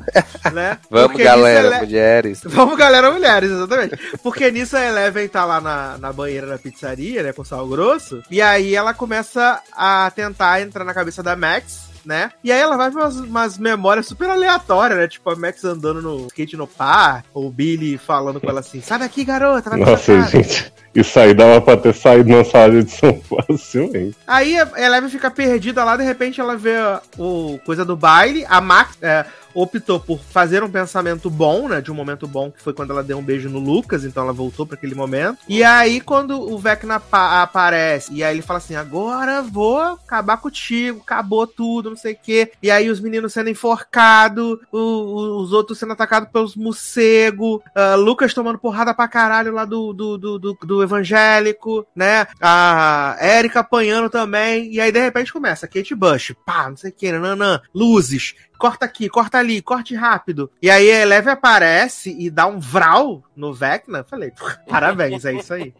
né? 0.52 0.78
Vamos, 0.90 1.08
Porque 1.08 1.24
galera, 1.24 1.68
ele... 1.68 1.86
mulheres. 1.86 2.40
Vamos, 2.44 2.76
galera, 2.76 3.10
mulheres, 3.10 3.50
exatamente. 3.50 3.96
Porque 4.22 4.50
nisso 4.50 4.76
a 4.76 4.84
Eleven 4.84 5.28
tá 5.28 5.44
lá 5.44 5.60
na, 5.60 5.98
na 5.98 6.12
banheira 6.12 6.46
da 6.46 6.58
pizzaria, 6.58 7.22
né, 7.22 7.32
com 7.32 7.44
sal 7.44 7.66
grosso. 7.66 8.22
E 8.30 8.40
aí 8.40 8.74
ela 8.74 8.94
começa 8.94 9.60
a 9.72 10.10
tentar 10.14 10.60
entrar 10.60 10.84
na 10.84 10.94
cabeça 10.94 11.22
da 11.22 11.36
Max 11.36 11.90
né? 12.04 12.30
E 12.42 12.50
aí 12.50 12.60
ela 12.60 12.76
vai 12.76 12.90
pra 12.90 13.02
umas, 13.02 13.16
umas, 13.16 13.58
memórias 13.58 14.06
super 14.06 14.28
aleatórias, 14.30 14.98
né? 14.98 15.08
Tipo 15.08 15.30
a 15.30 15.36
Max 15.36 15.64
andando 15.64 16.00
no 16.00 16.26
skate 16.26 16.56
no 16.56 16.66
par, 16.66 17.24
ou 17.32 17.46
o 17.46 17.50
Billy 17.50 17.98
falando 17.98 18.40
com 18.40 18.48
ela 18.48 18.60
assim: 18.60 18.80
sai 18.80 18.98
daqui, 18.98 19.24
garota, 19.24 19.70
vai 19.70 19.80
Nossa, 19.80 20.22
gente, 20.22 20.72
isso 20.94 21.18
aí 21.18 21.34
dava 21.34 21.60
pra 21.60 21.76
ter 21.76 21.94
saído 21.94 22.30
na 22.30 22.44
sala 22.44 22.70
de 22.70 22.78
edição 22.78 23.20
facilmente. 23.22 24.16
Aí 24.26 24.58
a 24.58 24.68
Eleven 24.76 25.10
fica 25.10 25.30
perdida 25.30 25.84
lá, 25.84 25.96
de 25.96 26.04
repente 26.04 26.40
ela 26.40 26.56
vê 26.56 26.76
o 27.18 27.58
coisa 27.64 27.84
do 27.84 27.96
baile, 27.96 28.44
a 28.48 28.60
Max. 28.60 28.96
É, 29.00 29.24
optou 29.54 30.00
por 30.00 30.20
fazer 30.20 30.62
um 30.62 30.70
pensamento 30.70 31.30
bom, 31.30 31.68
né? 31.68 31.80
De 31.80 31.90
um 31.90 31.94
momento 31.94 32.26
bom, 32.26 32.50
que 32.50 32.62
foi 32.62 32.72
quando 32.72 32.90
ela 32.90 33.02
deu 33.02 33.18
um 33.18 33.22
beijo 33.22 33.48
no 33.48 33.58
Lucas, 33.58 34.04
então 34.04 34.22
ela 34.22 34.32
voltou 34.32 34.66
para 34.66 34.76
aquele 34.76 34.94
momento. 34.94 35.38
E 35.48 35.62
aí, 35.62 36.00
quando 36.00 36.40
o 36.40 36.58
Vecna 36.58 37.00
aparece, 37.12 38.12
e 38.12 38.22
aí 38.22 38.34
ele 38.34 38.42
fala 38.42 38.58
assim: 38.58 38.74
agora 38.74 39.42
vou 39.42 39.80
acabar 39.80 40.36
contigo, 40.36 41.00
acabou 41.00 41.46
tudo, 41.46 41.90
não 41.90 41.96
sei 41.96 42.14
o 42.14 42.18
quê. 42.22 42.52
E 42.62 42.70
aí 42.70 42.90
os 42.90 43.00
meninos 43.00 43.32
sendo 43.32 43.50
enforcados, 43.50 44.58
os 44.72 45.52
outros 45.52 45.78
sendo 45.78 45.92
atacados 45.92 46.30
pelos 46.30 46.56
morcegos, 46.56 47.60
uh, 47.76 47.96
Lucas 47.96 48.34
tomando 48.34 48.58
porrada 48.58 48.94
pra 48.94 49.08
caralho 49.08 49.52
lá 49.52 49.64
do, 49.64 49.92
do, 49.92 50.18
do, 50.18 50.38
do, 50.38 50.58
do 50.62 50.82
evangélico, 50.82 51.86
né? 51.94 52.26
A 52.40 53.16
Erika 53.20 53.60
apanhando 53.60 54.10
também. 54.10 54.72
E 54.72 54.80
aí, 54.80 54.92
de 54.92 55.00
repente, 55.00 55.32
começa 55.32 55.68
Kate 55.68 55.94
Bush, 55.94 56.34
pá, 56.44 56.68
não 56.68 56.76
sei 56.76 56.90
o 56.90 56.94
que, 56.94 57.12
nanã, 57.12 57.60
luzes, 57.74 58.34
corta 58.60 58.84
aqui, 58.84 59.08
corta 59.08 59.38
ali, 59.38 59.62
corte 59.62 59.94
rápido. 59.94 60.50
E 60.60 60.70
aí 60.70 60.92
a 60.92 61.00
Eleve 61.00 61.30
aparece 61.30 62.14
e 62.16 62.28
dá 62.28 62.46
um 62.46 62.60
vral 62.60 63.24
no 63.34 63.54
Vecna. 63.54 64.04
Falei, 64.04 64.32
parabéns, 64.68 65.24
é 65.24 65.32
isso 65.32 65.54
aí. 65.54 65.74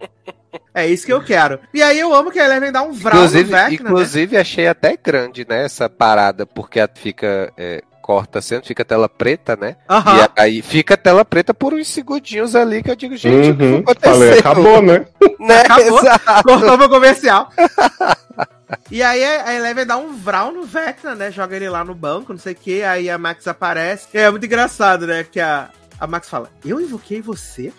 É 0.74 0.86
isso 0.86 1.04
que 1.04 1.12
eu 1.12 1.22
quero. 1.22 1.60
E 1.74 1.82
aí 1.82 2.00
eu 2.00 2.12
amo 2.14 2.30
que 2.30 2.40
a 2.40 2.44
Eleven 2.44 2.72
dá 2.72 2.82
um 2.82 2.92
vral 2.92 3.18
inclusive, 3.18 3.44
no 3.44 3.50
Vecna. 3.50 3.68
Né? 3.68 3.90
Inclusive, 3.90 4.34
né? 4.34 4.40
achei 4.40 4.66
até 4.66 4.96
grande, 4.96 5.46
né, 5.46 5.64
essa 5.64 5.88
parada, 5.88 6.46
porque 6.46 6.80
fica. 6.94 7.52
É, 7.56 7.84
corta 8.10 8.42
sendo, 8.42 8.66
fica 8.66 8.84
tela 8.84 9.08
preta, 9.08 9.54
né? 9.54 9.76
Uhum. 9.88 10.16
E 10.16 10.28
aí 10.34 10.62
fica 10.62 10.96
tela 10.96 11.24
preta 11.24 11.54
por 11.54 11.72
uns 11.72 11.86
segundinhos 11.86 12.56
ali 12.56 12.82
que 12.82 12.90
eu 12.90 12.96
digo, 12.96 13.16
gente, 13.16 13.50
uhum. 13.50 13.76
o 13.78 13.84
que 13.84 13.92
aconteceu? 13.92 14.14
Falei, 14.14 14.38
acabou, 14.40 14.82
né? 14.82 15.06
né? 15.38 15.60
Acabou. 15.60 16.00
Cortou 16.42 16.76
meu 16.76 16.88
comercial. 16.88 17.48
E 18.90 19.00
aí 19.00 19.22
a 19.22 19.54
Eleven 19.54 19.86
dá 19.86 19.96
um 19.96 20.12
vral 20.16 20.50
no 20.50 20.64
Vecna, 20.64 21.14
né? 21.14 21.30
Joga 21.30 21.54
ele 21.54 21.70
lá 21.70 21.84
no 21.84 21.94
banco, 21.94 22.32
não 22.32 22.40
sei 22.40 22.52
o 22.52 22.56
que. 22.56 22.82
Aí 22.82 23.08
a 23.08 23.16
Max 23.16 23.46
aparece. 23.46 24.08
É 24.12 24.28
muito 24.28 24.44
engraçado, 24.44 25.06
né? 25.06 25.22
Que 25.22 25.38
a, 25.38 25.68
a 26.00 26.06
Max 26.08 26.28
fala: 26.28 26.50
Eu 26.64 26.80
invoquei 26.80 27.22
você? 27.22 27.72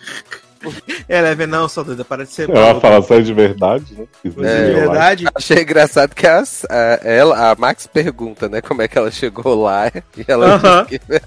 Eleven, 1.08 1.46
não, 1.46 1.68
só 1.68 1.82
doida, 1.82 2.04
para 2.04 2.24
de 2.24 2.32
ser. 2.32 2.50
Ela 2.50 2.80
fala 2.80 3.02
só 3.02 3.18
de 3.18 3.32
verdade, 3.32 3.94
né? 3.94 4.04
É, 4.24 4.28
de 4.66 4.74
verdade. 4.74 5.24
Achei 5.34 5.62
engraçado 5.62 6.14
que 6.14 6.26
as, 6.26 6.64
a, 6.70 7.00
ela, 7.02 7.50
a 7.50 7.54
Max 7.54 7.86
pergunta, 7.86 8.48
né? 8.48 8.60
Como 8.60 8.82
é 8.82 8.88
que 8.88 8.96
ela 8.98 9.10
chegou 9.10 9.62
lá. 9.62 9.90
E 10.16 10.24
ela. 10.26 10.56
Uh 10.56 10.60
-huh. 10.86 11.22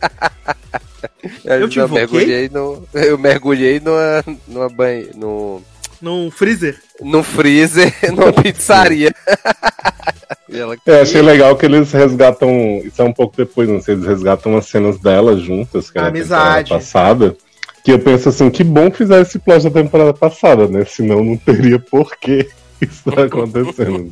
Eu 1.44 1.70
te 1.70 1.78
não, 1.80 1.86
invoquei? 1.86 2.06
mergulhei 2.08 2.50
no, 2.50 2.84
eu 2.94 3.18
mergulhei 3.18 3.80
numa, 3.80 4.24
numa 4.48 4.70
banha, 4.70 5.08
no, 5.16 5.62
Num 6.02 6.30
freezer? 6.30 6.78
num 7.02 7.24
freezer, 7.24 7.94
numa 8.14 8.34
pizzaria. 8.34 9.14
Ela, 10.52 10.78
Eu 10.86 11.02
achei 11.02 11.22
legal 11.22 11.56
que 11.56 11.66
eles 11.66 11.92
resgatam. 11.92 12.50
Isso 12.84 13.02
é 13.02 13.06
um 13.06 13.12
pouco 13.12 13.36
depois, 13.36 13.68
não 13.68 13.82
sei, 13.82 13.96
eles 13.96 14.06
resgatam 14.06 14.56
as 14.56 14.68
cenas 14.68 15.00
delas 15.00 15.42
juntas, 15.42 15.90
que 15.90 15.98
era 15.98 16.06
na 16.06 16.12
Amizade. 16.12 16.70
passada. 16.70 17.36
Que 17.86 17.92
eu 17.92 18.00
penso 18.00 18.30
assim, 18.30 18.50
que 18.50 18.64
bom 18.64 18.90
que 18.90 18.98
fizeram 18.98 19.22
esse 19.22 19.38
plot 19.38 19.64
da 19.64 19.70
temporada 19.70 20.12
passada, 20.12 20.68
né? 20.68 20.84
Senão 20.86 21.24
não 21.24 21.38
teria 21.38 21.78
porquê 21.78 22.50
isso 22.82 23.12
tá 23.12 23.26
acontecendo. 23.26 24.12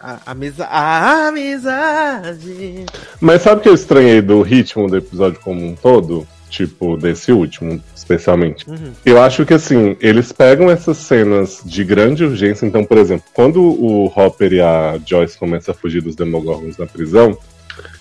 A, 0.00 0.18
amisa... 0.26 0.64
a 0.64 1.26
amizade. 1.26 2.86
Mas 3.20 3.42
sabe 3.42 3.60
o 3.60 3.62
que 3.64 3.68
eu 3.68 3.74
estranhei 3.74 4.22
do 4.22 4.40
ritmo 4.42 4.88
do 4.88 4.96
episódio 4.96 5.40
como 5.40 5.60
um 5.66 5.74
todo? 5.74 6.24
Tipo, 6.48 6.96
desse 6.96 7.32
último, 7.32 7.80
especialmente. 7.94 8.68
Uhum. 8.68 8.92
Eu 9.04 9.20
acho 9.20 9.44
que 9.44 9.54
assim, 9.54 9.96
eles 10.00 10.30
pegam 10.32 10.70
essas 10.70 10.96
cenas 10.96 11.62
de 11.64 11.84
grande 11.84 12.24
urgência. 12.24 12.64
Então, 12.64 12.84
por 12.84 12.98
exemplo, 12.98 13.24
quando 13.34 13.60
o 13.60 14.06
Hopper 14.06 14.52
e 14.52 14.60
a 14.60 14.98
Joyce 15.04 15.36
começam 15.36 15.72
a 15.72 15.76
fugir 15.76 16.00
dos 16.00 16.14
Demogorgons 16.14 16.76
na 16.76 16.86
prisão, 16.86 17.36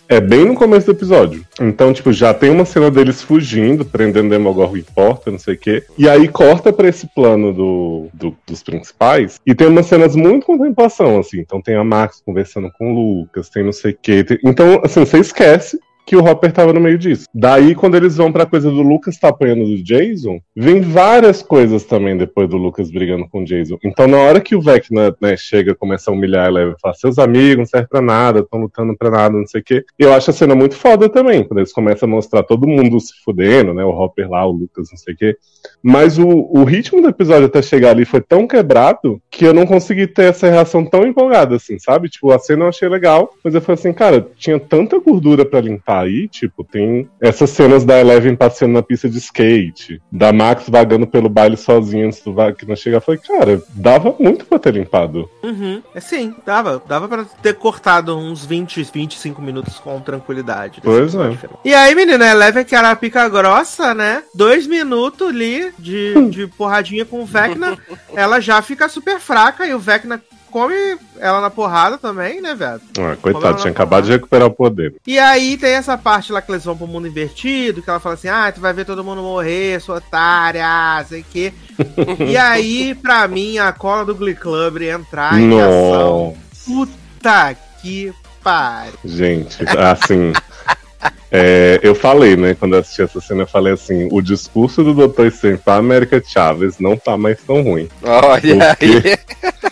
é 0.09 0.19
bem 0.19 0.43
no 0.45 0.55
começo 0.55 0.87
do 0.87 0.91
episódio. 0.91 1.45
Então, 1.61 1.93
tipo, 1.93 2.11
já 2.11 2.33
tem 2.33 2.49
uma 2.49 2.65
cena 2.65 2.89
deles 2.89 3.21
fugindo, 3.21 3.85
prendendo 3.85 4.29
Demogorgon 4.29 4.75
em 4.77 4.81
porta, 4.81 5.29
não 5.29 5.37
sei 5.39 5.53
o 5.53 5.57
quê. 5.57 5.83
E 5.97 6.09
aí 6.09 6.27
corta 6.27 6.73
pra 6.73 6.87
esse 6.89 7.07
plano 7.13 7.53
do, 7.53 8.07
do- 8.13 8.35
dos 8.47 8.63
principais. 8.63 9.39
E 9.45 9.53
tem 9.53 9.67
umas 9.67 9.85
cenas 9.85 10.15
muito 10.15 10.47
contemplação, 10.47 11.19
assim. 11.19 11.39
Então 11.39 11.61
tem 11.61 11.75
a 11.75 11.83
Max 11.83 12.21
conversando 12.25 12.71
com 12.77 12.91
o 12.91 12.95
Lucas, 13.19 13.49
tem 13.49 13.63
não 13.63 13.71
sei 13.71 13.91
o 13.91 13.97
quê. 14.01 14.23
tem- 14.23 14.39
Então, 14.43 14.81
assim, 14.83 15.01
você 15.05 15.19
esquece 15.19 15.79
que 16.05 16.15
o 16.15 16.25
Hopper 16.25 16.51
tava 16.51 16.73
no 16.73 16.79
meio 16.79 16.97
disso. 16.97 17.25
Daí, 17.31 17.75
quando 17.75 17.95
eles 17.95 18.17
vão 18.17 18.31
pra 18.31 18.45
coisa 18.45 18.71
do 18.71 18.81
Lucas 18.81 19.19
tá 19.19 19.29
apanhando 19.29 19.65
do 19.65 19.83
Jason, 19.83 20.39
vem 20.55 20.81
várias 20.81 21.43
coisas 21.43 21.83
também 21.83 22.17
depois 22.17 22.49
do 22.49 22.57
Lucas 22.57 22.89
brigando 22.89 23.29
com 23.29 23.41
o 23.41 23.45
Jason. 23.45 23.77
Então, 23.83 24.07
na 24.07 24.17
hora 24.17 24.41
que 24.41 24.55
o 24.55 24.61
Vecna, 24.61 25.15
né, 25.21 25.37
chega, 25.37 25.75
começa 25.75 26.09
a 26.09 26.13
humilhar 26.13 26.47
ela 26.47 26.63
e 26.63 26.75
fala, 26.81 26.95
seus 26.95 27.19
amigos 27.19 27.57
não 27.57 27.65
servem 27.67 27.89
pra 27.89 28.01
nada, 28.01 28.39
estão 28.39 28.59
lutando 28.59 28.97
pra 28.97 29.11
nada, 29.11 29.37
não 29.37 29.45
sei 29.45 29.61
o 29.61 29.63
quê. 29.63 29.85
Eu 29.99 30.11
acho 30.11 30.31
a 30.31 30.33
cena 30.33 30.55
muito 30.55 30.75
foda 30.75 31.07
também, 31.07 31.43
quando 31.43 31.59
eles 31.59 31.71
começam 31.71 32.09
a 32.09 32.11
mostrar 32.11 32.41
todo 32.41 32.67
mundo 32.67 32.99
se 32.99 33.13
fudendo, 33.23 33.73
né, 33.73 33.83
o 33.83 33.89
Hopper 33.89 34.29
lá, 34.29 34.45
o 34.47 34.51
Lucas, 34.51 34.89
não 34.89 34.97
sei 34.97 35.13
o 35.13 35.17
quê. 35.17 35.37
Mas 35.83 36.17
o, 36.17 36.27
o 36.27 36.63
ritmo 36.63 37.01
do 37.01 37.09
episódio 37.09 37.45
até 37.45 37.61
chegar 37.61 37.91
ali 37.91 38.03
foi 38.03 38.21
tão 38.21 38.47
quebrado 38.47 39.21
que 39.29 39.45
eu 39.45 39.53
não 39.53 39.67
consegui 39.67 40.07
ter 40.07 40.29
essa 40.29 40.49
reação 40.49 40.83
tão 40.83 41.05
empolgada, 41.05 41.55
assim, 41.55 41.77
sabe? 41.77 42.09
Tipo, 42.09 42.31
a 42.31 42.39
cena 42.39 42.65
eu 42.65 42.69
achei 42.69 42.89
legal, 42.89 43.29
mas 43.43 43.53
eu 43.53 43.61
falei 43.61 43.79
assim, 43.79 43.93
cara, 43.93 44.27
tinha 44.35 44.59
tanta 44.59 44.97
gordura 44.99 45.45
pra 45.45 45.61
limpar 45.61 45.98
aí, 45.99 46.27
tipo, 46.27 46.63
tem 46.63 47.09
essas 47.19 47.49
cenas 47.49 47.85
da 47.85 47.99
Eleven 47.99 48.35
passeando 48.35 48.73
na 48.73 48.81
pista 48.81 49.09
de 49.09 49.17
skate, 49.17 50.01
da 50.11 50.31
Max 50.31 50.69
vagando 50.69 51.07
pelo 51.07 51.29
baile 51.29 51.57
sozinha 51.57 52.05
antes 52.05 52.21
do 52.21 52.33
Wagner 52.33 52.75
chegar. 52.75 52.97
Eu 52.97 53.01
falei, 53.01 53.19
cara, 53.19 53.61
dava 53.69 54.15
muito 54.19 54.45
pra 54.45 54.59
ter 54.59 54.73
limpado. 54.73 55.29
Uhum. 55.43 55.81
É 55.93 55.99
sim, 55.99 56.35
dava. 56.45 56.81
Dava 56.87 57.07
pra 57.07 57.23
ter 57.23 57.55
cortado 57.55 58.17
uns 58.17 58.45
20, 58.45 58.83
25 58.83 59.41
minutos 59.41 59.79
com 59.79 59.99
tranquilidade. 59.99 60.81
Pois 60.83 61.15
é. 61.15 61.35
final. 61.35 61.59
E 61.63 61.73
aí, 61.73 61.95
menina, 61.95 62.25
a 62.25 62.31
Eleven, 62.31 62.65
que 62.65 62.75
era 62.75 62.91
a 62.91 62.95
pica 62.95 63.27
grossa, 63.29 63.93
né? 63.93 64.23
Dois 64.33 64.67
minutos 64.67 65.29
ali 65.29 65.71
de, 65.77 66.29
de 66.29 66.47
porradinha 66.47 67.05
com 67.05 67.21
o 67.21 67.25
Vecna, 67.25 67.77
ela 68.13 68.39
já 68.39 68.61
fica 68.61 68.89
super 68.89 69.19
fraca 69.19 69.65
e 69.65 69.73
o 69.73 69.79
Vecna 69.79 70.21
come 70.49 70.97
ela 71.19 71.41
na 71.41 71.49
porrada 71.49 71.97
também, 71.97 72.41
né, 72.41 72.55
velho? 72.55 72.81
Ah, 72.99 73.15
coitado, 73.21 73.59
tinha 73.59 73.71
acabado 73.71 74.05
de 74.05 74.11
recuperar 74.11 74.47
o 74.47 74.51
poder. 74.51 74.95
E 75.05 75.19
aí 75.19 75.57
tem 75.57 75.71
essa 75.71 75.97
parte 75.97 76.31
lá 76.31 76.41
que 76.41 76.51
eles 76.51 76.65
vão 76.65 76.77
pro 76.77 76.87
mundo 76.87 77.07
invertido, 77.07 77.81
que 77.81 77.89
ela 77.89 77.99
fala 77.99 78.15
assim, 78.15 78.27
ah, 78.27 78.51
tu 78.51 78.59
vai 78.59 78.73
ver 78.73 78.85
todo 78.85 79.03
mundo 79.03 79.21
morrer, 79.21 79.79
sua 79.81 79.97
otária, 79.97 80.65
sei 81.07 81.21
o 81.21 81.25
quê. 81.29 81.53
e 82.27 82.37
aí, 82.37 82.95
pra 82.95 83.27
mim, 83.27 83.57
a 83.57 83.71
cola 83.71 84.05
do 84.05 84.15
Glee 84.15 84.35
Club 84.35 84.81
entrar 84.81 85.39
em 85.39 85.59
ação. 85.59 86.35
Nossa. 86.35 86.65
Puta 86.65 87.55
que 87.81 88.13
pariu. 88.43 88.93
Gente, 89.03 89.57
assim. 89.77 90.33
é, 91.31 91.79
eu 91.81 91.95
falei, 91.95 92.35
né, 92.35 92.53
quando 92.53 92.73
eu 92.73 92.79
assisti 92.79 93.01
essa 93.01 93.21
cena, 93.21 93.43
eu 93.43 93.47
falei 93.47 93.73
assim: 93.73 94.07
o 94.11 94.21
discurso 94.21 94.83
do 94.83 95.07
Dr. 95.07 95.27
Strange 95.27 95.61
pra 95.63 95.75
América 95.75 96.21
Chaves 96.25 96.79
não 96.79 96.97
tá 96.97 97.17
mais 97.17 97.39
tão 97.41 97.61
ruim. 97.61 97.89
olha 98.03 98.75
Por 98.75 98.85
aí. 98.85 99.19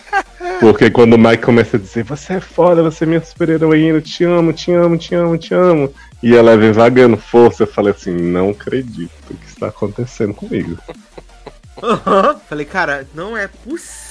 Porque 0.60 0.90
quando 0.90 1.14
o 1.14 1.18
Mike 1.18 1.42
começa 1.42 1.76
a 1.76 1.80
dizer, 1.80 2.04
você 2.04 2.34
é 2.34 2.40
foda, 2.40 2.82
você 2.82 3.04
é 3.04 3.06
minha 3.06 3.24
super 3.24 3.48
heroína, 3.48 4.00
te 4.00 4.24
amo, 4.24 4.52
te 4.52 4.72
amo, 4.72 4.96
te 4.98 5.14
amo, 5.14 5.38
te 5.38 5.54
amo. 5.54 5.92
E 6.22 6.34
ela 6.34 6.56
vem 6.56 6.72
vagando 6.72 7.16
força, 7.16 7.62
eu 7.62 7.66
falei 7.66 7.92
assim, 7.92 8.12
não 8.12 8.50
acredito 8.50 9.12
o 9.30 9.34
que 9.34 9.46
está 9.46 9.68
acontecendo 9.68 10.34
comigo. 10.34 10.76
Falei, 12.48 12.66
cara, 12.66 13.06
não 13.14 13.36
é 13.36 13.46
possível 13.46 14.07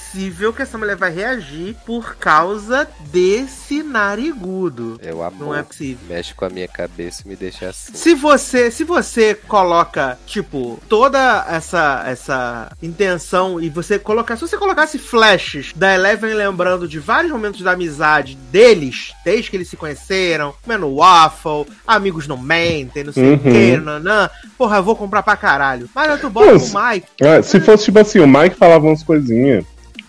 que 0.54 0.62
essa 0.62 0.78
mulher 0.78 0.96
vai 0.96 1.12
reagir 1.12 1.76
por 1.86 2.16
causa 2.16 2.88
desse 3.12 3.82
narigudo. 3.82 4.98
Eu 5.02 5.22
amo. 5.22 5.36
Não 5.46 5.54
é 5.54 5.62
possível. 5.62 5.98
Mexe 6.08 6.34
com 6.34 6.44
a 6.44 6.50
minha 6.50 6.66
cabeça 6.68 7.22
e 7.24 7.28
me 7.28 7.36
deixa 7.36 7.68
assim. 7.68 7.92
Se 7.94 8.14
você, 8.14 8.70
se 8.70 8.84
você 8.84 9.34
coloca, 9.34 10.18
tipo, 10.26 10.80
toda 10.88 11.44
essa 11.48 12.02
essa 12.06 12.72
intenção 12.82 13.60
e 13.60 13.68
você 13.68 13.98
colocar, 13.98 14.36
se 14.36 14.42
você 14.42 14.56
colocasse 14.56 14.98
flashes 14.98 15.72
da 15.74 15.94
Eleven 15.94 16.34
lembrando 16.34 16.88
de 16.88 16.98
vários 16.98 17.32
momentos 17.32 17.60
da 17.60 17.72
amizade 17.72 18.36
deles, 18.50 19.12
desde 19.24 19.50
que 19.50 19.56
eles 19.56 19.68
se 19.68 19.76
conheceram, 19.76 20.54
comendo 20.62 20.94
waffle, 20.96 21.66
amigos 21.86 22.26
não 22.26 22.36
mentem, 22.38 23.04
não 23.04 23.12
sei 23.12 23.24
o 23.24 23.32
Uhum. 23.32 23.38
que, 23.38 23.76
nanã, 23.76 24.28
porra, 24.56 24.76
eu 24.78 24.82
vou 24.82 24.96
comprar 24.96 25.22
pra 25.22 25.36
caralho. 25.36 25.88
Mas 25.94 26.20
tu 26.20 26.30
bota 26.30 26.52
Mas- 26.52 26.74
o 26.74 26.78
Mike, 26.88 27.06
Ah, 27.22 27.42
se 27.42 27.60
fosse 27.60 27.84
tipo 27.86 27.98
assim, 27.98 28.18
o 28.20 28.26
Mike 28.26 28.56
falava 28.56 28.86
umas 28.86 29.02
coisinhas, 29.02 29.64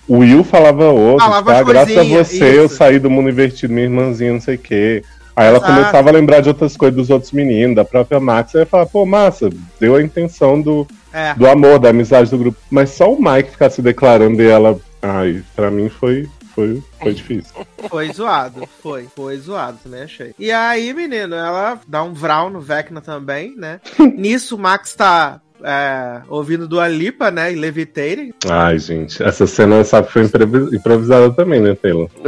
o 0.10 0.18
Will 0.18 0.44
falava 0.44 0.90
outras, 0.90 1.30
Falava 1.30 1.52
tá? 1.54 1.60
as 1.60 1.68
Graças 1.68 1.98
a 1.98 2.04
você 2.04 2.58
eu 2.58 2.66
isso. 2.66 2.76
saí 2.76 2.98
do 2.98 3.12
mundo 3.12 3.30
invertido, 3.30 3.72
minha 3.72 3.86
irmãzinha, 3.86 4.34
não 4.34 4.42
sei 4.42 4.56
o 4.56 4.60
quê. 4.60 5.04
Aí 5.36 5.48
ela 5.48 5.58
Exato. 5.58 5.72
começava 5.74 6.10
a 6.10 6.12
lembrar 6.12 6.42
de 6.42 6.50
outras 6.50 6.76
coisas 6.76 6.98
dos 6.98 7.10
outros 7.12 7.32
meninos, 7.32 7.76
da 7.76 7.86
própria 7.86 8.20
Max. 8.20 8.56
Aí 8.56 8.64
eu 8.64 8.66
falava, 8.66 8.90
pô, 8.90 9.06
massa, 9.06 9.50
deu 9.80 9.96
a 9.96 10.02
intenção 10.02 10.60
do, 10.60 10.88
é. 11.14 11.36
do 11.36 11.48
amor, 11.48 11.78
da 11.78 11.90
amizade 11.90 12.32
do 12.32 12.38
grupo. 12.40 12.58
Mas 12.72 12.90
só 12.90 13.14
o 13.14 13.22
Mike 13.22 13.52
ficar 13.52 13.70
se 13.70 13.82
declarando 13.82 14.42
e 14.42 14.48
ela. 14.48 14.78
Ai, 15.02 15.44
pra 15.56 15.70
mim 15.72 15.88
foi, 15.88 16.28
foi, 16.54 16.84
foi 17.00 17.14
difícil. 17.14 17.54
Foi 17.88 18.12
zoado, 18.12 18.68
foi. 18.84 19.08
Foi 19.16 19.38
zoado, 19.38 19.78
também 19.82 20.02
achei. 20.02 20.34
E 20.38 20.52
aí, 20.52 20.94
menino, 20.94 21.34
ela 21.34 21.80
dá 21.88 22.04
um 22.04 22.14
vral 22.14 22.50
no 22.50 22.60
Vecna 22.60 23.00
também, 23.00 23.56
né? 23.56 23.80
Nisso, 24.18 24.58
o 24.58 24.60
Max 24.60 24.94
tá 24.94 25.40
é, 25.64 26.22
ouvindo 26.28 26.68
do 26.68 26.80
Alipa, 26.80 27.30
né? 27.32 27.52
E 27.52 27.56
Levitating. 27.56 28.34
Ai, 28.50 28.78
gente, 28.80 29.22
essa 29.24 29.46
cena, 29.48 29.84
sabe, 29.84 30.10
foi 30.12 30.24
improvi- 30.24 30.76
improvisada 30.76 31.32
também, 31.32 31.60
né, 31.60 31.76
Taylor? 31.76 32.10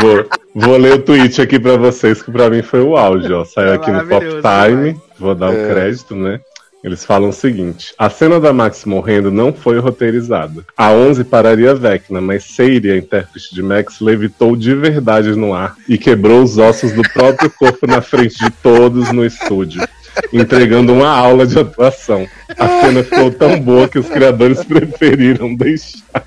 Vou, 0.00 0.26
vou 0.54 0.76
ler 0.76 0.94
o 0.94 0.98
tweet 1.02 1.40
aqui 1.40 1.58
pra 1.58 1.76
vocês, 1.76 2.22
que 2.22 2.30
pra 2.30 2.50
mim 2.50 2.62
foi 2.62 2.80
o 2.82 2.96
auge, 2.96 3.32
ó. 3.32 3.44
Saiu 3.44 3.72
É 3.72 3.74
aqui 3.76 3.90
no 3.90 4.06
Pop 4.06 4.24
Time, 4.26 5.00
vou 5.18 5.34
dar 5.34 5.48
o 5.50 5.54
É. 5.54 5.68
crédito, 5.72 6.14
né? 6.14 6.40
Eles 6.84 7.04
falam 7.04 7.30
o 7.30 7.32
seguinte: 7.32 7.94
a 7.98 8.08
cena 8.10 8.38
da 8.38 8.52
Max 8.52 8.84
morrendo 8.84 9.30
não 9.32 9.52
foi 9.52 9.78
roteirizada. 9.78 10.62
A 10.76 10.90
11 10.92 11.24
pararia 11.24 11.74
Vecna, 11.74 12.20
mas 12.20 12.44
Sadie, 12.44 12.92
a 12.92 12.96
intérprete 12.98 13.54
de 13.54 13.62
Max, 13.62 13.98
levitou 14.00 14.54
de 14.54 14.74
verdade 14.74 15.30
no 15.34 15.54
ar 15.54 15.74
e 15.88 15.96
quebrou 15.98 16.42
os 16.42 16.58
ossos 16.58 16.92
do 16.92 17.02
próprio 17.02 17.50
corpo 17.50 17.86
na 17.86 18.00
frente 18.02 18.38
de 18.38 18.50
todos 18.50 19.10
no 19.10 19.24
estúdio, 19.24 19.82
entregando 20.32 20.92
uma 20.92 21.08
aula 21.08 21.46
de 21.46 21.58
atuação. 21.58 22.26
A 22.58 22.80
cena 22.80 23.02
ficou 23.04 23.30
tão 23.32 23.58
boa 23.60 23.88
que 23.88 23.98
os 23.98 24.08
criadores 24.08 24.62
preferiram 24.64 25.54
deixar. 25.54 26.24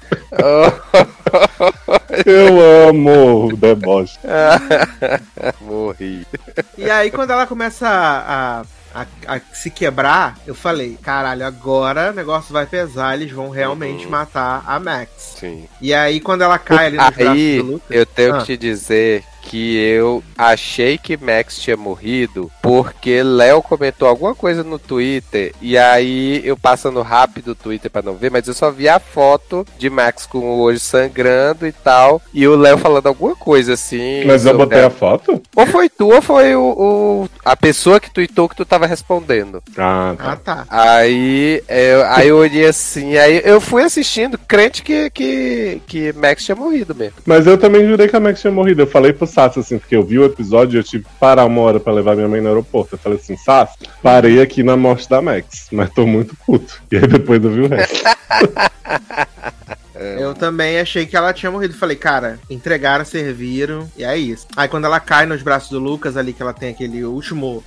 Eu 2.26 2.88
amo 2.90 3.48
o 3.48 3.56
deboche. 3.58 4.18
Morri. 5.62 6.26
E 6.78 6.90
aí, 6.90 7.10
quando 7.12 7.32
ela 7.32 7.48
começa 7.48 7.88
a, 7.88 8.62
a, 8.94 9.06
a 9.28 9.40
se 9.54 9.70
quebrar, 9.70 10.38
eu 10.46 10.54
falei: 10.54 10.98
caralho, 11.02 11.46
agora 11.46 12.12
o 12.12 12.14
negócio 12.14 12.52
vai 12.54 12.66
pesar, 12.66 13.16
eles 13.16 13.32
vão 13.32 13.50
realmente 13.50 14.06
Uhum. 14.06 14.12
matar 14.12 14.64
a 14.68 14.80
Max. 14.80 15.36
Sim. 15.40 15.66
E 15.82 15.94
aí, 15.94 16.20
quando 16.20 16.42
ela 16.44 16.58
cai 16.60 16.88
ali 16.88 16.98
braços 16.98 17.18
Aí, 17.28 17.58
do 17.58 17.64
Lucas. 17.74 17.88
eu 17.98 18.06
tenho 18.06 18.36
Ah. 18.36 18.40
que 18.40 18.46
te 18.46 18.58
dizer 18.58 19.24
que 19.42 19.78
eu 19.78 20.24
achei 20.38 20.98
que 20.98 21.18
Max 21.18 21.60
tinha 21.60 21.76
morrido 21.78 22.52
porque 22.62 23.22
Léo 23.24 23.62
comentou 23.62 24.08
alguma 24.08 24.34
coisa 24.36 24.64
no 24.64 24.78
Twitter 24.80 25.54
e 25.62 25.78
aí 25.78 26.42
eu 26.44 26.56
passando 26.58 27.02
rápido 27.02 27.50
o 27.50 27.56
Twitter 27.56 27.90
pra 27.92 28.02
não 28.02 28.16
ver, 28.16 28.32
mas 28.32 28.48
eu 28.48 28.54
só 28.54 28.72
vi 28.72 28.88
a 28.88 29.00
foto 29.00 29.66
de 29.78 29.90
Max 29.90 30.26
com 30.26 30.38
o 30.40 30.60
olho 30.60 30.80
sangrando 30.80 31.66
e 31.68 31.72
tal 31.72 32.22
e 32.34 32.48
o 32.48 32.56
Léo 32.56 32.78
falando 32.78 33.08
alguma 33.08 33.36
coisa 33.36 33.74
assim. 33.74 34.24
Mas 34.26 34.46
eu 34.46 34.56
botei 34.58 34.82
a- 34.84 34.88
a 34.88 34.90
foto? 34.90 35.42
Ou 35.56 35.66
foi 35.66 35.90
tu 35.90 36.10
ou 36.14 36.22
foi 36.22 36.56
o, 36.56 36.62
o- 36.62 37.30
a 37.44 37.56
pessoa 37.56 38.00
que 38.00 38.14
tweetou 38.14 38.48
que 38.48 38.56
tu 38.56 38.66
tava 38.66 38.86
respondendo. 38.86 39.62
Ah, 39.78 40.16
Ah, 40.20 40.36
tá. 40.36 40.36
tá. 40.36 40.66
Aí 40.70 41.64
eu, 41.68 42.06
aí 42.08 42.28
eu 42.28 42.38
olhei 42.38 42.66
assim, 42.66 43.18
aí 43.18 43.42
eu 43.44 43.60
fui 43.62 43.84
assistindo, 43.84 44.38
crente 44.38 44.82
que, 44.84 45.10
que, 45.10 45.82
que 45.88 46.14
Max 46.14 46.44
tinha 46.44 46.56
morrido 46.56 46.94
mesmo. 46.96 47.16
Mas 47.26 47.48
eu 47.48 47.58
também 47.58 47.88
jurei 47.88 48.08
que 48.08 48.16
a 48.16 48.20
Max 48.20 48.42
tinha 48.42 48.52
morrido. 48.52 48.82
Eu 48.82 48.88
falei 48.88 49.14
pro 49.14 49.26
Sassi, 49.32 49.60
assim, 49.60 49.80
porque 49.80 49.96
eu 49.96 50.04
vi 50.04 50.20
o 50.20 50.26
episódio 50.26 50.78
e 50.78 50.80
eu 50.80 50.84
tive 50.84 51.06
que 51.06 51.10
parar 51.20 51.46
uma 51.46 51.62
hora 51.62 51.80
pra 51.80 51.94
levar 51.94 52.16
minha 52.16 52.28
mãe 52.28 52.42
no 52.42 52.48
aeroporto. 52.48 52.96
Eu 52.96 53.00
falei 53.00 53.18
assim, 53.18 53.36
Sassi, 53.38 53.78
parei 54.04 54.42
aqui 54.42 54.62
na 54.62 54.78
morte 54.78 55.10
da 55.10 55.22
Max, 55.22 55.68
mas 55.72 55.90
tô 55.90 56.06
muito 56.06 56.36
puto. 56.46 56.82
E 56.92 56.98
aí 56.98 57.08
depois 57.08 57.44
eu 57.44 57.52
vi 57.52 57.62
o 57.62 57.68
resto. 57.68 58.04
Eu 60.20 60.34
também 60.34 60.80
achei 60.80 61.06
que 61.06 61.16
ela 61.16 61.34
tinha 61.34 61.52
morrido. 61.52 61.74
Falei, 61.74 61.96
cara, 61.96 62.40
entregaram, 62.50 63.06
serviram, 63.06 63.90
e 63.96 64.04
é 64.04 64.18
isso. 64.18 64.48
Aí 64.56 64.68
quando 64.68 64.86
ela 64.86 65.00
cai 65.00 65.26
nos 65.26 65.44
braços 65.44 65.70
do 65.70 65.80
Lucas 65.80 66.18
ali, 66.18 66.34
que 66.34 66.42
ela 66.42 66.54
tem 66.54 66.70
aquele 66.70 67.04
último. 67.04 67.64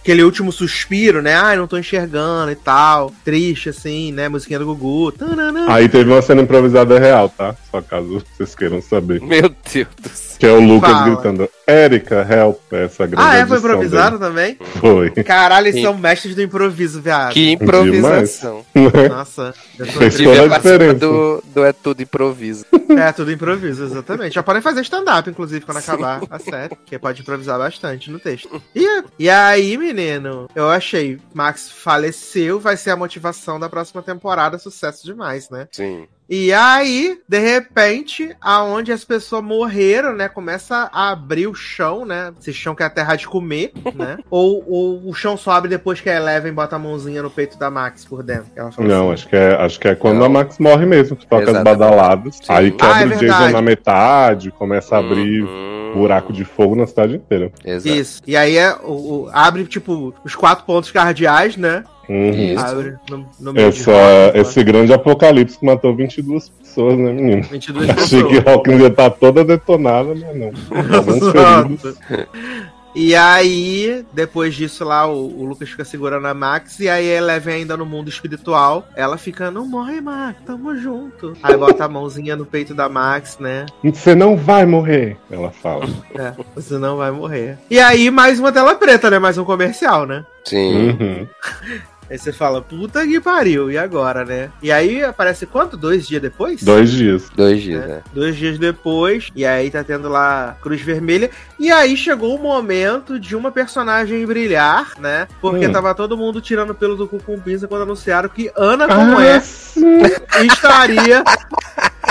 aquele 0.00 0.24
último 0.24 0.50
suspiro, 0.50 1.22
né? 1.22 1.34
Ai, 1.34 1.56
não 1.56 1.66
tô 1.66 1.78
enxergando 1.78 2.50
e 2.50 2.56
tal. 2.56 3.12
Triste, 3.24 3.68
assim, 3.68 4.12
né? 4.12 4.28
Musiquinha 4.28 4.58
do 4.58 4.66
Gugu. 4.66 5.12
Tananã. 5.12 5.66
Aí 5.68 5.88
teve 5.88 6.10
uma 6.10 6.22
cena 6.22 6.42
improvisada 6.42 6.98
real, 6.98 7.28
tá? 7.28 7.54
Só 7.70 7.80
caso 7.80 8.22
vocês 8.36 8.54
queiram 8.54 8.82
saber. 8.82 9.20
Meu 9.20 9.54
Deus 9.72 9.88
do 10.00 10.08
céu. 10.08 10.29
Que 10.40 10.46
é 10.46 10.52
o 10.52 10.58
Lucas 10.60 10.90
Fala. 10.90 11.04
gritando, 11.10 11.48
Érica, 11.66 12.26
help, 12.28 12.72
essa 12.72 13.06
grande 13.06 13.22
Ah, 13.28 13.36
é? 13.36 13.46
Foi 13.46 13.58
improvisado 13.58 14.18
também? 14.18 14.54
dele. 14.54 14.70
Foi. 14.80 15.10
Caralho, 15.22 15.66
eles 15.66 15.76
Sim. 15.76 15.82
são 15.82 15.98
mestres 15.98 16.34
do 16.34 16.42
improviso, 16.42 17.00
viado. 17.00 17.32
Que 17.34 17.52
improvisação. 17.52 18.64
Nossa, 19.10 19.54
eu 19.78 19.86
tô 19.86 19.92
Fez 19.92 20.16
toda 20.16 20.42
a 20.54 20.58
diferença. 20.58 20.94
do, 20.94 21.44
do 21.54 21.64
É 21.64 21.72
Tudo 21.72 22.02
Improviso. 22.02 22.64
É, 22.90 23.12
tudo 23.12 23.30
improviso, 23.30 23.84
exatamente. 23.84 24.34
Já 24.34 24.42
podem 24.42 24.60
fazer 24.60 24.80
stand-up, 24.80 25.28
inclusive, 25.30 25.64
quando 25.64 25.76
acabar 25.76 26.20
a 26.28 26.38
série. 26.40 26.74
Que 26.84 26.98
pode 26.98 27.20
improvisar 27.22 27.56
bastante 27.56 28.10
no 28.10 28.18
texto. 28.18 28.60
E, 28.74 29.04
e 29.18 29.30
aí, 29.30 29.78
menino, 29.78 30.48
eu 30.56 30.68
achei. 30.68 31.18
Max 31.32 31.70
faleceu, 31.70 32.58
vai 32.58 32.76
ser 32.76 32.90
a 32.90 32.96
motivação 32.96 33.60
da 33.60 33.68
próxima 33.68 34.02
temporada. 34.02 34.58
Sucesso 34.58 35.04
demais, 35.04 35.48
né? 35.50 35.68
Sim. 35.70 36.08
E 36.32 36.52
aí, 36.52 37.18
de 37.28 37.40
repente, 37.40 38.36
aonde 38.40 38.92
as 38.92 39.04
pessoas 39.04 39.42
morreram, 39.42 40.14
né? 40.14 40.28
Começa 40.28 40.88
a 40.92 41.10
abrir 41.10 41.48
o 41.48 41.54
chão, 41.54 42.04
né? 42.06 42.32
Esse 42.38 42.52
chão 42.52 42.72
que 42.72 42.84
é 42.84 42.86
a 42.86 42.90
terra 42.90 43.16
de 43.16 43.26
comer, 43.26 43.72
né? 43.92 44.16
ou, 44.30 44.62
ou 44.70 45.08
o 45.08 45.12
chão 45.12 45.36
só 45.36 45.50
abre 45.50 45.68
depois 45.68 46.00
que 46.00 46.08
a 46.08 46.14
Eleven 46.14 46.52
bota 46.52 46.76
a 46.76 46.78
mãozinha 46.78 47.20
no 47.20 47.30
peito 47.30 47.58
da 47.58 47.68
Max 47.68 48.04
por 48.04 48.22
dentro. 48.22 48.46
Não, 48.78 49.10
assim, 49.10 49.12
acho 49.12 49.28
que 49.28 49.34
é, 49.34 49.54
acho 49.56 49.80
que 49.80 49.88
é 49.88 49.94
quando 49.96 50.18
Não. 50.18 50.26
a 50.26 50.28
Max 50.28 50.60
morre 50.60 50.86
mesmo, 50.86 51.16
que 51.16 51.26
toca 51.26 51.42
as 51.42 51.48
Exatamente. 51.50 51.78
badaladas. 51.78 52.36
Sim. 52.36 52.42
Aí 52.48 52.70
quebra 52.70 52.94
Ah, 52.94 53.02
é 53.02 53.06
o 53.06 53.18
Jason 53.18 53.50
na 53.50 53.62
metade, 53.62 54.52
começa 54.52 54.94
a 54.94 55.00
abrir 55.00 55.42
Uhum. 55.42 55.79
Buraco 55.94 56.32
de 56.32 56.44
fogo 56.44 56.74
na 56.74 56.86
cidade 56.86 57.16
inteira. 57.16 57.52
Exato. 57.64 57.94
Isso. 57.96 58.22
E 58.26 58.36
aí 58.36 58.56
é, 58.56 58.74
o, 58.82 59.24
o- 59.24 59.28
abre, 59.32 59.64
tipo, 59.66 60.14
os 60.24 60.34
quatro 60.34 60.64
pontos 60.64 60.90
cardeais, 60.90 61.56
né? 61.56 61.84
Uhum. 62.08 62.30
Isso. 62.30 62.64
Abre 62.66 62.94
no, 63.08 63.26
no 63.38 63.52
meio 63.52 63.68
Essa, 63.68 63.90
Hawkins, 63.92 64.34
lá. 64.34 64.40
esse 64.40 64.64
grande 64.64 64.92
apocalipse 64.92 65.58
que 65.58 65.64
matou 65.66 65.94
22 65.94 66.48
pessoas, 66.48 66.98
né, 66.98 67.12
menino? 67.12 67.42
22 67.44 67.90
Achei 67.90 68.22
que 68.24 68.28
pessoas. 68.34 68.46
Hawkins 68.54 68.80
ia 68.80 68.86
estar 68.88 69.10
toda 69.10 69.44
detonada, 69.44 70.14
mas 70.14 70.36
não. 70.36 70.50
E 72.94 73.14
aí, 73.14 74.04
depois 74.12 74.54
disso 74.54 74.84
lá, 74.84 75.06
o, 75.06 75.40
o 75.40 75.44
Lucas 75.44 75.68
fica 75.68 75.84
segurando 75.84 76.26
a 76.26 76.34
Max, 76.34 76.80
e 76.80 76.88
aí 76.88 77.10
a 77.12 77.16
Eleven 77.16 77.54
ainda 77.54 77.76
no 77.76 77.86
mundo 77.86 78.08
espiritual, 78.08 78.86
ela 78.96 79.16
fica, 79.16 79.50
não 79.50 79.66
morre, 79.66 80.00
Max, 80.00 80.40
tamo 80.44 80.76
junto. 80.76 81.34
Aí 81.42 81.56
bota 81.56 81.84
a 81.84 81.88
mãozinha 81.88 82.36
no 82.36 82.44
peito 82.44 82.74
da 82.74 82.88
Max, 82.88 83.38
né? 83.38 83.66
Você 83.84 84.14
não 84.14 84.36
vai 84.36 84.66
morrer, 84.66 85.16
ela 85.30 85.50
fala. 85.50 85.86
É, 86.14 86.34
você 86.54 86.78
não 86.78 86.96
vai 86.96 87.10
morrer. 87.10 87.58
E 87.70 87.78
aí, 87.78 88.10
mais 88.10 88.40
uma 88.40 88.52
tela 88.52 88.74
preta, 88.74 89.10
né? 89.10 89.18
Mais 89.18 89.38
um 89.38 89.44
comercial, 89.44 90.06
né? 90.06 90.24
Sim. 90.44 90.90
Uhum. 90.90 91.28
Aí 92.10 92.18
você 92.18 92.32
fala, 92.32 92.60
puta 92.60 93.06
que 93.06 93.20
pariu, 93.20 93.70
e 93.70 93.78
agora, 93.78 94.24
né? 94.24 94.50
E 94.60 94.72
aí 94.72 95.04
aparece 95.04 95.46
quanto? 95.46 95.76
Dois 95.76 96.08
dias 96.08 96.20
depois? 96.20 96.60
Dois 96.60 96.90
dias. 96.90 97.30
Dois 97.36 97.62
dias, 97.62 97.80
né? 97.82 97.86
né? 97.86 98.02
Dois 98.12 98.34
dias 98.36 98.58
depois, 98.58 99.28
e 99.36 99.46
aí 99.46 99.70
tá 99.70 99.84
tendo 99.84 100.08
lá 100.08 100.56
Cruz 100.60 100.80
Vermelha. 100.80 101.30
E 101.58 101.70
aí 101.70 101.96
chegou 101.96 102.34
o 102.34 102.42
momento 102.42 103.18
de 103.20 103.36
uma 103.36 103.52
personagem 103.52 104.26
brilhar, 104.26 104.92
né? 104.98 105.28
Porque 105.40 105.68
Hum. 105.68 105.72
tava 105.72 105.94
todo 105.94 106.16
mundo 106.16 106.40
tirando 106.40 106.74
pelo 106.74 106.96
do 106.96 107.06
cu 107.06 107.22
com 107.22 107.38
pinça 107.38 107.68
quando 107.68 107.82
anunciaram 107.82 108.28
que 108.28 108.50
Ana 108.56 108.88
como 108.88 109.18
Ah, 109.18 109.24
é 109.24 109.40
sim. 109.40 110.00
estaria 110.50 111.22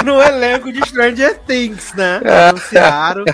no 0.05 0.21
elenco 0.21 0.71
de 0.71 0.79
Stranger 0.87 1.39
Things, 1.45 1.93
né? 1.93 2.21
Anunciaram. 2.49 3.25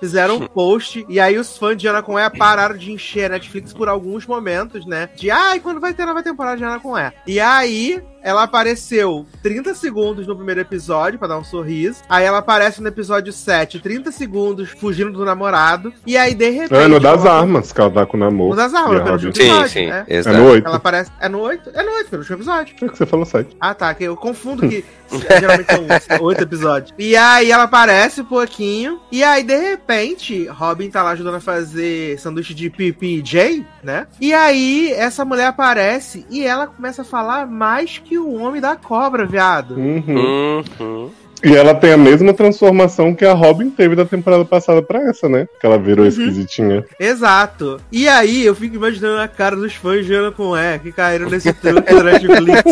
Fizeram 0.00 0.36
um 0.36 0.46
post, 0.46 1.04
e 1.08 1.18
aí 1.18 1.38
os 1.38 1.56
fãs 1.56 1.76
de 1.76 1.86
Ana 1.86 2.02
com 2.02 2.18
E 2.18 2.30
pararam 2.30 2.76
de 2.76 2.92
encher 2.92 3.26
a 3.26 3.34
Netflix 3.34 3.72
por 3.72 3.88
alguns 3.88 4.26
momentos, 4.26 4.86
né? 4.86 5.08
De 5.16 5.30
ai, 5.30 5.60
quando 5.60 5.80
vai 5.80 5.94
ter 5.94 6.06
nova 6.06 6.22
temporada 6.22 6.56
de 6.56 6.64
Ana 6.64 6.80
com 6.80 6.96
E. 6.96 7.12
E 7.26 7.40
aí, 7.40 8.02
ela 8.24 8.42
apareceu 8.44 9.26
30 9.42 9.74
segundos 9.74 10.26
no 10.26 10.34
primeiro 10.34 10.60
episódio 10.62 11.18
pra 11.18 11.28
dar 11.28 11.38
um 11.38 11.44
sorriso. 11.44 12.00
Aí 12.08 12.24
ela 12.24 12.38
aparece 12.38 12.80
no 12.82 12.88
episódio 12.88 13.32
7, 13.32 13.78
30 13.80 14.10
segundos 14.10 14.70
fugindo 14.70 15.12
do 15.12 15.24
namorado. 15.24 15.92
E 16.06 16.16
aí, 16.16 16.34
de 16.34 16.48
repente. 16.50 16.74
É 16.74 16.88
no 16.88 16.98
das 16.98 17.20
ela- 17.24 17.38
armas 17.40 17.70
que 17.70 17.80
ela 17.80 17.90
tá 17.90 18.06
com 18.06 18.16
o 18.16 18.20
namoro. 18.20 18.50
No 18.50 18.56
das 18.56 18.72
E 18.72 18.76
armas, 18.76 19.02
pelo 19.02 19.12
último 19.12 19.36
Sim, 19.36 19.42
episódio, 19.42 19.68
sim. 19.68 19.86
né? 19.86 20.04
É 20.08 20.22
no 20.32 20.48
8? 20.48 20.66
Ela 20.66 20.76
aparece. 20.76 21.10
É 21.20 21.28
no 21.28 21.40
8? 21.40 21.70
É 21.74 21.82
no 21.82 21.92
8, 21.92 22.10
pelo 22.10 22.22
último 22.22 22.36
episódio. 22.38 22.74
É 22.80 22.88
que 22.88 22.96
você 22.96 23.06
falou 23.06 23.26
7. 23.26 23.56
Ah, 23.60 23.74
tá, 23.74 23.92
que 23.94 24.04
eu 24.04 24.16
confundo 24.16 24.66
que 24.68 24.82
geralmente 25.38 25.68
são 26.08 26.22
oito 26.22 26.42
episódios. 26.42 26.94
E 26.98 27.14
aí 27.14 27.50
ela 27.50 27.64
aparece 27.64 28.22
um 28.22 28.24
pouquinho, 28.24 29.00
e 29.12 29.22
aí 29.22 29.42
de 29.42 29.56
repente, 29.56 30.46
Robin 30.46 30.88
tá 30.90 31.02
lá 31.02 31.10
ajudando 31.10 31.34
a 31.36 31.40
fazer 31.40 32.18
sanduíche 32.18 32.54
de 32.54 32.70
PPJ, 32.70 33.64
né? 33.82 34.06
E 34.20 34.32
aí 34.32 34.92
essa 34.92 35.24
mulher 35.24 35.46
aparece 35.46 36.24
e 36.30 36.42
ela 36.44 36.66
começa 36.66 37.02
a 37.02 37.04
falar 37.04 37.46
mais 37.46 37.98
que 37.98 38.13
o 38.18 38.34
homem 38.34 38.60
da 38.60 38.76
cobra, 38.76 39.24
viado. 39.26 39.74
Uhum. 39.74 40.62
Uhum. 40.80 41.10
E 41.44 41.54
ela 41.54 41.74
tem 41.74 41.92
a 41.92 41.96
mesma 41.98 42.32
transformação 42.32 43.14
que 43.14 43.24
a 43.24 43.34
Robin 43.34 43.68
teve 43.68 43.94
da 43.94 44.06
temporada 44.06 44.46
passada 44.46 44.80
pra 44.80 45.02
essa, 45.10 45.28
né? 45.28 45.46
Que 45.60 45.66
ela 45.66 45.76
Uhum. 45.76 45.82
virou 45.82 46.06
esquisitinha. 46.06 46.82
Exato. 46.98 47.78
E 47.92 48.08
aí 48.08 48.46
eu 48.46 48.54
fico 48.54 48.76
imaginando 48.76 49.20
a 49.20 49.28
cara 49.28 49.54
dos 49.54 49.74
fãs 49.74 50.06
de 50.06 50.14
Ana 50.14 50.32
com 50.32 50.56
E, 50.56 50.78
que 50.78 50.90
caíram 50.90 51.28
nesse 51.28 51.52
truque 51.52 51.94
da 51.94 52.02
Netflix. 52.02 52.62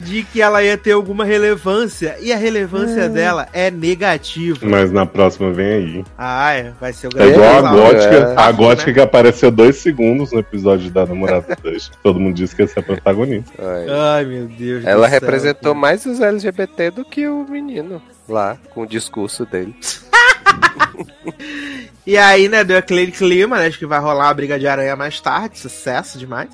De 0.00 0.22
que 0.24 0.40
ela 0.42 0.62
ia 0.62 0.76
ter 0.76 0.92
alguma 0.92 1.24
relevância, 1.24 2.16
e 2.20 2.32
a 2.32 2.36
relevância 2.36 3.08
dela 3.08 3.48
é 3.52 3.70
negativa. 3.70 4.58
Mas 4.62 4.90
na 4.90 5.06
próxima 5.06 5.52
vem 5.52 5.72
aí. 5.72 6.04
Ah, 6.16 6.52
é. 6.52 6.72
Vai 6.80 6.92
ser 6.92 7.08
o 7.08 7.10
É 7.10 7.12
grande 7.12 7.34
igual 7.34 7.66
a 7.66 7.70
gótica, 7.72 8.16
é. 8.16 8.34
a 8.36 8.52
gótica 8.52 8.92
que 8.92 9.00
apareceu 9.00 9.50
dois 9.50 9.76
segundos 9.76 10.32
no 10.32 10.40
episódio 10.40 10.90
da 10.90 11.06
namorada 11.06 11.56
Dush. 11.62 11.90
Todo 12.02 12.20
mundo 12.20 12.34
disse 12.34 12.54
que 12.54 12.62
ia 12.62 12.68
ser 12.68 12.80
a 12.80 12.82
protagonista. 12.82 13.52
Ai. 13.58 13.86
Ai, 13.88 14.24
meu 14.24 14.46
Deus. 14.46 14.84
Ela 14.84 15.06
do 15.06 15.10
céu, 15.10 15.20
representou 15.20 15.72
cara. 15.72 15.80
mais 15.80 16.06
os 16.06 16.20
LGBT 16.20 16.90
do 16.90 17.04
que 17.04 17.26
o 17.28 17.46
menino 17.48 18.02
lá, 18.28 18.56
com 18.70 18.82
o 18.82 18.86
discurso 18.86 19.44
dele. 19.44 19.74
E 22.04 22.18
aí, 22.18 22.48
né, 22.48 22.64
deu 22.64 22.78
aquele 22.78 23.12
clima, 23.12 23.58
né, 23.58 23.70
de 23.70 23.78
que 23.78 23.86
vai 23.86 24.00
rolar 24.00 24.28
a 24.28 24.34
briga 24.34 24.58
de 24.58 24.66
aranha 24.66 24.96
mais 24.96 25.20
tarde. 25.20 25.58
Sucesso 25.58 26.18
demais. 26.18 26.48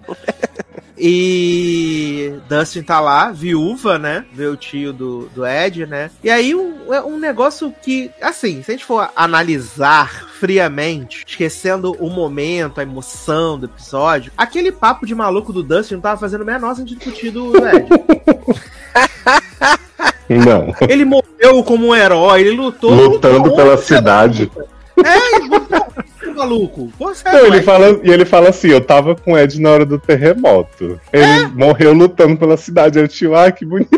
E 1.00 2.34
Dustin 2.48 2.82
tá 2.82 3.00
lá, 3.00 3.30
viúva, 3.30 3.98
né? 3.98 4.26
Vê 4.32 4.46
o 4.46 4.56
tio 4.56 4.92
do, 4.92 5.28
do 5.28 5.46
Ed, 5.46 5.86
né? 5.86 6.10
E 6.24 6.28
aí 6.28 6.54
um, 6.54 6.92
é 6.92 7.00
um 7.00 7.18
negócio 7.18 7.72
que, 7.82 8.10
assim, 8.20 8.62
se 8.62 8.70
a 8.70 8.74
gente 8.74 8.84
for 8.84 9.08
analisar 9.14 10.28
friamente, 10.38 11.24
esquecendo 11.26 11.92
o 12.00 12.10
momento, 12.10 12.80
a 12.80 12.82
emoção 12.82 13.58
do 13.58 13.66
episódio, 13.66 14.32
aquele 14.36 14.72
papo 14.72 15.06
de 15.06 15.14
maluco 15.14 15.52
do 15.52 15.62
Dustin 15.62 15.94
não 15.94 16.00
tava 16.00 16.20
fazendo 16.20 16.42
o 16.42 16.46
menor 16.46 16.74
sentido 16.74 17.02
com 17.02 17.10
o 17.10 17.12
tio 17.12 17.32
do 17.32 17.52
Ed. 17.56 17.88
Não. 20.28 20.74
Ele 20.88 21.04
morreu 21.04 21.62
como 21.64 21.88
um 21.88 21.94
herói, 21.96 22.40
ele 22.42 22.50
lutou. 22.56 22.90
Lutando 22.92 23.54
pela 23.54 23.76
cidade. 23.78 24.50
É, 25.04 25.36
ele 25.36 25.48
lutou, 25.48 25.86
maluco. 26.34 26.92
Pô, 26.98 27.14
sério, 27.14 27.38
Não, 27.38 27.46
ele 27.46 27.62
fala, 27.62 28.00
e 28.02 28.10
ele 28.10 28.24
fala 28.24 28.48
assim: 28.50 28.68
eu 28.68 28.80
tava 28.80 29.14
com 29.14 29.32
o 29.32 29.38
Ed 29.38 29.60
na 29.60 29.70
hora 29.70 29.86
do 29.86 29.98
terremoto. 29.98 31.00
Ele 31.12 31.22
É? 31.24 31.46
morreu 31.48 31.92
lutando 31.92 32.36
pela 32.36 32.56
cidade. 32.56 32.98
Eu 32.98 33.08
tio, 33.08 33.34
ah, 33.34 33.50
que 33.50 33.64
bonito. 33.64 33.90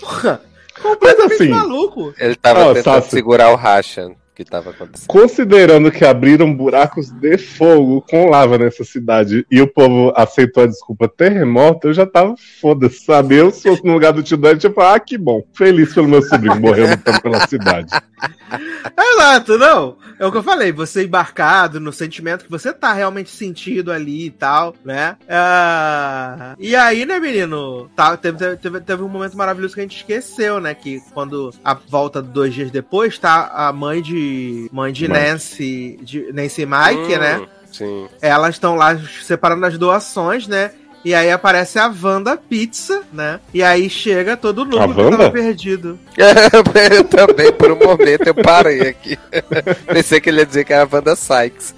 Porra, 0.00 0.40
Mas 0.76 0.82
completamente 0.82 1.34
assim, 1.42 1.48
maluco. 1.48 2.14
Ele 2.18 2.34
tava 2.36 2.60
Ó, 2.66 2.74
tentando 2.74 2.94
Sassi. 2.96 3.10
segurar 3.10 3.50
o 3.52 3.56
racha 3.56 4.10
que 4.34 4.44
tava 4.44 4.70
acontecendo. 4.70 5.08
considerando 5.08 5.90
que 5.90 6.04
abriram 6.04 6.52
buracos 6.52 7.10
de 7.10 7.38
fogo 7.38 8.02
com 8.02 8.28
lava 8.28 8.58
nessa 8.58 8.84
cidade 8.84 9.46
e 9.50 9.60
o 9.60 9.66
povo 9.66 10.12
aceitou 10.16 10.64
a 10.64 10.66
desculpa 10.66 11.08
terremoto, 11.08 11.88
eu 11.88 11.94
já 11.94 12.06
tava 12.06 12.34
foda-se, 12.60 13.04
sabe? 13.04 13.36
Eu, 13.36 13.50
se 13.50 13.68
fosse 13.68 13.84
no 13.84 13.92
lugar 13.92 14.12
do 14.12 14.22
tio 14.22 14.36
Dan, 14.36 14.58
falar, 14.74 14.94
ah, 14.94 15.00
que 15.00 15.16
bom. 15.16 15.42
Feliz 15.52 15.94
pelo 15.94 16.08
meu 16.08 16.22
sobrinho, 16.22 16.60
morreu 16.60 16.90
lutando 16.90 17.20
pela 17.20 17.46
cidade. 17.46 17.88
Exato, 18.98 19.58
não. 19.58 19.96
É 20.18 20.26
o 20.26 20.30
que 20.30 20.38
eu 20.38 20.42
falei, 20.42 20.70
você 20.70 21.04
embarcado 21.04 21.80
no 21.80 21.92
sentimento 21.92 22.44
que 22.44 22.50
você 22.50 22.72
tá 22.72 22.92
realmente 22.92 23.30
sentindo 23.30 23.90
ali 23.90 24.26
e 24.26 24.30
tal, 24.30 24.74
né? 24.84 25.16
Ah, 25.28 26.54
e 26.58 26.76
aí, 26.76 27.04
né, 27.04 27.18
menino? 27.18 27.90
Tá, 27.96 28.16
teve, 28.16 28.56
teve, 28.56 28.80
teve 28.80 29.02
um 29.02 29.08
momento 29.08 29.36
maravilhoso 29.36 29.74
que 29.74 29.80
a 29.80 29.82
gente 29.82 29.96
esqueceu, 29.96 30.60
né? 30.60 30.72
Que 30.72 31.00
quando 31.12 31.52
a 31.64 31.74
volta 31.74 32.22
dois 32.22 32.54
dias 32.54 32.70
depois, 32.70 33.18
tá 33.18 33.50
a 33.52 33.72
mãe 33.72 34.00
de. 34.00 34.23
Mãe 34.72 34.92
de 34.92 35.08
Mike. 35.08 35.20
Nancy. 35.20 35.98
De 36.02 36.32
Nancy 36.32 36.62
e 36.62 36.66
Mike, 36.66 37.14
Hum, 37.14 37.18
né? 37.18 37.46
Sim. 37.72 38.08
Elas 38.20 38.54
estão 38.54 38.76
lá 38.76 38.98
separando 39.22 39.66
as 39.66 39.76
doações, 39.76 40.46
né? 40.46 40.70
E 41.04 41.14
aí 41.14 41.30
aparece 41.30 41.78
a 41.78 41.92
Wanda 42.02 42.34
Pizza, 42.34 43.02
né? 43.12 43.38
E 43.52 43.62
aí 43.62 43.90
chega 43.90 44.38
todo 44.38 44.62
A 44.62 44.64
núcleo 44.64 45.10
que 45.10 45.16
tava 45.18 45.30
perdido. 45.30 45.98
eu 46.16 47.04
também, 47.04 47.52
por 47.52 47.70
um 47.72 47.76
momento, 47.76 48.26
eu 48.26 48.34
parei 48.34 48.88
aqui. 48.88 49.18
Pensei 49.86 50.18
que 50.18 50.30
ele 50.30 50.38
ia 50.38 50.46
dizer 50.46 50.64
que 50.64 50.72
era 50.72 50.84
a 50.84 50.88
Wanda 50.90 51.14
Sykes. 51.14 51.74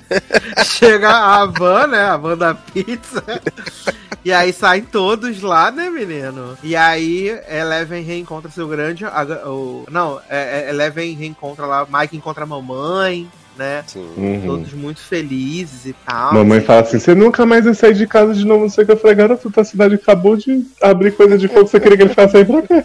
Chega 0.64 1.10
a 1.10 1.44
Van, 1.46 1.88
né? 1.88 2.04
A 2.04 2.16
Wanda 2.16 2.54
Pizza. 2.54 3.24
E 4.26 4.32
aí 4.32 4.52
saem 4.52 4.82
todos 4.82 5.40
lá, 5.40 5.70
né, 5.70 5.88
menino? 5.88 6.58
E 6.60 6.74
aí 6.74 7.28
Eleven 7.48 8.02
reencontra 8.02 8.50
seu 8.50 8.66
grande. 8.66 9.04
a- 9.04 9.22
o, 9.48 9.86
não, 9.88 10.20
é, 10.28 10.64
é, 10.66 10.70
Eleven 10.70 11.14
reencontra 11.14 11.64
lá. 11.64 11.86
Mike 11.88 12.16
encontra 12.16 12.42
a 12.42 12.46
mamãe, 12.46 13.30
né? 13.56 13.84
Sim. 13.86 14.04
Uhum. 14.16 14.42
Todos 14.44 14.72
muito 14.72 15.00
felizes 15.00 15.86
e 15.86 15.92
tal. 16.04 16.34
Mamãe 16.34 16.60
fala 16.60 16.80
assim: 16.80 16.98
você 16.98 17.14
nunca 17.14 17.46
mais 17.46 17.66
vai 17.66 17.74
sair 17.74 17.94
de 17.94 18.04
casa 18.04 18.34
de 18.34 18.44
novo, 18.44 18.62
não 18.62 18.68
sei 18.68 18.82
o 18.82 18.86
que. 18.88 18.92
Eu 18.94 18.96
falei, 18.96 19.14
garoto, 19.14 19.48
tua 19.48 19.62
cidade 19.62 19.94
acabou 19.94 20.36
de 20.36 20.66
abrir 20.82 21.12
coisa 21.12 21.38
de 21.38 21.46
fogo, 21.46 21.68
você 21.68 21.78
queria 21.78 21.96
que 21.96 22.02
ele 22.02 22.10
ficasse 22.10 22.36
aí 22.36 22.44
pra 22.44 22.62
quê? 22.62 22.84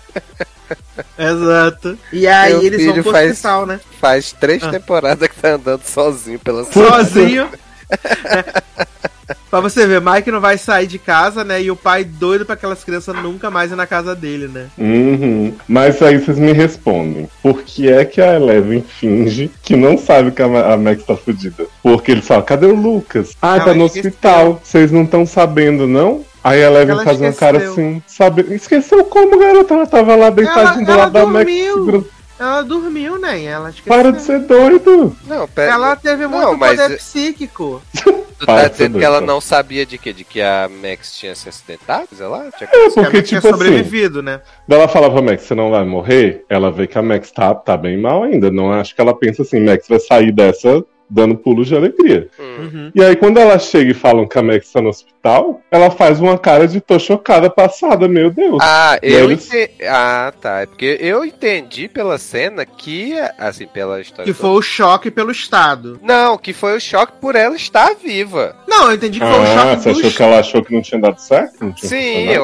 Exato. 1.17 1.97
E 2.13 2.27
aí 2.27 2.53
Meu 2.53 2.63
eles 2.65 2.85
vão 2.85 2.93
pro 3.01 3.11
faz- 3.11 3.31
hospital, 3.31 3.65
né? 3.65 3.79
Faz 3.99 4.31
três 4.31 4.61
Ah. 4.63 4.69
temporadas 4.69 5.27
que 5.27 5.35
tá 5.41 5.53
andando 5.55 5.81
sozinho 5.85 6.37
pela 6.37 6.63
cidade. 6.65 6.87
Sozinho. 6.87 7.49
É. 8.25 8.61
Pra 9.49 9.59
você 9.59 9.85
ver, 9.85 10.01
Mike 10.01 10.31
não 10.31 10.39
vai 10.39 10.57
sair 10.57 10.87
de 10.87 10.97
casa, 10.97 11.43
né? 11.43 11.61
E 11.61 11.71
o 11.71 11.75
pai 11.75 12.03
doido 12.03 12.45
pra 12.45 12.53
aquelas 12.55 12.83
crianças 12.83 13.15
nunca 13.21 13.49
mais 13.51 13.71
ir 13.71 13.75
na 13.75 13.85
casa 13.85 14.15
dele, 14.15 14.47
né? 14.47 14.67
Uhum. 14.77 15.53
Mas 15.67 16.01
aí 16.01 16.17
vocês 16.17 16.37
me 16.37 16.51
respondem: 16.51 17.29
por 17.41 17.61
que 17.63 17.89
é 17.91 18.05
que 18.05 18.21
a 18.21 18.35
Eleven 18.35 18.81
finge 18.81 19.51
que 19.61 19.75
não 19.75 19.97
sabe 19.97 20.31
que 20.31 20.41
a, 20.41 20.73
a 20.73 20.77
Max 20.77 21.03
tá 21.03 21.15
fudida? 21.15 21.65
Porque 21.83 22.11
ele 22.11 22.21
fala: 22.21 22.43
cadê 22.43 22.65
o 22.65 22.75
Lucas? 22.75 23.35
Ah, 23.41 23.55
Ela 23.55 23.65
tá 23.65 23.73
no 23.73 23.85
hospital. 23.85 24.61
Vocês 24.63 24.91
não 24.91 25.03
estão 25.03 25.25
sabendo, 25.25 25.87
não? 25.87 26.23
Aí 26.43 26.63
a 26.63 26.67
Eleven 26.67 27.03
faz 27.03 27.21
uma 27.21 27.33
cara 27.33 27.59
assim, 27.59 28.01
sabe? 28.07 28.41
Esqueceu 28.53 29.03
como, 29.05 29.37
garota? 29.37 29.73
Ela 29.75 29.85
tava 29.85 30.15
lá 30.15 30.29
deitadinha 30.29 30.85
do 30.85 30.95
lado 30.97 31.11
da 31.11 31.25
Max. 31.25 31.51
Ela 32.41 32.63
dormiu, 32.63 33.19
né? 33.19 33.43
Ela 33.43 33.69
esqueceu. 33.69 33.93
Para 33.93 34.11
de 34.11 34.21
ser 34.21 34.39
doido! 34.39 35.15
Não, 35.27 35.47
pera. 35.47 35.73
Ela 35.73 35.95
teve 35.95 36.25
muito 36.25 36.41
Não, 36.43 36.57
mas- 36.57 36.79
poder 36.81 36.97
psíquico. 36.97 37.81
Tu 38.41 38.47
tá 38.47 38.67
dizendo 38.67 38.97
que 38.97 39.05
ela 39.05 39.19
doido. 39.19 39.27
não 39.29 39.39
sabia 39.39 39.85
de 39.85 39.99
quê? 39.99 40.11
De 40.11 40.23
que 40.23 40.41
a 40.41 40.67
Max 40.67 41.15
tinha 41.15 41.35
se 41.35 41.47
acidentado? 41.47 42.07
Sei 42.11 42.25
lá? 42.25 42.49
Tinha... 42.57 42.67
É, 42.73 42.89
Porque 42.89 43.01
porque, 43.01 43.21
tinha 43.21 43.39
tipo 43.39 43.53
assim, 43.53 43.63
sobrevivido, 43.65 44.23
né? 44.23 44.41
ela 44.67 44.87
fala 44.87 45.11
pra 45.11 45.21
Max, 45.21 45.43
você 45.43 45.53
não 45.53 45.69
vai 45.69 45.85
morrer, 45.85 46.43
ela 46.49 46.71
vê 46.71 46.87
que 46.87 46.97
a 46.97 47.03
Max 47.03 47.29
tá, 47.29 47.53
tá 47.53 47.77
bem 47.77 48.01
mal 48.01 48.23
ainda. 48.23 48.49
Não 48.49 48.73
acho 48.73 48.95
que 48.95 49.01
ela 49.01 49.13
pensa 49.15 49.43
assim, 49.43 49.59
Max 49.63 49.87
vai 49.87 49.99
sair 49.99 50.31
dessa 50.31 50.83
dando 51.13 51.35
pulos 51.35 51.67
de 51.67 51.75
alegria. 51.75 52.29
Hum. 52.39 52.43
Uhum. 52.61 52.91
E 52.95 53.03
aí, 53.03 53.15
quando 53.17 53.37
ela 53.37 53.59
chega 53.59 53.91
e 53.91 53.93
falam 53.93 54.25
que 54.25 54.39
a 54.39 54.41
Max 54.41 54.71
tá 54.71 54.81
no 54.81 54.89
hospital, 54.89 55.61
ela 55.69 55.89
faz 55.91 56.19
uma 56.21 56.37
cara 56.37 56.67
de 56.67 56.79
tô 56.79 56.97
chocada, 56.97 57.49
passada, 57.49 58.07
meu 58.07 58.31
Deus. 58.31 58.57
Ah, 58.61 58.97
E 59.03 59.11
eu 59.11 59.25
eles- 59.25 59.45
entendi. 59.47 59.83
Ah, 59.87 60.31
tá. 60.39 60.61
É 60.61 60.65
porque 60.65 60.97
eu 61.01 61.25
entendi 61.25 61.87
pela 61.89 62.17
cena 62.17 62.65
que, 62.65 63.13
assim, 63.37 63.67
pela 63.67 63.99
história. 63.99 64.23
Que 64.31 64.37
toda- 64.37 64.49
foi 64.49 64.57
o 64.57 64.61
choque 64.61 65.11
pelo 65.11 65.31
Estado. 65.31 65.99
Não, 66.01 66.37
que 66.37 66.53
foi 66.53 66.77
o 66.77 66.79
choque 66.79 67.13
por 67.19 67.35
ela 67.35 67.55
estar 67.55 67.93
viva. 67.95 68.55
Não, 68.67 68.87
eu 68.87 68.93
entendi 68.95 69.19
que 69.19 69.25
foi 69.25 69.39
o 69.39 69.41
ah, 69.41 69.45
choque 69.45 69.81
você 69.83 69.89
achou 69.89 70.11
que 70.11 70.23
ela 70.23 70.39
achou 70.39 70.63
que 70.63 70.73
não 70.73 70.81
tinha 70.81 71.01
dado 71.01 71.19
certo? 71.19 71.57
Tinha 71.73 71.89
Sim, 71.89 72.29
eu, 72.29 72.43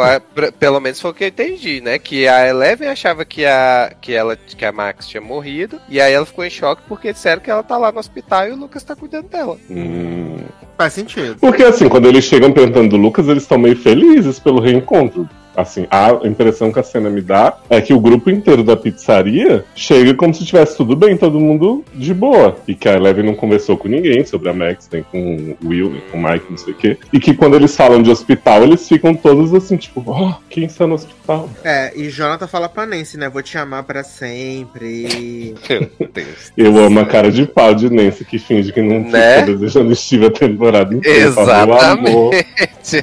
pelo 0.60 0.80
menos 0.82 1.00
foi 1.00 1.12
o 1.12 1.14
que 1.14 1.24
eu 1.24 1.28
entendi, 1.30 1.80
né? 1.82 1.98
Que 1.98 2.28
a 2.28 2.48
Eleven 2.48 2.90
achava 2.90 3.24
que 3.24 3.46
a, 3.46 3.94
que 4.02 4.14
ela, 4.14 4.36
que 4.36 4.66
a 4.66 4.72
Max 4.72 5.08
tinha 5.08 5.22
morrido, 5.22 5.80
e 5.88 6.02
aí 6.02 6.12
ela 6.14 6.26
ficou 6.26 6.44
em 6.46 6.50
choque 6.50 6.82
porque 6.88 7.14
disseram 7.14 7.42
que 7.42 7.50
ela 7.50 7.64
tá 7.64 7.78
lá 7.78 7.92
no 7.92 8.00
hospital 8.00 8.48
e 8.48 8.57
o 8.58 8.62
Lucas 8.62 8.84
tá 8.84 8.96
cuidando 8.96 9.30
dela. 9.30 9.58
Hum. 9.70 10.38
Faz 10.78 10.94
sentido. 10.94 11.38
Porque 11.40 11.64
assim, 11.64 11.88
quando 11.88 12.08
eles 12.08 12.26
chegam 12.26 12.52
perguntando 12.52 12.90
do 12.90 12.98
Lucas, 12.98 13.28
eles 13.28 13.44
estão 13.44 13.58
meio 13.58 13.76
felizes 13.76 14.40
pelo 14.40 14.60
reencontro. 14.60 15.28
Assim, 15.58 15.88
a 15.90 16.12
impressão 16.24 16.72
que 16.72 16.80
a 16.80 16.84
cena 16.84 17.10
me 17.10 17.20
dá 17.20 17.58
é 17.68 17.82
que 17.82 17.92
o 17.92 18.00
grupo 18.00 18.30
inteiro 18.30 18.64
da 18.64 18.78
pizzaria 18.78 19.66
chega 19.76 20.14
como 20.14 20.32
se 20.32 20.46
tivesse 20.46 20.78
tudo 20.78 20.96
bem, 20.96 21.18
todo 21.18 21.40
mundo 21.40 21.84
de 21.96 22.14
boa. 22.14 22.56
E 22.68 22.76
que 22.76 22.88
a 22.88 22.94
Eleven 22.94 23.26
não 23.26 23.34
conversou 23.34 23.76
com 23.76 23.88
ninguém 23.88 24.24
sobre 24.24 24.50
a 24.50 24.54
Max, 24.54 24.88
nem 24.94 25.02
com 25.02 25.56
o 25.60 25.68
Will, 25.68 25.90
nem 25.90 26.02
com 26.12 26.20
o 26.20 26.22
Mike, 26.24 26.46
não 26.52 26.58
sei 26.58 26.74
o 26.74 26.78
quê. 26.78 26.98
E 27.12 27.20
que 27.20 27.34
quando 27.34 27.56
eles 27.56 27.76
falam 27.76 28.04
de 28.04 28.12
hospital, 28.12 28.64
eles 28.64 28.88
ficam 28.88 29.16
todos 29.16 29.52
assim, 29.54 29.78
tipo, 29.78 30.04
oh, 30.06 30.34
quem 30.48 30.66
está 30.66 30.86
no 30.86 30.94
hospital? 30.94 31.50
É, 31.64 31.92
e 31.96 32.08
Jonathan 32.10 32.48
fala 32.48 32.70
pra 32.70 32.86
Nancy, 32.86 33.18
né? 33.18 33.28
Vou 33.28 33.42
te 33.42 33.58
amar 33.58 33.82
pra 33.84 34.04
sempre. 34.04 35.56
Meu 36.00 36.10
Deus. 36.14 36.52
Eu 36.56 36.78
amo 36.78 37.00
a 37.00 37.06
cara 37.06 37.32
de 37.32 37.48
pau 37.48 37.74
de 37.74 37.90
Nancy 37.90 38.24
que 38.26 38.38
finge 38.38 38.72
que 38.72 38.82
não 38.82 39.00
Né? 39.10 39.40
fica 39.40 39.54
desejando 39.54 39.96
Steve 39.96 40.28
a 40.28 40.32
temporada 40.32 40.94
inteira. 40.94 41.30
Exatamente. 41.30 42.48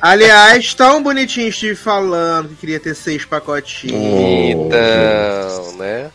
Aliás, 0.00 0.72
tão 0.74 1.02
bonitinho 1.02 1.52
Steve 1.52 1.74
falando 1.74 2.43
que 2.48 2.56
queria 2.56 2.80
ter 2.80 2.94
seis 2.94 3.24
pacotinhos. 3.24 3.96
Oh. 3.96 4.66
Então, 4.66 5.76
né? 5.78 6.10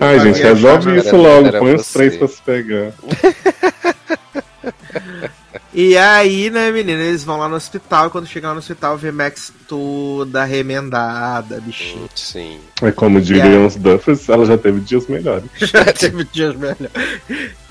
Ai, 0.00 0.20
gente, 0.20 0.42
resolve 0.42 0.96
isso 0.98 1.16
logo. 1.16 1.50
Põe 1.58 1.74
os 1.74 1.92
três 1.92 2.16
pra 2.16 2.28
se 2.28 2.40
pegar. 2.42 2.92
E 5.74 5.96
aí, 5.96 6.50
né, 6.50 6.70
menina, 6.70 7.02
eles 7.02 7.24
vão 7.24 7.38
lá 7.38 7.48
no 7.48 7.56
hospital 7.56 8.06
e 8.06 8.10
quando 8.10 8.26
chegam 8.26 8.50
lá 8.50 8.54
no 8.54 8.58
hospital, 8.58 8.98
vê 8.98 9.10
Max 9.10 9.50
toda 9.66 10.44
remendada, 10.44 11.60
bichinho. 11.62 12.10
Sim. 12.14 12.60
É 12.82 12.92
como 12.92 13.22
diriam 13.22 13.66
os 13.66 13.76
Duffers, 13.76 14.28
ela 14.28 14.44
já 14.44 14.58
teve 14.58 14.80
dias 14.80 15.06
melhores. 15.06 15.46
Já 15.58 15.84
teve 15.84 16.24
dias 16.24 16.54
melhor. 16.56 16.76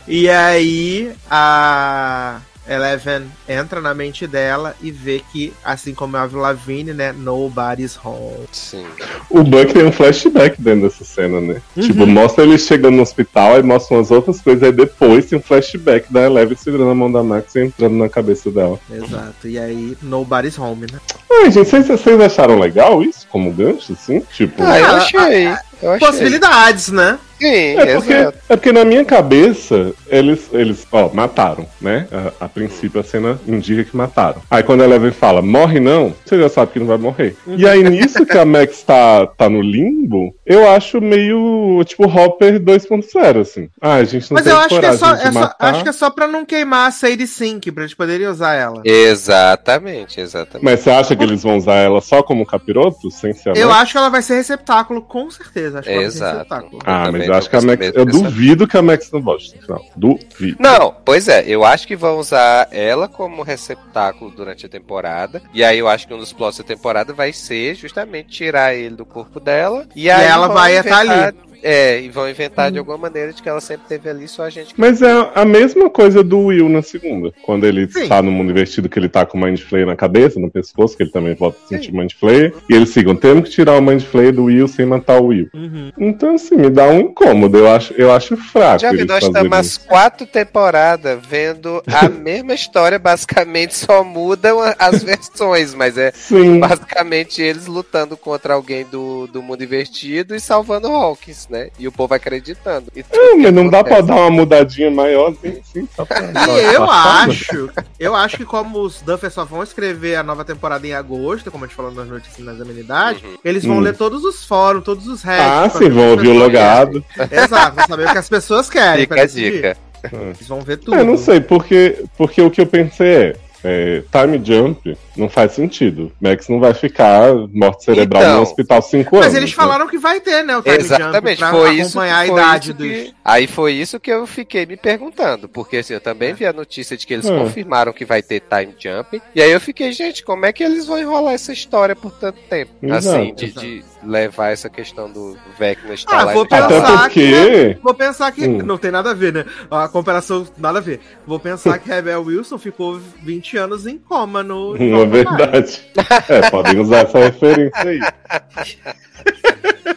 E 0.08 0.28
aí, 0.28 1.12
a 1.30 2.40
Eleven 2.68 3.24
entra 3.50 3.82
na 3.82 3.94
mente 3.94 4.28
dela 4.28 4.76
e 4.82 4.92
vê 4.92 5.22
que, 5.32 5.52
assim 5.64 5.94
como 5.94 6.16
a 6.18 6.26
Lavigne, 6.32 6.94
né, 6.94 7.12
nobody's 7.12 7.98
home. 8.04 8.46
Sim. 8.52 8.86
O 9.30 9.44
Buck 9.44 9.74
tem 9.74 9.86
um 9.86 9.92
flashback 9.92 10.62
dentro 10.62 10.88
dessa 10.90 11.04
cena, 11.04 11.42
né? 11.42 11.62
Uhum. 11.76 11.84
Tipo, 11.84 12.06
mostra 12.06 12.44
ele 12.44 12.58
chegando 12.58 12.96
no 12.96 13.02
hospital, 13.02 13.56
aí 13.56 13.64
mostra 13.64 13.98
umas 13.98 14.12
outras 14.12 14.40
coisas, 14.42 14.64
aí 14.64 14.72
depois 14.72 15.26
tem 15.26 15.40
um 15.40 15.42
flashback 15.42 16.12
da 16.14 16.22
Eleven 16.22 16.56
segurando 16.56 16.92
a 16.92 16.96
mão 16.96 17.12
da 17.12 17.24
Max 17.24 17.56
e 17.56 17.62
entrando 17.62 17.96
na 17.96 18.08
cabeça 18.08 18.52
dela. 18.52 18.80
Exato. 18.92 19.48
E 19.48 19.58
aí, 19.58 19.98
nobody's 20.02 20.58
home, 20.58 20.86
né? 20.92 21.00
Ai, 21.32 21.52
gente, 21.52 21.68
vocês, 21.70 21.88
vocês 21.88 22.20
acharam 22.20 22.60
legal 22.60 23.02
isso? 23.02 23.28
Como 23.30 23.52
gancho, 23.52 23.94
assim? 23.94 24.20
Tipo. 24.34 24.62
Ah, 24.64 24.80
eu 24.80 24.86
Ah, 24.86 24.98
achei. 24.98 25.20
Eu 25.48 25.50
achei. 25.52 25.71
Possibilidades, 26.00 26.90
né? 26.90 27.18
Sim, 27.40 27.76
É 27.76 27.96
porque, 27.96 28.14
exato. 28.14 28.38
é 28.50 28.56
porque 28.56 28.72
na 28.72 28.86
minha 28.86 29.04
cabeça, 29.04 29.94
eles, 30.08 30.48
eles, 30.54 30.86
ó, 30.92 31.10
mataram, 31.12 31.66
né? 31.82 32.08
A, 32.40 32.46
a 32.46 32.48
princípio 32.48 33.00
a 33.02 33.04
cena 33.04 33.40
indica 33.48 33.84
que 33.84 33.98
mataram. 33.98 34.44
Aí 34.50 34.62
quando 34.62 34.82
a 34.82 34.84
Eleven 34.84 35.12
fala, 35.12 35.42
morre 35.42 35.80
não, 35.80 36.14
você 36.24 36.38
já 36.40 36.48
sabe 36.50 36.74
que 36.74 36.80
não 36.80 36.86
vai 36.86 36.98
morrer. 37.00 37.36
E 37.48 37.68
aí 37.68 37.84
nisso 37.84 38.28
que 38.28 38.38
a 38.38 38.46
Max 38.46 38.84
tá, 38.84 39.26
tá 39.26 39.50
no 39.50 39.60
limbo, 39.60 40.36
eu 40.46 40.70
acho 40.70 41.02
meio, 41.02 41.84
tipo, 41.84 42.04
Hopper 42.08 42.60
2.0, 42.60 43.42
assim. 43.42 43.70
Ah, 43.82 43.96
a 43.96 44.04
gente 44.04 44.30
não 44.30 44.36
Mas 44.36 44.44
tem 44.44 44.54
eu 44.54 44.60
acho 44.60 44.80
que, 44.80 44.86
é 44.86 44.94
só, 44.94 45.16
é 45.16 45.32
só- 45.32 45.56
acho 45.58 45.82
que 45.84 45.90
é 45.90 45.94
só 45.94 46.10
pra 46.12 46.28
não 46.28 46.46
queimar 46.46 46.90
a 46.90 46.92
Sadie 46.92 47.26
Sink, 47.26 47.72
pra 47.72 47.88
gente 47.88 47.96
poder 47.96 48.22
usar 48.30 48.54
ela. 48.54 48.84
Exatamente, 48.86 50.20
exatamente. 50.22 50.64
Mas 50.64 50.82
você 50.82 50.92
acha 50.92 51.16
que 51.16 51.24
eles 51.24 51.42
vão 51.42 51.58
usar 51.58 51.76
ela 51.76 52.02
só 52.02 52.22
como 52.22 52.46
capiroto, 52.46 53.10
sem 53.10 53.34
ser 53.34 53.50
a 53.50 53.54
Eu 53.54 53.72
acho 53.72 53.94
que 53.94 53.98
ela 53.98 54.10
vai 54.10 54.22
ser 54.22 54.36
receptáculo, 54.36 55.02
com 55.02 55.28
certeza. 55.32 55.71
Acho 55.76 55.88
que 55.88 55.94
ser 55.96 56.02
Exato. 56.02 56.34
receptáculo. 56.38 56.82
Ah, 56.86 57.12
mas 57.12 57.28
eu 57.28 57.34
acho 57.34 57.50
que 57.50 57.56
a 57.56 57.62
Max. 57.62 57.92
Eu 57.94 58.06
duvido 58.06 58.68
que 58.68 58.78
a 58.78 58.82
Max 58.82 59.12
não 59.12 59.22
no 59.56 59.62
final. 59.62 59.86
Duvido. 59.96 60.58
Não, 60.60 60.96
pois 61.06 61.28
é, 61.28 61.44
eu 61.48 61.64
acho 61.64 61.88
que 61.88 61.96
vão 61.96 62.18
usar 62.18 62.68
ela 62.72 63.08
como 63.08 63.44
receptáculo 63.44 64.32
durante 64.32 64.66
a 64.66 64.70
temporada. 64.70 65.42
E 65.54 65.64
aí 65.64 65.80
eu 65.80 65.88
acho 65.88 66.08
que 66.08 66.14
um 66.14 66.18
dos 66.18 66.34
plots 66.34 66.58
da 66.58 66.64
temporada 66.64 67.14
vai 67.14 67.34
ser 67.34 67.76
justamente 67.76 68.30
tirar 68.30 68.74
ele 68.74 68.96
do 68.96 69.06
corpo 69.06 69.40
dela. 69.40 69.86
E, 69.96 70.10
aí 70.10 70.26
ela 70.28 70.48
vai 70.48 70.78
estar 70.78 71.06
inventar- 71.06 71.34
É, 71.64 72.02
e 72.02 72.10
vão 72.10 72.30
inventar 72.30 72.72
de 72.72 72.80
alguma 72.80 72.98
maneira 72.98 73.34
de 73.34 73.42
que 73.42 73.48
ela 73.48 73.62
sempre 73.62 73.88
teve 73.88 74.10
ali, 74.10 74.28
só 74.28 74.44
a 74.44 74.50
gente 74.50 74.74
que. 74.74 74.80
Mas 74.80 75.02
é 75.02 75.32
a 75.36 75.46
mesma 75.46 75.90
coisa 75.90 76.24
do 76.24 76.40
Will 76.46 76.70
na 76.70 76.82
segunda. 76.82 77.32
Quando 77.44 77.66
ele 77.66 77.88
Sim. 77.92 78.08
tá 78.08 78.22
no 78.22 78.32
mundo 78.32 78.52
invertido, 78.52 78.90
que 78.90 78.98
ele 78.98 79.10
tá 79.10 79.26
com 79.26 79.38
o 79.38 79.42
Mind 79.42 79.60
Flayer 79.60 79.88
na 79.88 79.96
cabeça, 79.96 80.40
no 80.40 80.50
pescoço, 80.50 80.98
que 80.98 81.04
ele 81.04 81.12
também 81.12 81.36
volta 81.36 81.58
a 81.64 81.68
sentir 81.68 81.92
Mind 81.92 82.14
Flayer. 82.14 82.54
E 82.70 82.74
eles 82.74 82.94
ficam, 82.94 83.16
temos 83.16 83.50
que 83.50 83.56
tirar 83.56 83.78
o 83.78 83.82
Mind 83.82 84.02
Flayer 84.02 84.34
do 84.34 84.46
Will 84.46 84.68
sem 84.68 84.86
matar 84.86 85.22
o 85.22 85.28
Will. 85.28 85.50
Uhum. 85.54 85.92
Então, 85.98 86.36
assim, 86.36 86.56
me 86.56 86.70
dá 86.70 86.88
um 86.88 87.00
incômodo. 87.00 87.58
Eu 87.58 87.70
acho, 87.70 87.94
eu 87.94 88.12
acho 88.12 88.36
fraco. 88.38 88.80
Já 88.80 88.92
vi, 88.92 89.06
nós 89.06 89.24
estamos 89.24 89.78
quatro 89.78 90.26
temporadas 90.26 91.20
vendo 91.28 91.84
a 91.88 92.08
mesma 92.10 92.54
história, 92.54 92.98
basicamente 92.98 93.76
só 93.76 94.04
mudam 94.04 94.60
as 94.78 95.04
versões, 95.04 95.74
mas 95.74 95.98
é 95.98 96.12
Sim. 96.12 96.60
basicamente 96.60 97.42
eles 97.42 97.68
lutando 97.68 98.16
contra 98.18 98.54
alguém 98.54 98.86
do, 98.86 99.28
do 99.28 99.42
mundo 99.42 99.64
invertido 99.64 100.36
e 100.36 100.40
salvando 100.40 100.88
Hawkins, 100.88 101.48
né? 101.52 101.70
E 101.78 101.88
o 101.88 101.92
povo 101.92 102.14
acreditando. 102.14 102.88
E 102.96 103.04
tudo 103.04 103.16
Não, 103.22 103.36
que 103.36 103.42
mas 103.44 103.54
não 103.54 103.70
dá 103.70 103.84
pra 103.84 104.02
dar 104.02 104.16
uma 104.16 104.30
mudadinha 104.32 104.90
maior 104.90 105.32
assim, 105.34 105.60
assim 105.62 105.88
só 105.96 106.06
pra 106.06 106.20
E 106.22 106.74
eu 106.74 106.90
acho, 106.90 107.70
eu 108.00 108.16
acho 108.16 108.38
que 108.38 108.46
como 108.46 108.80
os 108.80 109.02
Duffers 109.02 109.34
só 109.34 109.44
vão 109.46 109.62
escrever 109.62 110.16
a 110.16 110.24
nova 110.24 110.44
temporada 110.46 110.88
em 110.88 110.94
agosto, 110.94 111.52
como 111.52 111.66
a 111.66 111.68
gente 111.68 111.76
falou 111.76 111.92
nas 111.92 112.08
notícias 112.08 112.46
nas 112.46 112.60
amenidades, 112.62 113.22
Uhum. 113.24 113.38
eles 113.44 113.64
vão 113.66 113.78
Hum. 113.78 113.82
ler 113.82 113.96
todos 113.96 114.24
os 114.24 114.46
fóruns, 114.46 114.84
todos 114.84 115.08
os 115.08 115.22
hashtags. 115.22 115.76
Ah, 115.76 115.78
sim, 115.78 115.90
vão 115.90 116.12
ouvir 116.12 116.30
o 116.30 116.34
logado. 116.34 117.04
querem. 117.16 117.44
Exato, 117.44 117.76
pra 117.76 117.88
saber 117.88 118.08
o 118.08 118.12
que 118.12 118.18
as 118.18 118.30
pessoas 118.30 118.70
querem. 118.70 119.02
Fica 119.02 119.16
pra 119.16 119.24
a 119.24 119.26
decidir. 119.26 119.52
dica. 119.54 119.78
Eles 120.14 120.48
vão 120.48 120.62
ver 120.62 120.78
tudo. 120.78 120.96
É, 120.96 121.04
não 121.04 121.18
sei, 121.18 121.40
porque, 121.42 122.04
porque 122.18 122.42
o 122.42 122.50
que 122.50 122.62
eu 122.62 122.66
pensei 122.66 123.08
é. 123.16 123.36
É, 123.64 124.02
time 124.12 124.42
jump 124.44 124.98
não 125.16 125.30
faz 125.30 125.52
sentido. 125.54 126.12
Max 126.20 126.48
não 126.50 126.60
vai 126.60 126.74
ficar 126.74 127.34
morte 127.54 127.84
cerebral 127.84 128.22
Então, 128.24 128.36
no 128.38 128.42
hospital 128.42 128.82
cinco 128.82 129.16
anos. 129.18 129.28
Mas 129.28 129.36
eles 129.36 129.50
né? 129.52 129.56
falaram 129.56 129.88
que 129.88 129.98
vai 129.98 130.20
ter, 130.20 130.44
né? 130.44 130.58
O 130.58 130.62
time 130.62 130.78
Exatamente, 130.78 131.40
jump 131.40 131.52
pra 131.52 131.52
foi 131.52 131.76
isso, 131.76 131.82
acompanhar 132.00 132.26
foi 132.26 132.30
a 132.30 132.34
idade 132.34 132.66
isso 132.70 132.74
dos. 132.74 132.88
que, 132.88 133.14
Aí 133.24 133.48
foi 133.48 133.74
isso 133.74 134.00
que 134.00 134.12
eu 134.12 134.26
fiquei 134.26 134.66
me 134.66 134.78
perguntando, 134.78 135.48
porque 135.48 135.78
assim, 135.78 135.94
eu 135.94 136.02
também 136.02 136.34
vi 136.34 136.46
a 136.46 136.54
notícia 136.54 136.98
de 136.98 137.06
que 137.06 137.14
eles 137.14 137.30
Hum. 137.30 137.38
confirmaram 137.40 137.94
que 137.94 138.04
vai 138.06 138.22
ter 138.24 138.42
time 138.42 138.74
jump, 138.80 139.22
e 139.36 139.42
aí 139.42 139.52
eu 139.52 139.62
fiquei, 139.62 139.92
gente, 139.92 140.24
como 140.24 140.46
é 140.46 140.52
que 140.54 140.64
eles 140.64 140.88
vão 140.88 140.98
enrolar 140.98 141.34
essa 141.34 141.54
história 141.54 141.96
por 141.96 142.12
tanto 142.12 142.40
tempo? 142.50 142.72
Exato. 142.82 143.18
assim, 143.18 143.34
de, 143.36 143.52
de 143.52 143.84
levar 144.04 144.50
essa 144.52 144.70
questão 144.70 145.12
do 145.12 145.38
Vecna 145.58 145.94
estar 145.94 146.20
Ah, 146.20 146.24
lá. 146.26 146.34
vou 146.34 146.46
e 146.46 146.50
não 146.50 146.58
Até 146.66 146.80
pensar 146.82 147.10
que- 147.10 147.32
porque. 147.32 147.78
Vou 147.84 147.94
pensar 147.94 148.32
que. 148.32 148.48
Hum. 148.48 148.58
Não 148.64 148.78
tem 148.78 148.92
nada 148.92 149.12
a 149.12 149.14
ver, 149.14 149.34
né? 149.34 149.46
A 149.70 149.88
comparação, 149.88 150.48
nada 150.58 150.80
a 150.80 150.82
ver. 150.82 151.00
Vou 151.26 151.40
pensar 151.40 151.78
que 151.80 151.90
Rebel 151.90 152.24
Wilson 152.24 152.58
ficou 152.58 153.00
20 153.22 153.58
anos 153.58 153.86
em 153.86 153.98
coma 153.98 154.42
no. 154.44 154.76
Não 154.78 155.02
é 155.02 155.06
verdade. 155.06 155.82
É, 156.30 156.50
podem 156.50 156.80
usar 156.80 157.00
essa 157.02 157.20
referência 157.20 157.82
aí. 157.84 158.00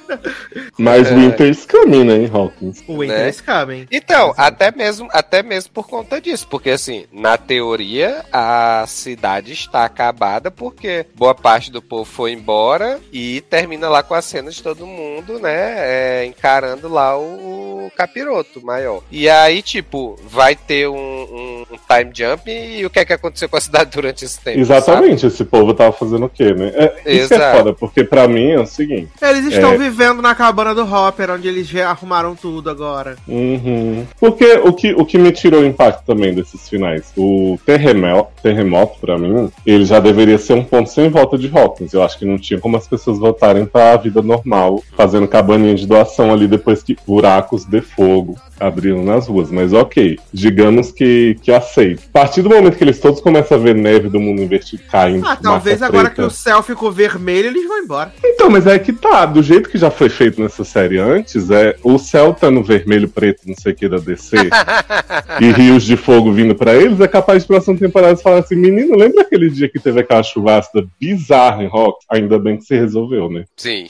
Mas 0.79 1.11
É. 1.11 1.15
Winter's 1.15 1.65
coming, 1.67 2.05
né, 2.05 2.31
Hawkins? 2.33 2.83
O 2.87 2.99
Winter 2.99 3.19
Né? 3.19 3.29
is 3.29 3.41
coming. 3.41 3.87
Então, 3.91 4.33
até 4.37 4.71
mesmo, 4.71 5.09
até 5.13 5.43
mesmo 5.43 5.73
por 5.73 5.87
conta 5.89 6.21
disso, 6.21 6.47
porque 6.51 6.71
assim, 6.71 7.07
na 7.13 7.37
teoria, 7.37 8.25
a 8.33 8.85
cidade 8.87 9.53
está 9.53 9.85
acabada 9.85 10.51
porque 10.51 11.07
boa 11.15 11.35
parte 11.35 11.71
do 11.71 11.81
povo 11.83 12.05
foi 12.05 12.33
embora 12.33 12.99
e 13.13 13.41
termina 13.43 13.89
lá 13.89 14.03
com 14.03 14.15
a 14.15 14.23
cena 14.23 14.51
de 14.51 14.63
todo 14.63 14.87
mundo, 14.87 15.39
né, 15.39 15.75
é, 15.77 16.25
encarando 16.27 16.89
lá 16.89 17.17
o, 17.19 17.87
o 17.87 17.91
capiroto 17.97 18.65
maior. 18.65 19.03
E 19.11 19.29
aí, 19.29 19.63
tipo, 19.63 20.19
vai 20.25 20.55
ter 20.57 20.89
um, 20.89 20.95
um- 20.97 21.65
um 21.73 21.77
time 21.77 22.11
jump 22.15 22.51
e 22.51 22.85
o 22.85 22.91
que 22.91 22.99
é 22.99 23.05
que 23.05 23.13
aconteceu 23.13 23.49
com 23.49 23.57
a 23.57 23.61
cidade 23.61 23.91
durante 23.91 24.25
esse 24.25 24.41
tempo? 24.41 24.59
Exatamente, 24.59 25.27
esse 25.27 25.45
povo 25.45 25.73
tava 25.75 25.93
fazendo 25.93 26.27
o 26.27 26.29
quê, 26.29 26.53
né? 26.53 26.73
É, 26.75 27.13
isso 27.15 27.29
que 27.29 27.35
é 27.35 27.53
foda, 27.53 27.73
porque 27.73 28.05
pra 28.05 28.27
mim 28.29 28.51
é 28.51 28.61
o 28.61 28.67
seguinte. 28.67 29.11
Eles 29.21 29.47
estão 29.47 29.73
É. 29.73 29.79
vivendo 29.79 30.04
na 30.13 30.35
cabana 30.35 30.75
do 30.75 30.83
Hopper, 30.83 31.31
onde 31.31 31.49
eles 31.49 31.67
já 31.67 31.91
arrumaram 31.91 32.35
tudo 32.35 32.69
agora. 32.69 33.17
Uhum. 33.27 34.07
Porque 34.19 34.61
o 34.65 34.73
que, 34.73 34.93
o 34.93 35.05
que 35.05 35.19
me 35.19 35.33
tirou 35.33 35.63
o 35.63 35.67
impacto 35.67 36.05
também 36.05 36.35
desses 36.35 36.69
finais, 36.69 37.13
o 37.17 37.59
terremoto, 37.65 38.33
terremoto 38.43 38.99
para 39.01 39.17
mim, 39.17 39.51
ele 39.65 39.85
já 39.85 40.01
deveria 40.01 40.39
ser 40.39 40.55
um 40.55 40.65
ponto 40.65 40.91
sem 40.91 41.09
volta 41.09 41.39
de 41.39 41.51
Hawkins. 41.57 41.93
Eu 41.93 42.03
acho 42.03 42.19
que 42.19 42.25
não 42.25 42.39
tinha 42.39 42.61
como 42.61 42.77
as 42.77 42.87
pessoas 42.87 43.19
voltarem 43.19 43.65
pra 43.65 43.97
vida 43.97 44.21
normal, 44.21 44.83
fazendo 44.97 45.29
cabaninha 45.29 45.75
de 45.75 45.87
doação 45.87 46.33
ali 46.33 46.47
depois 46.47 46.83
que 46.83 46.97
buracos 47.07 47.65
de 47.65 47.81
fogo 47.81 48.37
abriram 48.59 49.03
nas 49.03 49.27
ruas. 49.29 49.51
Mas 49.51 49.73
ok, 49.73 50.19
digamos 50.33 50.93
que, 50.93 51.37
que 51.43 51.53
aceito. 51.53 52.03
A 52.09 52.13
partir 52.13 52.43
do 52.43 52.51
momento 52.51 52.77
que 52.77 52.85
eles 52.85 52.99
todos 52.99 53.21
começam 53.21 53.59
a 53.59 53.61
ver 53.61 53.75
neve 53.75 54.09
do 54.09 54.21
mundo 54.21 54.43
invertido 54.43 54.83
caindo. 54.91 55.27
Ah, 55.27 55.37
talvez 55.37 55.83
agora 55.83 56.11
preta. 56.11 56.23
que 56.23 56.27
o 56.27 56.31
céu 56.31 56.63
ficou 56.63 56.91
vermelho, 56.91 57.49
eles 57.49 57.67
vão 57.67 57.79
embora. 57.79 58.13
Então, 58.25 58.51
mas 58.51 58.67
é 58.67 58.79
que 58.79 58.93
tá, 58.93 59.27
do 59.27 59.43
jeito 59.43 59.69
que 59.69 59.79
já 59.79 59.91
foi 59.95 60.09
feito 60.09 60.41
nessa 60.41 60.65
série 60.65 60.99
antes, 60.99 61.51
é 61.51 61.77
o 61.83 61.99
céu 61.99 62.35
tá 62.35 62.51
no 62.51 62.63
vermelho, 62.63 63.09
preto, 63.09 63.43
não 63.47 63.55
sei 63.55 63.73
o 63.73 63.75
que 63.75 63.89
da 63.89 63.99
DC, 63.99 64.37
e 65.41 65.51
rios 65.53 65.85
de 65.85 65.97
fogo 65.97 66.33
vindo 66.33 66.55
pra 66.55 66.75
eles, 66.75 67.01
é 67.01 67.09
capaz 67.09 67.43
de 67.43 67.49
próxima 67.49 67.77
temporada 67.79 68.17
falar 68.17 68.39
assim, 68.39 68.57
menino, 68.57 68.97
lembra 68.97 69.23
aquele 69.23 69.51
dia 69.51 69.69
que 69.69 69.79
teve 69.79 70.01
aquela 70.01 70.23
chuvasca 70.23 70.85
bizarra 71.01 71.63
em 71.63 71.67
Rock? 71.67 72.05
Ainda 72.11 72.39
bem 72.39 72.57
que 72.57 72.65
se 72.65 72.75
resolveu, 72.75 73.31
né? 73.31 73.45
Sim. 73.57 73.87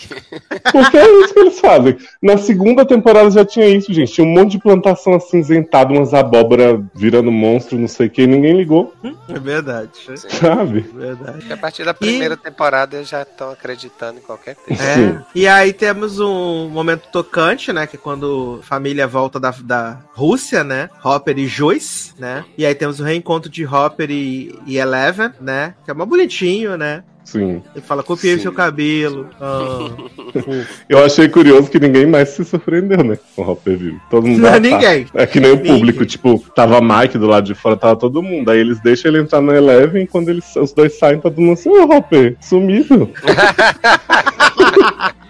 Porque 0.73 0.97
é 0.97 1.21
isso 1.21 1.35
que 1.35 1.41
eles 1.41 1.61
fazem. 1.61 1.97
Na 2.23 2.37
segunda 2.37 2.85
temporada 2.85 3.31
já 3.31 3.45
tinha 3.45 3.67
isso, 3.67 3.93
gente. 3.93 4.13
Tinha 4.13 4.27
um 4.27 4.31
monte 4.31 4.53
de 4.53 4.59
plantação 4.59 5.15
acinzentada, 5.15 5.93
umas 5.93 6.15
abóbora 6.15 6.83
virando 6.95 7.31
monstro, 7.31 7.79
não 7.79 7.89
sei 7.89 8.07
o 8.07 8.11
que, 8.11 8.23
e 8.23 8.27
ninguém 8.27 8.57
ligou, 8.57 8.93
É 9.29 9.39
verdade. 9.39 9.91
sabe? 10.17 10.85
É 10.95 10.99
verdade. 10.99 11.39
Porque 11.39 11.53
a 11.53 11.57
partir 11.57 11.85
da 11.85 11.95
primeira 11.95 12.37
temporada 12.37 12.97
eles 12.97 13.09
já 13.09 13.23
estão 13.23 13.51
acreditando 13.51 14.19
em 14.19 14.23
qualquer 14.23 14.55
coisa. 14.57 14.83
É. 14.83 14.95
Sim. 14.95 15.19
E 15.35 15.47
aí 15.47 15.73
temos 15.95 16.19
um 16.19 16.69
momento 16.69 17.09
tocante, 17.13 17.73
né? 17.73 17.87
Que 17.87 17.97
é 17.97 17.99
quando 17.99 18.59
a 18.61 18.67
família 18.67 19.07
volta 19.07 19.39
da, 19.39 19.55
da 19.63 20.01
Rússia, 20.13 20.65
né? 20.65 20.91
Hopper 21.05 21.39
e 21.39 21.47
Joyce, 21.47 22.13
né? 22.19 22.45
E 22.59 22.67
aí 22.67 22.75
temos 22.75 22.99
o 22.99 23.05
reencontro 23.05 23.49
de 23.49 23.65
Hopper 23.65 24.11
e, 24.11 24.59
e 24.67 24.77
Eleven, 24.77 25.31
né? 25.41 25.75
Que 25.85 25.93
é 25.93 25.95
mó 25.95 26.05
bonitinho, 26.05 26.77
né? 26.77 27.05
Sim. 27.25 27.63
Ele 27.75 27.85
fala, 27.85 28.03
copiei 28.03 28.37
Sim. 28.37 28.43
seu 28.43 28.53
cabelo. 28.53 29.29
Ah. 29.41 29.89
Eu 30.91 31.05
achei 31.05 31.29
curioso 31.29 31.71
que 31.71 31.79
ninguém 31.79 32.07
mais 32.07 32.31
se 32.31 32.45
surpreendeu, 32.45 33.03
né? 33.03 33.19
Com 33.35 33.43
o 33.43 33.51
Hopper 33.51 33.79
vivo. 33.79 34.01
Todo 34.11 34.27
mundo 34.27 34.41
Não, 34.41 34.49
ah, 34.49 34.53
tá. 34.53 34.61
ninguém. 34.61 35.07
É 35.15 35.27
que 35.27 35.41
nem 35.41 35.53
o 35.53 35.57
Ninguém. 35.57 35.73
público, 35.73 36.05
tipo, 36.05 36.39
tava 36.55 36.81
Mike 36.81 37.17
do 37.17 37.27
lado 37.27 37.47
de 37.47 37.55
fora, 37.55 37.77
tava 37.77 37.97
todo 37.97 38.23
mundo. 38.23 38.51
Aí 38.51 38.59
eles 38.59 38.81
deixam 38.83 39.11
ele 39.11 39.23
entrar 39.23 39.41
no 39.41 39.55
Eleven 39.55 40.03
e 40.03 40.07
quando 40.07 40.29
eles, 40.29 40.55
os 40.57 40.73
dois 40.73 40.99
saem, 40.99 41.17
tá 41.17 41.31
todo 41.31 41.41
mundo 41.41 41.55
assim, 41.55 41.71
ô 41.71 41.85
Hopper, 41.85 42.37
sumido. 42.41 43.11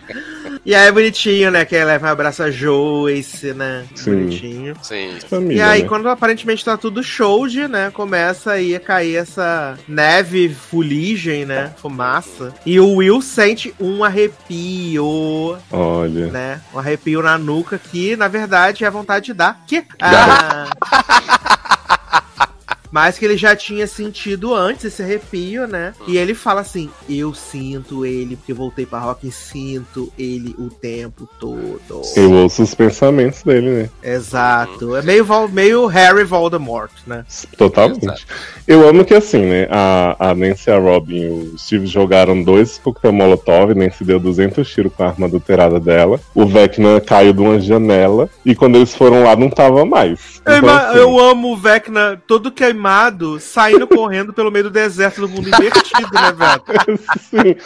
E 0.67 0.75
aí 0.75 0.89
é 0.89 0.93
bonitinho, 0.93 1.51
né? 1.51 1.65
Que 1.67 1.77
a 1.77 1.81
Eleven 1.81 2.09
abraça 2.09 2.45
a 2.45 2.51
Joyce, 2.51 3.53
né? 3.53 3.85
Sim. 3.95 4.11
Bonitinho. 4.15 4.75
Sim. 4.83 5.19
Família, 5.29 5.57
E 5.59 5.61
aí, 5.63 5.83
né? 5.83 5.89
quando 5.89 6.09
aparentemente 6.09 6.65
tá 6.65 6.75
tudo 6.77 7.03
show 7.03 7.47
de, 7.47 7.69
né? 7.69 7.91
Começa 7.93 8.53
aí 8.53 8.75
a 8.75 8.81
cair 8.81 9.17
essa 9.17 9.79
neve, 9.87 10.49
fuligem, 10.49 11.45
né? 11.45 11.73
Fumaça. 11.77 12.55
E 12.65 12.81
o 12.81 12.95
Will 12.95 13.21
sente 13.21 13.75
um 13.79 14.03
arrepio, 14.03 15.59
Olha. 15.71 16.27
né? 16.29 16.61
Um 16.73 16.79
arrepio 16.79 17.21
na 17.23 17.37
nuca 17.37 17.79
que, 17.79 18.17
na 18.17 18.27
verdade, 18.29 18.87
é 18.87 18.91
vontade 18.91 19.27
de 19.27 19.35
dar. 19.35 19.61
Que? 19.67 19.85
Ah, 20.01 20.67
mas 22.95 23.19
que 23.19 23.25
ele 23.25 23.37
já 23.37 23.57
tinha 23.57 23.89
sentido 23.89 24.55
antes 24.55 24.85
esse 24.85 25.03
arrepio, 25.03 25.67
né? 25.67 25.93
E 26.07 26.17
ele 26.17 26.33
fala 26.33 26.61
assim: 26.61 26.89
Eu 27.09 27.35
sinto 27.35 28.07
ele, 28.07 28.37
porque 28.37 28.53
eu 28.53 28.57
voltei 28.57 28.87
pra 28.87 29.01
rock 29.01 29.27
e 29.27 29.33
sinto 29.33 30.13
ele 30.17 30.55
o 30.57 30.69
tempo 30.69 31.29
todo. 31.41 32.03
Eu 32.15 32.31
ouço 32.31 32.63
os 32.63 32.73
pensamentos 32.73 33.43
dele, 33.43 33.69
né? 33.69 33.91
Exato. 34.01 34.95
É 34.95 35.03
meio, 35.03 35.27
meio 35.49 35.87
Harry 35.87 36.23
Voldemort, 36.23 36.93
né? 37.05 37.27
Totalmente. 37.59 38.05
Exato. 38.05 38.27
Eu 38.65 38.89
amo 38.89 39.05
que 39.05 39.15
assim, 39.15 39.43
né? 39.43 39.67
A, 39.73 40.31
a 40.31 40.35
Nancy 40.37 40.71
a 40.71 40.79
Robin 40.79 41.17
e 41.17 41.29
o 41.29 41.59
Steve 41.59 41.89
jogaram 41.89 42.45
dois 42.45 42.79
coquetel 42.79 43.13
molotov, 43.13 43.75
Nancy 43.75 44.05
deu 44.05 44.21
200 44.21 44.71
tiros 44.71 44.93
com 44.95 45.03
a 45.03 45.09
arma 45.09 45.27
adulterada 45.27 45.81
dela. 45.81 46.21
O 46.33 46.47
Vecna 46.47 47.01
caiu 47.01 47.33
de 47.33 47.41
uma 47.41 47.59
janela 47.59 48.31
e 48.47 48.55
quando 48.55 48.77
eles 48.77 48.95
foram 48.95 49.25
lá 49.25 49.35
não 49.35 49.51
tava 49.51 49.85
mais. 49.85 50.34
Eu, 50.47 50.57
ima- 50.59 50.93
eu 50.95 51.19
amo 51.19 51.53
o 51.53 51.57
Vecna 51.57 52.21
todo 52.27 52.51
queimado, 52.53 53.41
saindo 53.41 53.87
correndo 53.87 54.33
pelo 54.33 54.51
meio 54.51 54.65
do 54.65 54.71
deserto 54.71 55.23
do 55.23 55.29
mundo 55.29 55.49
invertido, 55.49 56.11
né, 56.13 56.33
velho? 56.33 56.99
Sim. 57.19 57.57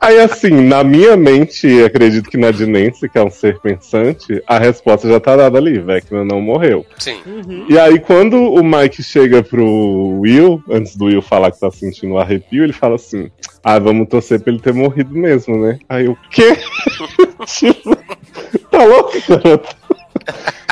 Aí, 0.00 0.18
assim, 0.20 0.50
na 0.50 0.82
minha 0.84 1.16
mente, 1.16 1.66
e 1.66 1.84
acredito 1.84 2.28
que 2.30 2.36
na 2.36 2.50
de 2.50 2.66
Nancy, 2.66 3.08
que 3.08 3.18
é 3.18 3.22
um 3.22 3.30
ser 3.30 3.58
pensante, 3.60 4.42
a 4.46 4.58
resposta 4.58 5.08
já 5.08 5.18
tá 5.20 5.36
dada 5.36 5.58
ali. 5.58 5.78
Vecna 5.78 6.24
não 6.24 6.40
morreu. 6.40 6.84
Sim. 6.98 7.20
Uhum. 7.26 7.66
E 7.68 7.78
aí, 7.78 7.98
quando 8.00 8.36
o 8.36 8.62
Mike 8.64 9.02
chega 9.02 9.42
pro 9.42 10.20
Will, 10.20 10.62
antes 10.70 10.96
do 10.96 11.06
Will 11.06 11.22
falar 11.22 11.50
que 11.50 11.60
tá 11.60 11.70
sentindo 11.70 12.14
um 12.14 12.18
arrepio, 12.18 12.62
ele 12.64 12.72
fala 12.72 12.94
assim: 12.96 13.30
Ah, 13.62 13.78
vamos 13.78 14.08
torcer 14.08 14.40
pra 14.40 14.52
ele 14.52 14.62
ter 14.62 14.72
morrido 14.72 15.12
mesmo, 15.14 15.56
né? 15.56 15.78
Aí 15.88 16.08
o 16.08 16.16
quê? 16.30 16.56
tipo, 17.46 17.96
tá 18.70 18.84
louco, 18.84 19.12
garoto? 19.28 19.76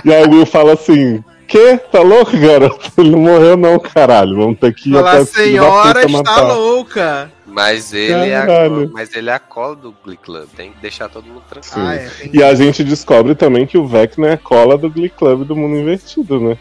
E 0.05 0.12
aí 0.15 0.25
o 0.25 0.31
Will 0.31 0.47
fala 0.47 0.75
assim. 0.75 1.23
Que? 1.47 1.76
Tá 1.78 2.00
louco, 2.00 2.36
garoto? 2.39 2.91
Ele 2.99 3.10
não 3.10 3.20
morreu, 3.20 3.57
não, 3.57 3.78
caralho. 3.78 4.36
Vamos 4.36 4.58
ter 4.58 4.75
que 4.75 4.91
ir 4.91 4.94
Fala, 4.94 5.10
a 5.10 5.12
até 5.12 5.20
da 5.20 5.26
senhora 5.26 6.00
está 6.05 6.08
matar." 6.18 6.42
louca. 6.55 7.33
Mas 7.57 7.94
ele, 7.94 8.12
é 8.12 8.36
a, 8.36 8.47
mas 8.93 9.15
ele 9.17 9.31
é 9.31 9.33
a 9.33 9.39
cola 9.39 9.75
do 9.75 9.94
Glee 10.05 10.18
Club. 10.18 10.44
Tem 10.55 10.73
que 10.73 10.78
deixar 10.78 11.09
todo 11.09 11.25
mundo 11.25 11.43
tranquilo. 11.49 11.86
Ah, 11.89 11.94
é, 11.94 12.07
tem- 12.10 12.31
E 12.35 12.43
a 12.44 12.55
gente 12.55 12.85
descobre 12.85 13.35
também 13.35 13.67
que 13.67 13.78
o 13.78 13.86
Vecna 13.86 14.26
é 14.28 14.33
a 14.35 14.36
cola 14.36 14.76
do 14.76 14.91
Glee 14.91 15.09
Club 15.09 15.47
do 15.47 15.57
mundo 15.57 15.75
invertido, 15.75 16.39
né? 16.39 16.59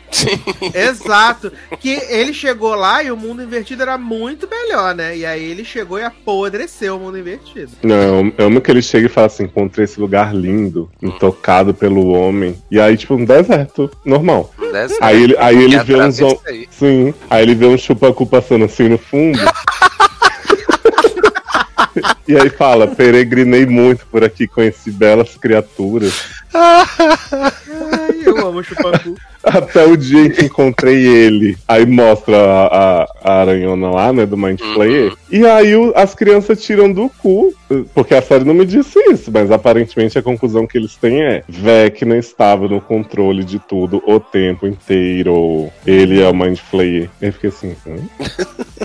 Exato. 0.74 1.52
Que 1.82 1.90
ele 2.10 2.34
chegou 2.34 2.76
lá 2.76 3.04
e 3.04 3.12
o 3.12 3.18
mundo 3.18 3.44
invertido 3.44 3.82
era 3.82 3.98
muito 3.98 4.48
melhor, 4.50 4.96
né? 4.96 5.18
E 5.18 5.26
aí 5.26 5.44
ele 5.44 5.66
chegou 5.66 6.00
e 6.00 6.04
apodreceu 6.04 6.96
o 6.96 7.00
mundo 7.02 7.18
invertido. 7.20 7.74
Não, 7.84 8.32
eu 8.38 8.46
amo 8.46 8.62
que 8.62 8.72
ele 8.72 8.82
chega 8.82 9.08
e 9.08 9.10
fala 9.10 9.28
assim: 9.28 9.44
encontrei 9.44 9.84
esse 9.84 10.00
lugar 10.00 10.34
lindo, 10.34 10.90
intocado 11.02 11.74
pelo 11.74 12.08
homem. 12.14 12.56
E 12.72 12.80
aí, 12.80 12.96
tipo, 12.96 13.16
um 13.16 13.26
deserto 13.26 13.92
normal. 14.06 14.50
Dessa- 14.72 14.96
Aí 15.02 15.22
ele, 15.24 15.36
aí 15.40 15.62
ele 15.62 15.78
vê 15.84 15.96
uns. 16.02 16.18
Sim. 16.72 17.14
Aí 17.30 17.44
ele 17.44 17.54
vê 17.54 17.66
um 17.66 17.78
chupacu 17.78 18.26
passando 18.26 18.64
assim 18.64 18.88
no 18.88 18.98
fundo. 18.98 19.40
e 22.28 22.36
aí 22.38 22.50
fala: 22.50 22.88
peregrinei 22.88 23.66
muito 23.66 24.06
por 24.08 24.24
aqui, 24.24 24.48
conheci 24.48 24.92
belas 24.92 25.36
criaturas. 25.38 26.24
Ai, 26.54 28.22
eu 28.26 28.48
amo 28.48 28.64
Chupacu. 28.64 29.16
Até 29.44 29.86
o 29.86 29.96
dia 29.96 30.22
em 30.26 30.30
que 30.32 30.46
encontrei 30.46 31.06
ele. 31.06 31.56
Aí 31.68 31.86
mostra 31.86 32.36
a, 32.36 32.66
a, 33.04 33.08
a 33.24 33.42
aranhona 33.42 33.92
lá, 33.92 34.12
né, 34.12 34.26
do 34.26 34.36
Mind 34.36 34.60
Flayer. 34.60 35.12
Uhum. 35.12 35.18
E 35.30 35.46
aí 35.46 35.76
o- 35.76 35.94
as 35.96 36.16
crianças 36.16 36.64
tiram 36.64 36.92
do 36.92 37.10
cu, 37.10 37.54
porque 37.94 38.16
a 38.16 38.22
série 38.24 38.44
não 38.44 38.56
me 38.56 38.66
disse 38.66 38.98
isso, 39.12 39.32
mas 39.32 39.52
aparentemente 39.52 40.18
a 40.18 40.24
conclusão 40.24 40.66
que 40.66 40.78
eles 40.80 40.96
têm 40.96 41.22
é 41.22 41.44
Vecna 41.48 42.18
estava 42.18 42.68
no 42.68 42.82
controle 42.82 43.44
de 43.44 43.60
tudo 43.60 44.02
o 44.08 44.20
tempo 44.20 44.66
inteiro. 44.66 45.70
Ele 45.86 46.20
é 46.24 46.28
o 46.28 46.34
Mind 46.34 46.58
Flayer. 46.58 47.08
Eu 47.22 47.32
fiquei 47.34 47.50
assim, 47.52 47.76
hã? 47.86 47.96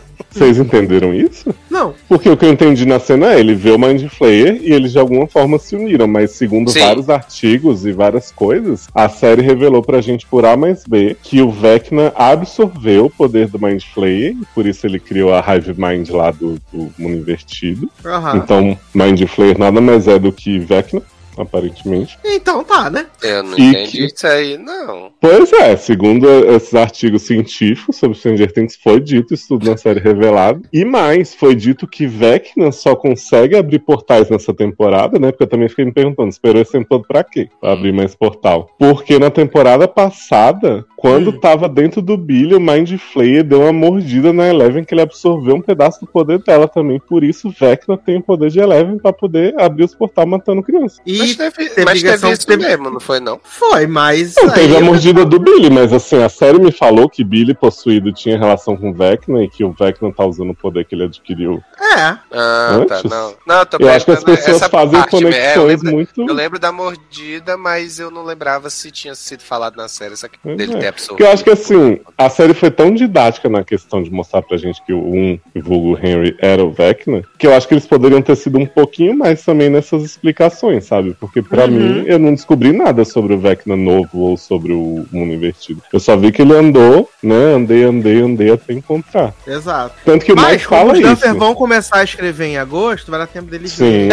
Vocês 0.30 0.58
entenderam 0.58 1.12
isso? 1.12 1.54
Não. 1.68 1.94
Porque 2.08 2.30
o 2.30 2.36
que 2.36 2.44
eu 2.44 2.52
entendi 2.52 2.86
na 2.86 3.00
cena 3.00 3.32
é, 3.32 3.40
ele 3.40 3.54
vê 3.54 3.70
o 3.70 3.78
Mind 3.78 4.06
Flayer 4.08 4.60
e 4.62 4.72
eles 4.72 4.92
de 4.92 4.98
alguma 4.98 5.26
forma 5.26 5.58
se 5.58 5.74
uniram, 5.74 6.06
mas 6.06 6.32
segundo 6.32 6.70
Sim. 6.70 6.80
vários 6.80 7.10
artigos 7.10 7.84
e 7.84 7.92
várias 7.92 8.30
coisas, 8.30 8.88
a 8.94 9.08
série 9.08 9.42
revelou 9.42 9.82
pra 9.82 10.00
gente 10.00 10.26
por 10.26 10.44
A 10.44 10.56
mais 10.56 10.84
B 10.86 11.16
que 11.22 11.42
o 11.42 11.50
Vecna 11.50 12.12
absorveu 12.14 13.06
o 13.06 13.10
poder 13.10 13.48
do 13.48 13.58
Mind 13.60 13.82
Flayer, 13.92 14.32
e 14.40 14.46
por 14.54 14.66
isso 14.66 14.86
ele 14.86 15.00
criou 15.00 15.34
a 15.34 15.40
Hive 15.40 15.74
Mind 15.76 16.08
lá 16.10 16.30
do, 16.30 16.60
do 16.72 16.92
mundo 16.98 17.16
invertido. 17.16 17.90
Aham. 18.04 18.36
Então, 18.36 18.78
Mind 18.94 19.22
Flayer 19.26 19.58
nada 19.58 19.80
mais 19.80 20.06
é 20.06 20.18
do 20.18 20.32
que 20.32 20.58
Vecna, 20.58 21.02
aparentemente. 21.36 22.18
Então 22.24 22.62
tá, 22.64 22.90
né? 22.90 23.06
Eu 23.22 23.42
não 23.42 23.58
E 23.58 23.62
entendi 23.62 23.90
que- 23.90 24.04
isso 24.06 24.26
aí, 24.26 24.58
não. 24.58 25.10
Pois 25.20 25.52
é, 25.52 25.76
segundo 25.76 26.28
esses 26.54 26.74
artigos 26.74 27.22
científicos 27.22 27.96
sobre 27.96 28.16
Stranger 28.18 28.52
Things, 28.52 28.76
foi 28.82 29.00
dito 29.00 29.34
isso 29.34 29.48
tudo 29.48 29.68
na 29.70 29.76
série 29.76 30.00
revelado. 30.00 30.62
E 30.72 30.84
mais, 30.84 31.34
foi 31.34 31.54
dito 31.54 31.86
que 31.86 32.06
Vecna 32.06 32.72
só 32.72 32.94
consegue 32.94 33.56
abrir 33.56 33.78
portais 33.80 34.28
nessa 34.30 34.52
temporada, 34.54 35.18
né? 35.18 35.30
Porque 35.30 35.44
eu 35.44 35.48
também 35.48 35.68
fiquei 35.68 35.84
me 35.84 35.92
perguntando, 35.92 36.28
esperou 36.28 36.60
esse 36.62 36.72
tempo 36.72 36.86
todo 36.88 37.04
pra 37.06 37.24
quê? 37.24 37.48
Pra 37.60 37.72
abrir 37.72 37.92
mais 37.92 38.14
portal. 38.14 38.68
Porque 38.78 39.18
na 39.18 39.30
temporada 39.30 39.86
passada, 39.88 40.84
quando 40.96 41.30
Hum. 41.30 41.40
tava 41.40 41.68
dentro 41.68 42.02
do 42.02 42.16
Billy, 42.16 42.54
o 42.54 42.60
Mind 42.60 42.96
Flayer 42.98 43.42
deu 43.44 43.62
uma 43.62 43.72
mordida 43.72 44.32
na 44.32 44.48
Eleven 44.48 44.84
que 44.84 44.92
ele 44.94 45.00
absorveu 45.00 45.54
um 45.56 45.60
pedaço 45.62 46.00
do 46.00 46.06
poder 46.06 46.38
dela 46.42 46.68
também. 46.68 47.00
Por 47.00 47.24
isso, 47.24 47.50
Vecna 47.50 47.96
tem 47.96 48.18
o 48.18 48.22
poder 48.22 48.50
de 48.50 48.60
Eleven 48.60 48.98
pra 48.98 49.12
poder 49.12 49.58
abrir 49.60 49.84
os 49.84 49.94
portais 49.94 50.28
matando 50.28 50.62
crianças. 50.62 51.00
E 51.06 51.19
Mas 51.20 51.36
teve, 51.36 51.68
teve 51.70 51.84
mas 51.84 52.02
teve 52.02 52.30
isso 52.32 52.46
teve- 52.46 52.66
mesmo, 52.66 52.90
não 52.90 53.00
foi 53.00 53.20
não? 53.20 53.40
foi, 53.42 53.86
mas. 53.86 54.34
Não, 54.36 54.50
teve 54.50 54.76
a 54.76 54.80
eu- 54.80 54.84
mordida 54.84 55.24
do 55.24 55.38
Billy, 55.38 55.70
mas 55.70 55.92
assim, 55.92 56.22
a 56.22 56.28
série 56.28 56.58
me 56.58 56.72
falou 56.72 57.08
que 57.08 57.22
Billy 57.24 57.54
possuído 57.54 58.12
tinha 58.12 58.38
relação 58.38 58.76
com 58.76 58.90
o 58.90 58.94
Vecna 58.94 59.42
e 59.42 59.48
que 59.48 59.64
o 59.64 59.72
Vecna 59.72 60.12
tá 60.12 60.24
usando 60.24 60.50
o 60.50 60.54
poder 60.54 60.84
que 60.84 60.94
ele 60.94 61.04
adquiriu. 61.04 61.62
É. 61.80 62.00
Ah, 62.32 62.84
tá, 62.88 62.96
Antes? 62.96 63.10
não. 63.10 63.34
Não, 63.46 63.58
eu 63.60 63.66
tô 63.66 63.76
Eu 63.80 63.90
acho 63.90 64.04
que 64.04 64.10
as 64.12 64.24
pessoas 64.24 64.56
essa 64.56 64.68
fazem 64.68 64.98
parte. 65.00 65.14
É, 65.14 65.18
eu, 65.18 65.20
conexões 65.22 65.82
lembro, 65.82 65.90
muito. 65.92 66.20
eu 66.28 66.34
lembro 66.34 66.58
da 66.58 66.70
mordida, 66.72 67.56
mas 67.56 67.98
eu 67.98 68.10
não 68.10 68.24
lembrava 68.24 68.70
se 68.70 68.90
tinha 68.90 69.14
sido 69.14 69.42
falado 69.42 69.76
na 69.76 69.88
série, 69.88 70.16
só 70.16 70.28
que 70.28 70.38
dele 70.56 70.74
é. 70.74 70.78
ter 70.78 70.86
absorvido. 70.88 71.08
Porque 71.16 71.22
eu 71.24 71.32
acho 71.32 71.44
que 71.44 71.50
assim, 71.50 72.00
a 72.16 72.28
série 72.28 72.54
foi 72.54 72.70
tão 72.70 72.92
didática 72.94 73.48
na 73.48 73.64
questão 73.64 74.02
de 74.02 74.10
mostrar 74.10 74.42
pra 74.42 74.56
gente 74.56 74.82
que 74.84 74.92
o 74.92 75.00
um, 75.00 75.38
o 75.54 75.60
vulgo 75.62 75.98
Henry, 76.02 76.36
era 76.38 76.62
o 76.64 76.70
Vecna, 76.70 77.22
que 77.38 77.46
eu 77.46 77.54
acho 77.54 77.66
que 77.66 77.74
eles 77.74 77.86
poderiam 77.86 78.22
ter 78.22 78.36
sido 78.36 78.58
um 78.58 78.66
pouquinho 78.66 79.16
mais 79.16 79.42
também 79.44 79.68
nessas 79.70 80.02
explicações, 80.04 80.84
sabe? 80.84 81.09
Porque 81.18 81.42
pra 81.42 81.64
Uhum. 81.64 81.70
mim, 81.70 82.04
eu 82.06 82.18
não 82.18 82.34
descobri 82.34 82.72
nada 82.72 83.04
sobre 83.04 83.34
o 83.34 83.38
Vecna 83.38 83.76
novo 83.76 84.08
ou 84.18 84.36
sobre 84.36 84.72
o 84.72 85.04
mundo 85.10 85.32
invertido. 85.32 85.82
Eu 85.92 86.00
só 86.00 86.16
vi 86.16 86.30
que 86.32 86.42
ele 86.42 86.54
andou, 86.54 87.08
né? 87.22 87.54
Andei, 87.54 87.84
andei, 87.84 88.20
andei 88.20 88.52
até 88.52 88.72
encontrar. 88.72 89.32
Exato. 89.46 89.94
Tanto 90.04 90.24
que 90.24 90.32
o 90.32 90.36
Mas 90.36 90.52
Mike 90.52 90.66
fala 90.66 90.92
os 90.92 90.98
isso. 90.98 91.08
Duffer 91.08 91.34
vão 91.34 91.54
começar 91.54 91.98
a 91.98 92.04
escrever 92.04 92.46
em 92.46 92.58
agosto, 92.58 93.10
vai 93.10 93.20
dar 93.20 93.26
tempo 93.26 93.50
dele 93.50 93.68
Sim. 93.68 94.08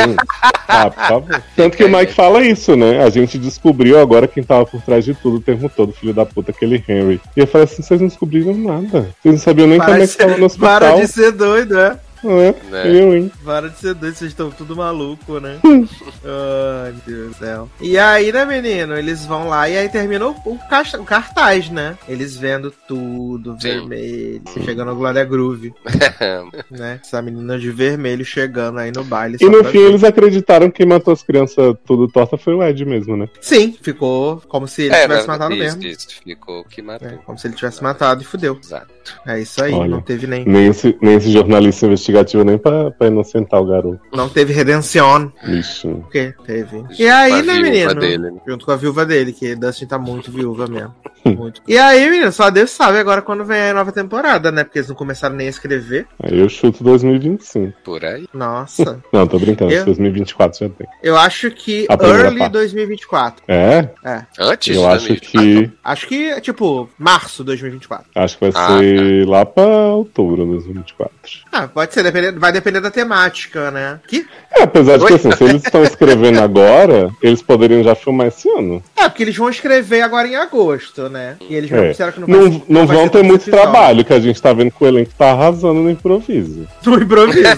Ah, 0.68 0.92
favor. 0.92 1.42
Tanto 1.56 1.78
que 1.78 1.84
o 1.84 1.90
Mike 1.90 2.14
fala 2.14 2.44
isso, 2.44 2.76
né? 2.76 3.04
A 3.04 3.10
gente 3.10 3.38
descobriu 3.38 4.00
agora 4.00 4.28
quem 4.28 4.44
tava 4.44 4.66
por 4.66 4.82
trás 4.82 5.04
de 5.06 5.14
tudo 5.14 5.38
o 5.38 5.42
tempo 5.42 5.70
todo, 5.74 5.94
filho 5.94 6.14
da 6.14 6.26
puta, 6.26 6.52
aquele 6.52 6.84
Henry. 6.88 7.20
E 7.36 7.40
eu 7.40 7.48
falei 7.48 7.66
assim: 7.66 7.82
vocês 7.82 8.00
não 8.02 8.08
descobriram 8.08 8.54
nada. 8.54 9.10
Vocês 9.22 9.36
não 9.36 9.38
sabiam 9.38 9.68
nem 9.68 9.80
como 9.80 9.92
é 9.92 9.98
Para, 9.98 10.08
que 10.08 10.18
tava 10.18 10.38
no 10.38 10.46
hospital. 10.48 10.80
para 10.80 10.96
de 11.02 11.08
ser 11.08 11.32
doido, 11.32 11.80
é? 11.80 11.98
É, 12.24 12.56
Né? 12.70 12.88
eu, 13.02 13.16
hein? 13.16 13.32
Para 13.44 13.70
de 13.70 13.78
ser 13.80 13.94
doido, 13.94 14.16
vocês 14.16 14.32
estão 14.32 14.50
tudo 14.52 14.76
maluco, 14.76 15.40
né? 15.40 15.58
Ai, 15.64 16.92
meu 16.92 17.02
Deus 17.06 17.28
do 17.30 17.34
céu. 17.40 17.70
E 17.82 17.98
aí, 17.98 18.32
né, 18.32 18.46
menino? 18.46 18.96
Eles 18.98 19.26
vão 19.26 19.48
lá 19.48 19.70
e 19.70 19.78
aí 19.78 19.90
termina 19.90 20.28
o, 20.28 20.36
o 20.46 21.04
cartaz, 21.06 21.70
né? 21.70 21.98
Eles 22.08 22.36
vendo 22.36 22.72
tudo, 22.88 23.54
Sim. 23.54 23.70
vermelho, 23.70 24.42
chegando 24.66 24.92
a 24.92 24.94
Glória 24.94 25.24
Groove, 25.24 25.74
né? 26.72 27.00
Essa 27.04 27.22
menina 27.22 27.58
de 27.58 27.70
vermelho 27.72 28.26
chegando 28.26 28.80
aí 28.80 28.92
no 28.92 29.04
baile. 29.04 29.38
E 29.40 29.46
no 29.50 29.64
fim 29.66 29.80
ver. 29.80 29.88
eles 29.90 30.04
acreditaram 30.04 30.70
que 30.70 30.78
quem 30.78 30.86
matou 30.86 31.12
as 31.14 31.24
crianças 31.24 31.76
tudo 31.86 32.08
torta 32.08 32.38
foi 32.38 32.54
o 32.54 32.64
Ed 32.64 32.86
mesmo, 32.86 33.18
né? 33.18 33.28
Sim, 33.42 33.76
ficou 33.82 34.42
como 34.48 34.68
se 34.68 34.84
ele 34.84 34.94
É, 34.96 35.02
tivesse 35.04 35.28
matado 35.28 35.54
isso, 35.56 35.64
mesmo. 35.64 35.84
isso, 35.84 36.08
ficou 36.24 36.64
que 36.66 36.82
matou. 36.84 37.08
É, 37.08 37.12
como 37.26 37.38
se 37.38 37.48
ele 37.48 37.56
tivesse 37.56 37.82
matado 37.82 38.22
e 38.22 38.26
fudeu. 38.26 38.58
Exato. 38.64 38.88
É 39.26 39.40
isso 39.40 39.64
aí, 39.64 39.74
Olha. 39.74 39.90
não 39.90 40.02
teve 40.02 40.28
nem. 40.28 40.46
Nem 40.46 40.68
esse, 40.68 40.96
nem 41.02 41.16
esse 41.16 41.32
jornalista 41.32 41.86
investigativo, 41.88 42.07
nem 42.46 42.58
pra, 42.58 42.92
pra 42.92 43.08
inocentar 43.08 43.62
o 43.62 43.66
garoto. 43.66 44.00
Não 44.14 44.30
teve 44.30 44.54
redenção. 44.54 45.32
Bichinho. 45.46 46.02
Porque 46.02 46.34
teve. 46.46 46.84
E 46.98 47.08
aí, 47.08 47.32
Com 47.32 47.38
a 47.38 47.42
né, 47.44 47.54
viúva 47.54 47.62
menino? 47.70 47.96
dele, 47.96 48.18
né? 48.18 48.34
Junto 48.48 48.66
com 48.66 48.72
a 48.72 48.76
viúva 48.76 49.06
dele, 49.06 49.34
que 49.34 49.56
Dustin 49.56 49.86
tá 49.86 49.98
muito 49.98 50.32
viúva 50.32 50.68
mesmo. 50.68 50.94
Muito. 51.36 51.62
E 51.68 51.78
aí, 51.78 52.10
menino, 52.10 52.32
só 52.32 52.50
Deus 52.50 52.72
sabe 52.72 52.98
agora 53.00 53.22
quando 53.22 53.44
vem 53.46 53.70
a 53.70 53.74
nova 53.74 53.92
temporada, 53.92 54.52
né? 54.52 54.64
Porque 54.64 54.80
eles 54.80 54.90
não 54.90 54.96
começaram 54.96 55.36
nem 55.36 55.48
a 55.48 55.50
escrever. 55.50 56.06
Aí 56.24 56.40
eu 56.40 56.48
chuto 56.50 56.84
2025. 56.84 57.74
Por 57.84 58.04
aí. 58.06 58.28
Nossa. 58.34 59.02
Não, 59.12 59.26
tô 59.28 59.40
brincando, 59.40 59.72
Eu? 59.72 59.86
2024 59.86 60.60
já 60.60 60.70
tem. 60.70 60.88
Eu 61.02 61.18
acho 61.18 61.50
que 61.52 61.86
A 61.90 61.94
early 62.06 62.38
parte. 62.40 62.52
2024. 62.54 63.44
É? 63.48 63.90
É. 64.04 64.22
Antes 64.40 64.76
Eu 64.76 64.88
acho 64.88 65.08
2024. 65.08 65.72
que. 65.72 65.78
Acho 65.84 66.08
que, 66.08 66.42
tipo, 66.42 66.90
março 66.98 67.44
2024. 67.44 68.06
Acho 68.16 68.38
que 68.38 68.50
vai 68.50 68.64
Ah, 68.64 68.78
ser 68.80 69.28
lá 69.28 69.46
pra 69.46 69.64
outubro 69.66 70.44
de 70.46 70.52
2024. 70.52 71.12
Ah, 71.52 71.68
pode 71.68 71.94
ser, 71.94 72.04
dependendo- 72.04 72.40
vai 72.40 72.52
depender 72.52 72.80
da 72.82 72.92
temática, 72.92 73.72
né? 73.72 74.00
Que? 74.08 74.26
É, 74.56 74.64
apesar 74.64 74.98
de 74.98 75.06
que 75.06 75.14
assim, 75.14 75.32
se 75.32 75.44
eles 75.44 75.64
estão 75.64 75.84
escrevendo 75.84 76.40
agora, 76.42 77.10
eles 77.22 77.42
poderiam 77.42 77.84
já 77.84 77.96
filmar 77.96 78.28
esse 78.28 78.50
ano. 78.50 78.84
É, 78.96 79.08
porque 79.10 79.24
eles 79.24 79.36
vão 79.36 79.50
escrever 79.50 80.02
agora 80.02 80.28
em 80.28 80.36
agosto, 80.36 81.10
né? 81.10 81.17
E 81.50 81.56
eles 81.56 81.70
já 81.70 81.78
É. 81.78 81.90
disseram 81.90 82.12
que 82.12 82.20
não 82.20 82.28
vai 82.28 82.38
Não, 82.38 82.52
ser- 82.52 82.64
não 82.70 82.88
vai 82.88 82.96
vão 82.98 83.06
ser 83.06 83.10
ter 83.12 83.18
todos 83.18 83.28
muito 83.28 83.52
trabalho, 83.52 84.06
que 84.06 84.14
a 84.14 84.20
gente 84.20 84.42
tá 84.42 84.54
vendo 84.54 84.72
que 84.72 84.84
o 84.84 84.88
elenco 84.88 85.12
tá 85.18 85.32
arrasando 85.32 85.82
no 85.82 85.90
improviso. 85.90 86.68
No 86.86 87.02
improviso. 87.02 87.48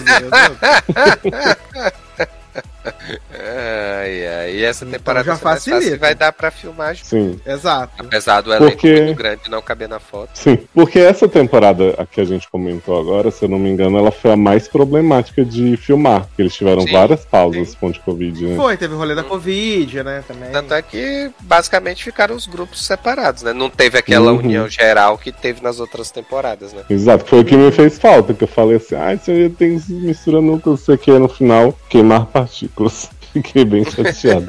Ai, 3.52 4.26
ai. 4.26 4.56
E 4.56 4.64
essa 4.64 4.84
Então 4.84 4.98
temporada 4.98 5.24
já 5.24 5.30
mais 5.32 5.40
fácil 5.42 5.72
facilita. 5.74 5.98
vai 5.98 6.14
dar 6.14 6.32
pra 6.32 6.50
filmar. 6.50 6.96
Sim, 6.96 7.40
Exato. 7.46 7.92
Apesar 7.98 8.40
do 8.42 8.52
elenco 8.52 8.72
Porque- 8.72 9.00
muito 9.02 9.16
grande 9.16 9.50
não 9.50 9.60
caber 9.62 9.88
na 9.88 9.98
foto. 9.98 10.30
sim. 10.34 10.58
Porque 10.74 10.98
essa 10.98 11.28
temporada 11.28 11.94
a 11.98 12.06
que 12.06 12.20
a 12.20 12.24
gente 12.24 12.48
comentou 12.50 12.98
agora, 12.98 13.30
se 13.30 13.44
eu 13.44 13.48
não 13.48 13.58
me 13.58 13.68
engano, 13.70 13.98
ela 13.98 14.10
foi 14.10 14.32
a 14.32 14.36
mais 14.36 14.68
problemática 14.68 15.44
de 15.44 15.76
filmar. 15.76 16.26
Porque 16.26 16.42
eles 16.42 16.54
tiveram 16.54 16.82
Sim, 16.82 16.92
várias 16.92 17.24
pausas 17.24 17.74
conta 17.74 17.94
de 17.94 18.00
Covid, 18.00 18.44
né? 18.46 18.56
Foi, 18.56 18.76
teve 18.76 18.94
o 18.94 18.98
rolê 18.98 19.14
da 19.14 19.22
Covid, 19.24 20.02
né? 20.02 20.22
Também. 20.26 20.50
Tanto 20.50 20.74
é 20.74 20.82
que 20.82 21.30
basicamente 21.40 22.04
ficaram 22.04 22.34
os 22.34 22.46
grupos 22.46 22.84
separados, 22.84 23.42
né? 23.42 23.52
Não 23.52 23.68
teve 23.70 23.98
aquela 23.98 24.32
Uhum. 24.32 24.38
união 24.38 24.68
geral 24.68 25.18
que 25.18 25.32
teve 25.32 25.62
nas 25.62 25.80
outras 25.80 26.10
temporadas, 26.10 26.72
né? 26.72 26.82
Exato, 26.88 27.24
foi 27.26 27.40
o 27.40 27.44
que 27.44 27.56
me 27.56 27.70
fez 27.72 27.98
falta, 27.98 28.32
que 28.34 28.44
eu 28.44 28.48
falei 28.48 28.76
assim, 28.76 28.94
ai, 28.94 29.18
se 29.18 29.30
eu 29.30 29.50
tenho 29.50 29.80
misturando 29.88 30.58
com 30.60 30.76
você 30.76 30.96
que 30.96 31.10
no 31.10 31.28
final 31.28 31.76
queimar 31.88 32.26
partículas. 32.26 33.10
Fiquei 33.32 33.64
bem 33.64 33.84
chateado. 33.84 34.46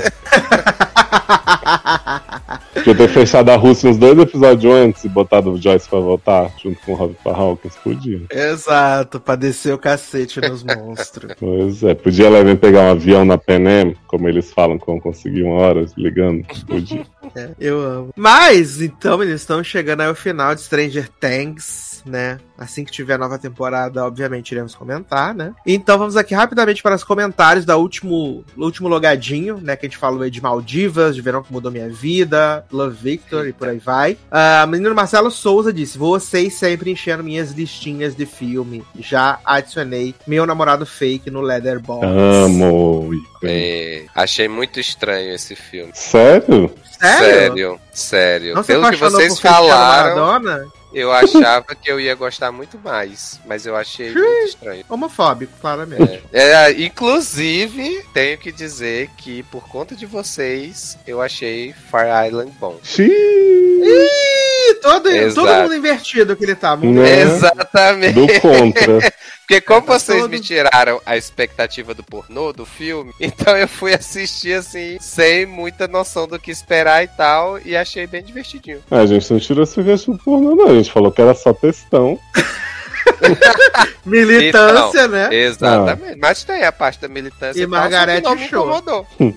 Podia 2.74 2.96
ter 2.96 3.10
fechado 3.10 3.50
a 3.50 3.56
Rússia 3.56 3.90
uns 3.90 3.98
dois 3.98 4.18
episódios 4.18 4.74
antes 4.74 5.04
e 5.04 5.10
botado 5.10 5.52
o 5.52 5.62
Joyce 5.62 5.88
pra 5.88 6.00
voltar 6.00 6.52
junto 6.62 6.80
com 6.82 6.94
o 6.94 6.96
Rob 6.96 7.16
Hawkins, 7.26 7.76
podia. 7.76 8.22
Exato, 8.32 9.20
pra 9.20 9.36
descer 9.36 9.74
o 9.74 9.78
cacete 9.78 10.42
nos 10.42 10.64
monstros. 10.64 11.34
Pois 11.40 11.84
é, 11.84 11.94
podia 11.94 12.26
Eleven 12.26 12.56
pegar 12.56 12.82
um 12.82 12.92
avião 12.92 13.24
na 13.24 13.38
Penem, 13.38 13.96
como 14.08 14.28
eles 14.28 14.52
falam 14.52 14.80
que 14.80 14.86
vão 14.86 15.00
conseguir 15.00 15.44
uma 15.44 15.56
hora 15.56 15.86
ligando. 15.96 16.44
Podia. 16.66 17.06
É, 17.36 17.50
eu 17.60 17.80
amo. 17.80 18.10
Mas, 18.16 18.82
então, 18.82 19.22
eles 19.22 19.42
estão 19.42 19.64
chegando 19.64 20.02
aí 20.02 20.08
ao 20.08 20.16
final 20.16 20.56
de 20.56 20.62
Stranger 20.62 21.08
Things, 21.20 21.91
né? 22.06 22.40
Assim 22.58 22.84
que 22.84 22.92
tiver 22.92 23.16
a 23.16 23.18
nova 23.18 23.38
temporada, 23.38 24.06
obviamente 24.06 24.52
iremos 24.52 24.76
comentar, 24.76 25.34
né? 25.34 25.54
Então 25.66 25.98
vamos 25.98 26.16
aqui 26.16 26.34
rapidamente 26.34 26.84
para 26.84 26.96
os 26.96 27.04
comentários 27.04 27.66
da 27.66 27.78
último, 27.78 28.44
do 28.56 28.66
último 28.66 28.88
logadinho, 28.88 29.60
né? 29.62 29.76
Que 29.76 29.86
a 29.86 29.90
gente 29.90 29.98
falou 29.98 30.22
aí 30.22 30.30
de 30.30 30.42
Maldivas, 30.42 31.16
de 31.16 31.22
Verão 31.22 31.44
que 31.44 31.52
Mudou 31.52 31.72
Minha 31.72 31.90
Vida, 31.90 32.66
Love 32.72 32.98
Victor 33.02 33.48
e 33.48 33.54
por 33.54 33.68
aí 33.68 33.80
vai. 33.80 34.18
Ah, 34.30 34.66
menino 34.68 34.94
Marcelo 34.94 35.32
Souza 35.32 35.74
disse: 35.74 35.98
Vocês 35.98 36.54
sempre 36.54 36.92
enchendo 36.92 37.24
minhas 37.24 37.52
listinhas 37.52 38.16
de 38.16 38.26
filme. 38.26 38.84
Já 39.00 39.40
adicionei 39.46 40.14
meu 40.28 40.46
namorado 40.46 40.86
fake 40.86 41.30
no 41.30 41.42
Leatherbox. 41.42 42.06
Amo. 42.06 43.12
É, 43.44 44.06
achei 44.14 44.48
muito 44.48 44.80
estranho 44.80 45.34
esse 45.34 45.56
filme. 45.56 45.92
Sério? 45.96 46.72
Sério? 47.00 47.52
Sério, 47.62 47.80
sério. 47.92 48.56
Não 48.56 48.64
Pelo 48.64 48.90
que 48.92 48.98
vocês 48.98 49.40
falaram, 49.40 50.16
Maradona? 50.16 50.81
Eu 50.94 51.12
achava 51.12 51.76
que 51.76 51.90
eu 51.90 52.00
ia 52.00 52.14
gostar 52.16 52.52
muito 52.52 52.78
mais. 52.78 53.40
Mas 53.46 53.66
eu 53.66 53.76
achei 53.76 54.12
muito 54.14 54.48
estranho. 54.48 54.84
Homofóbico, 54.90 55.54
claramente. 55.60 56.22
É, 56.32 56.52
é, 56.52 56.82
inclusive, 56.84 58.04
tenho 58.14 58.38
que 58.38 58.52
dizer 58.52 59.10
que 59.18 59.44
por 59.44 59.68
conta 59.68 59.96
de 59.96 60.06
vocês, 60.06 60.98
eu 61.08 61.22
achei 61.22 61.74
Fire 61.90 62.28
Island 62.28 62.52
bom. 62.60 62.80
Ih, 63.00 64.74
todo, 64.82 65.10
todo 65.34 65.62
mundo 65.62 65.76
invertido 65.76 66.36
que 66.36 66.44
ele 66.44 66.56
tá. 66.56 66.76
Muito 66.76 67.00
Né? 67.00 67.22
Exatamente. 67.22 68.14
Do 68.14 68.40
contra. 68.40 69.00
Porque 69.52 69.60
como 69.60 69.86
Tá 69.86 70.00
vocês 70.00 70.22
todo- 70.22 70.30
me 70.32 70.40
tiraram 70.40 71.02
a 71.06 71.18
expectativa 71.18 71.94
do 71.94 72.02
pornô, 72.02 72.54
do 72.54 72.66
filme, 72.66 73.12
então 73.20 73.58
eu 73.58 73.68
fui 73.68 73.94
assistir 73.94 74.54
assim, 74.54 74.98
sem 75.02 75.46
muita 75.46 75.90
noção 75.90 76.26
do 76.26 76.40
que 76.40 76.50
esperar 76.50 77.04
e 77.04 77.08
tal, 77.10 77.60
e 77.60 77.76
achei 77.76 78.08
bem 78.08 78.24
divertidinho. 78.24 78.80
A 78.90 79.06
gente 79.06 79.30
não 79.30 79.40
tirou 79.42 79.64
esse 79.66 79.82
vestido 79.82 80.18
pornô, 80.24 80.56
não. 80.56 80.68
A 80.70 80.74
gente 80.76 80.90
falou 80.90 81.12
que 81.12 81.22
era 81.22 81.34
só 81.36 81.52
textão. 81.52 82.18
Militância, 84.06 85.08
né? 85.08 85.30
Exatamente. 85.34 86.18
Mas 86.20 86.44
tem 86.44 86.64
a 86.64 86.72
parte 86.72 87.00
da 87.02 87.08
militância 87.08 87.62
E 87.62 87.68
Margarete 87.68 88.24
não 88.24 88.36
me 88.36 88.48
Show. 88.48 88.66
incomodou. 88.68 89.06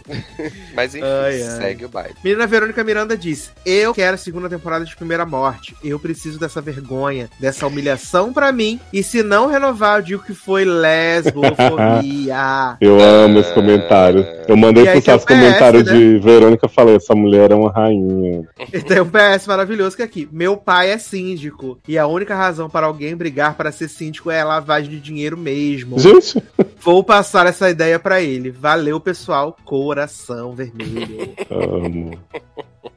Mas 0.74 0.94
enfim, 0.94 1.06
Ai, 1.06 1.42
ai. 1.42 1.56
segue 1.58 1.84
o 1.84 1.88
baile. 1.88 2.14
Menina 2.24 2.46
Verônica 2.46 2.82
Miranda 2.82 3.16
disse: 3.16 3.50
Eu 3.64 3.94
quero 3.94 4.14
a 4.14 4.18
segunda 4.18 4.48
temporada 4.48 4.84
de 4.84 4.96
Primeira 4.96 5.24
Morte. 5.24 5.74
Eu 5.84 5.98
preciso 6.00 6.38
dessa 6.38 6.60
vergonha, 6.60 7.28
dessa 7.38 7.66
humilhação 7.66 8.32
pra 8.32 8.50
mim. 8.52 8.80
E 8.92 9.02
se 9.02 9.22
não 9.22 9.46
renovar, 9.46 9.98
eu 9.98 10.02
digo 10.02 10.22
que 10.22 10.34
foi 10.34 10.64
lesbofobia. 10.64 12.76
Eu 12.80 13.00
amo 13.00 13.38
esse 13.40 13.52
comentário. 13.54 14.26
Eu 14.48 14.56
mandei 14.56 14.84
E 14.84 14.88
aí 14.88 14.94
postar 14.96 15.12
tem 15.12 15.16
os 15.18 15.22
o 15.22 15.26
PS, 15.26 15.34
comentários 15.34 15.84
né? 15.86 15.92
de 15.92 16.18
Verônica 16.18 16.66
e 16.66 16.68
falei: 16.68 16.96
essa 16.96 17.14
mulher 17.14 17.50
é 17.50 17.54
uma 17.54 17.70
rainha. 17.70 18.46
e 18.72 18.80
tem 18.80 19.00
um 19.00 19.08
PS 19.10 19.46
maravilhoso 19.46 19.96
que 19.96 20.02
é 20.02 20.04
aqui: 20.04 20.28
Meu 20.32 20.56
pai 20.56 20.90
é 20.90 20.98
síndico. 20.98 21.78
E 21.86 21.96
a 21.98 22.06
única 22.06 22.34
razão 22.34 22.68
para 22.68 22.86
alguém 22.86 23.14
brigar 23.16 23.54
para 23.54 23.70
ser 23.74 23.88
síndico 23.88 24.30
é 24.30 24.42
lavagem 24.42 24.90
de 24.90 25.00
dinheiro 25.00 25.36
mesmo. 25.36 25.98
Gente, 25.98 26.42
Vou 26.84 27.02
passar 27.02 27.46
essa 27.46 27.70
ideia 27.70 27.98
pra 27.98 28.20
ele. 28.20 28.50
Valeu, 28.50 29.00
pessoal. 29.00 29.56
Coração 29.64 30.52
vermelho. 30.52 31.34
amo. 31.50 32.20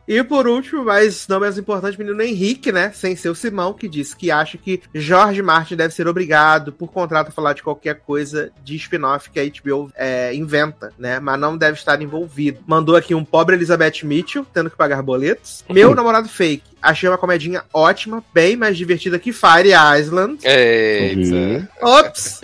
E 0.06 0.24
por 0.24 0.48
último, 0.48 0.86
mas 0.86 1.28
não 1.28 1.40
menos 1.40 1.58
importante, 1.58 1.98
o 1.98 2.00
menino 2.00 2.22
Henrique, 2.22 2.72
né? 2.72 2.92
Sem 2.94 3.16
ser 3.16 3.30
o 3.30 3.36
Simão, 3.36 3.74
que 3.74 3.90
disse 3.90 4.16
que 4.16 4.32
acha 4.32 4.58
que 4.58 4.82
Jorge 4.94 5.42
Martin 5.42 5.76
deve 5.76 5.94
ser 5.94 6.08
obrigado, 6.08 6.72
por 6.72 6.90
contrato, 6.90 7.28
a 7.28 7.32
falar 7.32 7.54
de 7.54 7.62
qualquer 7.64 7.96
coisa 8.00 8.52
de 8.64 8.76
spin-off 8.78 9.30
que 9.30 9.40
a 9.40 9.46
HBO 9.46 9.92
é, 9.96 10.34
inventa, 10.34 10.94
né? 10.98 11.20
Mas 11.20 11.40
não 11.40 11.58
deve 11.58 11.78
estar 11.78 12.02
envolvido. 12.02 12.60
Mandou 12.66 12.96
aqui 12.96 13.14
um 13.14 13.26
pobre 13.26 13.56
Elizabeth 13.56 14.04
Mitchell, 14.04 14.46
tendo 14.54 14.70
que 14.70 14.78
pagar 14.78 15.02
boletos. 15.02 15.66
Meu 15.70 15.94
namorado 15.94 16.30
fake. 16.30 16.77
Achei 16.88 17.10
uma 17.10 17.18
comedinha 17.18 17.66
ótima, 17.74 18.24
bem 18.34 18.56
mais 18.56 18.78
divertida 18.78 19.20
que 19.20 19.34
Fire 19.34 19.72
Island. 20.00 20.40
Eita. 20.42 21.70
Ops! 21.82 22.40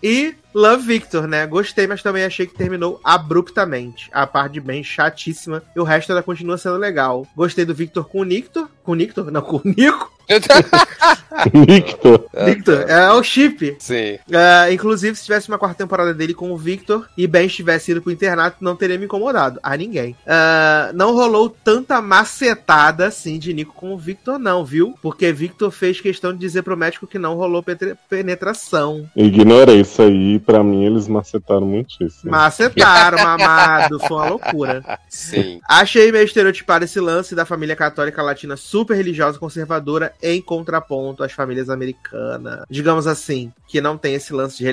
E 0.00 0.36
Love 0.58 0.84
Victor, 0.84 1.28
né? 1.28 1.46
Gostei, 1.46 1.86
mas 1.86 2.02
também 2.02 2.24
achei 2.24 2.44
que 2.44 2.52
terminou 2.52 3.00
abruptamente. 3.04 4.10
A 4.12 4.26
parte 4.26 4.54
de 4.54 4.60
bem 4.60 4.82
chatíssima. 4.82 5.62
E 5.76 5.78
o 5.78 5.84
resto 5.84 6.10
ela 6.10 6.20
continua 6.20 6.58
sendo 6.58 6.76
legal. 6.76 7.24
Gostei 7.36 7.64
do 7.64 7.72
Victor 7.72 8.08
com 8.08 8.22
o 8.22 8.24
Nictor. 8.24 8.68
Com 8.82 8.90
o 8.90 8.94
Nictor? 8.96 9.30
Não, 9.30 9.40
com 9.40 9.58
o 9.58 9.62
Nico. 9.64 10.18
Victor. 11.66 12.26
Victor, 12.44 12.84
é 12.88 13.10
o 13.12 13.22
chip. 13.22 13.76
Sim. 13.78 14.18
É, 14.30 14.72
inclusive, 14.72 15.16
se 15.16 15.24
tivesse 15.24 15.48
uma 15.48 15.58
quarta 15.58 15.78
temporada 15.78 16.12
dele 16.12 16.34
com 16.34 16.52
o 16.52 16.56
Victor 16.56 17.08
e 17.16 17.26
Ben 17.26 17.48
tivesse 17.48 17.92
ido 17.92 18.02
pro 18.02 18.12
internato, 18.12 18.58
não 18.60 18.76
teria 18.76 18.98
me 18.98 19.06
incomodado. 19.06 19.58
A 19.62 19.76
ninguém. 19.76 20.14
É, 20.26 20.92
não 20.92 21.14
rolou 21.14 21.48
tanta 21.48 22.02
macetada 22.02 23.06
assim 23.06 23.38
de 23.38 23.54
Nico 23.54 23.74
com 23.74 23.94
o 23.94 23.98
Victor, 23.98 24.38
não, 24.38 24.64
viu? 24.64 24.94
Porque 25.00 25.32
Victor 25.32 25.70
fez 25.70 26.00
questão 26.00 26.32
de 26.32 26.38
dizer 26.38 26.62
pro 26.62 26.76
médico 26.76 27.06
que 27.06 27.18
não 27.18 27.34
rolou 27.34 27.64
penetração. 28.08 29.08
Ignorei 29.16 29.80
isso 29.80 30.02
aí. 30.02 30.38
Pra 30.48 30.64
mim, 30.64 30.82
eles 30.86 31.06
macetaram 31.06 31.66
muitíssimo. 31.66 32.30
Macetaram, 32.30 33.18
mamado. 33.22 33.98
Foi 34.00 34.16
uma 34.16 34.28
loucura. 34.30 34.98
Sim. 35.06 35.60
Achei 35.68 36.10
meio 36.10 36.24
estereotipado 36.24 36.86
esse 36.86 36.98
lance 36.98 37.34
da 37.34 37.44
família 37.44 37.76
católica 37.76 38.22
latina 38.22 38.56
super 38.56 38.94
religiosa 38.96 39.38
conservadora 39.38 40.14
em 40.22 40.40
contraponto 40.40 41.22
às 41.22 41.32
famílias 41.32 41.68
americanas. 41.68 42.64
Digamos 42.70 43.06
assim, 43.06 43.52
que 43.66 43.80
não 43.82 43.98
tem 43.98 44.14
esse 44.14 44.32
lance 44.32 44.56
de 44.56 44.64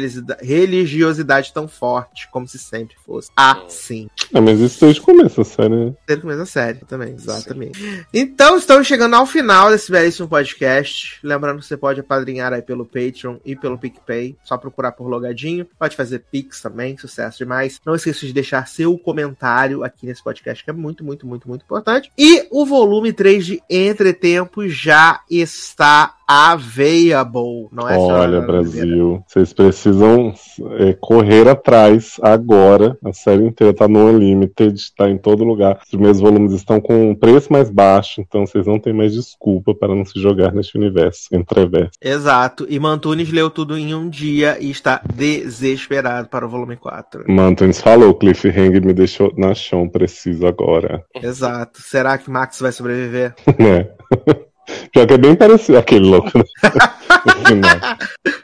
religiosidade- 0.42 1.52
tão 1.54 1.68
forte 1.68 2.30
como 2.32 2.48
se 2.48 2.58
sempre 2.58 2.96
fosse. 3.06 3.30
Assim. 3.36 4.08
É, 4.34 4.40
mas 4.40 4.60
isso 4.60 4.80
desde 4.80 5.02
o 5.02 5.04
começo, 5.04 5.44
sério. 5.44 5.88
né? 5.88 5.94
Desde 6.08 6.20
o 6.20 6.22
começo 6.22 6.40
da 6.40 6.46
série 6.46 6.80
também, 6.86 7.14
exatamente. 7.14 8.06
Então, 8.14 8.58
estamos 8.58 8.88
chegando 8.88 9.14
ao 9.16 9.26
final 9.26 9.70
desse 9.70 9.92
belíssimo 9.92 10.28
podcast. 10.28 11.20
Lembrando 11.24 11.60
que 11.60 11.66
você 11.66 11.78
pode 11.78 12.00
apadrinhar 12.00 12.54
aí 12.54 12.62
pelo 12.62 12.86
Patreon 12.86 13.38
e 13.46 13.56
pelo 13.56 13.78
PicPay. 13.78 14.36
Só 14.44 14.58
procurar 14.58 14.94
por 14.94 15.08
logadinho. 15.08 15.55
Pode 15.64 15.96
fazer 15.96 16.24
Pix 16.32 16.62
também, 16.62 16.98
sucesso 16.98 17.38
demais. 17.38 17.80
Não 17.86 17.96
esqueça 17.96 18.26
de 18.26 18.34
deixar 18.34 18.68
seu 18.68 18.98
comentário 18.98 19.84
aqui 19.84 20.06
nesse 20.06 20.24
podcast, 20.24 20.64
que 20.64 20.70
é 20.70 20.74
muito, 20.74 21.04
muito, 21.04 21.26
muito, 21.26 21.48
muito 21.48 21.64
importante. 21.64 22.12
E 22.18 22.48
o 22.52 22.66
volume 22.66 23.14
3 23.14 23.46
de 23.46 23.64
Entretempo 23.70 24.68
já 24.68 25.22
está 25.30 26.16
available. 26.28 27.68
Não 27.72 27.88
é 27.88 27.98
Olha, 27.98 28.42
Brasil, 28.42 29.24
vocês 29.28 29.54
precisam 29.54 30.34
é, 30.80 30.94
correr 30.94 31.48
atrás 31.48 32.18
agora. 32.22 32.98
A 33.04 33.14
série 33.14 33.44
inteira 33.44 33.74
tá 33.74 33.88
no 33.88 34.08
Unlimited, 34.08 34.92
tá 34.96 35.10
em 35.10 35.18
todo 35.18 35.44
lugar. 35.44 35.80
Os 35.84 35.90
primeiros 35.90 36.20
volumes 36.20 36.54
estão 36.54 36.82
com 36.82 37.12
um 37.12 37.16
preço 37.16 37.52
mais 37.52 37.70
baixo, 37.70 38.22
então 38.22 38.46
vocês 38.46 38.66
não 38.66 38.80
têm 38.80 38.94
mais 38.94 39.14
desculpa 39.14 39.74
para 39.76 39.94
não 39.94 40.06
se 40.06 40.20
jogar 40.20 40.52
neste 40.52 40.78
universo 40.78 41.28
entreverso. 41.32 41.92
Exato. 42.02 42.66
E 42.70 42.80
Mantunes 42.80 43.32
leu 43.32 43.50
tudo 43.50 43.78
em 43.78 43.94
um 43.94 44.10
dia 44.10 44.58
e 44.60 44.72
está 44.72 45.02
desesperado 45.46 46.28
para 46.28 46.46
o 46.46 46.50
volume 46.50 46.76
4. 46.76 47.26
Mantunes 47.28 47.80
falou, 47.80 48.14
Cliffhanger 48.16 48.86
me 48.86 48.94
deixou 48.94 49.34
na 49.38 49.54
chão, 49.54 49.88
preciso 49.88 50.46
agora. 50.48 51.04
Exato. 51.16 51.82
Será 51.82 52.18
que 52.18 52.30
Max 52.30 52.60
vai 52.60 52.72
sobreviver? 52.72 53.36
né? 53.60 53.90
Pior 54.92 55.06
que 55.06 55.14
é 55.14 55.18
bem 55.18 55.36
parecido 55.36 55.78
aquele 55.78 56.08
louco, 56.08 56.32
né? 56.38 56.44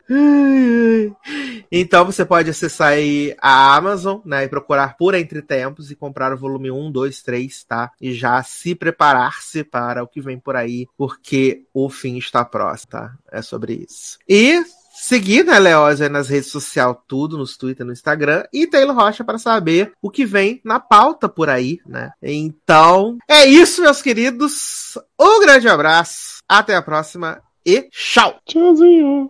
Então 1.74 2.06
você 2.06 2.26
pode 2.26 2.50
acessar 2.50 2.90
aí 2.90 3.34
a 3.42 3.78
Amazon, 3.78 4.20
né, 4.26 4.44
e 4.44 4.50
procurar 4.50 4.98
por 4.98 5.16
Entre 5.16 5.42
Tempos 5.42 5.90
e 5.90 5.96
comprar 5.96 6.34
o 6.34 6.38
volume 6.38 6.70
1, 6.70 6.92
2, 6.92 7.24
3, 7.24 7.64
tá? 7.64 7.92
E 8.02 8.14
já 8.14 8.44
se 8.44 8.76
preparar-se 8.76 9.64
para 9.64 10.04
o 10.04 10.08
que 10.08 10.20
vem 10.20 10.38
por 10.38 10.58
aí, 10.58 10.86
porque 10.98 11.64
o 11.74 11.90
fim 11.90 12.18
está 12.18 12.44
próximo, 12.44 12.92
tá? 12.92 13.14
É 13.32 13.42
sobre 13.42 13.86
isso. 13.88 14.20
E 14.28 14.62
seguir, 15.02 15.44
né, 15.44 15.58
Leoz, 15.58 16.00
nas 16.12 16.30
redes 16.30 16.52
sociais, 16.52 16.96
tudo, 17.08 17.38
nos 17.38 17.58
Twitter, 17.58 17.86
no 17.86 17.92
Instagram, 17.92 18.44
e 18.54 18.68
Taylor 18.68 18.96
Rocha 18.96 19.24
para 19.24 19.40
saber 19.40 19.94
o 20.00 20.12
que 20.12 20.26
vem 20.26 20.62
na 20.64 20.80
pauta 20.80 21.28
por 21.28 21.50
aí, 21.50 21.80
né? 21.86 22.12
Então, 22.22 23.18
é 23.28 23.46
isso, 23.46 23.82
meus 23.82 24.02
queridos. 24.02 24.98
Um 25.20 25.42
grande 25.42 25.68
abraço, 25.68 26.38
até 26.48 26.76
a 26.76 26.82
próxima 26.82 27.42
e 27.66 27.90
tchau! 27.92 28.40
Tchauzinho. 28.46 29.30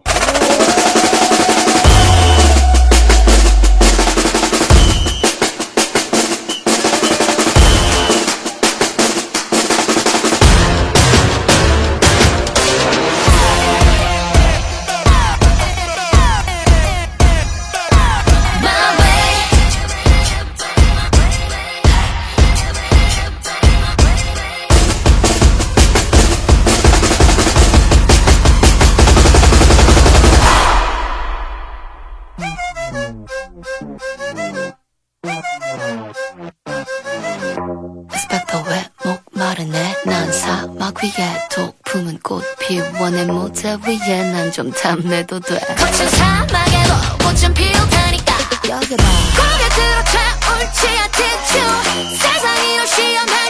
내 43.11 43.25
무대 43.25 43.77
위에 43.85 44.31
난 44.31 44.51
좀 44.51 44.71
탐내도 44.71 45.39
돼. 45.39 45.59
거친 45.75 46.09
사막에도 46.09 46.93
꽃은 47.23 47.53
피울 47.53 47.71
테니까. 47.89 48.33
여기 48.69 48.95
봐. 48.97 49.03
고개 49.35 49.69
들어 49.69 50.03
차올지 50.03 50.87
않겠죠 50.87 52.17
세상이 52.17 52.79
오시험할 52.79 53.40